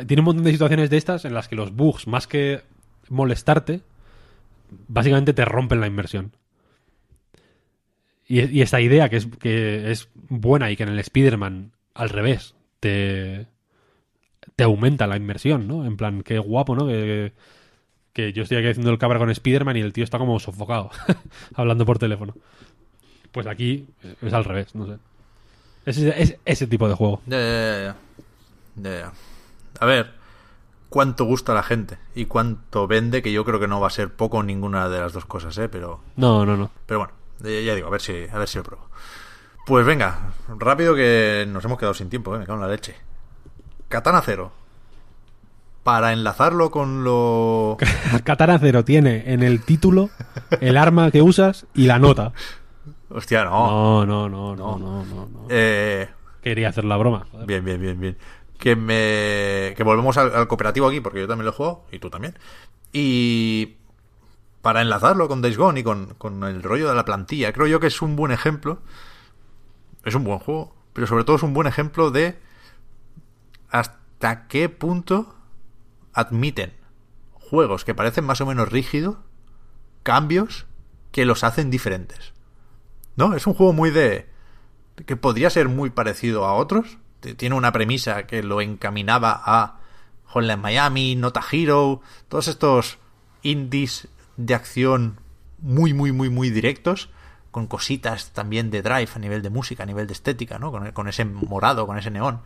tiene 0.07 0.21
un 0.21 0.25
montón 0.25 0.45
de 0.45 0.51
situaciones 0.51 0.89
de 0.89 0.97
estas 0.97 1.25
en 1.25 1.33
las 1.33 1.47
que 1.47 1.55
los 1.55 1.75
bugs, 1.75 2.07
más 2.07 2.27
que 2.27 2.61
molestarte, 3.09 3.81
básicamente 4.87 5.33
te 5.33 5.45
rompen 5.45 5.81
la 5.81 5.87
inmersión. 5.87 6.35
Y, 8.27 8.41
y 8.45 8.61
esta 8.61 8.79
idea 8.79 9.09
que 9.09 9.17
es, 9.17 9.27
que 9.39 9.91
es 9.91 10.07
buena 10.29 10.71
y 10.71 10.77
que 10.77 10.83
en 10.83 10.89
el 10.89 10.99
Spider-Man, 10.99 11.73
al 11.93 12.09
revés, 12.09 12.55
te, 12.79 13.47
te 14.61 14.65
aumenta 14.65 15.07
la 15.07 15.17
inmersión, 15.17 15.67
¿no? 15.67 15.85
En 15.85 15.97
plan, 15.97 16.21
qué 16.21 16.37
guapo, 16.37 16.75
¿no? 16.75 16.85
Que, 16.85 17.33
que 18.13 18.31
yo 18.31 18.43
estoy 18.43 18.57
aquí 18.59 18.67
haciendo 18.67 18.91
el 18.91 18.99
cabra 18.99 19.17
con 19.17 19.31
Spider-Man 19.31 19.75
y 19.77 19.79
el 19.79 19.91
tío 19.91 20.03
está 20.03 20.19
como 20.19 20.39
sofocado, 20.39 20.91
hablando 21.55 21.83
por 21.83 21.97
teléfono. 21.97 22.35
Pues 23.31 23.47
aquí 23.47 23.87
es 24.21 24.33
al 24.33 24.45
revés, 24.45 24.75
no 24.75 24.85
sé. 24.85 24.97
Es, 25.87 25.97
ese- 25.97 26.21
es 26.21 26.37
ese 26.45 26.67
tipo 26.67 26.87
de 26.87 26.93
juego. 26.93 27.21
Ya, 27.25 27.39
ya, 27.39 27.95
ya, 28.75 28.99
ya. 28.99 29.11
A 29.79 29.85
ver, 29.87 30.11
cuánto 30.89 31.25
gusta 31.25 31.53
a 31.53 31.55
la 31.55 31.63
gente 31.63 31.97
y 32.13 32.25
cuánto 32.25 32.85
vende, 32.85 33.23
que 33.23 33.31
yo 33.31 33.43
creo 33.43 33.59
que 33.59 33.67
no 33.67 33.81
va 33.81 33.87
a 33.87 33.89
ser 33.89 34.13
poco 34.13 34.43
ninguna 34.43 34.89
de 34.89 34.99
las 34.99 35.11
dos 35.13 35.25
cosas, 35.25 35.57
¿eh? 35.57 35.69
Pero, 35.69 36.01
No, 36.17 36.45
no, 36.45 36.55
no. 36.55 36.69
pero 36.85 36.99
bueno, 36.99 37.13
eh, 37.45 37.63
ya 37.65 37.73
digo, 37.73 37.87
a 37.87 37.89
ver 37.91 38.01
si, 38.01 38.13
a 38.31 38.37
ver 38.37 38.47
si 38.47 38.59
lo 38.59 38.63
pruebo. 38.63 38.85
Pues 39.65 39.87
venga, 39.87 40.33
rápido 40.59 40.93
que 40.93 41.45
nos 41.47 41.65
hemos 41.65 41.79
quedado 41.79 41.95
sin 41.95 42.09
tiempo, 42.09 42.35
¿eh? 42.35 42.39
Me 42.39 42.45
cago 42.45 42.59
en 42.61 42.67
la 42.67 42.71
leche. 42.75 42.95
Katana 43.91 44.21
Cero. 44.25 44.51
Para 45.83 46.13
enlazarlo 46.13 46.71
con 46.71 47.03
lo... 47.03 47.77
Katana 48.23 48.57
Zero 48.59 48.83
tiene 48.83 49.33
en 49.33 49.43
el 49.43 49.61
título 49.63 50.09
el 50.59 50.77
arma 50.77 51.11
que 51.11 51.21
usas 51.21 51.65
y 51.73 51.85
la 51.85 51.99
nota. 51.99 52.33
Hostia, 53.09 53.43
no. 53.45 54.05
No, 54.05 54.05
no, 54.05 54.29
no, 54.29 54.55
no, 54.55 54.77
no, 54.79 55.05
no. 55.05 55.25
no. 55.27 55.45
Eh, 55.49 56.07
Quería 56.41 56.69
hacer 56.69 56.85
la 56.85 56.97
broma. 56.97 57.27
joder. 57.31 57.47
Bien, 57.47 57.63
bien, 57.65 57.81
bien, 57.81 57.99
bien. 57.99 58.17
Que 58.57 58.75
me. 58.75 59.73
Que 59.75 59.83
volvemos 59.83 60.17
al, 60.17 60.33
al 60.35 60.47
cooperativo 60.47 60.87
aquí, 60.87 61.01
porque 61.01 61.19
yo 61.19 61.27
también 61.27 61.45
lo 61.45 61.51
he 61.51 61.55
jugado, 61.55 61.83
y 61.91 61.99
tú 61.99 62.09
también. 62.09 62.37
Y. 62.93 63.75
Para 64.61 64.81
enlazarlo 64.81 65.27
con 65.27 65.41
Days 65.41 65.57
Gone 65.57 65.79
y 65.79 65.83
con, 65.83 66.13
con 66.19 66.43
el 66.43 66.61
rollo 66.61 66.87
de 66.87 66.93
la 66.93 67.03
plantilla, 67.03 67.51
creo 67.51 67.65
yo 67.65 67.79
que 67.79 67.87
es 67.87 68.01
un 68.03 68.15
buen 68.15 68.31
ejemplo. 68.31 68.79
Es 70.05 70.13
un 70.13 70.23
buen 70.23 70.37
juego, 70.37 70.75
pero 70.93 71.07
sobre 71.07 71.23
todo 71.23 71.35
es 71.37 71.43
un 71.43 71.53
buen 71.55 71.65
ejemplo 71.67 72.11
de. 72.11 72.37
Hasta 73.71 74.47
qué 74.47 74.69
punto 74.69 75.35
admiten 76.13 76.73
juegos 77.51 77.83
que 77.83 77.95
parecen 77.95 78.25
más 78.25 78.39
o 78.41 78.45
menos 78.45 78.69
rígidos, 78.69 79.17
cambios 80.03 80.67
que 81.11 81.25
los 81.25 81.43
hacen 81.43 81.69
diferentes. 81.69 82.33
¿No? 83.15 83.35
Es 83.35 83.45
un 83.45 83.53
juego 83.53 83.73
muy 83.73 83.89
de 83.91 84.29
que 85.05 85.17
podría 85.17 85.49
ser 85.49 85.67
muy 85.67 85.89
parecido 85.89 86.45
a 86.45 86.53
otros. 86.53 86.97
Tiene 87.37 87.55
una 87.55 87.71
premisa 87.71 88.25
que 88.25 88.41
lo 88.41 88.61
encaminaba 88.61 89.41
a 89.45 89.79
Hotline 90.25 90.61
Miami, 90.61 91.15
Nota 91.15 91.41
Hero, 91.51 92.01
todos 92.29 92.47
estos 92.47 92.99
indies 93.41 94.07
de 94.37 94.55
acción 94.55 95.19
muy, 95.59 95.93
muy, 95.93 96.11
muy, 96.11 96.29
muy 96.29 96.49
directos, 96.49 97.09
con 97.51 97.67
cositas 97.67 98.31
también 98.31 98.71
de 98.71 98.81
drive 98.81 99.09
a 99.13 99.19
nivel 99.19 99.41
de 99.41 99.49
música, 99.49 99.83
a 99.83 99.85
nivel 99.85 100.07
de 100.07 100.13
estética, 100.13 100.57
¿no? 100.57 100.71
Con, 100.71 100.91
con 100.93 101.07
ese 101.09 101.25
morado, 101.25 101.85
con 101.85 101.97
ese 101.97 102.11
neón. 102.11 102.41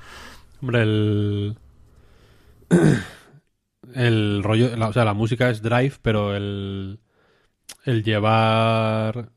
Hombre, 0.62 0.82
el. 0.84 1.58
El 3.94 4.42
rollo. 4.44 4.76
la- 4.76 4.88
o 4.90 4.94
sea, 4.94 5.06
la 5.06 5.14
música 5.14 5.50
es 5.50 5.62
drive, 5.62 5.94
pero 6.02 6.36
el. 6.36 7.00
El 7.84 8.04
llevar. 8.04 9.30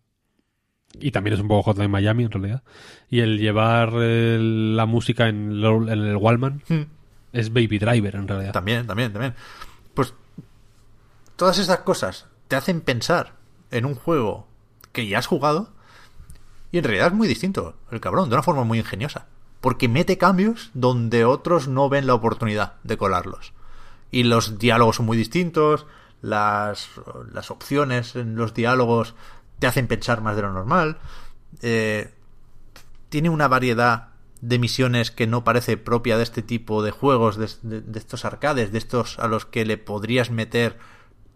Y 1.00 1.10
también 1.10 1.34
es 1.34 1.40
un 1.40 1.48
poco 1.48 1.64
Hotline 1.70 1.90
Miami, 1.90 2.24
en 2.24 2.30
realidad. 2.30 2.62
Y 3.10 3.20
el 3.20 3.38
llevar 3.38 3.90
el- 3.94 4.74
la 4.76 4.86
música 4.86 5.28
en, 5.28 5.60
lo- 5.60 5.82
en 5.88 5.98
el 6.00 6.16
Wallman 6.16 6.62
es 7.32 7.52
Baby 7.52 7.78
Driver, 7.78 8.16
en 8.16 8.26
realidad. 8.26 8.52
También, 8.52 8.86
también, 8.86 9.12
también. 9.12 9.34
Pues 9.94 10.14
todas 11.36 11.58
esas 11.58 11.80
cosas 11.80 12.26
te 12.48 12.56
hacen 12.56 12.80
pensar 12.80 13.34
en 13.70 13.84
un 13.84 13.94
juego 13.94 14.48
que 14.92 15.06
ya 15.06 15.18
has 15.18 15.26
jugado 15.26 15.74
y 16.72 16.78
en 16.78 16.84
realidad 16.84 17.08
es 17.08 17.12
muy 17.12 17.28
distinto 17.28 17.76
el 17.90 18.00
cabrón, 18.00 18.28
de 18.30 18.34
una 18.34 18.42
forma 18.42 18.64
muy 18.64 18.78
ingeniosa. 18.78 19.26
Porque 19.60 19.88
mete 19.88 20.18
cambios 20.18 20.70
donde 20.74 21.24
otros 21.24 21.68
no 21.68 21.88
ven 21.88 22.06
la 22.06 22.14
oportunidad 22.14 22.74
de 22.84 22.96
colarlos. 22.96 23.52
Y 24.10 24.22
los 24.22 24.58
diálogos 24.58 24.96
son 24.96 25.06
muy 25.06 25.16
distintos, 25.16 25.86
las, 26.22 26.88
las 27.32 27.50
opciones 27.50 28.16
en 28.16 28.36
los 28.36 28.54
diálogos 28.54 29.14
te 29.58 29.66
hacen 29.66 29.86
pensar 29.86 30.20
más 30.20 30.36
de 30.36 30.42
lo 30.42 30.52
normal. 30.52 30.98
Eh, 31.62 32.12
tiene 33.08 33.30
una 33.30 33.48
variedad 33.48 34.08
de 34.40 34.58
misiones 34.58 35.10
que 35.10 35.26
no 35.26 35.42
parece 35.44 35.76
propia 35.76 36.16
de 36.16 36.22
este 36.22 36.42
tipo 36.42 36.82
de 36.82 36.90
juegos, 36.90 37.36
de, 37.36 37.82
estos 37.94 38.24
arcades, 38.24 38.70
de 38.72 38.78
estos 38.78 39.18
a 39.18 39.26
los 39.26 39.46
que 39.46 39.64
le 39.64 39.78
podrías 39.78 40.30
meter 40.30 40.78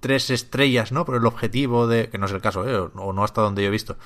tres 0.01 0.31
estrellas, 0.31 0.93
¿no? 0.93 1.05
Por 1.05 1.17
el 1.17 1.27
objetivo 1.27 1.87
de... 1.87 2.09
que 2.11 2.19
no 2.19 2.27
es 2.27 2.33
el 2.33 2.41
caso, 2.41 2.69
¿eh? 2.69 2.77
O, 2.77 2.93
o 2.95 3.13
no 3.13 3.25
hasta 3.25 3.41
donde 3.41 3.63
yo 3.63 3.69
he 3.69 3.73
visto. 3.73 3.97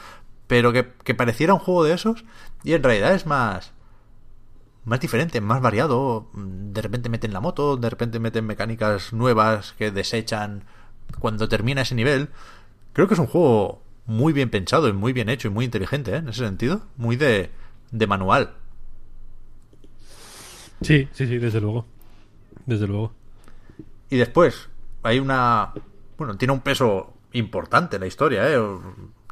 Pero 0.47 0.73
que, 0.73 0.93
que 1.05 1.15
pareciera 1.15 1.55
un 1.55 1.61
juego 1.61 1.85
de 1.85 1.95
esos 1.95 2.25
y 2.63 2.73
en 2.73 2.83
realidad 2.83 3.15
es 3.15 3.27
más... 3.27 3.73
Más 4.87 5.01
diferente, 5.01 5.41
más 5.41 5.61
variado. 5.61 6.31
De 6.33 6.81
repente 6.81 7.09
meten 7.09 7.33
la 7.33 7.41
moto, 7.41 7.77
de 7.77 7.91
repente 7.91 8.21
meten 8.21 8.47
mecánicas 8.47 9.13
nuevas 9.13 9.75
que 9.77 9.91
desechan 9.91 10.63
cuando 11.19 11.49
termina 11.49 11.83
ese 11.83 11.97
nivel. 11.97 12.29
Creo 12.93 13.09
que 13.09 13.15
es 13.15 13.21
un 13.21 13.27
juego 13.27 13.83
muy 14.07 14.33
bien 14.33 14.49
pensado 14.49 14.89
y 14.89 14.93
muy 14.93 15.13
bien 15.13 15.29
hecho 15.29 15.49
y 15.49 15.51
muy 15.51 15.65
inteligente, 15.65 16.13
¿eh? 16.13 16.19
En 16.19 16.29
ese 16.29 16.45
sentido. 16.45 16.83
Muy 16.97 17.17
de, 17.17 17.51
de 17.91 18.07
manual. 18.07 18.55
Sí, 20.83 21.09
sí, 21.13 21.27
sí, 21.27 21.39
desde 21.39 21.61
luego. 21.61 21.85
Desde 22.65 22.87
luego. 22.87 23.13
Y 24.09 24.17
después, 24.19 24.69
hay 25.03 25.19
una. 25.19 25.73
Bueno, 26.17 26.37
tiene 26.37 26.55
un 26.55 26.61
peso 26.61 27.13
importante 27.33 27.99
la 27.99 28.07
historia, 28.07 28.49
¿eh? 28.49 28.57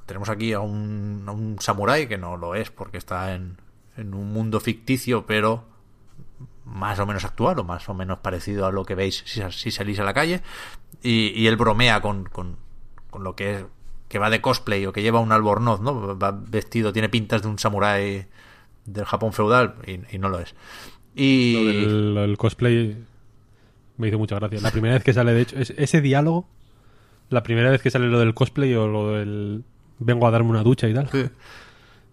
Tenemos 0.05 0.29
aquí 0.29 0.53
a 0.53 0.59
un, 0.59 1.23
a 1.29 1.31
un 1.31 1.59
samurái 1.61 2.09
que 2.09 2.19
no 2.19 2.37
lo 2.37 2.57
es 2.57 2.73
porque 2.73 2.99
está 2.99 3.37
en, 3.37 3.57
en 3.97 4.15
un 4.15 4.33
mundo 4.33 4.61
ficticio, 4.61 5.27
pero 5.27 5.65
más 6.65 6.99
o 6.99 7.07
menos 7.07 7.25
actual 7.25 7.59
o 7.59 7.65
más 7.65 7.89
o 7.89 7.95
menos 7.95 8.19
parecido 8.19 8.67
a 8.67 8.73
lo 8.73 8.85
que 8.85 8.95
veis 8.95 9.23
si, 9.27 9.41
si 9.51 9.71
salís 9.71 9.99
a 10.01 10.05
la 10.05 10.15
calle. 10.15 10.41
Y, 11.03 11.29
y 11.37 11.47
él 11.47 11.57
bromea 11.57 12.01
con, 12.01 12.25
con, 12.25 12.57
con 13.11 13.23
lo 13.25 13.37
que 13.37 13.55
es 13.57 13.65
que 14.09 14.19
va 14.19 14.31
de 14.31 14.41
cosplay 14.41 14.87
o 14.87 14.93
que 14.93 15.03
lleva 15.03 15.19
un 15.21 15.33
albornoz, 15.33 15.81
¿no? 15.81 16.17
Va 16.19 16.31
vestido, 16.31 16.93
tiene 16.93 17.09
pintas 17.09 17.43
de 17.43 17.49
un 17.49 17.59
samurái 17.59 18.27
del 18.87 19.05
Japón 19.05 19.33
feudal 19.33 19.75
y, 19.87 20.01
y 20.15 20.19
no 20.19 20.29
lo 20.29 20.39
es. 20.39 20.55
Y 21.15 21.55
Lo 21.55 21.65
del, 21.65 22.15
del 22.15 22.37
cosplay 22.39 22.97
me 23.97 24.09
hizo 24.09 24.19
mucha 24.19 24.37
gracia. 24.37 24.61
La 24.61 24.71
primera 24.71 24.95
vez 24.95 25.05
que 25.05 25.13
sale, 25.13 25.33
de 25.33 25.41
hecho, 25.43 25.57
es- 25.59 25.75
ese 25.77 26.01
diálogo, 26.01 26.47
la 27.31 27.43
primera 27.43 27.71
vez 27.71 27.83
que 27.83 27.91
sale 27.91 28.07
lo 28.09 28.19
del 28.21 28.35
cosplay 28.35 28.75
o 28.75 28.87
lo 28.87 29.13
del 29.13 29.65
vengo 29.99 30.27
a 30.27 30.31
darme 30.31 30.51
una 30.51 30.63
ducha 30.63 30.89
y 30.89 30.95
tal, 30.95 31.09
Sí. 31.11 31.25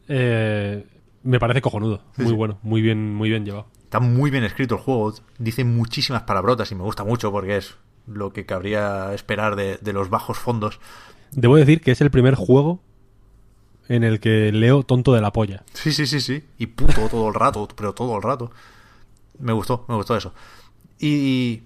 eh, 0.08 0.86
me 1.24 1.40
parece 1.40 1.62
cojonudo. 1.62 2.02
Sí, 2.16 2.24
muy 2.24 2.32
sí. 2.32 2.36
bueno, 2.36 2.60
muy 2.64 2.82
bien, 2.82 3.14
muy 3.14 3.30
bien 3.30 3.46
llevado. 3.46 3.68
Está 3.84 4.00
muy 4.00 4.32
bien 4.32 4.44
escrito 4.44 4.76
el 4.76 4.82
juego, 4.82 5.14
dice 5.38 5.64
muchísimas 5.64 6.24
palabrotas 6.24 6.72
y 6.72 6.76
me 6.76 6.84
gusta 6.84 7.04
mucho 7.04 7.32
porque 7.32 7.58
es 7.58 7.76
lo 8.08 8.32
que 8.34 8.46
cabría 8.46 9.14
esperar 9.14 9.56
de, 9.56 9.78
de 9.82 9.94
los 9.94 10.10
bajos 10.10 10.38
fondos. 10.38 10.80
Debo 11.32 11.56
decir 11.58 11.82
que 11.82 11.92
es 11.92 12.02
el 12.02 12.12
primer 12.12 12.36
juego 12.36 12.82
en 13.90 14.04
el 14.04 14.20
que 14.20 14.52
leo 14.52 14.84
tonto 14.84 15.14
de 15.14 15.22
la 15.22 15.34
polla. 15.34 15.64
Sí, 15.74 15.92
sí, 15.92 16.08
sí, 16.08 16.22
sí. 16.22 16.46
Y 16.58 16.68
puto 16.68 17.10
todo 17.10 17.28
el 17.28 17.34
rato, 17.34 17.68
pero 17.76 17.94
todo 17.94 18.16
el 18.16 18.24
rato. 18.24 18.52
Me 19.40 19.52
gustó, 19.54 19.86
me 19.90 19.96
gustó 19.96 20.16
eso. 20.16 20.34
Y, 21.00 21.64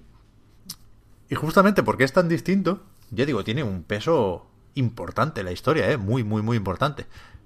y 1.30 1.36
justamente 1.36 1.84
porque 1.84 2.04
es 2.04 2.14
tan 2.14 2.28
distinto, 2.28 2.82
ya 3.12 3.26
digo, 3.26 3.44
tiene 3.44 3.64
un 3.64 3.84
peso 3.84 4.48
importante 4.74 5.44
la 5.44 5.52
historia, 5.52 5.92
¿eh? 5.92 5.98
Muy, 5.98 6.24
muy, 6.24 6.42
muy 6.42 6.58
importante. 6.58 7.06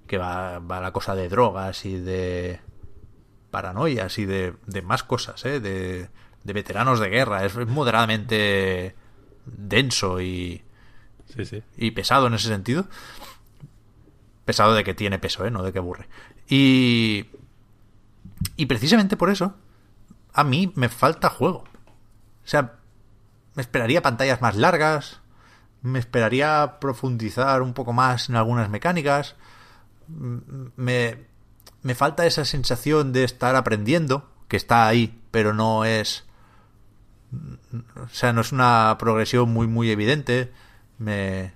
Que 0.10 0.18
va, 0.18 0.58
va 0.58 0.82
la 0.82 0.92
cosa 0.92 1.14
de 1.14 1.30
drogas 1.30 1.86
y 1.86 2.00
de 2.00 2.60
paranoias 3.52 4.18
y 4.18 4.26
de, 4.26 4.56
de 4.66 4.82
más 4.82 5.04
cosas, 5.04 5.46
¿eh? 5.46 5.60
De, 5.60 6.10
de 6.44 6.54
veteranos 6.54 7.00
de 7.00 7.10
guerra. 7.10 7.46
Es, 7.46 7.56
es 7.56 7.68
moderadamente 7.68 8.96
denso 9.46 10.20
y, 10.20 10.64
Sí, 11.36 11.46
sí. 11.46 11.62
y 11.78 11.92
pesado 11.92 12.26
en 12.26 12.34
ese 12.34 12.48
sentido. 12.48 12.88
Pesado 14.46 14.74
de 14.74 14.84
que 14.84 14.96
tiene 14.96 15.20
peso, 15.20 15.46
¿eh? 15.46 15.52
No 15.52 15.62
de 15.62 15.72
que 15.72 15.80
aburre. 15.80 16.08
Y. 16.48 17.28
Y 18.56 18.66
precisamente 18.66 19.16
por 19.16 19.30
eso, 19.30 19.54
a 20.34 20.44
mí 20.44 20.72
me 20.76 20.90
falta 20.90 21.30
juego. 21.30 21.60
O 21.60 22.48
sea, 22.48 22.78
me 23.54 23.62
esperaría 23.62 24.02
pantallas 24.02 24.42
más 24.42 24.56
largas, 24.56 25.20
me 25.84 26.00
esperaría 26.00 26.78
profundizar 26.80 27.62
un 27.62 27.74
poco 27.74 27.94
más 27.94 28.30
en 28.30 28.38
algunas 28.38 28.70
mecánicas, 28.70 29.36
me, 30.76 31.18
me 31.82 31.96
falta 31.96 32.26
esa 32.26 32.46
sensación 32.46 33.14
de 33.14 33.24
estar 33.24 33.56
aprendiendo, 33.56 34.30
que 34.48 34.58
está 34.58 34.88
ahí, 34.88 35.22
pero 35.32 35.54
no 35.54 35.86
es... 35.86 36.26
O 37.96 38.10
sea, 38.10 38.34
no 38.34 38.42
es 38.42 38.52
una 38.52 38.96
progresión 39.00 39.52
muy, 39.52 39.68
muy 39.68 39.92
evidente. 39.92 40.52
Me... 40.98 41.54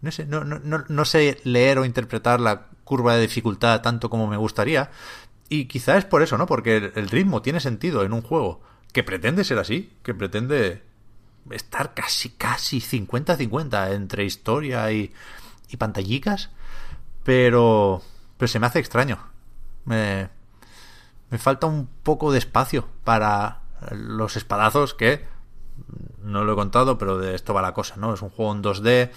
No 0.00 0.10
sé, 0.10 0.26
no, 0.26 0.42
no, 0.42 0.58
no, 0.58 0.84
no 0.88 1.04
sé 1.04 1.40
leer 1.44 1.78
o 1.78 1.84
interpretar 1.84 2.40
la 2.40 2.66
curva 2.84 3.14
de 3.14 3.22
dificultad 3.22 3.82
tanto 3.82 4.10
como 4.10 4.26
me 4.26 4.36
gustaría. 4.36 4.90
Y 5.48 5.66
quizá 5.66 5.96
es 5.96 6.04
por 6.04 6.22
eso, 6.22 6.38
¿no? 6.38 6.46
Porque 6.46 6.92
el, 6.94 7.08
ritmo 7.10 7.42
tiene 7.42 7.60
sentido 7.60 8.04
en 8.04 8.12
un 8.12 8.22
juego 8.22 8.62
que 8.92 9.04
pretende 9.04 9.44
ser 9.44 9.58
así, 9.58 9.92
que 10.02 10.14
pretende 10.14 10.82
estar 11.50 11.94
casi, 11.94 12.30
casi 12.30 12.80
50-50 12.80 13.92
entre 13.94 14.24
historia 14.24 14.90
y, 14.92 15.12
y 15.68 15.76
pero, 17.24 18.02
pero 18.36 18.48
se 18.48 18.58
me 18.58 18.66
hace 18.66 18.78
extraño. 18.78 19.18
Me, 19.84 20.28
me 21.30 21.38
falta 21.38 21.66
un 21.66 21.88
poco 22.02 22.32
de 22.32 22.38
espacio 22.38 22.88
para 23.04 23.60
los 23.90 24.36
espadazos 24.36 24.94
que 24.94 25.24
no 26.22 26.44
lo 26.44 26.52
he 26.52 26.56
contado, 26.56 26.98
pero 26.98 27.18
de 27.18 27.34
esto 27.34 27.54
va 27.54 27.62
la 27.62 27.74
cosa, 27.74 27.96
¿no? 27.96 28.14
Es 28.14 28.22
un 28.22 28.30
juego 28.30 28.52
en 28.52 28.62
2D 28.62 29.10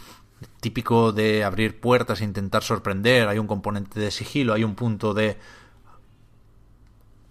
típico 0.60 1.12
de 1.12 1.44
abrir 1.44 1.80
puertas 1.80 2.22
e 2.22 2.26
intentar 2.26 2.64
sorprender, 2.64 3.28
hay 3.28 3.40
un 3.40 3.48
componente 3.48 4.00
de 4.00 4.12
sigilo, 4.12 4.54
hay 4.54 4.64
un 4.64 4.76
punto 4.76 5.14
de 5.14 5.38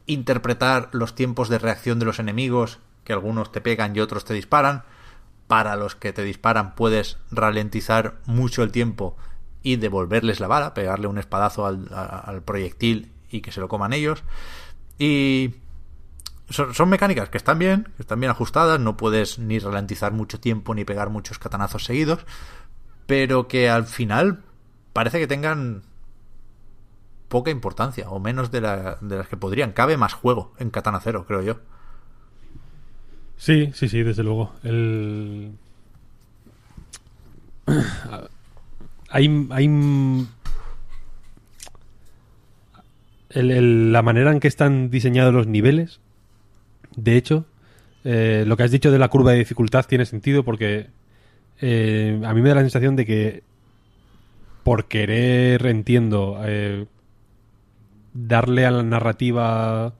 interpretar 0.07 0.89
los 0.93 1.15
tiempos 1.15 1.49
de 1.49 1.59
reacción 1.59 1.99
de 1.99 2.07
los 2.07 2.19
enemigos, 2.19 2.79
que 3.05 3.13
algunos 3.13 3.53
te 3.53 3.61
pegan 3.61 3.95
y 3.95 4.01
otros 4.01 4.25
te 4.25 4.35
disparan. 4.35 4.85
Para 5.47 5.77
los 5.77 5.95
que 5.95 6.13
te 6.13 6.23
disparan 6.23 6.75
puedes 6.75 7.19
ralentizar 7.31 8.19
mucho 8.25 8.63
el 8.63 8.73
tiempo 8.73 9.17
y 9.65 9.75
devolverles 9.77 10.39
la 10.39 10.47
bala, 10.47 10.75
pegarle 10.75 11.09
un 11.09 11.19
espadazo 11.19 11.67
al, 11.67 12.43
proyectil 12.45 13.11
y 13.31 13.41
que 13.41 13.51
se 13.51 13.59
lo 13.61 13.67
coman 13.67 13.93
ellos. 13.93 14.23
Y 14.99 15.55
son, 16.51 16.73
son 16.75 16.89
mecánicas 16.89 17.31
que 17.31 17.39
están 17.39 17.59
bien, 17.59 17.89
que 17.97 18.03
están 18.03 18.21
bien 18.21 18.31
ajustadas, 18.31 18.79
no 18.79 18.97
puedes 18.97 19.41
ni 19.41 19.59
ralentizar 19.59 20.13
mucho 20.13 20.39
tiempo 20.39 20.75
ni 20.77 20.85
pegar 20.85 21.11
muchos 21.11 21.41
catanazos 21.41 21.85
seguidos, 21.85 22.27
pero 23.07 23.49
que 23.49 23.69
al 23.71 23.87
final 23.87 24.43
parece 24.93 25.19
que 25.19 25.27
tengan 25.27 25.83
poca 27.29 27.51
importancia, 27.51 28.09
o 28.11 28.21
menos 28.21 28.51
de, 28.53 28.61
la- 28.61 28.99
de 29.01 29.17
las 29.17 29.29
que 29.29 29.37
podrían. 29.37 29.73
Cabe 29.73 29.97
más 29.97 30.13
juego 30.13 30.53
en 30.59 30.71
Katana 30.71 31.01
Zero, 31.01 31.25
creo 31.27 31.43
yo. 31.43 31.57
Sí, 33.39 33.73
sí, 33.75 33.89
sí, 33.89 34.03
desde 34.03 34.23
luego. 34.23 34.53
El... 34.63 35.53
Hay, 39.15 39.47
hay... 39.51 39.69
la 43.31 44.03
manera 44.03 44.33
en 44.33 44.41
que 44.41 44.49
están 44.49 44.91
diseñados 44.91 45.33
los 45.33 45.47
niveles, 45.47 46.01
de 46.97 47.17
hecho, 47.17 47.47
eh, 48.05 48.45
lo 48.47 48.57
que 48.57 48.65
has 48.65 48.71
dicho 48.71 48.91
de 48.91 48.99
la 48.99 49.09
curva 49.09 49.33
de 49.33 49.39
dificultad 49.39 49.87
tiene 49.87 50.05
sentido 50.05 50.45
porque 50.45 50.89
eh, 51.61 52.21
a 52.25 52.35
mí 52.35 52.43
me 52.43 52.49
da 52.49 52.57
la 52.57 52.61
sensación 52.63 52.97
de 52.97 53.07
que 53.07 53.43
por 54.63 54.87
querer, 54.87 55.65
entiendo, 55.67 56.41
eh, 56.45 56.87
darle 58.15 58.67
a 58.67 58.71
la 58.71 58.83
narrativa 58.83 59.95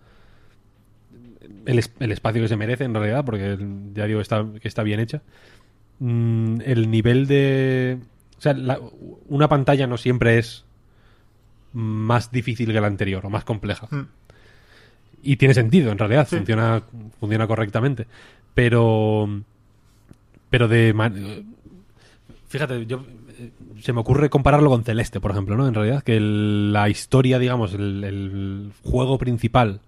el, 1.67 1.79
es- 1.79 1.93
el 2.01 2.13
espacio 2.13 2.43
que 2.43 2.49
se 2.49 2.57
merece 2.57 2.85
en 2.85 2.95
realidad, 2.95 3.25
porque 3.25 3.59
ya 3.95 4.07
digo 4.07 4.21
está, 4.21 4.45
que 4.61 4.69
está 4.69 4.83
bien 4.83 5.01
hecha. 5.01 5.23
Mm, 6.01 6.61
el 6.65 6.91
nivel 6.91 7.27
de... 7.27 7.99
O 8.45 8.53
sea, 8.53 8.53
la- 8.53 8.79
una 9.29 9.49
pantalla 9.49 9.87
no 9.87 9.97
siempre 9.97 10.39
es 10.39 10.65
más 11.73 12.31
difícil 12.31 12.73
que 12.73 12.81
la 12.81 12.87
anterior 12.87 13.25
o 13.25 13.31
más 13.31 13.45
compleja. 13.45 13.89
Y 15.23 15.37
tiene 15.37 15.55
sentido, 15.55 15.91
en 15.91 15.97
realidad, 15.99 16.29
funciona, 16.29 16.83
funciona 17.19 17.47
correctamente. 17.47 18.07
Pero... 18.53 19.29
Pero 20.51 20.69
de... 20.69 20.93
man- 20.93 21.47
Fíjate, 22.49 22.85
yo 22.87 23.05
eh, 23.39 23.51
se 23.81 23.93
me 23.95 24.01
ocurre 24.01 24.29
compararlo 24.29 24.69
con 24.71 24.85
Celeste, 24.85 25.21
por 25.21 25.31
ejemplo, 25.31 25.57
¿no? 25.57 25.67
En 25.67 25.73
realidad, 25.75 26.03
que 26.05 26.17
el- 26.19 26.73
la 26.73 26.89
historia, 26.91 27.39
digamos, 27.39 27.73
el, 27.73 28.05
el 28.05 28.73
juego 28.85 29.17
principal 29.19 29.81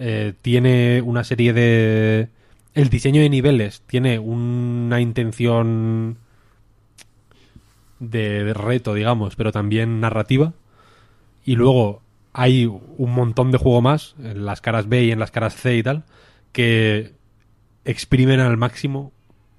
eh, 0.00 0.34
tiene 0.42 1.00
una 1.00 1.22
serie 1.22 1.52
de... 1.52 2.28
El 2.74 2.88
diseño 2.88 3.22
de 3.22 3.30
niveles 3.30 3.82
tiene 3.86 4.18
una 4.18 5.00
intención 5.00 6.16
de, 8.10 8.52
reto, 8.54 8.94
digamos, 8.94 9.36
pero 9.36 9.52
también 9.52 10.00
narrativa. 10.00 10.52
Y 11.44 11.56
luego 11.56 12.02
hay 12.32 12.66
un 12.66 13.14
montón 13.14 13.50
de 13.50 13.58
juego 13.58 13.82
más, 13.82 14.14
en 14.22 14.44
las 14.44 14.60
caras 14.60 14.88
B 14.88 15.04
y 15.04 15.10
en 15.10 15.18
las 15.18 15.30
caras 15.30 15.54
C 15.54 15.76
y 15.76 15.82
tal, 15.82 16.04
que 16.52 17.12
exprimen 17.84 18.40
al 18.40 18.56
máximo 18.56 19.12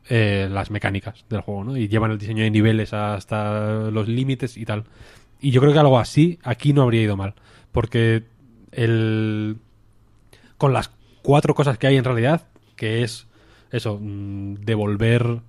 eh, 0.10 0.48
las 0.52 0.72
mecánicas 0.72 1.26
del 1.30 1.42
juego, 1.42 1.64
¿no? 1.64 1.78
Y 1.78 1.88
llevan 1.88 2.12
el 2.12 2.18
diseño 2.18 2.44
de 2.44 2.52
niveles 2.52 2.94
hasta 2.94 3.92
los 3.92 4.08
límites 4.08 4.58
y 4.58 4.66
tal. 4.66 4.86
Y 5.42 5.52
yo 5.52 5.62
creo 5.62 5.74
que 5.74 5.80
algo 5.80 6.00
así 6.00 6.40
aquí 6.44 6.74
no 6.74 6.84
habría 6.84 7.02
ido 7.02 7.18
mal. 7.18 7.36
Porque 7.72 8.24
el... 8.72 9.58
Con 10.58 10.74
las 10.74 10.92
cuatro 11.22 11.54
cosas 11.56 11.78
que 11.78 11.88
hay 11.88 11.98
en 11.98 12.04
realidad, 12.04 12.48
que 12.76 13.04
es 13.04 13.28
eso, 13.72 14.00
mm, 14.02 14.56
devolver 14.56 15.42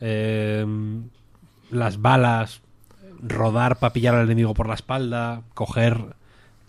eh, 0.00 0.66
las 1.74 2.00
balas, 2.00 2.62
rodar 3.22 3.78
para 3.78 3.92
pillar 3.92 4.14
al 4.14 4.24
enemigo 4.24 4.54
por 4.54 4.68
la 4.68 4.74
espalda, 4.74 5.42
coger 5.54 6.14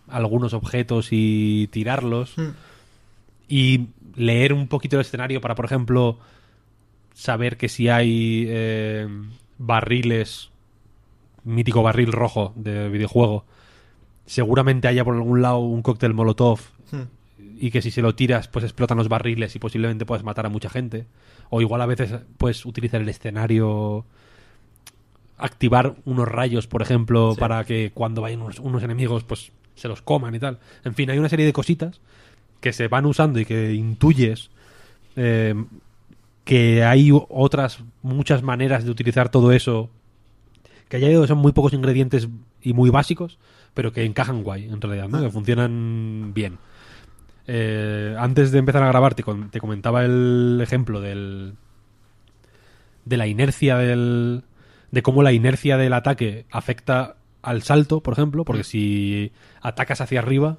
algunos 0.08 0.54
objetos 0.54 1.10
y 1.12 1.68
tirarlos. 1.72 2.36
Y 3.48 3.88
leer 4.16 4.54
un 4.54 4.68
poquito 4.68 4.96
el 4.96 5.02
escenario 5.02 5.42
para, 5.42 5.56
por 5.56 5.66
ejemplo, 5.66 6.20
saber 7.14 7.58
que 7.58 7.70
si 7.70 7.90
hay 7.90 8.46
eh, 8.48 9.08
barriles, 9.58 10.52
mítico 11.44 11.84
barril 11.84 12.12
rojo 12.12 12.54
de 12.56 12.90
videojuego, 12.90 13.46
seguramente 14.26 14.88
haya 14.88 15.04
por 15.04 15.16
algún 15.16 15.42
lado 15.42 15.60
un 15.60 15.82
cóctel 15.82 16.14
molotov 16.14 16.60
y 17.58 17.72
que 17.72 17.82
si 17.82 17.92
se 17.92 18.02
lo 18.02 18.16
tiras 18.16 18.48
pues 18.48 18.66
explotan 18.66 18.98
los 18.98 19.08
barriles 19.08 19.56
y 19.56 19.60
posiblemente 19.60 20.06
puedes 20.06 20.24
matar 20.24 20.46
a 20.46 20.50
mucha 20.50 20.70
gente. 20.70 21.06
O 21.50 21.62
igual 21.62 21.82
a 21.82 21.86
veces 21.86 22.14
puedes 22.38 22.66
utilizar 22.66 23.02
el 23.02 23.10
escenario, 23.10 24.06
activar 25.38 25.96
unos 26.06 26.28
rayos, 26.28 26.68
por 26.68 26.82
ejemplo, 26.82 27.34
Sí. 27.34 27.40
para 27.40 27.64
que 27.66 27.92
cuando 27.94 28.22
vayan 28.22 28.42
unos, 28.42 28.60
unos 28.60 28.84
enemigos 28.84 29.24
pues 29.24 29.52
se 29.76 29.88
los 29.88 30.02
coman 30.02 30.34
y 30.36 30.40
tal. 30.40 30.60
En 30.84 30.96
fin, 30.96 31.10
hay 31.10 31.18
una 31.20 31.30
serie 31.30 31.46
de 31.46 31.54
cositas 31.54 32.00
que 32.62 32.72
se 32.74 32.88
van 32.88 33.06
usando 33.06 33.40
y 33.40 33.46
que 33.46 33.74
intuyes 33.74 34.50
eh, 35.18 35.54
que 36.46 36.84
hay 36.84 37.10
otras 37.12 37.80
muchas 38.02 38.44
maneras 38.44 38.86
de 38.86 38.92
utilizar 38.92 39.30
todo 39.30 39.52
eso 39.52 39.90
que 40.90 40.98
haya 40.98 41.28
son 41.28 41.40
muy 41.40 41.52
pocos 41.52 41.74
ingredientes 41.74 42.28
y 42.62 42.74
muy 42.74 42.90
básicos 42.90 43.38
pero 43.74 43.92
que 43.92 44.04
encajan 44.06 44.44
guay 44.44 44.66
en 44.66 44.80
realidad 44.80 45.10
¿no? 45.10 45.22
que 45.22 45.30
funcionan 45.32 46.32
bien 46.34 46.58
Eh, 47.48 48.16
antes 48.18 48.52
de 48.52 48.58
empezar 48.60 48.82
a 48.84 48.88
grabar 48.88 49.14
te, 49.14 49.24
te 49.52 49.60
comentaba 49.60 50.04
el 50.04 50.60
ejemplo 50.64 51.02
del 51.02 51.54
de 53.06 53.18
la 53.18 53.28
inercia 53.28 53.78
del 53.78 54.44
de 54.96 55.02
cómo 55.04 55.22
la 55.24 55.34
inercia 55.34 55.76
del 55.76 55.92
ataque 55.92 56.46
afecta 56.50 57.18
al 57.42 57.62
salto 57.64 58.00
por 58.02 58.14
ejemplo 58.14 58.46
porque 58.46 58.64
si 58.64 59.34
atacas 59.62 60.00
hacia 60.00 60.20
arriba 60.20 60.58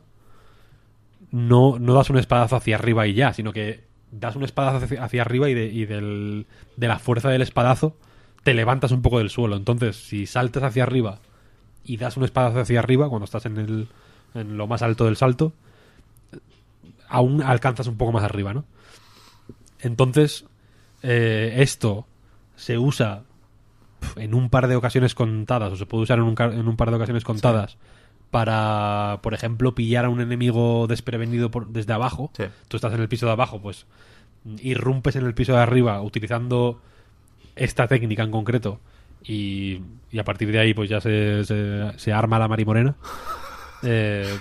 no, 1.30 1.78
no 1.78 1.94
das 1.94 2.10
un 2.10 2.18
espadazo 2.18 2.56
hacia 2.56 2.76
arriba 2.76 3.06
y 3.06 3.14
ya, 3.14 3.32
sino 3.32 3.52
que 3.52 3.84
das 4.12 4.36
un 4.36 4.44
espadazo 4.44 4.84
hacia, 4.84 5.02
hacia 5.02 5.22
arriba 5.22 5.48
y, 5.48 5.54
de, 5.54 5.66
y 5.66 5.86
del- 5.86 6.46
de 6.76 6.88
la 6.88 6.98
fuerza 6.98 7.30
del 7.30 7.40
espadazo 7.42 7.96
te 8.44 8.52
levantas 8.54 8.92
un 8.92 9.02
poco 9.02 9.18
del 9.18 9.30
suelo. 9.30 9.56
Entonces, 9.56 9.96
si 9.96 10.26
saltas 10.26 10.62
hacia 10.62 10.84
arriba 10.84 11.18
y 11.84 11.96
das 11.96 12.16
un 12.16 12.24
espadazo 12.24 12.60
hacia 12.60 12.78
arriba, 12.78 13.08
cuando 13.08 13.24
estás 13.24 13.46
en, 13.46 13.56
el, 13.56 13.88
en 14.34 14.56
lo 14.56 14.66
más 14.68 14.82
alto 14.82 15.06
del 15.06 15.16
salto, 15.16 15.52
aún 17.08 17.42
alcanzas 17.42 17.86
un 17.88 17.96
poco 17.96 18.12
más 18.12 18.22
arriba, 18.22 18.54
¿no? 18.54 18.64
Entonces, 19.80 20.44
eh, 21.02 21.54
esto 21.58 22.06
se 22.54 22.78
usa 22.78 23.24
en 24.16 24.34
un 24.34 24.50
par 24.50 24.68
de 24.68 24.76
ocasiones 24.76 25.14
contadas, 25.14 25.72
o 25.72 25.76
se 25.76 25.86
puede 25.86 26.04
usar 26.04 26.18
en 26.18 26.24
un, 26.24 26.34
en 26.38 26.68
un 26.68 26.76
par 26.76 26.90
de 26.90 26.96
ocasiones 26.96 27.24
contadas, 27.24 27.76
para, 28.30 29.20
por 29.22 29.34
ejemplo, 29.34 29.74
pillar 29.74 30.04
a 30.04 30.08
un 30.08 30.20
enemigo 30.20 30.86
desprevenido 30.86 31.50
por, 31.50 31.68
desde 31.68 31.92
abajo. 31.92 32.30
Sí. 32.36 32.44
Tú 32.68 32.76
estás 32.76 32.92
en 32.92 33.00
el 33.00 33.08
piso 33.08 33.26
de 33.26 33.32
abajo, 33.32 33.60
pues 33.60 33.86
irrumpes 34.62 35.16
en 35.16 35.26
el 35.26 35.34
piso 35.34 35.52
de 35.52 35.58
arriba 35.58 36.00
utilizando 36.02 36.80
esta 37.56 37.88
técnica 37.88 38.22
en 38.22 38.30
concreto 38.30 38.80
y, 39.24 39.80
y 40.12 40.18
a 40.18 40.24
partir 40.24 40.52
de 40.52 40.60
ahí 40.60 40.72
pues 40.72 40.88
ya 40.88 41.00
se, 41.00 41.44
se, 41.44 41.92
se 41.96 42.12
arma 42.12 42.38
la 42.38 42.48
marimorena. 42.48 42.96
Eh, 43.82 44.38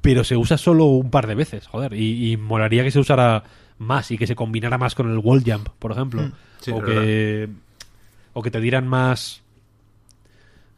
pero 0.00 0.24
se 0.24 0.36
usa 0.36 0.58
solo 0.58 0.86
un 0.86 1.08
par 1.08 1.28
de 1.28 1.36
veces, 1.36 1.68
joder. 1.68 1.94
Y, 1.94 2.32
y 2.32 2.36
molaría 2.36 2.82
que 2.82 2.90
se 2.90 2.98
usara 2.98 3.44
más 3.78 4.10
y 4.10 4.18
que 4.18 4.26
se 4.26 4.34
combinara 4.34 4.76
más 4.76 4.96
con 4.96 5.10
el 5.10 5.18
wall 5.18 5.44
jump, 5.46 5.68
por 5.78 5.92
ejemplo. 5.92 6.22
Mm, 6.22 6.32
sí, 6.60 6.70
o, 6.72 6.82
que, 6.82 7.48
o 8.32 8.42
que 8.42 8.50
te 8.50 8.60
dieran 8.60 8.86
más. 8.86 9.42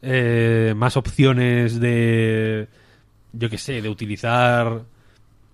eh, 0.01 0.73
más 0.75 0.97
opciones 0.97 1.79
de. 1.79 2.67
Yo 3.33 3.49
qué 3.49 3.57
sé, 3.57 3.81
de 3.81 3.89
utilizar 3.89 4.81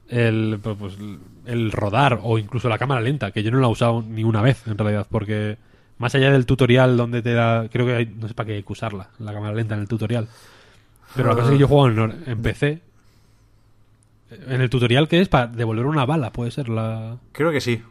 el, 0.10 0.60
pues, 0.64 0.78
pues, 0.80 0.98
el 1.46 1.72
rodar 1.72 2.20
o 2.24 2.38
incluso 2.40 2.70
la 2.70 2.78
cámara 2.78 3.02
lenta, 3.02 3.32
que 3.32 3.44
yo 3.44 3.52
no 3.52 3.60
la 3.60 3.68
he 3.68 3.72
usado 3.72 4.02
ni 4.02 4.24
una 4.24 4.42
vez 4.42 4.66
en 4.68 4.78
realidad, 4.78 5.06
porque 5.10 5.58
más 6.00 6.16
allá 6.16 6.32
del 6.32 6.46
tutorial 6.46 6.98
donde 6.98 7.22
te 7.22 7.34
da. 7.34 7.68
Creo 7.70 7.86
que 7.86 7.96
hay, 7.96 8.06
no 8.06 8.28
sé 8.28 8.34
para 8.34 8.48
qué 8.48 8.54
hay 8.56 8.64
que 8.64 8.74
usarla, 8.74 9.10
la 9.20 9.34
cámara 9.34 9.54
lenta 9.54 9.76
en 9.76 9.82
el 9.82 9.88
tutorial. 9.88 10.28
Pero 11.16 11.30
la 11.30 11.36
cosa 11.36 11.48
es 11.48 11.52
que 11.54 11.58
yo 11.60 11.68
juego 11.68 11.88
en, 11.90 12.24
en 12.26 12.42
PC. 12.42 12.82
En 14.30 14.60
el 14.60 14.70
tutorial 14.70 15.08
que 15.08 15.22
es 15.22 15.30
para 15.30 15.48
devolver 15.48 15.86
una 15.86 16.06
bala, 16.06 16.32
puede 16.32 16.52
ser 16.52 16.68
la. 16.70 17.18
Creo 17.32 17.52
que 17.52 17.62
sí. 17.62 17.82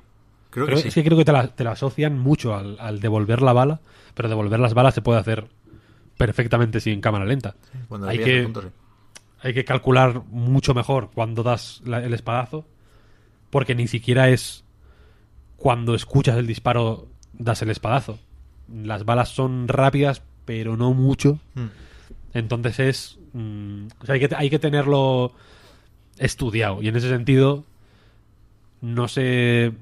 Creo 0.56 0.66
que 0.66 0.72
Creo- 0.72 0.82
sí. 0.82 0.88
Es 0.88 0.94
que 0.94 1.04
creo 1.04 1.18
que 1.18 1.24
te 1.26 1.32
la, 1.32 1.48
te 1.48 1.64
la 1.64 1.72
asocian 1.72 2.18
mucho 2.18 2.54
al, 2.54 2.78
al 2.80 2.98
devolver 3.00 3.42
la 3.42 3.52
bala, 3.52 3.80
pero 4.14 4.30
devolver 4.30 4.58
las 4.58 4.72
balas 4.72 4.94
se 4.94 5.02
puede 5.02 5.20
hacer 5.20 5.46
perfectamente 6.16 6.80
sin 6.80 7.02
cámara 7.02 7.26
lenta. 7.26 7.56
Hay 8.08 8.18
que- 8.18 8.42
punto, 8.44 8.62
sí. 8.62 8.68
Hay 9.42 9.52
que 9.52 9.66
calcular 9.66 10.22
mucho 10.30 10.72
mejor 10.72 11.10
cuando 11.14 11.42
das 11.42 11.82
la- 11.84 12.02
el 12.02 12.14
espadazo, 12.14 12.64
porque 13.50 13.74
ni 13.74 13.86
siquiera 13.86 14.30
es 14.30 14.64
cuando 15.58 15.94
escuchas 15.94 16.38
el 16.38 16.46
disparo 16.46 17.06
das 17.34 17.60
el 17.60 17.68
espadazo. 17.70 18.18
Las 18.72 19.04
balas 19.04 19.28
son 19.28 19.68
rápidas, 19.68 20.22
pero 20.46 20.78
no 20.78 20.94
mucho. 20.94 21.38
Mm. 21.54 21.66
Entonces 22.32 22.80
es. 22.80 23.18
mm, 23.34 23.88
o 24.00 24.06
sea, 24.06 24.14
hay 24.14 24.20
que, 24.26 24.34
hay 24.34 24.48
que 24.50 24.58
tenerlo 24.58 25.32
estudiado. 26.18 26.80
Y 26.82 26.88
en 26.88 26.96
ese 26.96 27.10
sentido, 27.10 27.64
no 28.80 29.06
sé. 29.06 29.72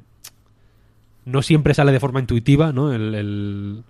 No 1.24 1.42
siempre 1.42 1.74
sale 1.74 1.92
de 1.92 2.00
forma 2.00 2.20
intuitiva, 2.20 2.72
¿no? 2.72 2.92
El, 2.92 3.14
el, 3.14 3.82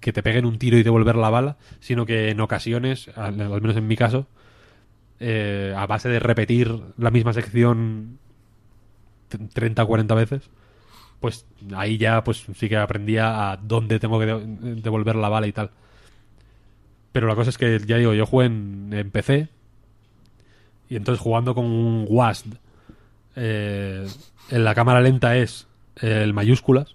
que 0.00 0.12
te 0.12 0.22
peguen 0.22 0.44
un 0.46 0.58
tiro 0.58 0.76
y 0.76 0.82
devolver 0.82 1.16
la 1.16 1.30
bala, 1.30 1.56
sino 1.80 2.04
que 2.06 2.30
en 2.30 2.40
ocasiones, 2.40 3.10
al, 3.16 3.36
menos 3.36 3.76
en 3.76 3.86
mi 3.86 3.96
caso, 3.96 4.26
eh, 5.18 5.74
a 5.76 5.86
base 5.86 6.08
de 6.08 6.18
repetir 6.18 6.74
la 6.98 7.10
misma 7.10 7.32
sección 7.32 8.18
t- 9.28 9.38
30 9.38 9.82
o 9.82 9.86
40 9.86 10.14
veces, 10.14 10.50
pues 11.20 11.46
ahí 11.74 11.98
ya 11.98 12.24
pues 12.24 12.46
sí 12.54 12.68
que 12.68 12.76
aprendía 12.78 13.50
a 13.52 13.56
dónde 13.58 13.98
tengo 13.98 14.18
que 14.18 14.26
de- 14.26 14.74
devolver 14.76 15.16
la 15.16 15.28
bala 15.28 15.46
y 15.46 15.52
tal. 15.52 15.70
Pero 17.12 17.26
la 17.26 17.34
cosa 17.34 17.50
es 17.50 17.58
que, 17.58 17.78
ya 17.86 17.96
digo, 17.96 18.14
yo 18.14 18.24
jugué 18.26 18.46
en, 18.46 18.90
en 18.92 19.10
PC 19.10 19.48
y 20.88 20.96
entonces 20.96 21.20
jugando 21.22 21.54
con 21.54 21.64
un 21.66 22.06
WASD 22.08 22.54
eh, 23.36 24.06
en 24.50 24.64
la 24.64 24.74
cámara 24.74 25.00
lenta 25.00 25.36
es 25.36 25.66
el 26.00 26.32
mayúsculas 26.34 26.94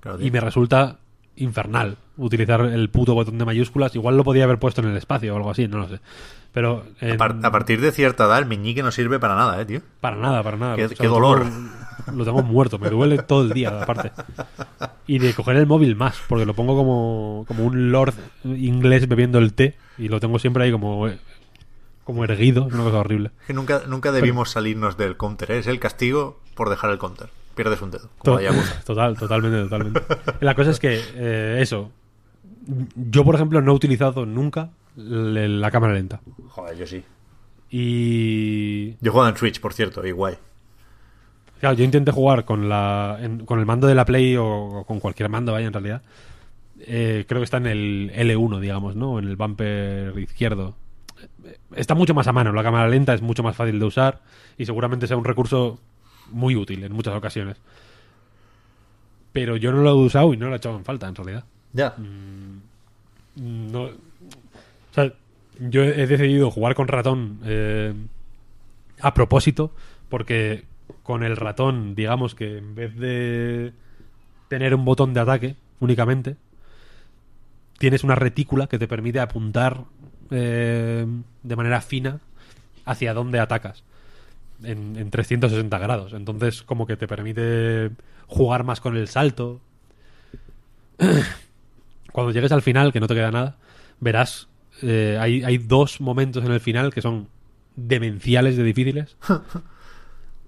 Claro, 0.00 0.20
y 0.20 0.30
me 0.30 0.40
resulta 0.40 0.98
infernal 1.36 1.96
utilizar 2.16 2.60
el 2.62 2.88
puto 2.90 3.14
botón 3.14 3.38
de 3.38 3.44
mayúsculas. 3.44 3.94
Igual 3.94 4.16
lo 4.16 4.24
podía 4.24 4.44
haber 4.44 4.58
puesto 4.58 4.80
en 4.80 4.88
el 4.88 4.96
espacio 4.96 5.32
o 5.32 5.36
algo 5.36 5.50
así, 5.50 5.68
no 5.68 5.78
lo 5.78 5.88
sé. 5.88 6.00
Pero 6.52 6.84
A, 7.00 7.16
par- 7.16 7.36
a 7.42 7.50
partir 7.52 7.80
de 7.80 7.92
cierta 7.92 8.24
edad, 8.24 8.38
el 8.38 8.46
meñique 8.46 8.82
no 8.82 8.90
sirve 8.90 9.18
para 9.20 9.34
nada, 9.36 9.60
eh, 9.60 9.64
tío. 9.66 9.80
para 10.00 10.16
nada, 10.16 10.42
para 10.42 10.56
nada. 10.56 10.76
Qué- 10.76 10.84
O 10.86 10.88
sea, 10.88 10.96
qué 10.96 11.04
lo 11.04 11.10
dolor. 11.10 11.42
tengo- 11.44 12.16
lo 12.16 12.24
tengo 12.24 12.42
muerto, 12.42 12.78
me 12.78 12.88
duele 12.90 13.18
todo 13.22 13.42
el 13.42 13.50
día, 13.52 13.82
aparte. 13.82 14.12
Y 15.06 15.18
de 15.18 15.34
coger 15.34 15.56
el 15.56 15.66
móvil 15.66 15.94
más, 15.94 16.16
porque 16.28 16.46
lo 16.46 16.54
pongo 16.54 16.74
como, 16.76 17.44
como 17.46 17.64
un 17.64 17.92
lord 17.92 18.14
inglés 18.44 19.06
bebiendo 19.08 19.38
el 19.38 19.52
té 19.52 19.76
y 19.98 20.08
lo 20.08 20.18
tengo 20.20 20.38
siempre 20.38 20.64
ahí 20.64 20.72
como, 20.72 21.08
como 22.04 22.24
erguido, 22.24 22.66
es 22.68 22.74
una 22.74 22.84
cosa 22.84 22.98
horrible. 23.00 23.30
Que 23.46 23.52
nunca, 23.52 23.82
nunca 23.86 24.10
debimos 24.12 24.50
salirnos 24.50 24.96
del 24.96 25.16
counter, 25.16 25.50
¿eh? 25.52 25.58
es 25.58 25.66
el 25.66 25.78
castigo 25.80 26.40
por 26.54 26.70
dejar 26.70 26.90
el 26.90 26.98
counter. 26.98 27.28
Pierdes 27.58 27.82
un 27.82 27.90
dedo, 27.90 28.08
como 28.18 28.36
To- 28.38 28.42
la 28.42 28.42
Yakuza. 28.50 28.80
Total, 28.84 29.18
totalmente, 29.18 29.62
totalmente. 29.64 30.00
La 30.40 30.54
cosa 30.54 30.70
es 30.70 30.78
que, 30.80 31.00
eh, 31.16 31.58
eso. 31.60 31.90
Yo, 32.96 33.24
por 33.24 33.34
ejemplo, 33.34 33.60
no 33.60 33.72
he 33.72 33.74
utilizado 33.74 34.24
nunca 34.24 34.70
la 34.96 35.70
cámara 35.70 35.92
lenta. 35.94 36.20
Joder, 36.48 36.76
yo 36.76 36.86
sí. 36.86 37.02
Y. 37.70 38.90
Yo 39.00 39.08
he 39.08 39.10
jugado 39.10 39.30
en 39.30 39.36
Switch, 39.36 39.60
por 39.60 39.72
cierto, 39.72 40.06
y 40.06 40.10
guay. 40.12 40.34
Claro, 41.60 41.76
yo 41.76 41.84
intenté 41.84 42.12
jugar 42.12 42.44
con 42.44 42.68
la 42.68 43.18
en- 43.20 43.44
con 43.44 43.58
el 43.58 43.66
mando 43.66 43.86
de 43.86 43.94
la 43.94 44.04
Play 44.04 44.36
o, 44.36 44.46
o 44.46 44.84
con 44.84 45.00
cualquier 45.00 45.28
mando, 45.28 45.52
vaya, 45.52 45.66
en 45.66 45.72
realidad. 45.72 46.02
Eh, 46.80 47.24
creo 47.28 47.40
que 47.40 47.44
está 47.44 47.56
en 47.56 47.66
el 47.66 48.12
L1, 48.14 48.60
digamos, 48.60 48.94
¿no? 48.94 49.18
En 49.18 49.26
el 49.26 49.36
bumper 49.36 50.16
izquierdo. 50.18 50.76
Eh, 51.44 51.58
Está 51.74 51.94
mucho 51.94 52.14
más 52.14 52.28
a 52.28 52.32
mano. 52.32 52.52
La 52.52 52.62
cámara 52.62 52.88
lenta 52.88 53.14
es 53.14 53.22
mucho 53.22 53.42
más 53.42 53.56
fácil 53.56 53.78
de 53.80 53.84
usar 53.84 54.20
y 54.56 54.64
seguramente 54.66 55.06
sea 55.08 55.16
un 55.16 55.24
recurso 55.24 55.80
muy 56.30 56.56
útil 56.56 56.84
en 56.84 56.92
muchas 56.92 57.14
ocasiones. 57.14 57.56
Pero 59.32 59.56
yo 59.56 59.72
no 59.72 59.82
lo 59.82 59.90
he 59.90 60.06
usado 60.06 60.32
y 60.32 60.36
no 60.36 60.48
lo 60.48 60.54
he 60.54 60.56
echado 60.56 60.76
en 60.76 60.84
falta, 60.84 61.08
en 61.08 61.14
realidad. 61.14 61.44
Ya. 61.72 61.94
No, 63.36 63.82
o 63.82 64.94
sea, 64.94 65.12
yo 65.60 65.82
he 65.82 66.06
decidido 66.06 66.50
jugar 66.50 66.74
con 66.74 66.88
ratón 66.88 67.40
eh, 67.44 67.92
a 69.00 69.14
propósito, 69.14 69.72
porque 70.08 70.64
con 71.02 71.22
el 71.22 71.36
ratón, 71.36 71.94
digamos 71.94 72.34
que 72.34 72.58
en 72.58 72.74
vez 72.74 72.96
de 72.96 73.72
tener 74.48 74.74
un 74.74 74.84
botón 74.84 75.14
de 75.14 75.20
ataque 75.20 75.56
únicamente, 75.80 76.36
tienes 77.78 78.02
una 78.02 78.14
retícula 78.14 78.66
que 78.66 78.78
te 78.78 78.88
permite 78.88 79.20
apuntar 79.20 79.84
eh, 80.30 81.06
de 81.42 81.56
manera 81.56 81.80
fina 81.80 82.20
hacia 82.84 83.14
dónde 83.14 83.38
atacas 83.38 83.84
en, 84.62 84.96
en 84.96 85.10
360 85.10 85.78
grados. 85.78 86.12
Entonces, 86.12 86.62
como 86.62 86.86
que 86.86 86.96
te 86.96 87.06
permite 87.06 87.90
jugar 88.26 88.64
más 88.64 88.80
con 88.80 88.96
el 88.96 89.08
salto. 89.08 89.60
Cuando 92.12 92.32
llegues 92.32 92.52
al 92.52 92.62
final, 92.62 92.92
que 92.92 93.00
no 93.00 93.06
te 93.06 93.14
queda 93.14 93.30
nada, 93.30 93.56
verás, 94.00 94.48
eh, 94.82 95.18
hay, 95.20 95.42
hay 95.44 95.58
dos 95.58 96.00
momentos 96.00 96.44
en 96.44 96.52
el 96.52 96.60
final 96.60 96.92
que 96.92 97.02
son 97.02 97.28
demenciales 97.76 98.56
de 98.56 98.64
difíciles. 98.64 99.16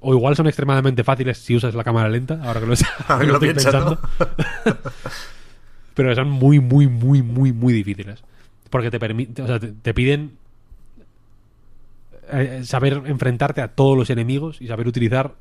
O 0.02 0.14
igual 0.14 0.34
son 0.34 0.46
extremadamente 0.46 1.04
fáciles 1.04 1.36
si 1.36 1.54
usas 1.54 1.74
la 1.74 1.84
cámara 1.84 2.08
lenta, 2.08 2.40
ahora 2.42 2.60
que 2.60 2.66
lo, 2.66 2.74
Ahora 3.06 3.20
que 3.20 3.26
lo 3.26 3.34
estoy 3.34 3.48
piensas, 3.50 3.84
¿no? 3.84 3.98
Pero 5.94 6.14
son 6.14 6.30
muy, 6.30 6.58
muy, 6.58 6.86
muy, 6.86 7.20
muy, 7.20 7.52
muy 7.52 7.72
difíciles. 7.74 8.24
Porque 8.70 8.90
te 8.90 8.98
permite, 8.98 9.42
o 9.42 9.46
sea, 9.46 9.60
te, 9.60 9.72
te 9.72 9.92
piden 9.92 10.38
eh, 12.32 12.64
saber 12.64 13.02
enfrentarte 13.06 13.60
a 13.60 13.68
todos 13.68 13.96
los 13.96 14.10
enemigos 14.10 14.60
y 14.60 14.66
saber 14.66 14.86
utilizar. 14.86 15.34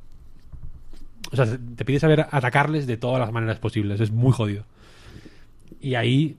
O 1.32 1.36
sea, 1.36 1.46
te 1.46 1.86
pide 1.86 2.00
saber 2.00 2.28
atacarles 2.32 2.88
de 2.88 2.98
todas 2.98 3.20
las 3.20 3.32
maneras 3.32 3.60
posibles. 3.60 4.00
Es 4.00 4.12
muy 4.12 4.32
jodido. 4.32 4.66
Y 5.82 5.96
ahí 5.96 6.38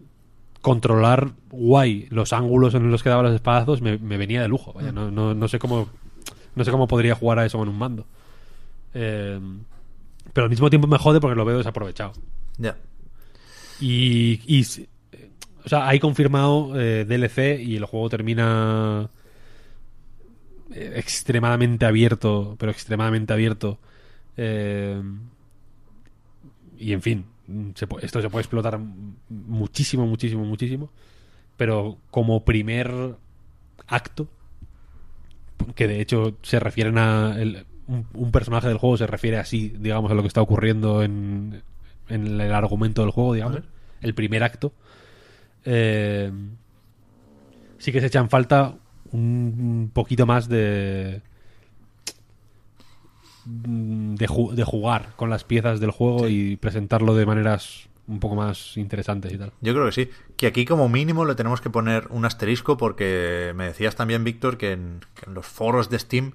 controlar 0.60 1.32
guay 1.50 2.06
los 2.10 2.32
ángulos 2.32 2.74
en 2.74 2.90
los 2.90 3.02
que 3.02 3.08
daba 3.08 3.22
los 3.22 3.34
espadazos 3.34 3.80
me, 3.80 3.98
me 3.98 4.16
venía 4.16 4.42
de 4.42 4.48
lujo. 4.48 4.72
Vaya, 4.72 4.92
no, 4.92 5.10
no, 5.10 5.34
no 5.34 5.48
sé 5.48 5.58
cómo 5.58 5.88
no 6.54 6.64
sé 6.64 6.70
cómo 6.70 6.88
podría 6.88 7.14
jugar 7.14 7.38
a 7.38 7.46
eso 7.46 7.58
con 7.58 7.68
un 7.68 7.78
mando. 7.78 8.06
Eh, 8.94 9.38
pero 10.32 10.44
al 10.44 10.50
mismo 10.50 10.70
tiempo 10.70 10.86
me 10.86 10.98
jode 10.98 11.20
porque 11.20 11.36
lo 11.36 11.44
veo 11.44 11.58
desaprovechado. 11.58 12.12
Ya. 12.58 12.76
Y, 13.80 14.40
y 14.46 14.60
eh, 15.12 15.30
o 15.64 15.68
sea, 15.68 15.88
hay 15.88 15.98
confirmado 15.98 16.78
eh, 16.78 17.04
DLC 17.04 17.60
y 17.60 17.76
el 17.76 17.84
juego 17.84 18.08
termina 18.08 19.08
eh, 19.08 19.19
extremadamente 20.74 21.86
abierto, 21.86 22.56
pero 22.58 22.72
extremadamente 22.72 23.32
abierto. 23.32 23.78
Eh, 24.36 25.02
y 26.78 26.92
en 26.92 27.02
fin, 27.02 27.24
se 27.74 27.86
esto 28.02 28.22
se 28.22 28.30
puede 28.30 28.42
explotar 28.42 28.78
muchísimo, 29.28 30.06
muchísimo, 30.06 30.44
muchísimo. 30.44 30.90
Pero 31.56 31.98
como 32.10 32.44
primer 32.44 33.16
acto, 33.86 34.28
que 35.74 35.86
de 35.88 36.00
hecho 36.00 36.36
se 36.42 36.60
refieren 36.60 36.98
a. 36.98 37.36
el- 37.40 37.66
un, 37.86 38.06
un 38.14 38.30
personaje 38.30 38.68
del 38.68 38.78
juego 38.78 38.96
se 38.96 39.06
refiere 39.08 39.38
así, 39.38 39.74
digamos, 39.78 40.12
a 40.12 40.14
lo 40.14 40.22
que 40.22 40.28
está 40.28 40.40
ocurriendo 40.40 41.02
en, 41.02 41.60
en 42.08 42.40
el 42.40 42.52
argumento 42.54 43.02
del 43.02 43.10
juego, 43.10 43.34
digamos. 43.34 43.58
El 44.00 44.14
primer 44.14 44.44
acto. 44.44 44.72
Eh, 45.64 46.30
sí 47.78 47.92
que 47.92 48.00
se 48.00 48.06
echan 48.06 48.28
falta 48.30 48.76
un 49.12 49.90
poquito 49.92 50.26
más 50.26 50.48
de. 50.48 51.22
De, 53.44 54.28
ju- 54.28 54.52
de 54.52 54.64
jugar 54.64 55.12
con 55.16 55.30
las 55.30 55.44
piezas 55.44 55.80
del 55.80 55.90
juego 55.90 56.28
y 56.28 56.56
presentarlo 56.56 57.14
de 57.14 57.24
maneras 57.26 57.88
un 58.06 58.20
poco 58.20 58.34
más 58.34 58.76
interesantes 58.76 59.32
y 59.32 59.38
tal. 59.38 59.52
Yo 59.60 59.72
creo 59.72 59.86
que 59.86 59.92
sí. 59.92 60.10
Que 60.36 60.46
aquí 60.48 60.64
como 60.64 60.88
mínimo 60.88 61.24
le 61.24 61.34
tenemos 61.34 61.60
que 61.60 61.70
poner 61.70 62.06
un 62.10 62.24
asterisco 62.24 62.76
porque 62.76 63.52
me 63.56 63.64
decías 63.64 63.96
también, 63.96 64.24
Víctor, 64.24 64.58
que 64.58 64.72
en, 64.72 65.00
que 65.14 65.26
en 65.26 65.34
los 65.34 65.46
foros 65.46 65.88
de 65.90 65.98
Steam 65.98 66.32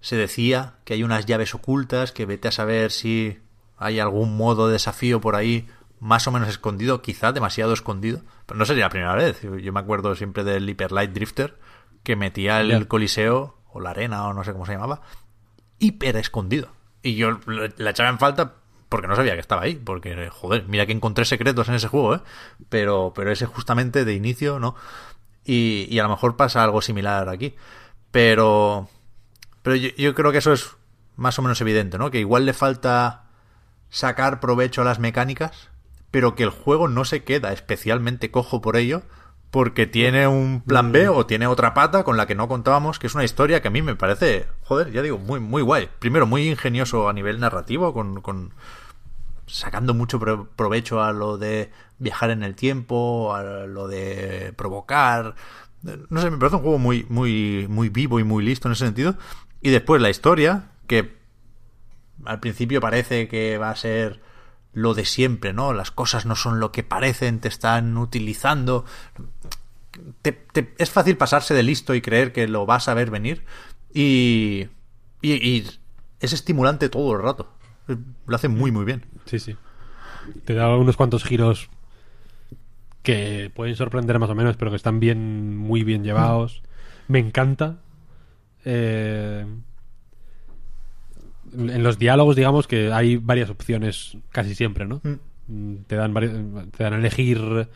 se 0.00 0.16
decía 0.16 0.74
que 0.84 0.94
hay 0.94 1.02
unas 1.02 1.26
llaves 1.26 1.54
ocultas, 1.54 2.12
que 2.12 2.24
vete 2.24 2.48
a 2.48 2.52
saber 2.52 2.92
si 2.92 3.38
hay 3.76 3.98
algún 4.00 4.36
modo 4.36 4.68
de 4.68 4.74
desafío 4.74 5.20
por 5.20 5.36
ahí 5.36 5.66
más 6.00 6.26
o 6.28 6.32
menos 6.32 6.48
escondido, 6.48 7.02
quizá 7.02 7.32
demasiado 7.32 7.72
escondido, 7.72 8.22
pero 8.46 8.56
no 8.56 8.64
sería 8.64 8.84
la 8.84 8.90
primera 8.90 9.14
vez. 9.16 9.42
Yo, 9.42 9.58
yo 9.58 9.72
me 9.72 9.80
acuerdo 9.80 10.14
siempre 10.14 10.44
del 10.44 10.68
Hyper 10.68 10.92
Light 10.92 11.10
Drifter 11.12 11.58
que 12.08 12.16
metía 12.16 12.62
el 12.62 12.88
coliseo 12.88 13.58
o 13.70 13.80
la 13.80 13.90
arena 13.90 14.26
o 14.28 14.32
no 14.32 14.42
sé 14.42 14.54
cómo 14.54 14.64
se 14.64 14.72
llamaba 14.72 15.02
hiper 15.78 16.16
escondido. 16.16 16.70
Y 17.02 17.16
yo 17.16 17.38
la 17.76 17.90
echaba 17.90 18.08
en 18.08 18.18
falta 18.18 18.54
porque 18.88 19.06
no 19.06 19.14
sabía 19.14 19.34
que 19.34 19.40
estaba 19.40 19.60
ahí. 19.60 19.74
Porque, 19.74 20.30
joder, 20.30 20.64
mira 20.68 20.86
que 20.86 20.92
encontré 20.92 21.26
secretos 21.26 21.68
en 21.68 21.74
ese 21.74 21.88
juego, 21.88 22.14
¿eh? 22.14 22.20
Pero, 22.70 23.12
pero 23.14 23.30
ese 23.30 23.44
justamente 23.44 24.06
de 24.06 24.14
inicio, 24.14 24.58
¿no? 24.58 24.74
Y, 25.44 25.86
y 25.90 25.98
a 25.98 26.04
lo 26.04 26.08
mejor 26.08 26.34
pasa 26.38 26.64
algo 26.64 26.80
similar 26.80 27.28
aquí. 27.28 27.54
Pero, 28.10 28.88
pero 29.60 29.76
yo, 29.76 29.90
yo 29.98 30.14
creo 30.14 30.32
que 30.32 30.38
eso 30.38 30.54
es 30.54 30.78
más 31.16 31.38
o 31.38 31.42
menos 31.42 31.60
evidente, 31.60 31.98
¿no? 31.98 32.10
Que 32.10 32.20
igual 32.20 32.46
le 32.46 32.54
falta 32.54 33.24
sacar 33.90 34.40
provecho 34.40 34.80
a 34.80 34.86
las 34.86 34.98
mecánicas, 34.98 35.68
pero 36.10 36.34
que 36.34 36.44
el 36.44 36.50
juego 36.50 36.88
no 36.88 37.04
se 37.04 37.22
queda 37.22 37.52
especialmente 37.52 38.30
cojo 38.30 38.62
por 38.62 38.78
ello, 38.78 39.02
porque 39.50 39.86
tiene 39.86 40.28
un 40.28 40.60
plan 40.60 40.92
B 40.92 41.08
o 41.08 41.24
tiene 41.24 41.46
otra 41.46 41.72
pata 41.72 42.04
con 42.04 42.16
la 42.16 42.26
que 42.26 42.34
no 42.34 42.48
contábamos, 42.48 42.98
que 42.98 43.06
es 43.06 43.14
una 43.14 43.24
historia 43.24 43.62
que 43.62 43.68
a 43.68 43.70
mí 43.70 43.80
me 43.80 43.96
parece, 43.96 44.46
joder, 44.62 44.92
ya 44.92 45.00
digo, 45.00 45.18
muy, 45.18 45.40
muy 45.40 45.62
guay. 45.62 45.88
Primero, 45.98 46.26
muy 46.26 46.48
ingenioso 46.48 47.08
a 47.08 47.12
nivel 47.12 47.40
narrativo, 47.40 47.94
con, 47.94 48.20
con 48.20 48.52
sacando 49.46 49.94
mucho 49.94 50.20
pro- 50.20 50.48
provecho 50.54 51.02
a 51.02 51.12
lo 51.12 51.38
de 51.38 51.70
viajar 51.98 52.30
en 52.30 52.42
el 52.42 52.54
tiempo, 52.54 53.34
a 53.34 53.42
lo 53.42 53.88
de 53.88 54.52
provocar. 54.56 55.34
No 56.10 56.20
sé, 56.20 56.30
me 56.30 56.36
parece 56.36 56.56
un 56.56 56.62
juego 56.62 56.78
muy, 56.78 57.06
muy, 57.08 57.66
muy 57.70 57.88
vivo 57.88 58.20
y 58.20 58.24
muy 58.24 58.44
listo 58.44 58.68
en 58.68 58.72
ese 58.72 58.84
sentido. 58.84 59.16
Y 59.62 59.70
después 59.70 60.02
la 60.02 60.10
historia, 60.10 60.72
que 60.86 61.16
al 62.24 62.40
principio 62.40 62.80
parece 62.80 63.28
que 63.28 63.56
va 63.56 63.70
a 63.70 63.76
ser 63.76 64.20
lo 64.72 64.94
de 64.94 65.04
siempre, 65.04 65.52
¿no? 65.52 65.72
Las 65.72 65.90
cosas 65.90 66.26
no 66.26 66.36
son 66.36 66.60
lo 66.60 66.72
que 66.72 66.82
parecen, 66.82 67.40
te 67.40 67.48
están 67.48 67.96
utilizando. 67.96 68.84
Te- 70.22 70.32
te- 70.32 70.74
es 70.78 70.90
fácil 70.90 71.16
pasarse 71.16 71.54
de 71.54 71.62
listo 71.62 71.94
y 71.94 72.00
creer 72.00 72.32
que 72.32 72.46
lo 72.48 72.66
vas 72.66 72.88
a 72.88 72.94
ver 72.94 73.10
venir. 73.10 73.44
Y, 73.92 74.68
y, 75.22 75.64
es 76.20 76.32
estimulante 76.32 76.88
todo 76.88 77.12
el 77.16 77.22
rato. 77.22 77.50
Lo 78.26 78.36
hace 78.36 78.48
muy, 78.48 78.70
muy 78.70 78.84
bien. 78.84 79.04
Sí, 79.24 79.38
sí. 79.38 79.56
Te 80.44 80.54
da 80.54 80.76
unos 80.76 80.96
cuantos 80.96 81.24
giros 81.24 81.70
que 83.02 83.50
pueden 83.54 83.76
sorprender 83.76 84.18
más 84.18 84.30
o 84.30 84.34
menos, 84.34 84.56
pero 84.56 84.70
que 84.70 84.76
están 84.76 85.00
bien, 85.00 85.56
muy 85.56 85.84
bien 85.84 86.04
llevados. 86.04 86.62
Me 87.08 87.18
encanta. 87.18 87.78
eh, 88.64 89.46
en 91.58 91.82
los 91.82 91.98
diálogos, 91.98 92.36
digamos 92.36 92.66
que 92.66 92.92
hay 92.92 93.16
varias 93.16 93.50
opciones 93.50 94.16
casi 94.30 94.54
siempre, 94.54 94.86
¿no? 94.86 95.00
Mm, 95.48 95.74
Te 95.86 95.96
dan, 95.96 96.14
te 96.76 96.84
dan 96.84 96.94
a 96.94 96.98
elegir. 96.98 97.68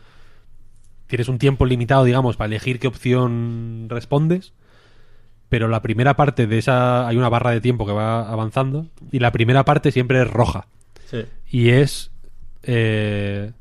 Tienes 1.07 1.27
un 1.27 1.37
tiempo 1.37 1.65
limitado, 1.65 2.03
digamos, 2.05 2.37
para 2.37 2.47
elegir 2.47 2.79
qué 2.79 2.87
opción 2.87 3.87
respondes. 3.89 4.53
Pero 5.49 5.67
la 5.67 5.81
primera 5.81 6.15
parte 6.15 6.47
de 6.47 6.57
esa. 6.57 7.07
Hay 7.07 7.17
una 7.17 7.29
barra 7.29 7.51
de 7.51 7.61
tiempo 7.61 7.85
que 7.85 7.91
va 7.91 8.27
avanzando. 8.31 8.87
Y 9.11 9.19
la 9.19 9.31
primera 9.31 9.63
parte 9.65 9.91
siempre 9.91 10.21
es 10.21 10.27
roja 10.29 10.67
Sí. 11.05 11.25
y 11.49 11.69
es 11.69 12.09
eh, 12.63 13.51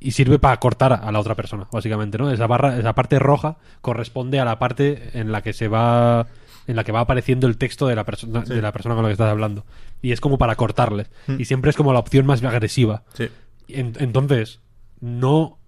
y 0.00 0.10
sirve 0.10 0.38
para 0.40 0.58
cortar 0.58 0.92
a 0.94 1.12
la 1.12 1.20
otra 1.20 1.34
persona 1.36 1.68
básicamente 1.70 2.18
no 2.18 2.30
esa 2.30 2.46
barra 2.48 2.76
esa 2.78 2.94
parte 2.94 3.18
roja 3.18 3.58
corresponde 3.80 4.40
a 4.40 4.44
la 4.44 4.58
parte 4.58 5.10
en 5.14 5.30
la 5.30 5.42
que 5.42 5.52
se 5.52 5.68
va 5.68 6.26
en 6.66 6.76
la 6.76 6.84
que 6.84 6.92
va 6.92 7.00
apareciendo 7.00 7.46
el 7.46 7.56
texto 7.58 7.86
de 7.86 7.94
la 7.96 8.04
persona 8.04 8.40
de 8.42 8.60
la 8.62 8.72
persona 8.72 8.94
con 8.94 9.02
la 9.04 9.08
que 9.08 9.12
estás 9.14 9.30
hablando. 9.30 9.64
Y 10.02 10.12
es 10.12 10.20
como 10.20 10.38
para 10.38 10.56
cortarles. 10.56 11.10
Y 11.38 11.44
siempre 11.46 11.70
es 11.70 11.76
como 11.76 11.92
la 11.92 11.98
opción 12.00 12.26
más 12.26 12.42
agresiva. 12.44 13.04
Sí. 13.14 13.28
En- 13.68 13.94
entonces 13.98 14.60
no 15.00 15.58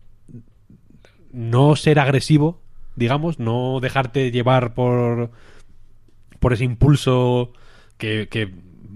no 1.32 1.76
ser 1.76 1.98
agresivo 1.98 2.62
digamos 2.96 3.38
no 3.38 3.78
dejarte 3.80 4.30
llevar 4.30 4.74
por 4.74 5.30
por 6.40 6.52
ese 6.52 6.64
impulso 6.64 7.52
que, 7.96 8.28
que 8.28 8.48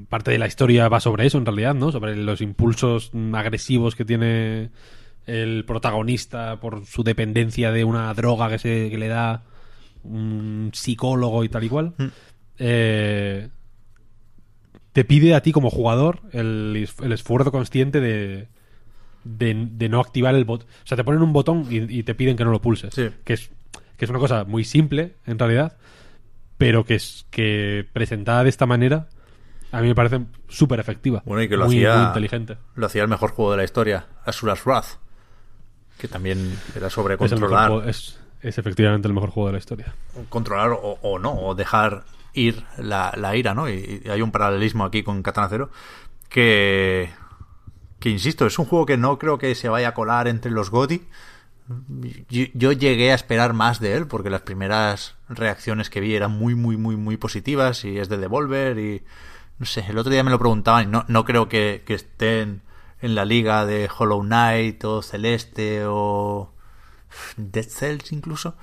parte 0.09 0.31
de 0.31 0.39
la 0.39 0.47
historia 0.47 0.89
va 0.89 1.01
sobre 1.01 1.27
eso 1.27 1.39
en 1.39 1.47
realidad, 1.47 1.75
¿no? 1.75 1.91
Sobre 1.91 2.15
los 2.17 2.41
impulsos 2.41 3.11
mm, 3.13 3.35
agresivos 3.35 3.97
que 3.97 4.05
tiene 4.05 4.71
el 5.27 5.65
protagonista 5.65 6.61
por 6.61 6.85
su 6.87 7.03
dependencia 7.03 7.71
de 7.73 7.85
una 7.85 8.13
droga 8.15 8.49
que 8.49 8.59
se 8.59 8.91
que 8.91 8.99
le 8.99 9.09
da 9.09 9.43
un 10.05 10.71
psicólogo 10.75 11.45
y 11.45 11.49
tal 11.49 11.65
y 11.65 11.69
cual. 11.69 11.95
Eh, 12.59 13.49
te 14.93 15.05
pide 15.05 15.35
a 15.35 15.41
ti 15.43 15.53
como 15.53 15.71
jugador 15.71 16.21
el, 16.33 16.75
es- 16.77 16.99
el 17.01 17.13
esfuerzo 17.13 17.51
consciente 17.51 18.01
de, 18.01 18.49
de, 19.25 19.69
de 19.73 19.89
no 19.89 20.01
activar 20.01 20.35
el 20.35 20.45
botón. 20.45 20.69
O 20.85 20.87
sea, 20.87 20.97
te 20.97 21.05
ponen 21.05 21.23
un 21.23 21.33
botón 21.33 21.67
y, 21.71 21.99
y 21.99 22.03
te 22.03 22.15
piden 22.15 22.37
que 22.37 22.45
no 22.45 22.51
lo 22.51 22.61
pulses. 22.61 22.95
Sí. 22.95 23.09
Que, 23.25 23.33
es, 23.35 23.51
que 23.97 24.05
es 24.05 24.11
una 24.11 24.19
cosa 24.19 24.45
muy 24.45 24.65
simple, 24.65 25.15
en 25.27 25.39
realidad, 25.39 25.77
pero 26.59 26.85
que 26.85 26.97
es 26.97 27.27
que 27.31 27.87
presentada 27.93 28.43
de 28.45 28.51
esta 28.51 28.67
manera 28.67 29.09
a 29.71 29.81
mí 29.81 29.89
me 29.89 29.95
parece 29.95 30.21
súper 30.49 30.79
efectiva. 30.81 31.23
Bueno, 31.25 31.43
y 31.43 31.49
que 31.49 31.57
lo 31.57 31.65
muy, 31.65 31.77
hacía. 31.79 31.97
muy 31.97 32.07
inteligente. 32.09 32.59
Lo 32.75 32.85
hacía 32.87 33.03
el 33.03 33.09
mejor 33.09 33.31
juego 33.31 33.53
de 33.53 33.57
la 33.57 33.65
historia, 33.65 34.07
Asura's 34.27 34.63
Wrath. 34.67 34.99
Que 35.99 36.09
también 36.09 36.59
era 36.77 36.91
sobre 36.91 37.15
Es, 37.15 37.21
el 37.21 37.25
mejor 37.25 37.41
controlar. 37.41 37.71
juego- 37.71 37.89
es, 37.89 38.19
es 38.43 38.59
efectivamente 38.59 39.09
el 39.09 39.15
mejor 39.15 39.31
juego 39.31 39.49
de 39.49 39.53
la 39.53 39.59
historia. 39.59 39.95
controlar 40.29 40.77
o, 40.81 41.19
no, 41.19 41.33
o 41.33 41.55
dejar 41.55 42.05
ir 42.35 42.65
la, 42.77 43.37
ira, 43.37 43.55
¿no? 43.55 43.69
Y, 43.69 44.03
hay 44.11 44.21
un 44.21 44.33
paralelismo 44.33 44.85
aquí 44.85 45.03
con 45.03 45.23
Katana 45.23 45.49
Zero 45.49 45.71
que, 46.29 47.11
que, 48.01 48.11
insisto, 48.11 48.47
es 48.47 48.59
un 48.59 48.67
juego 48.67 48.87
que 48.87 48.97
no 48.97 49.19
creo 49.19 49.39
que 49.39 49.55
se 49.55 49.69
vaya 49.69 49.89
a 49.89 49.95
colar 49.95 50.29
entre 50.29 50.51
los 50.51 50.71
GOTY. 50.71 51.03
Yo, 52.29 52.47
yo 52.55 52.73
llegué 52.73 53.13
a 53.13 53.15
esperar 53.15 53.53
más 53.53 53.81
de 53.81 53.95
él 53.97 54.07
porque 54.07 54.29
las 54.29 54.43
primeras 54.43 55.15
reacciones 55.29 55.89
que 55.89 56.01
vi 56.01 56.15
eran 56.15 56.33
muy, 56.33 56.55
muy, 56.55 56.77
muy, 56.77 56.97
muy 56.97 57.17
positivas 57.17 57.85
y 57.85 57.99
es 57.99 58.09
de 58.09 58.19
Devolver 58.19 58.79
y 58.79 59.03
no 59.59 59.67
sé, 59.67 59.85
el 59.89 59.97
otro 59.97 60.11
día 60.11 60.25
me 60.25 60.33
lo 60.33 60.41
preguntaban 60.41 60.89
y 60.89 60.91
no, 60.91 61.05
no 61.07 61.25
creo 61.25 61.49
que, 61.49 61.85
que 61.87 61.95
estén 61.95 62.63
en 63.01 63.15
la 63.15 63.25
liga 63.25 63.65
de 63.65 63.89
Hollow 63.97 64.23
Knight 64.23 64.85
o 64.85 65.03
Celeste 65.03 65.85
o 65.87 66.52
Dead 67.37 67.65
Cells 67.69 68.13
incluso. 68.13 68.57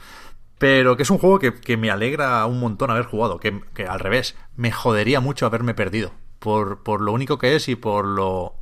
Pero 0.57 0.97
que 0.97 1.03
es 1.03 1.09
un 1.09 1.17
juego 1.19 1.39
que, 1.39 1.53
que 1.53 1.77
me 1.77 1.89
alegra 1.89 2.45
un 2.45 2.59
montón 2.59 2.91
haber 2.91 3.05
jugado. 3.05 3.39
Que, 3.39 3.61
que 3.73 3.85
al 3.87 3.99
revés, 3.99 4.35
me 4.57 4.71
jodería 4.71 5.19
mucho 5.21 5.45
haberme 5.45 5.73
perdido. 5.73 6.11
Por, 6.39 6.83
por 6.83 7.01
lo 7.01 7.11
único 7.13 7.37
que 7.37 7.55
es 7.55 7.69
y 7.69 7.75
por 7.75 8.05
lo. 8.05 8.55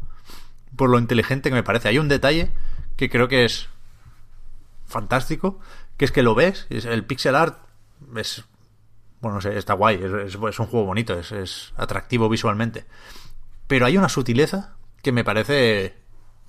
por 0.76 0.90
lo 0.90 1.00
inteligente 1.00 1.50
que 1.50 1.56
me 1.56 1.64
parece. 1.64 1.88
Hay 1.90 1.98
un 2.00 2.08
detalle 2.08 2.52
que 2.98 3.10
creo 3.10 3.28
que 3.28 3.46
es 3.46 3.70
fantástico. 4.86 5.60
Que 5.98 6.06
es 6.06 6.12
que 6.12 6.24
lo 6.24 6.36
ves. 6.36 6.68
es- 6.70 6.86
el 6.86 7.04
pixel 7.06 7.36
art 7.36 7.58
es. 8.16 8.44
Bueno, 9.22 9.40
no 9.44 9.50
está 9.50 9.74
guay. 9.74 9.96
Es, 9.96 10.36
es- 10.36 10.36
es 10.50 10.60
un 10.60 10.68
juego 10.68 10.86
bonito. 10.86 11.18
Es, 11.18 11.32
es 11.32 11.74
atractivo 11.78 12.30
visualmente. 12.30 12.86
Pero 13.68 13.86
hay 13.86 13.98
una 13.98 14.10
sutileza 14.10 14.76
que 15.02 15.12
me 15.12 15.24
parece 15.24 15.96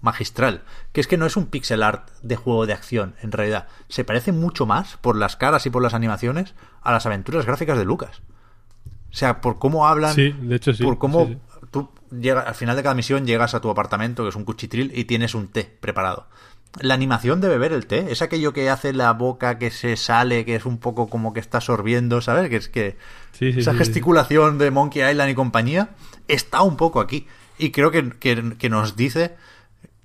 magistral, 0.01 0.63
que 0.93 1.01
es 1.01 1.07
que 1.07 1.17
no 1.17 1.27
es 1.27 1.37
un 1.37 1.47
pixel 1.47 1.83
art 1.83 2.09
de 2.23 2.37
juego 2.37 2.67
de 2.67 2.73
acción, 2.73 3.15
en 3.23 3.33
realidad. 3.33 3.67
Se 3.89 4.05
parece 4.05 4.33
mucho 4.33 4.65
más, 4.67 4.97
por 4.99 5.17
las 5.17 5.37
caras 5.37 5.67
y 5.67 5.71
por 5.71 5.83
las 5.83 5.95
animaciones, 5.95 6.55
a 6.83 6.93
las 6.93 7.07
aventuras 7.07 7.47
gráficas 7.47 7.77
de 7.79 7.85
Lucas. 7.85 8.23
O 9.11 9.15
sea, 9.17 9.41
por 9.41 9.59
cómo 9.59 9.87
hablan, 9.89 10.15
Sí, 10.15 10.35
de 10.41 10.57
hecho 10.57 10.73
sí, 10.75 10.85
por 10.85 10.99
cómo 10.99 11.27
sí, 11.27 11.39
tú 11.71 11.89
llegas, 12.11 12.47
al 12.47 12.55
final 12.55 12.77
de 12.77 12.83
cada 12.83 12.95
misión 12.95 13.27
llegas 13.27 13.55
a 13.55 13.61
tu 13.61 13.71
apartamento, 13.71 14.23
que 14.23 14.29
es 14.29 14.37
un 14.37 14.45
cuchitril, 14.45 14.93
y 14.95 15.05
tienes 15.05 15.35
un 15.35 15.49
té 15.49 15.65
preparado. 15.81 16.27
La 16.81 16.93
animación 16.95 17.41
de 17.41 17.49
beber 17.49 17.73
el 17.73 17.87
té 17.87 18.13
es 18.13 18.21
aquello 18.21 18.53
que 18.53 18.69
hace 18.69 18.93
la 18.93 19.13
boca 19.15 19.59
que 19.59 19.71
se 19.71 19.97
sale, 19.97 20.45
que 20.45 20.55
es 20.55 20.67
un 20.67 20.77
poco 20.79 21.09
como 21.09 21.33
que 21.33 21.41
está 21.41 21.63
sorbiendo, 21.63 22.21
¿sabes? 22.21 22.51
Que 22.51 22.57
es 22.57 22.69
que 22.69 22.97
esa 23.59 23.73
gesticulación 23.79 24.59
de 24.59 24.71
Monkey 24.71 25.03
Island 25.11 25.31
y 25.31 25.35
compañía 25.35 25.89
está 26.29 26.61
un 26.63 26.77
poco 26.77 27.01
aquí. 27.01 27.27
Y 27.57 27.71
creo 27.71 27.91
que, 27.91 28.11
que- 28.11 28.57
que 28.59 28.69
nos 28.69 28.95
dice 28.97 29.35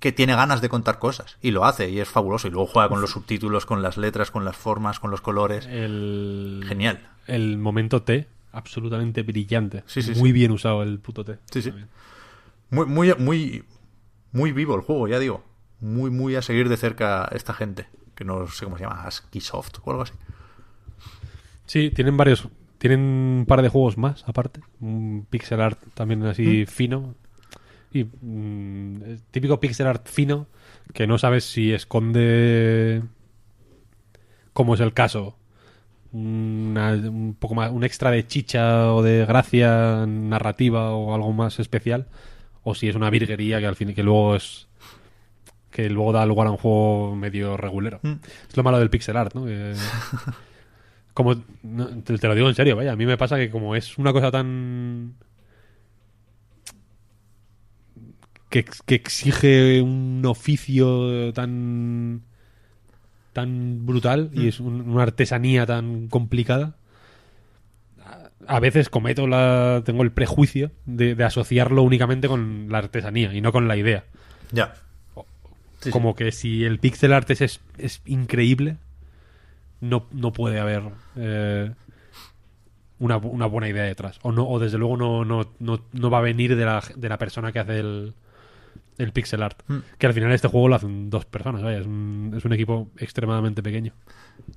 que 0.04 0.12
tiene 0.12 0.36
ganas 0.36 0.60
de 0.60 0.68
contar 0.68 0.98
cosas. 0.98 1.38
Y 1.40 1.50
lo 1.50 1.64
hace, 1.64 1.88
y 1.88 1.98
es 1.98 2.10
fabuloso. 2.10 2.46
Y 2.46 2.50
luego 2.50 2.66
juega 2.66 2.90
con 2.90 3.00
los 3.00 3.12
subtítulos, 3.12 3.64
con 3.64 3.80
las 3.80 3.96
letras, 3.96 4.30
con 4.30 4.44
las 4.44 4.54
formas, 4.54 5.00
con 5.00 5.10
los 5.10 5.22
colores. 5.22 5.64
El, 5.64 6.62
Genial. 6.68 7.08
El 7.26 7.56
momento 7.56 8.02
T, 8.02 8.28
absolutamente 8.52 9.22
brillante. 9.22 9.82
Sí, 9.86 10.02
sí, 10.02 10.10
Muy 10.16 10.28
sí. 10.28 10.32
bien 10.34 10.50
usado 10.50 10.82
el 10.82 10.98
puto 10.98 11.24
T. 11.24 11.38
Sí, 11.50 11.62
sí. 11.62 11.70
También. 11.70 11.88
Muy, 12.68 12.84
muy, 12.84 13.14
muy, 13.14 13.64
muy 14.32 14.52
vivo 14.52 14.74
el 14.74 14.82
juego, 14.82 15.08
ya 15.08 15.18
digo. 15.18 15.42
Muy, 15.80 16.10
muy 16.10 16.36
a 16.36 16.42
seguir 16.42 16.68
de 16.68 16.76
cerca 16.76 17.26
esta 17.32 17.54
gente. 17.54 17.86
Que 18.14 18.26
no 18.26 18.46
sé 18.48 18.66
cómo 18.66 18.76
se 18.76 18.84
llama, 18.84 19.04
Askisoft 19.04 19.78
o 19.84 19.90
algo 19.90 20.02
así. 20.02 20.12
Sí, 21.64 21.90
tienen 21.92 22.18
varios. 22.18 22.46
Tienen 22.76 23.00
un 23.00 23.44
par 23.48 23.62
de 23.62 23.70
juegos 23.70 23.96
más, 23.96 24.22
aparte. 24.28 24.60
Un 24.80 25.26
pixel 25.30 25.62
art 25.62 25.80
también 25.94 26.22
así 26.26 26.66
fino. 26.66 27.14
Y 27.94 28.04
mm, 28.04 29.02
típico 29.30 29.58
pixel 29.60 29.86
art 29.86 30.06
fino 30.08 30.48
que 30.92 31.06
no 31.06 31.16
sabes 31.16 31.44
si 31.44 31.72
esconde. 31.72 33.02
Como 34.52 34.74
es 34.74 34.80
el 34.80 34.92
caso. 34.92 35.36
una- 36.12 36.92
un 36.92 37.34
poco 37.38 37.54
más. 37.56 37.70
Un 37.72 37.82
extra 37.84 38.10
de 38.10 38.26
chicha 38.26 38.92
o 38.94 39.02
de 39.02 39.24
gracia 39.26 40.04
narrativa 40.06 40.90
o 40.92 41.14
algo 41.14 41.32
más 41.32 41.58
especial. 41.58 42.06
o 42.66 42.74
si 42.74 42.88
es 42.88 42.94
una 42.96 43.10
virguería 43.10 43.60
que 43.60 43.66
al 43.66 43.76
fin 43.76 43.94
que 43.94 44.02
luego 44.02 44.36
es 44.36 44.68
que 45.70 45.90
luego 45.90 46.12
da 46.12 46.24
lugar 46.24 46.46
a 46.46 46.50
un 46.52 46.56
juego 46.56 47.14
medio 47.16 47.56
regulero. 47.56 47.98
Mm. 48.02 48.12
Es 48.48 48.56
lo 48.56 48.62
malo 48.62 48.78
del 48.78 48.88
pixel 48.90 49.16
art, 49.16 49.34
¿no? 49.34 49.44
Que- 49.44 49.74
como 51.14 51.34
no, 51.62 51.88
te, 52.02 52.16
te 52.16 52.26
lo 52.28 52.34
digo 52.34 52.48
en 52.48 52.54
serio, 52.54 52.74
vaya, 52.76 52.92
a 52.92 52.96
mí 52.96 53.06
me 53.06 53.16
pasa 53.18 53.36
que 53.36 53.50
como 53.50 53.74
es 53.76 53.98
una 53.98 54.12
cosa 54.12 54.30
tan 54.30 55.14
que, 58.54 58.60
ex- 58.60 58.82
que 58.82 58.94
exige 58.94 59.82
un 59.82 60.22
oficio 60.26 61.32
tan 61.32 62.22
tan 63.32 63.84
brutal 63.84 64.30
y 64.32 64.46
es 64.46 64.60
un- 64.60 64.82
una 64.88 65.02
artesanía 65.02 65.66
tan 65.66 66.06
complicada 66.06 66.76
a- 68.46 68.60
veces 68.60 68.88
cometo 68.90 69.26
la 69.26 69.82
tengo 69.84 70.04
el 70.04 70.12
prejuicio 70.12 70.70
de, 70.86 71.16
de 71.16 71.24
asociarlo 71.24 71.82
únicamente 71.82 72.28
con 72.28 72.66
la 72.70 72.78
artesanía 72.78 73.34
y 73.34 73.40
no 73.40 73.50
con 73.50 73.66
la 73.66 73.76
idea 73.76 74.04
Ya. 74.52 74.74
Sí, 75.80 75.86
sí. 75.86 75.90
como 75.90 76.14
que 76.14 76.30
si 76.30 76.64
el 76.64 76.78
pixel 76.78 77.12
art 77.12 77.28
es, 77.30 77.40
es, 77.40 77.60
es 77.76 78.02
increíble 78.06 78.76
no, 79.80 80.06
no 80.12 80.32
puede 80.32 80.60
haber 80.60 80.82
eh, 81.16 81.72
una, 83.00 83.16
una 83.16 83.46
buena 83.46 83.68
idea 83.68 83.82
detrás 83.82 84.20
o 84.22 84.30
no 84.30 84.48
o 84.48 84.60
desde 84.60 84.78
luego 84.78 84.96
no, 84.96 85.24
no, 85.24 85.50
no, 85.58 85.80
no 85.92 86.10
va 86.10 86.18
a 86.18 86.22
venir 86.22 86.54
de 86.54 86.64
la, 86.64 86.82
de 86.94 87.08
la 87.08 87.18
persona 87.18 87.50
que 87.50 87.58
hace 87.58 87.80
el, 87.80 88.14
el 88.98 89.12
pixel 89.12 89.42
art 89.42 89.60
Mm. 89.66 89.78
que 89.98 90.06
al 90.06 90.14
final 90.14 90.32
este 90.32 90.48
juego 90.48 90.68
lo 90.68 90.76
hacen 90.76 91.10
dos 91.10 91.24
personas 91.24 91.62
vaya, 91.62 91.78
es, 91.78 91.86
un, 91.86 92.32
es 92.36 92.44
un 92.44 92.52
equipo 92.52 92.90
extremadamente 92.98 93.62
pequeño 93.62 93.92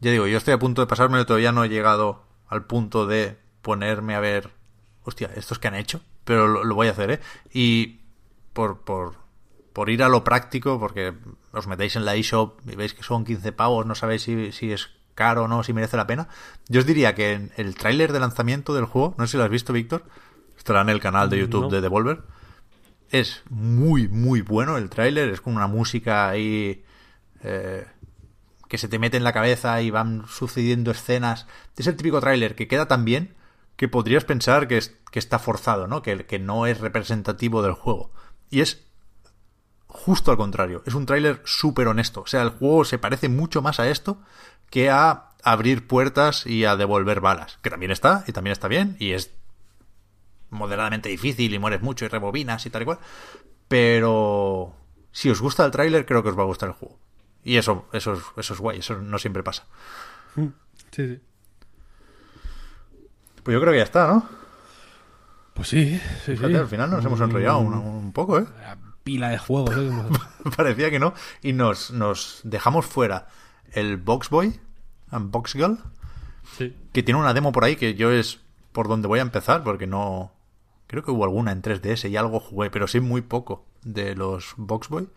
Ya 0.01 0.11
digo, 0.11 0.27
yo 0.27 0.37
estoy 0.37 0.53
a 0.53 0.59
punto 0.59 0.81
de 0.81 0.87
pasármelo, 0.87 1.25
todavía 1.25 1.51
no 1.51 1.63
he 1.63 1.69
llegado 1.69 2.23
al 2.47 2.65
punto 2.65 3.05
de 3.07 3.37
ponerme 3.61 4.15
a 4.15 4.19
ver, 4.19 4.49
hostia, 5.03 5.29
estos 5.35 5.59
que 5.59 5.67
han 5.67 5.75
hecho, 5.75 6.01
pero 6.23 6.47
lo, 6.47 6.63
lo 6.63 6.75
voy 6.75 6.87
a 6.87 6.91
hacer, 6.91 7.11
¿eh? 7.11 7.19
Y 7.53 7.99
por, 8.53 8.81
por, 8.81 9.15
por 9.73 9.89
ir 9.89 10.01
a 10.03 10.09
lo 10.09 10.23
práctico, 10.23 10.79
porque 10.79 11.13
os 11.51 11.67
metéis 11.67 11.95
en 11.95 12.05
la 12.05 12.15
eShop 12.15 12.59
y 12.69 12.75
veis 12.75 12.93
que 12.93 13.03
son 13.03 13.25
15 13.25 13.51
pavos, 13.51 13.85
no 13.85 13.93
sabéis 13.95 14.21
si, 14.23 14.51
si 14.51 14.71
es 14.71 14.89
caro 15.15 15.43
o 15.43 15.47
no, 15.47 15.63
si 15.63 15.73
merece 15.73 15.97
la 15.97 16.07
pena. 16.07 16.27
Yo 16.69 16.79
os 16.79 16.85
diría 16.85 17.13
que 17.15 17.33
en 17.33 17.51
el 17.57 17.75
tráiler 17.75 18.13
de 18.13 18.19
lanzamiento 18.19 18.73
del 18.73 18.85
juego, 18.85 19.13
no 19.17 19.25
sé 19.27 19.31
si 19.31 19.37
lo 19.37 19.43
has 19.43 19.49
visto, 19.49 19.73
Víctor, 19.73 20.03
estará 20.57 20.81
en 20.81 20.89
el 20.89 20.99
canal 20.99 21.29
de 21.29 21.39
YouTube 21.39 21.63
No. 21.63 21.69
de 21.69 21.81
Devolver. 21.81 22.21
Es 23.09 23.43
muy, 23.49 24.07
muy 24.07 24.41
bueno 24.41 24.77
el 24.77 24.89
tráiler, 24.89 25.29
es 25.29 25.41
con 25.41 25.55
una 25.55 25.67
música 25.67 26.27
ahí... 26.29 26.83
eh, 27.43 27.85
que 28.67 28.77
se 28.77 28.89
te 28.89 28.99
mete 28.99 29.15
en 29.15 29.23
la 29.23 29.31
cabeza 29.31 29.81
y 29.81 29.91
van 29.91 30.25
sucediendo 30.27 30.91
escenas. 30.91 31.47
Es 31.77 31.87
el 31.87 31.95
típico 31.95 32.19
tráiler 32.19 32.53
que 32.55 32.67
queda 32.67 32.87
tan 32.89 33.05
bien 33.05 33.33
que 33.77 33.87
podrías 33.87 34.25
pensar 34.25 34.67
que, 34.67 34.77
es- 34.77 34.93
que 35.09 35.19
está 35.19 35.39
forzado, 35.39 35.87
¿no? 35.87 36.01
Que, 36.01 36.25
que 36.25 36.37
no 36.37 36.65
es 36.65 36.79
representativo 36.81 37.61
del 37.61 37.71
juego. 37.73 38.11
Y 38.49 38.59
es 38.59 38.83
justo 39.87 40.31
al 40.31 40.37
contrario. 40.37 40.83
Es 40.85 40.95
un 40.95 41.05
tráiler 41.05 41.41
súper 41.45 41.87
honesto. 41.87 42.21
O 42.21 42.27
sea, 42.27 42.41
el 42.41 42.49
juego 42.49 42.83
se 42.83 42.97
parece 42.97 43.29
mucho 43.29 43.61
más 43.61 43.79
a 43.79 43.87
esto 43.89 44.21
que 44.69 44.89
a 44.89 45.29
abrir 45.43 45.87
puertas 45.87 46.45
y 46.45 46.65
a 46.65 46.75
devolver 46.75 47.21
balas. 47.21 47.59
Que 47.61 47.69
también 47.69 47.91
está, 47.93 48.25
y 48.27 48.33
también 48.33 48.51
está 48.51 48.67
bien, 48.67 48.97
y 48.99 49.11
es 49.13 49.31
moderadamente 50.49 51.09
difícil 51.09 51.53
y 51.53 51.59
mueres 51.59 51.81
mucho 51.81 52.05
y 52.05 52.07
rebobinas 52.07 52.65
y 52.65 52.69
tal 52.69 52.81
y 52.83 52.85
cual. 52.85 52.99
Pero 53.67 54.73
si 55.11 55.29
os 55.29 55.41
gusta 55.41 55.65
el 55.65 55.71
tráiler, 55.71 56.05
creo 56.05 56.23
que 56.23 56.29
os 56.29 56.37
va 56.37 56.43
a 56.43 56.47
gustar 56.47 56.69
el 56.69 56.75
juego. 56.75 56.99
Y 57.43 57.57
eso, 57.57 57.87
eso, 57.93 58.13
es, 58.13 58.21
eso 58.37 58.53
es 58.53 58.59
guay, 58.59 58.79
eso 58.79 58.97
no 59.01 59.17
siempre 59.17 59.43
pasa. 59.43 59.65
sí, 60.35 60.51
sí. 60.91 61.19
Pues 63.43 63.53
yo 63.53 63.61
creo 63.61 63.71
que 63.71 63.79
ya 63.79 63.83
está, 63.83 64.07
¿no? 64.07 64.27
pues 65.53 65.69
sí, 65.69 65.99
sí, 66.23 66.33
Fíjate, 66.33 66.53
sí. 66.53 66.59
al 66.59 66.67
final 66.67 66.91
nos 66.91 67.03
hemos 67.03 67.19
enrollado 67.19 67.59
un, 67.59 67.73
un 67.73 68.11
poco, 68.11 68.37
¿eh? 68.37 68.45
La 68.61 68.77
pila 69.03 69.29
de 69.29 69.37
juegos 69.37 69.75
¿eh? 69.75 69.89
Parecía 70.57 70.91
que 70.91 70.99
no. 70.99 71.13
Y 71.41 71.53
nos, 71.53 71.91
nos 71.91 72.41
dejamos 72.43 72.85
fuera 72.85 73.27
el 73.71 73.97
Box 73.97 74.29
Boy 74.29 74.59
and 75.09 75.31
Box 75.31 75.53
Girl, 75.53 75.79
sí. 76.57 76.75
que 76.91 77.01
tiene 77.03 77.19
una 77.19 77.33
demo 77.33 77.51
por 77.53 77.63
ahí 77.63 77.75
que 77.77 77.95
yo 77.95 78.11
es 78.11 78.41
por 78.71 78.87
donde 78.87 79.07
voy 79.07 79.19
a 79.19 79.23
empezar, 79.23 79.63
porque 79.63 79.87
no. 79.87 80.33
Creo 80.87 81.03
que 81.03 81.11
hubo 81.11 81.23
alguna 81.23 81.51
en 81.51 81.61
3DS 81.61 82.09
y 82.09 82.17
algo 82.17 82.39
jugué, 82.39 82.69
pero 82.69 82.87
sí 82.87 82.99
muy 82.99 83.21
poco 83.21 83.65
de 83.83 84.15
los 84.15 84.53
Box 84.57 84.89
Boy. 84.89 85.09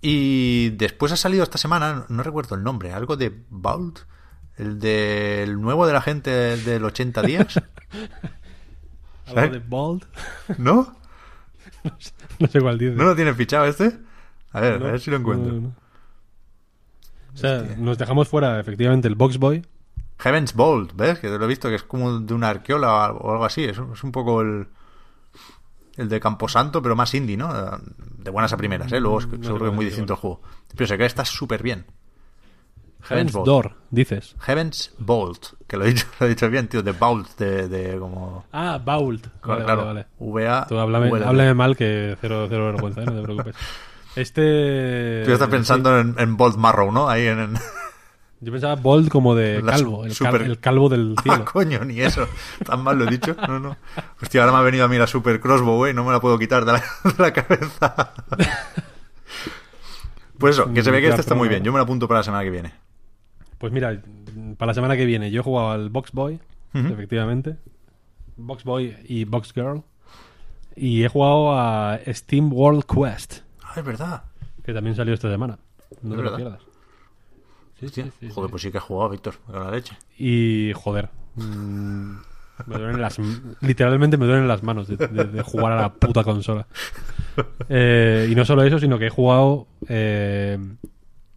Y 0.00 0.70
después 0.70 1.12
ha 1.12 1.16
salido 1.16 1.42
esta 1.42 1.58
semana, 1.58 2.06
no 2.08 2.22
recuerdo 2.22 2.54
el 2.54 2.62
nombre, 2.62 2.92
algo 2.92 3.16
de 3.16 3.32
Vault, 3.50 4.00
el 4.56 4.78
del 4.78 5.60
nuevo 5.60 5.86
de 5.86 5.92
la 5.92 6.02
gente 6.02 6.30
del 6.30 6.84
80 6.84 7.22
días, 7.22 7.60
Algo 9.26 9.52
de 9.54 9.58
Bold 9.58 10.04
¿no? 10.58 10.94
no 12.38 12.46
sé 12.48 12.60
cuál 12.60 12.78
dice 12.78 12.94
¿No 12.94 13.04
lo 13.04 13.16
tienes 13.16 13.36
fichado 13.36 13.64
este? 13.64 13.98
A 14.52 14.60
ver, 14.60 14.80
No, 14.80 14.86
a 14.86 14.90
ver 14.92 15.00
si 15.00 15.10
lo 15.10 15.16
encuentro. 15.16 15.72
O 17.32 17.36
sea, 17.36 17.62
nos 17.76 17.98
dejamos 17.98 18.28
fuera 18.28 18.60
efectivamente 18.60 19.08
el 19.08 19.16
Box 19.16 19.38
Boy. 19.38 19.66
Heaven's 20.18 20.54
Bolt, 20.54 20.92
¿ves? 20.94 21.18
Que 21.18 21.28
te 21.28 21.38
lo 21.38 21.44
he 21.44 21.48
visto 21.48 21.68
que 21.68 21.74
es 21.76 21.82
como 21.82 22.20
de 22.20 22.34
una 22.34 22.48
arqueola 22.48 23.12
o 23.12 23.32
algo 23.32 23.44
así. 23.44 23.64
Es, 23.64 23.78
es 23.78 24.04
un 24.04 24.12
poco 24.12 24.40
el, 24.40 24.68
el 25.96 26.08
de 26.08 26.20
Camposanto, 26.20 26.82
pero 26.82 26.96
más 26.96 27.14
indie, 27.14 27.36
¿no? 27.36 27.52
De 28.18 28.30
buenas 28.30 28.52
a 28.52 28.56
primeras, 28.56 28.92
¿eh? 28.92 29.00
Luego 29.00 29.20
No 29.20 29.44
seguro 29.44 29.64
que 29.64 29.70
es 29.70 29.74
muy 29.74 29.84
distinto 29.84 30.14
el 30.14 30.18
juego. 30.18 30.40
Pero 30.74 30.86
se 30.86 30.94
cree 30.94 31.06
que 31.06 31.10
está 31.10 31.24
súper 31.24 31.62
bien. 31.62 31.86
Heaven's 33.02 33.32
Bolt. 33.32 33.46
Door, 33.46 33.74
dices. 33.90 34.34
Heaven's 34.40 34.94
Bolt, 34.98 35.48
que 35.66 35.76
lo 35.76 35.84
he 35.84 35.88
dicho, 35.88 36.06
lo 36.20 36.26
he 36.26 36.28
dicho 36.30 36.48
bien, 36.48 36.68
tío, 36.68 36.82
de 36.82 36.92
Bolt, 36.92 37.36
de, 37.38 37.68
de 37.68 37.98
como... 37.98 38.46
Ah, 38.52 38.80
Vault. 38.82 39.26
Vale, 39.44 39.64
claro, 39.64 39.84
vale, 39.84 39.94
vale. 39.94 40.06
V-A... 40.18 40.66
Tú 40.66 40.78
háblame, 40.78 41.54
mal 41.54 41.76
que 41.76 42.16
cero, 42.20 42.46
cero 42.48 42.66
vergüenza, 42.66 43.02
¿eh? 43.02 43.06
no 43.06 43.14
te 43.14 43.22
preocupes. 43.22 43.56
Este. 44.16 45.24
Tú 45.24 45.32
estás 45.32 45.48
pensando 45.48 45.98
en, 45.98 46.14
en 46.18 46.36
Bolt 46.36 46.56
Marrow, 46.56 46.92
¿no? 46.92 47.08
Ahí 47.08 47.26
en... 47.26 47.54
Yo 48.44 48.52
pensaba 48.52 48.74
Bold 48.76 49.08
como 49.08 49.34
de 49.34 49.62
calvo, 49.64 50.04
el, 50.04 50.10
cal- 50.16 50.32
super- 50.32 50.42
el 50.42 50.58
calvo 50.60 50.88
del 50.88 51.14
Ah, 51.18 51.22
cielo. 51.22 51.44
coño, 51.46 51.84
ni 51.84 52.00
eso. 52.00 52.28
Tan 52.64 52.82
mal 52.82 52.98
lo 52.98 53.04
he 53.06 53.10
dicho. 53.10 53.34
No, 53.48 53.58
no. 53.58 53.76
Hostia, 54.22 54.42
ahora 54.42 54.52
me 54.52 54.58
ha 54.58 54.62
venido 54.62 54.84
a 54.84 54.88
mí 54.88 54.98
la 54.98 55.06
Super 55.06 55.40
Crossbow, 55.40 55.86
¿eh? 55.86 55.94
No 55.94 56.04
me 56.04 56.12
la 56.12 56.20
puedo 56.20 56.38
quitar 56.38 56.64
de 56.64 56.72
la, 56.74 56.78
de 57.04 57.22
la 57.22 57.32
cabeza. 57.32 58.12
Pues 60.38 60.56
eso, 60.56 60.72
que 60.72 60.82
se 60.82 60.90
ve 60.90 61.00
que 61.00 61.08
este 61.08 61.20
está 61.20 61.34
muy 61.34 61.48
bien. 61.48 61.62
Yo 61.62 61.72
me 61.72 61.78
lo 61.78 61.84
apunto 61.84 62.08
para 62.08 62.20
la 62.20 62.24
semana 62.24 62.42
que 62.44 62.50
viene. 62.50 62.72
Pues 63.58 63.72
mira, 63.72 64.00
para 64.58 64.70
la 64.70 64.74
semana 64.74 64.96
que 64.96 65.06
viene 65.06 65.30
yo 65.30 65.40
he 65.40 65.44
jugado 65.44 65.70
al 65.70 65.88
Box 65.90 66.12
Boy, 66.12 66.40
efectivamente. 66.74 67.56
Box 68.36 68.64
Boy 68.64 68.96
y 69.04 69.24
Box 69.24 69.52
Girl. 69.54 69.82
Y 70.76 71.04
he 71.04 71.08
jugado 71.08 71.56
a 71.58 72.00
Steam 72.08 72.52
World 72.52 72.84
Quest, 72.84 73.42
Ah, 73.62 73.74
es 73.76 73.84
verdad. 73.84 74.24
que 74.64 74.72
también 74.74 74.96
salió 74.96 75.14
esta 75.14 75.30
semana. 75.30 75.58
No 76.02 76.14
Es 76.14 76.18
te 76.18 76.22
lo 76.30 76.36
pierdas. 76.36 76.60
Sí, 77.80 77.88
sí, 77.88 78.02
sí, 78.20 78.28
joder, 78.30 78.48
sí. 78.48 78.50
pues 78.50 78.62
sí 78.62 78.70
que 78.70 78.78
has 78.78 78.84
jugado, 78.84 79.10
Víctor, 79.10 79.34
la 79.52 79.70
leche. 79.70 79.96
Y 80.18 80.72
joder. 80.74 81.10
mm, 81.34 82.14
me 82.66 82.78
duelen 82.78 83.00
las, 83.00 83.18
literalmente 83.60 84.16
me 84.16 84.26
duelen 84.26 84.46
las 84.46 84.62
manos 84.62 84.86
de, 84.88 84.96
de- 84.96 85.24
de 85.24 85.42
jugar 85.42 85.72
a 85.72 85.76
la 85.82 85.92
puta 85.92 86.22
consola. 86.22 86.66
Eh, 87.68 88.28
y 88.30 88.34
no 88.36 88.44
solo 88.44 88.62
eso, 88.62 88.78
sino 88.78 88.98
que 88.98 89.06
he 89.06 89.10
jugado 89.10 89.66
eh, 89.88 90.56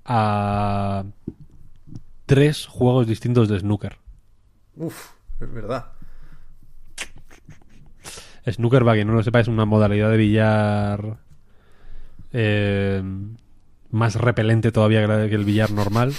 a 0.05 1.03
tres 2.27 2.67
juegos 2.67 3.07
distintos 3.07 3.49
de 3.49 3.59
snooker. 3.59 3.97
Uf, 4.75 5.11
es 5.41 5.51
verdad. 5.51 5.87
Snooker, 8.45 8.83
para 8.83 8.93
quien 8.95 9.07
no 9.07 9.13
lo 9.13 9.23
sepa, 9.23 9.39
es 9.41 9.47
una 9.49 9.65
modalidad 9.65 10.09
de 10.11 10.17
billar 10.17 11.17
eh, 12.31 13.03
más 13.91 14.15
repelente 14.15 14.71
todavía 14.71 15.05
que 15.29 15.35
el 15.35 15.45
billar 15.45 15.71
normal. 15.71 16.13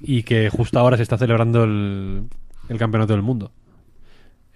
Y 0.00 0.24
que 0.24 0.50
justo 0.50 0.78
ahora 0.78 0.96
se 0.96 1.02
está 1.02 1.16
celebrando 1.16 1.64
el, 1.64 2.28
el 2.68 2.78
campeonato 2.78 3.12
del 3.12 3.22
mundo. 3.22 3.52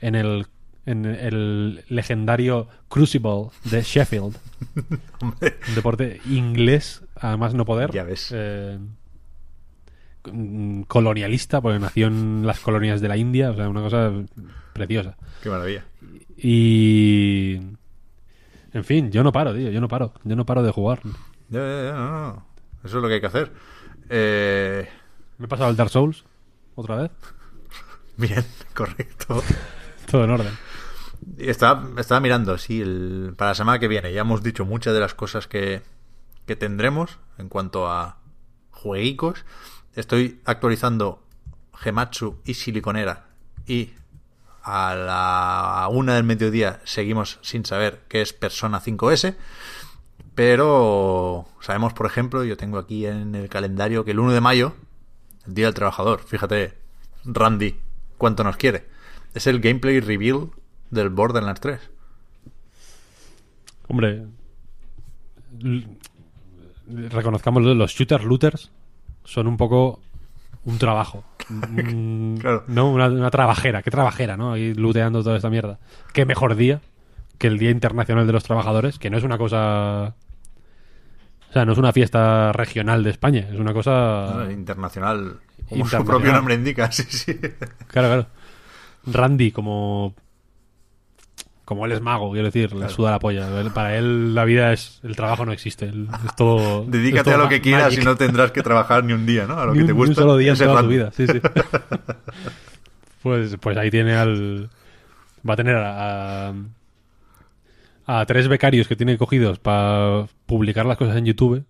En 0.00 0.14
el, 0.14 0.46
en 0.86 1.04
el 1.04 1.84
legendario 1.88 2.68
Crucible 2.88 3.48
de 3.64 3.82
Sheffield. 3.82 4.36
Un 5.20 5.34
deporte 5.74 6.20
inglés, 6.26 7.02
además 7.16 7.54
no 7.54 7.64
poder. 7.64 7.92
Ya 7.92 8.04
ves. 8.04 8.30
Eh, 8.34 8.78
mm, 10.30 10.82
colonialista, 10.82 11.60
porque 11.60 11.78
nació 11.78 12.06
en 12.08 12.46
las 12.46 12.60
colonias 12.60 13.00
de 13.00 13.08
la 13.08 13.16
India. 13.16 13.50
O 13.50 13.56
sea, 13.56 13.68
una 13.68 13.82
cosa 13.82 14.12
preciosa. 14.72 15.16
qué 15.42 15.50
maravilla. 15.50 15.84
Y. 16.36 17.60
En 18.72 18.84
fin, 18.84 19.10
yo 19.10 19.22
no 19.22 19.32
paro, 19.32 19.54
tío. 19.54 19.70
Yo 19.70 19.80
no 19.80 19.88
paro. 19.88 20.12
Yo 20.24 20.36
no 20.36 20.46
paro 20.46 20.62
de 20.62 20.70
jugar. 20.70 21.00
Ya, 21.48 21.60
ya, 21.60 21.82
ya, 21.84 21.92
no, 21.92 22.10
no. 22.10 22.46
Eso 22.84 22.96
es 22.98 23.02
lo 23.02 23.08
que 23.08 23.14
hay 23.14 23.20
que 23.20 23.26
hacer. 23.26 23.52
Eh, 24.08 24.88
Me 25.38 25.46
he 25.46 25.48
pasado 25.48 25.70
el 25.70 25.76
Dark 25.76 25.90
Souls 25.90 26.24
otra 26.74 26.96
vez. 26.96 27.10
bien, 28.16 28.44
correcto. 28.74 29.42
Todo 30.10 30.24
en 30.24 30.30
orden. 30.30 30.52
Estaba, 31.38 31.88
estaba 32.00 32.20
mirando, 32.20 32.56
sí, 32.58 32.80
el, 32.80 33.34
para 33.36 33.50
la 33.50 33.54
semana 33.54 33.78
que 33.78 33.88
viene. 33.88 34.12
Ya 34.12 34.22
hemos 34.22 34.42
dicho 34.42 34.64
muchas 34.64 34.94
de 34.94 35.00
las 35.00 35.14
cosas 35.14 35.46
que, 35.46 35.82
que 36.46 36.56
tendremos 36.56 37.18
en 37.38 37.48
cuanto 37.48 37.88
a 37.88 38.18
jueguicos. 38.70 39.44
Estoy 39.94 40.40
actualizando 40.44 41.22
Gematsu 41.74 42.40
y 42.44 42.54
Siliconera 42.54 43.26
y 43.66 43.90
a 44.62 44.94
la 44.94 45.88
una 45.90 46.14
del 46.14 46.24
mediodía 46.24 46.80
seguimos 46.84 47.38
sin 47.42 47.64
saber 47.64 48.02
qué 48.08 48.22
es 48.22 48.32
Persona 48.32 48.80
5S. 48.80 49.36
Pero 50.34 51.46
sabemos, 51.60 51.92
por 51.92 52.06
ejemplo, 52.06 52.44
yo 52.44 52.56
tengo 52.56 52.78
aquí 52.78 53.06
en 53.06 53.34
el 53.34 53.48
calendario 53.48 54.04
que 54.04 54.12
el 54.12 54.20
1 54.20 54.32
de 54.32 54.40
mayo, 54.40 54.74
el 55.46 55.54
Día 55.54 55.66
del 55.66 55.74
Trabajador, 55.74 56.20
fíjate, 56.20 56.78
Randy, 57.24 57.78
cuánto 58.16 58.44
nos 58.44 58.56
quiere. 58.56 58.86
Es 59.34 59.46
el 59.46 59.60
gameplay 59.60 60.00
reveal 60.00 60.50
del 60.90 61.10
Borderlands 61.10 61.60
3. 61.60 61.90
Hombre, 63.88 64.26
reconozcámoslo, 66.86 67.74
los 67.74 67.92
shooter 67.92 68.24
looters 68.24 68.70
son 69.24 69.46
un 69.46 69.56
poco 69.56 70.00
un 70.64 70.78
trabajo. 70.78 71.24
Claro. 72.40 72.64
No, 72.68 72.90
una, 72.90 73.08
una 73.08 73.30
trabajera. 73.30 73.82
¿Qué 73.82 73.90
trabajera, 73.90 74.36
no? 74.36 74.52
Ahí 74.52 74.72
looteando 74.74 75.22
toda 75.22 75.36
esta 75.36 75.50
mierda. 75.50 75.78
¿Qué 76.12 76.24
mejor 76.24 76.54
día 76.54 76.80
que 77.38 77.48
el 77.48 77.58
Día 77.58 77.70
Internacional 77.70 78.26
de 78.26 78.32
los 78.32 78.44
Trabajadores? 78.44 78.98
Que 78.98 79.10
no 79.10 79.18
es 79.18 79.24
una 79.24 79.36
cosa... 79.38 80.14
O 81.50 81.52
sea, 81.52 81.64
no 81.64 81.72
es 81.72 81.78
una 81.78 81.92
fiesta 81.92 82.52
regional 82.52 83.02
de 83.02 83.10
España. 83.10 83.48
Es 83.52 83.58
una 83.58 83.72
cosa... 83.72 84.44
¿no? 84.44 84.50
Internacional, 84.50 85.40
como 85.68 85.84
su 85.84 85.96
Internacional. 85.96 86.06
propio 86.06 86.32
nombre 86.32 86.54
indica, 86.54 86.90
sí, 86.92 87.02
sí. 87.08 87.34
Claro, 87.88 88.08
claro. 88.08 88.26
Randy, 89.06 89.50
como. 89.50 90.14
Como 91.70 91.86
él 91.86 91.92
es 91.92 92.00
mago, 92.00 92.32
quiero 92.32 92.46
decir, 92.46 92.74
le 92.74 92.88
suda 92.88 93.12
la 93.12 93.20
polla. 93.20 93.46
Para 93.72 93.96
él 93.96 94.34
la 94.34 94.44
vida 94.44 94.72
es. 94.72 94.98
El 95.04 95.14
trabajo 95.14 95.46
no 95.46 95.52
existe. 95.52 95.86
Es 95.86 96.34
todo. 96.36 96.82
es 96.84 96.90
Dedícate 96.90 97.30
todo 97.30 97.34
a 97.36 97.44
lo 97.44 97.48
que 97.48 97.60
quieras 97.60 97.84
magic. 97.84 98.02
y 98.02 98.04
no 98.04 98.16
tendrás 98.16 98.50
que 98.50 98.60
trabajar 98.60 99.04
ni 99.04 99.12
un 99.12 99.24
día, 99.24 99.46
¿no? 99.46 99.56
A 99.56 99.66
lo 99.66 99.72
Ni 99.72 99.78
que 99.78 99.82
un, 99.82 99.86
te 99.86 99.92
ni 99.94 100.00
un 100.00 100.06
gusta. 100.08 100.22
solo 100.22 100.36
día 100.36 100.50
en 100.50 100.58
toda 100.58 100.82
tu 100.82 100.88
vida. 100.88 101.12
Sí, 101.12 101.28
sí. 101.28 101.40
pues, 103.22 103.56
pues 103.60 103.76
ahí 103.76 103.88
tiene 103.88 104.14
al. 104.16 104.68
Va 105.48 105.54
a 105.54 105.56
tener 105.56 105.76
a. 105.76 106.52
A 108.06 108.26
tres 108.26 108.48
becarios 108.48 108.88
que 108.88 108.96
tiene 108.96 109.16
cogidos 109.16 109.60
para 109.60 110.26
publicar 110.46 110.86
las 110.86 110.96
cosas 110.96 111.18
en 111.18 111.24
YouTube. 111.26 111.64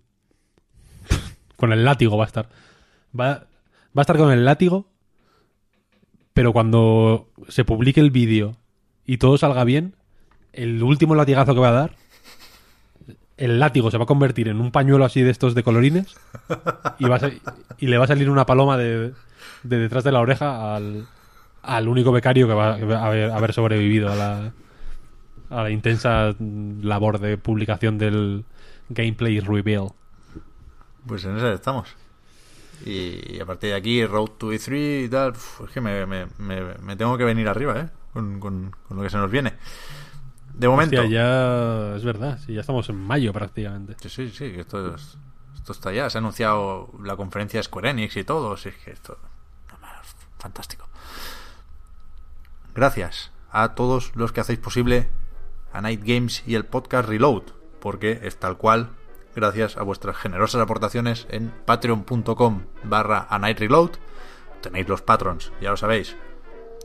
con 1.57 1.73
el 1.73 1.85
látigo 1.85 2.17
va 2.17 2.23
a 2.23 2.27
estar. 2.27 2.49
Va, 3.17 3.27
va 3.27 3.45
a 3.97 4.01
estar 4.01 4.17
con 4.17 4.31
el 4.31 4.45
látigo. 4.45 4.87
Pero 6.33 6.53
cuando 6.53 7.29
se 7.49 7.65
publique 7.65 7.99
el 7.99 8.09
vídeo 8.09 8.57
y 9.05 9.17
todo 9.17 9.37
salga 9.37 9.63
bien, 9.63 9.95
el 10.53 10.81
último 10.83 11.15
latigazo 11.15 11.53
que 11.53 11.59
va 11.59 11.69
a 11.69 11.73
dar, 11.73 11.95
el 13.37 13.59
látigo 13.59 13.89
se 13.89 13.97
va 13.97 14.03
a 14.03 14.07
convertir 14.07 14.47
en 14.47 14.59
un 14.61 14.71
pañuelo 14.71 15.03
así 15.05 15.21
de 15.21 15.31
estos 15.31 15.55
de 15.55 15.63
colorines 15.63 16.15
y, 16.99 17.05
va 17.05 17.19
y 17.79 17.87
le 17.87 17.97
va 17.97 18.03
a 18.03 18.07
salir 18.07 18.29
una 18.29 18.45
paloma 18.45 18.77
de, 18.77 19.13
de 19.63 19.77
detrás 19.79 20.03
de 20.03 20.11
la 20.11 20.19
oreja 20.21 20.75
al, 20.75 21.07
al 21.63 21.87
único 21.87 22.11
becario 22.11 22.47
que 22.47 22.53
va, 22.53 22.73
a 22.75 23.05
haber, 23.07 23.31
haber 23.31 23.53
sobrevivido 23.53 24.11
a 24.11 24.15
la, 24.15 24.51
a 25.49 25.63
la 25.63 25.71
intensa 25.71 26.35
labor 26.39 27.19
de 27.19 27.37
publicación 27.37 27.97
del 27.97 28.45
gameplay 28.89 29.39
reveal. 29.39 29.87
Pues 31.07 31.25
en 31.25 31.37
esa 31.37 31.51
estamos. 31.53 31.95
Y 32.85 33.39
a 33.39 33.45
partir 33.45 33.71
de 33.71 33.75
aquí, 33.75 34.05
Road 34.05 34.29
to 34.37 34.51
E3 34.53 35.05
y 35.05 35.09
tal, 35.09 35.33
es 35.33 35.71
que 35.71 35.81
me, 35.81 36.05
me- 36.05 36.27
me- 36.37 36.75
me 36.75 36.95
tengo 36.95 37.17
que 37.17 37.23
venir 37.23 37.47
arriba, 37.47 37.79
¿eh? 37.79 37.89
Con, 38.13 38.39
con- 38.39 38.75
con 38.87 38.97
lo 38.97 39.03
que 39.03 39.09
se 39.09 39.17
nos 39.17 39.31
viene. 39.31 39.53
De 40.53 40.67
momento. 40.67 41.01
Hostia, 41.01 41.09
ya 41.19 41.95
es 41.95 42.03
verdad, 42.03 42.37
sí, 42.45 42.53
ya 42.53 42.61
estamos 42.61 42.87
en 42.89 42.97
mayo 42.97 43.31
prácticamente. 43.33 43.95
Sí, 44.01 44.09
sí, 44.09 44.29
sí, 44.29 44.51
que 44.51 44.61
esto, 44.61 44.95
es- 44.95 45.17
esto 45.55 45.71
está 45.71 45.91
ya. 45.93 46.09
Se 46.09 46.17
ha 46.17 46.19
anunciado 46.19 46.91
la 47.03 47.15
conferencia 47.15 47.59
de 47.59 47.63
Square 47.63 47.89
Enix 47.91 48.17
y 48.17 48.23
todo. 48.23 48.53
es 48.55 48.61
que 48.63 48.91
esto. 48.91 49.17
Fantástico. 50.39 50.87
Gracias 52.73 53.31
a 53.51 53.75
todos 53.75 54.11
los 54.15 54.31
que 54.31 54.41
hacéis 54.41 54.59
posible 54.59 55.09
a 55.73 55.81
Night 55.81 56.01
Games 56.03 56.43
y 56.47 56.55
el 56.55 56.65
podcast 56.65 57.07
Reload, 57.07 57.43
porque 57.79 58.19
es 58.23 58.37
tal 58.39 58.57
cual, 58.57 58.89
gracias 59.35 59.77
a 59.77 59.83
vuestras 59.83 60.17
generosas 60.17 60.61
aportaciones 60.61 61.27
en 61.29 61.51
patreon.com 61.65 62.63
barra 62.83 63.27
a 63.29 63.39
Night 63.39 63.59
Reload. 63.59 63.91
Tenéis 64.61 64.87
los 64.87 65.01
patrons, 65.01 65.51
ya 65.61 65.71
lo 65.71 65.77
sabéis. 65.77 66.15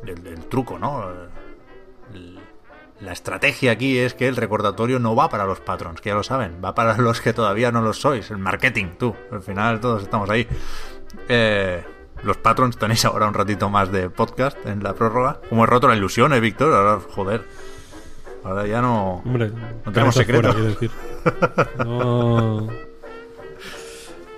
El, 0.05 0.27
el 0.27 0.47
truco, 0.47 0.79
¿no? 0.79 1.05
El- 2.15 2.39
la 3.01 3.13
estrategia 3.13 3.73
aquí 3.73 3.99
es 3.99 4.15
que 4.15 4.27
el 4.27 4.37
recordatorio 4.37 4.99
no 4.99 5.15
va 5.15 5.29
para 5.29 5.45
los 5.45 5.61
patrons, 5.61 6.01
que 6.01 6.09
ya 6.09 6.15
lo 6.15 6.23
saben, 6.23 6.63
va 6.65 6.75
para 6.75 6.97
los 6.99 7.21
que 7.21 7.35
todavía 7.35 7.71
no 7.71 7.83
lo 7.83 7.93
sois, 7.93 8.31
el 8.31 8.39
marketing, 8.39 8.87
tú. 8.99 9.15
Al 9.31 9.43
final 9.43 9.81
todos 9.81 10.03
estamos 10.03 10.31
ahí. 10.31 10.49
Eh, 11.29 11.85
los 12.23 12.39
patrons 12.39 12.79
tenéis 12.79 13.05
ahora 13.05 13.29
un 13.29 13.35
ratito 13.35 13.69
más 13.69 13.93
de 13.93 14.09
podcast 14.09 14.57
en 14.65 14.83
la 14.83 14.95
prórroga. 14.95 15.41
Como 15.49 15.65
he 15.65 15.67
roto 15.67 15.89
la 15.89 15.95
ilusión, 15.97 16.33
eh, 16.33 16.41
Víctor. 16.41 16.73
Ahora, 16.73 16.99
joder. 17.15 17.45
Ahora 18.45 18.67
ya 18.67 18.81
no. 18.81 19.17
Hombre, 19.27 19.51
No 19.85 19.93
tenemos 19.93 20.15
cabezas 20.15 20.15
secreto. 20.15 20.53
fuera, 20.53 20.55
quiero 20.55 20.71
decir. 20.71 20.91
No... 21.85 22.69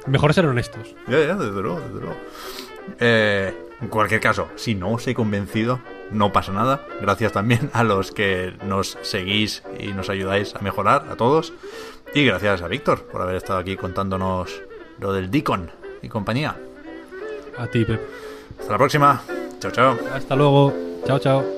Mejor 0.06 0.34
ser 0.34 0.46
honestos. 0.46 0.94
Ya, 1.06 1.18
ya, 1.20 1.34
desde 1.36 1.60
luego, 1.62 1.80
desde 1.80 2.00
luego. 2.00 2.16
Eh, 2.98 3.54
en 3.80 3.88
cualquier 3.88 4.20
caso, 4.20 4.48
si 4.56 4.74
no 4.74 4.92
os 4.92 5.06
he 5.06 5.14
convencido, 5.14 5.80
no 6.10 6.32
pasa 6.32 6.52
nada. 6.52 6.86
Gracias 7.00 7.32
también 7.32 7.70
a 7.72 7.84
los 7.84 8.10
que 8.10 8.54
nos 8.64 8.98
seguís 9.02 9.62
y 9.78 9.88
nos 9.88 10.10
ayudáis 10.10 10.54
a 10.54 10.60
mejorar, 10.60 11.06
a 11.10 11.16
todos. 11.16 11.52
Y 12.14 12.24
gracias 12.24 12.62
a 12.62 12.68
Víctor 12.68 13.02
por 13.02 13.22
haber 13.22 13.36
estado 13.36 13.58
aquí 13.58 13.76
contándonos 13.76 14.62
lo 14.98 15.12
del 15.12 15.30
Deacon 15.30 15.70
y 16.02 16.08
compañía. 16.08 16.56
A 17.56 17.66
ti, 17.66 17.84
Pep. 17.84 18.00
Hasta 18.58 18.72
la 18.72 18.78
próxima. 18.78 19.22
Chao, 19.60 19.70
chao. 19.70 19.98
Hasta 20.12 20.36
luego. 20.36 20.72
Chao, 21.04 21.18
chao. 21.18 21.57